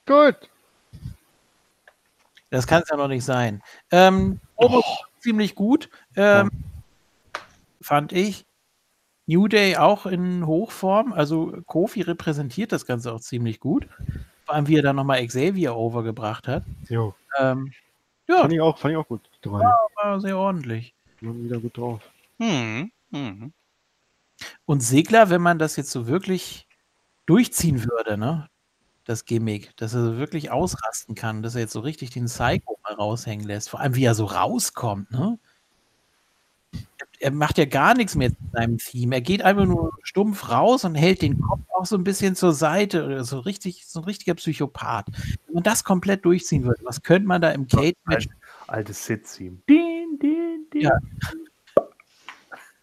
Gut. 0.06 0.36
Das 2.50 2.66
kann 2.66 2.82
es 2.82 2.88
ja 2.88 2.96
noch 2.96 3.08
nicht 3.08 3.24
sein. 3.24 3.62
Ähm, 3.90 4.40
Promo 4.56 4.82
ziemlich 5.20 5.54
gut. 5.54 5.90
Ähm, 6.16 6.50
Fand 7.80 8.12
ich. 8.12 8.46
New 9.26 9.46
Day 9.46 9.76
auch 9.76 10.06
in 10.06 10.46
Hochform. 10.46 11.12
Also 11.12 11.62
Kofi 11.66 12.00
repräsentiert 12.00 12.72
das 12.72 12.86
Ganze 12.86 13.12
auch 13.12 13.20
ziemlich 13.20 13.60
gut. 13.60 13.86
Vor 14.48 14.54
allem, 14.54 14.66
wie 14.66 14.76
er 14.76 14.82
dann 14.82 14.96
nochmal 14.96 15.26
Xavier 15.26 15.76
overgebracht 15.76 16.48
hat. 16.48 16.62
Jo. 16.88 17.14
Ähm, 17.38 17.70
ja, 18.26 18.38
Fand 18.38 18.52
ich 18.54 18.60
auch, 18.62 18.78
fand 18.78 18.92
ich 18.92 18.96
auch 18.96 19.06
gut. 19.06 19.20
Drei. 19.42 19.60
war 19.60 20.20
sehr 20.22 20.38
ordentlich. 20.38 20.94
Waren 21.20 21.44
wieder 21.44 21.60
gut 21.60 21.76
drauf. 21.76 22.00
Hm. 22.40 22.90
Hm. 23.12 23.52
Und 24.64 24.80
Segler, 24.80 25.28
wenn 25.28 25.42
man 25.42 25.58
das 25.58 25.76
jetzt 25.76 25.90
so 25.90 26.06
wirklich 26.06 26.66
durchziehen 27.26 27.84
würde, 27.84 28.16
ne? 28.16 28.48
Das 29.04 29.26
Gimmick, 29.26 29.76
dass 29.76 29.92
er 29.92 30.02
so 30.02 30.16
wirklich 30.16 30.50
ausrasten 30.50 31.14
kann, 31.14 31.42
dass 31.42 31.54
er 31.54 31.60
jetzt 31.60 31.74
so 31.74 31.80
richtig 31.80 32.08
den 32.08 32.24
Psycho 32.24 32.78
mal 32.84 32.94
raushängen 32.94 33.46
lässt. 33.46 33.68
Vor 33.68 33.80
allem, 33.80 33.96
wie 33.96 34.04
er 34.04 34.14
so 34.14 34.24
rauskommt, 34.24 35.10
ne? 35.10 35.38
Er 37.20 37.32
macht 37.32 37.58
ja 37.58 37.64
gar 37.64 37.94
nichts 37.94 38.14
mehr 38.14 38.30
zu 38.30 38.36
seinem 38.52 38.78
Theme. 38.78 39.16
Er 39.16 39.20
geht 39.20 39.42
einfach 39.42 39.64
nur 39.64 39.92
stumpf 40.02 40.50
raus 40.50 40.84
und 40.84 40.94
hält 40.94 41.22
den 41.22 41.40
Kopf 41.40 41.62
auch 41.74 41.84
so 41.84 41.96
ein 41.96 42.04
bisschen 42.04 42.36
zur 42.36 42.52
Seite. 42.52 43.24
So 43.24 43.40
richtig, 43.40 43.86
so 43.86 44.00
ein 44.00 44.04
richtiger 44.04 44.34
Psychopath. 44.34 45.06
Wenn 45.46 45.54
man 45.54 45.62
das 45.64 45.82
komplett 45.82 46.24
durchziehen 46.24 46.64
würde, 46.64 46.80
was 46.84 47.02
könnte 47.02 47.26
man 47.26 47.42
da 47.42 47.50
im 47.50 47.66
Cage-Match? 47.66 48.28
Altes 48.68 49.04
Sit-Theme. 49.04 49.58
Din, 49.68 50.18
din, 50.20 50.66
din. 50.72 50.82
Ja. 50.82 50.92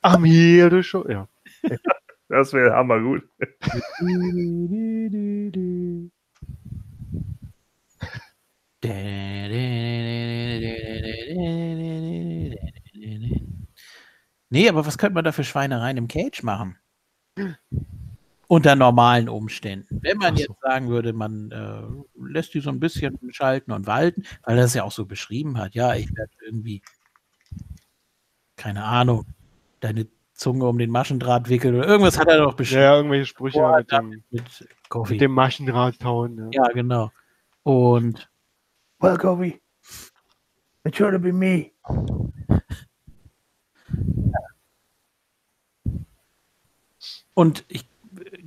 Am 0.01 0.25
hier 0.25 0.69
du 0.69 0.83
schon. 0.83 1.09
Ja. 1.09 1.27
Das 2.27 2.51
wäre 2.53 2.73
hammergut. 2.73 3.23
Nee, 14.49 14.69
aber 14.69 14.85
was 14.85 14.98
könnte 14.98 15.15
man 15.15 15.24
da 15.24 15.32
für 15.32 15.43
Schweinereien 15.43 15.98
im 15.98 16.07
Cage 16.07 16.43
machen? 16.43 16.77
Unter 18.48 18.75
normalen 18.75 19.27
Umständen. 19.27 19.99
Wenn 20.01 20.17
man 20.17 20.35
so. 20.35 20.43
jetzt 20.43 20.61
sagen 20.61 20.90
würde, 20.90 21.14
man 21.14 21.51
äh, 21.51 22.27
lässt 22.32 22.53
die 22.53 22.59
so 22.59 22.69
ein 22.69 22.80
bisschen 22.80 23.17
schalten 23.32 23.72
und 23.72 23.88
walten, 23.88 24.24
weil 24.43 24.57
er 24.57 24.65
es 24.65 24.74
ja 24.75 24.83
auch 24.83 24.91
so 24.91 25.06
beschrieben 25.06 25.57
hat, 25.57 25.74
ja, 25.74 25.95
ich 25.95 26.15
werde 26.15 26.32
irgendwie, 26.45 26.82
keine 28.56 28.83
Ahnung, 28.83 29.25
deine 29.80 30.07
Zunge 30.33 30.65
um 30.67 30.77
den 30.77 30.91
Maschendraht 30.91 31.49
wickeln 31.49 31.75
oder 31.75 31.88
irgendwas 31.88 32.19
hat 32.19 32.27
er 32.27 32.38
doch 32.38 32.53
beschrieben 32.53 32.82
ja, 32.82 32.95
irgendwelche 32.95 33.25
Sprüche 33.25 33.59
Boah, 33.59 33.77
mit 33.77 33.91
dem, 33.91 34.24
mit 34.30 34.67
Kofi. 34.90 35.14
mit 35.14 35.22
dem 35.22 35.32
Maschenrad 35.32 36.03
hauen. 36.03 36.51
Ja. 36.51 36.65
Ja, 36.65 36.74
genau. 36.74 37.11
Und 37.64 38.30
Well, 38.99 39.17
Kobe. 39.17 39.59
It 40.85 40.95
should 40.95 41.14
have 41.14 41.24
been 41.24 41.38
me. 41.38 41.72
Und 47.33 47.65
ich 47.67 47.85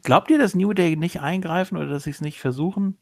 glaubt 0.03 0.31
ihr, 0.31 0.39
dass 0.39 0.55
New 0.55 0.73
Day 0.73 0.97
nicht 0.97 1.21
eingreifen 1.21 1.77
oder 1.77 1.89
dass 1.89 2.05
sie 2.05 2.11
es 2.11 2.21
nicht 2.21 2.41
versuchen? 2.41 2.97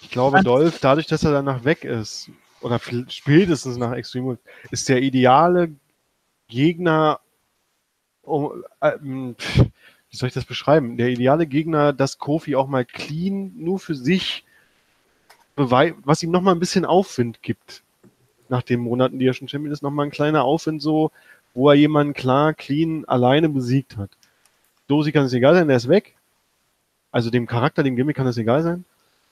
Ich 0.00 0.10
glaube, 0.10 0.42
Dolph, 0.42 0.80
dadurch, 0.80 1.06
dass 1.06 1.22
er 1.22 1.30
danach 1.30 1.64
weg 1.64 1.84
ist, 1.84 2.30
oder 2.60 2.80
spätestens 3.08 3.76
nach 3.76 3.92
Extreme 3.92 4.26
Rules, 4.26 4.40
ist 4.70 4.88
der 4.88 5.02
ideale 5.02 5.72
Gegner 6.48 7.20
um, 8.22 8.64
ähm, 8.80 9.36
wie 10.10 10.16
soll 10.16 10.28
ich 10.28 10.34
das 10.34 10.44
beschreiben? 10.44 10.96
Der 10.96 11.08
ideale 11.08 11.46
Gegner, 11.46 11.92
dass 11.92 12.18
Kofi 12.18 12.54
auch 12.54 12.68
mal 12.68 12.84
clean 12.84 13.52
nur 13.56 13.78
für 13.78 13.94
sich 13.94 14.44
was 15.54 16.22
ihm 16.22 16.30
nochmal 16.30 16.54
ein 16.54 16.60
bisschen 16.60 16.84
Aufwind 16.84 17.42
gibt. 17.42 17.82
Nach 18.52 18.62
den 18.62 18.80
Monaten, 18.80 19.18
die 19.18 19.26
er 19.26 19.32
schon 19.32 19.48
Champion 19.48 19.72
ist, 19.72 19.82
nochmal 19.82 20.06
ein 20.06 20.12
kleiner 20.12 20.44
Aufwind 20.44 20.82
so, 20.82 21.10
wo 21.54 21.70
er 21.70 21.74
jemanden 21.74 22.12
klar, 22.12 22.52
clean, 22.52 23.06
alleine 23.06 23.48
besiegt 23.48 23.96
hat. 23.96 24.10
Dosi 24.88 25.10
kann 25.10 25.24
es 25.24 25.32
egal 25.32 25.54
sein, 25.54 25.68
der 25.68 25.78
ist 25.78 25.88
weg. 25.88 26.16
Also 27.10 27.30
dem 27.30 27.46
Charakter, 27.46 27.82
dem 27.82 27.96
Gimmick 27.96 28.16
kann 28.16 28.26
es 28.26 28.36
egal 28.36 28.62
sein. 28.62 28.84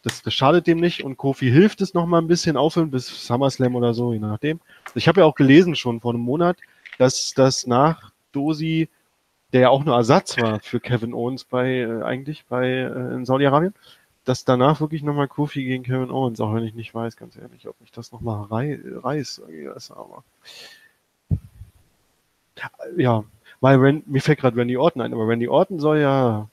Das, 0.03 0.23
das 0.23 0.33
schadet 0.33 0.67
dem 0.67 0.81
nicht 0.81 1.05
und 1.05 1.19
Kofi 1.19 1.51
hilft 1.51 1.83
es 1.83 1.93
nochmal 1.93 2.23
ein 2.23 2.29
bisschen 2.29 2.57
aufhören 2.57 2.91
bis 2.91 3.27
SummerSlam 3.27 3.77
oder 3.77 3.93
so, 3.93 4.15
je 4.15 4.21
nachdem. 4.21 4.59
Ich 4.95 5.07
habe 5.07 5.21
ja 5.21 5.27
auch 5.27 5.35
gelesen 5.35 5.77
schon 5.77 6.01
vor 6.01 6.15
einem 6.15 6.23
Monat, 6.23 6.57
dass 6.97 7.35
das 7.35 7.67
nach 7.67 8.13
Dosi, 8.33 8.89
der 9.53 9.61
ja 9.61 9.69
auch 9.69 9.85
nur 9.85 9.97
Ersatz 9.97 10.39
war 10.39 10.61
für 10.61 10.81
Kevin 10.81 11.13
Owens 11.13 11.45
bei, 11.45 11.81
äh, 11.81 12.03
eigentlich 12.03 12.47
bei, 12.47 12.69
äh, 12.69 13.15
in 13.15 13.27
Saudi-Arabien, 13.27 13.75
dass 14.25 14.45
danach 14.45 14.81
wirklich 14.81 15.03
nochmal 15.03 15.29
Kofi 15.29 15.65
gegen 15.65 15.83
Kevin 15.83 16.11
Owens, 16.11 16.41
auch 16.41 16.55
wenn 16.55 16.65
ich 16.65 16.75
nicht 16.75 16.95
weiß, 16.95 17.17
ganz 17.17 17.37
ehrlich, 17.37 17.67
ob 17.67 17.81
mich 17.81 17.91
das 17.91 18.13
nochmal 18.13 18.45
rei 18.45 18.79
reißt, 18.85 19.43
aber 19.91 20.25
ja, 22.97 23.25
weil 23.61 23.79
Ren, 23.79 24.03
mir 24.07 24.21
fällt 24.21 24.41
gerade 24.41 24.57
Randy 24.57 24.77
Orton 24.77 25.03
ein, 25.03 25.13
aber 25.13 25.27
Randy 25.27 25.49
Orton 25.49 25.79
soll 25.79 25.99
ja 25.99 26.49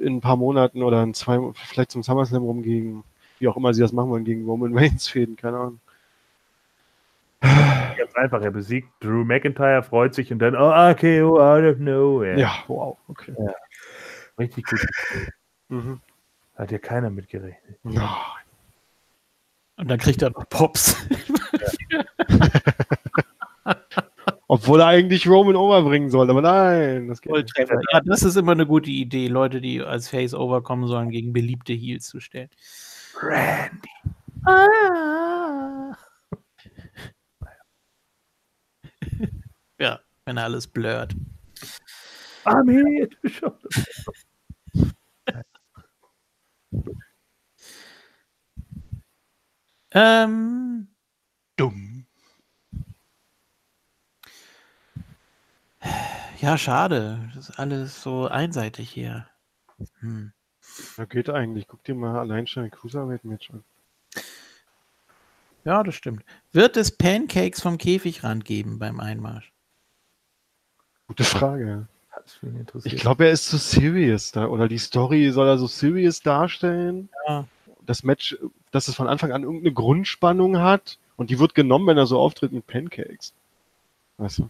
in 0.00 0.16
ein 0.16 0.20
paar 0.20 0.36
Monaten 0.36 0.82
oder 0.82 1.02
in 1.02 1.14
zwei, 1.14 1.38
vielleicht 1.54 1.90
zum 1.90 2.02
SummerSlam 2.02 2.42
rum 2.42 2.62
gegen, 2.62 3.04
wie 3.38 3.48
auch 3.48 3.56
immer 3.56 3.74
sie 3.74 3.82
das 3.82 3.92
machen 3.92 4.10
wollen, 4.10 4.24
gegen 4.24 4.44
Roman 4.44 4.76
Reigns 4.76 5.08
fäden, 5.08 5.36
keine 5.36 5.58
Ahnung. 5.58 5.80
Ganz 7.40 8.14
einfach, 8.16 8.42
er 8.42 8.50
besiegt 8.50 8.88
Drew 9.00 9.24
McIntyre, 9.24 9.82
freut 9.82 10.14
sich 10.14 10.32
und 10.32 10.38
dann, 10.40 10.54
oh, 10.54 10.70
RKO 10.70 11.40
out 11.40 11.64
of 11.64 11.78
nowhere. 11.78 12.38
Ja, 12.38 12.52
wow, 12.68 12.98
okay. 13.08 13.34
Ja. 13.38 13.54
Richtig 14.38 14.66
gut. 14.66 14.86
Mhm. 15.68 16.00
Hat 16.60 16.70
ja 16.70 16.78
keiner 16.78 17.08
mitgerechnet. 17.08 17.78
Ja. 17.84 18.18
Und 19.76 19.88
dann 19.88 19.98
kriegt 19.98 20.20
er 20.20 20.28
noch 20.28 20.46
Pops. 20.50 20.94
Obwohl 24.46 24.80
er 24.80 24.88
eigentlich 24.88 25.26
Roman 25.26 25.56
overbringen 25.56 26.10
soll, 26.10 26.28
aber 26.28 26.42
nein, 26.42 27.08
das 27.08 27.22
geht. 27.22 27.50
Ja, 27.92 28.02
das 28.04 28.24
ist 28.24 28.36
immer 28.36 28.52
eine 28.52 28.66
gute 28.66 28.90
Idee, 28.90 29.28
Leute, 29.28 29.62
die 29.62 29.80
als 29.80 30.10
Face 30.10 30.34
overkommen 30.34 30.86
sollen, 30.86 31.08
gegen 31.08 31.32
beliebte 31.32 31.72
Heels 31.72 32.06
zu 32.08 32.20
stellen. 32.20 32.50
Randy. 33.22 33.88
Ah. 34.44 35.96
ja, 39.78 40.00
wenn 40.26 40.36
er 40.36 40.44
alles 40.44 40.66
blurrt. 40.66 41.16
I'm 42.44 42.68
here 42.70 43.08
to 43.08 43.28
show 43.28 43.56
Ähm, 49.92 50.88
Dumm. 51.56 52.06
ja, 56.40 56.56
schade. 56.56 57.30
Das 57.34 57.48
ist 57.48 57.58
alles 57.58 58.02
so 58.02 58.28
einseitig 58.28 58.90
hier. 58.90 59.26
Hm. 60.00 60.32
Ja, 60.96 61.04
geht 61.04 61.28
eigentlich. 61.30 61.66
Guck 61.66 61.82
dir 61.84 61.94
mal 61.94 62.18
allein 62.18 62.46
schon 62.46 62.64
ein 62.64 62.70
Cruiserweight-Match 62.70 63.50
an. 63.50 63.64
Ja, 65.64 65.82
das 65.82 65.94
stimmt. 65.94 66.24
Wird 66.52 66.76
es 66.76 66.96
Pancakes 66.96 67.60
vom 67.60 67.76
Käfigrand 67.76 68.44
geben 68.44 68.78
beim 68.78 69.00
Einmarsch? 69.00 69.52
Gute 71.06 71.24
Frage. 71.24 71.88
Wen 72.42 72.60
interessiert. 72.60 72.94
Ich 72.94 73.00
glaube, 73.00 73.26
er 73.26 73.32
ist 73.32 73.46
zu 73.46 73.56
serious 73.58 74.32
da. 74.32 74.46
Oder 74.46 74.68
die 74.68 74.78
Story 74.78 75.30
soll 75.30 75.46
er 75.48 75.58
so 75.58 75.66
serious 75.66 76.20
darstellen. 76.20 77.08
Ja. 77.26 77.44
Das 77.86 78.02
Match, 78.02 78.36
dass 78.70 78.88
es 78.88 78.94
von 78.94 79.08
Anfang 79.08 79.32
an 79.32 79.42
irgendeine 79.42 79.72
Grundspannung 79.72 80.58
hat. 80.58 80.98
Und 81.16 81.30
die 81.30 81.38
wird 81.38 81.54
genommen, 81.54 81.86
wenn 81.86 81.98
er 81.98 82.06
so 82.06 82.18
auftritt 82.18 82.52
mit 82.52 82.66
Pancakes. 82.66 83.32
Weißt 84.18 84.38
du? 84.38 84.48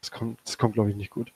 Das 0.00 0.10
kommt, 0.10 0.38
das 0.44 0.58
kommt 0.58 0.74
glaube 0.74 0.90
ich, 0.90 0.96
nicht 0.96 1.10
gut. 1.10 1.32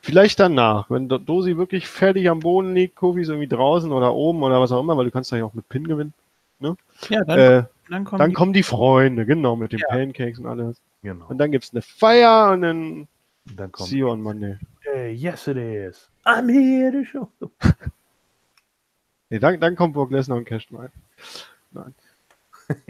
Vielleicht 0.00 0.40
danach, 0.40 0.88
wenn 0.90 1.08
Do- 1.08 1.18
Dosi 1.18 1.56
wirklich 1.56 1.88
fertig 1.88 2.30
am 2.30 2.40
Boden 2.40 2.74
liegt, 2.74 2.96
Kofi 2.96 3.22
ist 3.22 3.28
irgendwie 3.28 3.48
draußen 3.48 3.90
oder 3.92 4.14
oben 4.14 4.42
oder 4.42 4.60
was 4.60 4.72
auch 4.72 4.80
immer, 4.80 4.96
weil 4.96 5.04
du 5.06 5.10
kannst 5.10 5.32
da 5.32 5.36
ja 5.36 5.44
auch 5.44 5.54
mit 5.54 5.68
Pin 5.68 5.86
gewinnen. 5.86 6.14
Ja, 6.60 7.24
dann, 7.24 7.38
Äh, 7.38 7.64
dann 7.88 8.04
kommen 8.04 8.18
dann 8.18 8.30
die- 8.30 8.34
kommen 8.34 8.52
die 8.52 8.62
Freunde, 8.62 9.26
genau, 9.26 9.56
mit 9.56 9.72
den 9.72 9.80
Ja. 9.80 9.88
Pancakes 9.88 10.38
und 10.38 10.46
alles. 10.46 10.80
Genau. 11.02 11.26
Und 11.28 11.38
dann 11.38 11.50
gibt's 11.52 11.72
eine 11.72 11.82
Feier 11.82 12.52
und 12.52 12.62
dann 12.62 13.08
Und 13.48 13.56
dann 13.58 13.72
kommt, 13.72 13.88
see 13.88 13.98
you 13.98 14.08
on 14.10 14.20
Monday. 14.22 14.56
hey, 14.80 15.12
yes 15.12 15.46
it 15.46 15.56
is. 15.56 16.08
I'm 16.24 16.48
here 16.50 16.92
to 16.92 17.04
show. 17.04 17.28
Nee, 19.30 19.40
dann, 19.40 19.60
dann 19.60 19.76
kommt 19.76 19.92
Brock 19.92 20.10
Lesnar 20.10 20.38
und 20.38 20.46
casht 20.46 20.70
mal. 20.70 20.90
Nein. 21.72 21.94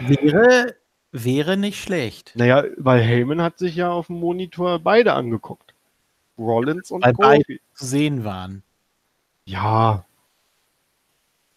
wäre, 0.00 0.74
wäre 1.12 1.56
nicht 1.56 1.80
schlecht. 1.80 2.32
Naja, 2.34 2.64
weil 2.78 3.00
Heyman 3.00 3.40
hat 3.40 3.58
sich 3.58 3.76
ja 3.76 3.88
auf 3.92 4.08
dem 4.08 4.16
Monitor 4.18 4.80
beide 4.80 5.12
angeguckt. 5.12 5.72
Rollins 6.36 6.90
und 6.90 7.04
Weil 7.04 7.12
beide- 7.12 7.44
Kofi. 7.44 7.60
Zu 7.74 7.86
sehen 7.86 8.24
waren. 8.24 8.64
Ja. 9.44 10.04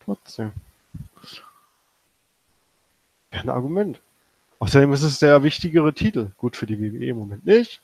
Trotzdem. 0.04 0.52
Ja, 3.32 3.42
ein 3.42 3.50
Argument. 3.50 4.00
Außerdem 4.60 4.94
ist 4.94 5.02
es 5.02 5.18
der 5.18 5.42
wichtigere 5.42 5.94
Titel. 5.95 6.30
Gut 6.38 6.56
für 6.56 6.68
die 6.68 6.80
WWE 6.80 7.08
im 7.08 7.18
Moment 7.18 7.44
nicht. 7.45 7.82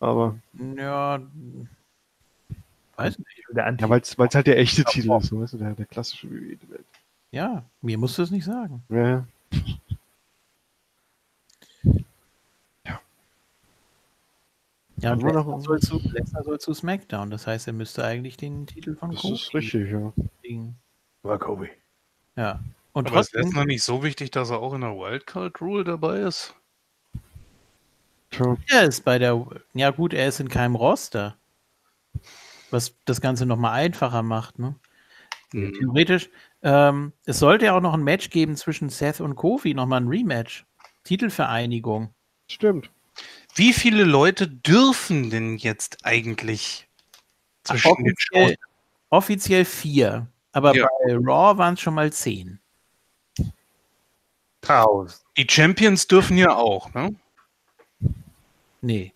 Aber, 0.00 0.38
Ja, 0.76 1.20
weiß 2.96 3.18
nicht. 3.18 3.28
Der 3.50 3.66
Anti 3.66 3.82
ja, 3.84 3.88
weil 3.90 4.00
es 4.00 4.16
halt 4.34 4.46
der 4.46 4.58
echte 4.58 4.84
Titel 4.84 5.12
ist, 5.16 5.26
so 5.28 5.40
weißt 5.40 5.54
du, 5.54 5.58
der, 5.58 5.72
der 5.72 5.86
klassische 5.86 6.30
WWE-Welt. 6.30 6.84
Ja, 7.30 7.64
mir 7.82 7.98
musst 7.98 8.18
du 8.18 8.22
es 8.22 8.30
nicht 8.30 8.44
sagen. 8.44 8.82
Ja, 8.88 9.08
ja. 9.08 9.26
Ja, 15.00 15.12
und 15.12 15.22
Nur 15.22 15.32
noch- 15.32 15.46
Lesnar 15.46 15.60
soll, 15.60 15.80
zu, 15.80 15.98
Lesnar 16.10 16.42
soll 16.42 16.58
zu 16.58 16.74
SmackDown. 16.74 17.30
Das 17.30 17.46
heißt, 17.46 17.66
er 17.68 17.72
müsste 17.72 18.04
eigentlich 18.04 18.36
den 18.36 18.66
Titel 18.66 18.96
von 18.96 19.12
das 19.12 19.20
Kofi 19.20 19.34
ist 19.34 19.54
richtig, 19.54 19.90
ja. 19.92 20.12
kriegen. 20.40 20.76
war 21.22 21.38
Kobe. 21.38 21.68
Ja. 22.36 22.60
Und 22.92 23.06
Aber 23.08 23.20
ist 23.20 23.30
trotzdem, 23.30 23.42
Lesnar 23.50 23.64
nicht 23.66 23.84
so 23.84 24.02
wichtig, 24.02 24.32
dass 24.32 24.50
er 24.50 24.58
auch 24.58 24.74
in 24.74 24.80
der 24.80 24.90
Wildcard 24.96 25.60
Rule 25.60 25.84
dabei 25.84 26.20
ist? 26.22 26.54
Tja. 28.30 28.56
er 28.68 28.82
ist 28.84 29.04
bei 29.04 29.18
der. 29.18 29.44
Ja, 29.74 29.90
gut, 29.90 30.12
er 30.14 30.28
ist 30.28 30.40
in 30.40 30.48
keinem 30.48 30.74
Roster. 30.74 31.36
Was 32.70 32.94
das 33.06 33.20
Ganze 33.20 33.46
nochmal 33.46 33.72
einfacher 33.72 34.22
macht, 34.22 34.58
ne? 34.58 34.74
Hm. 35.52 35.72
Theoretisch, 35.72 36.28
ähm, 36.62 37.12
es 37.24 37.38
sollte 37.38 37.66
ja 37.66 37.76
auch 37.76 37.80
noch 37.80 37.94
ein 37.94 38.02
Match 38.04 38.28
geben 38.30 38.56
zwischen 38.56 38.90
Seth 38.90 39.20
und 39.20 39.36
Kofi, 39.36 39.72
nochmal 39.72 40.02
ein 40.02 40.08
Rematch. 40.08 40.66
Titelvereinigung. 41.04 42.12
Stimmt. 42.50 42.90
Wie 43.54 43.72
viele 43.72 44.04
Leute 44.04 44.46
dürfen 44.46 45.30
denn 45.30 45.56
jetzt 45.56 46.04
eigentlich 46.04 46.86
zwischen 47.64 47.94
den 48.04 48.12
Offiziell, 48.12 48.56
offiziell 49.08 49.64
vier. 49.64 50.26
Aber 50.52 50.74
Ja. 50.76 50.86
bei 51.06 51.14
Raw 51.14 51.56
waren 51.56 51.74
es 51.74 51.80
schon 51.80 51.94
mal 51.94 52.12
zehn. 52.12 52.60
Tausend. 54.60 55.22
Die 55.36 55.46
Champions 55.48 56.06
dürfen 56.06 56.36
ja 56.36 56.54
auch, 56.54 56.92
ne? 56.92 57.14
Nee. 58.80 59.12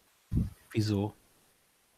Wieso? 0.72 1.14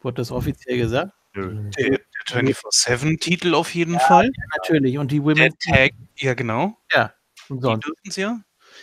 Wurde 0.01 0.17
das 0.17 0.31
offiziell 0.31 0.79
gesagt? 0.79 1.13
Nö. 1.35 1.71
Der, 1.77 1.91
der 1.91 2.01
24-7-Titel 2.27 3.55
auf 3.55 3.75
jeden 3.75 3.99
Fall. 3.99 4.27
Ja, 4.27 4.45
natürlich. 4.57 4.99
Und 4.99 5.11
die 5.11 5.21
Der 5.21 5.25
Women. 5.25 5.55
Tag, 5.59 5.93
ja 6.17 6.35
genau. 6.35 6.79
Ja. 6.93 7.13
Und 7.49 7.59
Die 7.59 7.63
sonst. 7.63 7.87
dürfen 7.87 8.09
es 8.09 8.17
ja. 8.17 8.41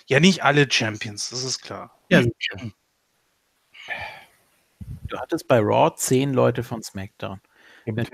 Ja, 0.07 0.19
nicht 0.19 0.43
alle 0.43 0.69
Champions, 0.69 1.29
das 1.29 1.43
ist 1.43 1.61
klar. 1.61 1.97
Ja, 2.09 2.21
sicher. 2.23 2.71
Du 5.07 5.17
hattest 5.19 5.47
bei 5.47 5.59
Raw 5.59 5.93
zehn 5.95 6.33
Leute 6.33 6.63
von 6.63 6.81
SmackDown. 6.81 7.41
Wenn 7.85 8.07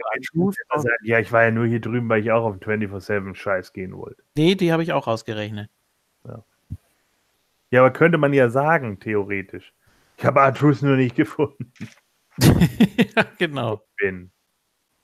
ja, 1.03 1.19
ich 1.19 1.31
war 1.31 1.43
ja 1.43 1.51
nur 1.51 1.67
hier 1.67 1.81
drüben, 1.81 2.07
weil 2.09 2.21
ich 2.21 2.31
auch 2.31 2.45
auf 2.45 2.55
24-7-Scheiß 2.55 3.73
gehen 3.73 3.95
wollte. 3.95 4.23
Nee, 4.35 4.55
die 4.55 4.71
habe 4.71 4.81
ich 4.81 4.93
auch 4.93 5.07
ausgerechnet. 5.07 5.69
Ja, 7.69 7.81
aber 7.81 7.91
könnte 7.91 8.17
man 8.17 8.33
ja 8.33 8.49
sagen, 8.49 8.99
theoretisch. 8.99 9.73
Ich 10.17 10.25
habe 10.25 10.41
Artrus 10.41 10.81
nur 10.81 10.97
nicht 10.97 11.15
gefunden. 11.15 11.71
ja, 12.41 13.23
genau. 13.37 13.81
Bin. 13.97 14.31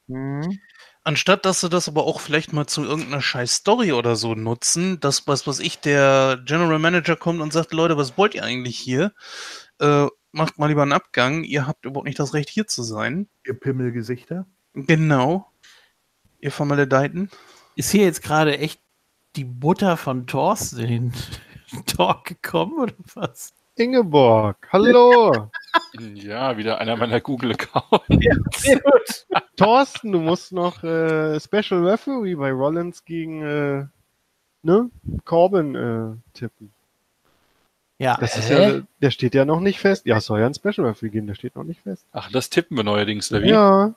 Mhm. 0.08 0.60
Anstatt 1.04 1.46
dass 1.46 1.62
sie 1.62 1.70
das 1.70 1.88
aber 1.88 2.06
auch 2.06 2.20
vielleicht 2.20 2.54
mal 2.54 2.66
zu 2.66 2.84
irgendeiner 2.84 3.22
scheiß 3.22 3.56
Story 3.56 3.92
oder 3.92 4.16
so 4.16 4.36
nutzen, 4.36 5.00
dass 5.00 5.28
was 5.28 5.46
was 5.48 5.60
ich 5.60 5.80
der 5.80 6.42
General 6.46 6.80
Manager 6.80 7.16
kommt 7.16 7.42
und 7.42 7.54
sagt, 7.54 7.74
Leute, 7.74 7.98
was 7.98 8.18
wollt 8.18 8.36
ihr 8.36 8.44
eigentlich 8.44 8.78
hier? 8.78 9.14
Äh, 9.80 10.08
macht 10.32 10.58
mal 10.58 10.68
lieber 10.68 10.82
einen 10.82 10.94
Abgang, 10.94 11.44
ihr 11.44 11.68
habt 11.68 11.86
überhaupt 11.86 12.08
nicht 12.08 12.20
das 12.20 12.34
Recht 12.34 12.50
hier 12.50 12.68
zu 12.68 12.84
sein. 12.84 13.28
Ihr 13.46 13.60
Pimmelgesichter? 13.60 14.48
Genau. 14.74 15.52
Ihr 16.40 16.52
Vermaledeiten. 16.52 17.30
Ist 17.76 17.92
hier 17.92 18.04
jetzt 18.04 18.24
gerade 18.24 18.58
echt 18.58 18.82
die 19.36 19.46
Mutter 19.46 19.98
von 19.98 20.26
Thorsten 20.26 20.80
in 20.80 20.88
den 20.88 21.86
Talk 21.86 22.26
gekommen 22.26 22.80
oder 22.80 22.94
was? 23.14 23.54
Ingeborg, 23.76 24.68
hallo. 24.72 25.50
Ja, 26.14 26.58
wieder 26.58 26.80
einer 26.80 26.96
meiner 26.96 27.20
Google-Accounts. 27.20 28.06
Sehr 28.58 28.80
gut. 28.80 29.26
Thorsten, 29.56 30.12
du 30.12 30.20
musst 30.20 30.52
noch 30.52 30.84
äh, 30.84 31.40
Special 31.40 31.86
Referee 31.88 32.36
bei 32.36 32.52
Rollins 32.52 33.04
gegen 33.04 33.42
äh, 33.42 33.86
ne? 34.62 34.90
Corbin 35.26 35.76
äh, 35.76 36.38
tippen. 36.38 36.72
Ja, 37.98 38.18
Das 38.20 38.38
ist 38.38 38.50
ja, 38.50 38.82
der 39.02 39.12
steht 39.12 39.34
ja 39.34 39.46
noch 39.46 39.60
nicht 39.60 39.80
fest. 39.80 40.06
Ja, 40.06 40.18
es 40.18 40.26
soll 40.26 40.40
ja 40.40 40.46
ein 40.46 40.54
Special 40.54 40.86
Referee 40.88 41.10
geben, 41.10 41.28
der 41.28 41.36
steht 41.36 41.56
noch 41.56 41.64
nicht 41.64 41.82
fest. 41.82 42.06
Ach, 42.12 42.30
das 42.32 42.50
tippen 42.50 42.78
wir 42.78 42.84
neuerdings, 42.84 43.32
oder 43.32 43.42
wie? 43.42 43.50
Ja, 43.50 43.94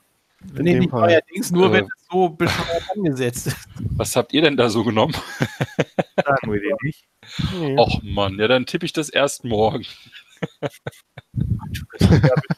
nee, 0.53 0.79
nicht 0.79 0.89
Fall. 0.91 1.07
neuerdings, 1.09 1.51
nur 1.51 1.69
Äh. 1.69 1.73
wenn 1.73 1.85
es 1.85 1.91
so 2.11 2.29
bescheuert 2.29 2.83
angesetzt 2.95 3.47
ist. 3.47 3.57
Was 3.95 4.15
habt 4.15 4.33
ihr 4.33 4.41
denn 4.41 4.57
da 4.57 4.69
so 4.69 4.83
genommen? 4.83 5.13
Sagen 6.25 6.51
wir 6.51 6.59
dir 6.59 6.75
nicht. 6.83 7.05
Nee. 7.59 7.75
Och 7.77 8.01
Mann, 8.03 8.39
ja, 8.39 8.47
dann 8.47 8.65
tippe 8.65 8.85
ich 8.85 8.93
das 8.93 9.09
erst 9.09 9.43
morgen. 9.43 9.85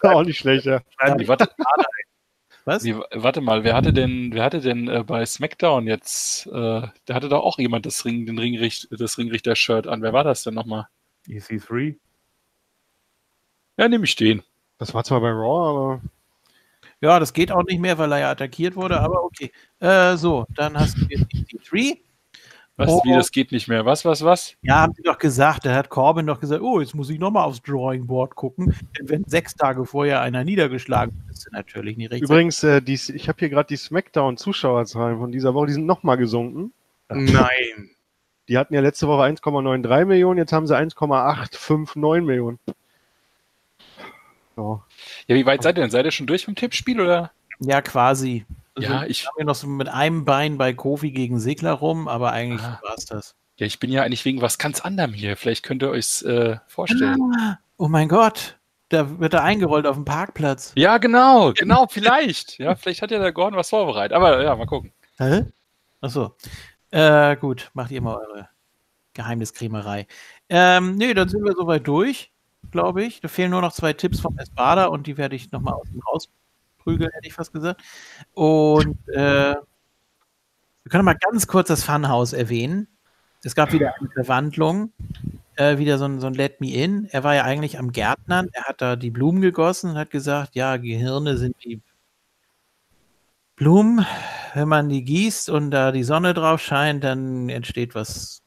Auch 0.01 0.23
nicht 0.23 0.37
schlecht, 0.39 0.65
ja. 0.65 0.81
Nee, 1.17 1.27
warte, 1.27 1.49
Was? 2.65 2.83
nee, 2.83 2.95
warte 3.11 3.41
mal, 3.41 3.63
wer 3.63 3.75
hatte 3.75 3.93
denn, 3.93 4.31
wer 4.33 4.43
hatte 4.43 4.61
denn 4.61 4.87
äh, 4.87 5.03
bei 5.03 5.25
SmackDown 5.25 5.87
jetzt, 5.87 6.47
äh, 6.47 6.51
da 6.51 6.91
hatte 7.13 7.29
doch 7.29 7.43
auch 7.43 7.57
jemand 7.57 7.85
das 7.85 8.05
Ring, 8.05 8.25
den 8.25 8.37
Ringricht, 8.37 8.87
das 8.91 9.17
Ringrichter-Shirt 9.17 9.87
an. 9.87 10.01
Wer 10.01 10.13
war 10.13 10.23
das 10.23 10.43
denn 10.43 10.53
nochmal? 10.53 10.87
EC3. 11.27 11.95
Ja, 13.77 13.87
nehme 13.87 14.05
ich 14.05 14.15
den. 14.15 14.43
Das 14.77 14.93
war 14.93 15.03
zwar 15.03 15.21
bei 15.21 15.29
Raw, 15.29 15.69
aber 15.69 16.01
Ja, 17.01 17.19
das 17.19 17.33
geht 17.33 17.51
auch 17.51 17.63
nicht 17.63 17.79
mehr, 17.79 17.97
weil 17.97 18.11
er 18.11 18.19
ja 18.19 18.31
attackiert 18.31 18.75
wurde, 18.75 18.99
aber 18.99 19.23
okay. 19.23 19.51
Äh, 19.79 20.17
so, 20.17 20.45
dann 20.55 20.77
hast 20.77 20.97
du 20.97 21.05
jetzt 21.09 21.27
die 21.31 21.59
3. 21.69 22.01
Was, 22.75 22.89
Oh. 22.89 23.01
wie, 23.03 23.11
das 23.13 23.31
geht 23.31 23.51
nicht 23.51 23.67
mehr. 23.67 23.85
Was, 23.85 24.05
was, 24.05 24.23
was? 24.23 24.55
Ja, 24.61 24.79
haben 24.79 24.93
sie 24.93 25.03
doch 25.03 25.17
gesagt. 25.17 25.65
Da 25.65 25.75
hat 25.75 25.89
Corbin 25.89 26.25
doch 26.25 26.39
gesagt, 26.39 26.61
oh, 26.61 26.79
jetzt 26.79 26.95
muss 26.95 27.09
ich 27.09 27.19
nochmal 27.19 27.43
aufs 27.43 27.61
Drawing 27.61 28.07
Board 28.07 28.35
gucken. 28.35 28.73
Denn 28.97 29.09
wenn 29.09 29.25
sechs 29.25 29.53
Tage 29.53 29.85
vorher 29.85 30.21
einer 30.21 30.45
niedergeschlagen 30.45 31.13
wird, 31.17 31.29
ist 31.35 31.45
er 31.47 31.51
natürlich 31.53 31.97
nicht 31.97 32.11
richtig. 32.11 32.29
übrigens, 32.29 32.63
äh, 32.63 32.81
die, 32.81 32.93
ich 32.93 33.27
habe 33.27 33.37
hier 33.39 33.49
gerade 33.49 33.67
die 33.67 33.75
Smackdown-Zuschauerzahlen 33.75 35.19
von 35.19 35.31
dieser 35.31 35.53
Woche, 35.53 35.67
die 35.67 35.73
sind 35.73 35.85
nochmal 35.85 36.15
gesunken. 36.15 36.71
Nein. 37.09 37.89
Die 38.47 38.57
hatten 38.57 38.73
ja 38.73 38.79
letzte 38.81 39.07
Woche 39.07 39.23
1,93 39.23 40.05
Millionen, 40.05 40.37
jetzt 40.37 40.53
haben 40.53 40.65
sie 40.65 40.75
1,859 40.77 42.25
Millionen. 42.25 42.59
Ja. 44.55 44.83
Ja, 45.29 45.35
wie 45.35 45.45
weit 45.45 45.63
seid 45.63 45.77
ihr 45.77 45.81
denn? 45.83 45.91
Seid 45.91 46.05
ihr 46.05 46.11
schon 46.11 46.27
durch 46.27 46.43
vom 46.45 46.55
Tippspiel 46.55 46.99
oder? 46.99 47.31
Ja, 47.59 47.81
quasi. 47.81 48.45
Also, 48.75 48.89
Ja, 48.91 49.03
ich- 49.05 49.25
haben 49.27 49.35
wir 49.37 49.45
noch 49.45 49.55
so 49.55 49.67
mit 49.67 49.87
einem 49.89 50.25
Bein 50.25 50.57
bei 50.57 50.73
Kofi 50.73 51.11
gegen 51.11 51.39
Segler 51.39 51.73
rum, 51.73 52.07
aber 52.07 52.31
eigentlich 52.31 52.61
Ah. 52.61 52.79
war 52.83 52.95
es 52.97 53.05
das. 53.05 53.35
Ja, 53.57 53.65
ich 53.65 53.79
bin 53.79 53.91
ja 53.91 54.03
eigentlich 54.03 54.23
wegen 54.25 54.41
was 54.41 54.57
ganz 54.57 54.79
anderem 54.81 55.13
hier. 55.13 55.35
Vielleicht 55.37 55.63
könnt 55.63 55.83
ihr 55.83 55.89
euch 55.89 56.23
äh, 56.23 56.57
vorstellen. 56.67 57.19
Ah, 57.37 57.59
oh 57.77 57.87
mein 57.89 58.07
Gott, 58.07 58.57
da 58.87 59.19
wird 59.19 59.33
er 59.33 59.43
eingerollt 59.43 59.85
auf 59.85 59.97
dem 59.97 60.05
Parkplatz. 60.05 60.71
Ja, 60.75 60.97
genau, 60.97 61.51
genau, 61.53 61.85
vielleicht. 61.89 62.57
Ja, 62.57 62.75
vielleicht 62.75 63.01
hat 63.01 63.11
ja 63.11 63.19
der 63.19 63.33
Gordon 63.33 63.57
was 63.59 63.69
vorbereitet. 63.69 64.15
Aber 64.15 64.41
ja, 64.41 64.55
mal 64.55 64.65
gucken. 64.65 64.93
Hä? 65.17 65.45
Achso. 66.01 66.35
Äh, 66.91 67.35
gut, 67.35 67.69
macht 67.73 67.91
ihr 67.91 68.01
mal 68.01 68.15
eure 68.15 68.47
Geheimniskrämerei. 69.13 70.07
Ähm, 70.47 70.95
nee, 70.95 71.13
dann 71.13 71.27
sind 71.29 71.43
wir 71.43 71.53
soweit 71.53 71.85
durch, 71.87 72.31
glaube 72.71 73.03
ich. 73.03 73.21
Da 73.21 73.27
fehlen 73.27 73.51
nur 73.51 73.61
noch 73.61 73.73
zwei 73.73 73.93
Tipps 73.93 74.19
vom 74.19 74.37
Espada 74.37 74.85
und 74.85 75.07
die 75.07 75.17
werde 75.17 75.35
ich 75.35 75.51
nochmal 75.51 75.73
aus 75.73 75.89
dem 75.89 76.01
Haus 76.05 76.29
prügeln, 76.77 77.11
hätte 77.13 77.27
ich 77.27 77.33
fast 77.33 77.53
gesagt. 77.53 77.81
Und 78.33 78.97
äh, 79.09 79.55
wir 79.55 80.91
können 80.91 81.05
mal 81.05 81.17
ganz 81.17 81.47
kurz 81.47 81.67
das 81.67 81.83
Funhouse 81.83 82.33
erwähnen. 82.33 82.87
Es 83.43 83.55
gab 83.55 83.71
wieder 83.71 83.93
eine 83.97 84.09
Verwandlung, 84.09 84.91
äh, 85.55 85.77
wieder 85.77 85.97
so 85.97 86.05
ein, 86.05 86.19
so 86.19 86.27
ein 86.27 86.33
Let 86.33 86.59
Me 86.61 86.73
In. 86.73 87.05
Er 87.11 87.23
war 87.23 87.35
ja 87.35 87.43
eigentlich 87.43 87.79
am 87.79 87.91
Gärtnern. 87.91 88.49
Er 88.51 88.63
hat 88.63 88.81
da 88.81 88.95
die 88.95 89.11
Blumen 89.11 89.41
gegossen 89.41 89.91
und 89.91 89.97
hat 89.97 90.09
gesagt, 90.09 90.55
ja, 90.55 90.77
Gehirne 90.77 91.37
sind 91.37 91.55
wie 91.59 91.81
Blumen. 93.55 94.05
Wenn 94.55 94.67
man 94.67 94.89
die 94.89 95.03
gießt 95.03 95.49
und 95.49 95.71
da 95.71 95.91
die 95.91 96.03
Sonne 96.03 96.33
drauf 96.33 96.61
scheint, 96.61 97.03
dann 97.03 97.49
entsteht 97.49 97.95
was 97.95 98.41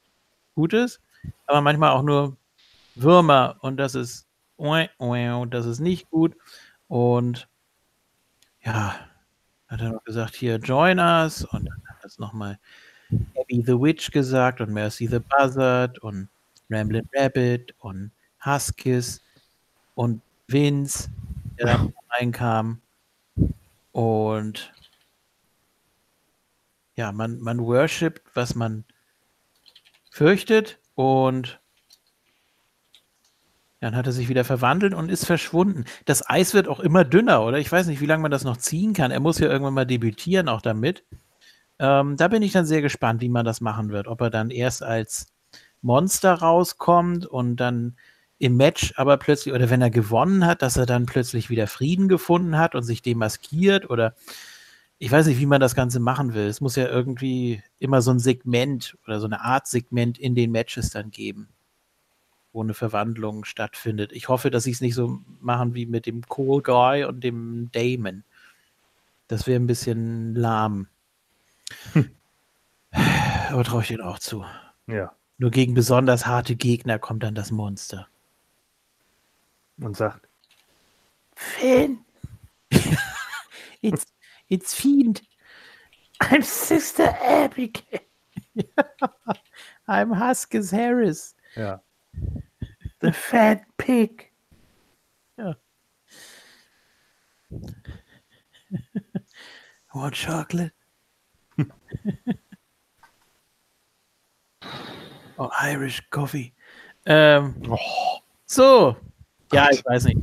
Gutes. 0.55 1.01
Aber 1.47 1.61
manchmal 1.61 1.91
auch 1.93 2.03
nur 2.03 2.37
Würmer 2.95 3.57
und 3.61 3.77
das 3.77 3.95
ist, 3.95 4.27
das 4.59 5.67
ist 5.67 5.81
nicht 5.81 6.11
gut. 6.11 6.37
Und 6.89 7.49
ja, 8.63 8.95
hat 9.69 9.81
er 9.81 9.93
noch 9.93 10.05
gesagt, 10.05 10.35
hier 10.35 10.57
join 10.57 10.99
us 10.99 11.45
und 11.45 11.65
dann 11.65 11.83
hat 11.89 11.97
das 12.03 12.19
nochmal 12.19 12.59
Abby 13.39 13.63
the 13.67 13.73
Witch 13.73 14.11
gesagt 14.11 14.61
und 14.61 14.73
Mercy 14.73 15.07
the 15.07 15.19
Buzzard 15.19 15.99
und 16.01 16.29
Ramblin' 16.71 17.09
Rabbit 17.15 17.75
und 17.79 18.13
Huskis 18.45 19.21
und 19.95 20.23
Vince, 20.49 21.11
der 21.59 21.67
dann 21.67 21.95
reinkam. 22.11 22.81
Und 23.93 24.73
ja, 26.97 27.13
man, 27.13 27.41
man 27.41 27.59
worshipt, 27.61 28.23
was 28.35 28.55
man 28.55 28.85
fürchtet 30.11 30.79
und 30.95 31.61
dann 33.83 33.97
hat 33.97 34.07
er 34.07 34.13
sich 34.13 34.29
wieder 34.29 34.45
verwandelt 34.45 34.95
und 34.95 35.11
ist 35.11 35.27
verschwunden. 35.27 35.87
Das 36.05 36.29
Eis 36.31 36.55
wird 36.55 36.69
auch 36.69 36.79
immer 36.79 37.05
dünner, 37.05 37.43
oder? 37.43 37.59
Ich 37.59 37.71
weiß 37.71 37.89
nicht, 37.89 38.01
wie 38.01 38.07
lange 38.07 38.23
man 38.23 38.31
das 38.31 38.45
noch 38.45 38.57
ziehen 38.57 38.93
kann. 38.95 39.11
Er 39.11 39.19
muss 39.19 39.41
ja 39.41 39.49
irgendwann 39.49 39.75
mal 39.75 39.85
debütieren, 39.85 40.49
auch 40.49 40.63
damit. 40.63 41.03
Ähm, 41.81 42.17
da 42.17 42.29
bin 42.29 42.43
ich 42.43 42.53
dann 42.53 42.65
sehr 42.65 42.81
gespannt, 42.81 43.23
wie 43.23 43.29
man 43.29 43.45
das 43.45 43.61
machen 43.61 43.91
wird. 43.91 44.07
Ob 44.07 44.21
er 44.21 44.31
dann 44.31 44.51
erst 44.51 44.85
als 44.85 45.33
Monster 45.81 46.33
rauskommt 46.35 47.27
und 47.27 47.57
dann 47.57 47.97
im 48.39 48.57
Match 48.57 48.95
aber 48.97 49.17
plötzlich, 49.17 49.53
oder 49.53 49.69
wenn 49.69 49.83
er 49.83 49.91
gewonnen 49.91 50.47
hat, 50.47 50.63
dass 50.63 50.77
er 50.77 50.87
dann 50.87 51.07
plötzlich 51.07 51.51
wieder 51.51 51.67
Frieden 51.67 52.07
gefunden 52.07 52.59
hat 52.59 52.77
und 52.77 52.85
sich 52.85 53.03
demaskiert 53.03 53.91
oder 53.91 54.15
ich 54.99 55.11
weiß 55.11 55.27
nicht, 55.27 55.41
wie 55.41 55.47
man 55.47 55.61
das 55.61 55.75
Ganze 55.75 55.99
machen 55.99 56.35
will. 56.35 56.47
Es 56.47 56.61
muss 56.61 56.77
ja 56.77 56.87
irgendwie 56.87 57.65
immer 57.81 58.01
so 58.01 58.13
ein 58.13 58.21
Segment 58.21 58.97
oder 59.05 59.19
so 59.19 59.27
eine 59.27 59.41
Art 59.41 59.67
Segment 59.67 60.19
in 60.19 60.37
den 60.37 60.53
Matches 60.53 60.91
dann 60.91 61.11
geben, 61.11 61.49
wo 62.53 62.63
eine 62.63 62.75
Verwandlung 62.75 63.45
stattfindet. 63.45 64.13
Ich 64.13 64.29
hoffe, 64.29 64.51
dass 64.51 64.65
sie 64.65 64.73
es 64.73 64.81
nicht 64.81 64.95
so 64.95 65.21
machen 65.41 65.75
wie 65.75 65.87
mit 65.87 66.07
dem 66.07 66.23
Cool 66.37 66.63
Guy 66.63 67.05
und 67.05 67.25
dem 67.25 67.71
Damon. 67.73 68.25
Das 69.29 69.47
wäre 69.47 69.59
ein 69.59 69.67
bisschen 69.67 70.35
lahm. 70.35 70.89
Aber 73.51 73.65
traue 73.65 73.83
ich 73.83 73.89
denen 73.89 74.03
auch 74.03 74.19
zu. 74.19 74.45
Ja. 74.87 75.15
Nur 75.39 75.51
gegen 75.51 75.75
besonders 75.75 76.27
harte 76.27 76.57
Gegner 76.57 76.99
kommt 76.99 77.23
dann 77.23 77.35
das 77.35 77.51
Monster. 77.51 78.09
Und 79.79 79.97
sagt, 79.97 80.29
Finn! 81.35 82.05
it's, 83.81 84.07
it's 84.49 84.75
Fiend! 84.75 85.23
I'm 86.21 86.43
Sister 86.43 87.15
Abigail! 87.21 88.01
I'm 89.87 90.19
Huskis 90.19 90.73
Harris, 90.73 91.35
ja. 91.57 91.83
The 93.01 93.13
fat 93.13 93.65
pig! 93.77 94.31
Ja. 95.37 95.55
Want 99.93 100.15
chocolate? 100.15 100.73
oh, 105.39 105.51
Irish 105.63 106.03
coffee. 106.11 106.53
Ähm, 107.05 107.55
so. 108.47 108.97
Ja, 109.53 109.69
ich 109.71 109.85
weiß 109.85 110.05
nicht. 110.05 110.19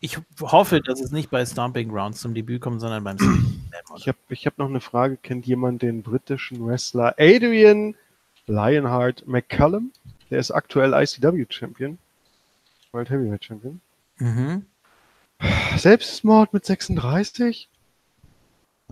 Ich 0.00 0.18
hoffe, 0.40 0.80
dass 0.80 1.00
es 1.00 1.10
nicht 1.10 1.30
bei 1.30 1.44
Stomping 1.44 1.88
Grounds 1.88 2.20
zum 2.20 2.34
Debüt 2.34 2.60
kommt, 2.60 2.80
sondern 2.80 3.02
beim. 3.04 3.16
Ich 3.96 4.08
habe 4.08 4.18
ich 4.28 4.46
hab 4.46 4.58
noch 4.58 4.68
eine 4.68 4.80
Frage. 4.80 5.16
Kennt 5.16 5.46
jemand 5.46 5.82
den 5.82 6.02
britischen 6.02 6.64
Wrestler 6.66 7.14
Adrian 7.18 7.94
Lionheart 8.46 9.26
McCallum? 9.26 9.92
Der 10.30 10.38
ist 10.38 10.50
aktuell 10.50 10.92
ICW-Champion. 10.92 11.98
World 12.92 13.10
Heavyweight 13.10 13.44
Champion. 13.44 13.80
Mhm. 14.18 14.66
Selbstmord 15.76 16.52
mit 16.52 16.64
36? 16.64 17.68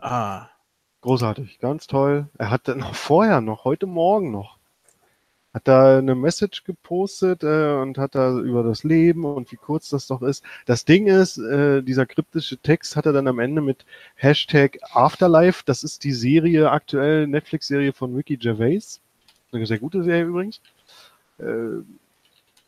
Ah. 0.00 0.48
Großartig, 1.00 1.60
ganz 1.60 1.86
toll. 1.86 2.28
Er 2.36 2.50
hat 2.50 2.68
dann 2.68 2.78
noch 2.78 2.94
vorher 2.94 3.40
noch, 3.40 3.64
heute 3.64 3.86
Morgen 3.86 4.32
noch, 4.32 4.58
hat 5.54 5.68
da 5.68 5.98
eine 5.98 6.14
Message 6.14 6.64
gepostet 6.64 7.44
äh, 7.44 7.74
und 7.74 7.96
hat 7.96 8.14
da 8.14 8.36
über 8.38 8.62
das 8.62 8.82
Leben 8.82 9.24
und 9.24 9.52
wie 9.52 9.56
kurz 9.56 9.88
das 9.88 10.08
doch 10.08 10.20
ist. 10.22 10.42
Das 10.64 10.84
Ding 10.84 11.06
ist, 11.06 11.38
äh, 11.38 11.82
dieser 11.82 12.06
kryptische 12.06 12.58
Text 12.58 12.96
hat 12.96 13.06
er 13.06 13.12
dann 13.12 13.28
am 13.28 13.38
Ende 13.38 13.62
mit 13.62 13.86
Hashtag 14.16 14.78
Afterlife. 14.92 15.62
Das 15.64 15.84
ist 15.84 16.02
die 16.02 16.12
Serie, 16.12 16.70
aktuell 16.70 17.26
Netflix-Serie 17.28 17.92
von 17.92 18.14
Ricky 18.14 18.36
Gervais. 18.36 19.00
Eine 19.52 19.66
sehr 19.66 19.78
gute 19.78 20.02
Serie 20.02 20.24
übrigens. 20.24 20.60
Äh, 21.38 21.82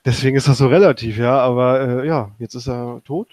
deswegen 0.05 0.36
ist 0.36 0.48
das 0.48 0.58
so 0.58 0.68
relativ, 0.68 1.16
ja. 1.18 1.38
Aber 1.38 1.80
äh, 1.80 2.06
ja, 2.06 2.30
jetzt 2.38 2.55
ist 2.55 2.68
er 2.68 3.00
tot. 3.05 3.28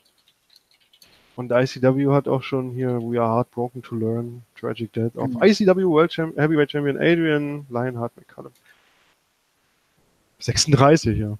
Und 1.35 1.51
ICW 1.51 2.13
hat 2.13 2.27
auch 2.29 2.43
schon 2.43 2.71
hier 2.71 2.91
We 3.01 3.19
Are 3.21 3.35
Heartbroken 3.35 3.83
to 3.83 3.95
Learn, 3.95 4.43
Tragic 4.57 4.93
Death 4.93 5.17
auf 5.17 5.29
Mhm. 5.31 5.43
ICW 5.43 5.83
World 5.85 6.11
Champ 6.11 6.37
Heavyweight 6.37 6.71
Champion 6.71 6.95
Adrian 6.97 7.65
Lionheart 7.69 8.15
McCallum. 8.15 8.53
36, 10.39 11.17
ja. 11.17 11.37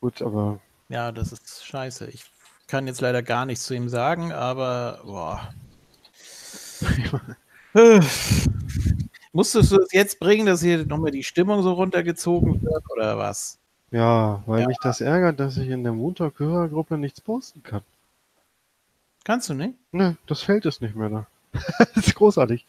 Gut, 0.00 0.20
aber 0.20 0.58
Ja, 0.88 1.12
das 1.12 1.30
ist 1.32 1.64
scheiße. 1.64 2.06
Ich 2.08 2.24
kann 2.66 2.86
jetzt 2.88 3.00
leider 3.00 3.22
gar 3.22 3.46
nichts 3.46 3.64
zu 3.66 3.74
ihm 3.74 3.88
sagen, 3.88 4.32
aber 4.32 5.00
boah. 5.04 5.54
Musstest 9.32 9.72
du 9.72 9.80
es 9.80 9.92
jetzt 9.92 10.20
bringen, 10.20 10.46
dass 10.46 10.60
hier 10.62 10.84
nochmal 10.86 11.10
die 11.10 11.22
Stimmung 11.24 11.62
so 11.62 11.72
runtergezogen 11.72 12.62
wird 12.62 12.84
oder 12.90 13.16
was? 13.18 13.58
Ja, 13.90 14.42
weil 14.46 14.62
Ja. 14.62 14.68
mich 14.68 14.76
das 14.82 15.00
ärgert, 15.00 15.40
dass 15.40 15.56
ich 15.56 15.68
in 15.68 15.82
der 15.84 15.92
Montag-Hörergruppe 15.92 16.98
nichts 16.98 17.20
posten 17.20 17.62
kann. 17.62 17.82
Kannst 19.24 19.48
du 19.48 19.54
nicht? 19.54 19.74
Ne, 19.92 20.16
das 20.26 20.42
Feld 20.42 20.66
ist 20.66 20.82
nicht 20.82 20.94
mehr 20.96 21.08
da. 21.08 21.26
das 21.78 22.06
ist 22.08 22.14
großartig. 22.14 22.66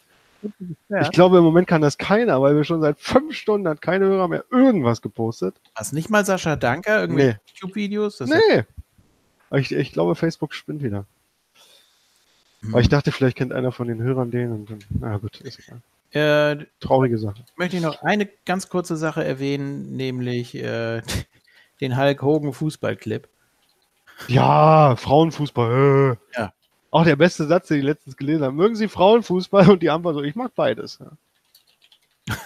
Ja. 0.90 1.02
Ich 1.02 1.12
glaube, 1.12 1.38
im 1.38 1.44
Moment 1.46 1.68
kann 1.68 1.82
das 1.82 1.98
keiner, 1.98 2.42
weil 2.42 2.56
wir 2.56 2.66
schon 2.66 2.82
seit 2.82 3.00
fünf 3.00 3.34
Stunden 3.34 3.68
hat 3.68 3.82
keine 3.82 4.06
Hörer 4.06 4.28
mehr 4.28 4.44
irgendwas 4.52 5.02
gepostet. 5.02 5.56
Hast 5.74 5.94
nicht 5.94 6.10
mal 6.10 6.26
Sascha 6.26 6.58
Danker, 6.58 7.00
irgendwelche 7.00 7.40
YouTube-Videos? 7.56 8.18
Das 8.18 8.30
ist 8.30 8.36
Nee. 8.50 8.64
Ich, 9.58 9.72
ich 9.72 9.94
glaube, 9.94 10.16
Facebook 10.16 10.54
spinnt 10.54 10.84
wieder. 10.84 11.06
ja- 12.62 12.70
Aber 12.72 12.82
ich 12.82 12.90
dachte, 12.90 13.12
vielleicht 13.14 13.38
kennt 13.38 13.54
einer 13.54 13.72
von 13.72 13.88
den 13.88 14.02
Hörern 14.02 14.32
den 14.32 14.52
und 14.52 14.70
dann, 14.70 14.80
na 14.90 15.18
gut, 15.18 15.40
ist 15.42 15.60
egal. 15.60 15.82
Äh, 16.14 16.66
Traurige 16.80 17.18
Sache. 17.18 17.44
möchte 17.56 17.78
ich 17.78 17.82
noch 17.82 18.02
eine 18.04 18.28
ganz 18.46 18.70
kurze 18.70 18.96
Sache 18.98 19.24
erwähnen, 19.24 19.96
nämlich 19.96 20.56
äh, 20.56 21.02
den 21.82 21.98
Hulk 21.98 22.22
Hogan 22.22 22.54
Fußballclip. 22.54 23.28
Ja, 24.28 24.96
Frauenfußball. 24.96 26.18
Äh. 26.34 26.40
Ja. 26.40 26.54
Auch 26.92 27.04
der 27.04 27.16
beste 27.16 27.48
Satz, 27.48 27.68
den 27.70 27.80
ich 27.80 27.84
letztens 27.84 28.16
gelesen 28.16 28.44
habe. 28.44 28.54
Mögen 28.54 28.76
Sie 28.76 28.88
Frauenfußball? 28.88 29.72
Und 29.72 29.82
die 29.82 29.90
Antwort 29.90 30.16
so, 30.16 30.22
ich 30.22 30.36
mag 30.36 30.54
beides. 30.54 31.00
Ja, 31.00 32.36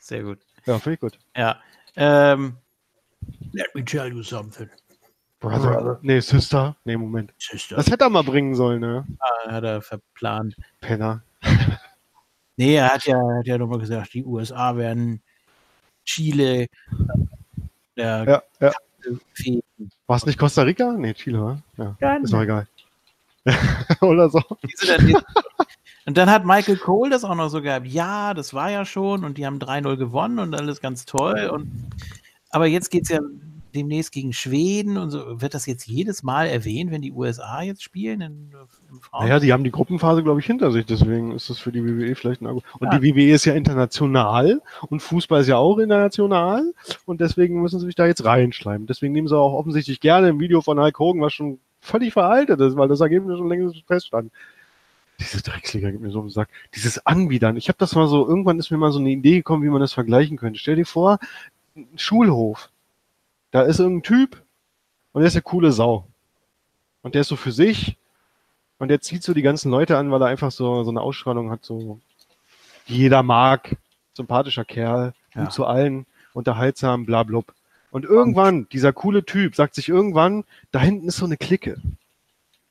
Sehr 0.00 0.22
gut. 0.22 0.40
ja 0.66 0.78
finde 0.78 0.94
ich 0.94 1.00
gut. 1.00 1.18
Ja. 1.34 1.58
Ähm, 1.96 2.58
Let 3.52 3.74
me 3.74 3.82
tell 3.84 4.12
you 4.12 4.22
something. 4.22 4.68
Brother. 5.40 5.98
Nee, 6.02 6.20
Sister. 6.20 6.76
Nee, 6.84 6.96
Moment. 6.96 7.32
Sister. 7.38 7.76
Das 7.76 7.90
hätte 7.90 8.04
er 8.04 8.10
mal 8.10 8.24
bringen 8.24 8.54
sollen, 8.54 8.80
ne? 8.80 9.06
hat 9.46 9.64
er 9.64 9.80
verplant. 9.82 10.56
Penner. 10.80 11.22
Nee, 12.56 12.76
er 12.76 12.94
hat 12.94 13.04
ja, 13.06 13.16
hat 13.38 13.46
ja 13.46 13.58
nochmal 13.58 13.80
gesagt, 13.80 14.14
die 14.14 14.24
USA 14.24 14.76
werden 14.76 15.22
Chile 16.04 16.66
der 17.96 18.24
Ja, 18.24 18.42
ja. 18.60 18.72
Fäden. 19.34 19.62
War 20.06 20.16
es 20.16 20.26
nicht 20.26 20.38
Costa 20.38 20.62
Rica? 20.62 20.92
Nee, 20.92 21.14
Chile, 21.14 21.40
wa? 21.40 21.62
Ja. 21.76 21.96
Ja, 22.00 22.16
Ist 22.16 22.32
doch 22.32 22.42
egal. 22.42 22.66
Oder 24.00 24.30
so. 24.30 24.40
Und 26.06 26.16
dann 26.16 26.30
hat 26.30 26.44
Michael 26.44 26.76
Cole 26.76 27.10
das 27.10 27.24
auch 27.24 27.34
noch 27.34 27.48
so 27.48 27.60
gehabt. 27.62 27.86
Ja, 27.86 28.34
das 28.34 28.54
war 28.54 28.70
ja 28.70 28.84
schon 28.84 29.24
und 29.24 29.38
die 29.38 29.46
haben 29.46 29.58
3-0 29.58 29.96
gewonnen 29.96 30.38
und 30.38 30.54
alles 30.54 30.80
ganz 30.80 31.04
toll. 31.04 31.50
Und, 31.52 31.90
aber 32.50 32.66
jetzt 32.66 32.90
geht 32.90 33.04
es 33.04 33.08
ja 33.10 33.20
demnächst 33.74 34.12
gegen 34.12 34.32
Schweden 34.32 34.96
und 34.96 35.10
so. 35.10 35.40
Wird 35.40 35.54
das 35.54 35.66
jetzt 35.66 35.86
jedes 35.86 36.22
Mal 36.22 36.46
erwähnt, 36.46 36.90
wenn 36.90 37.02
die 37.02 37.12
USA 37.12 37.62
jetzt 37.62 37.82
spielen? 37.82 38.20
In, 38.20 38.50
Frauen 39.00 39.26
Naja, 39.26 39.40
die 39.40 39.52
haben 39.52 39.64
die 39.64 39.70
Gruppenphase, 39.70 40.22
glaube 40.22 40.40
ich, 40.40 40.46
hinter 40.46 40.70
sich. 40.72 40.86
Deswegen 40.86 41.32
ist 41.32 41.50
das 41.50 41.58
für 41.58 41.72
die 41.72 41.84
WWE 41.84 42.14
vielleicht 42.14 42.40
ein 42.40 42.46
Argument. 42.46 42.66
Und 42.78 42.92
Ja. 42.92 42.98
die 42.98 43.14
WWE 43.14 43.32
ist 43.34 43.44
ja 43.44 43.54
international 43.54 44.62
und 44.88 45.00
Fußball 45.00 45.40
ist 45.40 45.48
ja 45.48 45.56
auch 45.56 45.78
international. 45.78 46.72
Und 47.04 47.20
deswegen 47.20 47.60
müssen 47.60 47.80
sie 47.80 47.86
sich 47.86 47.94
da 47.94 48.06
jetzt 48.06 48.24
reinschleimen. 48.24 48.86
Deswegen 48.86 49.12
nehmen 49.12 49.28
sie 49.28 49.36
auch 49.36 49.52
offensichtlich 49.52 50.00
gerne 50.00 50.28
ein 50.28 50.40
Video 50.40 50.60
von 50.60 50.78
Hulk 50.78 50.98
Hogan, 50.98 51.22
was 51.22 51.32
schon 51.32 51.58
völlig 51.80 52.12
veraltet 52.12 52.60
ist, 52.60 52.76
weil 52.76 52.88
das 52.88 53.00
Ergebnis 53.00 53.38
schon 53.38 53.48
längst 53.48 53.82
feststand. 53.86 54.32
Diese 55.20 55.42
Drecksliga 55.42 55.90
gibt 55.90 56.02
mir 56.02 56.10
so 56.10 56.20
einen 56.20 56.30
Sack. 56.30 56.48
Dieses 56.74 57.04
Anbiedern. 57.06 57.56
Ich 57.56 57.68
habe 57.68 57.78
das 57.78 57.94
mal 57.94 58.08
so, 58.08 58.26
irgendwann 58.26 58.58
ist 58.58 58.70
mir 58.70 58.78
mal 58.78 58.90
so 58.90 58.98
eine 58.98 59.10
Idee 59.10 59.36
gekommen, 59.36 59.62
wie 59.62 59.68
man 59.68 59.80
das 59.80 59.92
vergleichen 59.92 60.36
könnte. 60.36 60.58
Stell 60.58 60.76
dir 60.76 60.86
vor, 60.86 61.18
Schulhof. 61.96 62.70
Da 63.54 63.62
ist 63.62 63.78
irgendein 63.78 64.02
Typ 64.02 64.42
und 65.12 65.20
der 65.20 65.28
ist 65.28 65.36
eine 65.36 65.42
coole 65.42 65.70
Sau. 65.70 66.08
Und 67.02 67.14
der 67.14 67.20
ist 67.20 67.28
so 67.28 67.36
für 67.36 67.52
sich 67.52 67.96
und 68.78 68.88
der 68.88 69.00
zieht 69.00 69.22
so 69.22 69.32
die 69.32 69.42
ganzen 69.42 69.70
Leute 69.70 69.96
an, 69.96 70.10
weil 70.10 70.20
er 70.22 70.26
einfach 70.26 70.50
so, 70.50 70.82
so 70.82 70.90
eine 70.90 71.00
Ausstrahlung 71.00 71.52
hat, 71.52 71.64
so 71.64 72.00
die 72.88 72.96
jeder 72.96 73.22
mag. 73.22 73.76
Sympathischer 74.14 74.64
Kerl, 74.64 75.14
Ja. 75.36 75.44
gut 75.44 75.52
zu 75.52 75.66
allen, 75.66 76.04
unterhaltsam, 76.32 77.06
bla 77.06 77.22
blub. 77.22 77.54
Und 77.92 78.04
irgendwann, 78.04 78.68
dieser 78.70 78.92
coole 78.92 79.24
Typ 79.24 79.54
sagt 79.54 79.76
sich 79.76 79.88
irgendwann, 79.88 80.42
da 80.72 80.80
hinten 80.80 81.06
ist 81.06 81.18
so 81.18 81.24
eine 81.26 81.36
Clique. 81.36 81.80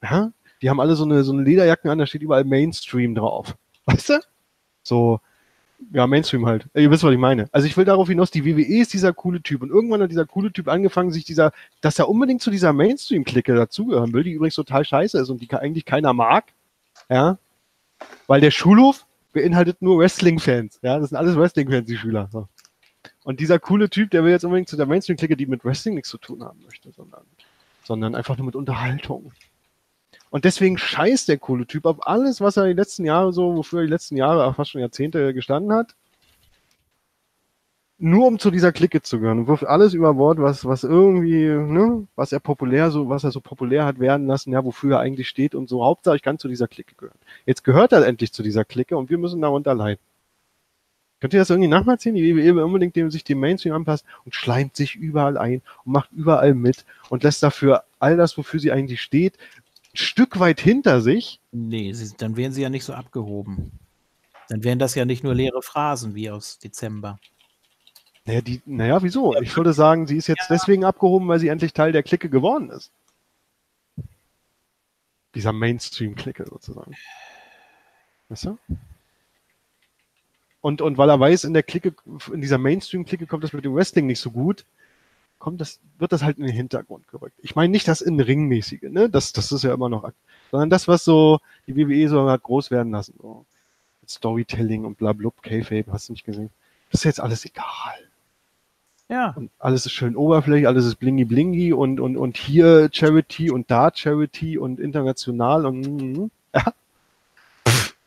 Ja? 0.01 0.33
Die 0.61 0.69
haben 0.69 0.81
alle 0.81 0.97
so 0.97 1.05
eine, 1.05 1.23
so 1.23 1.31
eine 1.31 1.43
Lederjacken 1.43 1.89
an, 1.91 1.97
da 1.97 2.05
steht 2.05 2.23
überall 2.23 2.43
Mainstream 2.43 3.15
drauf. 3.15 3.55
Weißt 3.85 4.09
du? 4.09 4.19
So, 4.81 5.21
ja, 5.91 6.07
Mainstream 6.07 6.45
halt. 6.45 6.67
Ihr 6.73 6.89
wisst, 6.89 7.03
was 7.03 7.11
ich 7.11 7.19
meine. 7.19 7.47
Also 7.51 7.67
ich 7.67 7.75
will 7.75 7.85
darauf 7.85 8.07
hinaus, 8.07 8.31
die 8.31 8.45
WWE 8.45 8.81
ist 8.81 8.93
dieser 8.93 9.13
coole 9.13 9.41
Typ. 9.41 9.61
Und 9.61 9.69
irgendwann 9.69 10.01
hat 10.01 10.11
dieser 10.11 10.25
coole 10.25 10.51
Typ 10.51 10.67
angefangen, 10.67 11.11
sich 11.11 11.25
dieser, 11.25 11.51
dass 11.81 11.99
er 11.99 12.09
unbedingt 12.09 12.41
zu 12.41 12.51
dieser 12.51 12.73
Mainstream-Clique 12.73 13.53
dazugehören 13.53 14.13
will, 14.13 14.23
die 14.23 14.31
übrigens 14.31 14.55
total 14.55 14.85
scheiße 14.85 15.19
ist 15.19 15.29
und 15.29 15.41
die 15.41 15.51
eigentlich 15.53 15.85
keiner 15.85 16.13
mag. 16.13 16.45
Ja. 17.09 17.37
Weil 18.27 18.41
der 18.41 18.51
Schulhof 18.51 19.05
beinhaltet 19.33 19.81
nur 19.81 19.99
Wrestling-Fans. 19.99 20.79
Ja, 20.81 20.99
das 20.99 21.09
sind 21.09 21.17
alles 21.17 21.35
Wrestling-Fans, 21.35 21.87
die 21.87 21.97
Schüler. 21.97 22.29
So. 22.31 22.47
Und 23.23 23.39
dieser 23.39 23.59
coole 23.59 23.89
Typ, 23.89 24.11
der 24.11 24.23
will 24.23 24.31
jetzt 24.31 24.45
unbedingt 24.45 24.69
zu 24.69 24.77
der 24.77 24.85
Mainstream-Clique, 24.85 25.35
die 25.35 25.45
mit 25.45 25.65
Wrestling 25.65 25.95
nichts 25.95 26.09
zu 26.09 26.17
tun 26.17 26.43
haben 26.43 26.61
möchte, 26.63 26.91
sondern, 26.91 27.23
sondern 27.83 28.15
einfach 28.15 28.37
nur 28.37 28.45
mit 28.45 28.55
Unterhaltung. 28.55 29.31
Und 30.33 30.45
deswegen 30.45 30.79
scheißt 30.79 31.29
der 31.29 31.37
coole 31.37 31.67
Typ 31.67 31.85
auf 31.85 32.07
alles, 32.07 32.41
was 32.41 32.57
er 32.57 32.65
die 32.65 32.73
letzten 32.73 33.05
Jahre 33.05 33.31
so, 33.31 33.55
wofür 33.55 33.81
er 33.81 33.85
die 33.85 33.91
letzten 33.91 34.17
Jahre, 34.17 34.45
ach, 34.45 34.55
fast 34.55 34.71
schon 34.71 34.81
Jahrzehnte 34.81 35.31
gestanden 35.31 35.71
hat. 35.71 35.95
Nur 37.99 38.25
um 38.25 38.39
zu 38.39 38.49
dieser 38.49 38.71
Clique 38.71 39.03
zu 39.03 39.19
gehören 39.19 39.37
und 39.41 39.47
wirft 39.47 39.63
alles 39.63 39.93
über 39.93 40.15
Bord, 40.15 40.39
was, 40.39 40.65
was 40.65 40.83
irgendwie, 40.83 41.45
ne, 41.49 42.07
was 42.15 42.31
er 42.31 42.39
populär 42.39 42.89
so, 42.89 43.09
was 43.09 43.23
er 43.23 43.29
so 43.29 43.41
populär 43.41 43.85
hat 43.85 43.99
werden 43.99 44.25
lassen, 44.25 44.51
ja, 44.51 44.65
wofür 44.65 44.95
er 44.95 45.01
eigentlich 45.01 45.29
steht 45.29 45.53
und 45.53 45.69
so. 45.69 45.85
Hauptsache, 45.85 46.15
ich 46.15 46.23
kann 46.23 46.39
zu 46.39 46.47
dieser 46.47 46.67
Clique 46.67 46.95
gehören. 46.95 47.19
Jetzt 47.45 47.63
gehört 47.63 47.91
er 47.91 48.03
endlich 48.03 48.33
zu 48.33 48.41
dieser 48.41 48.65
Clique 48.65 48.97
und 48.97 49.11
wir 49.11 49.19
müssen 49.19 49.39
darunter 49.39 49.75
leiden. 49.75 50.01
Könnt 51.23 51.33
ihr 51.35 51.39
das 51.39 51.51
irgendwie 51.51 51.69
nachvollziehen? 51.69 52.15
Die 52.15 52.35
WWE 52.35 52.65
unbedingt 52.65 52.95
dem, 52.95 53.09
sich 53.09 53.23
dem 53.23 53.39
Mainstream 53.39 53.75
anpasst 53.75 54.03
und 54.25 54.35
schleimt 54.35 54.75
sich 54.75 54.95
überall 54.95 55.37
ein 55.37 55.61
und 55.85 55.93
macht 55.93 56.11
überall 56.11 56.53
mit 56.53 56.85
und 57.09 57.23
lässt 57.23 57.43
dafür 57.43 57.83
all 57.99 58.17
das, 58.17 58.37
wofür 58.37 58.59
sie 58.59 58.73
eigentlich 58.73 59.01
steht, 59.01 59.37
Stück 59.93 60.39
weit 60.39 60.59
hinter 60.59 61.01
sich. 61.01 61.39
Nee, 61.51 61.93
sie, 61.93 62.15
dann 62.17 62.35
wären 62.35 62.51
sie 62.51 62.61
ja 62.61 62.69
nicht 62.69 62.83
so 62.83 62.93
abgehoben. 62.93 63.71
Dann 64.49 64.63
wären 64.63 64.79
das 64.79 64.95
ja 64.95 65.05
nicht 65.05 65.23
nur 65.23 65.35
leere 65.35 65.61
Phrasen 65.61 66.15
wie 66.15 66.29
aus 66.29 66.59
Dezember. 66.59 67.19
Naja, 68.25 68.41
die, 68.41 68.61
naja, 68.65 69.03
wieso? 69.03 69.35
Ich 69.41 69.55
würde 69.55 69.73
sagen, 69.73 70.07
sie 70.07 70.17
ist 70.17 70.27
jetzt 70.27 70.47
deswegen 70.49 70.85
abgehoben, 70.85 71.27
weil 71.27 71.39
sie 71.39 71.49
endlich 71.49 71.73
Teil 71.73 71.91
der 71.91 72.03
Clique 72.03 72.29
geworden 72.29 72.69
ist. 72.69 72.91
Dieser 75.35 75.51
Mainstream-Clique 75.51 76.45
sozusagen. 76.47 76.95
Weißt 78.29 78.45
du? 78.45 78.57
Und, 80.61 80.81
und 80.81 80.97
weil 80.97 81.09
er 81.09 81.19
weiß, 81.19 81.43
in 81.43 81.53
der 81.53 81.63
Clique, 81.63 81.93
in 82.31 82.39
dieser 82.39 82.57
Mainstream-Clique 82.57 83.27
kommt 83.27 83.43
das 83.43 83.51
mit 83.51 83.65
dem 83.65 83.75
Wrestling 83.75 84.07
nicht 84.07 84.21
so 84.21 84.31
gut, 84.31 84.65
kommt 85.43 85.59
das, 85.59 85.81
wird 85.99 86.13
das 86.13 86.23
halt 86.23 86.37
in 86.37 86.45
den 86.45 86.55
Hintergrund 86.55 87.05
gerückt. 87.09 87.37
Ich 87.41 87.53
meine 87.53 87.69
nicht 87.69 87.85
das 87.89 87.99
in 87.99 88.17
Ringmäßige, 88.17 88.83
ne? 88.83 89.09
Das, 89.09 89.33
das 89.33 89.51
ist 89.51 89.65
ja 89.65 89.73
immer 89.73 89.89
noch, 89.89 90.09
sondern 90.51 90.69
das, 90.69 90.87
was 90.87 91.03
so 91.03 91.39
die 91.67 91.75
WWE 91.75 92.07
so 92.07 92.29
hat 92.29 92.43
groß 92.43 92.71
werden 92.71 92.93
lassen. 92.93 93.15
So. 93.21 93.45
Storytelling 94.07 94.85
und 94.85 94.97
blablub, 94.97 95.43
K-Fape, 95.43 95.91
hast 95.91 96.07
du 96.07 96.13
nicht 96.13 96.25
gesehen. 96.25 96.49
Das 96.91 97.01
ist 97.01 97.03
jetzt 97.03 97.19
alles 97.19 97.43
egal. 97.43 97.65
Ja, 99.09 99.33
Und 99.35 99.51
alles 99.59 99.85
ist 99.85 99.91
schön 99.91 100.15
oberflächlich, 100.15 100.65
alles 100.65 100.85
ist 100.85 100.95
blingy 100.95 101.25
blingy 101.25 101.73
und, 101.73 101.99
und, 101.99 102.15
und 102.15 102.37
hier 102.37 102.89
Charity 102.93 103.51
und 103.51 103.69
da 103.69 103.91
Charity 103.93 104.57
und 104.57 104.79
international 104.79 105.65
und, 105.65 105.81
mm, 105.81 106.31
ja. 106.55 106.73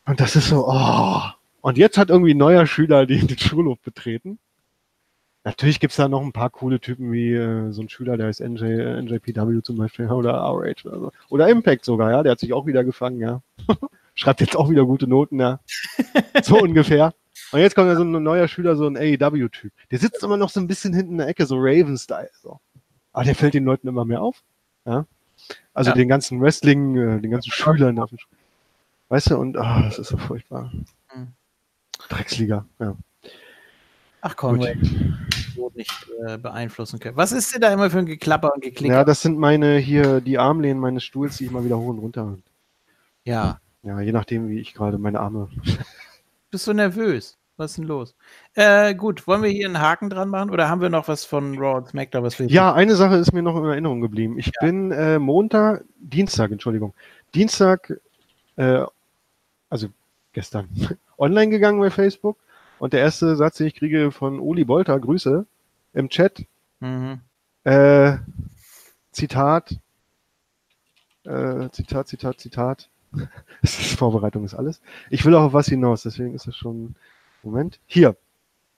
Und 0.07 0.21
das 0.21 0.37
ist 0.37 0.49
so, 0.49 0.67
oh. 0.67 1.21
Und 1.61 1.77
jetzt 1.77 1.99
hat 1.99 2.09
irgendwie 2.09 2.33
ein 2.33 2.39
neuer 2.39 2.67
Schüler 2.67 3.05
den, 3.05 3.27
den 3.27 3.39
Schulhof 3.39 3.79
betreten. 3.81 4.39
Natürlich 5.47 5.79
gibt's 5.79 5.95
da 5.95 6.09
noch 6.09 6.23
ein 6.23 6.33
paar 6.33 6.51
coole 6.51 6.81
Typen 6.81 7.13
wie 7.13 7.33
äh, 7.33 7.71
so 7.71 7.81
ein 7.81 7.89
Schüler, 7.89 8.17
der 8.17 8.29
ist 8.31 8.41
NJ, 8.41 8.65
äh, 8.65 9.01
NJPW 9.01 9.63
zum 9.63 9.77
Beispiel 9.77 10.09
oder 10.11 10.33
RH 10.35 10.85
oder 10.89 10.99
so. 10.99 11.13
Oder 11.29 11.49
Impact 11.49 11.85
sogar, 11.85 12.11
ja, 12.11 12.23
der 12.25 12.33
hat 12.33 12.41
sich 12.41 12.53
auch 12.53 12.67
wieder 12.67 12.83
gefangen, 12.83 13.21
ja. 13.21 13.43
Schreibt 14.17 14.41
jetzt 14.41 14.57
auch 14.57 14.69
wieder 14.71 14.85
gute 14.85 15.07
Noten, 15.07 15.39
ja. 15.39 15.61
So 16.43 16.59
ungefähr. 16.63 17.15
Und 17.53 17.61
jetzt 17.61 17.77
kommt 17.77 17.87
ja 17.87 17.95
so 17.95 18.03
ein 18.03 18.11
neuer 18.25 18.49
Schüler, 18.49 18.75
so 18.75 18.89
ein 18.89 18.97
AEW-Typ. 18.97 19.73
Der 19.93 19.99
sitzt 20.01 20.25
immer 20.25 20.37
noch 20.37 20.51
so 20.51 20.59
ein 20.59 20.67
bisschen 20.67 20.93
hinten 20.93 21.13
in 21.13 21.19
der 21.19 21.29
Ecke, 21.29 21.47
so 21.47 21.55
Raven-Style. 21.59 22.31
So. 22.43 22.59
Aber 23.13 23.25
der 23.25 23.37
fällt 23.37 23.55
den 23.55 23.65
Leuten 23.65 23.87
immer 23.87 24.05
mehr 24.05 24.23
auf. 24.23 24.43
Ja? 24.85 25.07
Also 25.75 25.91
Ja. 25.91 25.97
den 25.97 26.09
ganzen 26.09 26.41
Wrestling, 26.41 26.97
äh, 26.97 27.21
den 27.21 27.31
ganzen 27.31 27.53
Schülern. 27.53 28.01
Auf 28.01 28.09
dem 28.11 28.19
Sch- 28.19 28.27
Weißt 29.11 29.31
du, 29.31 29.37
und 29.39 29.57
ah, 29.59 29.83
das 29.83 30.01
ist 30.01 30.09
so 30.09 30.17
furchtbar. 30.17 30.73
Mhm. 31.15 31.29
Drecksliga, 32.09 32.67
ja. 32.81 32.97
Ach. 34.33 34.37
Conway, 34.37 34.77
so 35.55 35.71
nicht 35.75 36.07
äh, 36.27 36.39
beeinflussen 36.39 36.99
können. 36.99 37.17
Was 37.17 37.33
ist 37.33 37.55
denn 37.55 37.61
da 37.61 37.73
immer 37.73 37.91
für 37.91 37.99
ein 37.99 38.07
Geklapper 38.07 38.53
und 38.55 38.63
Geklicker? 38.63 38.95
Ja, 38.95 39.05
das 39.05 39.23
sind 39.23 39.39
meine 39.39 39.79
hier, 39.79 40.21
die 40.21 40.39
Armlehnen 40.39 40.81
meines 40.81 41.05
Stuhls, 41.05 41.37
die 41.39 41.47
ich 41.47 41.51
mal 41.51 41.65
wieder 41.65 41.79
hoch 41.79 41.89
und 41.89 41.99
runter. 41.99 42.39
ja. 43.25 43.61
Ja, 43.83 44.01
je 44.01 44.11
nachdem, 44.11 44.49
wie 44.49 44.59
ich 44.59 44.75
gerade 44.75 44.99
meine 44.99 45.21
Arme. 45.21 45.49
bist 46.51 46.67
du 46.67 46.73
nervös? 46.73 47.39
Was 47.57 47.71
ist 47.71 47.79
denn 47.79 47.87
los? 47.87 48.15
Äh, 48.55 48.95
gut, 48.95 49.27
wollen 49.27 49.43
wir 49.43 49.49
hier 49.49 49.67
einen 49.67 49.81
Haken 49.81 50.11
dran 50.11 50.29
machen 50.29 50.51
oder 50.51 50.69
haben 50.69 50.83
wir 50.83 50.91
noch 50.91 51.09
was 51.09 51.25
von 51.25 51.57
Raw 51.57 51.79
und 51.79 51.89
SmackDown, 51.89 52.25
was 52.25 52.39
wir 52.39 52.47
Ja, 52.49 52.75
eine 52.75 52.97
Sache 52.97 53.15
ist 53.15 53.33
mir 53.33 53.43
noch 53.43 53.57
in 53.57 53.65
Erinnerung 53.65 54.01
geblieben. 54.01 54.39
Ich 54.39 54.51
bin 54.61 54.91
äh, 54.91 55.19
Montag, 55.19 55.85
Dienstag, 55.99 56.51
Entschuldigung, 56.51 56.95
Dienstag, 57.35 57.99
äh, 58.57 58.85
also 59.71 59.89
gestern, 60.33 60.69
online 61.17 61.49
gegangen 61.49 61.81
bei 61.81 61.91
Facebook 61.91 62.37
und 62.79 62.93
der 62.93 63.01
erste 63.01 63.37
Satz, 63.37 63.57
den 63.59 63.67
ich 63.69 63.75
kriege 63.75 64.11
von 64.11 64.39
Uli 64.41 64.65
Bolter, 64.65 64.99
Grüße, 64.99 65.47
im 65.95 66.09
Chat, 66.09 66.45
Mhm. 66.81 67.21
äh, 67.65 68.17
Zitat, 69.13 69.79
äh, 71.25 71.69
Zitat, 71.71 72.09
Zitat, 72.09 72.41
Zitat. 72.41 72.89
Vorbereitung 73.65 74.45
ist 74.45 74.55
alles. 74.55 74.81
Ich 75.11 75.25
will 75.25 75.35
auch 75.35 75.45
auf 75.45 75.53
was 75.53 75.69
hinaus, 75.69 76.03
deswegen 76.03 76.35
ist 76.35 76.47
das 76.47 76.57
schon. 76.57 76.95
Moment. 77.43 77.79
Hier. 77.87 78.17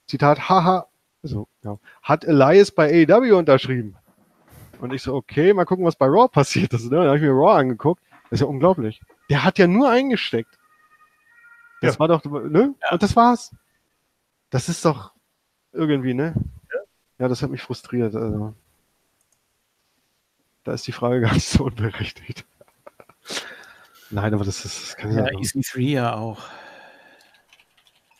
Zitat, 0.07 0.47
haha. 0.49 0.85
So, 1.23 1.47
ja. 1.63 1.77
Hat 2.03 2.23
Elias 2.23 2.71
bei 2.71 3.05
AEW 3.07 3.35
unterschrieben. 3.37 3.95
Und 4.79 4.93
ich 4.93 5.01
so, 5.01 5.13
okay, 5.15 5.53
mal 5.53 5.65
gucken, 5.65 5.83
was 5.85 5.95
bei 5.97 6.05
Raw 6.05 6.27
passiert 6.29 6.71
ist. 6.73 6.85
Ne? 6.85 6.97
Dann 6.97 7.07
habe 7.07 7.17
ich 7.17 7.23
mir 7.23 7.31
Raw 7.31 7.59
angeguckt. 7.59 8.01
Das 8.29 8.33
ist 8.33 8.41
ja 8.41 8.47
unglaublich. 8.47 9.01
Der 9.29 9.43
hat 9.43 9.57
ja 9.59 9.67
nur 9.67 9.89
eingesteckt. 9.89 10.57
Das 11.81 11.95
Ja. 11.95 11.99
war 11.99 12.07
doch, 12.07 12.23
ne? 12.23 12.75
Und 12.91 13.03
das 13.03 13.15
war's. 13.15 13.53
Das 14.49 14.69
ist 14.69 14.83
doch 14.85 15.11
irgendwie, 15.71 16.13
ne? 16.13 16.33
Ja, 17.19 17.27
das 17.27 17.41
hat 17.43 17.49
mich 17.51 17.61
frustriert. 17.61 18.15
Also. 18.15 18.53
Da 20.63 20.73
ist 20.73 20.87
die 20.87 20.91
Frage 20.91 21.21
gar 21.21 21.33
nicht 21.33 21.47
so 21.47 21.65
unberechtigt. 21.65 22.45
Nein, 24.09 24.33
aber 24.33 24.43
das 24.43 24.65
ist, 24.65 24.81
das 24.81 24.97
kann 24.97 25.11
Ja, 25.11 25.25
ja, 25.27 25.37
EC3 25.37 25.79
ja 25.81 26.15
auch. 26.15 26.41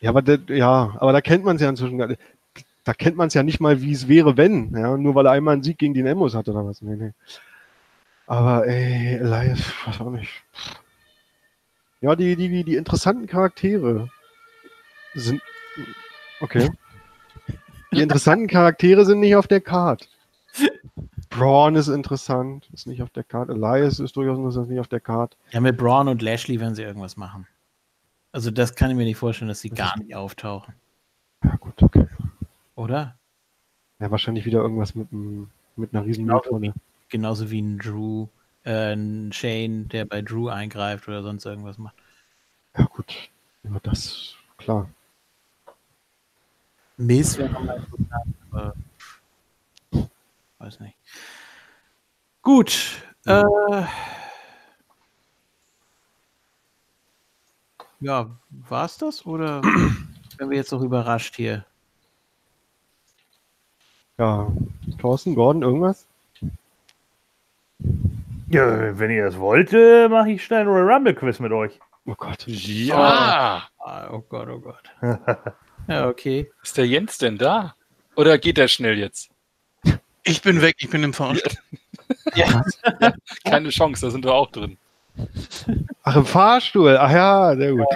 ja, 0.00 0.10
aber, 0.10 0.22
da- 0.22 0.54
ja, 0.54 0.96
aber 1.00 1.12
da 1.12 1.20
kennt 1.20 1.44
man 1.44 1.56
es 1.56 1.62
ja 1.62 1.68
inzwischen 1.68 1.98
gar 1.98 2.06
nicht. 2.06 2.20
Da 2.84 2.94
kennt 2.94 3.16
man 3.16 3.28
es 3.28 3.34
ja 3.34 3.42
nicht 3.42 3.60
mal, 3.60 3.82
wie 3.82 3.92
es 3.92 4.08
wäre, 4.08 4.36
wenn. 4.36 4.74
Ja, 4.74 4.96
nur 4.96 5.14
weil 5.14 5.26
er 5.26 5.32
einmal 5.32 5.54
einen 5.54 5.62
Sieg 5.62 5.78
gegen 5.78 5.94
den 5.94 6.06
Emos 6.06 6.34
hat 6.34 6.48
oder 6.48 6.64
was. 6.64 6.80
Nee, 6.80 6.96
nee. 6.96 7.12
Aber 8.26 8.66
ey, 8.66 9.16
Elias, 9.16 9.60
weiß 9.86 10.00
auch 10.00 10.10
nicht. 10.10 10.30
Ja, 12.00 12.14
die, 12.16 12.36
die, 12.36 12.48
die, 12.48 12.64
die 12.64 12.76
interessanten 12.76 13.26
Charaktere 13.26 14.08
sind. 15.14 15.42
Okay. 16.40 16.70
Die 17.92 18.00
interessanten 18.02 18.46
Charaktere 18.46 19.04
sind 19.04 19.20
nicht 19.20 19.34
auf 19.36 19.48
der 19.48 19.60
Card. 19.60 20.08
Braun 21.28 21.74
ist 21.76 21.88
interessant, 21.88 22.68
ist 22.72 22.86
nicht 22.86 23.02
auf 23.02 23.10
der 23.10 23.24
Card. 23.24 23.50
Elias 23.50 23.98
ist 24.00 24.16
durchaus 24.16 24.38
interessant, 24.38 24.66
ist 24.66 24.70
nicht 24.70 24.80
auf 24.80 24.88
der 24.88 25.00
Card. 25.00 25.36
Ja, 25.50 25.60
mit 25.60 25.76
Braun 25.76 26.08
und 26.08 26.22
Lashley 26.22 26.60
werden 26.60 26.74
sie 26.74 26.82
irgendwas 26.82 27.16
machen. 27.16 27.46
Also 28.32 28.50
das 28.50 28.74
kann 28.74 28.90
ich 28.90 28.96
mir 28.96 29.04
nicht 29.04 29.16
vorstellen, 29.16 29.48
dass 29.48 29.60
sie 29.60 29.70
gar 29.70 29.98
nicht 29.98 30.14
auftauchen. 30.14 30.74
Ja, 31.44 31.56
gut, 31.56 31.82
okay. 31.82 32.06
Oder? 32.76 33.16
Ja, 33.98 34.10
wahrscheinlich 34.10 34.44
wieder 34.44 34.60
irgendwas 34.60 34.94
mit, 34.94 35.12
einem- 35.12 35.50
mit 35.76 35.92
einer 35.94 36.04
riesen 36.04 36.26
Genauso 36.26 36.50
Mülltonne. 36.52 36.74
Genauso 37.08 37.50
wie 37.50 37.60
ein 37.60 37.78
Drew, 37.78 38.28
äh, 38.64 38.92
ein 38.94 39.32
Shane, 39.32 39.88
der 39.88 40.04
bei 40.04 40.22
Drew 40.22 40.48
eingreift 40.48 41.08
oder 41.08 41.22
sonst 41.22 41.44
irgendwas 41.44 41.78
macht. 41.78 41.96
Ja, 42.76 42.84
gut. 42.84 43.30
Ja, 43.64 43.70
das, 43.82 44.34
klar. 44.58 44.88
Miss 47.00 47.38
wäre 47.38 47.48
nochmal 47.48 47.78
interessant, 47.78 48.36
aber 48.50 48.74
weiß 50.58 50.80
nicht. 50.80 50.96
Gut. 52.42 53.02
Äh, 53.24 53.42
ja, 58.00 58.30
war's 58.50 58.98
das 58.98 59.24
oder 59.24 59.62
werden 60.36 60.50
wir 60.50 60.58
jetzt 60.58 60.72
noch 60.72 60.82
überrascht 60.82 61.36
hier? 61.36 61.64
Ja, 64.18 64.52
Thorsten, 64.98 65.34
Gordon, 65.34 65.62
irgendwas? 65.62 66.06
Ja, 68.50 68.98
wenn 68.98 69.10
ihr 69.10 69.24
das 69.24 69.38
wollt, 69.38 69.72
äh, 69.72 70.06
mache 70.08 70.32
ich 70.32 70.44
schnell 70.44 70.60
ein 70.60 70.68
Royal 70.68 70.92
Rumble 70.92 71.14
Quiz 71.14 71.38
mit 71.40 71.52
euch. 71.52 71.80
Oh 72.04 72.14
Gott. 72.14 72.46
Ja. 72.46 73.70
Ah, 73.78 74.10
oh 74.12 74.20
Gott, 74.28 74.48
oh 74.50 74.60
Gott. 74.60 74.90
Ja, 75.90 76.08
okay. 76.08 76.50
Ist 76.62 76.78
der 76.78 76.86
Jens 76.86 77.18
denn 77.18 77.36
da? 77.36 77.74
Oder 78.16 78.38
geht 78.38 78.56
der 78.56 78.68
schnell 78.68 78.96
jetzt? 78.98 79.30
Ich 80.22 80.40
bin 80.42 80.62
weg, 80.62 80.76
ich 80.78 80.88
bin 80.90 81.02
im 81.02 81.12
Fahrstuhl. 81.12 81.52
Ja. 82.34 82.64
Keine 83.44 83.70
Chance, 83.70 84.04
da 84.06 84.10
sind 84.10 84.24
wir 84.24 84.34
auch 84.34 84.50
drin. 84.50 84.76
Ach, 86.02 86.16
im 86.16 86.24
Fahrstuhl. 86.24 86.96
Ach 86.98 87.10
ja, 87.10 87.56
sehr 87.56 87.72
gut. 87.72 87.86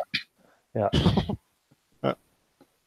Ja. 0.72 0.90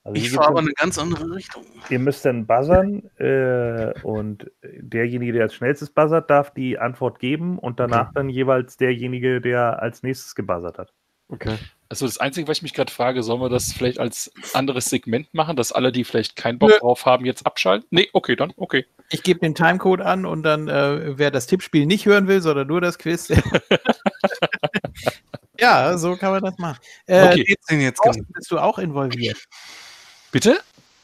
Also 0.08 0.22
Ich 0.22 0.32
fahre 0.32 0.48
aber 0.48 0.60
eine 0.60 0.72
ganz 0.72 0.98
andere 0.98 1.36
Richtung. 1.36 1.66
ihr 1.90 2.00
müsst 2.00 2.24
dann 2.24 2.46
buzzern 2.48 3.04
äh, 3.20 3.94
und 4.04 4.50
derjenige, 4.64 5.34
der 5.34 5.44
als 5.44 5.54
schnellstes 5.56 5.90
buzzert, 5.90 6.30
darf 6.30 6.54
die 6.54 6.80
Antwort 6.80 7.20
geben 7.20 7.60
und 7.60 7.80
danach 7.82 8.14
dann 8.14 8.30
jeweils 8.30 8.78
derjenige, 8.78 9.42
der 9.42 9.82
als 9.82 10.04
nächstes 10.04 10.34
gebuzzert 10.34 10.78
hat. 10.80 10.94
Okay. 11.28 11.58
Also 11.90 12.06
das 12.06 12.18
Einzige, 12.18 12.48
was 12.48 12.58
ich 12.58 12.64
mich 12.64 12.74
gerade 12.74 12.92
frage, 12.92 13.24
sollen 13.24 13.42
wir 13.42 13.50
das 13.50 13.72
vielleicht 13.74 14.00
als 14.00 14.32
anderes 14.54 14.86
Segment 14.86 15.34
machen, 15.34 15.56
dass 15.56 15.72
alle, 15.72 15.92
die 15.92 16.04
vielleicht 16.04 16.36
keinen 16.36 16.60
Bock 16.60 16.70
Nö. 16.72 16.78
drauf 16.80 17.06
haben, 17.06 17.26
jetzt 17.26 17.46
abschalten? 17.46 17.88
Nee, 17.92 18.10
okay, 18.14 18.36
dann, 18.36 18.54
okay. 18.58 18.86
Ich 19.10 19.24
gebe 19.24 19.40
den 19.40 19.56
Timecode 19.56 20.02
an 20.02 20.26
und 20.26 20.44
dann, 20.44 20.68
äh, 20.68 21.18
wer 21.18 21.32
das 21.32 21.48
Tippspiel 21.48 21.86
nicht 21.86 22.06
hören 22.06 22.28
will, 22.28 22.42
sondern 22.42 22.68
nur 22.68 22.82
das 22.82 22.98
Quiz. 22.98 23.30
ja, 25.60 25.98
so 25.98 26.16
kann 26.18 26.32
man 26.32 26.44
das 26.44 26.58
machen. 26.58 26.80
Äh, 27.06 27.28
Okay. 27.30 27.44
Geht's 27.44 27.66
denn 27.68 27.82
jetzt 27.82 28.02
Thorsten, 28.04 28.26
bist 28.34 28.52
du 28.52 28.60
auch 28.60 28.78
involviert? 28.80 29.38
Bitte? 30.32 30.60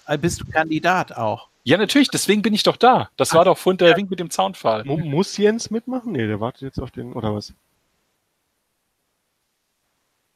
Äh, 0.08 0.18
Bist 0.18 0.42
du 0.42 0.46
Kandidat 0.46 1.16
auch? 1.16 1.48
Ja, 1.64 1.78
natürlich, 1.78 2.10
deswegen 2.10 2.42
bin 2.42 2.54
ich 2.54 2.64
doch 2.64 2.76
da. 2.76 3.10
Das 3.16 3.34
war 3.34 3.46
doch 3.46 3.58
vorhin 3.58 3.78
der 3.78 3.96
Wink 3.96 4.10
mit 4.10 4.20
dem 4.20 4.30
Zaunpfahl. 4.30 4.84
Mu- 4.84 4.98
Muss 4.98 5.38
Jens 5.38 5.72
mitmachen? 5.72 6.12
Nee, 6.12 6.28
der 6.28 6.42
wartet 6.42 6.64
jetzt 6.64 6.80
auf 6.80 6.92
den, 6.92 7.14
oder 7.14 7.34
was? 7.34 7.54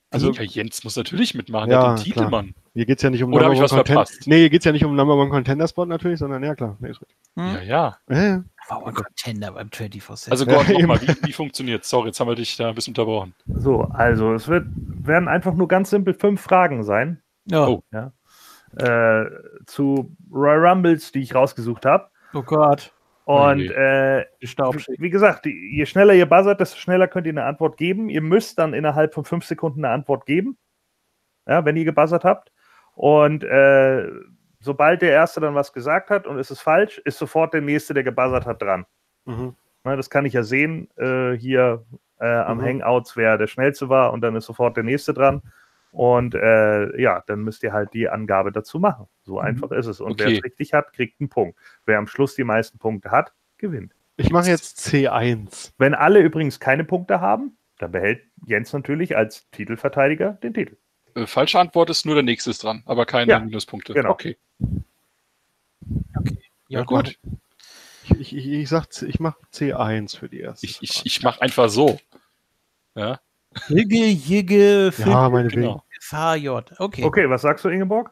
Also, 0.10 0.32
ja, 0.32 0.44
Jens 0.44 0.84
muss 0.84 0.96
natürlich 0.96 1.34
mitmachen, 1.34 1.70
Ja, 1.70 1.82
der 1.82 1.90
hat 1.92 2.00
den 2.00 2.04
Titel, 2.04 2.20
klar. 2.20 2.30
Mann. 2.30 2.54
Hier 2.74 2.86
geht's 2.86 3.04
ja 3.04 3.10
nicht 3.10 3.24
um 3.24 3.34
Oder 3.34 3.52
ich 3.52 3.60
One 3.60 3.68
verpasst? 3.68 4.26
Nee, 4.26 4.38
hier 4.38 4.50
geht's 4.50 4.64
ja 4.64 4.72
nicht 4.72 4.86
um 4.86 4.96
Number 4.96 5.16
One 5.16 5.30
Contender 5.30 5.68
Spot 5.68 5.86
natürlich, 5.86 6.20
sondern 6.20 6.44
ja 6.44 6.56
klar. 6.56 6.78
Nee. 6.80 6.94
Hm? 7.36 7.56
Ja, 7.56 7.62
ja. 7.62 7.98
Ja, 8.10 8.24
ja. 8.24 8.44
War 8.70 8.88
ein 8.88 8.94
Contender 8.94 9.52
beim 9.52 9.68
24-7. 9.68 10.32
Also 10.32 10.46
Ja, 10.46 10.54
Gordon, 10.54 10.72
eben. 10.72 10.82
nochmal, 10.88 11.02
wie, 11.02 11.28
wie 11.28 11.34
funktioniert 11.34 11.84
Sorry, 11.84 12.08
jetzt 12.08 12.20
haben 12.20 12.28
wir 12.28 12.36
dich 12.36 12.56
da 12.56 12.70
ein 12.70 12.76
bisschen 12.76 12.92
unterbrochen. 12.92 13.34
So, 13.48 13.82
also 13.82 14.34
es 14.34 14.48
wird, 14.48 14.68
werden 14.76 15.28
einfach 15.28 15.54
nur 15.54 15.68
ganz 15.68 15.90
simpel 15.90 16.14
fünf 16.14 16.42
Fragen 16.42 16.84
sein 16.84 17.22
oh, 17.52 17.82
oh. 17.92 18.82
äh, 18.82 19.26
zu 19.66 20.16
Royal 20.32 20.68
Rumbles, 20.68 21.12
die 21.12 21.20
ich 21.20 21.36
rausgesucht 21.36 21.86
habe. 21.86 22.10
oh 22.34 22.44
Gott, 22.44 22.94
Und 23.28 23.60
je. 23.60 23.68
äh, 23.68 24.26
wie 24.40 25.10
gesagt, 25.10 25.46
je 25.46 25.86
schneller 25.86 26.14
ihr 26.14 26.26
buzzert, 26.28 26.62
desto 26.62 26.78
schneller 26.78 27.10
könnt 27.10 27.28
ihr 27.28 27.34
eine 27.34 27.44
Antwort 27.44 27.76
geben. 27.76 28.08
Ihr 28.08 28.22
müsst 28.22 28.58
dann 28.58 28.74
innerhalb 28.74 29.14
von 29.14 29.26
fünf 29.26 29.44
Sekunden 29.44 29.84
eine 29.84 29.94
Antwort 29.94 30.26
geben, 30.26 30.58
ja, 31.46 31.66
wenn 31.66 31.76
ihr 31.76 31.84
gebuzzert 31.84 32.24
habt. 32.24 32.54
Und 32.96 33.44
äh, 33.44 34.10
sobald 34.62 35.02
der 35.02 35.12
Erste 35.12 35.42
dann 35.42 35.56
was 35.56 35.74
gesagt 35.74 36.10
hat 36.10 36.26
und 36.26 36.40
es 36.40 36.52
ist 36.52 36.62
falsch, 36.62 37.00
ist 37.00 37.18
sofort 37.18 37.54
der 37.54 37.60
Nächste, 37.60 37.94
der 37.94 38.04
gebuzzert 38.06 38.46
hat, 38.46 38.62
dran. 38.62 38.86
Mhm. 39.26 39.56
Ne, 39.84 39.98
das 39.98 40.10
kann 40.10 40.26
ich 40.26 40.32
ja 40.32 40.44
sehen 40.44 40.90
äh, 40.96 41.34
hier 41.34 41.84
äh, 42.22 42.28
am 42.28 42.60
Mhm. 42.60 42.64
Hangouts, 42.82 43.18
wer 43.18 43.38
der 43.38 43.48
Schnellste 43.48 43.90
war 43.90 44.14
und 44.14 44.22
dann 44.22 44.38
ist 44.38 44.46
sofort 44.46 44.78
der 44.78 44.86
Nächste 44.86 45.14
dran. 45.14 45.42
Und 45.92 46.36
äh, 46.36 47.02
ja, 47.02 47.24
dann 47.28 47.42
müsst 47.42 47.64
ihr 47.64 47.74
halt 47.74 47.94
die 47.94 48.10
Angabe 48.10 48.52
dazu 48.52 48.80
machen. 48.80 49.08
So 49.24 49.40
einfach 49.40 49.72
ist 49.72 49.88
es. 49.88 50.00
Und 50.02 50.20
wer 50.20 50.28
Okay. 50.28 50.38
es 50.38 50.44
richtig 50.44 50.74
hat, 50.74 50.94
kriegt 50.94 51.20
einen 51.20 51.30
Punkt. 51.30 51.58
Wer 51.86 51.98
am 51.98 52.08
Schluss 52.08 52.36
die 52.36 52.44
meisten 52.44 52.78
Punkte 52.78 53.12
hat, 53.12 53.34
gewinnt. 53.58 53.94
Ich 54.18 54.30
mache 54.32 54.50
jetzt 54.50 54.80
C1. 54.80 55.72
Wenn 55.78 55.94
alle 55.94 56.20
übrigens 56.20 56.60
keine 56.60 56.84
Punkte 56.84 57.22
haben, 57.22 57.58
dann 57.78 57.92
behält 57.92 58.22
Jens 58.46 58.74
natürlich 58.74 59.16
als 59.16 59.50
Titelverteidiger 59.52 60.34
den 60.34 60.54
Titel. 60.54 60.78
Äh, 61.16 61.28
falsche 61.28 61.60
Antwort 61.60 61.90
ist 61.90 62.06
nur 62.06 62.16
der 62.16 62.24
nächste 62.24 62.50
ist 62.52 62.64
dran, 62.64 62.84
aber 62.86 63.06
keine 63.06 63.32
Ja, 63.32 63.40
Minuspunkte. 63.40 63.94
genau. 63.94 64.12
Okay. 64.12 64.38
Ja, 66.12 66.22
Ja, 66.80 66.84
gut. 66.84 67.18
Ich, 68.04 68.12
ich, 68.12 68.36
ich, 68.36 68.48
ich 68.48 69.04
ich 69.04 69.20
mache 69.20 69.40
C1 69.54 70.18
für 70.18 70.30
die 70.30 70.40
erste. 70.40 70.66
Ich, 70.66 70.82
ich, 70.82 71.06
ich 71.06 71.24
mache 71.24 71.42
einfach 71.42 71.70
so. 71.70 72.00
Ja, 72.96 73.20
Jigge, 73.68 74.06
Jigge, 74.06 74.94
ja, 74.98 75.30
meine 75.30 75.50
genau. 75.50 75.84
VJ. 76.00 76.50
Okay. 76.78 77.04
Okay, 77.04 77.30
was 77.30 77.42
sagst 77.42 77.66
du, 77.66 77.70
Ingeborg? 77.70 78.12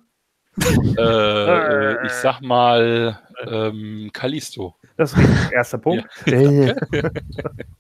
Äh, 0.58 2.06
ich 2.06 2.12
sag 2.14 2.42
mal 2.42 3.20
ähm, 3.46 4.10
Callisto. 4.14 4.76
Das 4.98 5.12
ist 5.12 5.18
richtig. 5.18 5.52
Erster 5.52 5.78
Punkt. 5.78 6.08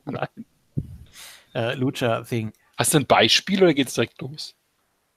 Nein. 0.06 0.28
Äh, 1.54 1.76
Lucha-Thing. 1.76 2.52
Hast 2.78 2.94
du 2.94 3.00
ein 3.00 3.06
Beispiel 3.06 3.64
oder 3.64 3.74
geht's 3.74 3.94
direkt 3.94 4.20
los? 4.22 4.56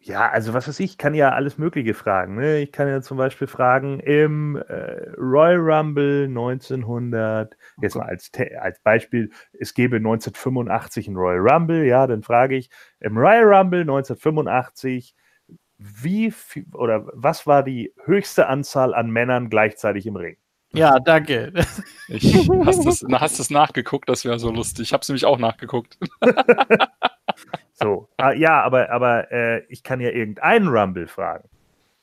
Ja, 0.09 0.31
also 0.31 0.55
was 0.55 0.67
weiß 0.67 0.81
ich, 0.81 0.93
ich 0.93 0.99
kann 0.99 1.13
ja 1.13 1.33
alles 1.33 1.59
Mögliche 1.59 1.93
fragen. 1.93 2.37
Ne? 2.37 2.61
Ich 2.61 2.73
kann 2.73 2.89
ja 2.89 3.03
zum 3.03 3.19
Beispiel 3.19 3.47
fragen, 3.47 4.01
im 4.01 4.57
äh, 4.57 5.11
Royal 5.19 5.59
Rumble 5.59 6.25
1900, 6.25 7.55
jetzt 7.83 7.95
mal 7.95 8.07
als, 8.07 8.31
als 8.59 8.81
Beispiel, 8.81 9.31
es 9.53 9.75
gäbe 9.75 9.97
1985 9.97 11.09
ein 11.09 11.17
Royal 11.17 11.41
Rumble, 11.41 11.85
ja, 11.85 12.07
dann 12.07 12.23
frage 12.23 12.57
ich, 12.57 12.71
im 13.01 13.19
Royal 13.19 13.45
Rumble 13.55 13.83
1985, 13.83 15.15
wie 15.77 16.31
viel, 16.31 16.65
oder 16.73 17.05
was 17.13 17.47
war 17.47 17.63
die 17.63 17.93
höchste 18.05 18.47
Anzahl 18.47 18.95
an 18.95 19.11
Männern 19.11 19.51
gleichzeitig 19.51 20.07
im 20.07 20.17
Ring? 20.17 20.39
Ja, 20.73 20.99
danke. 21.01 21.53
Ich, 22.11 22.35
hast 22.65 22.85
du 22.85 22.89
es 23.43 23.51
nachgeguckt? 23.51 24.09
Das 24.09 24.25
wäre 24.25 24.39
so 24.39 24.51
lustig. 24.51 24.85
Ich 24.85 24.93
habe 24.95 25.03
es 25.03 25.09
nämlich 25.11 25.27
auch 25.27 25.39
nachgeguckt. 25.39 25.99
So, 27.81 28.08
ah, 28.19 28.33
ja, 28.33 28.63
aber, 28.63 28.91
aber 28.91 29.33
äh, 29.33 29.65
ich 29.69 29.83
kann 29.83 30.01
ja 30.01 30.11
irgendeinen 30.11 30.69
Rumble 30.69 31.09
fragen. 31.09 31.49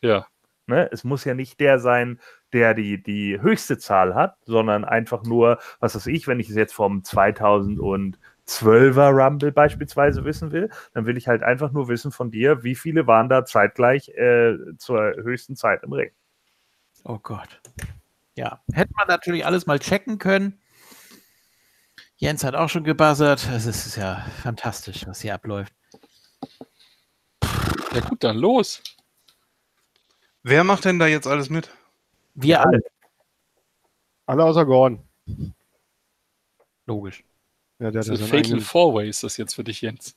Ja. 0.02 0.26
Ne? 0.68 0.90
Es 0.92 1.04
muss 1.04 1.24
ja 1.26 1.36
nicht 1.36 1.60
der 1.60 1.80
sein, 1.80 2.20
der 2.54 2.74
die, 2.74 3.02
die 3.02 3.40
höchste 3.40 3.78
Zahl 3.78 4.16
hat, 4.16 4.38
sondern 4.46 4.84
einfach 4.86 5.24
nur, 5.24 5.60
was 5.80 5.96
weiß 5.96 6.08
ich, 6.08 6.28
wenn 6.28 6.40
ich 6.40 6.50
es 6.50 6.56
jetzt 6.56 6.74
vom 6.74 7.02
2012er 7.02 8.18
Rumble 9.12 9.52
beispielsweise 9.52 10.26
wissen 10.26 10.52
will, 10.52 10.70
dann 10.94 11.06
will 11.06 11.18
ich 11.18 11.28
halt 11.28 11.44
einfach 11.44 11.72
nur 11.72 11.88
wissen 11.88 12.12
von 12.12 12.32
dir, 12.32 12.64
wie 12.64 12.76
viele 12.76 13.06
waren 13.08 13.30
da 13.30 13.46
zeitgleich 13.46 14.10
äh, 14.10 14.56
zur 14.78 15.16
höchsten 15.18 15.56
Zeit 15.56 15.84
im 15.84 15.94
Ring. 15.94 16.12
Oh 17.04 17.20
Gott. 17.20 17.62
Ja, 18.36 18.62
hätte 18.74 18.92
man 18.98 19.08
natürlich 19.08 19.46
alles 19.46 19.68
mal 19.68 19.80
checken 19.80 20.18
können. 20.18 20.60
Jens 22.18 22.44
hat 22.44 22.56
auch 22.56 22.70
schon 22.70 22.84
gebuzzert. 22.84 23.48
Es 23.54 23.66
ist 23.66 23.96
ja 23.98 24.26
fantastisch, 24.42 25.06
was 25.06 25.22
hier 25.22 25.36
abläuft. 25.36 25.74
Ja 27.94 28.00
gut, 28.02 28.24
dann 28.24 28.38
los. 28.38 28.82
Wer 30.44 30.64
macht 30.64 30.86
denn 30.86 31.00
da 31.00 31.08
jetzt 31.08 31.28
alles 31.28 31.50
mit? 31.50 31.70
Wir 32.36 32.62
alle. 32.66 32.82
Alle 34.26 34.44
außer 34.44 34.66
Gordon. 34.66 35.02
Logisch. 36.86 37.24
Ja, 37.80 37.92
der 37.92 38.02
Das 38.02 38.08
ja 38.08 38.14
ist 38.16 38.22
Fatal 38.24 38.38
eigenen- 38.40 38.62
Four 38.62 38.94
Way 38.94 39.10
ist 39.10 39.24
das 39.24 39.38
jetzt 39.38 39.54
für 39.56 39.64
dich, 39.64 39.82
Jens. 39.82 40.16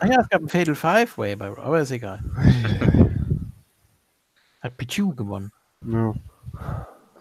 Ah 0.00 0.06
ja, 0.06 0.20
es 0.20 0.28
gab 0.28 0.42
ein 0.42 0.48
Fatal 0.50 0.74
Five 0.74 1.16
Way 1.16 1.36
bei 1.36 1.48
Raw, 1.48 1.62
aber 1.62 1.80
ist 1.80 1.90
egal. 1.90 2.22
Hat 4.60 4.76
Pichu 4.76 5.14
gewonnen. 5.14 5.50
Ja. 5.82 6.14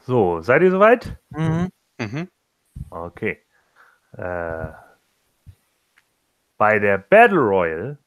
So, 0.05 0.41
seid 0.41 0.63
ihr 0.63 0.71
soweit? 0.71 1.17
Mhm. 1.29 1.69
Mhm. 1.97 2.29
Okay. 2.89 3.41
Äh, 4.13 4.67
bei 6.57 6.79
der 6.79 6.97
Battle 6.97 7.39
Royal 7.39 7.97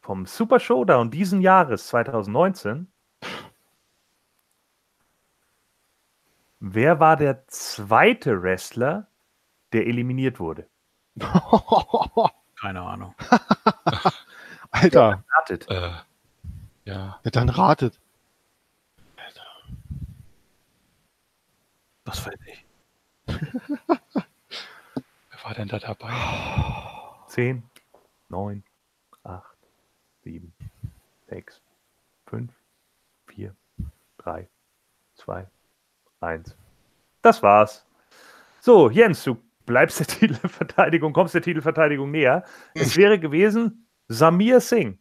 vom 0.00 0.26
Super 0.26 0.60
Showdown 0.60 1.10
diesen 1.10 1.40
Jahres 1.40 1.86
2019, 1.88 2.92
wer 6.60 7.00
war 7.00 7.16
der 7.16 7.46
zweite 7.48 8.42
Wrestler, 8.42 9.06
der 9.72 9.86
eliminiert 9.86 10.38
wurde? 10.40 10.68
Keine 12.60 12.80
Ahnung. 12.82 13.14
Alter, 14.70 15.24
Ratet. 15.28 15.70
Äh, 15.70 15.90
ja. 16.84 17.18
ja, 17.22 17.30
dann 17.30 17.48
ratet. 17.48 17.98
Was 22.04 22.26
weiß 22.26 22.38
ich. 22.46 22.66
War 25.44 25.52
denn 25.52 25.68
da 25.68 25.78
dabei? 25.78 26.10
10, 27.28 27.62
9, 28.30 28.64
8, 29.24 29.58
7, 30.22 30.54
6, 31.28 31.60
5, 32.28 32.50
4, 33.26 33.54
3, 34.16 34.48
2, 35.16 35.46
1. 36.20 36.56
Das 37.20 37.42
war's. 37.42 37.84
So, 38.60 38.88
Jens, 38.88 39.22
du 39.24 39.36
bleibst 39.66 40.00
der 40.00 40.06
Titelverteidigung, 40.06 41.12
kommst 41.12 41.34
der 41.34 41.42
Titelverteidigung 41.42 42.10
näher. 42.10 42.44
Es 42.72 42.96
wäre 42.96 43.18
gewesen 43.20 43.86
Samir 44.08 44.60
Singh. 44.60 44.96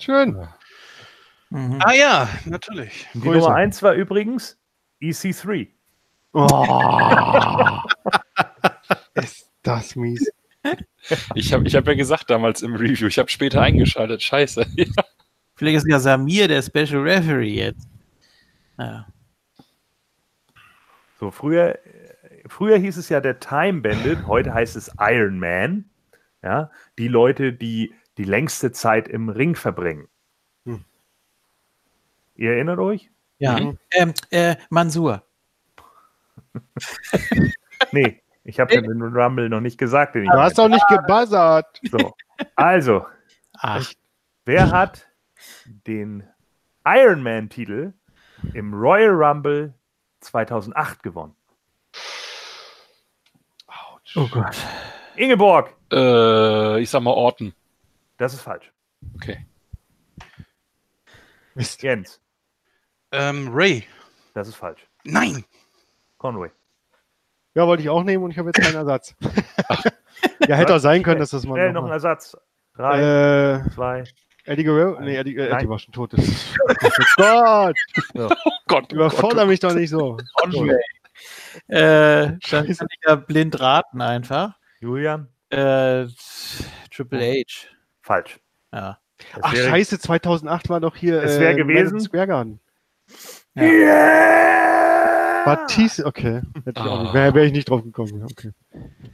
Schön. 0.00 0.46
Mhm. 1.50 1.80
Ah 1.82 1.92
ja, 1.92 2.28
natürlich. 2.44 3.08
Die 3.14 3.20
Grüße. 3.20 3.38
Nummer 3.40 3.54
1 3.56 3.82
war 3.82 3.94
übrigens 3.94 4.56
E 5.00 5.10
EC3. 5.10 5.72
Oh. 6.34 7.82
Ist 9.24 9.50
das 9.62 9.96
mies. 9.96 10.30
Ich 11.34 11.52
habe 11.52 11.66
ich 11.66 11.74
hab 11.74 11.86
ja 11.86 11.94
gesagt 11.94 12.30
damals 12.30 12.62
im 12.62 12.74
Review, 12.74 13.06
ich 13.06 13.18
habe 13.18 13.30
später 13.30 13.62
eingeschaltet. 13.62 14.22
Scheiße. 14.22 14.66
Vielleicht 15.54 15.78
ist 15.78 15.88
ja 15.88 15.98
Samir 15.98 16.48
der 16.48 16.62
Special 16.62 17.02
Referee 17.02 17.54
jetzt. 17.54 17.88
Ja. 18.78 19.06
So, 21.18 21.30
früher, 21.30 21.78
früher 22.46 22.78
hieß 22.78 22.96
es 22.96 23.08
ja 23.08 23.20
der 23.20 23.40
Time 23.40 23.80
Bandit, 23.80 24.26
heute 24.26 24.54
heißt 24.54 24.76
es 24.76 24.90
Iron 25.00 25.38
Man. 25.38 25.86
Ja, 26.42 26.70
die 26.98 27.08
Leute, 27.08 27.52
die 27.52 27.92
die 28.18 28.24
längste 28.24 28.70
Zeit 28.70 29.08
im 29.08 29.28
Ring 29.28 29.56
verbringen. 29.56 30.08
Hm. 30.64 30.84
Ihr 32.36 32.52
erinnert 32.52 32.78
euch? 32.78 33.10
ja. 33.38 33.58
Mhm. 33.58 33.78
Ähm, 33.92 34.14
äh, 34.30 34.56
Mansur. 34.70 35.24
Nee, 37.92 38.22
ich 38.48 38.58
habe 38.60 38.80
den 38.80 39.02
Rumble 39.02 39.48
noch 39.50 39.60
nicht 39.60 39.76
gesagt. 39.78 40.14
Den 40.14 40.24
ich 40.24 40.30
Du 40.30 40.38
hast 40.38 40.56
doch 40.58 40.68
nicht 40.68 40.86
gebuzzert. 40.88 41.80
so. 41.90 42.14
Also, 42.56 43.06
Ach, 43.58 43.86
wer 44.44 44.70
hat 44.70 45.06
den 45.86 46.26
Iron 46.86 47.22
Man-Titel 47.22 47.92
im 48.54 48.72
Royal 48.72 49.10
Rumble 49.10 49.74
2008 50.20 51.02
gewonnen? 51.02 51.34
oh 54.16 54.26
Gott. 54.28 54.56
Ingeborg! 55.16 55.74
Äh, 55.92 56.80
ich 56.80 56.88
sag 56.90 57.02
mal 57.02 57.10
Orton. 57.10 57.52
Das 58.16 58.32
ist 58.32 58.40
falsch. 58.42 58.72
Okay. 59.16 59.44
Mist. 61.54 61.82
Jens, 61.82 62.20
Ähm, 63.12 63.48
Ray. 63.52 63.84
das 64.34 64.48
ist 64.48 64.54
falsch. 64.56 64.86
Nein. 65.04 65.44
Conway. 66.18 66.50
Ja, 67.58 67.66
wollte 67.66 67.82
ich 67.82 67.88
auch 67.88 68.04
nehmen 68.04 68.22
und 68.22 68.30
ich 68.30 68.38
habe 68.38 68.50
jetzt 68.50 68.60
keinen 68.62 68.76
Ersatz. 68.76 69.16
ja, 70.46 70.54
hätte 70.54 70.76
auch 70.76 70.78
sein 70.78 71.02
können, 71.02 71.18
dass 71.18 71.30
das 71.30 71.44
mal. 71.44 71.56
Schnell 71.56 71.72
noch 71.72 71.80
noch 71.82 71.88
ein 71.88 71.92
Ersatz. 71.92 72.36
Drei, 72.76 73.62
Äh, 73.66 73.70
zwei. 73.74 74.04
Eddie 74.44 74.62
Guerrero? 74.62 75.00
Nee, 75.00 75.16
Eddie, 75.16 75.34
äh. 75.36 75.48
Eddie 75.48 75.68
war 75.68 75.80
schon 75.80 75.92
tot. 75.92 76.12
oh 77.18 77.72
Gott, 78.16 78.38
Oh 78.44 78.50
Gott. 78.68 78.92
überfordere 78.92 79.46
mich 79.46 79.58
doch 79.58 79.74
nicht 79.74 79.90
so. 79.90 80.18
Äh, 81.66 82.28
dann 82.28 82.38
kann 82.38 82.70
ich 82.70 82.78
ja 83.04 83.16
blind 83.16 83.58
raten 83.58 84.00
einfach. 84.02 84.54
Julian? 84.78 85.26
Äh, 85.50 86.06
Triple 86.94 87.20
H. 87.42 87.66
Falsch. 88.02 88.38
Ja. 88.72 89.00
Ach, 89.42 89.52
wäre- 89.52 89.68
scheiße, 89.70 89.98
2008 89.98 90.68
war 90.68 90.78
doch 90.78 90.94
hier. 90.94 91.20
Es 91.24 91.40
wär 91.40 91.50
äh, 91.50 91.54
gewesen- 91.56 91.98
Square 91.98 92.28
Garden. 92.28 92.60
Yeah! 93.56 94.97
Batiste, 95.44 96.06
okay. 96.06 96.42
Hätte 96.64 96.80
ich 96.80 96.86
auch 96.86 97.02
nicht. 97.02 97.14
Wäre 97.14 97.34
wär 97.34 97.44
ich 97.44 97.52
nicht 97.52 97.68
drauf 97.70 97.82
gekommen. 97.82 98.24
Okay. 98.24 98.52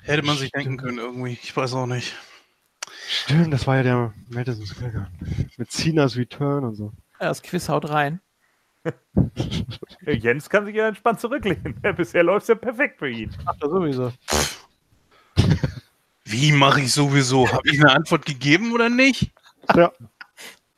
Hätte 0.02 0.22
man 0.22 0.36
sich 0.36 0.50
denken 0.50 0.76
können 0.76 0.98
irgendwie. 0.98 1.38
Ich 1.42 1.56
weiß 1.56 1.74
auch 1.74 1.86
nicht. 1.86 2.14
Stimmt, 3.08 3.52
das 3.52 3.66
war 3.66 3.76
ja 3.76 3.82
der 3.82 4.14
Madison 4.28 4.66
Square 4.66 4.92
Garden. 4.92 5.50
Mit 5.56 5.70
Cena's 5.70 6.16
Return 6.16 6.64
und 6.64 6.74
so. 6.74 6.92
Ja, 7.20 7.28
Das 7.28 7.42
Quiz 7.42 7.68
haut 7.68 7.88
rein. 7.88 8.20
Jens 10.06 10.50
kann 10.50 10.66
sich 10.66 10.76
ja 10.76 10.88
entspannt 10.88 11.20
zurücklehnen. 11.20 11.80
Bisher 11.96 12.22
läuft 12.22 12.42
es 12.42 12.48
ja 12.48 12.54
perfekt 12.54 12.98
für 12.98 13.08
ihn. 13.08 13.34
Ach, 13.46 13.54
das 13.58 13.70
sowieso. 13.70 14.12
Wie 16.24 16.52
mache 16.52 16.80
ich 16.82 16.92
sowieso? 16.92 17.50
Habe 17.50 17.68
ich 17.68 17.80
eine 17.80 17.92
Antwort 17.92 18.26
gegeben 18.26 18.72
oder 18.72 18.88
nicht? 18.88 19.32
Ja. 19.74 19.92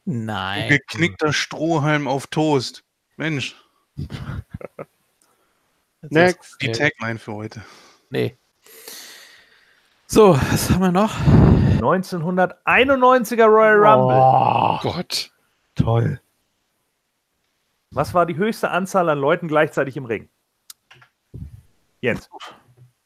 Nein. 0.05 0.69
Geknickter 0.69 1.33
Strohhalm 1.33 2.07
auf 2.07 2.27
Toast. 2.29 2.85
Mensch, 3.17 3.57
Next. 6.13 6.61
die 6.61 6.73
Tagline 6.73 7.19
für 7.19 7.35
heute. 7.35 7.63
Nee. 8.11 8.37
So, 10.07 10.35
was 10.51 10.71
haben 10.71 10.81
wir 10.81 10.93
noch? 10.93 11.15
1991er 11.81 13.47
Royal 13.47 13.85
Rumble. 13.85 14.17
Oh, 14.17 14.79
Gott. 14.83 15.31
toll. 15.75 16.21
Was 17.91 18.15
war 18.15 18.27
die 18.27 18.37
höchste 18.37 18.71
Anzahl 18.71 19.09
an 19.09 19.19
Leuten 19.19 19.49
gleichzeitig 19.49 19.97
im 19.97 20.05
Ring? 20.05 20.29
Jens. 22.01 22.29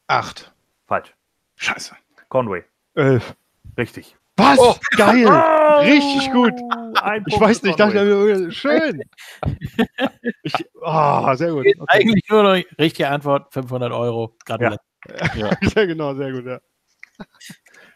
Acht. 0.07 0.53
Falsch. 0.87 1.13
Scheiße. 1.55 1.95
Conway. 2.29 2.63
Elf. 2.95 3.35
Richtig. 3.77 4.17
Was? 4.37 4.57
Oh. 4.59 4.75
Geil. 4.97 5.27
Oh, 5.27 5.79
Richtig 5.81 6.31
gut. 6.31 6.53
Ein 7.01 7.23
Ich 7.27 7.33
Punkt 7.33 7.49
weiß 7.49 7.63
nicht, 7.63 7.71
ich 7.71 7.77
dachte, 7.77 8.03
mir, 8.05 8.51
schön. 8.51 9.01
Ich, 10.43 10.53
ah, 10.83 11.35
sehr 11.35 11.51
gut. 11.51 11.65
Okay. 11.67 11.75
Eigentlich 11.87 12.23
nur 12.29 12.43
noch 12.43 12.61
richtige 12.79 13.09
Antwort: 13.09 13.53
500 13.53 13.91
Euro. 13.91 14.35
Gratulation. 14.45 14.79
Ja, 15.35 15.85
genau, 15.85 16.13
sehr 16.13 16.31
gut, 16.31 16.45
ja. 16.45 16.59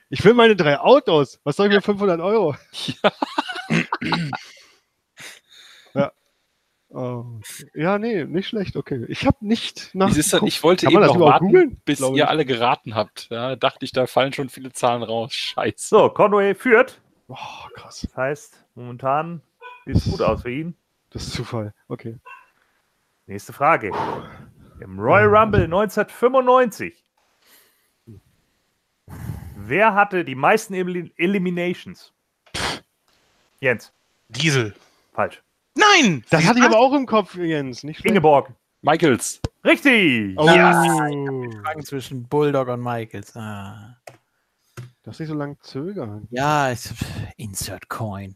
Ich 0.09 0.23
will 0.25 0.33
meine 0.33 0.55
drei 0.55 0.79
Autos. 0.79 1.39
Was 1.43 1.55
soll 1.55 1.67
ich 1.67 1.73
mit 1.75 1.83
500 1.85 2.19
Euro? 2.19 2.55
Ja. 5.93 6.11
Oh. 6.97 7.25
Ja, 7.73 7.97
nee, 7.99 8.23
nicht 8.23 8.47
schlecht, 8.47 8.77
okay. 8.77 9.03
Ich 9.09 9.25
habe 9.25 9.35
nicht 9.41 9.89
nach. 9.93 10.15
Wie 10.15 10.19
ist 10.19 10.31
das? 10.31 10.41
Ich 10.43 10.63
wollte 10.63 10.85
Kann 10.85 10.93
eben 10.93 11.05
noch 11.05 11.19
warten, 11.19 11.47
googeln? 11.47 11.81
bis 11.83 11.99
ihr 11.99 12.13
ich. 12.15 12.25
alle 12.25 12.45
geraten 12.45 12.95
habt. 12.95 13.27
Ja, 13.29 13.57
dachte 13.57 13.83
ich, 13.83 13.91
da 13.91 14.07
fallen 14.07 14.31
schon 14.31 14.47
viele 14.47 14.71
Zahlen 14.71 15.03
raus. 15.03 15.33
Scheiße. 15.33 15.75
So, 15.89 16.09
Conway 16.09 16.55
führt 16.55 17.01
Boah, 17.27 17.69
krass. 17.73 18.01
Das 18.01 18.15
heißt, 18.15 18.65
momentan 18.75 19.41
sieht 19.85 19.97
es 19.97 20.05
gut 20.05 20.21
aus 20.21 20.43
für 20.43 20.51
ihn. 20.51 20.75
Das 21.09 21.23
ist 21.27 21.33
Zufall. 21.33 21.73
Okay. 21.89 22.17
Nächste 23.25 23.51
Frage. 23.51 23.91
Im 24.79 24.97
Royal 24.97 25.35
Rumble 25.35 25.63
1995. 25.63 27.03
Wer 29.57 29.93
hatte 29.95 30.23
die 30.23 30.35
meisten 30.35 30.73
Elim 30.75 31.11
Eliminations? 31.17 32.13
Jens. 33.59 33.91
Diesel. 34.29 34.73
Falsch. 35.11 35.41
Nein! 35.75 36.23
Das 36.29 36.45
hatte 36.45 36.59
ich 36.59 36.65
aber 36.65 36.79
auch 36.79 36.93
im 36.93 37.05
Kopf, 37.05 37.35
Jens. 37.35 37.83
Nicht 37.83 37.99
schlecht. 37.99 38.11
Ingeborg. 38.11 38.51
Michaels. 38.81 39.41
Richtig. 39.63 40.35
Oh. 40.37 40.47
Fragen 40.47 41.83
zwischen 41.83 42.23
Bulldog 42.27 42.67
und 42.67 42.81
Michaels. 42.81 43.35
Ah. 43.35 43.97
Darfst 45.03 45.19
nicht 45.19 45.29
so 45.29 45.35
lange 45.35 45.57
zögern. 45.59 46.27
Ja, 46.31 46.71
ich, 46.71 46.89
Insert 47.37 47.89
Coin. 47.89 48.35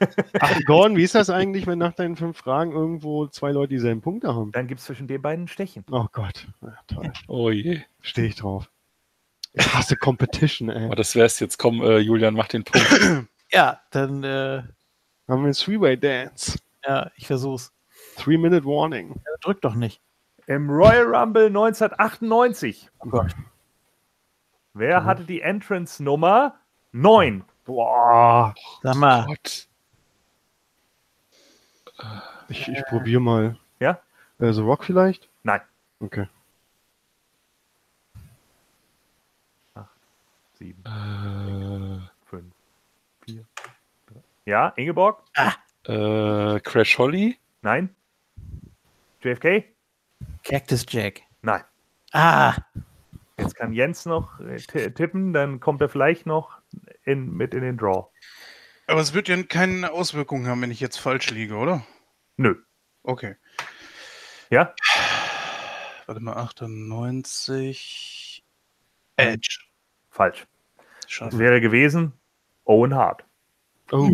Ach, 0.40 0.60
Gordon, 0.64 0.96
wie 0.96 1.02
ist 1.02 1.14
das 1.14 1.30
eigentlich, 1.30 1.66
wenn 1.66 1.78
nach 1.78 1.92
deinen 1.92 2.16
fünf 2.16 2.38
Fragen 2.38 2.72
irgendwo 2.72 3.26
zwei 3.26 3.52
Leute 3.52 3.74
dieselben 3.74 4.00
Punkte 4.00 4.34
haben? 4.34 4.52
Dann 4.52 4.66
gibt 4.66 4.80
es 4.80 4.86
zwischen 4.86 5.06
den 5.06 5.20
beiden 5.20 5.46
Stechen. 5.46 5.84
Oh 5.90 6.06
Gott. 6.12 6.46
Ja, 6.62 6.74
toll. 6.86 7.12
Oh 7.28 7.50
je. 7.50 7.80
Stehe 8.00 8.28
ich 8.28 8.36
drauf. 8.36 8.70
Ich 9.52 9.74
hasse 9.74 9.96
Competition, 9.96 10.70
ey. 10.70 10.86
Aber 10.86 10.96
das 10.96 11.14
wär's 11.16 11.40
jetzt. 11.40 11.58
Komm, 11.58 11.82
äh, 11.82 11.98
Julian, 11.98 12.34
mach 12.34 12.48
den 12.48 12.64
Punkt. 12.64 13.26
Ja, 13.52 13.80
dann, 13.90 14.22
äh, 14.22 14.62
Haben 15.30 15.42
wir 15.42 15.46
einen 15.46 15.54
Three-Way 15.54 15.96
Dance. 15.96 16.58
ja, 16.84 17.08
ich 17.16 17.26
versuch's. 17.28 17.72
Three-Minute 18.16 18.64
Warning. 18.64 19.10
Ja, 19.14 19.32
drück 19.40 19.60
doch 19.60 19.74
nicht. 19.74 20.00
Im 20.46 20.68
Royal 20.68 21.14
Rumble 21.14 21.46
1998. 21.46 22.90
Oh 22.98 23.08
Gott. 23.08 23.34
Wer 24.74 25.04
hatte 25.04 25.24
die 25.24 25.40
Entrance 25.40 26.02
Nummer 26.02 26.56
9? 26.92 27.44
Boah. 27.64 28.54
Sag 28.82 28.96
mal, 28.96 29.26
Gott. 29.26 29.68
Ich, 32.48 32.66
ich 32.66 32.84
probiere 32.86 33.20
mal. 33.20 33.56
Ja? 33.78 34.00
Äh, 34.40 34.52
The 34.52 34.62
Rock 34.62 34.82
vielleicht? 34.84 35.28
Nein. 35.44 35.60
Okay. 36.00 36.26
7, 40.58 40.82
Äh, 40.84 40.90
5, 40.90 40.90
4, 40.90 41.89
3. 41.89 41.89
Ja, 44.46 44.68
Ingeborg? 44.76 45.22
äh, 45.84 46.60
Crash 46.60 46.98
Holly? 46.98 47.38
Nein. 47.62 47.94
JFK? 49.22 49.64
Cactus 50.44 50.84
Jack. 50.88 51.22
Nein. 51.42 51.62
Ah, 52.12 52.54
Jetzt 53.38 53.54
kann 53.54 53.72
Jens 53.72 54.04
noch 54.04 54.38
äh, 54.40 54.56
ti- 54.56 54.90
tippen, 54.90 55.32
dann 55.32 55.60
kommt 55.60 55.80
er 55.80 55.88
vielleicht 55.88 56.26
noch 56.26 56.58
in, 57.04 57.30
mit 57.32 57.54
in 57.54 57.62
den 57.62 57.78
Draw. 57.78 58.08
Aber 58.86 59.00
es 59.00 59.14
wird 59.14 59.28
ja 59.28 59.42
keine 59.44 59.92
Auswirkungen 59.92 60.46
haben, 60.48 60.60
wenn 60.62 60.70
ich 60.70 60.80
jetzt 60.80 60.98
falsch 60.98 61.30
liege, 61.30 61.54
oder? 61.56 61.82
Nö. 62.36 62.56
Okay. 63.02 63.36
Ja? 64.50 64.74
Warte 66.06 66.20
mal, 66.20 66.34
98. 66.34 68.44
Edge. 69.16 69.58
Falsch. 70.10 70.46
Das 70.76 70.86
Schade. 71.10 71.38
wäre 71.38 71.60
gewesen 71.62 72.12
Owen 72.64 72.94
Hart. 72.94 73.24
Oh. 73.92 74.10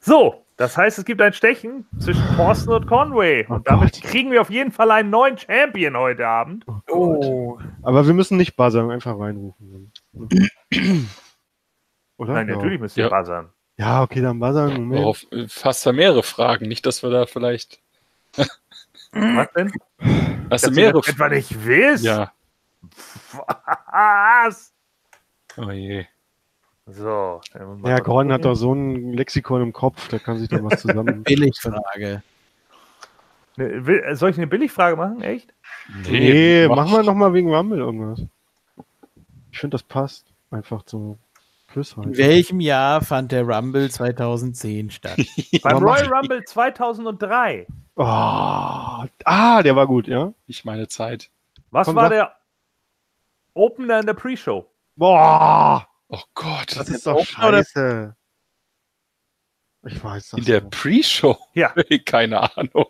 So, 0.00 0.44
das 0.56 0.76
heißt, 0.76 0.98
es 0.98 1.04
gibt 1.04 1.20
ein 1.22 1.32
Stechen 1.32 1.86
zwischen 1.98 2.24
Thorsten 2.36 2.70
und 2.72 2.86
Conway. 2.86 3.46
Oh 3.48 3.54
Und 3.54 3.68
damit 3.68 3.92
Gott. 3.94 4.02
kriegen 4.02 4.30
wir 4.30 4.40
auf 4.40 4.50
jeden 4.50 4.72
Fall 4.72 4.90
einen 4.90 5.10
neuen 5.10 5.36
Champion 5.38 5.96
heute 5.96 6.26
Abend. 6.26 6.64
oh. 6.88 7.58
Aber 7.82 8.06
wir 8.06 8.14
müssen 8.14 8.36
nicht 8.36 8.56
buzzern, 8.56 8.90
einfach 8.90 9.18
reinrufen. 9.18 9.92
Oder? 12.16 12.34
Nein, 12.34 12.48
ja. 12.48 12.56
natürlich 12.56 12.80
müsst 12.80 12.96
ihr 12.96 13.04
Ja. 13.04 13.10
buzzern. 13.10 13.50
Ja, 13.78 14.02
okay, 14.02 14.20
dann 14.20 14.38
buzzern. 14.40 14.74
Moment. 14.74 15.00
Worauf, 15.02 15.24
äh, 15.32 15.48
fast 15.48 15.86
da 15.86 15.92
mehrere 15.92 16.22
Fragen. 16.22 16.68
Nicht, 16.68 16.84
dass 16.84 17.02
wir 17.02 17.10
da 17.10 17.24
vielleicht. 17.26 17.80
Was 19.12 19.48
denn? 19.56 19.72
Hast 20.50 20.66
du 20.66 20.70
du 20.70 20.76
mehrere 20.76 21.00
das 21.00 21.08
etwa 21.08 21.28
nicht 21.30 21.64
willst? 21.64 22.04
Ja. 22.04 22.32
Was? 23.90 24.72
Oh 25.56 25.70
je. 25.70 26.06
So. 26.92 27.40
Ja, 27.84 27.98
Gordon 28.00 28.32
hat 28.32 28.44
doch 28.44 28.54
so 28.54 28.72
ein 28.74 29.12
Lexikon 29.12 29.62
im 29.62 29.72
Kopf, 29.72 30.08
da 30.08 30.18
kann 30.18 30.38
sich 30.38 30.48
da 30.48 30.62
was 30.62 30.80
zusammen. 30.80 31.22
Billigfrage. 31.24 32.22
Ne, 33.56 33.64
äh, 33.64 34.14
Soll 34.14 34.30
ich 34.30 34.36
eine 34.36 34.46
Billigfrage 34.46 34.96
machen? 34.96 35.22
Echt? 35.22 35.52
nee, 36.08 36.66
mach- 36.68 36.76
machen 36.76 36.92
wir 36.92 37.02
nochmal 37.02 37.34
wegen 37.34 37.54
Rumble 37.54 37.78
irgendwas. 37.78 38.22
Ich 39.52 39.58
finde, 39.58 39.74
das 39.74 39.82
passt. 39.82 40.26
Einfach 40.50 40.82
so 40.86 41.16
Plus 41.72 41.92
In 41.96 42.04
halt. 42.04 42.18
welchem 42.18 42.60
Jahr 42.60 43.00
fand 43.00 43.30
der 43.30 43.44
Rumble 43.46 43.88
2010 43.90 44.90
statt? 44.90 45.16
Beim 45.62 45.78
Royal 45.78 46.08
Rumble 46.12 46.44
2003. 46.44 47.66
Oh, 47.96 48.02
ah, 48.02 49.62
der 49.62 49.76
war 49.76 49.86
gut, 49.86 50.08
ja? 50.08 50.32
Nicht 50.48 50.64
meine 50.64 50.88
Zeit. 50.88 51.30
Was 51.70 51.86
Komm, 51.86 51.96
war 51.96 52.04
sag. 52.04 52.10
der 52.10 52.32
Opener 53.54 54.00
in 54.00 54.06
der 54.06 54.14
Pre-Show? 54.14 54.66
Boah, 54.96 55.86
Oh 56.12 56.22
Gott. 56.34 56.70
das 56.76 56.88
jetzt 56.88 56.90
ist 56.90 57.06
doch 57.06 57.14
oder- 57.16 57.24
scheiße. 57.24 58.16
Ich 59.86 60.04
weiß 60.04 60.30
das. 60.30 60.38
In 60.38 60.44
der. 60.44 60.60
Pre-Show? 60.60 61.38
Ja. 61.54 61.72
Keine 62.04 62.54
Ahnung. 62.56 62.86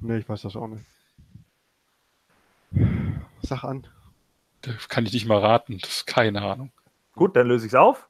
Nee, 0.00 0.18
ich 0.18 0.28
weiß 0.28 0.42
das 0.42 0.56
auch 0.56 0.66
nicht. 0.66 0.84
Sag 3.42 3.62
an. 3.64 3.86
Das 4.62 4.88
kann 4.88 5.06
ich 5.06 5.12
nicht 5.12 5.26
mal 5.26 5.38
raten. 5.38 5.78
Das 5.78 5.90
ist 5.98 6.06
keine 6.06 6.42
Ahnung. 6.42 6.72
Gut, 7.12 7.36
dann 7.36 7.46
löse 7.46 7.66
ich 7.66 7.70
es 7.72 7.76
auf. 7.76 8.08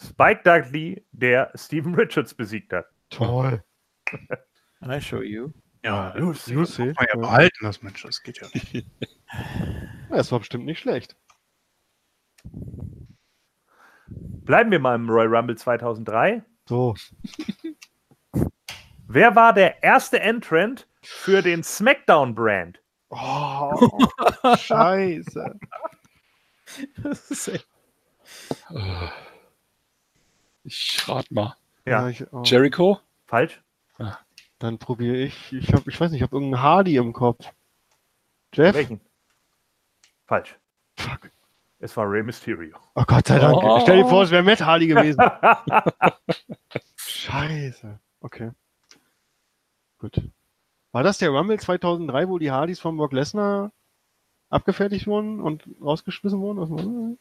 Spike 0.00 0.40
Dudley, 0.42 1.04
der 1.12 1.52
Steven 1.54 1.94
Richards 1.94 2.32
besiegt 2.32 2.72
hat. 2.72 2.86
Toll. 3.10 3.62
Can 4.06 4.90
I 4.90 5.00
show 5.00 5.20
you? 5.20 5.50
Ja, 5.82 6.14
Lucy. 6.16 6.54
das 6.54 6.78
man 6.78 7.06
ja 7.12 7.18
behalten, 7.18 7.58
das 7.60 7.82
Mensch. 7.82 8.02
Das 8.02 8.22
geht 8.22 8.40
ja 8.40 8.48
nicht. 8.54 8.86
Das 10.10 10.30
war 10.30 10.38
bestimmt 10.38 10.64
nicht 10.64 10.78
schlecht. 10.78 11.16
Bleiben 14.06 14.70
wir 14.70 14.78
mal 14.78 14.94
im 14.94 15.08
Royal 15.08 15.34
Rumble 15.34 15.56
2003. 15.56 16.42
So. 16.68 16.94
Wer 19.06 19.34
war 19.36 19.52
der 19.52 19.82
erste 19.82 20.20
Entrant 20.20 20.86
für 21.02 21.42
den 21.42 21.62
SmackDown-Brand? 21.62 22.80
Oh, 23.10 23.98
scheiße. 24.56 25.58
Das 27.02 27.30
ist 27.30 27.48
echt- 27.48 27.68
Ich 30.64 31.08
rate 31.08 31.32
mal. 31.32 31.56
Ja. 31.86 32.08
ich, 32.08 32.24
oh. 32.32 32.42
Jericho? 32.44 32.98
Falsch? 33.26 33.62
Dann 34.58 34.78
probiere 34.78 35.16
ich. 35.16 35.52
Ich, 35.52 35.72
hab, 35.74 35.86
ich 35.86 36.00
weiß 36.00 36.10
nicht, 36.10 36.20
ich 36.20 36.22
habe 36.22 36.36
irgendeinen 36.36 36.62
Hardy 36.62 36.96
im 36.96 37.12
Kopf. 37.12 37.46
Jeff? 38.54 38.74
Welchen? 38.74 39.00
Falsch. 40.26 40.56
Fuck. 40.98 41.30
Es 41.84 41.94
war 41.98 42.10
Rey 42.10 42.22
Mysterio. 42.22 42.78
Oh 42.94 43.04
Gott 43.06 43.28
sei 43.28 43.38
Dank. 43.38 43.58
Oh. 43.62 43.78
Stell 43.82 43.98
dir 43.98 44.08
vor, 44.08 44.22
es 44.22 44.30
wäre 44.30 44.42
Matt 44.42 44.62
Hardy 44.62 44.86
gewesen. 44.86 45.22
Scheiße. 46.96 48.00
Okay. 48.22 48.52
Gut. 49.98 50.22
War 50.92 51.02
das 51.02 51.18
der 51.18 51.28
Rumble 51.28 51.58
2003, 51.58 52.30
wo 52.30 52.38
die 52.38 52.50
Hardys 52.50 52.80
von 52.80 52.96
Brock 52.96 53.12
Lesnar 53.12 53.70
abgefertigt 54.48 55.06
wurden 55.06 55.42
und 55.42 55.68
rausgeschmissen 55.82 56.40
wurden? 56.40 57.18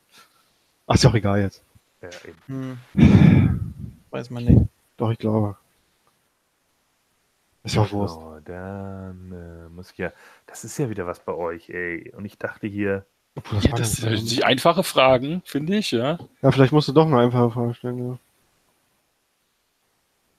Ach, 0.88 0.96
ist 0.96 1.04
ja 1.04 1.10
auch 1.10 1.16
egal 1.16 1.42
jetzt. 1.42 1.62
Ja, 2.02 2.10
eben. 2.26 2.80
Hm. 2.94 3.98
Weiß 4.12 4.30
man 4.30 4.46
nicht. 4.46 4.62
Doch, 4.96 5.12
ich 5.12 5.20
glaube. 5.20 5.58
Ist 7.64 7.76
ja 7.76 7.82
auch 7.82 7.92
Wurst. 7.92 8.16
So, 8.16 8.40
dann 8.46 9.34
äh, 9.34 9.68
muss 9.68 9.92
ich 9.92 9.98
ja. 9.98 10.14
Das 10.46 10.64
ist 10.64 10.78
ja 10.78 10.90
wieder 10.90 11.06
was 11.06 11.20
bei 11.20 11.34
euch, 11.34 11.70
ey. 11.70 12.14
Und 12.16 12.24
ich 12.24 12.38
dachte 12.38 12.66
hier. 12.66 13.06
Obwohl, 13.36 13.60
Ja, 13.62 13.72
das 13.76 14.00
ja- 14.02 14.16
sind 14.16 14.30
die 14.32 14.44
einfache 14.44 14.84
Fragen, 14.84 15.42
finde 15.46 15.78
ich, 15.78 15.92
ja. 15.92 16.20
ja, 16.42 16.52
vielleicht 16.52 16.72
musst 16.72 16.88
du 16.88 16.92
doch 16.94 17.08
eine 17.08 17.20
einfache 17.20 17.52
Frage 17.52 17.74
stellen. 17.74 18.20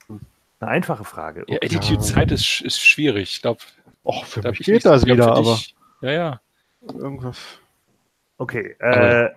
Ja. 0.09 0.17
Eine 0.61 0.71
einfache 0.71 1.05
Frage. 1.05 1.45
Ja, 1.49 1.57
Okay. 1.57 1.67
Attitude-Zeit 1.67 2.31
ist, 2.31 2.45
sch- 2.45 2.65
ist 2.65 2.81
schwierig. 2.81 3.35
Ich 3.37 3.43
glaube, 3.43 3.61
Och, 4.05 4.25
für 4.27 4.43
mich 4.43 4.61
ich 4.61 4.67
geht 4.67 4.85
das 4.85 5.03
ich 5.03 5.07
glaub, 5.07 5.17
wieder, 5.17 5.25
für 5.27 5.33
aber 5.33 5.55
dich- 5.57 5.75
Ja, 6.03 6.11
ja. 6.13 6.41
irgendwas. 6.83 7.39
Okay. 8.39 8.77
Aber- 8.81 9.31
Äh, 9.31 9.35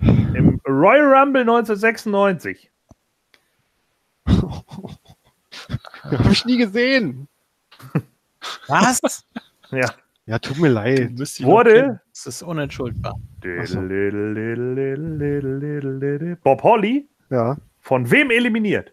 Im 0.00 0.60
Royal 0.66 1.14
Rumble 1.14 1.42
1996 1.42 2.70
Habe 4.26 6.32
ich 6.32 6.44
nie 6.44 6.56
gesehen. 6.58 7.28
Was? 8.68 9.24
ja, 9.70 9.94
Ja, 10.26 10.38
tut 10.38 10.58
mir 10.58 10.68
leid. 10.68 11.10
Wurde 11.42 12.00
Das 12.10 12.26
ist 12.26 12.42
unentschuldbar. 12.42 13.14
So. 13.64 13.80
Bob 16.42 16.62
Holly 16.62 17.08
Ja. 17.30 17.58
von 17.80 18.10
wem 18.10 18.30
eliminiert? 18.30 18.92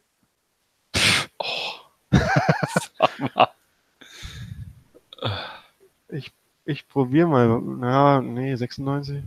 Ich 6.65 6.87
probiere 6.87 7.27
mal. 7.27 7.61
Ja, 7.81 8.21
nee, 8.21 8.55
96. 8.55 9.23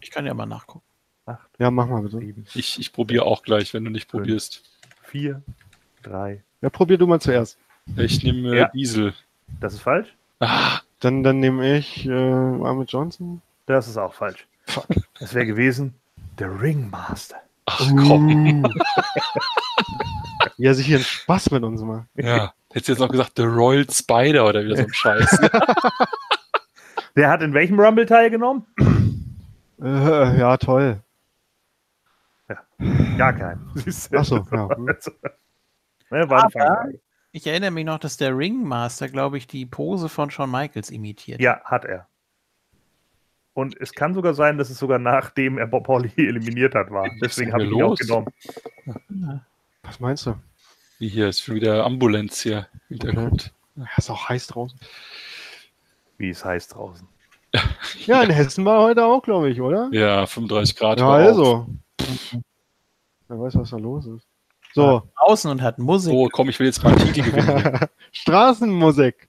Ich 0.00 0.10
kann 0.10 0.26
ja 0.26 0.34
mal 0.34 0.46
nachgucken. 0.46 0.84
Acht, 1.26 1.48
Ja, 1.58 1.70
mach 1.70 1.86
mal 1.86 2.02
bitte. 2.02 2.18
sieben, 2.18 2.44
Ich, 2.54 2.78
ich 2.80 2.92
probiere 2.92 3.24
auch 3.24 3.42
gleich, 3.44 3.72
wenn 3.74 3.84
du 3.84 3.90
nicht 3.90 4.10
Fünf. 4.10 4.22
probierst. 4.24 4.62
vier, 5.02 5.42
drei. 6.02 6.42
Ja, 6.60 6.70
probier 6.70 6.98
du 6.98 7.06
mal 7.06 7.20
zuerst. 7.20 7.58
Ich 7.96 8.22
nehme 8.24 8.50
äh, 8.52 8.58
Ja. 8.58 8.68
Diesel. 8.70 9.14
Das 9.60 9.74
ist 9.74 9.82
falsch. 9.82 10.14
Ah, 10.40 10.80
Dann, 11.00 11.22
dann 11.22 11.38
nehme 11.38 11.76
ich 11.76 12.06
äh, 12.06 12.12
Ahmed 12.12 12.90
Johnson. 12.90 13.42
Das 13.66 13.86
ist 13.88 13.96
auch 13.96 14.14
falsch. 14.14 14.46
Das 15.20 15.34
wäre 15.34 15.46
gewesen 15.46 15.94
der 16.38 16.60
Ringmaster. 16.60 17.36
ach 17.66 17.88
komm. 17.96 18.66
Uh. 19.84 20.48
Wie 20.58 20.66
er 20.66 20.74
sich 20.74 20.86
hier 20.86 20.96
einen 20.96 21.04
Spaß 21.04 21.50
mit 21.50 21.62
uns 21.64 21.80
macht. 21.82 22.06
Ja. 22.14 22.52
Hättest 22.72 22.88
du 22.88 22.92
jetzt 22.92 23.00
noch 23.00 23.08
gesagt, 23.08 23.32
The 23.36 23.42
Royal 23.42 23.88
Spider 23.90 24.46
oder 24.46 24.64
wieder 24.64 24.76
so 24.76 24.82
ein 24.82 24.92
Scheiß. 24.92 25.38
Der 27.16 27.28
hat 27.30 27.42
in 27.42 27.52
welchem 27.54 27.78
Rumble 27.80 28.06
teilgenommen? 28.06 28.64
Äh, 29.82 30.38
ja, 30.38 30.56
toll. 30.56 31.00
Gar 33.18 33.32
keinen. 33.32 33.70
Siehst 33.74 34.12
du? 34.12 34.18
Ach 34.18 34.24
so, 34.24 34.46
ja. 34.50 34.68
Hm. 34.76 34.86
Ne, 36.10 36.28
war 36.30 36.44
Aber-. 36.44 36.88
Ich 37.34 37.46
erinnere 37.46 37.70
mich 37.70 37.86
noch, 37.86 37.98
dass 37.98 38.18
der 38.18 38.36
Ringmaster, 38.36 39.08
glaube 39.08 39.38
ich, 39.38 39.46
die 39.46 39.64
Pose 39.64 40.10
von 40.10 40.30
Shawn 40.30 40.50
Michaels 40.50 40.90
imitiert. 40.90 41.40
Ja, 41.40 41.62
hat 41.64 41.86
er. 41.86 42.06
Und 43.54 43.78
es 43.80 43.92
kann 43.92 44.12
sogar 44.12 44.34
sein, 44.34 44.58
dass 44.58 44.68
es 44.68 44.78
sogar 44.78 44.98
nachdem 44.98 45.56
er 45.56 45.66
Bob 45.66 45.88
Holly 45.88 46.12
eliminiert 46.16 46.74
hat 46.74 46.90
war. 46.90 47.08
Deswegen 47.22 47.52
habe 47.52 47.64
ich 47.64 47.70
ihn 47.70 47.82
auch 47.82 47.96
genommen. 47.96 48.26
Was 49.82 49.98
meinst 49.98 50.26
du? 50.26 50.34
Wie 50.98 51.08
hier 51.08 51.28
ist 51.28 51.40
schon 51.40 51.54
wieder 51.54 51.84
Ambulanz 51.84 52.42
hier 52.42 52.68
im 52.88 52.98
Hintergrund. 52.98 53.52
Ja, 53.76 53.86
ist 53.96 54.10
auch 54.10 54.28
heiß 54.28 54.48
draußen. 54.48 54.78
Wie 56.18 56.28
es 56.28 56.44
heißt 56.44 56.74
draußen. 56.74 57.08
Ja, 58.06 58.22
in 58.22 58.30
Hessen 58.30 58.64
war 58.64 58.82
heute 58.82 59.04
auch, 59.04 59.22
glaube 59.22 59.50
ich, 59.50 59.60
oder? 59.60 59.90
Ja, 59.92 60.26
35 60.26 60.74
Grad. 60.74 61.00
Ja, 61.00 61.08
also. 61.10 61.66
Wer 63.28 63.38
weiß, 63.38 63.56
was 63.56 63.70
da 63.70 63.76
los 63.76 64.06
ist. 64.06 64.26
So, 64.74 65.02
Draußen 65.18 65.50
und 65.50 65.60
hat 65.62 65.78
Musik. 65.78 66.12
Oh, 66.14 66.28
komm, 66.32 66.48
ich 66.48 66.58
will 66.58 66.66
jetzt 66.66 66.82
mal 66.82 66.94
einen 66.96 67.12
Titel 67.12 67.22
gewinnen. 67.30 67.78
Straßenmusik. 68.12 69.28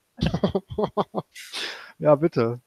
ja, 1.98 2.14
bitte. 2.14 2.60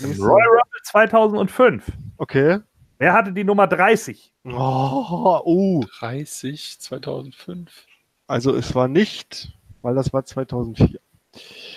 Royal 0.00 0.48
Rumble 0.48 0.80
2005. 0.84 1.92
Okay. 2.18 2.60
Wer 2.98 3.12
hatte 3.12 3.32
die 3.32 3.44
Nummer 3.44 3.66
30? 3.66 4.32
Oh, 4.44 5.40
uh. 5.44 5.84
30, 5.98 6.78
2005. 6.80 7.86
Also 8.26 8.54
es 8.54 8.74
war 8.74 8.88
nicht, 8.88 9.52
weil 9.82 9.94
das 9.94 10.12
war 10.12 10.24
2004. 10.24 11.00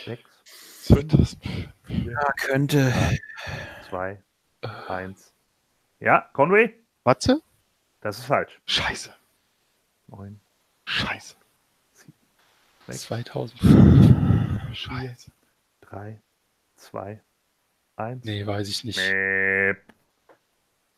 6, 0.05 0.21
Das, 1.07 1.37
Ja, 1.87 2.31
könnte. 2.37 2.93
2, 3.89 4.21
1. 4.87 5.33
Ja, 5.99 6.29
Conway? 6.33 6.75
Watze? 7.03 7.41
Das 8.01 8.19
ist 8.19 8.25
falsch. 8.25 8.61
Scheiße. 8.65 9.09
9, 10.07 10.39
Scheiße. 10.85 11.35
2005. 12.89 14.73
Scheiße. 14.73 15.31
3, 15.81 16.21
2, 16.77 17.21
1. 17.97 18.25
Nee, 18.25 18.45
weiß 18.45 18.69
ich 18.69 18.83
nicht. 18.83 18.97
Mäp. 18.97 19.77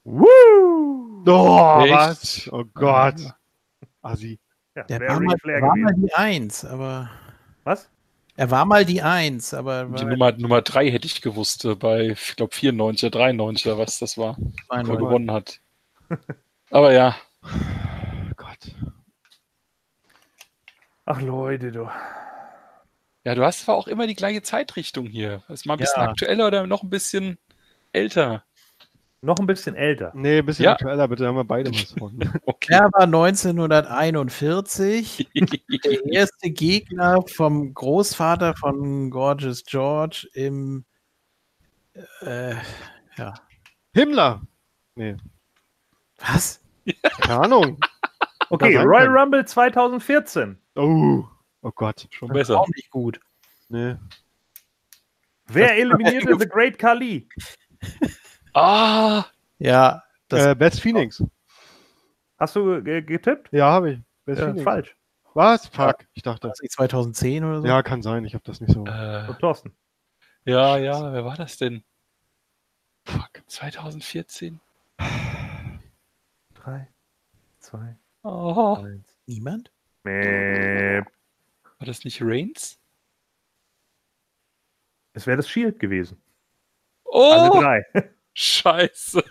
Woo! 0.03 1.23
Oh, 1.27 1.81
Echt? 1.83 1.93
was? 1.93 2.49
Oh 2.51 2.65
Gott. 2.73 3.15
Assi. 4.01 4.39
Ja, 4.75 4.83
Der 4.83 5.01
war, 5.01 5.19
mal, 5.19 5.37
war 5.43 5.75
mal 5.75 5.93
die 5.95 6.13
Eins, 6.13 6.63
aber. 6.63 7.09
Was? 7.63 7.89
Er 8.35 8.51
war 8.51 8.65
mal 8.65 8.85
die 8.85 9.01
Eins, 9.01 9.53
aber. 9.53 9.85
Die 9.85 10.05
Nummer, 10.05 10.31
Nummer 10.31 10.61
3 10.61 10.91
hätte 10.91 11.07
ich 11.07 11.21
gewusst, 11.21 11.65
äh, 11.65 11.75
bei, 11.75 12.09
ich 12.09 12.35
glaube, 12.35 12.55
94, 12.55 13.11
93 13.11 13.65
oder 13.67 13.77
was 13.79 13.99
das 13.99 14.17
war, 14.17 14.37
wo 14.37 14.45
er 14.69 14.83
92. 14.85 14.97
gewonnen 14.97 15.31
hat. 15.31 15.59
Aber 16.69 16.93
ja, 16.93 17.15
Oh 17.43 17.47
Gott. 18.37 18.75
Ach 21.11 21.21
Leute, 21.21 21.71
du. 21.71 21.89
ja, 23.23 23.33
du 23.33 23.43
hast 23.43 23.61
zwar 23.61 23.73
auch 23.75 23.87
immer 23.87 24.05
die 24.05 24.13
gleiche 24.15 24.43
Zeitrichtung 24.43 25.07
hier. 25.07 25.41
Ist 25.49 25.65
mal 25.65 25.73
ein 25.73 25.79
bisschen 25.79 26.03
Ja. 26.03 26.09
aktueller 26.09 26.45
oder 26.47 26.67
noch 26.67 26.83
ein 26.83 26.89
bisschen 26.91 27.39
älter. 27.93 28.43
Noch 29.21 29.37
ein 29.39 29.47
bisschen 29.47 29.75
älter. 29.75 30.11
Nee, 30.13 30.37
ein 30.39 30.45
bisschen 30.45 30.65
Ja. 30.65 30.73
aktueller, 30.73 31.07
bitte. 31.07 31.25
Haben 31.27 31.35
wir 31.37 31.43
beide 31.45 31.71
was 31.71 31.93
von. 31.97 32.19
Okay. 32.45 32.73
Er 32.73 32.89
war 32.93 33.01
1941 33.03 35.27
der 35.83 36.05
erste 36.05 36.51
Gegner 36.51 37.23
vom 37.27 37.73
Großvater 37.73 38.53
von 38.55 39.09
Gorgeous 39.09 39.63
George 39.65 40.27
im. 40.33 40.85
Äh, 42.21 42.53
ja. 43.17 43.33
Himmler. 43.95 44.41
Nee, 44.95 45.15
Was? 46.19 46.61
keine 47.21 47.39
Ahnung. 47.41 47.79
Okay, 48.51 48.77
Royal. 48.77 49.07
Rumble 49.07 49.45
2014. 49.45 50.57
Oh, 50.79 51.27
oh 51.61 51.71
Gott. 51.71 52.07
Schon 52.11 52.29
besser. 52.29 52.59
Auch 52.59 52.67
nicht 52.69 52.89
gut. 52.89 53.19
Nee. 53.67 53.95
Wer 55.47 55.77
eliminierte 55.77 56.37
The 56.39 56.47
Great 56.47 56.77
Khali? 56.77 57.27
Ah, 58.53 59.25
Ja, 59.57 60.03
das 60.27 60.45
Äh, 60.45 60.55
Best 60.55 60.81
Phoenix. 60.81 61.23
Hast 62.37 62.55
du 62.55 62.81
ge- 62.83 63.01
getippt? 63.01 63.49
Ja, 63.51 63.71
habe 63.71 63.91
ich. 63.93 63.99
Best 64.25 64.39
Ja, 64.41 64.47
Phoenix. 64.47 64.63
falsch. 64.63 64.95
Was? 65.33 65.67
Fuck. 65.67 66.05
Ich 66.13 66.23
dachte. 66.23 66.47
war 66.47 66.53
2010 66.55 67.43
oder 67.43 67.61
so. 67.61 67.67
Ja, 67.67 67.83
kann 67.83 68.01
sein. 68.01 68.25
Ich 68.25 68.33
habe 68.33 68.43
das 68.45 68.61
nicht 68.61 68.73
so. 68.73 68.85
äh, 68.85 69.27
Und 69.27 69.39
Thorsten. 69.39 69.75
ja, 70.45 70.77
ja, 70.77 71.13
wer 71.13 71.25
war 71.25 71.35
das 71.35 71.57
denn? 71.57 71.83
Fuck, 73.05 73.43
2014? 73.47 74.59
3, 76.55 76.87
2, 77.59 77.97
Oh, 78.23 78.75
1. 78.83 79.15
Niemand? 79.25 79.71
Mäp. 80.03 81.05
war 81.77 81.85
das 81.85 82.03
nicht 82.03 82.21
Reigns? 82.21 82.79
Es 85.13 85.27
wäre 85.27 85.37
das 85.37 85.49
Shield 85.49 85.79
gewesen. 85.79 86.21
Oh, 87.05 87.31
Alle 87.31 87.61
drei. 87.61 87.85
scheiße. 88.33 89.23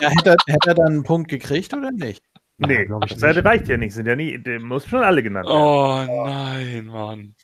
Ja, 0.00 0.08
hätte, 0.10 0.30
er, 0.30 0.36
hätte 0.46 0.68
er 0.70 0.74
dann 0.74 0.86
einen 0.86 1.02
Punkt 1.04 1.30
gekriegt 1.30 1.72
oder 1.74 1.92
nicht? 1.92 2.24
Nee, 2.58 2.86
glaub 2.86 3.04
ich 3.04 3.16
nicht. 3.16 3.44
reicht 3.44 3.68
ja 3.68 3.76
nicht. 3.76 3.94
Sind 3.94 4.06
ja 4.06 4.16
nie, 4.16 4.38
die 4.38 4.58
muss 4.58 4.86
schon 4.86 5.02
alle 5.02 5.22
genannt 5.22 5.46
werden. 5.48 5.60
Oh 5.60 6.04
nein, 6.26 6.86
Mann. 6.86 7.34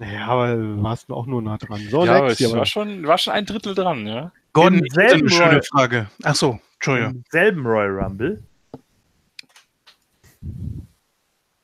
Ja, 0.00 0.26
aber 0.26 0.54
du 0.54 0.82
warst 0.82 1.10
auch 1.10 1.26
nur 1.26 1.42
nah 1.42 1.58
dran. 1.58 1.80
So, 1.90 2.04
ja, 2.04 2.30
hier, 2.30 2.52
war 2.52 2.66
schon, 2.66 3.06
war 3.06 3.18
schon 3.18 3.34
ein 3.34 3.46
Drittel 3.46 3.74
dran, 3.74 4.06
ja. 4.06 4.32
Gordon, 4.52 4.80
Im 4.80 4.90
selben 4.90 5.20
eine 5.20 5.30
schöne 5.30 5.62
Frage. 5.62 6.10
Ach 6.22 6.34
so, 6.34 6.60
Entschuldigung. 6.74 7.12
Im 7.16 7.24
selben 7.30 7.66
Royal 7.66 7.90
Rumble. 7.90 8.42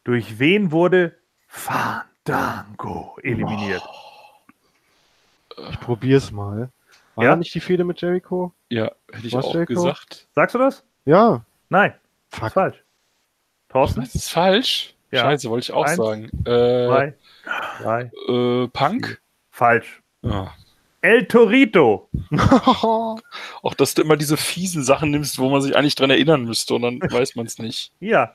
Durch 0.09 0.39
wen 0.39 0.73
wurde 0.73 1.15
Fandango 1.49 3.19
eliminiert? 3.23 3.83
Ich 5.71 5.79
probier's 5.81 6.31
mal. 6.33 6.71
War 7.15 7.25
Ja? 7.27 7.37
nicht 7.37 7.55
die 7.55 7.61
Fehde 7.61 7.85
mit 7.85 8.01
Jericho? 8.01 8.55
Ja, 8.71 8.91
hätte 9.13 9.27
ich 9.27 9.35
Was, 9.35 9.45
auch 9.45 9.53
Jericho? 9.53 9.75
gesagt. 9.75 10.27
Sagst 10.35 10.55
du 10.55 10.59
das? 10.61 10.83
Ja. 11.05 11.45
Nein, 11.69 11.93
das 12.31 12.39
Fuck. 12.39 12.47
ist 12.49 12.53
falsch. 12.55 12.85
Thorsten? 13.69 14.01
Das 14.01 14.15
ist 14.15 14.31
falsch. 14.31 14.95
Ja. 15.11 15.21
Scheiße, 15.25 15.51
wollte 15.51 15.65
ich 15.65 15.73
auch 15.75 15.85
Eins, 15.85 15.97
sagen. 15.99 16.31
Äh, 16.47 16.87
Drei, 16.87 17.15
drei. 17.83 18.11
äh, 18.29 18.69
Punk? 18.69 19.21
Falsch. 19.51 20.01
Ja. 20.23 20.55
El 21.03 21.27
Torito. 21.29 22.09
Auch, 23.63 23.75
dass 23.77 23.93
du 23.93 24.01
immer 24.01 24.17
diese 24.17 24.39
fiesen 24.39 24.83
Sachen 24.85 25.11
nimmst, 25.11 25.39
wo 25.39 25.51
man 25.51 25.61
sich 25.61 25.77
eigentlich 25.77 25.97
dran 25.97 26.09
erinnern 26.09 26.45
müsste 26.45 26.75
und 26.77 26.81
dann 26.83 26.99
weiß 27.13 27.37
man 27.37 27.45
es 27.45 27.59
nicht. 27.59 27.93
Ja. 28.01 28.35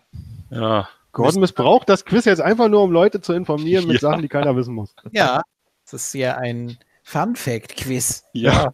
Ja. 0.52 0.88
Gordon 1.14 1.42
missbraucht 1.42 1.88
das 1.88 2.04
Quiz 2.06 2.26
jetzt 2.26 2.42
einfach 2.42 2.68
nur, 2.68 2.84
um 2.84 2.92
Leute 2.92 3.22
zu 3.22 3.34
informieren 3.34 3.88
mit 3.88 4.02
Ja. 4.02 4.10
Sachen, 4.10 4.22
die 4.22 4.28
keiner 4.28 4.56
wissen 4.56 4.74
muss. 4.74 4.94
Ja, 5.12 5.42
das 5.84 5.94
ist 5.94 6.14
ja 6.14 6.36
ein 6.38 6.78
Fun-Fact-Quiz. 7.04 8.26
Ja. 8.34 8.74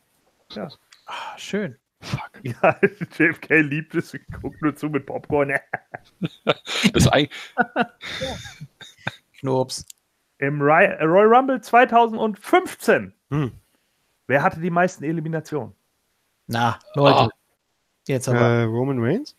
Ah, 1.06 1.38
schön. 1.38 1.78
Fuck. 2.02 2.32
Ja, 2.44 2.78
JFK 3.18 3.62
liebt 3.62 3.94
es, 3.94 4.16
guckt 4.42 4.62
nur 4.62 4.76
zu 4.76 4.88
mit 4.90 5.06
Popcorn. 5.06 5.54
Das 6.44 7.04
ist 7.04 7.08
eigentlich, 7.10 7.38
Knurps. 9.40 9.86
Im 10.38 10.62
Royal 10.62 10.96
Rumble 11.04 11.60
2015. 11.60 13.14
Hm. 13.32 13.52
Wer 14.28 14.44
hatte 14.44 14.62
die 14.62 14.70
meisten 14.70 15.04
Eliminationen? 15.04 15.74
Na, 16.48 16.80
Leute. 16.96 17.18
Ah. 17.18 17.30
Jetzt 18.08 18.30
aber. 18.30 18.40
Äh, 18.40 18.64
Roman 18.64 19.00
Reigns? 19.04 19.36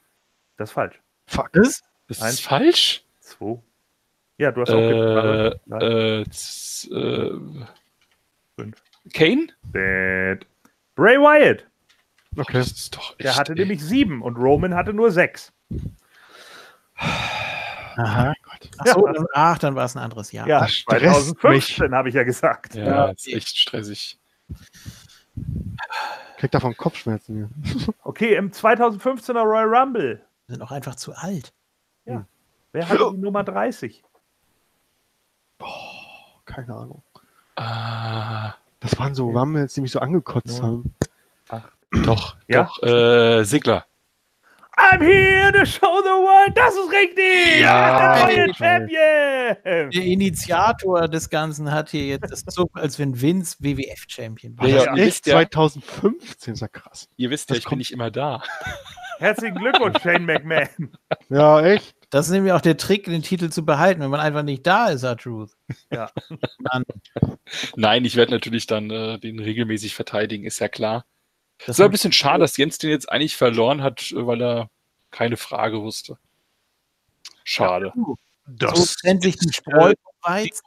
Das 0.59 0.69
ist 0.71 0.75
falsch. 0.75 1.01
Fuck. 1.27 1.51
Was? 1.55 1.83
Das 2.11 2.23
Eins. 2.23 2.35
ist 2.35 2.41
falsch. 2.43 3.05
Zwei. 3.21 3.59
Ja, 4.39 4.53
du 4.53 4.61
hast 4.63 4.71
auch 4.71 4.79
Äh, 4.79 5.49
äh, 5.81 6.21
äh, 6.23 7.41
Fünf. 8.57 8.83
Kane? 9.15 9.47
Bad. 9.63 10.47
Bray 10.95 11.17
Wyatt. 11.19 11.67
Okay. 12.37 12.53
Das 12.53 12.71
ist 12.71 12.97
doch 12.97 13.11
echt, 13.13 13.21
Der 13.25 13.37
hatte 13.37 13.53
ey. 13.53 13.59
nämlich 13.59 13.83
sieben 13.83 14.23
und 14.23 14.37
Roman 14.37 14.75
hatte 14.75 14.93
nur 14.93 15.11
sechs. 15.11 15.53
Aha. 16.97 18.35
Gott. 18.43 18.71
Ach, 18.79 18.87
so, 18.87 19.07
dann, 19.07 19.27
ach, 19.35 19.59
dann 19.59 19.75
war 19.75 19.85
es 19.85 19.97
ein 19.97 20.03
anderes 20.03 20.33
Jahr. 20.33 20.47
Ja, 20.47 20.61
das 20.61 20.73
stresst 20.73 21.05
2015 21.05 21.95
habe 21.95 22.09
ich 22.09 22.15
ja 22.15 22.23
gesagt. 22.23 22.75
Ja, 22.75 22.85
Ja. 22.85 23.07
ist 23.11 23.29
echt 23.29 23.57
stressig. 23.59 24.19
Kriegt 26.39 26.55
davon 26.55 26.77
Kopfschmerzen 26.77 27.37
hier. 27.37 27.87
Okay, 28.05 28.35
im 28.37 28.51
2015er 28.53 29.43
Royal 29.43 29.75
Rumble. 29.75 30.21
Wir 30.47 30.55
sind 30.55 30.63
auch 30.63 30.71
einfach 30.73 30.95
zu 30.95 31.13
alt. 31.15 31.53
Wer 32.73 32.89
hat 32.89 32.99
die 32.99 33.17
Nummer 33.19 33.43
30? 33.45 34.03
Keine 36.45 36.75
Ahnung. 36.75 37.03
Ah, 37.57 38.55
Das 38.81 38.99
waren 38.99 39.15
so 39.15 39.29
Rumbles, 39.31 39.75
die 39.75 39.83
mich 39.83 39.93
so 39.93 40.01
angekotzt 40.01 40.63
haben. 40.63 40.95
doch, 42.05 42.37
Ja? 42.49 42.65
doch, 42.65 42.83
äh, 42.83 43.45
Sigler. 43.45 43.85
I'm 44.77 45.03
here 45.03 45.53
to 45.53 45.67
show 45.67 46.01
the 46.03 46.09
world. 46.09 46.57
Das 46.57 46.73
ist 46.75 46.91
richtig. 46.91 47.61
Ja. 47.61 48.27
Der 48.27 48.45
neue 48.47 48.55
Champion. 48.55 49.91
Der 49.91 50.05
Initiator 50.05 51.07
des 51.07 51.29
Ganzen 51.29 51.71
hat 51.71 51.91
hier 51.91 52.07
jetzt 52.07 52.31
das 52.33 52.45
Zug, 52.47 52.71
als 52.79 52.99
wenn 52.99 53.21
Vince 53.21 53.57
WWF-Champion 53.59 54.57
war. 54.59 54.67
Ja, 54.67 54.77
Das 54.77 54.85
ja, 54.87 54.93
ist 54.93 54.97
ihr 54.97 55.03
echt 55.05 55.07
wisst 55.07 55.27
ja- 55.27 55.33
2015, 55.35 56.55
ist 56.55 56.61
ja 56.61 56.69
krass. 56.69 57.09
Ihr 57.17 57.29
wisst 57.29 57.51
ja, 57.51 57.57
ich 57.57 57.65
bin 57.65 57.69
kommt- 57.71 57.79
nicht 57.81 57.93
immer 57.93 58.11
da. 58.11 58.43
Herzlichen 59.19 59.57
Glückwunsch, 59.57 60.01
Shane 60.03 60.25
McMahon. 60.25 60.97
Ja, 61.29 61.61
echt? 61.61 61.95
Das 62.11 62.27
ist 62.27 62.33
nämlich 62.33 62.53
auch 62.53 62.61
der 62.61 62.77
Trick, 62.77 63.05
den 63.05 63.23
Titel 63.23 63.51
zu 63.51 63.65
behalten, 63.65 64.01
wenn 64.01 64.11
man 64.11 64.19
einfach 64.21 64.43
nicht 64.43 64.67
da 64.67 64.89
ist, 64.89 65.05
R-Truth. 65.05 65.53
Ja. 65.93 66.11
Nein, 67.77 68.05
ich 68.05 68.17
werde 68.17 68.33
natürlich 68.33 68.67
dann 68.67 68.91
äh, 68.91 69.19
den 69.19 69.39
regelmäßig 69.39 69.95
verteidigen, 69.95 70.45
ist 70.45 70.59
ja 70.59 70.69
klar. 70.69 71.07
das 71.59 71.69
Es 71.69 71.79
war 71.79 71.87
ein 71.87 71.93
bisschen 71.93 72.13
schade, 72.13 72.41
dass 72.41 72.57
Jens 72.57 72.79
den 72.79 72.91
jetzt 72.91 73.11
eigentlich 73.11 73.37
verloren 73.37 73.83
hat, 73.83 74.11
äh, 74.11 74.27
weil 74.27 74.43
er 74.43 74.71
keine 75.13 75.37
Frage 75.37 75.81
wusste. 75.83 76.19
Schade. 77.45 77.93
so 77.95 78.17
Das 78.47 78.97
trennt 78.97 79.23
sich 79.23 79.37
die 79.37 79.53
Spreu 79.53 79.95
vom 80.03 80.33
Weizen. 80.33 80.63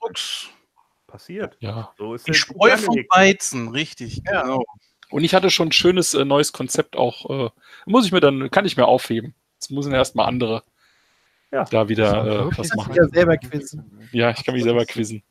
Passiert. 1.07 1.57
Ja. 1.59 1.93
So 1.97 2.15
ist 2.15 2.27
Die 2.27 2.33
Spreu 2.33 2.77
vom. 2.77 2.95
Weizen, 3.09 3.67
richtig. 3.69 4.22
Ja. 4.25 4.43
Genau. 4.43 4.63
Und 5.09 5.23
ich 5.23 5.35
hatte 5.35 5.49
schon 5.49 5.67
ein 5.67 5.73
schönes 5.73 6.13
äh, 6.13 6.25
neues 6.25 6.53
Konzept 6.53 6.95
auch. 6.95 7.47
Äh, 7.47 7.49
muss 7.85 8.05
ich 8.05 8.11
mir 8.11 8.22
dann, 8.22 8.49
kann 8.49 8.65
ich 8.65 8.77
mir 8.77 8.88
aufheben. 8.88 9.35
Jetzt 9.55 9.72
müssen 9.72 9.93
erstmal 9.93 10.27
andere 10.27 10.63
Ja. 11.53 11.65
da 11.65 11.88
wieder 11.88 12.25
äh, 12.25 12.57
was 12.57 12.69
Das 12.69 12.75
machen. 12.75 12.91
ist 12.91 12.98
ja 12.98 13.07
selber 13.09 13.38
quizzen. 13.38 14.09
Ja, 14.11 14.32
ich 14.32 14.43
kann 14.43 14.56
mich 14.56 14.64
selber 14.64 14.85
quizzen. 14.85 15.22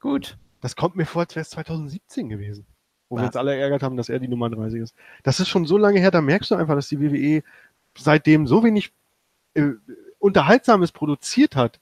Gut. 0.00 0.36
Das 0.62 0.76
kommt 0.76 0.96
mir 0.96 1.04
vor, 1.04 1.22
als 1.22 1.34
wäre 1.36 1.42
es 1.42 1.50
2017 1.50 2.30
gewesen. 2.30 2.64
Wo 3.10 3.16
wir 3.16 3.22
Was? 3.22 3.28
uns 3.28 3.36
alle 3.36 3.54
ärgert 3.54 3.82
haben, 3.82 3.98
dass 3.98 4.08
er 4.08 4.18
die 4.18 4.28
Nummer 4.28 4.48
30 4.48 4.80
ist. 4.80 4.94
Das 5.22 5.40
ist 5.40 5.48
schon 5.48 5.66
so 5.66 5.76
lange 5.76 6.00
her, 6.00 6.10
da 6.10 6.22
merkst 6.22 6.50
du 6.50 6.54
einfach, 6.54 6.74
dass 6.74 6.88
die 6.88 7.00
WWE 7.00 7.42
seitdem 7.98 8.46
so 8.46 8.64
wenig 8.64 8.92
äh, 9.52 9.72
Unterhaltsames 10.18 10.90
produziert 10.90 11.54
hat, 11.54 11.80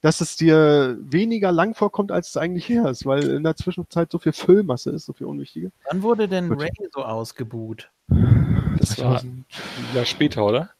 dass 0.00 0.20
es 0.20 0.36
dir 0.36 0.96
weniger 1.00 1.52
lang 1.52 1.74
vorkommt, 1.74 2.10
als 2.10 2.30
es 2.30 2.36
eigentlich 2.36 2.68
her 2.68 2.86
ist, 2.90 3.06
weil 3.06 3.22
in 3.30 3.44
der 3.44 3.54
Zwischenzeit 3.56 4.10
so 4.10 4.18
viel 4.18 4.32
Füllmasse 4.32 4.90
ist, 4.90 5.06
so 5.06 5.12
viel 5.12 5.26
Unwichtige. 5.28 5.70
Wann 5.88 6.02
wurde 6.02 6.26
denn 6.28 6.48
Gut. 6.48 6.62
Ray 6.62 6.70
so 6.92 7.04
ausgebuht? 7.04 7.90
Das 8.08 8.98
war 8.98 9.18
2000 9.20 9.24
ein 9.24 9.44
Jahr 9.94 10.04
später, 10.04 10.44
oder? 10.44 10.70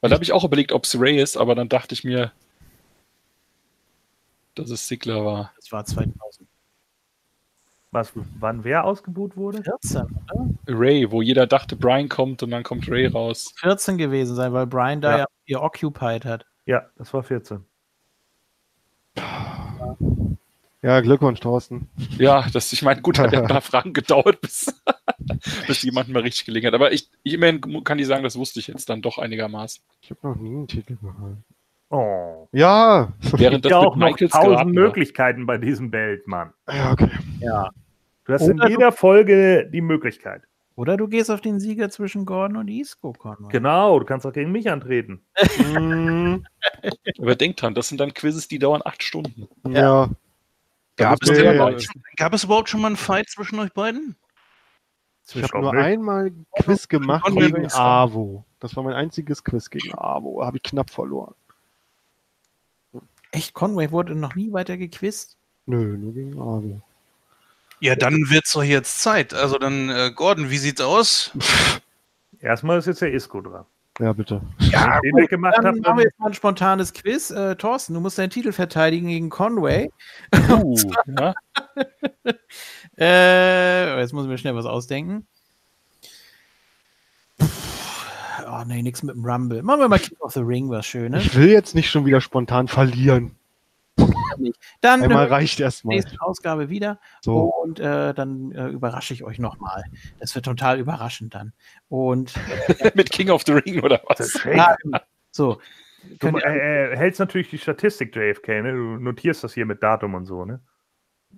Weil 0.00 0.10
da 0.10 0.14
habe 0.14 0.24
ich 0.24 0.32
auch 0.32 0.44
überlegt, 0.44 0.72
ob 0.72 0.84
es 0.84 0.98
Ray 0.98 1.20
ist, 1.20 1.36
aber 1.36 1.54
dann 1.54 1.68
dachte 1.68 1.94
ich 1.94 2.04
mir, 2.04 2.32
dass 4.54 4.70
es 4.70 4.86
Sigler 4.88 5.24
war. 5.24 5.52
Das 5.56 5.70
war 5.72 5.84
2014, 5.84 6.46
Was, 7.90 8.12
wann 8.38 8.64
wer 8.64 8.84
ausgebuht 8.84 9.36
wurde? 9.36 9.58
oder? 9.60 10.48
Ray, 10.66 11.10
wo 11.10 11.22
jeder 11.22 11.46
dachte, 11.46 11.76
Brian 11.76 12.08
kommt 12.08 12.42
und 12.42 12.50
dann 12.50 12.62
kommt 12.62 12.88
Ray 12.88 13.06
raus. 13.06 13.52
14 13.60 13.98
gewesen 13.98 14.34
sein, 14.34 14.52
weil 14.52 14.66
Brian 14.66 15.00
da 15.00 15.10
Ja. 15.10 15.18
ja, 15.18 15.26
ihr 15.46 15.62
Occupied 15.62 16.24
hat. 16.24 16.46
Ja, 16.66 16.88
das 16.96 17.12
war 17.12 17.22
14. 17.22 17.64
Ja, 20.82 21.00
Glückwunsch, 21.00 21.40
Thorsten. 21.40 21.90
Ja, 22.16 22.46
das, 22.52 22.72
ich 22.72 22.82
meine, 22.82 23.02
gut, 23.02 23.18
hat 23.18 23.32
ja 23.32 23.42
ein 23.42 23.48
paar 23.48 23.60
Fragen 23.60 23.92
gedauert, 23.92 24.40
bis, 24.40 24.74
bis 25.66 25.82
jemand 25.82 26.08
mal 26.08 26.22
richtig 26.22 26.46
gelegen 26.46 26.66
hat. 26.68 26.74
Aber 26.74 26.92
ich, 26.92 27.10
ich 27.22 27.34
immerhin 27.34 27.84
kann 27.84 27.98
ich 27.98 28.06
sagen, 28.06 28.24
das 28.24 28.36
wusste 28.38 28.60
ich 28.60 28.68
jetzt 28.68 28.88
dann 28.88 29.02
doch 29.02 29.18
einigermaßen. 29.18 29.82
Ich 30.00 30.10
habe 30.10 30.28
noch 30.28 30.36
nie 30.36 30.48
einen 30.50 30.68
Titel 30.68 30.96
gehalten. 30.96 31.44
Oh. 31.90 32.48
Ja. 32.52 33.12
Während 33.32 33.64
ja 33.64 33.70
das 33.70 33.72
auch 33.72 33.94
mit 33.94 34.00
noch 34.00 34.10
Michaels 34.10 34.32
tausend 34.32 34.50
geraten. 34.52 34.70
Möglichkeiten 34.70 35.46
bei 35.46 35.58
diesem 35.58 35.90
Belt, 35.90 36.26
Mann. 36.26 36.52
Ja, 36.72 36.92
okay. 36.92 37.10
Ja. 37.40 37.68
Du 38.24 38.32
hast 38.32 38.42
Oder 38.42 38.64
in 38.64 38.70
jeder 38.70 38.92
Folge 38.92 39.68
die 39.72 39.80
Möglichkeit. 39.80 40.42
Oder 40.76 40.96
du 40.96 41.08
gehst 41.08 41.30
auf 41.30 41.40
den 41.42 41.60
Sieger 41.60 41.90
zwischen 41.90 42.24
Gordon 42.24 42.56
und 42.56 42.68
Isco, 42.68 43.12
Conway. 43.12 43.50
Genau, 43.50 43.98
du 43.98 44.06
kannst 44.06 44.24
auch 44.24 44.32
gegen 44.32 44.52
mich 44.52 44.70
antreten. 44.70 45.20
Mm, 45.58 46.44
Aber 47.18 47.34
denkt 47.34 47.60
dran, 47.60 47.74
das 47.74 47.88
sind 47.88 48.00
dann 48.00 48.14
Quizzes, 48.14 48.48
die 48.48 48.58
dauern 48.58 48.80
acht 48.84 49.02
Stunden. 49.02 49.46
ja. 49.68 50.08
Gab, 51.00 51.22
es 51.22 51.38
ja- 51.38 51.76
gab 52.16 52.34
es 52.34 52.44
überhaupt 52.44 52.68
schon 52.68 52.80
mal 52.80 52.88
einen 52.88 52.96
Fight 52.96 53.28
zwischen 53.28 53.58
euch 53.58 53.72
beiden? 53.72 54.16
Ich 55.32 55.42
habe 55.42 55.60
nur 55.60 55.74
Nicht. 55.74 55.84
einmal 55.84 56.26
ein 56.26 56.46
Quiz 56.62 56.88
gemacht 56.88 57.24
gegen. 57.32 57.70
AWO. 57.70 58.44
Das 58.58 58.74
war 58.76 58.82
mein 58.82 58.94
einziges 58.94 59.44
Quiz 59.44 59.70
gegen 59.70 59.94
AWO. 59.96 60.44
Habe 60.44 60.56
ich 60.58 60.62
knapp 60.64 60.90
verloren. 60.90 61.34
Echt, 63.32 63.54
Conway 63.54 63.90
wurde 63.92 64.14
noch 64.14 64.34
nie 64.34 64.52
weiter 64.52 64.76
gequizt? 64.76 65.36
Nö, 65.66 65.96
nur 65.96 66.12
gegen 66.12 66.34
AWO. 66.40 66.80
Ja, 67.78 67.94
dann 67.94 68.28
wird's 68.28 68.52
doch 68.52 68.62
jetzt 68.64 69.00
Zeit. 69.02 69.32
Also 69.32 69.56
dann, 69.56 69.88
äh, 69.88 70.10
Gordon, 70.14 70.50
wie 70.50 70.58
sieht's 70.58 70.80
aus? 70.80 71.30
Erstmal 72.40 72.78
ist 72.78 72.86
jetzt 72.86 73.00
der 73.02 73.12
Isco 73.12 73.40
dran. 73.40 73.64
Ja, 74.00 74.14
bitte. 74.14 74.40
Ja, 74.60 74.98
den 75.00 75.14
weggemacht 75.14 75.58
Dann 75.58 75.66
habe, 75.66 75.80
machen 75.80 75.98
wir 75.98 76.04
jetzt 76.04 76.18
mal 76.18 76.28
ein 76.28 76.34
spontanes 76.34 76.94
Quiz. 76.94 77.30
Äh, 77.30 77.56
Thorsten, 77.56 77.92
du 77.92 78.00
musst 78.00 78.18
deinen 78.18 78.30
Titel 78.30 78.52
verteidigen 78.52 79.08
gegen 79.08 79.28
Conway. 79.28 79.90
Uh, 80.50 80.76
ja. 81.18 81.34
Äh, 82.98 83.98
jetzt 83.98 84.12
muss 84.12 84.24
ich 84.24 84.28
mir 84.28 84.36
schnell 84.36 84.54
was 84.54 84.66
ausdenken. 84.66 85.26
Oh 88.46 88.62
nee, 88.66 88.82
nichts 88.82 89.02
mit 89.02 89.14
dem 89.14 89.24
Rumble. 89.24 89.62
Machen 89.62 89.80
wir 89.80 89.88
mal 89.88 89.98
King 89.98 90.18
of 90.20 90.32
the 90.32 90.40
Ring, 90.40 90.68
was 90.68 90.84
Schönes. 90.84 91.24
Ich 91.24 91.34
will 91.34 91.48
jetzt 91.48 91.74
nicht 91.74 91.88
schon 91.88 92.04
wieder 92.04 92.20
spontan 92.20 92.68
verlieren. 92.68 93.36
Dann 94.80 95.02
Einmal 95.02 95.26
äh, 95.26 95.30
reicht 95.30 95.60
erstmal. 95.60 95.96
nächste 95.96 96.20
Ausgabe 96.22 96.68
wieder 96.70 97.00
So. 97.22 97.44
und 97.62 97.78
äh, 97.80 98.14
dann 98.14 98.52
äh, 98.52 98.68
überrasche 98.68 99.12
ich 99.14 99.24
euch 99.24 99.38
nochmal. 99.38 99.84
Das 100.18 100.34
wird 100.34 100.44
total 100.44 100.78
überraschend 100.78 101.34
dann. 101.34 101.52
Und 101.88 102.34
mit 102.94 103.10
King 103.10 103.30
of 103.30 103.42
the 103.46 103.52
Ring 103.52 103.80
oder 103.82 104.00
was? 104.06 104.42
ja, 104.54 104.76
so. 105.30 105.60
Du 106.18 106.28
äh, 106.28 106.92
äh, 106.92 106.96
hältst 106.96 107.20
natürlich 107.20 107.50
die 107.50 107.58
Statistik, 107.58 108.16
JFK, 108.16 108.62
ne? 108.62 108.72
Du 108.72 108.96
notierst 108.98 109.44
das 109.44 109.52
hier 109.52 109.66
mit 109.66 109.82
Datum 109.82 110.14
und 110.14 110.24
so, 110.24 110.44
ne? 110.46 110.60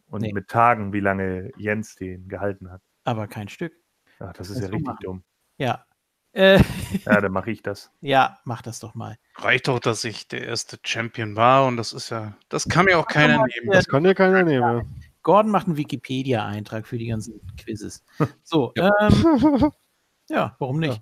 Und 0.09 0.23
Nee. 0.23 0.33
mit 0.33 0.49
Tagen, 0.49 0.93
wie 0.93 1.01
lange 1.01 1.51
Jens 1.59 1.97
den 1.97 2.29
gehalten 2.29 2.71
hat. 2.71 2.81
aber 3.05 3.27
kein 3.27 3.49
Stück. 3.49 3.73
Ach, 4.21 4.33
das 4.35 4.49
ist 4.51 4.55
Kannst 4.61 4.69
ja 4.69 4.75
richtig 4.75 4.87
machen. 4.87 4.99
dumm. 5.03 5.25
Ja. 5.59 5.85
Äh, 6.33 6.61
Ja, 7.05 7.21
dann 7.21 7.33
mache 7.33 7.51
ich 7.51 7.63
das. 7.63 7.91
ja, 8.01 8.39
mach 8.45 8.63
das 8.63 8.81
doch 8.81 8.95
mal. 8.95 9.19
Reicht 9.37 9.69
doch, 9.69 9.79
dass 9.81 10.05
ich 10.05 10.29
der 10.29 10.47
erste 10.47 10.79
Champion 10.85 11.37
war 11.37 11.67
und 11.67 11.77
das 11.77 11.93
ist 11.93 12.11
ja, 12.11 12.37
das 12.49 12.69
kann 12.69 12.87
mir 12.87 12.99
auch 12.99 13.07
keiner 13.07 13.39
nehmen. 13.39 13.71
Das 13.73 13.87
kann 13.87 14.05
dir 14.05 14.15
keiner 14.15 14.43
nehmen. 14.43 15.03
Gordon 15.23 15.53
macht 15.53 15.67
einen 15.69 15.77
Wikipedia-Eintrag 15.77 16.87
für 16.87 16.99
die 16.99 17.07
ganzen 17.07 17.41
Quizzes. 17.57 18.05
So, 18.45 18.73
ähm, 18.77 19.71
ja, 20.29 20.57
warum 20.59 20.79
nicht? 20.81 21.01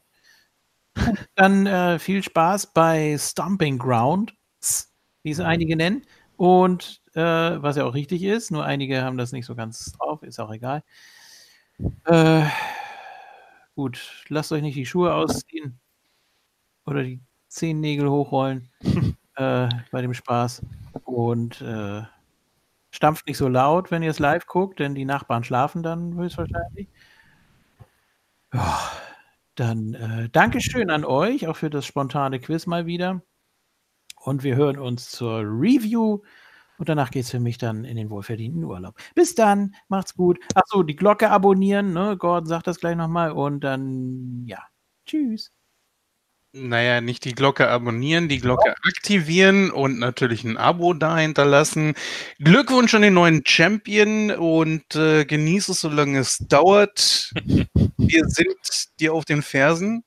Dann 1.34 1.66
äh, 1.66 1.98
viel 1.98 2.22
Spaß 2.22 2.72
bei 2.74 3.16
Stomping 3.18 3.78
Ground, 3.78 4.34
wie 5.22 5.30
es 5.30 5.40
einige 5.40 5.76
nennen. 5.76 6.02
Und 6.36 7.00
äh, 7.14 7.20
was 7.22 7.76
ja 7.76 7.84
auch 7.84 7.94
richtig 7.94 8.22
ist, 8.22 8.50
nur 8.50 8.64
einige 8.64 9.02
haben 9.02 9.16
das 9.18 9.32
nicht 9.32 9.46
so 9.46 9.54
ganz 9.54 9.92
drauf, 9.92 10.22
ist 10.22 10.38
auch 10.40 10.52
egal. 10.52 10.82
Äh, 12.04 12.42
gut, 13.80 14.26
lasst 14.28 14.52
euch 14.52 14.60
nicht 14.60 14.76
die 14.76 14.84
Schuhe 14.84 15.14
ausziehen 15.14 15.80
oder 16.84 17.02
die 17.02 17.18
Zehennägel 17.48 18.10
hochrollen 18.10 18.68
äh, 19.36 19.70
bei 19.90 20.02
dem 20.02 20.12
Spaß. 20.12 20.60
Und 21.04 21.62
äh, 21.62 22.02
stampft 22.90 23.26
nicht 23.26 23.38
so 23.38 23.48
laut, 23.48 23.90
wenn 23.90 24.02
ihr 24.02 24.10
es 24.10 24.18
live 24.18 24.46
guckt, 24.46 24.80
denn 24.80 24.94
die 24.94 25.06
Nachbarn 25.06 25.44
schlafen 25.44 25.82
dann 25.82 26.14
höchstwahrscheinlich. 26.14 26.88
Ja, 28.52 28.78
dann 29.54 29.94
äh, 29.94 30.28
Dankeschön 30.28 30.90
an 30.90 31.06
euch, 31.06 31.48
auch 31.48 31.56
für 31.56 31.70
das 31.70 31.86
spontane 31.86 32.38
Quiz 32.38 32.66
mal 32.66 32.84
wieder. 32.84 33.22
Und 34.16 34.42
wir 34.42 34.56
hören 34.56 34.78
uns 34.78 35.10
zur 35.10 35.38
Review. 35.38 36.20
Und 36.80 36.88
danach 36.88 37.10
geht 37.10 37.24
es 37.24 37.30
für 37.30 37.40
mich 37.40 37.58
dann 37.58 37.84
in 37.84 37.94
den 37.98 38.08
wohlverdienten 38.08 38.64
Urlaub. 38.64 38.98
Bis 39.14 39.34
dann, 39.34 39.74
macht's 39.88 40.14
gut. 40.14 40.38
Achso, 40.54 40.82
die 40.82 40.96
Glocke 40.96 41.30
abonnieren, 41.30 41.92
ne? 41.92 42.16
Gordon 42.16 42.46
sagt 42.46 42.66
das 42.66 42.80
gleich 42.80 42.96
nochmal. 42.96 43.32
Und 43.32 43.60
dann, 43.60 44.46
ja, 44.46 44.62
tschüss. 45.04 45.52
Naja, 46.52 47.02
nicht 47.02 47.26
die 47.26 47.34
Glocke 47.34 47.68
abonnieren, 47.68 48.30
die 48.30 48.40
Glocke 48.40 48.74
aktivieren 48.88 49.70
und 49.70 49.98
natürlich 49.98 50.42
ein 50.42 50.56
Abo 50.56 50.94
da 50.94 51.18
hinterlassen. 51.18 51.92
Glückwunsch 52.38 52.94
an 52.94 53.02
den 53.02 53.12
neuen 53.12 53.42
Champion 53.46 54.30
und 54.30 54.96
äh, 54.96 55.26
genieße 55.26 55.72
es, 55.72 55.82
solange 55.82 56.18
es 56.18 56.38
dauert. 56.38 57.30
Wir 57.98 58.24
sind 58.24 58.88
dir 58.98 59.12
auf 59.12 59.26
den 59.26 59.42
Fersen. 59.42 60.02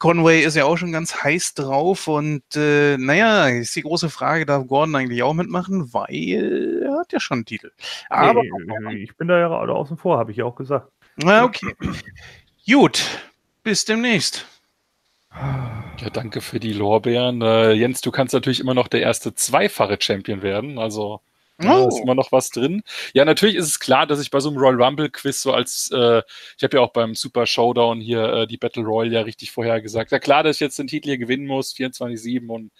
Conway 0.00 0.40
ist 0.40 0.56
ja 0.56 0.64
auch 0.64 0.78
schon 0.78 0.92
ganz 0.92 1.22
heiß 1.22 1.54
drauf 1.54 2.08
und 2.08 2.42
äh, 2.56 2.96
naja, 2.96 3.46
ist 3.48 3.76
die 3.76 3.82
große 3.82 4.08
Frage, 4.08 4.46
darf 4.46 4.66
Gordon 4.66 4.96
eigentlich 4.96 5.22
auch 5.22 5.34
mitmachen, 5.34 5.92
weil 5.92 6.82
er 6.82 6.98
hat 6.98 7.12
ja 7.12 7.20
schon 7.20 7.38
einen 7.38 7.44
Titel. 7.44 7.70
Aber 8.08 8.42
nee, 8.42 9.04
ich 9.04 9.14
bin 9.16 9.28
da 9.28 9.38
ja 9.38 9.48
gerade 9.48 9.72
außen 9.74 9.98
vor, 9.98 10.18
habe 10.18 10.30
ich 10.32 10.38
ja 10.38 10.46
auch 10.46 10.56
gesagt. 10.56 10.90
Na, 11.16 11.44
okay. 11.44 11.74
Gut, 12.66 13.04
bis 13.62 13.84
demnächst. 13.84 14.46
Ja, 15.32 16.08
danke 16.10 16.40
für 16.40 16.58
die 16.58 16.72
Lorbeeren. 16.72 17.42
Äh, 17.42 17.72
Jens, 17.72 18.00
du 18.00 18.10
kannst 18.10 18.32
natürlich 18.32 18.60
immer 18.60 18.74
noch 18.74 18.88
der 18.88 19.02
erste 19.02 19.34
zweifache 19.34 19.98
Champion 20.00 20.40
werden. 20.40 20.78
Also 20.78 21.20
da 21.60 21.80
Oh. 21.82 21.88
ist 21.88 22.00
immer 22.00 22.14
noch 22.14 22.32
was 22.32 22.50
drin. 22.50 22.82
Ja, 23.14 23.24
natürlich 23.24 23.56
ist 23.56 23.66
es 23.66 23.80
klar, 23.80 24.06
dass 24.06 24.20
ich 24.20 24.30
bei 24.30 24.40
so 24.40 24.48
einem 24.48 24.58
Royal 24.58 24.82
Rumble 24.82 25.10
Quiz 25.10 25.42
so 25.42 25.52
als, 25.52 25.90
äh, 25.92 26.22
ich 26.56 26.64
habe 26.64 26.76
ja 26.76 26.82
auch 26.82 26.92
beim 26.92 27.14
Super 27.14 27.46
Showdown 27.46 28.00
hier 28.00 28.22
äh, 28.24 28.46
die 28.46 28.56
Battle 28.56 28.82
Royale 28.82 29.12
ja 29.14 29.20
richtig 29.22 29.50
vorher 29.52 29.80
gesagt. 29.80 30.10
Ja 30.12 30.18
klar, 30.18 30.42
dass 30.42 30.56
ich 30.56 30.60
jetzt 30.60 30.78
den 30.78 30.86
Titel 30.86 31.08
hier 31.08 31.18
gewinnen 31.18 31.46
muss, 31.46 31.74
24-7 31.74 32.48
und 32.48 32.70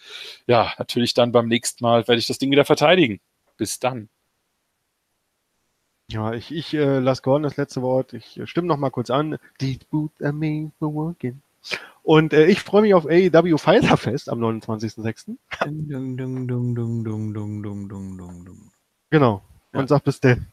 ja, 0.47 0.73
natürlich 0.79 1.15
dann 1.15 1.33
beim 1.33 1.49
nächsten 1.49 1.85
Mal 1.85 2.07
werde 2.09 2.19
ich 2.19 2.27
das 2.27 2.39
Ding 2.39 2.51
wieder 2.51 2.65
verteidigen. 2.65 3.21
Bis 3.57 3.79
dann. 3.79 4.09
Ja, 6.11 6.33
ich, 6.33 6.51
ich 6.51 6.75
äh, 6.75 6.99
lasse 6.99 7.23
Gordon 7.23 7.45
das 7.45 7.57
letzte 7.57 7.83
Wort. 7.83 8.15
Ich 8.15 8.37
äh, 8.39 8.47
stimme 8.47 8.67
noch 8.67 8.77
mal 8.79 8.91
kurz 8.91 9.11
an. 9.11 9.39
These 9.59 9.81
boots 9.91 10.21
are 10.23 10.33
made 10.33 10.73
for 10.79 10.93
walking. 10.93 11.41
Und 12.03 12.33
äh, 12.33 12.47
ich 12.47 12.61
freue 12.61 12.83
mich 12.83 12.95
auf 12.95 13.07
AEW 13.07 13.59
Fighterfest 13.59 14.31
am 14.31 14.41
29.06. 14.41 15.37
genau. 19.11 19.43
Und 19.73 19.81
ja. 19.83 19.87
sag 19.87 20.05
bis 20.05 20.21
denn. 20.21 20.47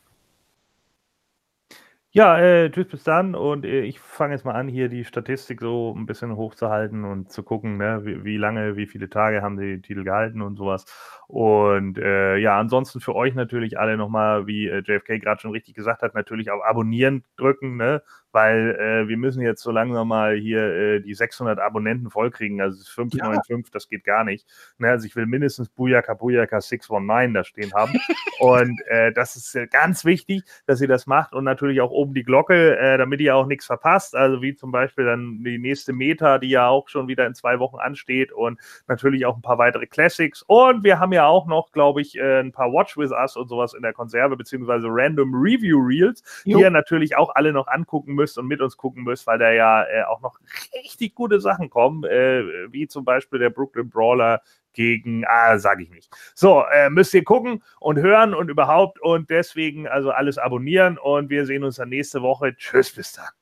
Ja, 2.18 2.40
äh, 2.40 2.72
tschüss 2.72 2.88
bis 2.88 3.04
dann 3.04 3.36
und 3.36 3.64
äh, 3.64 3.82
ich 3.82 4.00
fange 4.00 4.34
jetzt 4.34 4.44
mal 4.44 4.56
an, 4.56 4.68
hier 4.68 4.90
die 4.90 5.04
Statistik 5.06 5.60
so 5.62 5.94
ein 5.96 6.08
bisschen 6.08 6.36
hochzuhalten 6.36 7.06
und 7.06 7.32
zu 7.32 7.44
gucken, 7.44 7.78
ne, 7.78 8.02
wie, 8.06 8.24
wie, 8.24 8.38
lange, 8.38 8.76
wie 8.76 8.88
viele 8.88 9.08
Tage 9.08 9.44
haben 9.44 9.56
die 9.56 9.82
Titel 9.84 10.04
gehalten 10.04 10.42
und 10.42 10.56
sowas. 10.56 10.86
Und 11.28 12.00
äh, 12.00 12.38
ja, 12.38 12.60
ansonsten 12.60 13.02
für 13.02 13.14
euch 13.14 13.36
natürlich 13.36 13.78
alle 13.78 13.98
nochmal, 13.98 14.48
wie 14.48 14.68
äh, 14.68 14.82
JFK 14.84 15.20
gerade 15.20 15.42
schon 15.42 15.52
richtig 15.52 15.76
gesagt 15.76 16.02
hat, 16.02 16.16
natürlich 16.16 16.50
auf 16.50 16.64
Abonnieren 16.64 17.24
drücken, 17.36 17.78
ne? 17.78 18.02
Weil 18.38 18.76
äh, 18.76 19.08
wir 19.08 19.18
müssen 19.18 19.42
jetzt 19.42 19.64
so 19.64 19.72
langsam 19.72 20.10
mal 20.10 20.36
hier 20.36 20.62
äh, 20.62 21.00
die 21.00 21.16
600 21.16 21.58
Abonnenten 21.58 22.12
vollkriegen. 22.12 22.62
Also 22.62 22.84
595, 22.86 23.72
das 23.72 23.90
geht 23.90 24.04
gar 24.04 24.24
nicht. 24.24 24.46
Ne? 24.78 24.92
Also 24.92 25.08
ich 25.08 25.16
will 25.16 25.26
mindestens 25.26 25.70
Bujaka 25.70 26.14
Bujaka 26.14 26.62
619 26.62 27.34
da 27.34 27.44
stehen 27.44 27.74
haben. 27.74 27.94
und 28.40 28.80
äh, 28.90 29.12
das 29.12 29.38
ist 29.38 29.56
äh, 29.56 29.66
ganz 29.66 30.06
wichtig, 30.06 30.44
dass 30.68 30.80
ihr 30.82 30.88
das 30.88 31.08
macht 31.08 31.34
und 31.34 31.46
natürlich 31.46 31.82
auch 31.82 31.90
oben 31.90 32.14
die 32.14 32.22
Glocke, 32.22 32.78
äh, 32.78 33.00
damit 33.00 33.22
ihr 33.22 33.36
auch 33.36 33.48
nichts 33.48 33.66
verpasst. 33.66 34.16
Also 34.16 34.40
wie 34.44 34.54
zum 34.54 34.72
Beispiel 34.72 35.06
dann 35.06 35.44
die 35.44 35.58
nächste 35.58 35.92
Meta, 35.92 36.38
die 36.38 36.50
ja 36.50 36.68
auch 36.68 36.90
schon 36.90 37.08
wieder 37.08 37.26
in 37.26 37.34
zwei 37.34 37.58
Wochen 37.58 37.78
ansteht 37.78 38.32
und 38.32 38.60
natürlich 38.88 39.26
auch 39.26 39.36
ein 39.36 39.42
paar 39.42 39.58
weitere 39.58 39.88
Classics. 39.88 40.44
Und 40.44 40.84
wir 40.84 41.00
haben 41.00 41.12
ja 41.12 41.26
auch 41.26 41.48
noch, 41.48 41.72
glaube 41.72 42.02
ich, 42.02 42.16
äh, 42.16 42.42
ein 42.42 42.52
paar 42.52 42.72
Watch 42.72 42.98
with 42.98 43.10
Us 43.10 43.36
und 43.36 43.48
sowas 43.48 43.74
in 43.74 43.82
der 43.82 43.94
Konserve, 43.94 44.38
beziehungsweise 44.38 44.86
Random 44.88 45.34
Review 45.34 45.80
Reels, 45.80 46.44
die 46.46 46.52
Jo. 46.52 46.60
ihr 46.60 46.70
natürlich 46.70 47.18
auch 47.18 47.34
alle 47.34 47.52
noch 47.52 47.66
angucken 47.66 48.14
müsst 48.28 48.38
und 48.38 48.48
mit 48.48 48.62
uns 48.62 48.76
gucken 48.76 49.04
müsst, 49.04 49.26
weil 49.26 49.40
da 49.40 49.52
ja 49.52 49.84
äh, 49.84 50.04
auch 50.04 50.22
noch 50.22 50.40
richtig 50.74 51.16
gute 51.16 51.40
Sachen 51.40 51.70
kommen, 51.70 52.04
äh, 52.04 52.44
wie 52.72 52.88
zum 52.88 53.06
Beispiel 53.06 53.40
der 53.40 53.50
Brooklyn 53.50 53.90
Brawler 53.90 54.42
gegen, 54.74 55.24
ah, 55.26 55.58
sage 55.58 55.84
ich 55.84 55.90
nicht. 55.90 56.14
So, 56.36 56.64
äh, 56.72 56.90
müsst 56.90 57.14
ihr 57.14 57.24
gucken 57.24 57.64
und 57.80 57.98
hören 57.98 58.34
und 58.34 58.50
überhaupt 58.50 59.00
und 59.02 59.30
deswegen 59.30 59.88
also 59.88 60.12
alles 60.12 60.38
abonnieren 60.38 60.98
und 60.98 61.30
wir 61.30 61.46
sehen 61.46 61.64
uns 61.64 61.78
dann 61.78 61.90
nächste 61.90 62.22
Woche. 62.22 62.56
Tschüss, 62.56 62.94
bis 62.94 63.14
dann. 63.14 63.37